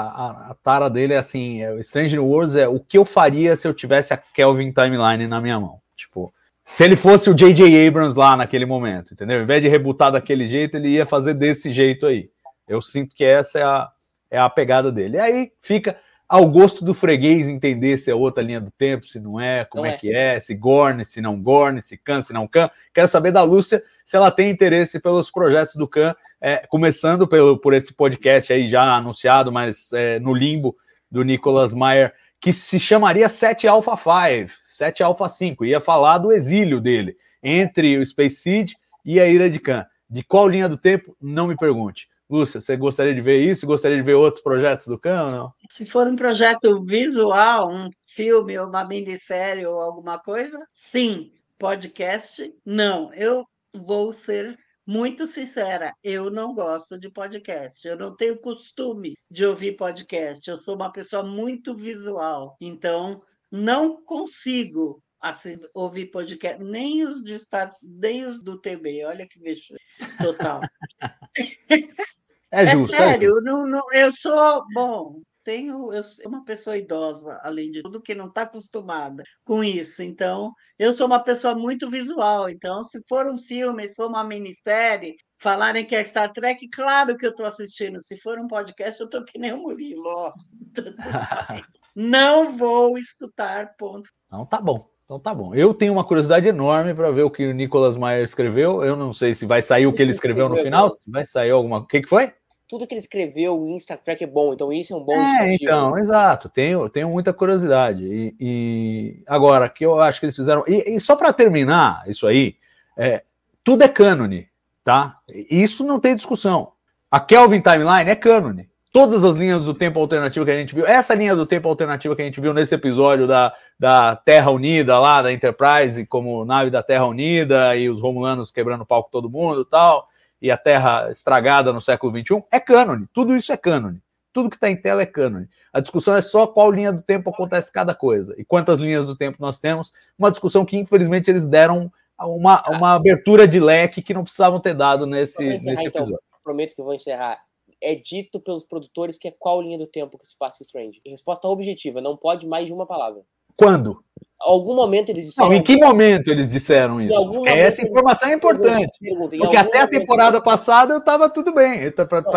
a- 0.51 0.55
tara 0.63 0.89
dele 0.89 1.13
é 1.13 1.17
assim, 1.17 1.61
é, 1.61 1.71
o 1.71 1.83
Stranger 1.83 2.23
Worlds 2.23 2.55
é 2.55 2.67
o 2.67 2.79
que 2.79 2.97
eu 2.97 3.05
faria 3.05 3.55
se 3.55 3.67
eu 3.67 3.73
tivesse 3.73 4.13
a 4.13 4.17
Kelvin 4.17 4.71
Timeline 4.71 5.27
na 5.27 5.39
minha 5.41 5.59
mão. 5.59 5.79
Tipo, 5.95 6.33
se 6.65 6.83
ele 6.83 6.95
fosse 6.95 7.29
o 7.29 7.33
J.J. 7.35 7.87
Abrams 7.87 8.17
lá 8.17 8.35
naquele 8.37 8.65
momento, 8.65 9.13
entendeu? 9.13 9.37
Ao 9.37 9.43
invés 9.43 9.61
de 9.61 9.67
rebutar 9.67 10.11
daquele 10.11 10.45
jeito, 10.47 10.75
ele 10.77 10.89
ia 10.89 11.05
fazer 11.05 11.33
desse 11.33 11.71
jeito 11.71 12.05
aí. 12.07 12.29
Eu 12.67 12.81
sinto 12.81 13.13
que 13.13 13.23
essa 13.25 13.59
é 13.59 13.63
a, 13.63 13.89
é 14.31 14.39
a 14.39 14.49
pegada 14.49 14.91
dele. 14.91 15.17
E 15.17 15.19
aí 15.19 15.51
fica 15.59 15.95
ao 16.27 16.49
gosto 16.49 16.83
do 16.83 16.93
freguês 16.93 17.47
entender 17.47 17.97
se 17.97 18.09
é 18.09 18.15
outra 18.15 18.43
linha 18.43 18.59
do 18.59 18.71
tempo, 18.71 19.05
se 19.05 19.19
não 19.19 19.39
é, 19.39 19.65
como 19.65 19.83
Não 19.83 19.91
é. 19.91 19.95
é. 19.95 19.97
que 19.97 20.13
é, 20.13 20.39
se 20.39 20.55
Gorn, 20.55 21.03
se 21.03 21.21
não 21.21 21.39
Gorn, 21.41 21.81
se 21.81 21.97
Khan, 21.97 22.21
se 22.21 22.33
não 22.33 22.47
Khan. 22.47 22.69
Quero 22.93 23.07
saber 23.07 23.31
da 23.31 23.43
Lúcia 23.43 23.83
se 24.03 24.15
ela 24.15 24.31
tem 24.31 24.49
interesse 24.49 24.99
pelos 24.99 25.29
projetos 25.29 25.75
do 25.75 25.87
Khan, 25.87 26.15
é, 26.41 26.65
começando 26.67 27.27
pelo, 27.27 27.57
por 27.57 27.73
esse 27.73 27.93
podcast 27.93 28.51
aí 28.51 28.67
já 28.67 28.95
anunciado, 28.95 29.51
mas 29.51 29.93
é, 29.93 30.19
no 30.19 30.33
limbo 30.33 30.75
do 31.09 31.23
Nicholas 31.23 31.73
Meyer, 31.73 32.13
que 32.39 32.51
se 32.51 32.79
chamaria 32.79 33.29
7 33.29 33.67
Alpha 33.67 33.95
5, 33.95 34.51
7 34.63 35.03
Alpha 35.03 35.29
5, 35.29 35.63
ia 35.65 35.79
falar 35.79 36.17
do 36.17 36.31
exílio 36.31 36.81
dele 36.81 37.15
entre 37.41 37.97
o 37.97 38.05
Space 38.05 38.37
Seed 38.37 38.71
e 39.05 39.19
a 39.19 39.27
Ira 39.27 39.49
de 39.49 39.59
Khan. 39.59 39.85
De 40.09 40.23
qual 40.23 40.47
linha 40.47 40.67
do 40.67 40.77
tempo? 40.77 41.15
Não 41.21 41.47
me 41.47 41.55
pergunte. 41.55 42.07
Lúcia, 42.33 42.59
você 42.59 42.75
gostaria 42.75 43.13
de 43.13 43.21
ver 43.21 43.39
isso? 43.41 43.67
Gostaria 43.67 43.95
de 43.95 44.03
ver 44.03 44.15
outros 44.15 44.41
projetos 44.41 44.87
do 44.87 44.93
ou 44.93 45.31
não? 45.31 45.53
Se 45.69 45.85
for 45.85 46.07
um 46.07 46.15
projeto 46.15 46.81
visual, 46.83 47.71
um 47.71 47.91
filme 48.01 48.57
ou 48.57 48.67
uma 48.67 48.83
minissérie 48.83 49.67
ou 49.67 49.79
alguma 49.79 50.17
coisa, 50.17 50.57
sim. 50.73 51.31
Podcast, 51.59 52.51
não. 52.65 53.13
Eu 53.13 53.45
vou 53.71 54.11
ser 54.11 54.57
muito 54.85 55.27
sincera, 55.27 55.93
eu 56.03 56.31
não 56.31 56.55
gosto 56.55 56.97
de 56.97 57.07
podcast. 57.07 57.87
Eu 57.87 57.95
não 57.97 58.15
tenho 58.15 58.41
costume 58.41 59.13
de 59.29 59.45
ouvir 59.45 59.73
podcast. 59.77 60.49
Eu 60.49 60.57
sou 60.57 60.73
uma 60.75 60.91
pessoa 60.91 61.23
muito 61.23 61.75
visual. 61.75 62.57
Então, 62.59 63.21
não 63.51 64.03
consigo 64.03 65.03
assi- 65.21 65.61
ouvir 65.73 66.07
podcast, 66.07 66.63
nem 66.63 67.05
os 67.05 67.23
de 67.23 67.37
Star, 67.37 67.71
nem 67.83 68.25
os 68.25 68.41
do 68.43 68.59
TB. 68.59 69.05
Olha 69.05 69.27
que 69.27 69.39
vexame 69.39 69.79
total. 70.17 70.61
É 72.53 72.63
É 72.63 72.69
justo. 72.69 72.95
é 72.95 72.97
sério, 72.99 73.41
não, 73.41 73.65
não, 73.65 73.81
eu 73.91 74.11
sou, 74.15 74.63
bom, 74.73 75.21
tenho, 75.43 75.91
eu 75.91 76.03
sou 76.03 76.25
uma 76.27 76.45
pessoa 76.45 76.77
idosa, 76.77 77.39
além 77.43 77.71
de 77.71 77.81
tudo, 77.81 78.01
que 78.01 78.13
não 78.13 78.27
está 78.27 78.43
acostumada 78.43 79.23
com 79.43 79.63
isso. 79.63 80.03
Então, 80.03 80.51
eu 80.77 80.93
sou 80.93 81.07
uma 81.07 81.19
pessoa 81.19 81.55
muito 81.55 81.89
visual. 81.89 82.49
Então, 82.49 82.83
se 82.83 83.01
for 83.07 83.27
um 83.27 83.37
filme, 83.37 83.89
se 83.89 83.95
for 83.95 84.07
uma 84.07 84.23
minissérie, 84.23 85.15
falarem 85.39 85.83
que 85.83 85.95
é 85.95 86.03
Star 86.03 86.31
Trek, 86.31 86.69
claro 86.69 87.17
que 87.17 87.25
eu 87.25 87.31
estou 87.31 87.45
assistindo. 87.45 87.99
Se 88.01 88.15
for 88.17 88.39
um 88.39 88.47
podcast, 88.47 88.99
eu 89.01 89.05
estou 89.05 89.25
que 89.25 89.39
nem 89.39 89.51
o 89.51 89.57
Murilo. 89.57 90.03
ó. 90.05 90.33
Não 91.95 92.53
vou 92.53 92.97
escutar, 92.97 93.75
ponto. 93.77 94.09
Então 94.27 94.45
tá 94.45 94.61
bom. 94.61 94.89
Então 95.05 95.19
tá 95.19 95.33
bom. 95.33 95.53
Eu 95.53 95.73
tenho 95.73 95.93
uma 95.93 96.03
curiosidade 96.03 96.47
enorme 96.47 96.93
para 96.93 97.11
ver 97.11 97.23
o 97.23 97.29
que 97.29 97.45
o 97.45 97.53
Nicolas 97.53 97.97
Meyer 97.97 98.23
escreveu. 98.23 98.83
Eu 98.83 98.95
não 98.95 99.13
sei 99.13 99.33
se 99.35 99.45
vai 99.45 99.61
sair 99.61 99.85
o 99.85 99.93
que 99.93 100.01
ele 100.01 100.11
escreveu 100.11 100.49
no 100.49 100.55
final, 100.57 100.89
se 100.89 101.11
vai 101.11 101.25
sair 101.25 101.51
alguma. 101.51 101.79
O 101.79 101.85
que, 101.85 102.01
que 102.01 102.09
foi? 102.09 102.33
Tudo 102.67 102.87
que 102.87 102.93
ele 102.93 102.99
escreveu 102.99 103.67
em 103.67 103.77
Star 103.77 103.97
Trek 103.97 104.23
é 104.23 104.27
bom, 104.27 104.53
então 104.53 104.71
isso 104.71 104.93
é 104.93 104.97
um 104.97 105.03
bom 105.03 105.13
É, 105.13 105.53
então, 105.53 105.97
exato. 105.97 106.49
Tenho, 106.49 106.89
tenho 106.89 107.09
muita 107.09 107.33
curiosidade. 107.33 108.05
E, 108.05 108.35
e 108.39 109.23
agora, 109.27 109.69
que 109.69 109.85
eu 109.85 110.01
acho 110.01 110.19
que 110.19 110.25
eles 110.25 110.35
fizeram. 110.35 110.63
E, 110.67 110.95
e 110.95 110.99
só 110.99 111.15
para 111.15 111.33
terminar 111.33 112.03
isso 112.07 112.25
aí, 112.25 112.55
é, 112.97 113.23
tudo 113.63 113.83
é 113.83 113.87
cânone, 113.87 114.47
tá? 114.83 115.19
Isso 115.27 115.83
não 115.83 115.99
tem 115.99 116.15
discussão. 116.15 116.71
A 117.11 117.19
Kelvin 117.19 117.61
Timeline 117.61 118.09
é 118.09 118.15
cânone. 118.15 118.69
Todas 118.91 119.23
as 119.23 119.35
linhas 119.35 119.65
do 119.65 119.73
tempo 119.73 119.99
alternativo 119.99 120.45
que 120.45 120.51
a 120.51 120.55
gente 120.55 120.75
viu, 120.75 120.85
essa 120.85 121.15
linha 121.15 121.35
do 121.35 121.47
tempo 121.47 121.67
alternativo 121.67 122.15
que 122.15 122.21
a 122.21 122.25
gente 122.25 122.39
viu 122.39 122.53
nesse 122.53 122.75
episódio 122.75 123.25
da, 123.25 123.51
da 123.77 124.15
Terra 124.15 124.51
Unida 124.51 124.99
lá, 124.99 125.21
da 125.21 125.33
Enterprise, 125.33 126.05
como 126.05 126.45
nave 126.45 126.69
da 126.69 126.83
Terra 126.83 127.07
Unida, 127.07 127.75
e 127.75 127.89
os 127.89 127.99
Romulanos 127.99 128.51
quebrando 128.51 128.81
o 128.81 128.85
palco 128.85 129.09
todo 129.11 129.29
mundo 129.29 129.61
e 129.61 129.65
tal, 129.65 130.07
e 130.43 130.51
a 130.51 130.57
Terra 130.57 131.09
estragada 131.09 131.71
no 131.71 131.79
século 131.79 132.11
XXI, 132.11 132.43
é 132.51 132.59
cânone. 132.59 133.07
Tudo 133.13 133.33
isso 133.33 133.53
é 133.53 133.55
cânone. 133.55 134.01
Tudo 134.33 134.49
que 134.49 134.57
está 134.57 134.69
em 134.69 134.75
tela 134.75 135.01
é 135.01 135.05
cânone. 135.05 135.47
A 135.71 135.79
discussão 135.79 136.15
é 136.15 136.21
só 136.21 136.45
qual 136.45 136.69
linha 136.69 136.91
do 136.91 137.01
tempo 137.01 137.29
acontece 137.29 137.71
cada 137.71 137.95
coisa 137.95 138.35
e 138.37 138.43
quantas 138.43 138.79
linhas 138.79 139.05
do 139.05 139.15
tempo 139.15 139.37
nós 139.39 139.57
temos. 139.57 139.93
Uma 140.19 140.29
discussão 140.29 140.65
que, 140.65 140.75
infelizmente, 140.75 141.31
eles 141.31 141.47
deram 141.47 141.89
uma, 142.19 142.57
Tá. 142.57 142.71
uma 142.75 142.93
abertura 142.93 143.47
de 143.47 143.59
leque 143.59 144.01
que 144.01 144.13
não 144.13 144.23
precisavam 144.23 144.59
ter 144.59 144.73
dado 144.73 145.05
nesse, 145.05 145.41
nesse 145.45 145.69
então. 145.69 146.01
episódio. 146.01 146.19
Prometo 146.43 146.75
que 146.75 146.83
vou 146.83 146.93
encerrar. 146.93 147.39
É 147.81 147.95
dito 147.95 148.39
pelos 148.41 148.65
produtores 148.65 149.17
que 149.17 149.29
é 149.29 149.35
qual 149.37 149.61
linha 149.61 149.77
do 149.77 149.87
tempo 149.87 150.17
que 150.17 150.27
se 150.27 150.37
passa 150.37 150.61
Strange. 150.63 151.01
Resposta 151.05 151.47
objetiva, 151.47 152.01
não 152.01 152.17
pode 152.17 152.45
mais 152.45 152.65
de 152.65 152.73
uma 152.73 152.85
palavra. 152.85 153.21
Quando? 153.55 154.03
Algum 154.43 154.75
momento 154.75 155.09
eles 155.09 155.25
disseram. 155.25 155.49
Não, 155.49 155.55
em 155.55 155.63
que 155.63 155.77
momento 155.77 156.27
eles 156.29 156.49
disseram 156.49 156.99
isso? 157.01 157.13
Essa 157.47 157.81
informação 157.81 158.29
é 158.29 158.33
importante. 158.33 158.97
Pergunta, 158.99 159.37
Porque 159.37 159.55
até 159.57 159.77
a 159.77 159.81
momento- 159.85 159.99
temporada 159.99 160.41
passada 160.41 160.93
eu 160.93 161.01
tava 161.03 161.29
tudo 161.29 161.53
bem. 161.53 161.79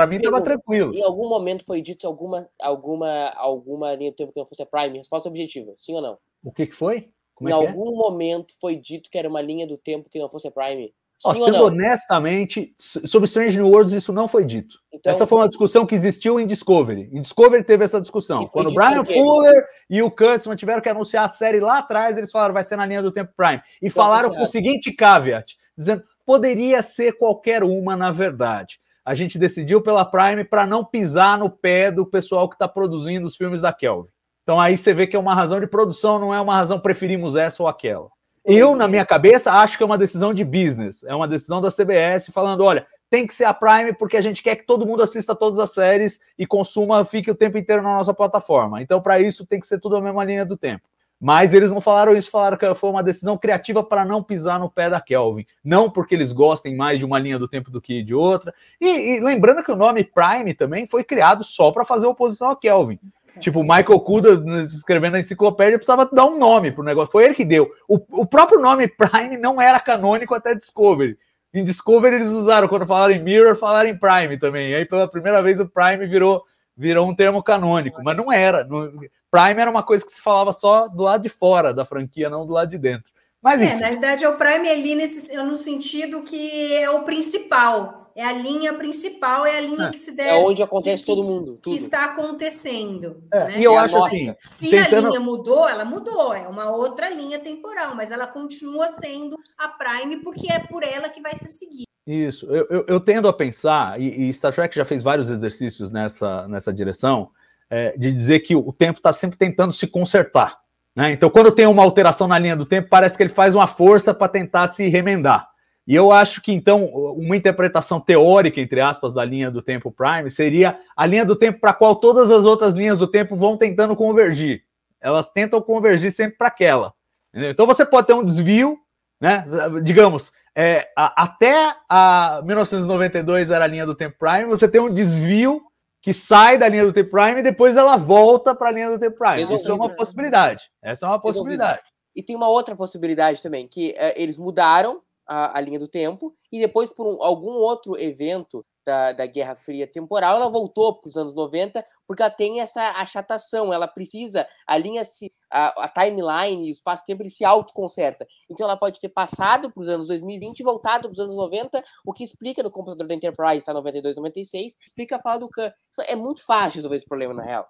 Não, 0.04 0.06
mim 0.06 0.20
tava 0.20 0.40
pergunta. 0.40 0.42
tranquilo. 0.42 0.94
Em 0.94 1.02
algum 1.02 1.28
momento 1.28 1.64
foi 1.64 1.82
dito 1.82 2.06
alguma, 2.06 2.48
alguma, 2.60 3.30
alguma 3.36 3.94
linha 3.94 4.12
do 4.12 4.16
tempo 4.16 4.32
que 4.32 4.38
não 4.38 4.46
fosse 4.46 4.62
a 4.62 4.66
Prime? 4.66 4.98
Resposta 4.98 5.28
objetiva, 5.28 5.72
sim 5.76 5.94
ou 5.94 6.00
não? 6.02 6.18
O 6.44 6.52
que, 6.52 6.66
que 6.66 6.74
foi? 6.74 7.08
Como 7.34 7.50
em 7.50 7.52
é 7.52 7.56
é? 7.56 7.68
algum 7.68 7.96
momento 7.96 8.54
foi 8.60 8.76
dito 8.76 9.10
que 9.10 9.18
era 9.18 9.28
uma 9.28 9.42
linha 9.42 9.66
do 9.66 9.76
tempo 9.76 10.08
que 10.08 10.18
não 10.18 10.30
fosse 10.30 10.48
a 10.48 10.50
Prime? 10.50 10.92
Ó, 11.24 11.32
sendo 11.32 11.64
honestamente, 11.64 12.74
sobre 12.78 13.26
Strange 13.26 13.56
New 13.56 13.68
Worlds, 13.68 13.94
isso 13.94 14.12
não 14.12 14.28
foi 14.28 14.44
dito. 14.44 14.78
Então, 14.92 15.10
Essa 15.10 15.26
foi 15.26 15.38
uma 15.38 15.48
discussão 15.48 15.86
que 15.86 15.94
existiu 15.94 16.38
em 16.38 16.46
Discovery. 16.46 17.10
Em 17.12 17.20
Discovery 17.20 17.62
teve 17.64 17.84
essa 17.84 18.00
discussão. 18.00 18.46
Quando 18.46 18.68
o 18.68 18.74
Brian? 18.74 19.04
Fuller 19.04 19.66
e 19.88 20.02
o 20.02 20.10
Kurtzman 20.10 20.56
tiveram 20.56 20.82
que 20.82 20.88
anunciar 20.88 21.24
a 21.24 21.28
série 21.28 21.60
lá 21.60 21.78
atrás, 21.78 22.16
eles 22.16 22.30
falaram 22.30 22.52
vai 22.52 22.64
ser 22.64 22.76
na 22.76 22.84
linha 22.84 23.02
do 23.02 23.12
tempo 23.12 23.32
Prime. 23.36 23.62
E 23.80 23.88
falaram 23.88 24.30
com 24.30 24.42
o 24.42 24.46
seguinte 24.46 24.92
caveat, 24.92 25.56
dizendo 25.76 26.02
poderia 26.24 26.82
ser 26.82 27.12
qualquer 27.12 27.62
uma, 27.62 27.96
na 27.96 28.10
verdade. 28.10 28.78
A 29.04 29.14
gente 29.14 29.38
decidiu 29.38 29.80
pela 29.80 30.04
Prime 30.04 30.44
para 30.44 30.66
não 30.66 30.84
pisar 30.84 31.38
no 31.38 31.48
pé 31.48 31.92
do 31.92 32.04
pessoal 32.04 32.48
que 32.48 32.56
está 32.56 32.66
produzindo 32.66 33.26
os 33.26 33.36
filmes 33.36 33.60
da 33.60 33.72
Kelvin. 33.72 34.10
Então 34.42 34.60
aí 34.60 34.76
você 34.76 34.92
vê 34.92 35.06
que 35.06 35.16
é 35.16 35.18
uma 35.18 35.34
razão 35.34 35.60
de 35.60 35.66
produção, 35.66 36.18
não 36.18 36.34
é 36.34 36.40
uma 36.40 36.54
razão 36.54 36.78
preferimos 36.78 37.36
essa 37.36 37.62
ou 37.62 37.68
aquela. 37.68 38.08
Eu, 38.46 38.76
na 38.76 38.86
minha 38.86 39.04
cabeça, 39.04 39.52
acho 39.52 39.76
que 39.76 39.82
é 39.82 39.86
uma 39.86 39.98
decisão 39.98 40.32
de 40.32 40.44
business, 40.44 41.02
é 41.02 41.12
uma 41.12 41.26
decisão 41.26 41.60
da 41.60 41.68
CBS 41.68 42.30
falando: 42.32 42.62
olha, 42.62 42.86
tem 43.10 43.26
que 43.26 43.34
ser 43.34 43.44
a 43.44 43.52
Prime 43.52 43.92
porque 43.92 44.16
a 44.16 44.20
gente 44.20 44.40
quer 44.40 44.54
que 44.54 44.64
todo 44.64 44.86
mundo 44.86 45.02
assista 45.02 45.34
todas 45.34 45.58
as 45.58 45.72
séries 45.72 46.20
e 46.38 46.46
consuma, 46.46 47.04
fique 47.04 47.28
o 47.28 47.34
tempo 47.34 47.58
inteiro 47.58 47.82
na 47.82 47.94
nossa 47.94 48.14
plataforma. 48.14 48.80
Então, 48.80 49.02
para 49.02 49.18
isso, 49.20 49.44
tem 49.44 49.58
que 49.58 49.66
ser 49.66 49.80
tudo 49.80 49.96
a 49.96 50.00
mesma 50.00 50.24
linha 50.24 50.44
do 50.44 50.56
tempo. 50.56 50.88
Mas 51.18 51.54
eles 51.54 51.70
não 51.70 51.80
falaram 51.80 52.14
isso, 52.14 52.30
falaram 52.30 52.58
que 52.58 52.74
foi 52.74 52.90
uma 52.90 53.02
decisão 53.02 53.38
criativa 53.38 53.82
para 53.82 54.04
não 54.04 54.22
pisar 54.22 54.60
no 54.60 54.70
pé 54.70 54.90
da 54.90 55.00
Kelvin. 55.00 55.46
Não 55.64 55.90
porque 55.90 56.14
eles 56.14 56.30
gostem 56.30 56.76
mais 56.76 56.98
de 56.98 57.04
uma 57.06 57.18
linha 57.18 57.38
do 57.38 57.48
tempo 57.48 57.70
do 57.70 57.80
que 57.80 58.02
de 58.02 58.14
outra. 58.14 58.54
E, 58.80 59.16
e 59.16 59.20
lembrando 59.20 59.64
que 59.64 59.72
o 59.72 59.76
nome 59.76 60.04
Prime 60.04 60.52
também 60.52 60.86
foi 60.86 61.02
criado 61.02 61.42
só 61.42 61.72
para 61.72 61.86
fazer 61.86 62.06
oposição 62.06 62.50
a 62.50 62.56
Kelvin. 62.56 63.00
Tipo, 63.38 63.60
o 63.60 63.62
Michael 63.62 64.00
Kuda, 64.00 64.40
né, 64.40 64.62
escrevendo 64.64 65.12
na 65.12 65.20
enciclopédia, 65.20 65.78
precisava 65.78 66.08
dar 66.12 66.26
um 66.26 66.38
nome 66.38 66.72
pro 66.72 66.82
negócio. 66.82 67.12
Foi 67.12 67.24
ele 67.24 67.34
que 67.34 67.44
deu. 67.44 67.70
O, 67.88 68.00
o 68.22 68.26
próprio 68.26 68.60
nome 68.60 68.88
Prime 68.88 69.36
não 69.36 69.60
era 69.60 69.78
canônico 69.80 70.34
até 70.34 70.54
Discovery. 70.54 71.18
Em 71.52 71.64
Discovery 71.64 72.16
eles 72.16 72.30
usaram, 72.30 72.68
quando 72.68 72.86
falaram 72.86 73.14
em 73.14 73.22
Mirror, 73.22 73.54
falaram 73.56 73.88
em 73.88 73.98
Prime 73.98 74.36
também. 74.38 74.70
E 74.70 74.74
aí, 74.74 74.84
pela 74.84 75.08
primeira 75.08 75.42
vez, 75.42 75.58
o 75.60 75.66
Prime 75.66 76.06
virou, 76.06 76.42
virou 76.76 77.08
um 77.08 77.14
termo 77.14 77.42
canônico. 77.42 78.02
Mas 78.02 78.16
não 78.16 78.32
era. 78.32 78.64
Não- 78.64 78.90
Prime 79.30 79.60
era 79.60 79.70
uma 79.70 79.82
coisa 79.82 80.04
que 80.04 80.12
se 80.12 80.20
falava 80.20 80.52
só 80.52 80.88
do 80.88 81.02
lado 81.02 81.22
de 81.22 81.28
fora 81.28 81.72
da 81.72 81.84
franquia, 81.84 82.30
não 82.30 82.46
do 82.46 82.52
lado 82.52 82.70
de 82.70 82.78
dentro. 82.78 83.12
Mas 83.42 83.62
É, 83.62 83.66
na 83.74 83.76
realidade 83.76 84.24
é 84.24 84.28
o 84.28 84.36
Prime 84.36 84.68
ali 84.68 84.94
nesse, 84.94 85.36
no 85.36 85.54
sentido 85.54 86.22
que 86.22 86.74
é 86.74 86.90
o 86.90 87.02
principal, 87.02 88.05
é 88.16 88.24
a 88.24 88.32
linha 88.32 88.72
principal, 88.74 89.44
é 89.46 89.58
a 89.58 89.60
linha 89.60 89.86
É. 89.86 89.90
que 89.90 89.98
se 89.98 90.10
deve. 90.12 90.30
É 90.30 90.34
onde 90.34 90.62
acontece 90.62 91.04
que- 91.04 91.14
todo 91.14 91.22
mundo. 91.24 91.56
que 91.56 91.62
Tudo. 91.62 91.76
está 91.76 92.06
acontecendo. 92.06 93.22
É, 93.32 93.44
né? 93.44 93.54
e 93.58 93.64
eu 93.64 93.74
É 93.74 93.78
acho 93.78 93.94
nossa. 93.96 94.06
assim, 94.08 94.32
Se 94.36 94.70
tentando- 94.70 95.06
a 95.06 95.10
linha 95.10 95.20
mudou, 95.20 95.68
ela 95.68 95.84
mudou, 95.84 96.32
é 96.34 96.48
uma 96.48 96.70
outra 96.70 97.08
linha 97.10 97.38
temporal, 97.38 97.94
mas 97.94 98.10
ela 98.10 98.26
continua 98.26 98.88
sendo 98.88 99.36
a 99.58 99.68
Prime 99.68 100.16
porque 100.18 100.50
é 100.52 100.58
por 100.58 100.82
ela 100.82 101.08
que 101.08 101.20
vai 101.20 101.34
se 101.36 101.46
seguir. 101.48 101.84
Isso, 102.06 102.46
eu, 102.46 102.66
eu, 102.70 102.84
eu 102.88 103.00
tendo 103.00 103.26
a 103.28 103.32
pensar, 103.32 104.00
e, 104.00 104.28
e 104.28 104.32
Star 104.34 104.54
Trek 104.54 104.74
já 104.76 104.84
fez 104.84 105.02
vários 105.02 105.28
exercícios 105.28 105.90
nessa, 105.90 106.46
nessa 106.48 106.72
direção, 106.72 107.30
é, 107.68 107.96
de 107.98 108.12
dizer 108.12 108.40
que 108.40 108.54
o 108.54 108.72
tempo 108.72 109.00
está 109.00 109.12
sempre 109.12 109.36
tentando 109.36 109.72
se 109.72 109.86
consertar. 109.88 110.60
Né? 110.94 111.12
Então, 111.12 111.28
quando 111.28 111.50
tem 111.50 111.66
uma 111.66 111.82
alteração 111.82 112.28
na 112.28 112.38
linha 112.38 112.54
do 112.56 112.64
tempo, 112.64 112.88
parece 112.88 113.16
que 113.16 113.22
ele 113.24 113.30
faz 113.30 113.54
uma 113.56 113.66
força 113.66 114.14
para 114.14 114.28
tentar 114.28 114.68
se 114.68 114.88
remendar. 114.88 115.50
E 115.86 115.94
eu 115.94 116.10
acho 116.10 116.42
que, 116.42 116.52
então, 116.52 116.84
uma 116.84 117.36
interpretação 117.36 118.00
teórica, 118.00 118.60
entre 118.60 118.80
aspas, 118.80 119.12
da 119.12 119.24
linha 119.24 119.50
do 119.50 119.62
tempo 119.62 119.90
Prime 119.92 120.28
seria 120.30 120.78
a 120.96 121.06
linha 121.06 121.24
do 121.24 121.36
tempo 121.36 121.60
para 121.60 121.70
a 121.70 121.74
qual 121.74 121.94
todas 121.94 122.30
as 122.30 122.44
outras 122.44 122.74
linhas 122.74 122.98
do 122.98 123.06
tempo 123.06 123.36
vão 123.36 123.56
tentando 123.56 123.94
convergir. 123.94 124.64
Elas 125.00 125.30
tentam 125.30 125.60
convergir 125.62 126.10
sempre 126.10 126.36
para 126.36 126.48
aquela. 126.48 126.92
entendeu? 127.32 127.50
Então, 127.52 127.66
você 127.66 127.84
pode 127.84 128.06
ter 128.08 128.14
um 128.14 128.24
desvio, 128.24 128.76
né? 129.20 129.44
digamos, 129.82 130.32
é, 130.56 130.88
a- 130.96 131.22
até 131.24 131.74
a 131.88 132.40
1992 132.44 133.50
era 133.50 133.64
a 133.64 133.68
linha 133.68 133.86
do 133.86 133.94
tempo 133.94 134.16
Prime, 134.18 134.44
você 134.46 134.66
tem 134.68 134.80
um 134.80 134.92
desvio 134.92 135.62
que 136.02 136.12
sai 136.12 136.56
da 136.58 136.68
linha 136.68 136.84
do 136.86 136.92
tempo 136.92 137.10
Prime 137.10 137.40
e 137.40 137.42
depois 137.42 137.76
ela 137.76 137.96
volta 137.96 138.54
para 138.54 138.68
a 138.68 138.72
linha 138.72 138.90
do 138.90 138.98
tempo 138.98 139.18
Prime. 139.18 139.42
Isso 139.42 139.52
é 139.52 139.54
uma 139.54 139.84
Resolvido. 139.84 139.96
possibilidade. 139.96 140.64
Essa 140.82 141.06
é 141.06 141.08
uma 141.08 141.20
possibilidade. 141.20 141.82
E 142.14 142.22
tem 142.22 142.34
uma 142.34 142.48
outra 142.48 142.74
possibilidade 142.74 143.42
também, 143.42 143.68
que 143.68 143.94
é, 143.96 144.20
eles 144.20 144.36
mudaram 144.36 145.00
a, 145.26 145.58
a 145.58 145.60
linha 145.60 145.78
do 145.78 145.88
tempo 145.88 146.34
e 146.52 146.58
depois, 146.58 146.90
por 146.90 147.06
um- 147.06 147.22
algum 147.22 147.52
outro 147.52 147.98
evento 147.98 148.64
da, 148.86 149.12
da 149.12 149.26
Guerra 149.26 149.56
Fria 149.56 149.86
temporal, 149.86 150.36
ela 150.36 150.48
voltou 150.48 151.00
para 151.00 151.08
os 151.08 151.16
anos 151.16 151.34
90, 151.34 151.84
porque 152.06 152.22
ela 152.22 152.30
tem 152.30 152.60
essa 152.60 152.80
achatação, 152.92 153.72
ela 153.72 153.88
precisa, 153.88 154.46
a 154.66 154.78
linha, 154.78 155.04
se, 155.04 155.32
a, 155.50 155.84
a 155.84 155.88
timeline 155.88 156.68
o 156.68 156.70
espaço-tempo, 156.70 157.28
se 157.28 157.44
autoconserta. 157.44 158.26
Então 158.48 158.64
ela 158.64 158.76
pode 158.76 159.00
ter 159.00 159.08
passado 159.08 159.70
para 159.72 159.80
os 159.82 159.88
anos 159.88 160.06
2020 160.06 160.60
e 160.60 160.62
voltado 160.62 161.08
para 161.08 161.12
os 161.12 161.18
anos 161.18 161.34
90, 161.34 161.82
o 162.04 162.12
que 162.12 162.22
explica 162.22 162.62
no 162.62 162.70
computador 162.70 163.08
da 163.08 163.14
Enterprise, 163.14 163.66
tá 163.66 163.74
92, 163.74 164.16
96, 164.16 164.76
explica 164.80 165.16
a 165.16 165.20
fala 165.20 165.40
do 165.40 165.48
Khan. 165.48 165.72
É 166.06 166.14
muito 166.14 166.44
fácil 166.44 166.76
resolver 166.76 166.96
esse 166.96 167.06
problema, 167.06 167.34
na 167.34 167.42
real. 167.42 167.66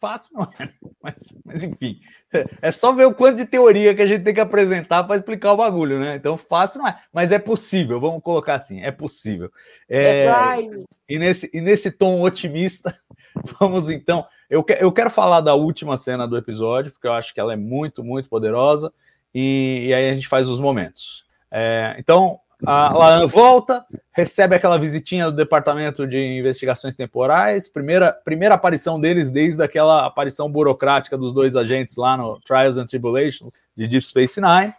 Fácil 0.00 0.30
não 0.34 0.42
é, 0.58 0.68
mas, 1.02 1.14
mas 1.44 1.62
enfim. 1.62 2.00
É 2.60 2.70
só 2.70 2.92
ver 2.92 3.04
o 3.06 3.14
quanto 3.14 3.36
de 3.36 3.46
teoria 3.46 3.94
que 3.94 4.02
a 4.02 4.06
gente 4.06 4.24
tem 4.24 4.34
que 4.34 4.40
apresentar 4.40 5.04
para 5.04 5.16
explicar 5.16 5.52
o 5.52 5.56
bagulho, 5.56 6.00
né? 6.00 6.16
Então, 6.16 6.36
fácil 6.36 6.80
não 6.80 6.88
é. 6.88 6.98
Mas 7.12 7.30
é 7.32 7.38
possível, 7.38 8.00
vamos 8.00 8.22
colocar 8.22 8.54
assim, 8.54 8.80
é 8.80 8.90
possível. 8.90 9.50
É, 9.88 10.24
É 10.24 10.84
e, 11.08 11.18
nesse, 11.18 11.50
e 11.54 11.60
nesse 11.60 11.90
tom 11.90 12.20
otimista, 12.22 12.94
vamos 13.60 13.88
então. 13.90 14.26
Eu, 14.50 14.64
que- 14.64 14.78
eu 14.80 14.90
quero 14.92 15.10
falar 15.10 15.40
da 15.40 15.54
última 15.54 15.96
cena 15.96 16.26
do 16.26 16.36
episódio, 16.36 16.92
porque 16.92 17.06
eu 17.06 17.12
acho 17.12 17.32
que 17.32 17.40
ela 17.40 17.52
é 17.52 17.56
muito, 17.56 18.02
muito 18.02 18.28
poderosa. 18.28 18.92
E, 19.34 19.86
e 19.88 19.94
aí 19.94 20.10
a 20.10 20.14
gente 20.14 20.28
faz 20.28 20.48
os 20.48 20.58
momentos. 20.58 21.24
É, 21.50 21.94
então, 21.98 22.40
a 22.64 22.92
Laan 22.92 23.26
volta, 23.26 23.84
recebe 24.12 24.54
aquela 24.54 24.78
visitinha 24.78 25.26
do 25.26 25.36
Departamento 25.36 26.06
de 26.06 26.16
Investigações 26.38 26.96
Temporais, 26.96 27.68
primeira, 27.68 28.12
primeira 28.24 28.54
aparição 28.54 28.98
deles 28.98 29.30
desde 29.30 29.62
aquela 29.62 30.06
aparição 30.06 30.50
burocrática 30.50 31.18
dos 31.18 31.32
dois 31.32 31.56
agentes 31.56 31.96
lá 31.96 32.16
no 32.16 32.40
Trials 32.40 32.78
and 32.78 32.86
Tribulations 32.86 33.58
de 33.76 33.86
Deep 33.86 34.06
Space 34.06 34.40
Nine. 34.40 34.72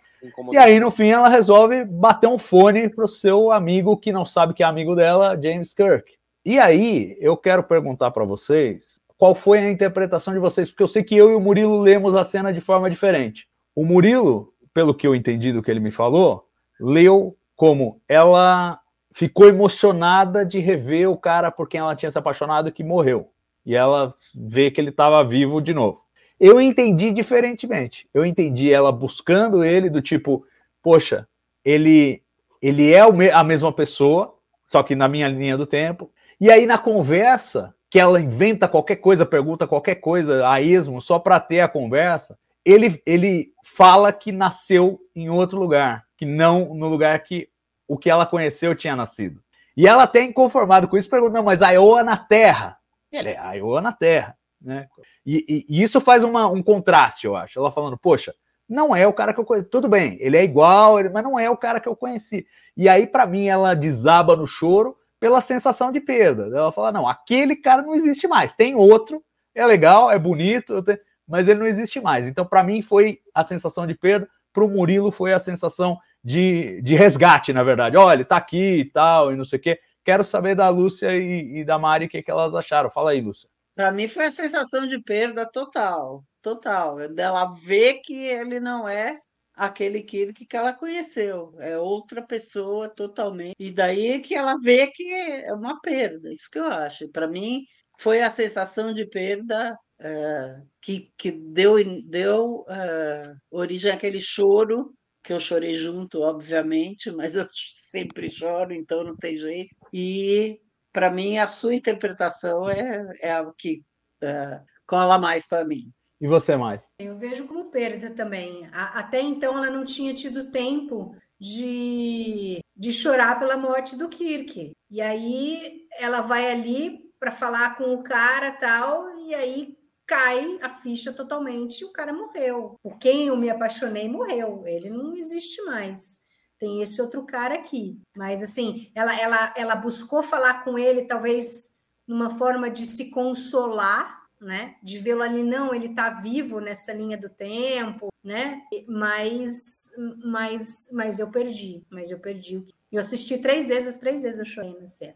E 0.51 0.57
aí, 0.57 0.79
no 0.79 0.89
fim, 0.89 1.09
ela 1.09 1.29
resolve 1.29 1.85
bater 1.85 2.27
um 2.27 2.39
fone 2.39 2.89
pro 2.89 3.07
seu 3.07 3.51
amigo 3.51 3.95
que 3.97 4.11
não 4.11 4.25
sabe 4.25 4.53
que 4.53 4.63
é 4.63 4.65
amigo 4.65 4.95
dela, 4.95 5.39
James 5.41 5.73
Kirk. 5.73 6.13
E 6.43 6.57
aí, 6.57 7.15
eu 7.19 7.37
quero 7.37 7.61
perguntar 7.61 8.09
para 8.09 8.25
vocês 8.25 8.99
qual 9.17 9.35
foi 9.35 9.59
a 9.59 9.69
interpretação 9.69 10.33
de 10.33 10.39
vocês, 10.39 10.69
porque 10.69 10.83
eu 10.83 10.87
sei 10.87 11.03
que 11.03 11.15
eu 11.15 11.31
e 11.31 11.35
o 11.35 11.39
Murilo 11.39 11.79
lemos 11.79 12.15
a 12.15 12.23
cena 12.23 12.51
de 12.51 12.61
forma 12.61 12.89
diferente. 12.89 13.47
O 13.75 13.85
Murilo, 13.85 14.53
pelo 14.73 14.93
que 14.93 15.05
eu 15.05 15.15
entendi 15.15 15.53
do 15.53 15.61
que 15.61 15.69
ele 15.69 15.79
me 15.79 15.91
falou, 15.91 16.45
leu 16.79 17.35
como 17.57 17.99
ela 18.07 18.79
ficou 19.11 19.47
emocionada 19.47 20.45
de 20.45 20.59
rever 20.59 21.09
o 21.09 21.17
cara 21.17 21.49
por 21.49 21.67
quem 21.67 21.79
ela 21.79 21.95
tinha 21.95 22.11
se 22.11 22.19
apaixonado 22.19 22.71
que 22.71 22.83
morreu. 22.83 23.31
E 23.65 23.75
ela 23.75 24.13
vê 24.35 24.69
que 24.69 24.79
ele 24.79 24.91
estava 24.91 25.21
vivo 25.25 25.59
de 25.59 25.73
novo. 25.73 25.99
Eu 26.39 26.61
entendi 26.61 27.11
diferentemente. 27.11 28.07
Eu 28.13 28.23
entendi 28.23 28.71
ela 28.71 28.91
buscando 28.91 29.63
ele 29.63 29.89
do 29.89 30.01
tipo, 30.01 30.45
poxa, 30.83 31.27
ele 31.65 32.21
ele 32.61 32.91
é 32.93 33.01
a 33.31 33.43
mesma 33.43 33.71
pessoa, 33.73 34.35
só 34.63 34.81
que 34.83 34.95
na 34.95 35.07
minha 35.07 35.27
linha 35.27 35.57
do 35.57 35.65
tempo. 35.65 36.11
E 36.39 36.51
aí 36.51 36.65
na 36.65 36.77
conversa, 36.77 37.73
que 37.89 37.99
ela 37.99 38.21
inventa 38.21 38.67
qualquer 38.67 38.97
coisa, 38.97 39.25
pergunta 39.25 39.67
qualquer 39.67 39.95
coisa 39.95 40.47
a 40.47 40.61
esmo 40.61 41.01
só 41.01 41.17
para 41.17 41.39
ter 41.39 41.61
a 41.61 41.67
conversa, 41.67 42.37
ele 42.63 43.01
ele 43.05 43.51
fala 43.63 44.13
que 44.13 44.31
nasceu 44.31 44.99
em 45.15 45.29
outro 45.29 45.59
lugar, 45.59 46.06
que 46.17 46.25
não 46.25 46.73
no 46.73 46.89
lugar 46.89 47.17
que 47.23 47.47
o 47.87 47.97
que 47.97 48.09
ela 48.09 48.25
conheceu 48.25 48.75
tinha 48.75 48.95
nascido. 48.95 49.41
E 49.75 49.87
ela 49.87 50.03
até 50.03 50.23
inconformado 50.23 50.87
com 50.87 50.97
isso, 50.97 51.09
pergunta, 51.09 51.33
não, 51.33 51.43
mas 51.43 51.61
Iowa 51.61 52.03
na 52.03 52.17
Terra. 52.17 52.77
Ele 53.11 53.29
é 53.29 53.57
Iowa 53.57 53.79
na 53.79 53.93
Terra. 53.93 54.35
Né? 54.59 54.87
E, 55.25 55.45
e- 55.47 55.65
e 55.69 55.83
isso 55.83 56.01
faz 56.01 56.23
uma- 56.23 56.47
um 56.47 56.63
contraste, 56.63 57.25
eu 57.27 57.35
acho. 57.35 57.59
Ela 57.59 57.71
falando, 57.71 57.97
poxa, 57.97 58.33
não 58.67 58.93
é 58.95 59.07
o 59.07 59.13
cara 59.13 59.33
que 59.33 59.39
eu 59.39 59.45
conheci. 59.45 59.69
Tudo 59.69 59.87
bem, 59.87 60.17
ele 60.19 60.35
é 60.35 60.43
igual, 60.43 60.99
ele- 60.99 61.09
mas 61.09 61.23
não 61.23 61.37
é 61.39 61.47
o 61.49 61.55
cara 61.55 61.79
que 61.79 61.87
eu 61.87 61.95
conheci. 61.95 62.45
E 62.75 62.89
aí, 62.89 63.05
para 63.05 63.25
mim, 63.27 63.47
ela 63.47 63.75
desaba 63.75 64.35
no 64.35 64.47
choro 64.47 64.97
pela 65.19 65.39
sensação 65.41 65.91
de 65.91 66.01
perda. 66.01 66.45
Ela 66.47 66.71
fala, 66.71 66.91
não, 66.91 67.07
aquele 67.07 67.55
cara 67.55 67.83
não 67.83 67.93
existe 67.93 68.27
mais. 68.27 68.55
Tem 68.55 68.75
outro, 68.75 69.23
é 69.55 69.65
legal, 69.65 70.11
é 70.11 70.17
bonito, 70.19 70.83
mas 71.27 71.47
ele 71.47 71.59
não 71.59 71.67
existe 71.67 72.01
mais. 72.01 72.25
Então, 72.27 72.45
para 72.45 72.63
mim, 72.63 72.81
foi 72.81 73.19
a 73.33 73.43
sensação 73.43 73.85
de 73.87 73.93
perda. 73.95 74.27
Para 74.51 74.65
o 74.65 74.69
Murilo, 74.69 75.11
foi 75.11 75.33
a 75.33 75.39
sensação 75.39 75.97
de, 76.27 76.81
de 76.81 76.93
resgate, 76.93 77.53
na 77.53 77.63
verdade. 77.63 77.95
Olha, 77.95 78.25
tá 78.25 78.35
aqui 78.35 78.79
e 78.79 78.85
tal, 78.91 79.31
e 79.31 79.37
não 79.37 79.45
sei 79.45 79.59
o 79.59 79.61
quê. 79.61 79.79
Quero 80.03 80.25
saber 80.25 80.55
da 80.55 80.67
Lúcia 80.67 81.15
e, 81.15 81.59
e 81.59 81.63
da 81.63 81.79
Mari 81.79 82.07
o 82.07 82.09
que, 82.09 82.21
que 82.21 82.29
elas 82.29 82.53
acharam. 82.53 82.89
Fala 82.89 83.11
aí, 83.11 83.21
Lúcia. 83.21 83.49
Para 83.73 83.93
mim 83.93 84.09
foi 84.09 84.25
a 84.25 84.31
sensação 84.31 84.85
de 84.85 85.01
perda 85.01 85.49
total, 85.49 86.25
total. 86.41 86.97
Dela 87.07 87.53
ver 87.63 88.01
que 88.03 88.13
ele 88.13 88.59
não 88.59 88.89
é 88.89 89.17
aquele 89.55 90.01
Kirk 90.03 90.45
que 90.45 90.57
ela 90.57 90.73
conheceu, 90.73 91.55
é 91.59 91.77
outra 91.77 92.21
pessoa 92.21 92.89
totalmente. 92.89 93.55
E 93.57 93.71
daí 93.71 94.19
que 94.19 94.35
ela 94.35 94.57
vê 94.61 94.87
que 94.87 95.13
é 95.13 95.53
uma 95.53 95.79
perda, 95.79 96.29
isso 96.33 96.49
que 96.51 96.59
eu 96.59 96.65
acho. 96.65 97.07
Para 97.09 97.27
mim 97.27 97.63
foi 97.97 98.21
a 98.21 98.29
sensação 98.29 98.93
de 98.93 99.07
perda 99.07 99.77
é, 100.01 100.55
que, 100.81 101.09
que 101.17 101.31
deu, 101.31 101.77
deu 102.03 102.65
é, 102.67 103.33
origem 103.49 103.91
àquele 103.91 104.19
choro, 104.19 104.93
que 105.27 105.33
eu 105.33 105.41
chorei 105.41 105.77
junto, 105.77 106.21
obviamente, 106.21 107.11
mas 107.11 107.35
eu 107.35 107.45
sempre 107.91 108.29
choro, 108.29 108.73
então 108.73 109.03
não 109.03 109.15
tem 109.15 109.37
jeito. 109.37 109.75
E 109.93 110.57
para 110.93 111.11
mim, 111.11 111.37
a 111.37 111.47
sua 111.47 111.75
interpretação 111.75 112.69
é, 112.69 113.05
é 113.21 113.33
a 113.33 113.51
que 113.57 113.83
é, 114.23 114.61
cola 114.87 115.19
mais 115.19 115.45
para 115.45 115.65
mim. 115.65 115.91
E 116.19 116.27
você, 116.27 116.55
Mai? 116.55 116.81
Eu 116.97 117.15
vejo 117.17 117.45
como 117.45 117.69
perda 117.69 118.09
também. 118.11 118.69
A, 118.71 118.99
até 118.99 119.19
então, 119.19 119.57
ela 119.57 119.69
não 119.69 119.83
tinha 119.83 120.13
tido 120.13 120.49
tempo 120.49 121.13
de, 121.37 122.59
de 122.75 122.91
chorar 122.93 123.37
pela 123.37 123.57
morte 123.57 123.97
do 123.97 124.07
Kirk. 124.07 124.71
E 124.89 125.01
aí, 125.01 125.85
ela 125.99 126.21
vai 126.21 126.49
ali 126.49 126.99
para 127.19 127.31
falar 127.31 127.75
com 127.75 127.93
o 127.93 128.01
cara 128.01 128.51
tal, 128.51 129.03
e 129.19 129.35
aí 129.35 129.76
cai 130.07 130.57
a 130.61 130.69
ficha 130.69 131.11
totalmente 131.11 131.81
e 131.81 131.85
o 131.85 131.91
cara 131.91 132.13
morreu. 132.13 132.79
Por 132.81 132.97
quem 132.97 133.27
eu 133.27 133.35
me 133.35 133.49
apaixonei 133.49 134.07
morreu. 134.07 134.63
Ele 134.65 134.89
não 134.89 135.15
existe 135.15 135.61
mais 135.63 136.25
tem 136.59 136.81
esse 136.81 137.01
outro 137.01 137.25
cara 137.25 137.55
aqui. 137.55 137.99
Mas 138.15 138.43
assim, 138.43 138.89
ela, 138.95 139.19
ela, 139.19 139.53
ela 139.55 139.75
buscou 139.75 140.21
falar 140.23 140.63
com 140.63 140.77
ele, 140.77 141.05
talvez 141.05 141.71
numa 142.07 142.29
forma 142.29 142.69
de 142.69 142.87
se 142.87 143.09
consolar, 143.09 144.23
né? 144.39 144.75
De 144.83 144.99
vê-lo 144.99 145.21
ali, 145.21 145.43
não, 145.43 145.73
ele 145.73 145.87
está 145.87 146.21
vivo 146.21 146.59
nessa 146.59 146.93
linha 146.93 147.17
do 147.17 147.29
tempo, 147.29 148.07
né? 148.23 148.61
Mas, 148.87 149.91
mas, 150.23 150.89
mas 150.91 151.19
eu 151.19 151.29
perdi, 151.31 151.85
mas 151.89 152.11
eu 152.11 152.19
perdi. 152.19 152.63
Eu 152.91 152.99
assisti 152.99 153.37
três 153.39 153.67
vezes, 153.67 153.97
três 153.97 154.23
vezes 154.23 154.39
eu 154.39 154.45
chorei 154.45 154.75
na 154.79 154.87
cena. 154.87 155.15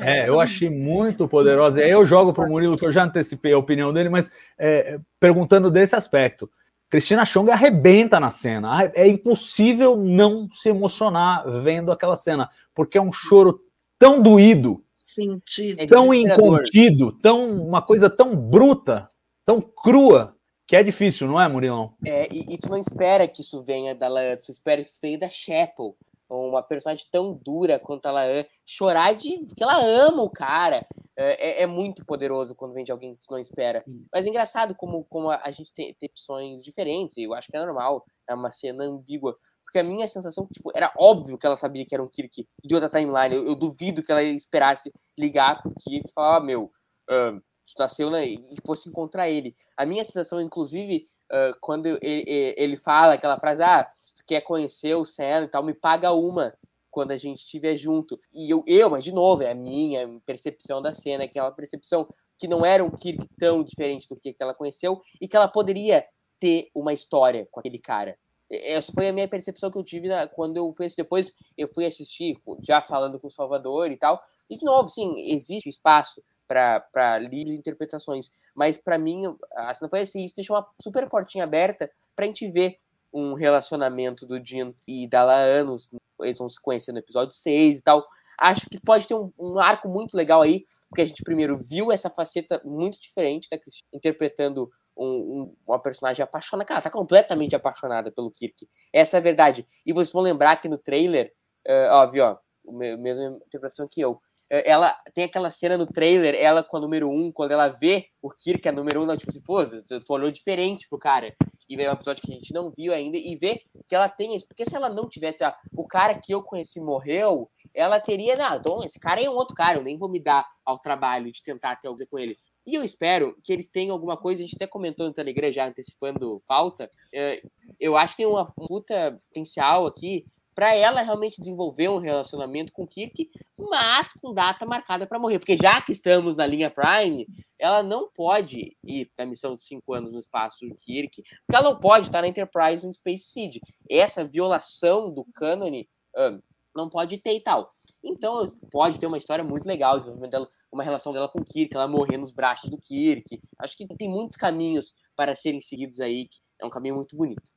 É, 0.00 0.28
eu 0.28 0.40
achei 0.40 0.70
muito 0.70 1.28
poderosa. 1.28 1.80
Aí 1.80 1.90
eu 1.90 2.04
jogo 2.06 2.32
para 2.32 2.46
o 2.46 2.48
Murilo, 2.48 2.76
que 2.76 2.84
eu 2.84 2.92
já 2.92 3.04
antecipei 3.04 3.52
a 3.52 3.58
opinião 3.58 3.92
dele, 3.92 4.08
mas 4.08 4.30
é, 4.58 4.98
perguntando 5.20 5.70
desse 5.70 5.94
aspecto. 5.94 6.50
Cristina 6.88 7.24
Chong 7.24 7.50
arrebenta 7.50 8.18
na 8.18 8.30
cena. 8.30 8.90
É 8.94 9.06
impossível 9.06 9.96
não 9.96 10.48
se 10.50 10.70
emocionar 10.70 11.44
vendo 11.62 11.92
aquela 11.92 12.16
cena, 12.16 12.48
porque 12.74 12.96
é 12.96 13.02
um 13.02 13.12
choro 13.12 13.60
tão 13.98 14.22
doído, 14.22 14.82
Sentido. 14.92 15.86
tão 15.88 16.14
incontido, 16.14 17.12
tão 17.12 17.50
uma 17.50 17.82
coisa 17.82 18.08
tão 18.08 18.34
bruta, 18.34 19.06
tão 19.44 19.60
crua, 19.60 20.34
que 20.66 20.76
é 20.76 20.82
difícil, 20.82 21.26
não 21.26 21.40
é, 21.40 21.48
Murilão? 21.48 21.94
É, 22.04 22.28
e, 22.32 22.54
e 22.54 22.58
tu 22.58 22.68
não 22.68 22.78
espera 22.78 23.26
que 23.26 23.40
isso 23.40 23.62
venha 23.62 23.94
da 23.94 24.06
Lana, 24.06 24.36
tu 24.36 24.50
espera 24.50 24.82
que 24.82 24.88
isso 24.88 25.00
venha 25.02 25.18
da 25.18 25.28
Chapel 25.28 25.96
uma 26.28 26.62
personagem 26.62 27.04
tão 27.10 27.34
dura 27.34 27.78
quanto 27.78 28.06
ela 28.06 28.24
é, 28.24 28.46
chorar 28.66 29.14
de 29.14 29.46
que 29.56 29.62
ela 29.62 29.84
ama 29.84 30.22
o 30.22 30.30
cara. 30.30 30.86
É, 31.20 31.48
é, 31.48 31.62
é, 31.62 31.66
muito 31.66 32.06
poderoso 32.06 32.54
quando 32.54 32.74
vem 32.74 32.84
de 32.84 32.92
alguém 32.92 33.12
que 33.12 33.18
tu 33.18 33.32
não 33.32 33.40
espera. 33.40 33.82
Mas 34.12 34.24
é 34.24 34.28
engraçado 34.28 34.72
como, 34.76 35.04
como 35.04 35.30
a, 35.30 35.50
gente 35.50 35.72
tem, 35.72 35.92
tem 35.94 36.08
opções 36.08 36.62
diferentes, 36.62 37.16
eu 37.16 37.34
acho 37.34 37.48
que 37.48 37.56
é 37.56 37.60
normal, 37.60 38.04
é 38.28 38.34
uma 38.34 38.52
cena 38.52 38.84
ambígua. 38.84 39.36
Porque 39.64 39.80
a 39.80 39.82
minha 39.84 40.06
sensação, 40.06 40.46
tipo, 40.46 40.70
era 40.76 40.92
óbvio 40.96 41.36
que 41.36 41.44
ela 41.44 41.56
sabia 41.56 41.84
que 41.84 41.92
era 41.92 42.02
um 42.02 42.08
Kirk 42.08 42.48
de 42.64 42.74
outra 42.74 42.88
timeline. 42.88 43.34
Eu, 43.34 43.48
eu 43.48 43.56
duvido 43.56 44.02
que 44.02 44.12
ela 44.12 44.22
esperasse 44.22 44.92
ligar 45.18 45.60
pro 45.60 45.74
Kirk 45.74 46.08
e 46.08 46.12
falar, 46.12 46.36
ah, 46.36 46.40
meu, 46.40 46.70
uh, 47.10 47.42
nasceu 47.78 48.10
né, 48.10 48.26
e 48.26 48.56
fosse 48.64 48.88
encontrar 48.88 49.28
ele. 49.28 49.54
A 49.76 49.84
minha 49.84 50.04
sensação, 50.04 50.40
inclusive, 50.40 51.04
uh, 51.32 51.58
quando 51.60 51.86
ele, 51.86 52.54
ele 52.56 52.76
fala 52.76 53.14
aquela 53.14 53.38
frase, 53.38 53.62
ah, 53.62 53.88
tu 54.16 54.24
quer 54.26 54.40
conhecer 54.42 54.94
o 54.94 55.04
Sam 55.04 55.44
e 55.44 55.48
tal, 55.48 55.62
me 55.62 55.74
paga 55.74 56.12
uma 56.12 56.54
quando 56.90 57.10
a 57.10 57.16
gente 57.16 57.38
estiver 57.38 57.76
junto. 57.76 58.18
E 58.32 58.50
eu, 58.50 58.64
eu, 58.66 58.90
mas 58.90 59.04
de 59.04 59.12
novo, 59.12 59.42
é 59.42 59.50
a 59.50 59.54
minha 59.54 60.08
percepção 60.24 60.80
da 60.80 60.92
cena, 60.92 61.28
que 61.28 61.38
é 61.38 61.50
percepção 61.50 62.06
que 62.38 62.48
não 62.48 62.64
era 62.64 62.84
um 62.84 62.90
Kirk 62.90 63.26
tão 63.38 63.62
diferente 63.64 64.08
do 64.08 64.16
que 64.16 64.34
ela 64.38 64.54
conheceu 64.54 64.98
e 65.20 65.26
que 65.26 65.36
ela 65.36 65.48
poderia 65.48 66.04
ter 66.38 66.70
uma 66.74 66.92
história 66.92 67.46
com 67.50 67.60
aquele 67.60 67.78
cara. 67.78 68.16
Essa 68.50 68.92
foi 68.92 69.08
a 69.08 69.12
minha 69.12 69.28
percepção 69.28 69.70
que 69.70 69.76
eu 69.76 69.84
tive 69.84 70.08
na, 70.08 70.26
quando 70.26 70.56
eu 70.56 70.72
fui 70.74 70.86
depois 70.96 71.32
eu 71.56 71.68
fui 71.68 71.84
assistir, 71.84 72.40
já 72.62 72.80
falando 72.80 73.18
com 73.20 73.26
o 73.26 73.30
Salvador 73.30 73.90
e 73.90 73.96
tal. 73.96 74.22
E 74.48 74.56
de 74.56 74.64
novo, 74.64 74.88
sim, 74.88 75.30
existe 75.30 75.68
espaço 75.68 76.22
para 76.48 77.18
livres 77.18 77.58
interpretações. 77.58 78.30
Mas 78.54 78.76
para 78.76 78.98
mim, 78.98 79.36
a 79.54 79.72
cena 79.74 79.90
foi 79.90 80.00
assim, 80.00 80.24
isso 80.24 80.34
deixou 80.34 80.56
uma 80.56 80.66
super 80.80 81.08
portinha 81.08 81.44
aberta 81.44 81.90
para 82.16 82.24
a 82.24 82.28
gente 82.28 82.48
ver 82.50 82.78
um 83.12 83.34
relacionamento 83.34 84.26
do 84.26 84.44
Jean 84.44 84.72
e 84.86 85.06
da 85.06 85.22
anos. 85.22 85.90
Eles 86.20 86.38
vão 86.38 86.48
se 86.48 86.60
conhecer 86.60 86.92
no 86.92 86.98
episódio 86.98 87.32
6 87.32 87.78
e 87.78 87.82
tal. 87.82 88.04
Acho 88.38 88.68
que 88.70 88.80
pode 88.80 89.06
ter 89.06 89.14
um, 89.14 89.32
um, 89.38 89.58
arco 89.58 89.88
muito 89.88 90.16
legal 90.16 90.42
aí, 90.42 90.64
porque 90.88 91.02
a 91.02 91.04
gente 91.04 91.24
primeiro 91.24 91.58
viu 91.58 91.90
essa 91.90 92.08
faceta 92.08 92.60
muito 92.64 93.00
diferente 93.00 93.48
da 93.50 93.58
Cristina, 93.58 93.88
interpretando 93.92 94.70
um, 94.96 95.06
um, 95.06 95.56
uma 95.66 95.78
personagem 95.80 96.22
apaixonada. 96.22 96.64
Cara, 96.64 96.82
tá 96.82 96.90
completamente 96.90 97.56
apaixonada 97.56 98.12
pelo 98.12 98.30
Kirk. 98.30 98.68
Essa 98.92 99.16
é 99.16 99.18
a 99.18 99.22
verdade. 99.22 99.66
E 99.84 99.92
vocês 99.92 100.12
vão 100.12 100.22
lembrar 100.22 100.56
que 100.56 100.68
no 100.68 100.78
trailer, 100.78 101.32
uh, 101.66 101.94
óbvio, 101.94 102.24
ó, 102.24 102.38
mesma 102.72 103.38
interpretação 103.44 103.88
que 103.88 104.00
eu, 104.00 104.20
ela 104.50 104.94
tem 105.14 105.24
aquela 105.24 105.50
cena 105.50 105.76
no 105.76 105.86
trailer, 105.86 106.34
ela 106.34 106.64
com 106.64 106.76
a 106.76 106.80
número 106.80 107.08
1, 107.08 107.26
um, 107.26 107.32
quando 107.32 107.52
ela 107.52 107.68
vê 107.68 108.06
o 108.22 108.30
Kirk, 108.30 108.66
a 108.68 108.72
número 108.72 109.00
1, 109.00 109.02
um, 109.02 109.04
ela, 109.04 109.16
tipo 109.16 109.30
assim, 109.30 109.42
pô, 109.42 109.64
tu 109.64 110.12
olhou 110.12 110.30
diferente 110.30 110.88
pro 110.88 110.98
cara. 110.98 111.34
E 111.68 111.74
é 111.80 111.90
um 111.90 111.92
episódio 111.92 112.22
que 112.22 112.32
a 112.32 112.34
gente 112.34 112.54
não 112.54 112.70
viu 112.70 112.94
ainda, 112.94 113.18
e 113.18 113.36
vê 113.36 113.62
que 113.86 113.94
ela 113.94 114.08
tem 114.08 114.34
isso. 114.34 114.48
Porque 114.48 114.64
se 114.64 114.74
ela 114.74 114.88
não 114.88 115.06
tivesse, 115.06 115.44
ah, 115.44 115.54
o 115.76 115.86
cara 115.86 116.14
que 116.14 116.32
eu 116.32 116.42
conheci 116.42 116.80
morreu, 116.80 117.48
ela 117.74 118.00
teria, 118.00 118.36
não, 118.36 118.56
então 118.56 118.82
esse 118.82 118.98
cara 118.98 119.22
é 119.22 119.28
um 119.28 119.34
outro 119.34 119.54
cara, 119.54 119.78
eu 119.78 119.82
nem 119.82 119.98
vou 119.98 120.08
me 120.08 120.18
dar 120.18 120.46
ao 120.64 120.78
trabalho 120.78 121.30
de 121.30 121.42
tentar 121.42 121.76
ter 121.76 121.88
algo 121.88 122.06
com 122.06 122.18
ele. 122.18 122.38
E 122.66 122.74
eu 122.74 122.82
espero 122.82 123.34
que 123.42 123.52
eles 123.52 123.66
tenham 123.66 123.94
alguma 123.94 124.16
coisa, 124.16 124.42
a 124.42 124.44
gente 124.44 124.56
até 124.56 124.66
comentou 124.66 125.06
no 125.06 125.12
Telegram 125.12 125.50
já 125.50 125.66
antecipando 125.66 126.42
pauta. 126.46 126.90
É, 127.12 127.42
eu 127.80 127.96
acho 127.96 128.14
que 128.14 128.22
tem 128.22 128.26
uma 128.26 128.44
puta 128.44 129.18
potencial 129.28 129.86
aqui 129.86 130.26
para 130.58 130.74
ela 130.74 131.02
realmente 131.02 131.40
desenvolver 131.40 131.88
um 131.88 131.98
relacionamento 131.98 132.72
com 132.72 132.84
Kirk, 132.84 133.30
mas 133.70 134.12
com 134.14 134.34
data 134.34 134.66
marcada 134.66 135.06
para 135.06 135.16
morrer. 135.16 135.38
Porque 135.38 135.56
já 135.56 135.80
que 135.80 135.92
estamos 135.92 136.36
na 136.36 136.44
linha 136.44 136.68
Prime, 136.68 137.28
ela 137.56 137.80
não 137.80 138.10
pode 138.10 138.76
ir 138.84 139.08
na 139.16 139.24
missão 139.24 139.54
de 139.54 139.62
cinco 139.62 139.94
anos 139.94 140.12
no 140.12 140.18
espaço 140.18 140.66
do 140.66 140.74
Kirk, 140.74 141.22
porque 141.22 141.54
ela 141.54 141.70
não 141.70 141.78
pode 141.78 142.08
estar 142.08 142.22
na 142.22 142.26
Enterprise 142.26 142.84
no 142.84 142.92
Space 142.92 143.26
Seed. 143.26 143.58
Essa 143.88 144.24
violação 144.24 145.14
do 145.14 145.24
cânone 145.32 145.88
um, 146.16 146.40
não 146.74 146.90
pode 146.90 147.18
ter 147.18 147.36
e 147.36 147.40
tal. 147.40 147.72
Então, 148.02 148.44
pode 148.68 148.98
ter 148.98 149.06
uma 149.06 149.18
história 149.18 149.44
muito 149.44 149.64
legal, 149.64 149.96
desenvolvimento 149.96 150.32
dela, 150.32 150.48
uma 150.72 150.82
relação 150.82 151.12
dela 151.12 151.28
com 151.28 151.38
o 151.38 151.44
Kirk, 151.44 151.72
ela 151.72 151.86
morrer 151.86 152.16
nos 152.16 152.32
braços 152.32 152.68
do 152.68 152.78
Kirk. 152.78 153.38
Acho 153.60 153.76
que 153.76 153.86
tem 153.96 154.10
muitos 154.10 154.36
caminhos 154.36 154.94
para 155.14 155.36
serem 155.36 155.60
seguidos 155.60 156.00
aí, 156.00 156.26
que 156.26 156.38
é 156.60 156.66
um 156.66 156.70
caminho 156.70 156.96
muito 156.96 157.16
bonito. 157.16 157.52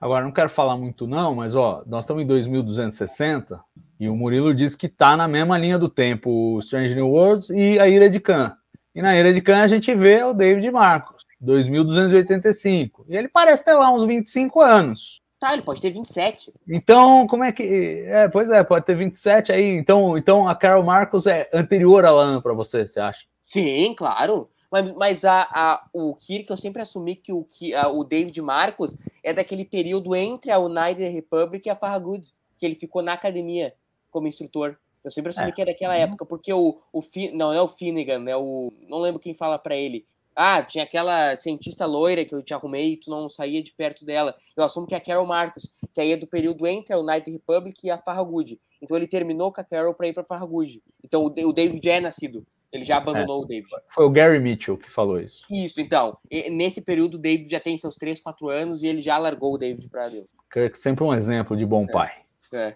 Agora, 0.00 0.24
não 0.24 0.32
quero 0.32 0.48
falar 0.48 0.76
muito 0.78 1.06
não, 1.06 1.34
mas 1.34 1.54
ó, 1.54 1.82
nós 1.86 2.04
estamos 2.04 2.22
em 2.22 2.26
2260 2.26 3.60
e 3.98 4.08
o 4.08 4.16
Murilo 4.16 4.54
diz 4.54 4.74
que 4.74 4.86
está 4.86 5.14
na 5.14 5.28
mesma 5.28 5.58
linha 5.58 5.78
do 5.78 5.90
tempo 5.90 6.30
o 6.30 6.58
Strange 6.60 6.94
New 6.94 7.08
Worlds 7.08 7.50
e 7.50 7.78
a 7.78 7.86
Ira 7.86 8.08
de 8.08 8.18
Khan. 8.18 8.56
E 8.94 9.02
na 9.02 9.14
Ira 9.14 9.32
de 9.32 9.42
Khan 9.42 9.60
a 9.60 9.68
gente 9.68 9.94
vê 9.94 10.22
o 10.24 10.32
David 10.32 10.70
Marcos, 10.70 11.26
2285. 11.38 13.04
E 13.10 13.16
ele 13.16 13.28
parece 13.28 13.62
ter 13.62 13.74
lá 13.74 13.92
uns 13.92 14.04
25 14.04 14.60
anos. 14.62 15.20
Tá, 15.38 15.52
ele 15.52 15.62
pode 15.62 15.82
ter 15.82 15.90
27. 15.90 16.52
Então, 16.68 17.26
como 17.26 17.44
é 17.44 17.52
que. 17.52 18.04
É, 18.06 18.28
pois 18.28 18.50
é, 18.50 18.62
pode 18.64 18.84
ter 18.84 18.94
27 18.94 19.52
aí. 19.52 19.70
Então, 19.70 20.16
então 20.16 20.48
a 20.48 20.54
Carol 20.54 20.82
Marcos 20.82 21.26
é 21.26 21.48
anterior 21.52 22.04
a 22.04 22.10
Lana 22.10 22.42
para 22.42 22.52
você, 22.52 22.86
você 22.86 23.00
acha? 23.00 23.26
Sim, 23.40 23.94
claro. 23.96 24.48
Mas, 24.70 24.94
mas 24.94 25.24
a, 25.24 25.42
a, 25.42 25.88
o 25.92 26.14
Kirk, 26.14 26.48
eu 26.48 26.56
sempre 26.56 26.80
assumi 26.80 27.16
que 27.16 27.32
o, 27.32 27.46
a, 27.76 27.88
o 27.88 28.04
David 28.04 28.40
Marcos 28.40 28.96
é 29.22 29.32
daquele 29.32 29.64
período 29.64 30.14
entre 30.14 30.52
a 30.52 30.58
United 30.58 31.08
Republic 31.08 31.66
e 31.66 31.70
a 31.70 31.76
Farragut, 31.76 32.28
que 32.56 32.64
ele 32.64 32.76
ficou 32.76 33.02
na 33.02 33.14
academia 33.14 33.74
como 34.10 34.28
instrutor. 34.28 34.76
Eu 35.04 35.10
sempre 35.10 35.30
assumi 35.30 35.48
é. 35.48 35.52
que 35.52 35.62
é 35.62 35.64
daquela 35.64 35.94
uhum. 35.94 36.00
época, 36.00 36.24
porque 36.24 36.52
o, 36.52 36.80
o 36.92 37.02
não, 37.32 37.38
não 37.38 37.52
é 37.52 37.60
o 37.60 37.68
Finnegan, 37.68 38.28
é 38.28 38.36
o. 38.36 38.72
Não 38.86 38.98
lembro 38.98 39.18
quem 39.18 39.34
fala 39.34 39.58
para 39.58 39.74
ele. 39.74 40.06
Ah, 40.36 40.62
tinha 40.62 40.84
aquela 40.84 41.34
cientista 41.36 41.84
loira 41.86 42.24
que 42.24 42.34
eu 42.34 42.42
te 42.42 42.54
arrumei 42.54 42.92
e 42.92 42.96
tu 42.96 43.10
não 43.10 43.28
saía 43.28 43.62
de 43.62 43.72
perto 43.72 44.04
dela. 44.04 44.36
Eu 44.56 44.62
assumo 44.62 44.86
que 44.86 44.94
é 44.94 44.98
a 44.98 45.00
Carol 45.00 45.26
Marcos, 45.26 45.68
que 45.92 46.00
aí 46.00 46.12
é 46.12 46.16
do 46.16 46.26
período 46.26 46.66
entre 46.66 46.94
a 46.94 46.98
United 46.98 47.30
Republic 47.30 47.84
e 47.84 47.90
a 47.90 47.98
Farragut. 47.98 48.58
Então 48.80 48.96
ele 48.96 49.08
terminou 49.08 49.52
com 49.52 49.60
a 49.60 49.64
Carol 49.64 49.92
para 49.92 50.06
ir 50.06 50.14
para 50.14 50.22
Farragut. 50.22 50.80
Então 51.02 51.24
o 51.24 51.52
David 51.52 51.80
já 51.82 51.94
é 51.94 52.00
nascido 52.00 52.46
Ele 52.72 52.84
já 52.84 52.98
abandonou 52.98 53.42
o 53.42 53.46
David. 53.46 53.68
Foi 53.86 54.04
o 54.04 54.10
Gary 54.10 54.38
Mitchell 54.38 54.78
que 54.78 54.90
falou 54.90 55.20
isso. 55.20 55.44
Isso, 55.50 55.80
então. 55.80 56.16
Nesse 56.50 56.80
período, 56.80 57.14
o 57.16 57.18
David 57.18 57.50
já 57.50 57.58
tem 57.58 57.76
seus 57.76 57.96
3, 57.96 58.20
4 58.20 58.48
anos 58.48 58.82
e 58.82 58.86
ele 58.86 59.02
já 59.02 59.18
largou 59.18 59.54
o 59.54 59.58
David 59.58 59.88
pra 59.88 60.08
Deus. 60.08 60.26
Kirk 60.52 60.78
sempre 60.78 61.04
um 61.04 61.12
exemplo 61.12 61.56
de 61.56 61.66
bom 61.66 61.86
pai. 61.86 62.12
É. 62.52 62.74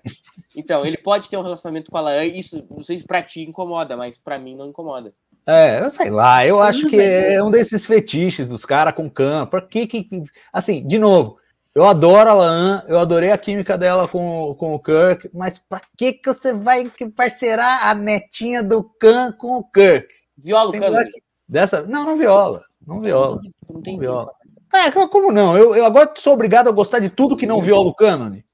Então, 0.57 0.85
ele 0.85 0.97
pode 0.97 1.29
ter 1.29 1.37
um 1.37 1.43
relacionamento 1.43 1.91
com 1.91 1.99
a 1.99 2.01
Laan, 2.01 2.25
isso 2.25 2.65
não 2.71 2.83
sei 2.83 2.99
se 2.99 3.05
pra 3.05 3.23
ti 3.23 3.43
incomoda, 3.43 3.97
mas 3.97 4.19
pra 4.19 4.39
mim 4.39 4.57
não 4.57 4.69
incomoda. 4.69 5.12
É, 5.47 5.81
eu 5.81 5.91
sei 5.91 6.11
lá, 6.11 6.47
eu 6.47 6.61
acho 6.61 6.89
que 6.89 6.99
é 6.99 7.43
um 7.43 7.51
desses 7.51 7.85
fetiches 7.85 8.49
dos 8.49 8.65
caras 8.65 8.95
com. 8.95 9.11
Pra 9.11 9.61
que 9.61 9.87
que. 9.87 10.09
Assim, 10.53 10.87
de 10.87 10.99
novo, 10.99 11.39
eu 11.74 11.84
adoro 11.84 12.30
a 12.30 12.34
Laan, 12.34 12.82
eu 12.86 12.98
adorei 12.98 13.30
a 13.30 13.38
química 13.38 13.76
dela 13.76 14.06
com, 14.06 14.55
com 14.55 14.74
o 14.74 14.78
Kirk, 14.78 15.28
mas 15.34 15.59
pra 15.59 15.80
que 15.96 16.12
que 16.12 16.32
você 16.32 16.52
vai 16.52 16.90
parceirar 17.16 17.86
a 17.88 17.94
netinha 17.94 18.62
do 18.62 18.84
Khan 19.01 19.32
com 19.32 19.59
o 19.59 19.64
Kirk? 19.64 20.09
Viola 20.38 20.70
o 20.70 20.72
Khan. 20.72 21.05
Dessa, 21.48 21.82
não, 21.82 22.05
não 22.05 22.16
viola, 22.16 22.62
não 22.86 23.01
viola. 23.01 23.40
Não 23.68 23.82
tem 23.82 23.94
Não 23.94 24.01
viola. 24.01 24.32
É, 24.72 24.90
como 24.90 25.30
não? 25.30 25.56
Eu, 25.56 25.74
eu 25.74 25.84
agora 25.84 26.12
sou 26.16 26.32
obrigado 26.32 26.68
a 26.68 26.72
gostar 26.72 26.98
de 26.98 27.09
tudo 27.09 27.36
que 27.36 27.46
não 27.46 27.60
viola 27.60 27.86
o 27.86 27.94
cânone. 27.94 28.44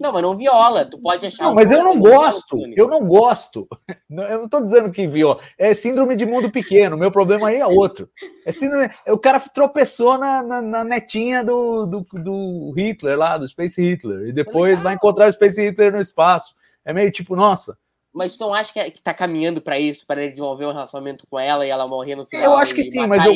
Não, 0.00 0.10
mas 0.12 0.22
não 0.22 0.36
viola. 0.36 0.88
Tu 0.88 0.98
pode 0.98 1.26
achar. 1.26 1.44
Não, 1.44 1.52
um 1.52 1.54
mas 1.54 1.70
eu 1.70 1.84
não 1.84 1.98
gosto. 1.98 2.58
Eu 2.74 2.88
não 2.88 3.06
gosto. 3.06 3.68
Eu 4.08 4.40
não 4.40 4.48
tô 4.48 4.62
dizendo 4.62 4.90
que 4.90 5.06
viola. 5.06 5.38
É 5.58 5.74
síndrome 5.74 6.16
de 6.16 6.24
mundo 6.24 6.50
pequeno. 6.50 6.96
Meu 6.96 7.10
problema 7.10 7.48
aí 7.48 7.56
é 7.56 7.66
outro. 7.66 8.08
É 8.46 8.52
síndrome. 8.52 8.88
O 9.08 9.18
cara 9.18 9.38
tropeçou 9.40 10.16
na, 10.16 10.42
na, 10.42 10.62
na 10.62 10.84
netinha 10.84 11.44
do, 11.44 11.86
do, 11.86 12.06
do 12.12 12.72
Hitler 12.76 13.18
lá, 13.18 13.36
do 13.36 13.46
Space 13.46 13.80
Hitler. 13.82 14.28
E 14.28 14.32
depois 14.32 14.80
vai 14.80 14.94
encontrar 14.94 15.28
o 15.28 15.32
Space 15.32 15.60
Hitler 15.60 15.92
no 15.92 16.00
espaço. 16.00 16.54
É 16.84 16.92
meio 16.92 17.10
tipo, 17.10 17.36
nossa. 17.36 17.76
Mas 18.16 18.34
tu 18.34 18.40
não 18.40 18.54
acha 18.54 18.72
que, 18.72 18.78
é- 18.80 18.90
que 18.90 19.02
tá 19.02 19.12
caminhando 19.12 19.60
pra 19.60 19.78
isso, 19.78 20.06
para 20.06 20.22
ele 20.22 20.30
desenvolver 20.30 20.64
um 20.64 20.72
relacionamento 20.72 21.26
com 21.28 21.38
ela 21.38 21.66
e 21.66 21.68
ela 21.70 21.86
morrer 21.86 22.16
no 22.16 22.24
final? 22.24 22.44
Eu 22.46 22.56
acho 22.56 22.74
que 22.74 22.82
sim, 22.82 23.06
mas 23.06 23.22
eu? 23.26 23.34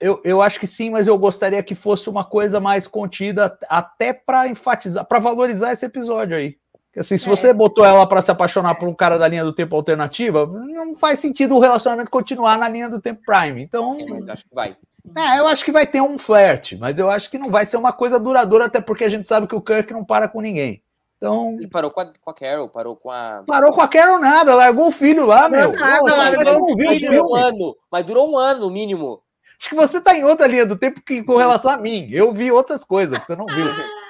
Eu, 0.00 0.20
eu 0.24 0.42
acho 0.42 0.58
que 0.58 0.66
sim, 0.66 0.90
mas 0.90 1.06
eu 1.06 1.16
gostaria 1.16 1.62
que 1.62 1.74
fosse 1.76 2.10
uma 2.10 2.24
coisa 2.24 2.58
mais 2.58 2.88
contida, 2.88 3.56
até 3.68 4.12
para 4.12 4.48
enfatizar, 4.48 5.04
para 5.04 5.20
valorizar 5.20 5.72
esse 5.72 5.86
episódio 5.86 6.36
aí. 6.36 6.56
Porque, 6.86 6.98
assim, 6.98 7.16
se 7.16 7.26
É. 7.26 7.30
você 7.30 7.52
botou 7.52 7.84
ela 7.84 8.04
para 8.08 8.20
se 8.20 8.32
apaixonar 8.32 8.74
por 8.74 8.88
um 8.88 8.94
cara 8.94 9.16
da 9.16 9.28
linha 9.28 9.44
do 9.44 9.52
tempo 9.52 9.76
alternativa, 9.76 10.44
não 10.46 10.92
faz 10.96 11.20
sentido 11.20 11.54
o 11.54 11.60
relacionamento 11.60 12.10
continuar 12.10 12.58
na 12.58 12.68
linha 12.68 12.88
do 12.88 13.00
tempo 13.00 13.20
prime. 13.24 13.62
Então, 13.62 13.96
Mas 14.08 14.26
eu 14.26 14.32
acho 14.32 14.42
que 14.48 14.54
vai. 14.54 14.76
é, 15.16 15.38
eu 15.38 15.46
acho 15.46 15.64
que 15.64 15.70
vai 15.70 15.86
ter 15.86 16.00
um 16.00 16.18
flerte, 16.18 16.76
mas 16.76 16.98
eu 16.98 17.08
acho 17.08 17.30
que 17.30 17.38
não 17.38 17.48
vai 17.50 17.64
ser 17.64 17.76
uma 17.76 17.92
coisa 17.92 18.18
duradoura, 18.18 18.64
até 18.64 18.80
porque 18.80 19.04
a 19.04 19.08
gente 19.08 19.24
sabe 19.28 19.46
que 19.46 19.54
o 19.54 19.60
Kirk 19.62 19.92
não 19.92 20.04
para 20.04 20.26
com 20.26 20.40
ninguém. 20.40 20.82
Então, 21.20 21.50
Ele 21.58 21.68
parou 21.68 21.90
com 21.90 22.00
a, 22.00 22.06
com 22.06 22.30
a 22.30 22.34
Carol, 22.34 22.68
parou 22.70 22.96
com 22.96 23.10
a. 23.10 23.44
parou 23.46 23.74
com 23.74 23.82
a 23.82 23.88
Carol 23.88 24.18
nada, 24.18 24.54
largou 24.54 24.88
o 24.88 24.90
filho 24.90 25.26
lá, 25.26 25.50
meu. 25.50 25.70
nada, 25.72 26.16
largou 26.16 26.72
o 26.72 26.76
Mas 26.78 27.02
durou 27.02 27.30
um 27.30 27.34
ano, 27.34 27.76
mas 27.92 28.04
durou 28.06 28.32
um 28.32 28.38
ano 28.38 28.60
no 28.60 28.70
mínimo. 28.70 29.22
Acho 29.60 29.68
que 29.68 29.74
você 29.74 30.00
tá 30.00 30.16
em 30.16 30.24
outra 30.24 30.46
linha 30.46 30.64
do 30.64 30.78
tempo 30.78 31.02
que 31.02 31.22
com 31.22 31.36
relação 31.36 31.70
a 31.70 31.76
mim. 31.76 32.08
Eu 32.10 32.32
vi 32.32 32.50
outras 32.50 32.82
coisas 32.82 33.18
que 33.18 33.26
você 33.26 33.36
não 33.36 33.44
viu. 33.44 33.66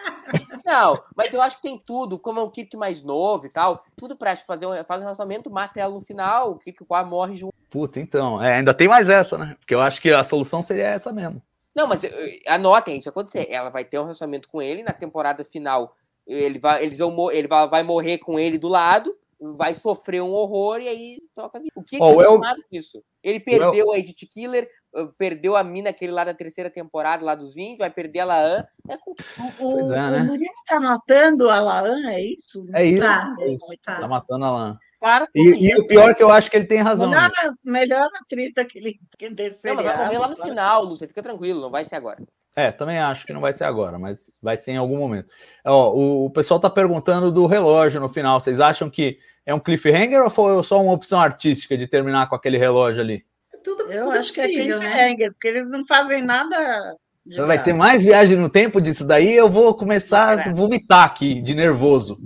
Não, 0.64 1.02
mas 1.16 1.34
eu 1.34 1.42
acho 1.42 1.56
que 1.56 1.62
tem 1.62 1.76
tudo, 1.84 2.16
como 2.16 2.38
é 2.38 2.44
um 2.44 2.50
Kirk 2.50 2.76
mais 2.76 3.02
novo 3.02 3.44
e 3.44 3.50
tal, 3.50 3.82
tudo 3.96 4.16
pra 4.16 4.36
fazer 4.36 4.66
um, 4.66 4.84
faz 4.84 5.00
um 5.00 5.04
relacionamento, 5.04 5.50
mata 5.50 5.80
ela 5.80 5.92
no 5.92 6.00
final, 6.00 6.52
o 6.52 6.58
Kirk 6.58 6.84
quase 6.84 7.10
morre 7.10 7.36
junto. 7.36 7.52
Puta, 7.68 7.98
então, 7.98 8.40
é, 8.40 8.54
ainda 8.54 8.72
tem 8.72 8.86
mais 8.86 9.08
essa, 9.08 9.36
né? 9.36 9.56
Porque 9.58 9.74
eu 9.74 9.80
acho 9.80 10.00
que 10.00 10.12
a 10.12 10.22
solução 10.22 10.62
seria 10.62 10.86
essa 10.86 11.12
mesmo. 11.12 11.42
Não, 11.74 11.88
mas 11.88 12.04
eh, 12.04 12.38
anotem 12.46 12.98
isso 12.98 13.08
acontecer. 13.08 13.48
Ela 13.50 13.70
vai 13.70 13.84
ter 13.84 13.98
um 13.98 14.02
relacionamento 14.02 14.48
com 14.48 14.62
ele 14.62 14.84
na 14.84 14.92
temporada 14.92 15.44
final. 15.44 15.96
Ele 16.26 16.58
vai, 16.58 16.82
eles 16.84 16.98
vão, 16.98 17.30
ele 17.30 17.48
vai, 17.48 17.68
vai 17.68 17.82
morrer 17.82 18.18
com 18.18 18.38
ele 18.38 18.56
do 18.58 18.68
lado, 18.68 19.14
vai 19.40 19.74
sofrer 19.74 20.22
um 20.22 20.32
horror 20.32 20.80
e 20.80 20.88
aí 20.88 21.18
toca 21.34 21.58
a 21.58 21.60
vida. 21.60 21.72
O 21.74 21.82
que 21.82 21.96
Ó, 22.00 22.10
o 22.12 22.16
tá 22.16 22.22
El- 22.22 22.28
acostumado 22.28 22.62
com 22.62 22.76
isso? 22.76 23.02
Ele 23.22 23.40
perdeu 23.40 23.90
a 23.92 23.98
Edith 23.98 24.26
Killer, 24.30 24.68
eh, 24.94 25.08
perdeu 25.18 25.56
a 25.56 25.64
mina 25.64 25.90
aquele 25.90 26.12
lá 26.12 26.24
da 26.24 26.32
terceira 26.34 26.70
temporada 26.70 27.24
lá 27.24 27.34
dos 27.34 27.56
índios, 27.56 27.78
vai 27.78 27.90
perder 27.90 28.20
a 28.20 28.24
Laan. 28.26 28.64
É 28.88 28.96
com- 28.96 29.12
O, 29.12 29.72
Pois 29.72 29.90
é, 29.90 29.98
o 29.98 30.10
né? 30.10 30.18
Murilo 30.24 30.50
tá 30.66 30.78
matando 30.78 31.50
a 31.50 31.60
Laan, 31.60 32.10
é 32.10 32.20
isso? 32.22 32.64
É 32.74 32.84
isso. 32.84 33.00
Tá, 33.06 33.34
é 33.40 33.52
isso. 33.52 33.66
Tá 33.84 34.08
matando 34.08 34.44
a 34.44 34.78
com 35.00 35.28
E, 35.34 35.70
e 35.70 35.74
o 35.76 35.86
pior 35.86 36.10
é 36.10 36.14
que 36.14 36.22
eu 36.22 36.30
acho 36.30 36.50
que 36.50 36.56
ele 36.58 36.66
tem 36.66 36.78
razão. 36.80 37.08
Melhor, 37.08 37.30
né? 37.30 37.54
melhor 37.64 38.08
atriz 38.22 38.52
daquele 38.52 39.00
desse 39.32 39.66
Não, 39.66 39.74
mas 39.76 39.84
vai 39.86 39.94
morrer 39.96 40.08
seriado. 40.10 40.20
lá 40.20 40.28
no 40.28 40.36
final, 40.36 40.84
Lúcia, 40.84 41.08
fica 41.08 41.22
tranquilo, 41.22 41.60
não 41.60 41.70
vai 41.70 41.84
ser 41.86 41.96
agora. 41.96 42.22
É, 42.56 42.72
também 42.72 42.98
acho 42.98 43.26
que 43.26 43.32
não 43.32 43.40
vai 43.40 43.52
ser 43.52 43.64
agora, 43.64 43.98
mas 43.98 44.32
vai 44.42 44.56
ser 44.56 44.72
em 44.72 44.76
algum 44.76 44.98
momento. 44.98 45.28
Ó, 45.64 45.92
o, 45.92 46.26
o 46.26 46.30
pessoal 46.30 46.58
tá 46.58 46.68
perguntando 46.68 47.30
do 47.30 47.46
relógio 47.46 48.00
no 48.00 48.08
final. 48.08 48.40
Vocês 48.40 48.58
acham 48.58 48.90
que 48.90 49.18
é 49.46 49.54
um 49.54 49.60
cliffhanger 49.60 50.22
ou 50.22 50.30
foi 50.30 50.62
só 50.64 50.82
uma 50.82 50.92
opção 50.92 51.20
artística 51.20 51.76
de 51.76 51.86
terminar 51.86 52.28
com 52.28 52.34
aquele 52.34 52.58
relógio 52.58 53.02
ali? 53.02 53.24
Tudo, 53.62 53.84
Eu 53.92 54.06
tudo 54.06 54.18
acho 54.18 54.32
que 54.32 54.40
é 54.40 54.48
possível, 54.48 54.80
né? 54.80 54.90
cliffhanger, 54.90 55.32
porque 55.32 55.48
eles 55.48 55.70
não 55.70 55.86
fazem 55.86 56.22
nada. 56.22 56.96
de 57.24 57.40
Vai 57.40 57.62
ter 57.62 57.72
mais 57.72 58.02
viagem 58.02 58.36
no 58.36 58.48
tempo 58.48 58.80
disso 58.80 59.06
daí, 59.06 59.32
eu 59.32 59.48
vou 59.48 59.74
começar 59.74 60.40
a 60.40 60.52
vomitar 60.52 61.04
aqui, 61.04 61.40
de 61.40 61.54
nervoso. 61.54 62.18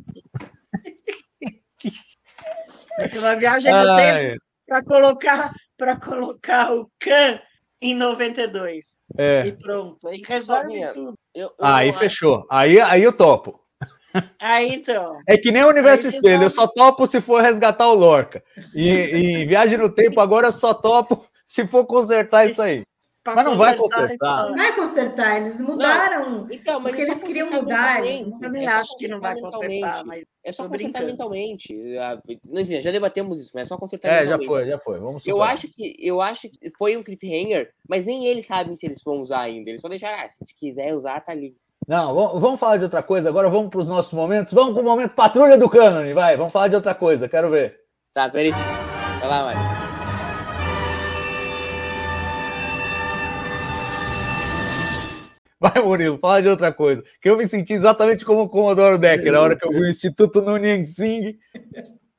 Uma 3.18 3.34
viagem 3.34 3.72
no 3.72 3.96
tempo 3.96 4.40
para 4.66 4.84
colocar, 4.84 5.52
para 5.76 5.96
colocar 5.96 6.72
o 6.72 6.90
Khan 6.98 7.40
em 7.84 7.94
92. 7.94 8.96
é. 9.18 9.46
E 9.46 9.52
pronto. 9.52 10.08
Aí 10.08 10.22
resolve 10.26 10.92
tudo. 10.92 11.14
Eu, 11.34 11.48
eu 11.58 11.66
Aí 11.66 11.92
fechou. 11.92 12.46
Aí, 12.50 12.80
aí 12.80 13.02
eu 13.02 13.12
topo. 13.12 13.60
Aí 14.40 14.74
então. 14.74 15.18
É 15.28 15.36
que 15.36 15.50
nem 15.50 15.64
o 15.64 15.68
Universo 15.68 16.08
Espelho, 16.08 16.44
eu 16.44 16.50
só 16.50 16.66
topo 16.66 17.06
se 17.06 17.20
for 17.20 17.42
resgatar 17.42 17.88
o 17.88 17.94
Lorca. 17.94 18.42
E, 18.74 18.88
e 18.88 19.44
Viagem 19.44 19.76
no 19.76 19.90
Tempo 19.90 20.20
agora 20.20 20.46
eu 20.46 20.52
só 20.52 20.72
topo 20.72 21.26
se 21.46 21.66
for 21.66 21.84
consertar 21.84 22.48
isso 22.48 22.62
aí. 22.62 22.84
Pra 23.24 23.34
Mas 23.34 23.44
não 23.46 23.56
vai 23.56 23.74
consertar. 23.74 24.48
Não 24.48 24.54
vai 24.54 24.74
consertar, 24.74 25.36
eles 25.38 25.60
mudaram. 25.60 26.46
Então, 26.50 26.78
mas 26.78 26.96
é 26.96 27.02
eles 27.02 27.22
queriam 27.22 27.48
mudar, 27.50 28.04
Eu 28.06 28.38
também 28.38 28.64
é 28.66 28.68
acho 28.68 28.96
que 28.96 29.08
não 29.08 29.18
vai 29.18 29.40
consertar 29.40 30.04
mas 30.04 30.24
É 30.44 30.52
só 30.52 30.68
consertar 30.68 31.02
brincando. 31.02 31.06
mentalmente. 31.06 31.74
Ah, 31.98 32.20
Enfim, 32.52 32.80
já 32.82 32.92
debatemos 32.92 33.40
isso, 33.40 33.50
mas 33.54 33.62
é 33.62 33.64
só 33.64 33.78
consertar 33.78 34.08
É, 34.08 34.12
já 34.26 34.36
mentalmente. 34.36 34.46
foi, 34.46 34.66
já 34.66 34.78
foi. 34.78 34.98
Vamos 35.00 35.26
Eu 35.26 35.36
superar. 35.36 35.54
acho 35.54 35.68
que 35.68 35.96
eu 35.98 36.20
acho 36.20 36.48
que 36.50 36.70
foi 36.78 36.96
um 36.96 37.02
cliffhanger, 37.02 37.70
mas 37.88 38.04
nem 38.04 38.26
eles 38.26 38.46
sabem 38.46 38.76
se 38.76 38.86
eles 38.86 39.02
vão 39.02 39.20
usar 39.20 39.40
ainda. 39.40 39.70
Eles 39.70 39.80
só 39.80 39.88
deixaram, 39.88 40.18
ah, 40.18 40.28
se 40.30 40.54
quiser 40.54 40.94
usar, 40.94 41.20
tá 41.22 41.32
ali. 41.32 41.56
Não, 41.88 42.14
vamos, 42.40 42.60
falar 42.60 42.76
de 42.78 42.84
outra 42.84 43.02
coisa. 43.02 43.28
Agora 43.28 43.48
vamos 43.50 43.70
para 43.70 43.80
os 43.80 43.88
nossos 43.88 44.12
momentos. 44.12 44.52
Vamos 44.54 44.72
para 44.74 44.82
o 44.82 44.84
momento 44.84 45.14
Patrulha 45.14 45.58
do 45.58 45.68
Cânone, 45.68 46.12
vai. 46.14 46.36
Vamos 46.36 46.52
falar 46.52 46.68
de 46.68 46.76
outra 46.76 46.94
coisa, 46.94 47.28
quero 47.28 47.50
ver. 47.50 47.76
Tá, 48.12 48.28
peraí. 48.28 48.52
Vai 48.52 49.28
lá, 49.28 49.44
Mari. 49.54 49.93
Vai, 55.64 55.82
Murilo, 55.82 56.18
fala 56.18 56.42
de 56.42 56.48
outra 56.48 56.70
coisa. 56.70 57.02
Que 57.22 57.30
eu 57.30 57.38
me 57.38 57.46
senti 57.46 57.72
exatamente 57.72 58.22
como 58.22 58.42
o 58.42 58.48
Comodoro 58.50 58.98
Decker, 58.98 59.32
na 59.32 59.40
hora 59.40 59.56
que 59.56 59.66
eu 59.66 59.70
vi 59.70 59.78
o 59.78 59.88
Instituto 59.88 60.42
Nunien 60.42 60.84
Singh. 60.84 61.38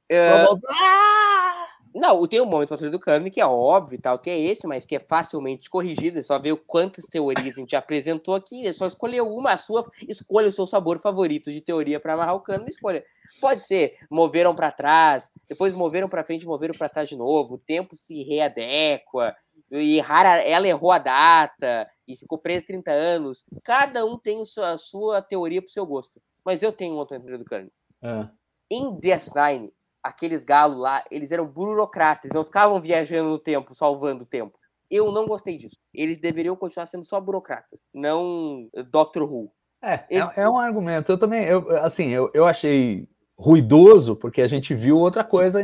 É, 0.09 0.45
Ah! 0.81 1.65
Não, 1.93 2.25
tem 2.27 2.41
um 2.41 2.45
momento 2.45 2.69
patrulha 2.69 2.91
do 2.91 2.99
Kami 2.99 3.29
que 3.29 3.39
é 3.39 3.45
óbvio 3.45 3.95
e 3.95 4.01
tal, 4.01 4.17
que 4.17 4.31
é 4.31 4.37
esse, 4.37 4.65
mas 4.67 4.83
que 4.83 4.95
é 4.95 4.99
facilmente 4.99 5.69
corrigido. 5.69 6.17
É 6.17 6.23
só 6.23 6.39
ver 6.39 6.53
o 6.53 6.57
quantas 6.57 7.05
teorias 7.05 7.55
a 7.55 7.59
gente 7.59 7.75
apresentou 7.75 8.33
aqui. 8.33 8.65
É 8.65 8.73
só 8.73 8.87
escolher 8.87 9.21
uma, 9.21 9.51
a 9.51 9.57
sua. 9.57 9.89
Escolha 10.07 10.47
o 10.47 10.51
seu 10.51 10.65
sabor 10.65 10.99
favorito 10.99 11.51
de 11.51 11.61
teoria 11.61 11.99
para 11.99 12.13
amarrar 12.13 12.35
o 12.35 12.41
cano. 12.41 12.65
Escolha. 12.67 13.03
Pode 13.39 13.61
ser, 13.61 13.95
moveram 14.09 14.55
para 14.55 14.71
trás, 14.71 15.31
depois 15.47 15.73
moveram 15.73 16.09
para 16.09 16.23
frente, 16.23 16.47
moveram 16.47 16.73
para 16.73 16.89
trás 16.89 17.07
de 17.07 17.15
novo. 17.15 17.55
O 17.55 17.59
tempo 17.59 17.95
se 17.95 18.23
readequa. 18.23 19.35
E 19.71 19.99
rara, 19.99 20.37
ela 20.39 20.67
errou 20.67 20.91
a 20.91 20.97
data 20.97 21.87
e 22.07 22.15
ficou 22.15 22.37
presa 22.37 22.65
30 22.67 22.91
anos. 22.91 23.45
Cada 23.63 24.05
um 24.05 24.17
tem 24.17 24.41
a 24.41 24.45
sua, 24.45 24.71
a 24.71 24.77
sua 24.77 25.21
teoria 25.21 25.61
pro 25.61 25.71
seu 25.71 25.85
gosto. 25.85 26.21
Mas 26.45 26.61
eu 26.61 26.71
tenho 26.71 26.95
outra 26.95 27.19
teoria 27.19 27.37
do 27.37 27.45
Kami. 27.45 27.71
É. 28.03 28.27
Em 28.69 28.95
DS9, 28.99 29.71
aqueles 30.03 30.43
galos 30.43 30.77
lá, 30.77 31.03
eles 31.09 31.31
eram 31.31 31.45
burocratas, 31.47 32.31
não 32.33 32.43
ficavam 32.43 32.79
viajando 32.81 33.29
no 33.29 33.39
tempo, 33.39 33.73
salvando 33.73 34.23
o 34.23 34.27
tempo. 34.27 34.57
Eu 34.89 35.11
não 35.11 35.25
gostei 35.25 35.57
disso. 35.57 35.77
Eles 35.93 36.19
deveriam 36.19 36.55
continuar 36.55 36.85
sendo 36.85 37.03
só 37.03 37.19
burocratas, 37.19 37.79
não 37.93 38.69
Doctor 38.91 39.23
Who. 39.23 39.51
É, 39.83 40.05
Esse- 40.09 40.39
é, 40.39 40.43
é 40.43 40.49
um 40.49 40.57
argumento. 40.57 41.11
Eu 41.11 41.17
também, 41.17 41.43
eu, 41.45 41.69
assim, 41.77 42.09
eu, 42.09 42.29
eu 42.33 42.45
achei 42.45 43.07
ruidoso, 43.37 44.15
porque 44.15 44.41
a 44.41 44.47
gente 44.47 44.73
viu 44.73 44.97
outra 44.97 45.23
coisa. 45.23 45.61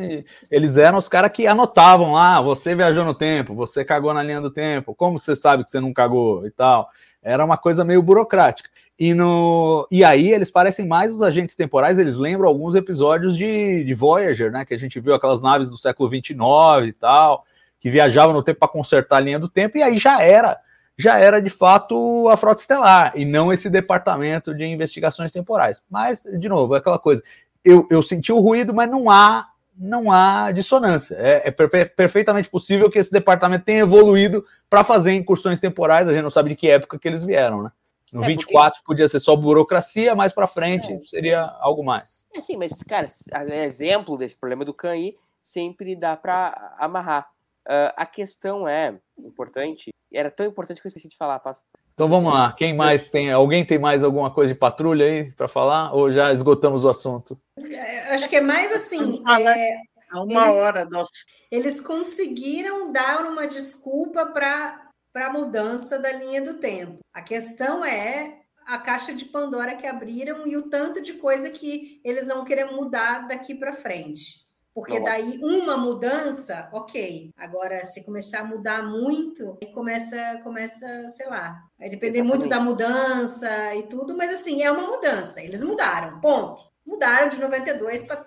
Eles 0.50 0.78
eram 0.78 0.98
os 0.98 1.08
caras 1.08 1.32
que 1.32 1.48
anotavam 1.48 2.12
lá, 2.12 2.42
você 2.42 2.76
viajou 2.76 3.06
no 3.06 3.14
tempo, 3.14 3.56
você 3.56 3.86
cagou 3.86 4.14
na 4.14 4.22
linha 4.22 4.42
do 4.42 4.52
tempo, 4.52 4.94
como 4.94 5.18
você 5.18 5.36
sabe 5.36 5.64
que 5.64 5.72
você 5.72 5.80
não 5.80 5.94
cagou 5.94 6.46
e 6.46 6.52
tal. 6.52 6.90
Era 7.24 7.46
uma 7.46 7.58
coisa 7.58 7.86
meio 7.86 8.02
burocrática. 8.02 8.70
E, 9.00 9.14
no, 9.14 9.88
e 9.90 10.04
aí 10.04 10.32
eles 10.32 10.52
parecem 10.52 10.88
mais 10.88 11.14
os 11.14 11.22
agentes 11.22 11.56
temporais, 11.56 11.98
eles 11.98 12.18
lembram 12.18 12.48
alguns 12.48 12.76
episódios 12.76 13.36
de, 13.38 13.84
de 13.84 13.94
Voyager, 13.94 14.52
né? 14.52 14.66
Que 14.66 14.74
a 14.74 14.80
gente 14.80 15.00
viu 15.00 15.16
aquelas 15.16 15.42
naves 15.42 15.70
do 15.70 15.78
século 15.78 16.10
29 16.10 16.88
e 16.88 16.94
tal, 16.94 17.46
que 17.80 17.90
viajavam 17.90 18.34
no 18.34 18.44
tempo 18.44 18.60
para 18.60 18.68
consertar 18.68 19.18
a 19.18 19.22
linha 19.22 19.40
do 19.40 19.50
tempo, 19.50 19.78
e 19.78 19.84
aí 19.84 19.98
já 19.98 20.22
era 20.22 20.60
já 20.98 21.18
era 21.18 21.42
de 21.42 21.50
fato 21.50 22.28
a 22.30 22.38
frota 22.38 22.62
estelar 22.62 23.14
e 23.16 23.26
não 23.26 23.52
esse 23.52 23.70
departamento 23.70 24.54
de 24.54 24.64
investigações 24.66 25.32
temporais. 25.32 25.82
Mas, 25.90 26.24
de 26.40 26.48
novo, 26.48 26.76
é 26.76 26.78
aquela 26.78 27.00
coisa. 27.00 27.24
Eu, 27.64 27.88
eu 27.90 28.02
senti 28.02 28.32
o 28.32 28.40
ruído, 28.40 28.74
mas 28.74 28.90
não 28.90 29.10
há 29.10 29.48
não 29.78 30.12
há 30.12 30.52
dissonância. 30.52 31.16
É, 31.16 31.48
é 31.48 31.52
per 31.52 31.96
perfeitamente 31.96 32.50
possível 32.50 32.90
que 32.90 33.00
esse 33.00 33.12
departamento 33.12 33.66
tenha 33.66 33.80
evoluído 33.80 34.46
para 34.70 34.84
fazer 34.84 35.14
incursões 35.14 35.60
temporais. 35.60 36.08
A 36.08 36.14
gente 36.14 36.24
não 36.24 36.30
sabe 36.32 36.50
de 36.50 36.56
que 36.56 36.70
época 36.70 37.00
que 37.00 37.08
eles 37.08 37.24
vieram, 37.24 37.64
né? 37.64 37.72
No 38.12 38.24
é 38.24 38.28
24 38.28 38.74
porque... 38.74 38.86
podia 38.86 39.08
ser 39.08 39.20
só 39.20 39.36
burocracia, 39.36 40.14
mais 40.14 40.34
para 40.34 40.46
frente 40.46 40.92
é. 40.94 41.00
seria 41.04 41.42
algo 41.60 41.84
mais. 41.84 42.28
É 42.36 42.42
sim, 42.42 42.58
mas, 42.58 42.84
cara, 42.84 43.06
exemplo 43.66 44.18
desse 44.18 44.36
problema 44.36 44.66
do 44.66 44.74
Khan 44.74 44.96
sempre 45.40 45.96
dá 45.96 46.16
para 46.18 46.76
amarrar. 46.78 47.30
Uh, 47.68 47.94
a 47.96 48.06
questão 48.06 48.68
é 48.68 49.00
importante, 49.18 49.94
era 50.12 50.30
tão 50.30 50.46
importante 50.46 50.82
que 50.82 50.88
eu 50.88 50.90
esqueci 50.90 51.08
de 51.08 51.16
falar, 51.16 51.40
passo. 51.40 51.64
Então 51.94 52.08
vamos 52.08 52.34
lá, 52.34 52.52
quem 52.54 52.74
mais 52.74 53.10
tem? 53.10 53.32
Alguém 53.32 53.64
tem 53.64 53.78
mais 53.78 54.04
alguma 54.04 54.32
coisa 54.32 54.54
de 54.54 54.60
patrulha 54.60 55.06
aí 55.06 55.34
para 55.34 55.48
falar? 55.48 55.94
Ou 55.94 56.12
já 56.12 56.32
esgotamos 56.32 56.84
o 56.84 56.90
assunto? 56.90 57.40
É, 57.58 58.14
acho 58.16 58.30
que 58.30 58.38
é 58.38 58.42
mais 58.42 58.72
assim. 58.72 59.22
É, 59.30 59.78
uma 60.14 60.44
eles, 60.44 60.54
hora, 60.54 60.86
nossa. 60.86 61.12
Eles 61.50 61.80
conseguiram 61.80 62.92
dar 62.92 63.26
uma 63.26 63.48
desculpa 63.48 64.26
para 64.26 64.90
a 65.16 65.30
mudança 65.30 66.00
da 66.00 66.12
linha 66.12 66.42
do 66.42 66.56
tempo. 66.56 67.00
A 67.14 67.22
questão 67.22 67.86
é 67.86 68.40
a 68.66 68.78
caixa 68.78 69.14
de 69.14 69.26
Pandora 69.26 69.76
que 69.76 69.86
abriram 69.86 70.48
e 70.48 70.56
o 70.56 70.70
tanto 70.70 71.02
de 71.02 71.14
coisa 71.14 71.50
que 71.50 72.00
eles 72.04 72.28
vão 72.28 72.44
querer 72.44 72.66
mudar 72.66 73.28
daqui 73.28 73.54
para 73.54 73.74
frente. 73.74 74.48
Porque 74.74 74.98
Nossa. 75.00 75.12
daí 75.12 75.38
uma 75.44 75.76
mudança, 75.76 76.70
ok. 76.72 77.32
Agora, 77.36 77.84
se 77.84 78.06
começar 78.06 78.40
a 78.40 78.46
mudar 78.46 78.84
muito, 78.84 79.58
aí 79.62 79.72
começa, 79.74 80.40
começa, 80.44 81.10
sei 81.10 81.28
lá, 81.28 81.62
vai 81.78 81.90
depender 81.90 82.20
Exatamente. 82.20 82.38
muito 82.38 82.50
da 82.50 82.60
mudança 82.62 83.76
e 83.76 83.84
tudo, 83.84 84.16
mas 84.16 84.32
assim, 84.32 84.62
é 84.64 84.72
uma 84.72 84.88
mudança. 84.88 85.42
Eles 85.42 85.62
mudaram, 85.62 86.22
ponto. 86.22 86.64
Mudaram 86.86 87.28
de 87.28 87.40
92 87.40 88.04
para 88.04 88.26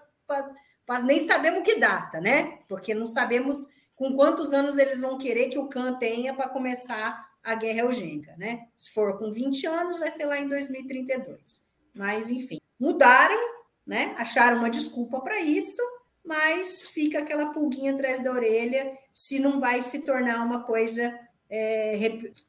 nem 1.02 1.18
sabemos 1.20 1.62
que 1.62 1.80
data, 1.80 2.20
né? 2.20 2.58
Porque 2.68 2.94
não 2.94 3.06
sabemos 3.06 3.70
com 3.96 4.14
quantos 4.14 4.52
anos 4.52 4.76
eles 4.76 5.00
vão 5.00 5.16
querer 5.16 5.48
que 5.48 5.58
o 5.58 5.68
Khan 5.68 5.94
tenha 5.94 6.34
para 6.34 6.48
começar 6.48 7.26
a 7.42 7.54
guerra 7.54 7.80
eugênica, 7.80 8.34
né? 8.36 8.66
Se 8.76 8.90
for 8.92 9.18
com 9.18 9.32
20 9.32 9.66
anos, 9.66 9.98
vai 9.98 10.10
ser 10.10 10.26
lá 10.26 10.38
em 10.38 10.48
2032. 10.48 11.66
Mas, 11.94 12.30
enfim, 12.30 12.60
mudaram, 12.78 13.38
né? 13.86 14.14
Acharam 14.18 14.58
uma 14.58 14.68
desculpa 14.68 15.20
para 15.20 15.40
isso 15.40 15.80
mas 16.24 16.88
fica 16.88 17.18
aquela 17.18 17.46
pulguinha 17.46 17.92
atrás 17.92 18.22
da 18.22 18.32
orelha 18.32 18.92
se 19.12 19.38
não 19.38 19.60
vai 19.60 19.82
se 19.82 20.02
tornar 20.02 20.44
uma 20.44 20.62
coisa 20.62 21.18
é, 21.50 21.98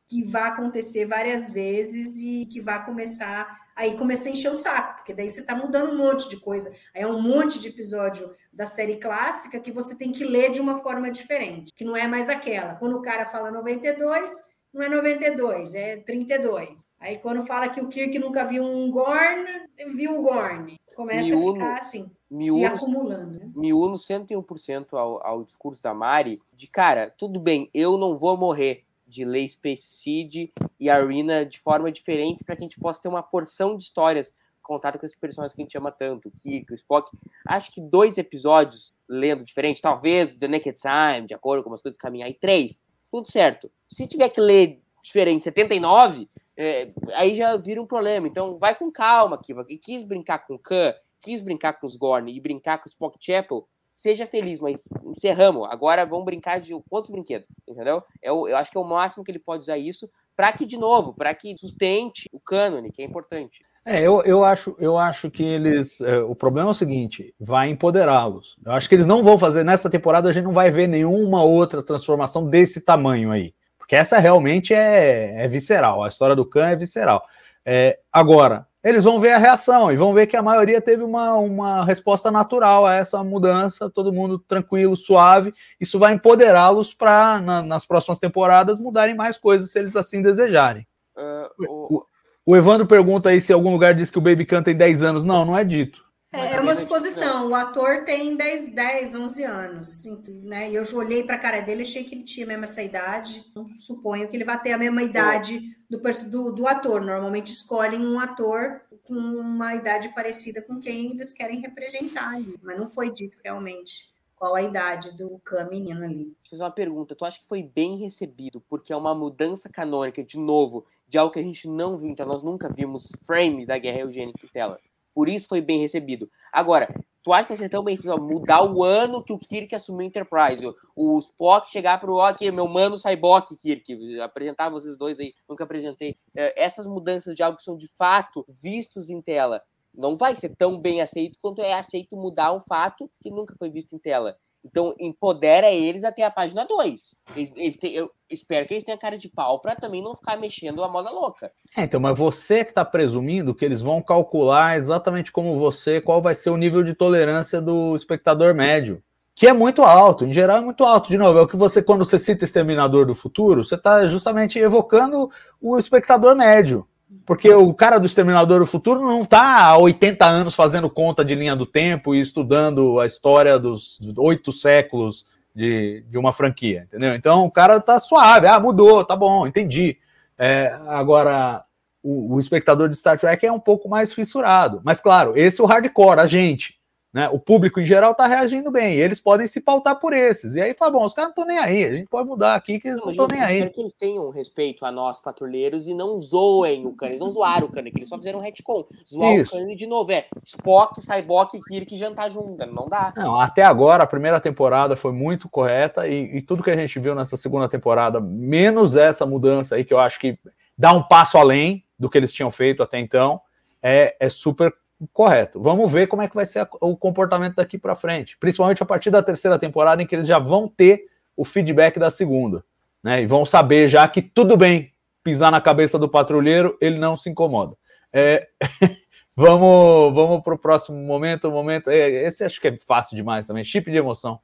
que 0.07 0.23
vai 0.23 0.43
acontecer 0.43 1.05
várias 1.05 1.51
vezes 1.51 2.17
e 2.17 2.45
que 2.45 2.61
vai 2.61 2.83
começar 2.85 3.65
aí 3.75 3.97
começar 3.97 4.29
a 4.29 4.31
encher 4.31 4.51
o 4.51 4.55
saco, 4.55 4.95
porque 4.95 5.13
daí 5.13 5.29
você 5.29 5.41
está 5.41 5.53
mudando 5.53 5.91
um 5.91 5.97
monte 5.97 6.29
de 6.29 6.37
coisa. 6.37 6.71
Aí 6.95 7.01
é 7.01 7.07
um 7.07 7.21
monte 7.21 7.59
de 7.59 7.67
episódio 7.67 8.33
da 8.51 8.65
série 8.65 8.95
clássica 8.95 9.59
que 9.59 9.71
você 9.71 9.97
tem 9.97 10.11
que 10.11 10.23
ler 10.23 10.51
de 10.51 10.61
uma 10.61 10.79
forma 10.79 11.11
diferente, 11.11 11.73
que 11.75 11.83
não 11.83 11.95
é 11.95 12.07
mais 12.07 12.29
aquela. 12.29 12.75
Quando 12.75 12.95
o 12.97 13.01
cara 13.01 13.25
fala 13.25 13.51
92, 13.51 14.31
não 14.73 14.81
é 14.81 14.89
92, 14.89 15.73
é 15.75 15.97
32. 15.97 16.85
Aí 16.99 17.17
quando 17.17 17.45
fala 17.45 17.69
que 17.69 17.81
o 17.81 17.87
Kirk 17.87 18.17
nunca 18.17 18.45
viu 18.45 18.63
um 18.63 18.89
Gorn, 18.89 19.45
viu 19.93 20.19
o 20.19 20.21
Gorn. 20.21 20.77
Começa 20.95 21.35
a 21.35 21.53
ficar 21.53 21.79
assim 21.79 22.09
me 22.35 22.45
se 22.45 22.51
uno, 22.51 22.65
acumulando. 22.67 23.39
Né? 23.39 23.51
Me 23.55 23.73
uno 23.73 23.95
101% 23.95 24.93
ao, 24.93 25.25
ao 25.25 25.43
discurso 25.43 25.81
da 25.81 25.93
Mari 25.93 26.41
de, 26.55 26.67
cara, 26.67 27.09
tudo 27.17 27.39
bem, 27.39 27.69
eu 27.73 27.97
não 27.97 28.17
vou 28.17 28.37
morrer 28.37 28.83
de 29.07 29.23
ler 29.23 29.47
Space 29.47 29.83
Seed 29.83 30.49
e 30.79 30.89
Arena 30.89 31.45
de 31.45 31.59
forma 31.59 31.91
diferente 31.91 32.43
para 32.43 32.55
que 32.55 32.63
a 32.63 32.65
gente 32.65 32.79
possa 32.79 33.01
ter 33.01 33.07
uma 33.07 33.23
porção 33.23 33.77
de 33.77 33.83
histórias 33.83 34.33
contada 34.61 34.97
com 34.97 35.05
esses 35.05 35.17
personagens 35.17 35.53
que 35.53 35.61
a 35.61 35.65
gente 35.65 35.77
ama 35.77 35.91
tanto, 35.91 36.27
o 36.27 36.31
Kirk, 36.31 36.71
o 36.71 36.75
Spock. 36.75 37.09
Acho 37.47 37.71
que 37.71 37.79
dois 37.79 38.17
episódios 38.17 38.91
lendo 39.07 39.43
diferente, 39.43 39.79
talvez 39.79 40.35
The 40.35 40.47
Naked 40.47 40.81
Time, 40.81 41.27
de 41.27 41.35
acordo 41.35 41.63
com 41.63 41.71
as 41.71 41.83
coisas 41.83 41.97
caminhar, 41.97 42.29
e 42.29 42.33
três, 42.33 42.83
tudo 43.11 43.29
certo. 43.29 43.71
Se 43.87 44.07
tiver 44.07 44.29
que 44.29 44.41
ler 44.41 44.81
diferente 45.03 45.43
79, 45.43 46.27
é, 46.57 46.91
aí 47.13 47.35
já 47.35 47.55
vira 47.57 47.81
um 47.81 47.85
problema. 47.85 48.27
Então 48.27 48.57
vai 48.57 48.75
com 48.75 48.91
calma, 48.91 49.37
Kiva. 49.37 49.63
Quis 49.65 50.03
brincar 50.03 50.39
com 50.39 50.55
o 50.55 50.59
Khan, 50.59 50.95
quis 51.25 51.41
brincar 51.41 51.73
com 51.73 51.87
os 51.87 51.95
Gorn 51.95 52.31
e 52.31 52.39
brincar 52.39 52.77
com 52.77 52.85
os 52.85 52.91
Spock 52.91 53.17
Chapel, 53.19 53.67
seja 53.91 54.27
feliz, 54.27 54.59
mas 54.59 54.83
encerramos. 55.03 55.67
Agora 55.71 56.05
vamos 56.05 56.25
brincar 56.25 56.59
de 56.59 56.71
quantos 56.87 57.09
brinquedos, 57.09 57.47
entendeu? 57.67 58.03
Eu, 58.21 58.47
eu 58.47 58.55
acho 58.55 58.69
que 58.69 58.77
é 58.77 58.81
o 58.81 58.83
máximo 58.83 59.23
que 59.23 59.31
ele 59.31 59.39
pode 59.39 59.63
usar 59.63 59.77
isso 59.77 60.07
para 60.35 60.53
que, 60.53 60.65
de 60.65 60.77
novo, 60.77 61.13
para 61.13 61.33
que 61.33 61.57
sustente 61.57 62.29
o 62.31 62.39
cânone, 62.39 62.91
que 62.91 63.01
é 63.01 63.05
importante. 63.05 63.63
É, 63.83 64.01
eu, 64.01 64.21
eu, 64.23 64.43
acho, 64.43 64.75
eu 64.79 64.97
acho 64.97 65.31
que 65.31 65.43
eles. 65.43 66.01
É, 66.01 66.19
o 66.19 66.35
problema 66.35 66.69
é 66.69 66.71
o 66.71 66.75
seguinte: 66.75 67.33
vai 67.39 67.69
empoderá-los. 67.69 68.57
Eu 68.63 68.73
acho 68.73 68.87
que 68.87 68.95
eles 68.95 69.05
não 69.05 69.23
vão 69.23 69.37
fazer. 69.37 69.63
Nessa 69.63 69.89
temporada, 69.89 70.29
a 70.29 70.33
gente 70.33 70.43
não 70.43 70.53
vai 70.53 70.69
ver 70.69 70.87
nenhuma 70.87 71.43
outra 71.43 71.81
transformação 71.81 72.47
desse 72.47 72.81
tamanho 72.81 73.31
aí. 73.31 73.53
Porque 73.77 73.95
essa 73.95 74.19
realmente 74.19 74.73
é, 74.73 75.45
é 75.45 75.47
visceral. 75.47 76.03
A 76.03 76.07
história 76.07 76.35
do 76.35 76.45
Khan 76.45 76.69
é 76.69 76.75
visceral. 76.75 77.23
É, 77.63 77.99
agora, 78.11 78.67
eles 78.85 79.03
vão 79.03 79.19
ver 79.19 79.31
a 79.31 79.39
reação 79.39 79.91
e 79.91 79.97
vão 79.97 80.13
ver 80.13 80.27
que 80.27 80.37
a 80.37 80.43
maioria 80.43 80.79
teve 80.79 81.03
uma, 81.03 81.33
uma 81.33 81.83
resposta 81.83 82.29
natural 82.29 82.85
a 82.85 82.93
essa 82.93 83.23
mudança, 83.23 83.89
todo 83.89 84.13
mundo 84.13 84.37
tranquilo, 84.37 84.95
suave. 84.95 85.51
Isso 85.81 85.97
vai 85.97 86.13
empoderá-los 86.13 86.93
para, 86.93 87.41
na, 87.41 87.63
nas 87.63 87.83
próximas 87.83 88.19
temporadas, 88.19 88.79
mudarem 88.79 89.15
mais 89.15 89.39
coisas 89.39 89.71
se 89.71 89.79
eles 89.79 89.95
assim 89.95 90.21
desejarem. 90.21 90.85
Uh, 91.17 91.65
o... 91.67 91.95
O, 91.95 92.05
o 92.45 92.55
Evandro 92.55 92.85
pergunta 92.85 93.29
aí 93.29 93.41
se 93.41 93.51
algum 93.51 93.71
lugar 93.71 93.95
diz 93.95 94.11
que 94.11 94.19
o 94.19 94.21
Baby 94.21 94.45
Khan 94.45 94.61
tem 94.61 94.75
10 94.75 95.01
anos. 95.01 95.23
Não, 95.23 95.43
não 95.43 95.57
é 95.57 95.63
dito. 95.63 96.04
É, 96.35 96.55
é 96.55 96.59
uma 96.59 96.75
suposição. 96.75 97.49
O 97.49 97.55
ator 97.55 98.03
tem 98.03 98.35
10, 98.35 98.73
10 98.73 99.15
11 99.15 99.43
anos. 99.43 100.03
Né? 100.43 100.71
E 100.71 100.75
eu 100.75 100.83
olhei 100.95 101.23
para 101.23 101.35
a 101.35 101.39
cara 101.39 101.61
dele 101.61 101.83
achei 101.83 102.03
que 102.03 102.15
ele 102.15 102.23
tinha 102.23 102.45
mesmo 102.45 102.63
essa 102.63 102.81
idade. 102.81 103.43
Não 103.55 103.67
suponho 103.77 104.27
que 104.27 104.35
ele 104.35 104.43
vai 104.43 104.61
ter 104.61 104.73
a 104.73 104.77
mesma 104.77 105.01
idade 105.01 105.75
do, 105.89 105.99
do, 106.29 106.51
do 106.51 106.67
ator. 106.67 107.01
Normalmente 107.01 107.51
escolhem 107.51 107.99
um 107.99 108.19
ator 108.19 108.81
com 109.03 109.13
uma 109.13 109.75
idade 109.75 110.09
parecida 110.09 110.61
com 110.61 110.79
quem 110.79 111.11
eles 111.11 111.31
querem 111.31 111.61
representar 111.61 112.35
ali. 112.35 112.55
Mas 112.61 112.77
não 112.77 112.89
foi 112.89 113.11
dito 113.11 113.37
realmente 113.43 114.13
qual 114.35 114.55
a 114.55 114.61
idade 114.61 115.15
do 115.15 115.39
Khan 115.39 115.69
menino 115.69 116.03
ali. 116.03 116.25
Deixa 116.25 116.33
eu 116.45 116.49
fazer 116.51 116.63
uma 116.63 116.71
pergunta. 116.71 117.15
Tu 117.15 117.25
acha 117.25 117.39
que 117.39 117.47
foi 117.47 117.63
bem 117.63 117.97
recebido 117.97 118.61
porque 118.69 118.91
é 118.91 118.95
uma 118.95 119.15
mudança 119.15 119.69
canônica, 119.69 120.23
de 120.23 120.37
novo, 120.37 120.85
de 121.07 121.17
algo 121.17 121.31
que 121.31 121.39
a 121.39 121.43
gente 121.43 121.67
não 121.67 121.97
viu, 121.97 122.09
então 122.09 122.27
nós 122.27 122.43
nunca 122.43 122.67
vimos 122.67 123.11
frame 123.25 123.65
da 123.65 123.77
Guerra 123.77 123.99
Eugênica 123.99 124.39
em 124.43 124.49
tela? 124.49 124.79
Por 125.15 125.29
isso 125.29 125.47
foi 125.47 125.61
bem 125.61 125.79
recebido. 125.79 126.29
Agora, 126.51 126.93
tu 127.23 127.31
acha 127.31 127.43
que 127.43 127.49
vai 127.49 127.57
ser 127.57 127.69
tão 127.69 127.83
bem 127.85 127.95
recebido? 127.95 128.21
Mudar 128.21 128.63
o 128.63 128.83
ano 128.83 129.23
que 129.23 129.31
o 129.31 129.39
Kirk 129.39 129.73
assumiu 129.73 130.05
Enterprise. 130.05 130.61
O, 130.93 131.17
Spock 131.17 131.71
chegar 131.71 132.01
pro, 132.01 132.19
aqui, 132.19 132.51
meu 132.51 132.67
mano 132.67 132.97
Cyborg 132.97 133.47
Kirk. 133.55 134.19
Apresentar 134.21 134.69
vocês 134.69 134.97
dois 134.97 135.17
aí, 135.17 135.33
nunca 135.47 135.63
apresentei. 135.63 136.17
É, 136.35 136.61
essas 136.61 136.85
mudanças 136.85 137.33
de 137.33 137.41
algo 137.41 137.55
que 137.57 137.63
são 137.63 137.77
de 137.77 137.87
fato 137.87 138.45
vistos 138.61 139.09
em 139.09 139.21
tela. 139.21 139.61
Não 139.93 140.17
vai 140.17 140.35
ser 140.35 140.53
tão 140.57 140.77
bem 140.77 141.01
aceito 141.01 141.39
quanto 141.41 141.61
é 141.61 141.73
aceito 141.73 142.17
mudar 142.17 142.51
um 142.51 142.59
fato 142.59 143.09
que 143.21 143.31
nunca 143.31 143.55
foi 143.57 143.69
visto 143.69 143.95
em 143.95 143.99
tela. 143.99 144.35
Então, 144.65 144.95
empodera 144.99 145.69
eles 145.69 146.03
até 146.03 146.23
a 146.23 146.31
página 146.31 146.65
2. 146.65 147.15
Eles, 147.35 147.51
eles 147.55 147.77
eu 147.83 148.09
espero 148.27 148.67
que 148.67 148.73
eles 148.73 148.83
tenham 148.83 148.97
cara 148.97 149.15
de 149.15 149.29
pau 149.29 149.61
para 149.61 149.75
também 149.75 150.03
não 150.03 150.15
ficar 150.15 150.37
mexendo 150.37 150.83
a 150.83 150.89
moda 150.89 151.11
louca. 151.11 151.51
É, 151.77 151.83
então, 151.83 151.99
mas 151.99 152.17
você 152.17 152.63
que 152.63 152.71
está 152.71 152.83
presumindo 152.83 153.53
que 153.53 153.63
eles 153.63 153.81
vão 153.81 154.01
calcular 154.01 154.75
exatamente 154.75 155.31
como 155.31 155.59
você 155.59 156.01
qual 156.01 156.19
vai 156.19 156.33
ser 156.33 156.49
o 156.49 156.57
nível 156.57 156.81
de 156.81 156.95
tolerância 156.95 157.61
do 157.61 157.95
espectador 157.95 158.55
médio. 158.55 159.03
Que 159.35 159.47
é 159.47 159.53
muito 159.53 159.83
alto, 159.83 160.25
em 160.25 160.31
geral 160.31 160.57
é 160.57 160.61
muito 160.61 160.83
alto. 160.83 161.09
De 161.09 161.17
novo, 161.17 161.37
é 161.37 161.41
o 161.41 161.47
que 161.47 161.57
você, 161.57 161.83
quando 161.83 162.05
você 162.05 162.17
cita 162.17 162.45
Exterminador 162.45 163.05
do 163.05 163.13
Futuro, 163.13 163.63
você 163.63 163.75
está 163.75 164.07
justamente 164.07 164.57
evocando 164.57 165.29
o 165.61 165.77
espectador 165.77 166.35
médio. 166.35 166.87
Porque 167.25 167.53
o 167.53 167.73
cara 167.73 167.99
do 167.99 168.05
Exterminador 168.05 168.59
do 168.59 168.65
Futuro 168.65 169.01
não 169.01 169.23
está 169.23 169.65
há 169.65 169.77
80 169.77 170.25
anos 170.25 170.55
fazendo 170.55 170.89
conta 170.89 171.23
de 171.23 171.35
linha 171.35 171.55
do 171.55 171.65
tempo 171.65 172.15
e 172.15 172.21
estudando 172.21 172.99
a 172.99 173.05
história 173.05 173.59
dos 173.59 173.99
oito 174.17 174.51
séculos 174.51 175.25
de, 175.55 176.03
de 176.09 176.17
uma 176.17 176.33
franquia, 176.33 176.87
entendeu? 176.87 177.15
Então 177.15 177.45
o 177.45 177.51
cara 177.51 177.79
tá 177.79 177.99
suave, 177.99 178.47
ah, 178.47 178.59
mudou, 178.59 179.03
tá 179.05 179.15
bom, 179.15 179.47
entendi. 179.47 179.97
É, 180.37 180.77
agora, 180.87 181.63
o, 182.03 182.35
o, 182.35 182.39
espectador 182.39 182.89
de 182.89 182.95
Star 182.95 183.17
Trek 183.17 183.45
é 183.45 183.51
um 183.51 183.59
pouco 183.59 183.87
mais 183.87 184.13
fissurado. 184.13 184.81
Mas 184.83 184.99
claro, 184.99 185.37
esse 185.37 185.61
é 185.61 185.63
o 185.63 185.67
hardcore, 185.67 186.19
a 186.19 186.25
gente. 186.25 186.75
Né? 187.15 187.29
O 187.29 187.39
público 187.39 187.79
em 187.79 187.85
geral 187.85 188.11
está 188.11 188.27
reagindo 188.27 188.69
bem, 188.69 188.95
e 188.95 188.99
eles 188.99 189.21
podem 189.21 189.47
se 189.47 189.61
pautar 189.61 189.97
por 190.01 190.11
esses. 190.11 190.55
E 190.55 190.61
aí 190.61 190.73
fala, 190.73 190.91
bom, 190.91 191.05
os 191.05 191.13
caras 191.13 191.29
não 191.29 191.43
estão 191.43 191.45
nem 191.45 191.57
aí, 191.57 191.85
a 191.85 191.93
gente 191.95 192.09
pode 192.09 192.27
mudar 192.27 192.55
aqui 192.55 192.77
que 192.77 192.89
eles 192.89 192.99
não 192.99 193.09
estão 193.09 193.25
nem 193.31 193.41
aí. 193.41 193.61
Eu 193.61 193.69
que 193.69 193.79
eles 193.79 193.93
tenham 193.93 194.29
respeito 194.31 194.85
a 194.85 194.91
nós, 194.91 195.17
patrulheiros, 195.21 195.87
e 195.87 195.93
não 195.93 196.19
zoem 196.19 196.85
o 196.85 196.91
Kanye. 196.91 197.13
Eles 197.13 197.21
não 197.21 197.31
zoaram 197.31 197.67
o 197.67 197.71
Kanye, 197.71 197.89
que 197.89 197.99
eles 197.99 198.09
só 198.09 198.17
fizeram 198.17 198.39
um 198.39 198.41
retcon. 198.41 198.83
Zoar 199.07 199.33
Isso. 199.33 199.55
o 199.55 199.57
Kanye 199.57 199.77
de 199.77 199.87
novo, 199.87 200.11
é 200.11 200.25
Spock, 200.43 200.99
Cyborg 200.99 201.55
e 201.55 201.61
Kirk 201.61 201.95
jantar 201.95 202.29
junto, 202.29 202.65
não 202.65 202.85
dá. 202.85 203.13
Não, 203.15 203.39
até 203.39 203.63
agora, 203.63 204.03
a 204.03 204.07
primeira 204.07 204.41
temporada 204.41 204.97
foi 204.97 205.13
muito 205.13 205.47
correta, 205.47 206.09
e, 206.09 206.39
e 206.39 206.41
tudo 206.41 206.63
que 206.63 206.71
a 206.71 206.75
gente 206.75 206.99
viu 206.99 207.15
nessa 207.15 207.37
segunda 207.37 207.69
temporada, 207.69 208.19
menos 208.19 208.97
essa 208.97 209.25
mudança 209.25 209.75
aí, 209.75 209.85
que 209.85 209.93
eu 209.93 209.99
acho 209.99 210.19
que 210.19 210.37
dá 210.77 210.91
um 210.91 211.01
passo 211.01 211.37
além 211.37 211.85
do 211.97 212.09
que 212.09 212.17
eles 212.17 212.33
tinham 212.33 212.51
feito 212.51 212.83
até 212.83 212.99
então, 212.99 213.39
é, 213.81 214.17
é 214.19 214.27
super 214.27 214.73
correto. 215.11 215.61
Vamos 215.61 215.91
ver 215.91 216.07
como 216.07 216.21
é 216.21 216.27
que 216.27 216.35
vai 216.35 216.45
ser 216.45 216.59
a, 216.59 216.69
o 216.81 216.95
comportamento 216.95 217.55
daqui 217.55 217.77
para 217.77 217.95
frente, 217.95 218.37
principalmente 218.37 218.81
a 218.81 218.85
partir 218.85 219.09
da 219.09 219.21
terceira 219.21 219.59
temporada, 219.59 220.01
em 220.01 220.07
que 220.07 220.15
eles 220.15 220.27
já 220.27 220.39
vão 220.39 220.67
ter 220.67 221.05
o 221.35 221.43
feedback 221.43 221.99
da 221.99 222.09
segunda, 222.09 222.63
né? 223.03 223.21
E 223.21 223.25
vão 223.25 223.45
saber 223.45 223.87
já 223.87 224.07
que 224.07 224.21
tudo 224.21 224.55
bem 224.55 224.93
pisar 225.23 225.51
na 225.51 225.59
cabeça 225.59 225.97
do 225.97 226.07
patrulheiro, 226.07 226.77
ele 226.79 226.97
não 226.97 227.17
se 227.17 227.29
incomoda. 227.29 227.75
É, 228.13 228.47
vamos 229.35 230.13
vamos 230.13 230.41
para 230.41 230.53
o 230.53 230.59
próximo 230.59 230.97
momento. 230.97 231.51
momento 231.51 231.89
é, 231.89 232.09
esse 232.09 232.43
acho 232.43 232.61
que 232.61 232.67
é 232.69 232.77
fácil 232.85 233.15
demais 233.15 233.47
também. 233.47 233.63
Chip 233.63 233.91
de 233.91 233.97
emoção. 233.97 234.39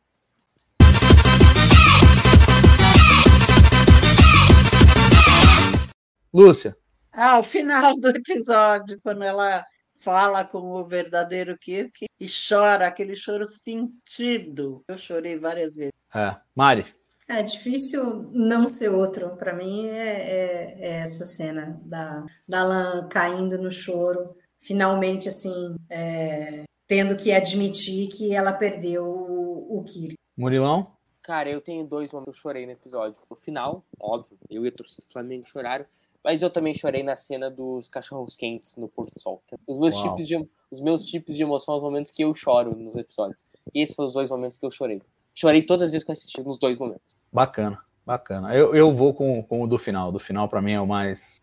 Lúcia. 6.34 6.76
Ah, 7.12 7.40
o 7.40 7.44
final 7.44 8.00
do 8.00 8.10
episódio, 8.10 9.00
quando 9.04 9.22
ela 9.22 9.66
fala 10.02 10.44
com 10.44 10.72
o 10.72 10.86
verdadeiro 10.86 11.58
Kirk 11.58 12.06
e 12.20 12.28
chora, 12.28 12.88
aquele 12.88 13.16
choro 13.16 13.46
sentido. 13.46 14.84
Eu 14.88 14.98
chorei 14.98 15.38
várias 15.38 15.76
vezes. 15.76 15.94
É, 16.14 16.36
Mari. 16.56 16.86
É 17.28 17.42
difícil 17.42 18.30
não 18.34 18.66
ser 18.66 18.90
outro. 18.90 19.38
Para 19.38 19.54
mim 19.54 19.88
é, 19.88 20.00
é, 20.00 20.78
é, 20.80 20.90
essa 21.04 21.26
cena 21.26 21.80
da, 21.86 22.26
da 22.48 22.60
Alan 22.60 23.08
caindo 23.08 23.58
no 23.58 23.72
choro, 23.72 24.36
finalmente 24.60 25.30
assim, 25.30 25.76
é, 25.90 26.64
tendo 26.88 27.16
que 27.16 27.32
admitir 27.32 28.10
que 28.10 28.34
ela 28.34 28.52
perdeu 28.52 29.06
o, 29.06 29.80
o 29.80 29.84
Kirk. 29.86 30.16
Murilão? 30.36 30.98
Cara, 31.22 31.50
eu 31.50 31.62
tenho 31.62 31.88
dois 31.88 32.12
momentos 32.12 32.34
que 32.34 32.40
eu 32.40 32.42
chorei 32.42 32.66
no 32.66 32.72
episódio. 32.74 33.22
No 33.30 33.36
final, 33.36 33.86
óbvio, 34.00 34.38
eu 34.50 34.66
e 34.66 34.70
a 34.70 34.72
torcida 34.72 35.06
do 35.08 35.14
Flamengo 35.14 35.48
choraram. 35.48 35.86
Mas 36.24 36.42
eu 36.42 36.50
também 36.50 36.74
chorei 36.74 37.02
na 37.02 37.16
cena 37.16 37.50
dos 37.50 37.88
cachorros 37.88 38.36
quentes 38.36 38.76
no 38.76 38.88
Porto 38.88 39.20
Sol. 39.20 39.42
Os 39.68 39.80
meus, 39.80 39.96
tipos 39.96 40.28
de, 40.28 40.48
os 40.70 40.80
meus 40.80 41.06
tipos 41.06 41.36
de 41.36 41.42
emoção 41.42 41.66
são 41.66 41.78
os 41.78 41.84
momentos 41.84 42.12
que 42.12 42.24
eu 42.24 42.34
choro 42.36 42.76
nos 42.76 42.96
episódios. 42.96 43.44
E 43.74 43.82
esses 43.82 43.96
foram 43.96 44.08
os 44.08 44.14
dois 44.14 44.30
momentos 44.30 44.58
que 44.58 44.66
eu 44.66 44.72
chorei. 44.72 45.02
Chorei 45.34 45.64
todas 45.64 45.86
as 45.86 45.92
vezes 45.92 46.06
que 46.06 46.12
eu 46.12 46.14
assisti, 46.14 46.44
nos 46.44 46.60
dois 46.60 46.78
momentos. 46.78 47.16
Bacana, 47.32 47.80
bacana. 48.06 48.56
Eu, 48.56 48.76
eu 48.76 48.94
vou 48.94 49.14
com, 49.14 49.42
com 49.44 49.64
o 49.64 49.68
do 49.68 49.78
final. 49.78 50.12
Do 50.12 50.20
final, 50.20 50.48
para 50.48 50.62
mim, 50.62 50.74
é 50.74 50.82
o 50.82 50.86
mais, 50.86 51.42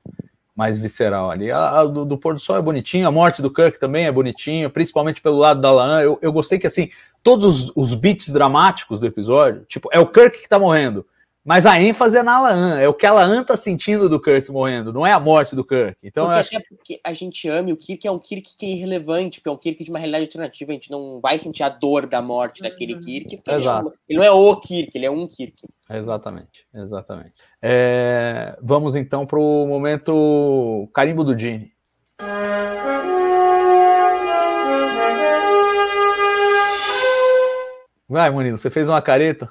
mais 0.55 0.79
visceral 0.79 1.31
ali. 1.31 1.51
A, 1.51 1.81
a 1.81 1.85
do, 1.85 2.05
do 2.05 2.19
Pôr 2.19 2.35
do 2.35 2.41
Sol 2.41 2.57
é 2.57 2.63
bonitinho, 2.63 3.09
a 3.09 3.11
morte 3.11 3.43
do 3.43 3.53
Kirk 3.53 3.81
também 3.81 4.07
é 4.07 4.13
bonitinha, 4.13 4.71
principalmente 4.71 5.21
pelo 5.21 5.39
lado 5.39 5.61
da 5.61 5.73
Laan. 5.73 6.03
Eu, 6.03 6.19
eu 6.23 6.33
gostei 6.33 6.59
que, 6.59 6.67
assim, 6.69 6.89
todos 7.23 7.45
os, 7.45 7.73
os 7.75 7.95
beats 7.95 8.31
dramáticos 8.31 9.01
do 9.01 9.07
episódio, 9.07 9.65
tipo, 9.65 9.89
é 9.93 9.99
o 9.99 10.07
Kirk 10.07 10.39
que 10.39 10.49
tá 10.49 10.59
morrendo 10.59 11.05
mas 11.49 11.65
a 11.65 11.81
ênfase 11.81 12.19
é 12.19 12.23
na 12.23 12.37
Alan, 12.37 12.79
é 12.79 12.87
o 12.87 12.93
que 12.93 13.07
a 13.07 13.11
Alan 13.11 13.43
tá 13.43 13.57
sentindo 13.57 14.07
do 14.07 14.21
Kirk 14.21 14.53
morrendo, 14.53 14.93
não 14.93 15.07
é 15.07 15.13
a 15.13 15.19
morte 15.19 15.57
do 15.57 15.65
Kirk. 15.65 15.97
Então 16.05 16.27
porque 16.27 16.41
acho 16.41 16.57
até 16.59 16.67
porque 16.69 17.01
a 17.03 17.15
gente 17.15 17.49
ama 17.49 17.73
o 17.73 17.77
Kirk 17.77 18.07
é 18.07 18.11
um 18.11 18.19
Kirk 18.19 18.55
que 18.55 18.67
é 18.67 18.69
irrelevante, 18.69 19.41
é 19.43 19.51
um 19.51 19.57
Kirk 19.57 19.83
de 19.83 19.89
uma 19.89 19.99
realidade 19.99 20.27
alternativa, 20.27 20.73
a 20.73 20.75
gente 20.75 20.91
não 20.91 21.21
vai 21.23 21.39
sentir 21.39 21.63
a 21.63 21.71
dor 21.71 22.07
da 22.07 22.21
morte 22.21 22.61
daquele 22.61 22.97
Uhum. 22.97 23.01
Kirk, 23.01 23.37
porque 23.39 23.51
Exato. 23.51 23.91
ele, 24.07 24.19
não 24.19 24.25
é 24.27 24.31
o 24.31 24.57
Kirk, 24.57 24.95
ele 24.95 25.07
é 25.07 25.11
um 25.11 25.27
Kirk. 25.27 25.67
Exatamente, 25.89 26.67
exatamente. 26.75 27.33
É, 27.63 28.55
vamos 28.61 28.95
então 28.95 29.25
para 29.25 29.39
o 29.39 29.67
momento 29.67 30.87
carimbo 30.93 31.25
do 31.25 31.39
Gene. 31.39 31.73
Vai, 38.07 38.29
Murilo, 38.29 38.59
você 38.59 38.69
fez 38.69 38.87
uma 38.87 39.01
careta? 39.01 39.49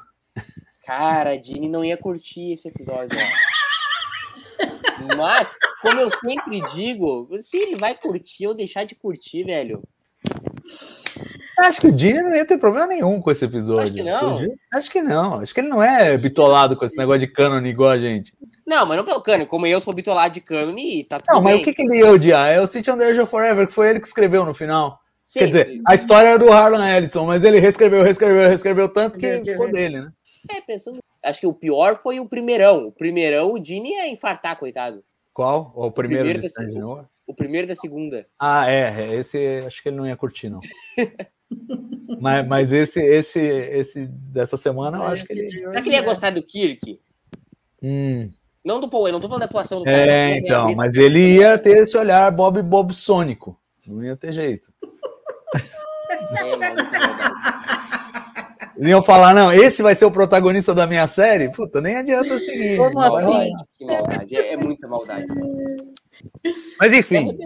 Cara, 0.87 1.31
a 1.31 1.35
Dini 1.35 1.67
não 1.67 1.83
ia 1.83 1.97
curtir 1.97 2.53
esse 2.53 2.69
episódio. 2.69 3.09
ó. 3.19 5.15
Mas, 5.17 5.51
como 5.81 5.99
eu 5.99 6.09
sempre 6.09 6.61
digo, 6.73 7.27
se 7.41 7.57
ele 7.57 7.75
vai 7.75 7.93
curtir 7.93 8.47
ou 8.47 8.53
deixar 8.53 8.85
de 8.85 8.95
curtir, 8.95 9.43
velho. 9.43 9.83
Acho 11.59 11.81
que 11.81 11.87
o 11.87 11.97
Gene 11.97 12.21
não 12.21 12.33
ia 12.33 12.47
ter 12.47 12.57
problema 12.57 12.87
nenhum 12.87 13.19
com 13.19 13.29
esse 13.29 13.43
episódio. 13.43 13.83
Acho 13.83 13.93
que 13.93 14.03
não. 14.03 14.55
Acho 14.73 14.91
que 14.91 15.01
não. 15.01 15.39
Acho 15.41 15.53
que 15.53 15.59
ele 15.59 15.67
não 15.67 15.83
é 15.83 16.17
bitolado 16.17 16.77
com 16.77 16.85
esse 16.85 16.95
negócio 16.97 17.19
de 17.19 17.27
canon 17.27 17.65
igual 17.65 17.89
a 17.89 17.99
gente. 17.99 18.33
Não, 18.65 18.85
mas 18.85 18.95
não 18.95 19.03
pelo 19.03 19.21
cano. 19.21 19.45
Como 19.45 19.67
eu 19.67 19.81
sou 19.81 19.93
bitolado 19.93 20.35
de 20.35 20.39
cano, 20.39 20.77
e 20.79 21.03
tá 21.03 21.19
tudo 21.19 21.35
Não, 21.35 21.41
mas 21.41 21.53
bem. 21.55 21.61
o 21.61 21.65
que, 21.65 21.73
que 21.73 21.81
ele 21.81 21.97
ia 21.97 22.09
odiar? 22.09 22.49
É 22.49 22.61
o 22.61 22.67
City 22.67 22.89
on 22.89 22.97
the 22.97 23.09
Edge 23.09 23.19
of 23.19 23.29
Forever, 23.29 23.67
que 23.67 23.73
foi 23.73 23.89
ele 23.89 23.99
que 23.99 24.07
escreveu 24.07 24.45
no 24.45 24.53
final. 24.53 24.99
Sim, 25.21 25.39
Quer 25.39 25.47
dizer, 25.47 25.65
sim. 25.65 25.81
a 25.85 25.95
história 25.95 26.29
era 26.29 26.39
do 26.39 26.49
Harlan 26.49 26.95
Ellison, 26.95 27.25
mas 27.25 27.43
ele 27.43 27.59
reescreveu, 27.59 28.01
reescreveu, 28.01 28.47
reescreveu 28.47 28.87
tanto 28.87 29.19
que 29.19 29.43
ficou 29.43 29.69
dele, 29.69 29.99
né? 29.99 30.11
É, 30.49 30.61
pensando. 30.61 30.99
Acho 31.23 31.39
que 31.39 31.47
o 31.47 31.53
pior 31.53 31.97
foi 32.01 32.19
o 32.19 32.27
primeirão. 32.27 32.87
O 32.87 32.91
primeirão, 32.91 33.53
o 33.53 33.59
Dini 33.59 33.91
ia 33.91 34.09
infartar, 34.09 34.57
coitado. 34.57 35.03
Qual? 35.33 35.71
O 35.75 35.91
primeiro, 35.91 36.23
primeiro 36.23 36.39
de 36.39 36.45
da 36.45 36.47
Strange 36.47 36.71
segunda. 36.71 36.95
New 36.95 37.07
O 37.27 37.33
primeiro 37.33 37.67
da 37.67 37.75
segunda. 37.75 38.27
Ah, 38.39 38.69
é, 38.69 38.93
é, 39.01 39.15
esse 39.15 39.63
acho 39.65 39.83
que 39.83 39.89
ele 39.89 39.97
não 39.97 40.07
ia 40.07 40.15
curtir, 40.15 40.49
não. 40.49 40.59
mas, 42.19 42.47
mas 42.47 42.71
esse, 42.71 42.99
esse, 42.99 43.39
esse 43.39 44.07
dessa 44.07 44.57
semana 44.57 44.97
eu 44.97 45.03
acho 45.03 45.25
que 45.25 45.33
ele. 45.33 45.51
Será 45.51 45.81
que 45.81 45.89
ele 45.89 45.95
ia 45.95 46.01
gostar 46.01 46.31
do 46.31 46.41
Kirk? 46.41 46.99
Hum, 47.83 48.31
Não 48.65 48.79
do 48.79 48.89
Paul, 48.89 49.07
eu 49.07 49.13
não 49.13 49.19
tô 49.19 49.27
falando 49.27 49.41
da 49.41 49.45
atuação 49.45 49.79
do 49.79 49.85
cara. 49.85 49.97
é, 50.01 50.27
falando 50.29 50.45
então, 50.45 50.67
da 50.69 50.75
mas 50.75 50.95
ele 50.95 51.35
ia 51.35 51.57
ter 51.57 51.77
esse 51.77 51.95
olhar 51.95 52.31
Bob 52.31 52.61
Bob 52.63 52.93
Sônico. 52.93 53.59
Não 53.85 54.03
ia 54.03 54.15
ter 54.15 54.33
jeito. 54.33 54.73
É. 56.09 57.76
Iam 58.79 59.01
falar, 59.01 59.33
não, 59.33 59.51
esse 59.51 59.81
vai 59.81 59.95
ser 59.95 60.05
o 60.05 60.11
protagonista 60.11 60.73
da 60.73 60.85
minha 60.85 61.07
série? 61.07 61.51
Puta, 61.51 61.81
nem 61.81 61.97
adianta 61.97 62.39
seguir. 62.39 62.77
Como 62.77 62.99
assim? 62.99 63.51
Que 63.75 63.85
maldade, 63.85 64.35
é, 64.35 64.53
é 64.53 64.57
muita 64.57 64.87
maldade. 64.87 65.25
Mas 66.79 66.93
enfim, 66.93 67.37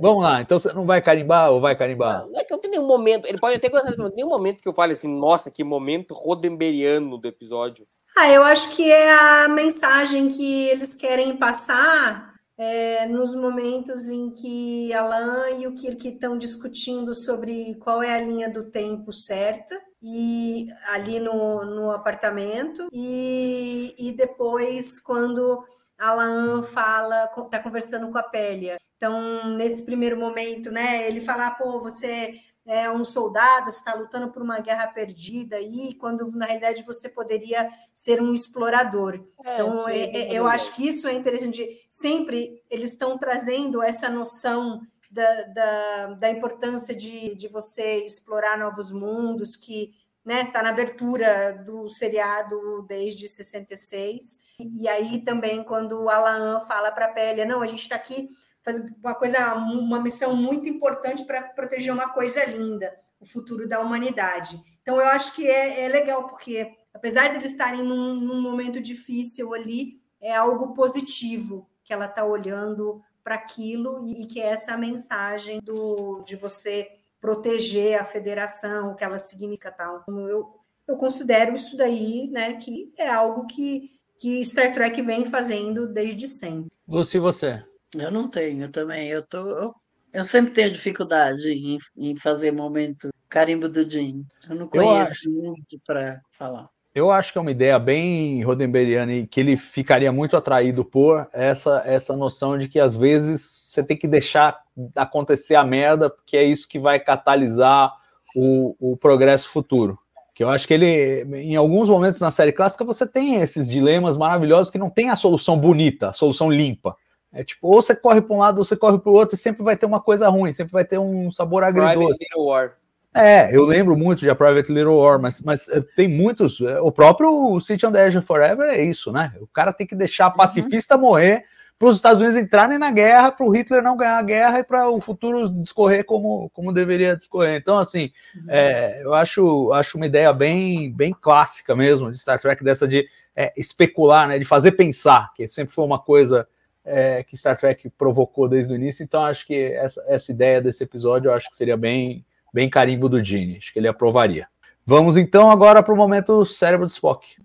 vamos 0.00 0.22
lá. 0.22 0.40
Então 0.40 0.58
você 0.58 0.72
não 0.72 0.84
vai 0.84 1.00
carimbar 1.00 1.50
ou 1.50 1.60
vai 1.60 1.76
carimbar? 1.76 2.20
Não, 2.20 2.32
não 2.32 2.40
é 2.40 2.44
que 2.44 2.52
não 2.52 2.60
tem 2.60 2.70
nenhum 2.70 2.86
momento. 2.86 3.26
Ele 3.26 3.38
pode 3.38 3.56
até 3.56 3.68
gostar, 3.68 3.94
mas 3.96 4.14
nenhum 4.14 4.28
momento 4.28 4.62
que 4.62 4.68
eu 4.68 4.74
fale 4.74 4.92
assim, 4.92 5.08
nossa, 5.08 5.50
que 5.50 5.64
momento 5.64 6.14
rodemberiano 6.14 7.18
do 7.18 7.28
episódio. 7.28 7.86
Ah, 8.16 8.30
eu 8.30 8.42
acho 8.42 8.70
que 8.74 8.90
é 8.90 9.12
a 9.12 9.48
mensagem 9.48 10.30
que 10.30 10.68
eles 10.68 10.94
querem 10.94 11.36
passar 11.36 12.29
é, 12.60 13.06
nos 13.06 13.34
momentos 13.34 14.10
em 14.10 14.30
que 14.30 14.92
Alan 14.92 15.48
e 15.58 15.66
o 15.66 15.74
Kirk 15.74 16.06
estão 16.06 16.36
discutindo 16.36 17.14
sobre 17.14 17.74
qual 17.76 18.02
é 18.02 18.14
a 18.14 18.20
linha 18.20 18.50
do 18.50 18.70
tempo 18.70 19.14
certa 19.14 19.80
e 20.02 20.66
ali 20.92 21.18
no, 21.18 21.64
no 21.64 21.90
apartamento 21.90 22.86
e, 22.92 23.94
e 23.98 24.12
depois 24.12 25.00
quando 25.00 25.64
Alan 25.98 26.62
fala, 26.62 27.30
está 27.34 27.58
conversando 27.60 28.10
com 28.10 28.18
a 28.18 28.22
Pélia. 28.22 28.76
Então, 28.98 29.56
nesse 29.56 29.82
primeiro 29.82 30.18
momento, 30.18 30.70
né, 30.70 31.08
ele 31.08 31.22
fala, 31.22 31.46
ah, 31.46 31.50
pô, 31.52 31.80
você 31.80 32.34
é 32.70 32.88
um 32.88 33.02
soldado, 33.02 33.68
está 33.68 33.94
lutando 33.94 34.30
por 34.30 34.40
uma 34.40 34.60
guerra 34.60 34.86
perdida 34.86 35.56
aí, 35.56 35.92
quando 35.94 36.30
na 36.30 36.46
realidade 36.46 36.84
você 36.84 37.08
poderia 37.08 37.68
ser 37.92 38.22
um 38.22 38.32
explorador. 38.32 39.24
Então, 39.40 39.70
isso 39.72 39.86
aí 39.88 40.00
é- 40.02 40.16
é 40.16 40.34
é- 40.34 40.38
eu 40.38 40.46
acho 40.46 40.72
que 40.76 40.86
isso 40.86 41.08
é 41.08 41.12
interessante. 41.12 41.84
Sempre 41.88 42.62
eles 42.70 42.92
estão 42.92 43.18
trazendo 43.18 43.82
essa 43.82 44.08
noção 44.08 44.80
da, 45.10 45.42
da, 45.46 46.06
da 46.14 46.30
importância 46.30 46.94
de, 46.94 47.34
de 47.34 47.48
você 47.48 48.04
explorar 48.04 48.56
novos 48.56 48.92
mundos, 48.92 49.56
que 49.56 49.92
está 50.24 50.62
na 50.62 50.68
abertura 50.68 51.52
do 51.66 51.88
seriado 51.88 52.84
desde 52.86 53.26
66. 53.26 54.38
E, 54.60 54.82
e 54.84 54.88
aí 54.88 55.24
também, 55.24 55.64
quando 55.64 56.02
o 56.02 56.08
Alan 56.08 56.60
fala 56.60 56.92
para 56.92 57.06
a 57.06 57.12
Pélia, 57.12 57.44
não, 57.44 57.62
a 57.62 57.66
gente 57.66 57.82
está 57.82 57.96
aqui 57.96 58.30
fazendo 58.62 58.94
uma 59.02 59.14
coisa, 59.14 59.54
uma 59.54 60.00
missão 60.00 60.34
muito 60.36 60.68
importante 60.68 61.24
para 61.24 61.42
proteger 61.42 61.92
uma 61.92 62.08
coisa 62.08 62.44
linda, 62.44 62.94
o 63.20 63.26
futuro 63.26 63.68
da 63.68 63.80
humanidade. 63.80 64.60
Então, 64.82 64.96
eu 64.96 65.06
acho 65.08 65.34
que 65.34 65.46
é, 65.46 65.84
é 65.84 65.88
legal, 65.88 66.26
porque 66.26 66.74
apesar 66.92 67.28
de 67.28 67.36
eles 67.36 67.52
estarem 67.52 67.82
num, 67.82 68.14
num 68.14 68.40
momento 68.40 68.80
difícil 68.80 69.54
ali, 69.54 70.00
é 70.20 70.34
algo 70.34 70.74
positivo 70.74 71.68
que 71.82 71.92
ela 71.92 72.06
está 72.06 72.24
olhando 72.24 73.02
para 73.22 73.34
aquilo 73.34 74.04
e 74.06 74.26
que 74.26 74.40
é 74.40 74.46
essa 74.46 74.76
mensagem 74.76 75.60
do, 75.62 76.22
de 76.24 76.36
você 76.36 76.90
proteger 77.20 78.00
a 78.00 78.04
federação, 78.04 78.92
o 78.92 78.94
que 78.94 79.04
ela 79.04 79.18
significa 79.18 79.70
tal. 79.70 80.00
Então, 80.02 80.28
Eu, 80.28 80.58
eu 80.88 80.96
considero 80.96 81.54
isso 81.54 81.76
daí, 81.76 82.28
né, 82.28 82.54
que 82.54 82.92
é 82.96 83.08
algo 83.08 83.46
que, 83.46 83.90
que 84.18 84.44
Star 84.44 84.72
Trek 84.72 85.00
vem 85.02 85.24
fazendo 85.24 85.86
desde 85.86 86.28
sempre. 86.28 86.70
Lucy, 86.88 87.18
você? 87.18 87.62
Eu 87.96 88.10
não 88.10 88.28
tenho 88.28 88.70
também. 88.70 89.08
Eu, 89.08 89.22
tô, 89.22 89.38
eu, 89.38 89.74
eu 90.12 90.24
sempre 90.24 90.52
tenho 90.52 90.70
dificuldade 90.70 91.48
em, 91.50 91.78
em 91.96 92.16
fazer 92.16 92.52
momento 92.52 93.08
carimbo 93.28 93.68
do 93.68 93.88
Jim. 93.88 94.24
Eu 94.48 94.56
não 94.56 94.62
Eu 94.62 94.68
conheço 94.68 95.12
acho. 95.12 95.30
muito 95.30 95.80
para 95.86 96.20
falar. 96.32 96.68
Eu 96.92 97.10
acho 97.12 97.30
que 97.32 97.38
é 97.38 97.40
uma 97.40 97.52
ideia 97.52 97.78
bem 97.78 98.42
rodemberiana 98.42 99.12
e 99.12 99.26
que 99.26 99.38
ele 99.38 99.56
ficaria 99.56 100.10
muito 100.10 100.36
atraído 100.36 100.84
por 100.84 101.28
essa, 101.32 101.84
essa 101.86 102.16
noção 102.16 102.58
de 102.58 102.68
que 102.68 102.80
às 102.80 102.96
vezes 102.96 103.40
você 103.42 103.82
tem 103.82 103.96
que 103.96 104.08
deixar 104.08 104.60
acontecer 104.96 105.54
a 105.54 105.62
merda, 105.62 106.10
porque 106.10 106.36
é 106.36 106.42
isso 106.42 106.66
que 106.68 106.80
vai 106.80 106.98
catalisar 106.98 107.92
o, 108.34 108.74
o 108.80 108.96
progresso 108.96 109.48
futuro. 109.48 109.96
Que 110.34 110.42
eu 110.42 110.48
acho 110.48 110.66
que 110.66 110.74
ele, 110.74 111.22
em 111.36 111.54
alguns 111.54 111.88
momentos 111.88 112.20
na 112.20 112.32
série 112.32 112.50
clássica, 112.50 112.84
você 112.84 113.06
tem 113.06 113.36
esses 113.36 113.70
dilemas 113.70 114.16
maravilhosos 114.16 114.70
que 114.70 114.78
não 114.78 114.90
tem 114.90 115.10
a 115.10 115.16
solução 115.16 115.56
bonita, 115.56 116.08
a 116.08 116.12
solução 116.12 116.50
limpa. 116.50 116.96
É 117.32 117.44
tipo, 117.44 117.68
ou 117.68 117.80
você 117.80 117.94
corre 117.94 118.20
para 118.20 118.34
um 118.34 118.38
lado 118.38 118.58
ou 118.58 118.64
você 118.64 118.76
corre 118.76 118.98
para 118.98 119.10
o 119.10 119.14
outro, 119.14 119.34
e 119.34 119.38
sempre 119.38 119.62
vai 119.62 119.76
ter 119.76 119.86
uma 119.86 120.00
coisa 120.00 120.28
ruim, 120.28 120.52
sempre 120.52 120.72
vai 120.72 120.84
ter 120.84 120.98
um 120.98 121.30
sabor 121.30 121.62
agridoce. 121.62 121.96
Private 121.96 122.24
Little 122.24 122.46
War. 122.46 122.72
É, 123.12 123.54
eu 123.54 123.64
lembro 123.64 123.96
muito 123.96 124.20
de 124.20 124.30
A 124.30 124.36
Private 124.36 124.72
Little 124.72 124.96
War, 124.96 125.20
mas, 125.20 125.40
mas 125.40 125.68
eh, 125.68 125.82
tem 125.96 126.06
muitos. 126.06 126.60
eh, 126.60 126.78
O 126.80 126.92
próprio 126.92 127.60
City 127.60 127.84
on 127.84 127.90
the 127.90 128.06
Edge 128.06 128.20
Forever 128.22 128.68
é 128.68 128.84
isso, 128.84 129.10
né? 129.10 129.32
O 129.40 129.48
cara 129.48 129.72
tem 129.72 129.84
que 129.86 129.96
deixar 129.96 130.26
a 130.26 130.30
pacifista 130.30 130.96
morrer 130.96 131.44
para 131.76 131.88
os 131.88 131.96
Estados 131.96 132.20
Unidos 132.20 132.40
entrarem 132.40 132.78
na 132.78 132.90
guerra, 132.90 133.32
para 133.32 133.46
o 133.46 133.50
Hitler 133.50 133.82
não 133.82 133.96
ganhar 133.96 134.18
a 134.18 134.22
guerra 134.22 134.58
e 134.60 134.64
para 134.64 134.88
o 134.90 135.00
futuro 135.00 135.48
discorrer 135.48 136.04
como, 136.04 136.50
como 136.50 136.72
deveria 136.72 137.16
discorrer. 137.16 137.56
Então, 137.56 137.78
assim, 137.78 138.12
é, 138.46 139.02
eu 139.02 139.14
acho, 139.14 139.72
acho 139.72 139.96
uma 139.96 140.06
ideia 140.06 140.32
bem, 140.32 140.92
bem 140.92 141.12
clássica 141.18 141.74
mesmo 141.74 142.12
de 142.12 142.18
Star 142.18 142.38
Trek, 142.38 142.62
dessa 142.62 142.86
de 142.86 143.08
é, 143.34 143.52
especular, 143.56 144.28
né, 144.28 144.38
de 144.38 144.44
fazer 144.44 144.72
pensar, 144.72 145.32
que 145.34 145.48
sempre 145.48 145.74
foi 145.74 145.84
uma 145.84 145.98
coisa 145.98 146.46
é, 146.84 147.22
que 147.22 147.36
Star 147.36 147.58
Trek 147.58 147.90
provocou 147.90 148.48
desde 148.48 148.72
o 148.72 148.76
início. 148.76 149.02
Então, 149.02 149.24
acho 149.24 149.46
que 149.46 149.54
essa, 149.74 150.02
essa 150.08 150.30
ideia 150.30 150.60
desse 150.60 150.82
episódio 150.82 151.28
eu 151.28 151.34
acho 151.34 151.48
que 151.48 151.56
seria 151.56 151.76
bem, 151.76 152.24
bem 152.52 152.68
carimbo 152.68 153.08
do 153.08 153.22
Gene, 153.22 153.56
acho 153.58 153.72
que 153.72 153.78
ele 153.78 153.88
aprovaria. 153.88 154.46
Vamos 154.84 155.16
então 155.16 155.50
agora 155.50 155.82
para 155.82 155.94
o 155.94 155.96
momento 155.96 156.44
cérebro 156.44 156.86
de 156.86 156.92
Spock. 156.92 157.36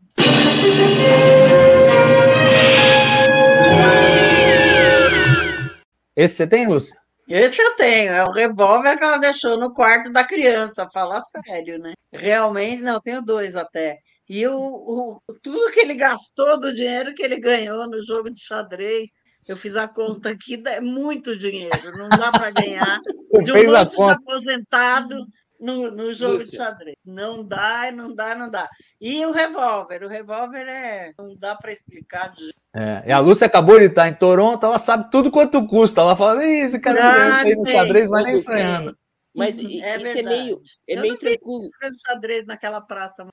Esse 6.15 6.35
você 6.37 6.47
tem, 6.47 6.67
Lúcia? 6.67 6.95
Esse 7.27 7.59
eu 7.61 7.75
tenho, 7.75 8.13
é 8.13 8.23
o 8.23 8.31
revólver 8.31 8.97
que 8.97 9.03
ela 9.03 9.17
deixou 9.17 9.57
no 9.57 9.73
quarto 9.73 10.11
da 10.11 10.23
criança, 10.23 10.87
fala 10.93 11.21
sério, 11.21 11.79
né? 11.79 11.93
Realmente, 12.13 12.81
não, 12.83 13.01
tenho 13.01 13.21
dois 13.21 13.55
até. 13.55 13.97
E 14.29 14.45
o, 14.47 14.55
o- 14.57 15.21
tudo 15.41 15.71
que 15.71 15.79
ele 15.79 15.95
gastou 15.95 16.59
do 16.59 16.73
dinheiro 16.73 17.13
que 17.15 17.23
ele 17.23 17.39
ganhou 17.39 17.89
no 17.89 18.03
jogo 18.05 18.29
de 18.29 18.41
xadrez, 18.41 19.09
eu 19.47 19.57
fiz 19.57 19.75
a 19.75 19.87
conta 19.87 20.29
aqui, 20.29 20.61
é 20.65 20.79
muito 20.81 21.37
dinheiro, 21.37 21.97
não 21.97 22.09
dá 22.09 22.31
para 22.31 22.51
ganhar 22.51 22.99
de 23.43 23.51
um 23.51 23.71
monte 23.71 23.95
de 23.95 24.01
aposentado 24.11 25.25
no, 25.59 25.89
no 25.91 26.13
jogo 26.13 26.37
de 26.37 26.43
Lúcia. 26.45 26.63
xadrez. 26.63 26.95
Não 27.05 27.43
dá, 27.43 27.91
não 27.91 28.13
dá, 28.13 28.35
não 28.35 28.49
dá. 28.49 28.69
E 28.99 29.25
o 29.25 29.31
revólver, 29.31 30.03
o 30.03 30.07
revólver 30.07 30.67
é, 30.67 31.11
não 31.17 31.35
dá 31.37 31.55
para 31.55 31.71
explicar 31.71 32.29
de 32.33 32.49
É, 32.75 33.03
e 33.07 33.11
a 33.11 33.19
Lúcia 33.19 33.47
acabou 33.47 33.79
de 33.79 33.85
estar 33.85 34.07
em 34.09 34.13
Toronto, 34.13 34.65
ela 34.65 34.77
sabe 34.79 35.09
tudo 35.09 35.31
quanto 35.31 35.65
custa. 35.65 36.01
Ela 36.01 36.15
fala, 36.15 36.43
"Ih, 36.43 36.61
esse 36.65 36.79
cara 36.79 37.01
não 37.01 37.13
ganhou 37.15 37.33
isso 37.33 37.45
aí 37.47 37.55
no 37.55 37.67
Ah, 37.67 37.71
xadrez, 37.71 38.09
mas 38.09 38.23
sei, 38.23 38.31
nem 38.33 38.41
sei. 38.41 38.53
sonhando. 38.53 38.97
Mas 39.33 39.57
É 39.57 39.61
i- 39.61 39.77
isso 39.77 39.85
é 39.85 39.97
verdade. 39.97 40.25
meio, 40.25 40.61
é 40.87 40.93
Eu 40.95 41.01
meio 41.01 41.17
tranquilo 41.17 41.39
jogo 41.81 41.93
de 41.93 42.01
xadrez 42.07 42.45
naquela 42.45 42.81
praça. 42.81 43.25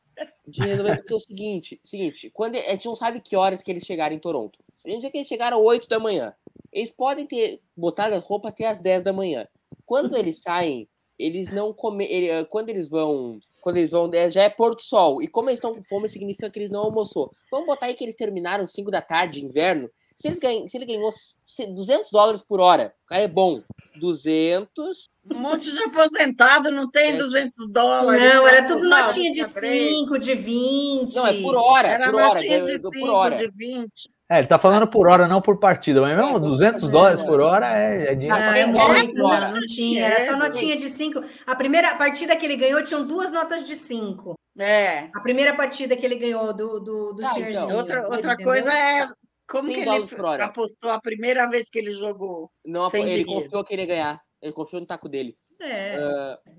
De 0.46 0.60
resolver, 0.60 0.96
porque 0.96 1.12
é 1.12 1.16
o 1.16 1.20
seguinte, 1.20 1.80
seguinte, 1.84 2.30
quando 2.30 2.56
a 2.56 2.70
gente 2.70 2.86
não 2.86 2.94
sabe 2.94 3.20
que 3.20 3.36
horas 3.36 3.62
que 3.62 3.70
eles 3.70 3.84
chegaram 3.84 4.14
em 4.14 4.18
Toronto. 4.18 4.58
A 4.84 4.90
gente 4.90 5.08
que 5.10 5.18
eles 5.18 5.28
chegaram 5.28 5.58
às 5.58 5.64
8 5.64 5.88
da 5.88 6.00
manhã. 6.00 6.34
Eles 6.72 6.90
podem 6.90 7.26
ter 7.26 7.60
botado 7.76 8.14
as 8.14 8.24
roupas 8.24 8.50
até 8.50 8.66
às 8.66 8.80
10 8.80 9.04
da 9.04 9.12
manhã. 9.12 9.46
Quando 9.86 10.16
eles 10.16 10.40
saem, 10.40 10.88
eles 11.18 11.52
não 11.52 11.72
comem. 11.72 12.08
quando 12.46 12.68
eles 12.70 12.88
vão. 12.88 13.38
Quando 13.60 13.76
eles 13.76 13.90
vão. 13.90 14.10
é, 14.12 14.28
Já 14.28 14.42
é 14.42 14.48
pôr 14.48 14.74
do 14.74 14.82
sol. 14.82 15.22
E 15.22 15.28
como 15.28 15.48
eles 15.48 15.58
estão 15.58 15.74
com 15.74 15.82
fome, 15.84 16.08
significa 16.08 16.50
que 16.50 16.58
eles 16.58 16.70
não 16.70 16.80
almoçou. 16.80 17.30
Vamos 17.50 17.66
botar 17.66 17.86
aí 17.86 17.94
que 17.94 18.04
eles 18.04 18.16
terminaram 18.16 18.66
5 18.66 18.90
da 18.90 19.00
tarde, 19.00 19.44
inverno. 19.44 19.88
Se, 20.22 20.28
eles 20.28 20.38
ganham, 20.38 20.68
se 20.68 20.76
ele 20.78 20.86
ganhou 20.86 21.10
c- 21.10 21.66
200 21.66 22.10
dólares 22.10 22.42
por 22.46 22.60
hora, 22.60 22.94
o 23.04 23.08
cara 23.08 23.22
é 23.22 23.28
bom. 23.28 23.60
200. 23.96 25.08
Um 25.30 25.38
monte 25.38 25.72
de 25.72 25.78
aposentado 25.84 26.70
não 26.70 26.90
tem 26.90 27.10
É. 27.14 27.16
200 27.16 27.68
dólares. 27.68 28.34
Não, 28.34 28.46
era 28.46 28.66
tudo 28.66 28.88
notinha 28.88 29.28
no 29.30 29.34
de 29.34 29.42
xadrez. 29.42 29.90
5, 29.98 30.18
de 30.18 30.34
20. 30.34 31.14
Não, 31.16 31.26
é 31.26 31.40
por 31.42 31.54
hora. 31.56 31.88
Era 31.88 32.10
por 32.10 32.20
hora. 32.20 32.34
notinha 32.34 32.58
de 32.60 32.64
ganhou 32.66 32.92
5, 32.92 33.06
por 33.06 33.10
hora. 33.10 33.36
de 33.36 33.48
20. 33.56 33.92
É, 34.30 34.38
ele 34.38 34.46
tá 34.46 34.58
falando 34.58 34.86
por 34.86 35.06
hora, 35.08 35.28
não 35.28 35.42
por 35.42 35.58
partida, 35.58 36.00
mas 36.00 36.16
mesmo 36.16 36.36
É, 36.36 36.40
200 36.40 36.88
é, 36.88 36.92
dólares 36.92 37.20
é. 37.20 37.24
por 37.24 37.40
hora 37.40 37.66
é, 37.78 38.12
é 38.12 38.14
dinheiro. 38.14 38.40
Ah, 38.42 38.66
Não, 38.66 38.72
pra 38.72 38.98
é 38.98 39.02
muito, 39.02 39.18
não, 39.18 39.52
não 39.52 39.60
tinha. 39.66 40.06
Era 40.06 40.32
só 40.32 40.38
notinha 40.38 40.76
de 40.76 40.88
5. 40.88 41.22
A 41.46 41.54
primeira 41.54 41.94
partida 41.96 42.34
que 42.34 42.46
ele 42.46 42.56
ganhou 42.56 42.82
tinham 42.82 43.06
duas 43.06 43.30
notas 43.30 43.62
de 43.64 43.74
5. 43.76 44.34
É. 44.58 45.08
A 45.14 45.20
primeira 45.20 45.54
partida 45.54 45.96
que 45.96 46.04
ele 46.06 46.16
ganhou 46.16 46.52
do, 46.52 46.80
do, 46.80 47.12
do 47.12 47.20
Tá, 47.20 47.30
senhorzinho. 47.30 47.64
então. 47.66 47.76
Outra, 47.76 48.02
outra 48.08 48.32
entendeu? 48.32 48.44
coisa 48.52 48.72
é 48.72 49.08
como 49.52 49.64
100 49.64 49.74
que 49.74 49.80
ele 49.80 50.42
apostou 50.42 50.90
a 50.90 51.00
primeira 51.00 51.48
vez 51.48 51.68
que 51.70 51.78
ele 51.78 51.94
jogou. 51.94 52.50
Não, 52.64 52.90
Sem 52.90 53.02
ele 53.08 53.24
dinheiro. 53.24 53.44
confiou 53.44 53.64
que 53.64 53.74
ele 53.74 53.82
ia 53.82 53.86
ganhar. 53.88 54.20
Ele 54.40 54.52
confiou 54.52 54.80
no 54.80 54.86
taco 54.86 55.08
dele. 55.08 55.36
É, 55.64 55.94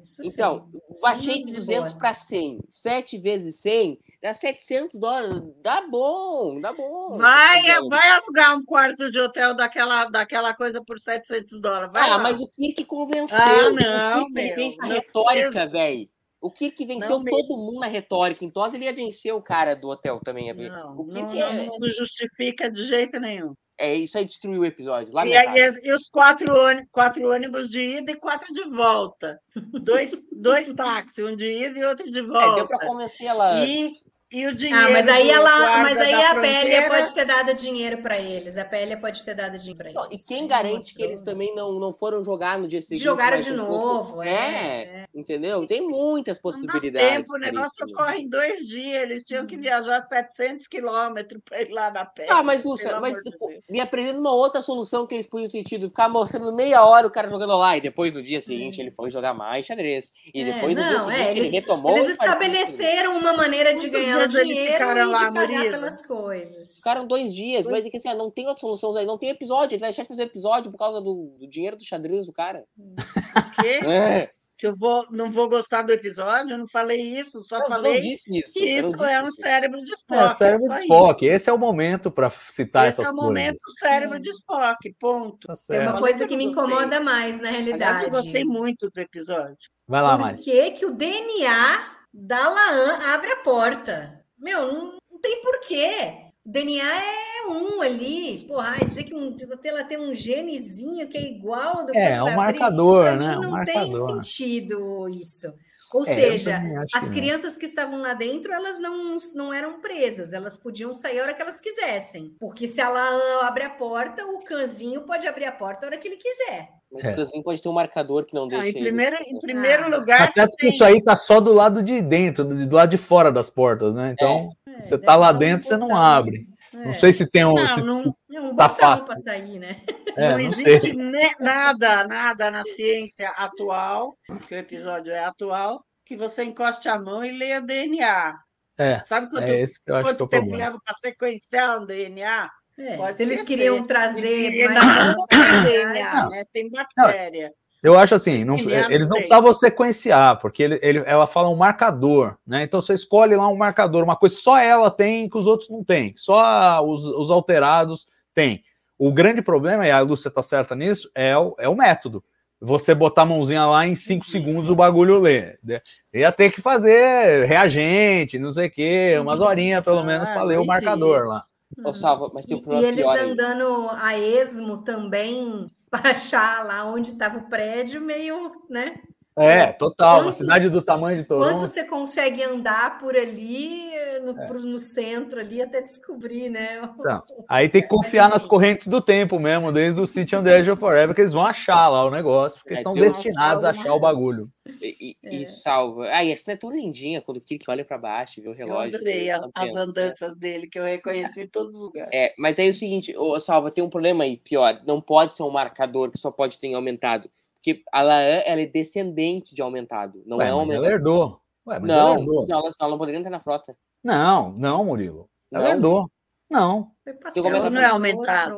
sim. 0.05 0.27
então, 0.29 0.69
Isso 0.89 1.01
baixei 1.01 1.43
de 1.43 1.51
de 1.51 1.57
200 1.57 1.91
boa. 1.91 1.99
para 1.99 2.13
100. 2.13 2.59
7 2.69 3.17
vezes 3.17 3.59
100 3.59 3.99
dá 4.21 4.33
700 4.33 4.97
dólares. 4.97 5.41
Dá 5.61 5.81
bom, 5.89 6.61
dá 6.61 6.71
bom. 6.71 7.17
Vai, 7.17 7.63
700 7.63 7.73
dólares. 7.75 7.89
vai 7.89 8.09
alugar 8.11 8.57
um 8.57 8.63
quarto 8.63 9.11
de 9.11 9.19
hotel 9.19 9.53
daquela, 9.55 10.05
daquela 10.05 10.53
coisa 10.55 10.81
por 10.85 10.97
700 10.97 11.59
dólares. 11.59 11.91
Vai 11.91 12.03
Ah, 12.09 12.15
lá. 12.15 12.23
mas 12.23 12.39
o 12.39 12.47
Kirk 12.53 12.85
convenceu. 12.85 13.37
Ah, 13.37 13.67
o 13.67 13.71
não, 13.71 14.25
Kirk 14.27 14.39
ele 14.39 14.47
meu, 14.47 14.55
tem 14.55 14.67
essa 14.69 14.85
retórica, 14.85 15.67
velho. 15.67 16.09
O 16.43 16.51
Kirk 16.51 16.85
venceu 16.85 17.19
Não 17.19 17.23
todo 17.23 17.57
mundo 17.57 17.79
na 17.79 17.87
retórica. 17.87 18.43
Então 18.43 18.61
ele 18.75 18.83
ia 18.85 18.93
vencer 18.93 19.33
o 19.33 19.41
cara 19.41 19.75
do 19.75 19.87
hotel 19.87 20.19
também. 20.19 20.47
ia. 20.49 20.53
Não, 20.53 20.91
o 20.91 21.05
não, 21.05 21.05
Kirk 21.05 21.39
é, 21.41 21.65
não, 21.67 21.79
não 21.79 21.89
justifica 21.89 22.69
de 22.69 22.83
jeito 22.83 23.17
nenhum. 23.17 23.53
é 23.79 23.95
isso 23.95 24.17
aí 24.17 24.25
destruiu 24.25 24.61
o 24.61 24.65
episódio. 24.65 25.13
E, 25.25 25.35
aí, 25.37 25.79
e 25.83 25.93
os 25.93 26.09
quatro, 26.09 26.45
quatro 26.91 27.27
ônibus 27.31 27.69
de 27.69 27.79
ida 27.97 28.11
e 28.11 28.15
quatro 28.15 28.53
de 28.53 28.63
volta. 28.69 29.39
Dois, 29.55 30.11
dois 30.31 30.73
táxis, 30.73 31.25
um 31.25 31.35
de 31.35 31.45
ida 31.45 31.79
e 31.79 31.85
outro 31.85 32.05
de 32.11 32.19
É, 32.19 32.21
deu 32.21 32.31
volta. 32.33 32.67
pra 32.67 32.87
convencer 32.87 33.25
ela. 33.27 33.65
E, 33.65 33.93
e 34.33 34.45
o 34.47 34.55
dinheiro. 34.55 34.87
Ah, 34.87 34.89
mas 34.91 35.07
aí 35.07 35.29
ela, 35.29 35.77
mas 35.83 35.97
aí 35.99 36.13
a 36.13 36.35
Pélia 36.35 36.87
pode 36.89 37.13
ter 37.13 37.25
dado 37.25 37.53
dinheiro 37.53 37.97
pra 37.99 38.17
eles. 38.19 38.57
A 38.57 38.65
Pélia 38.65 38.97
pode 38.97 39.23
ter 39.23 39.35
dado 39.35 39.57
dinheiro 39.57 39.77
pra 39.77 39.89
eles. 39.89 40.01
Não, 40.01 40.11
e 40.11 40.17
quem 40.17 40.47
garante 40.47 40.73
mostrou, 40.73 40.97
que 40.97 41.03
eles 41.03 41.21
também 41.21 41.53
não, 41.55 41.79
não 41.79 41.93
foram 41.93 42.23
jogar 42.23 42.57
no 42.57 42.67
dia 42.67 42.81
seguinte? 42.81 43.03
Jogaram 43.03 43.39
de 43.39 43.51
um 43.53 43.57
pouco- 43.57 43.73
novo, 43.85 44.23
É, 44.23 44.81
é. 44.83 45.05
entendeu? 45.13 45.65
Tem 45.67 45.81
muitas 45.81 46.37
Não 46.37 46.41
dá 46.41 46.41
possibilidades. 46.41 47.09
tempo, 47.09 47.33
o 47.35 47.37
negócio 47.37 47.85
corre 47.93 48.19
em 48.21 48.27
dois 48.29 48.67
dias. 48.67 49.03
Eles 49.03 49.23
tinham 49.23 49.45
que 49.45 49.55
viajar 49.55 50.01
700 50.01 50.67
quilômetros 50.67 51.41
para 51.47 51.61
ir 51.61 51.69
lá 51.69 51.91
na 51.91 52.03
pé. 52.05 52.25
Ah, 52.29 52.41
mas 52.43 52.63
Lúcia, 52.63 52.99
mas 52.99 53.17
de 53.17 53.31
me 53.69 53.79
apresenta 53.79 54.17
uma 54.19 54.33
outra 54.33 54.61
solução 54.61 55.05
que 55.05 55.13
eles 55.13 55.27
podiam 55.27 55.49
ter 55.49 55.63
tido, 55.63 55.87
ficar 55.89 56.09
mostrando 56.09 56.53
meia 56.53 56.83
hora 56.83 57.05
o 57.05 57.11
cara 57.11 57.29
jogando 57.29 57.55
lá, 57.57 57.77
e 57.77 57.81
depois 57.81 58.13
no 58.13 58.21
dia 58.23 58.41
seguinte 58.41 58.81
ele 58.81 58.91
foi 58.91 59.11
jogar 59.11 59.33
mais 59.33 59.65
xadrez. 59.65 60.11
E 60.33 60.41
É, 60.41 60.45
depois 60.45 60.75
no 60.75 60.83
dia 60.83 60.93
não, 60.93 60.99
seguinte 60.99 61.19
é, 61.21 61.31
ele 61.31 61.39
eles, 61.41 61.51
retomou. 61.51 61.91
eles 61.97 62.09
estabeleceram 62.09 63.17
uma 63.17 63.33
maneira 63.33 63.73
de 63.73 63.89
ganhar 63.89 64.22
o 64.25 64.43
dias 64.43 64.57
eles 64.57 64.71
ficaram 64.71 65.09
lá, 65.11 65.31
Murilo? 65.31 65.69
pelas 65.71 66.05
coisas. 66.05 66.75
Ficaram 66.77 67.07
dois 67.07 67.33
dias, 67.33 67.65
mas 67.67 67.85
é 67.85 67.89
que 67.89 67.97
assim, 67.97 68.13
não 68.15 68.29
tem 68.31 68.47
outra 68.47 68.61
solução 68.61 68.95
aí, 68.95 69.05
não 69.05 69.17
tem 69.17 69.29
episódio, 69.29 69.75
ele 69.75 69.81
vai 69.81 69.89
deixar 69.89 70.03
de 70.03 70.07
fazer 70.09 70.23
episódio 70.23 70.71
por 70.71 70.77
causa 70.77 71.01
do, 71.01 71.35
do 71.39 71.47
dinheiro 71.47 71.75
do 71.77 71.83
xadrez 71.85 72.25
do 72.25 72.33
cara. 72.33 72.63
quê? 73.61 73.79
É. 73.87 74.31
Que 74.55 74.67
eu 74.67 74.77
vou, 74.77 75.05
não 75.11 75.29
vou 75.31 75.49
gostar 75.49 75.81
do 75.81 75.91
episódio? 75.91 76.53
Eu 76.53 76.57
não 76.59 76.67
falei 76.69 77.01
isso, 77.01 77.43
só 77.43 77.57
Não, 77.57 77.65
eu 77.65 77.69
não 77.69 77.75
falei 77.75 77.99
disse 77.99 78.29
isso. 78.37 78.53
que 78.53 78.65
isso 78.65 78.91
disse 78.91 79.03
é 79.03 79.21
um 79.21 79.27
isso. 79.27 79.41
cérebro 79.41 79.79
de 79.79 79.91
Spock. 79.91 80.21
É, 80.21 80.25
o 80.25 80.29
cérebro 80.29 80.67
de 80.67 80.73
isso. 80.75 80.83
Spock. 80.83 81.25
Esse 81.25 81.49
é 81.49 81.53
o 81.53 81.57
momento 81.57 82.11
para 82.11 82.29
citar 82.29 82.87
Esse 82.87 83.01
essas 83.01 83.11
é 83.11 83.13
o 83.13 83.17
coisas. 83.17 83.29
momento 83.29 83.57
do 83.57 83.71
cérebro 83.79 84.21
de 84.21 84.29
Spock, 84.29 84.95
ponto. 84.99 85.47
Tá 85.47 85.55
certo. 85.55 85.89
uma 85.89 85.99
coisa 85.99 86.27
que 86.27 86.37
me 86.37 86.45
incomoda 86.45 87.01
mais, 87.01 87.39
na 87.41 87.49
Aliás, 87.49 87.65
realidade. 87.65 88.03
eu 88.05 88.09
gostei 88.11 88.45
muito 88.45 88.89
do 88.89 88.99
episódio. 89.01 89.57
Vai 89.87 90.01
lá, 90.01 90.15
Por 90.15 90.21
Mari. 90.21 90.37
que, 90.41 90.71
que 90.71 90.85
o 90.85 90.93
DNA 90.93 91.92
da 92.13 92.49
Laan 92.49 93.13
abre 93.15 93.31
a 93.31 93.37
porta? 93.37 94.23
Meu, 94.37 94.71
não, 94.71 94.99
não 95.11 95.19
tem 95.21 95.41
porquê. 95.41 96.19
O 96.45 96.49
DNA 96.51 96.83
é 96.83 97.47
um 97.47 97.81
ali. 97.81 98.45
Porra, 98.47 98.83
dizer 98.85 99.03
que 99.05 99.15
um, 99.15 99.35
ela 99.63 99.83
tem 99.85 99.97
um 99.99 100.13
genezinho 100.13 101.07
que 101.09 101.17
é 101.17 101.21
igual. 101.21 101.85
É, 101.93 102.19
vai 102.19 102.21
um 102.21 102.31
marcador, 102.31 103.15
né? 103.17 103.37
mim 103.37 103.37
Um 103.37 103.41
não 103.41 103.63
tem 103.63 103.91
marcador. 103.91 104.05
sentido 104.05 105.07
isso. 105.09 105.53
Ou 105.91 106.05
É, 106.05 106.05
seja, 106.05 106.61
as 106.91 107.09
que 107.09 107.15
não. 107.15 107.21
crianças 107.21 107.55
que 107.57 107.65
estavam 107.65 108.01
lá 108.01 108.13
dentro, 108.13 108.51
elas 108.53 108.79
não, 108.79 109.15
não 109.35 109.53
eram 109.53 109.79
presas, 109.79 110.33
elas 110.33 110.57
podiam 110.57 110.93
sair 110.93 111.19
a 111.19 111.23
hora 111.23 111.33
que 111.33 111.41
elas 111.41 111.59
quisessem. 111.59 112.35
Porque 112.39 112.67
se 112.67 112.81
ela 112.81 113.45
abre 113.47 113.63
a 113.63 113.69
porta, 113.69 114.25
o 114.25 114.43
cãozinho 114.43 115.03
pode 115.05 115.27
abrir 115.27 115.45
a 115.45 115.51
porta 115.51 115.85
a 115.85 115.89
hora 115.89 115.97
que 115.99 116.07
ele 116.07 116.17
quiser. 116.17 116.69
Mas 116.93 117.05
É. 117.05 117.37
o 117.37 117.43
pode 117.43 117.61
ter 117.61 117.69
um 117.69 117.73
marcador 117.73 118.23
que 118.25 118.35
não 118.35 118.43
Não, 118.43 118.49
deixa 118.49 118.65
em 118.65 118.69
ele- 118.69 118.81
primeiro, 118.81 119.15
em 119.27 119.39
primeiro 119.39 119.85
Ah. 119.85 119.97
lugar, 119.97 120.27
Tá 120.27 120.31
certo 120.33 120.51
que 120.51 120.57
tem- 120.57 120.69
isso 120.69 120.83
aí 120.83 121.03
tá 121.03 121.15
só 121.15 121.39
do 121.39 121.51
lado 121.53 121.81
de 121.81 122.01
dentro, 122.01 122.43
do 122.45 122.65
do 122.67 122.75
lado 122.75 122.89
de 122.89 122.97
fora 122.97 123.31
das 123.31 123.49
portas, 123.49 123.95
né? 123.95 124.11
Então, 124.13 124.49
É, 124.67 124.79
você 124.79 124.91
deve 124.91 125.05
tá 125.05 125.15
lá 125.15 125.31
dentro, 125.31 125.67
você 125.67 125.75
não 125.77 125.95
abre. 125.95 126.45
É. 126.73 126.85
Não 126.85 126.93
sei 126.93 127.11
se 127.13 127.25
tem 127.29 127.45
um. 127.45 127.53
Não, 127.55 127.67
se- 127.67 127.81
não- 127.83 127.91
se- 127.91 128.11
É 128.35 128.41
um 128.41 128.55
Tá 128.55 128.67
fácil. 128.69 129.05
para 129.05 129.15
sair, 129.17 129.59
né? 129.59 129.77
é, 130.17 130.21
não 130.29 130.31
não 130.31 130.39
existe 130.39 130.93
ne- 130.95 131.35
nada, 131.39 132.07
nada 132.07 132.49
na 132.51 132.63
ciência 132.63 133.29
atual, 133.37 134.15
que 134.47 134.53
o 134.55 134.57
episódio 134.57 135.11
é 135.11 135.23
atual, 135.23 135.83
que 136.05 136.15
você 136.15 136.43
encoste 136.43 136.89
a 136.89 136.99
mão 136.99 137.23
e 137.23 137.31
leia 137.31 137.61
DNA. 137.61 138.35
É, 138.77 138.99
Sabe 139.03 139.29
quanto, 139.29 139.43
é 139.43 139.59
esse 139.61 139.79
que 139.83 139.91
eu 139.91 139.95
acho 139.95 140.03
que 140.05 140.09
é 140.09 140.13
quanto 140.13 140.23
o 140.23 140.27
tempo 140.27 140.41
problema. 140.47 140.65
leva 140.65 140.79
para 140.83 140.95
sequenciar 140.95 141.79
um 141.79 141.85
DNA? 141.85 142.49
É, 142.77 142.97
Pode 142.97 143.17
se 143.17 143.23
eles 143.23 143.39
ser, 143.39 143.45
queriam 143.45 143.85
trazer 143.85 144.65
mais 144.67 145.15
não 145.15 145.27
tem 145.27 145.93
né? 146.29 146.45
Tem 146.51 146.69
bactéria. 146.69 147.53
Eu 147.83 147.97
acho 147.99 148.15
assim, 148.15 148.45
não- 148.45 148.55
não 148.55 148.63
eles 148.63 149.07
não 149.07 149.15
tem. 149.15 149.21
precisavam 149.21 149.53
sequenciar, 149.53 150.39
porque 150.39 150.63
ele, 150.63 150.79
ele- 150.81 151.03
ela 151.05 151.27
fala 151.27 151.49
um 151.49 151.55
marcador, 151.55 152.37
né? 152.47 152.63
Então 152.63 152.81
você 152.81 152.93
escolhe 152.93 153.35
lá 153.35 153.47
um 153.49 153.57
marcador, 153.57 154.03
uma 154.03 154.15
coisa 154.15 154.35
que 154.35 154.41
só 154.41 154.57
ela 154.57 154.89
tem 154.89 155.27
que 155.29 155.37
os 155.37 155.45
outros 155.45 155.69
não 155.69 155.83
têm, 155.83 156.13
só 156.17 156.81
os, 156.85 157.03
os 157.05 157.29
alterados 157.29 158.05
têm. 158.33 158.63
O 158.97 159.11
grande 159.11 159.41
problema, 159.41 159.85
e 159.85 159.91
a 159.91 159.99
Lúcia 159.99 160.31
tá 160.31 160.41
certa 160.41 160.75
nisso, 160.75 161.09
é 161.13 161.37
o, 161.37 161.53
é 161.59 161.67
o 161.67 161.75
método. 161.75 162.23
Você 162.61 162.95
botar 162.95 163.23
a 163.23 163.25
mãozinha 163.25 163.65
lá 163.65 163.85
em 163.85 163.95
5 163.95 164.25
segundos 164.25 164.69
o 164.69 164.75
bagulho 164.75 165.19
lê. 165.19 165.57
né? 165.61 165.81
Ia 166.13 166.31
ter 166.31 166.49
que 166.51 166.61
fazer 166.61 167.43
reagente, 167.45 168.39
não 168.39 168.49
sei 168.51 168.67
o 168.67 168.71
quê, 168.71 169.17
umas 169.19 169.41
horinhas 169.41 169.83
pelo 169.83 170.03
menos 170.05 170.29
para 170.29 170.43
ler 170.43 170.57
o 170.59 170.65
marcador 170.65 171.25
lá. 171.27 171.43
Ô, 171.81 171.93
Salva, 171.93 172.29
mas 172.33 172.45
tem 172.45 172.57
um 172.57 172.61
E, 172.69 172.75
problema 172.75 172.83
e 172.83 172.85
eles 172.85 173.13
pior 173.13 173.17
aí. 173.19 173.33
andando 173.33 173.89
a 173.91 174.17
esmo 174.17 174.83
também, 174.83 175.67
para 175.89 176.11
achar 176.11 176.65
lá 176.65 176.85
onde 176.85 177.11
estava 177.11 177.37
o 177.39 177.49
prédio, 177.49 178.01
meio, 178.01 178.65
né? 178.69 179.01
É, 179.37 179.71
total. 179.73 180.17
Uma 180.17 180.23
Quanto- 180.25 180.35
cidade 180.35 180.69
do 180.69 180.81
tamanho 180.81 181.17
de 181.21 181.27
Toronto. 181.27 181.49
Quanto 181.51 181.61
você 181.67 181.83
consegue 181.83 182.43
andar 182.43 182.97
por 182.99 183.15
ali, 183.15 183.91
no, 184.23 184.39
É. 184.39 184.47
pro- 184.47 184.61
no 184.61 184.77
centro 184.77 185.39
ali, 185.39 185.61
até 185.61 185.81
descobrir, 185.81 186.49
né? 186.49 186.81
Então, 186.99 187.23
Aí 187.49 187.67
tem 187.67 187.81
que 187.81 187.87
confiar 187.87 188.29
nas 188.29 188.45
correntes 188.45 188.87
do 188.87 189.01
tempo 189.01 189.39
mesmo, 189.39 189.71
desde 189.71 189.99
o 189.99 190.05
City 190.07 190.35
on 190.35 190.43
the 190.43 190.59
Edge 190.59 190.69
of 190.69 190.79
Forever, 190.79 191.15
que 191.15 191.21
eles 191.21 191.33
vão 191.33 191.45
achar 191.45 191.87
lá 191.89 192.05
o 192.05 192.11
negócio, 192.11 192.59
porque 192.59 192.75
É, 192.75 192.77
estão 192.77 192.93
tem 192.93 193.01
uma 193.03 193.09
destinados 193.09 193.63
a 193.65 193.71
achar 193.71 193.93
o 193.93 193.99
bagulho. 193.99 194.49
E, 194.81 194.95
e- 195.11 195.15
É. 195.25 195.35
e 195.35 195.45
salva. 195.47 196.05
Ah, 196.09 196.23
e 196.23 196.31
essa 196.31 196.51
é 196.51 196.55
tão 196.55 196.71
lindinha 196.71 197.21
quando 197.21 197.37
o 197.37 197.41
Kirk 197.41 197.65
olha 197.69 197.83
pra 197.83 197.97
baixo, 197.97 198.41
vê 198.41 198.47
o 198.47 198.51
Eu 198.51 198.55
relógio. 198.55 198.95
adorei 198.95 199.29
a- 199.29 199.37
as 199.37 199.51
pensa, 199.51 199.73
né? 199.73 199.81
andanças 199.81 200.35
dele, 200.37 200.67
que 200.67 200.79
eu 200.79 200.83
reconheci 200.83 201.41
em 201.41 201.47
todos 201.47 201.73
os 201.75 201.81
lugares. 201.81 202.09
É, 202.13 202.31
mas 202.37 202.59
aí 202.59 202.67
é 202.67 202.69
o 202.69 202.73
seguinte, 202.73 203.13
ô, 203.17 203.37
Salva, 203.39 203.71
tem 203.71 203.83
um 203.83 203.89
problema 203.89 204.23
aí, 204.23 204.37
pior. 204.37 204.79
Não 204.85 205.01
pode 205.01 205.35
ser 205.35 205.43
um 205.43 205.49
marcador 205.49 206.09
que 206.11 206.17
só 206.19 206.31
pode 206.31 206.57
ter 206.57 206.73
aumentado. 206.73 207.29
Porque 207.63 207.81
a 207.93 208.01
Laan, 208.01 208.19
ela 208.45 208.61
é 208.61 208.65
descendente 208.65 209.55
de 209.55 209.61
aumentado. 209.61 210.21
Não 210.25 210.37
Ué, 210.37 210.47
é 210.47 210.49
mas 210.49 210.59
aumentado. 210.59 210.85
ela 210.85 210.93
herdou. 210.93 211.39
Ué, 211.65 211.79
mas 211.79 211.89
ela 211.91 212.03
Não, 212.03 212.19
herdou. 212.19 212.41
senão 212.41 212.59
ela, 212.59 212.71
senão 212.71 212.85
ela 212.85 212.91
não 212.91 212.97
poderia 212.97 213.19
entrar 213.19 213.31
na 213.31 213.39
frota. 213.39 213.75
Não, 214.03 214.51
não, 214.57 214.83
Murilo. 214.83 215.29
Ela 215.51 215.63
Não? 215.63 215.71
herdou. 215.71 216.11
Não. 216.51 216.91
Ela 217.05 217.17
passando 217.23 217.49
não 217.63 217.71
pra 217.71 217.81
é 217.81 217.85
aumentada. 217.85 218.51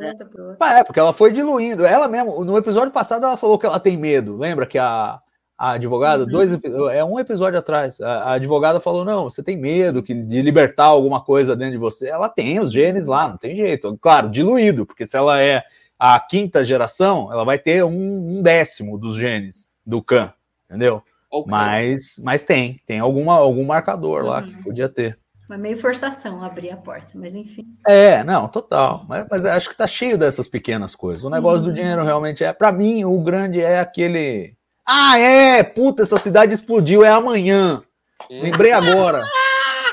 outra. 0.58 0.80
É, 0.80 0.84
porque 0.84 1.00
ela 1.00 1.14
foi 1.14 1.32
diluindo. 1.32 1.86
Ela 1.86 2.08
mesmo, 2.08 2.44
no 2.44 2.58
episódio 2.58 2.92
passado, 2.92 3.26
ela 3.26 3.38
falou 3.38 3.60
que 3.60 3.66
ela 3.68 3.80
tem 3.80 3.96
medo. 3.96 4.38
Lembra 4.38 4.66
que 4.66 4.78
a, 4.80 5.20
a 5.58 5.72
advogada, 5.74 6.24
Uhum. 6.24 6.30
dois, 6.30 6.52
é 6.92 7.04
um 7.04 7.20
episódio 7.20 7.60
atrás, 7.60 8.02
a, 8.02 8.24
a 8.24 8.34
advogada 8.34 8.80
falou: 8.80 9.06
não, 9.06 9.26
você 9.30 9.44
tem 9.44 9.56
medo 9.56 10.02
que, 10.04 10.14
de 10.16 10.42
libertar 10.42 10.86
alguma 10.86 11.24
coisa 11.24 11.56
dentro 11.56 11.74
de 11.74 11.78
você. 11.78 12.08
Ela 12.10 12.28
tem 12.28 12.60
os 12.60 12.74
genes 12.74 13.06
lá, 13.06 13.30
não 13.30 13.38
tem 13.38 13.56
jeito. 13.56 13.96
Claro, 14.02 14.30
diluído, 14.30 14.86
porque 14.86 15.06
se 15.06 15.16
ela 15.16 15.40
é 15.40 15.64
a 16.00 16.20
quinta 16.20 16.64
geração, 16.64 17.32
ela 17.32 17.44
vai 17.44 17.58
ter 17.58 17.84
um, 17.84 18.38
um 18.38 18.42
décimo 18.42 18.98
dos 18.98 19.16
genes 19.16 19.70
do 19.86 20.02
Khan, 20.02 20.34
entendeu? 20.70 21.02
Ou 21.32 21.46
Mas, 21.48 22.20
mas 22.24 22.44
tem, 22.44 22.80
tem 22.86 23.00
alguma, 23.00 23.34
algum 23.34 23.66
marcador 23.66 24.24
lá 24.24 24.42
que 24.42 24.56
podia 24.64 24.88
ter. 24.88 25.18
Mas 25.48 25.60
meio 25.60 25.78
forçação 25.78 26.44
abrir 26.44 26.72
a 26.72 26.78
porta, 26.78 27.12
mas 27.14 27.36
enfim. 27.36 27.68
É, 27.86 28.24
não, 28.24 28.48
total. 28.48 29.06
Mas, 29.08 29.26
mas 29.30 29.46
acho 29.46 29.70
que 29.70 29.78
tá 29.78 29.86
cheio 29.86 30.18
dessas 30.18 30.48
pequenas 30.48 30.96
coisas. 30.96 31.24
O 31.24 31.30
negócio 31.30 31.64
do 31.64 31.74
dinheiro 31.74 32.04
realmente 32.04 32.44
é. 32.44 32.52
Pra 32.52 32.72
mim, 32.72 33.06
o 33.06 33.20
grande 33.22 33.62
é 33.62 33.80
aquele. 33.80 34.56
Ah, 34.88 35.20
é! 35.20 35.64
Puta, 35.64 36.02
essa 36.02 36.18
cidade 36.18 36.54
explodiu, 36.54 37.06
é 37.06 37.10
amanhã. 37.10 37.84
Hum. 38.30 38.42
Lembrei 38.42 38.72
agora. 38.72 39.22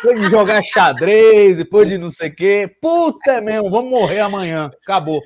Depois 0.03 0.21
de 0.21 0.29
jogar 0.29 0.63
xadrez, 0.65 1.57
depois 1.59 1.89
de 1.89 1.97
não 1.97 2.11
sei 2.11 2.29
o 2.29 2.35
quê. 2.35 2.77
Puta 2.81 3.35
é 3.35 3.41
mesmo, 3.41 3.71
vamos 3.71 3.89
morrer 3.89 4.19
amanhã. 4.19 4.69
Acabou. 4.83 5.23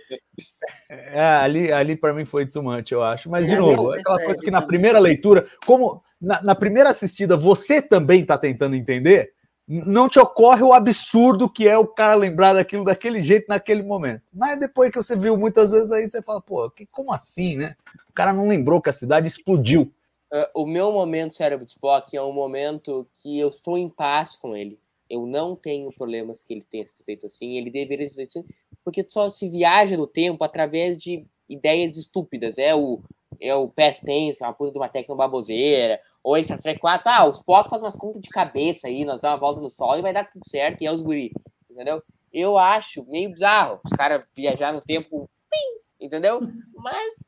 É, 0.91 1.23
ali, 1.23 1.73
ali 1.73 1.97
para 1.97 2.13
mim 2.13 2.27
foi 2.27 2.47
much, 2.57 2.93
eu 2.93 3.03
acho. 3.03 3.31
Mas, 3.31 3.49
de 3.49 3.55
É, 3.55 3.59
novo, 3.59 3.93
aquela 3.93 4.21
é 4.21 4.27
coisa 4.27 4.43
que 4.43 4.51
na 4.51 4.61
primeira 4.61 4.99
leitura, 4.99 5.47
como 5.65 6.03
na, 6.21 6.43
na 6.43 6.55
primeira 6.55 6.91
assistida 6.91 7.39
você 7.39 7.81
também 7.81 8.23
tá 8.23 8.37
tentando 8.37 8.77
entender, 8.77 9.33
não 9.67 10.09
te 10.09 10.19
ocorre 10.19 10.63
o 10.63 10.73
absurdo 10.75 11.49
que 11.49 11.67
é 11.67 11.77
o 11.77 11.87
cara 11.87 12.15
lembrar 12.15 12.53
daquilo 12.53 12.85
daquele 12.85 13.23
jeito 13.23 13.47
naquele 13.49 13.83
momento. 13.83 14.23
Mas 14.33 14.59
depois 14.59 14.91
que 14.91 14.97
você 14.97 15.17
viu 15.17 15.39
muitas 15.39 15.73
vezes 15.73 15.91
aí, 15.91 16.07
você 16.07 16.21
fala, 16.21 16.41
pô, 16.41 16.71
que, 16.71 16.87
como 16.87 17.13
assim, 17.13 17.57
né? 17.57 17.75
O 18.09 18.13
cara 18.13 18.33
não 18.33 18.47
lembrou 18.47 18.81
que 18.81 18.91
a 18.91 18.93
cidade 18.93 19.27
explodiu. 19.27 19.91
Ah, 20.33 20.51
o 20.55 20.67
meu 20.67 20.93
momento 20.93 21.35
cérebro 21.35 21.65
de 21.65 21.73
Spock 21.73 22.17
é 22.17 22.23
um 22.23 22.33
momento 22.33 23.09
que 23.23 23.39
eu 23.39 23.49
estou 23.49 23.79
em 23.79 23.89
paz 23.89 24.37
com 24.37 24.57
ele. 24.57 24.79
Eu 25.09 25.27
não 25.27 25.55
tenho 25.55 25.93
problemas 25.93 26.43
que 26.43 26.53
ele 26.53 26.65
tenha 26.65 26.85
sido 26.85 27.05
feito 27.05 27.27
assim. 27.27 27.57
Ele 27.57 27.71
deveria 27.71 28.09
ser 28.09 28.17
feito 28.17 28.39
assim, 28.39 28.49
porque 28.85 29.05
só 29.09 29.29
se 29.29 29.49
viaja 29.49 29.97
no 29.97 30.07
tempo 30.07 30.43
através 30.43 30.99
de 30.99 31.25
ideias 31.49 31.97
estúpidas. 31.97 32.59
É 32.59 32.75
o 32.75 33.01
é 33.41 33.55
o 33.55 33.69
past 33.69 34.05
tense, 34.05 34.43
é 34.43 34.47
uma 34.47 34.55
puta 34.55 34.73
de 34.73 34.79
uma 34.79 34.89
técnica 34.89 35.15
baboseira. 35.15 36.01
Ou 36.23 36.37
Extra 36.37 36.59
Trek 36.59 36.81
4, 36.81 37.09
ah, 37.09 37.27
o 37.27 37.31
Spock 37.31 37.69
faz 37.69 37.83
umas 37.83 37.97
contas 37.97 38.23
de 38.23 38.31
cabeça 38.31 38.89
aí, 38.89 39.05
nós 39.05 39.21
damos 39.21 39.35
uma 39.35 39.41
volta 39.41 39.61
no 39.61 39.71
sol 39.71 39.99
e 39.99 40.03
vai 40.03 40.13
dar 40.13 40.25
tudo 40.25 40.49
certo, 40.49 40.83
e 40.83 40.87
é 40.87 40.93
os 40.93 41.03
guri. 41.03 41.33
Entendeu? 41.71 42.03
Eu 42.33 42.57
acho 42.59 43.05
meio 43.07 43.31
bizarro 43.31 43.81
os 43.85 43.91
caras 43.93 44.25
viajar 44.35 44.73
no 44.73 44.81
tempo, 44.81 45.29
pim, 45.51 46.05
entendeu? 46.07 46.41
Mas 46.77 47.19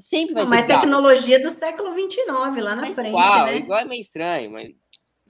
sempre 0.00 0.34
vai 0.34 0.42
Não, 0.44 0.50
ser 0.50 0.56
mas 0.56 0.70
é 0.70 0.74
tecnologia 0.78 1.40
do 1.42 1.50
século 1.50 1.92
XXIX 1.92 2.26
lá 2.28 2.74
na 2.74 2.82
Mas 2.82 2.94
frente, 2.94 3.08
igual, 3.08 3.46
né? 3.46 3.56
igual 3.56 3.80
é 3.80 3.84
meio 3.84 4.00
estranho, 4.00 4.50
mas 4.50 4.70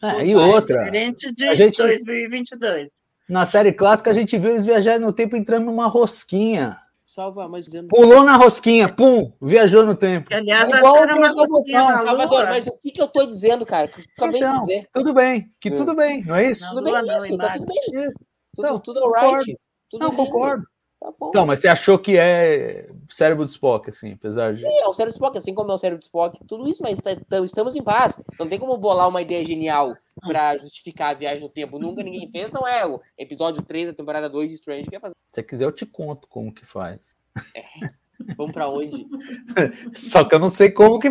Ah, 0.02 0.22
e 0.24 0.34
outra, 0.36 0.84
Diferente 0.84 1.32
de 1.32 1.48
A 1.48 1.55
gente- 1.55 1.76
2022. 1.76 3.06
na 3.28 3.46
série 3.46 3.72
clássica 3.72 4.10
a 4.10 4.14
gente 4.14 4.36
viu 4.38 4.50
eles 4.50 4.64
viajarem 4.64 5.00
no 5.00 5.12
tempo 5.12 5.36
entrando 5.36 5.64
numa 5.66 5.86
rosquinha. 5.86 6.78
salva, 7.08 7.48
mas 7.48 7.66
dizendo. 7.66 7.86
Pulou 7.88 8.24
na 8.24 8.36
rosquinha, 8.36 8.92
pum, 8.92 9.30
viajou 9.40 9.86
no 9.86 9.94
tempo. 9.94 10.28
Aliás, 10.34 10.68
É 10.72 10.76
igual 10.78 10.96
acharam 10.96 11.18
uma 11.18 11.28
rosquinha 11.28 11.82
na 11.84 11.96
Salvador, 11.98 12.40
lua. 12.40 12.46
mas 12.50 12.66
o 12.66 12.76
que, 12.78 12.90
que 12.90 13.00
eu 13.00 13.06
tô 13.08 13.24
dizendo, 13.26 13.64
cara? 13.64 13.86
Que 13.86 14.00
eu 14.00 14.05
acabei 14.18 14.40
de 14.40 14.46
Então, 14.46 14.58
dizer? 14.60 14.88
tudo 14.92 15.14
bem, 15.14 15.48
que 15.60 15.70
Hum. 15.70 15.76
tudo 15.76 15.94
bem, 15.94 16.24
não 16.24 16.34
é 16.34 16.50
isso? 16.50 16.62
Não. 16.62 16.70
Tudo 16.70 16.82
bem 16.82 16.92
não, 16.92 17.00
isso, 17.16 17.38
tá 17.38 17.48
em 17.48 17.52
tudo 17.60 17.66
bem. 17.66 17.76
Isso. 18.06 18.18
Tudo, 18.56 18.66
Então, 18.66 18.78
tudo 18.80 19.00
concordo. 19.00 19.26
alright. 19.28 19.58
Tudo 19.88 20.02
Não, 20.02 20.10
lindo, 20.10 20.22
concordo. 20.24 20.64
Tá 20.99 21.12
bom. 21.18 21.28
Então, 21.28 21.44
mas 21.44 21.58
você 21.60 21.68
achou 21.68 21.99
que 21.99 22.16
é 22.16 22.89
cérebro 23.10 23.44
de 23.44 23.50
Spock, 23.50 23.91
assim, 23.91 24.12
apesar 24.12 24.52
de. 24.52 24.62
Sim, 24.62 24.78
é 24.78 24.86
o 24.89 24.94
cérebro 24.94 25.12
de 25.12 25.16
Spock, 25.23 25.36
assim 25.36 25.55
como 25.55 25.70
é 25.70 25.75
o 25.75 25.78
cérebro 25.78 25.99
de 26.00 26.07
Spock, 26.07 26.39
tudo 26.47 26.66
isso, 26.68 26.83
mas 26.83 26.99
tá- 27.00 27.12
estamos 27.44 27.76
em 27.76 27.83
paz. 27.83 28.18
Não 28.39 28.49
tem 28.49 28.58
como 28.58 28.76
bolar 28.78 29.07
uma 29.08 29.20
ideia 29.20 29.44
genial 29.44 29.94
pra 30.26 30.57
justificar 30.57 31.10
a 31.10 31.15
viagem 31.15 31.42
no 31.42 31.50
tempo. 31.50 31.78
Nunca 31.78 32.02
ninguém 32.02 32.31
fez, 32.31 32.50
não 32.50 32.66
é 32.66 32.86
o 32.86 32.99
episódio 33.18 33.62
3 33.62 33.89
da 33.89 33.92
temporada 33.92 34.28
2 34.28 34.49
de 34.49 34.55
Strange 34.57 34.89
que 34.89 34.99
fazer. 34.99 35.15
Se 35.28 35.34
você 35.34 35.42
quiser, 35.42 35.65
eu 35.66 35.73
te 35.73 35.84
conto 35.84 36.26
como 36.28 36.52
que 36.52 36.65
faz. 36.65 37.15
Vamos 38.36 38.52
pra 38.52 38.66
onde? 38.68 39.07
Só 39.92 40.25
que 40.25 40.34
eu 40.34 40.39
não 40.39 40.49
sei 40.49 40.70
como 40.70 40.99
que 40.99 41.10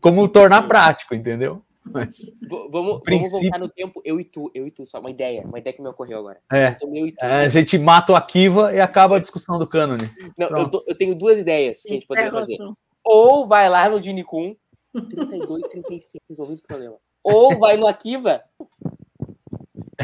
como 0.00 0.26
tornar 0.28 0.66
prático, 0.66 1.14
entendeu? 1.14 1.62
Mas 1.92 2.32
vamos, 2.48 2.70
vamos 2.70 3.00
Princípio. 3.02 3.40
voltar 3.42 3.58
no 3.58 3.68
tempo, 3.68 4.02
eu 4.04 4.18
e 4.20 4.24
tu, 4.24 4.50
eu 4.54 4.66
e 4.66 4.70
tu, 4.70 4.84
só 4.84 4.98
uma 5.00 5.10
ideia, 5.10 5.42
uma 5.46 5.58
ideia 5.58 5.74
que 5.74 5.80
me 5.82 5.88
ocorreu 5.88 6.18
agora. 6.18 6.40
é, 6.52 6.72
tu. 6.72 6.88
a 7.20 7.48
gente 7.48 7.78
mata 7.78 8.12
o 8.12 8.16
Akiva 8.16 8.74
e 8.74 8.80
acaba 8.80 9.16
a 9.16 9.20
discussão 9.20 9.58
do 9.58 9.66
cânone. 9.66 10.10
Não, 10.38 10.48
eu, 10.48 10.70
tô- 10.70 10.84
eu 10.86 10.96
tenho 10.96 11.14
duas 11.14 11.38
ideias 11.38 11.82
que 11.82 11.90
a 11.90 11.92
gente 11.94 12.06
poderia 12.06 12.30
fazer. 12.32 12.56
Ou 13.04 13.46
vai 13.46 13.68
lá 13.68 13.88
no 13.88 14.02
Gene 14.02 14.24
Kun, 14.24 14.56
32, 14.92 15.68
35, 15.68 16.24
resolvido 16.28 16.58
o 16.58 16.62
problema. 16.66 16.96
Ou 17.22 17.58
vai 17.58 17.76
no 17.76 17.86
Akiva. 17.86 18.42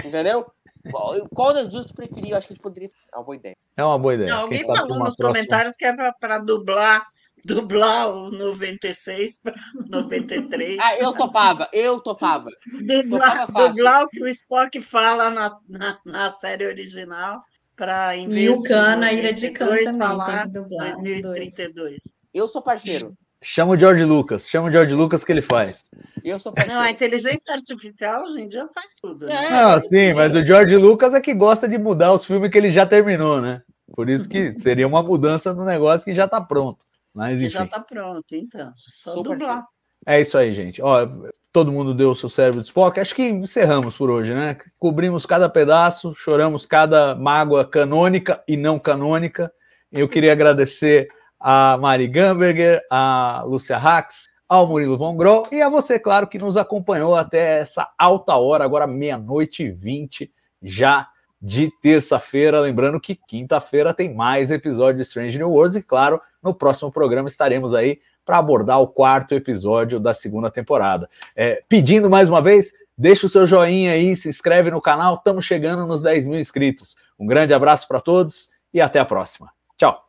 Entendeu? 0.04 0.46
Qual, 0.90 1.28
qual 1.34 1.54
das 1.54 1.68
duas 1.68 1.86
tu 1.86 1.94
preferia? 1.94 2.32
Eu 2.34 2.38
acho 2.38 2.46
que 2.46 2.52
a 2.52 2.56
gente 2.56 2.62
poderia. 2.62 2.88
É 3.12 3.16
uma 3.16 3.24
boa 3.24 3.36
ideia. 3.36 3.56
É 3.76 3.84
uma 3.84 3.98
boa 3.98 4.14
ideia. 4.14 4.30
Não, 4.30 4.48
Quem 4.48 4.60
alguém 4.62 4.66
falou 4.76 4.98
nos 4.98 5.16
próxima- 5.16 5.28
comentários 5.28 5.76
que 5.76 5.84
é 5.84 5.94
para 6.20 6.38
dublar, 6.38 7.06
dublar 7.44 8.08
o 8.08 8.30
96 8.30 9.40
para 9.42 9.54
93. 9.88 10.78
Ah, 10.80 10.96
eu 10.98 11.12
topava, 11.12 11.68
eu 11.72 12.00
topava. 12.00 12.50
dublar, 12.86 13.46
topava 13.46 13.68
dublar 13.68 14.04
o 14.04 14.08
que 14.08 14.22
o 14.22 14.28
Spock 14.28 14.80
fala 14.80 15.30
na, 15.30 15.58
na, 15.68 15.98
na 16.04 16.32
série 16.32 16.66
original 16.66 17.42
para 17.76 18.16
em 18.16 18.30
E 18.32 18.48
o 18.48 18.62
Khan, 18.62 18.98
de 18.98 19.04
a 19.04 19.12
Ira 19.12 19.32
de 19.32 19.50
Khan 19.50 19.64
92, 19.64 19.84
também, 19.84 19.98
falar 19.98 20.42
tem 20.42 20.42
que 20.42 20.58
dublar 20.58 20.88
os 20.88 21.22
2032. 21.22 21.98
Eu 22.32 22.48
sou 22.48 22.62
parceiro. 22.62 23.16
Chama 23.44 23.72
o 23.72 23.76
George 23.76 24.04
Lucas, 24.04 24.48
chama 24.48 24.68
o 24.68 24.72
George 24.72 24.94
Lucas 24.94 25.24
que 25.24 25.32
ele 25.32 25.42
faz. 25.42 25.90
Eu 26.22 26.38
sou 26.38 26.52
Não, 26.52 26.62
a 26.62 26.66
parceiro. 26.66 26.90
inteligência 26.92 27.52
artificial 27.52 28.22
hoje 28.22 28.40
em 28.40 28.48
dia 28.48 28.68
faz 28.72 28.92
tudo. 29.02 29.26
Né? 29.26 29.34
É, 29.34 29.50
Não, 29.50 29.80
sim, 29.80 30.14
mas 30.14 30.36
o 30.36 30.46
George 30.46 30.76
Lucas 30.76 31.12
é 31.12 31.20
que 31.20 31.34
gosta 31.34 31.66
de 31.66 31.76
mudar 31.76 32.12
os 32.12 32.24
filmes 32.24 32.50
que 32.50 32.56
ele 32.56 32.70
já 32.70 32.86
terminou, 32.86 33.40
né? 33.40 33.60
Por 33.96 34.08
isso 34.08 34.28
que 34.28 34.56
seria 34.56 34.86
uma 34.86 35.02
mudança 35.02 35.52
no 35.52 35.64
negócio 35.64 36.04
que 36.04 36.14
já 36.14 36.28
tá 36.28 36.40
pronto. 36.40 36.86
Mas 37.14 37.40
enfim. 37.40 37.50
já 37.50 37.64
está 37.64 37.80
pronto, 37.80 38.34
então. 38.34 38.72
Só 38.76 39.12
Sou 39.12 39.22
dublar. 39.22 39.66
É 40.04 40.20
isso 40.20 40.36
aí, 40.36 40.52
gente. 40.52 40.82
Ó, 40.82 41.08
todo 41.52 41.70
mundo 41.70 41.94
deu 41.94 42.10
o 42.10 42.14
seu 42.14 42.28
cérebro 42.28 42.60
de 42.60 42.66
Spock. 42.66 42.98
Acho 42.98 43.14
que 43.14 43.28
encerramos 43.28 43.96
por 43.96 44.10
hoje, 44.10 44.34
né? 44.34 44.56
Cobrimos 44.78 45.24
cada 45.24 45.48
pedaço, 45.48 46.14
choramos 46.14 46.66
cada 46.66 47.14
mágoa 47.14 47.64
canônica 47.64 48.42
e 48.48 48.56
não 48.56 48.78
canônica. 48.78 49.52
Eu 49.92 50.08
queria 50.08 50.32
agradecer 50.32 51.08
a 51.38 51.76
Mari 51.78 52.08
Gamberger, 52.08 52.84
a 52.90 53.44
Lúcia 53.46 53.76
Hax, 53.76 54.28
ao 54.48 54.66
Murilo 54.66 54.98
Von 54.98 55.16
Grol 55.16 55.48
e 55.50 55.62
a 55.62 55.68
você, 55.68 55.98
claro, 55.98 56.26
que 56.26 56.38
nos 56.38 56.56
acompanhou 56.56 57.16
até 57.16 57.60
essa 57.60 57.88
alta 57.98 58.36
hora, 58.36 58.64
agora 58.64 58.86
meia-noite 58.86 59.62
e 59.62 59.70
vinte, 59.70 60.30
já 60.62 61.08
de 61.42 61.72
terça-feira. 61.82 62.60
Lembrando 62.60 63.00
que 63.00 63.16
quinta-feira 63.16 63.92
tem 63.92 64.14
mais 64.14 64.50
episódio 64.50 64.96
de 64.96 65.02
Strange 65.02 65.36
New 65.36 65.50
Worlds 65.50 65.74
e, 65.74 65.82
claro, 65.82 66.20
no 66.42 66.54
próximo 66.54 66.92
programa 66.92 67.28
estaremos 67.28 67.74
aí 67.74 68.00
para 68.24 68.38
abordar 68.38 68.80
o 68.80 68.86
quarto 68.86 69.34
episódio 69.34 69.98
da 69.98 70.14
segunda 70.14 70.48
temporada. 70.48 71.10
É, 71.34 71.62
pedindo 71.68 72.08
mais 72.08 72.28
uma 72.28 72.40
vez, 72.40 72.72
deixa 72.96 73.26
o 73.26 73.28
seu 73.28 73.46
joinha 73.46 73.92
aí, 73.92 74.14
se 74.14 74.28
inscreve 74.28 74.70
no 74.70 74.80
canal, 74.80 75.16
estamos 75.16 75.44
chegando 75.44 75.84
nos 75.86 76.02
10 76.02 76.26
mil 76.26 76.38
inscritos. 76.38 76.96
Um 77.18 77.26
grande 77.26 77.52
abraço 77.52 77.88
para 77.88 78.00
todos 78.00 78.48
e 78.72 78.80
até 78.80 79.00
a 79.00 79.04
próxima. 79.04 79.50
Tchau. 79.76 80.08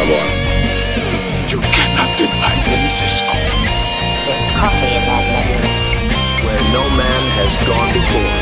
I'm 0.00 0.47
coffee 4.58 4.92
in 4.92 5.04
that. 5.06 6.42
Where 6.44 6.60
no 6.72 6.82
man 6.96 7.22
has 7.38 7.56
gone 7.66 7.92
before. 7.94 8.37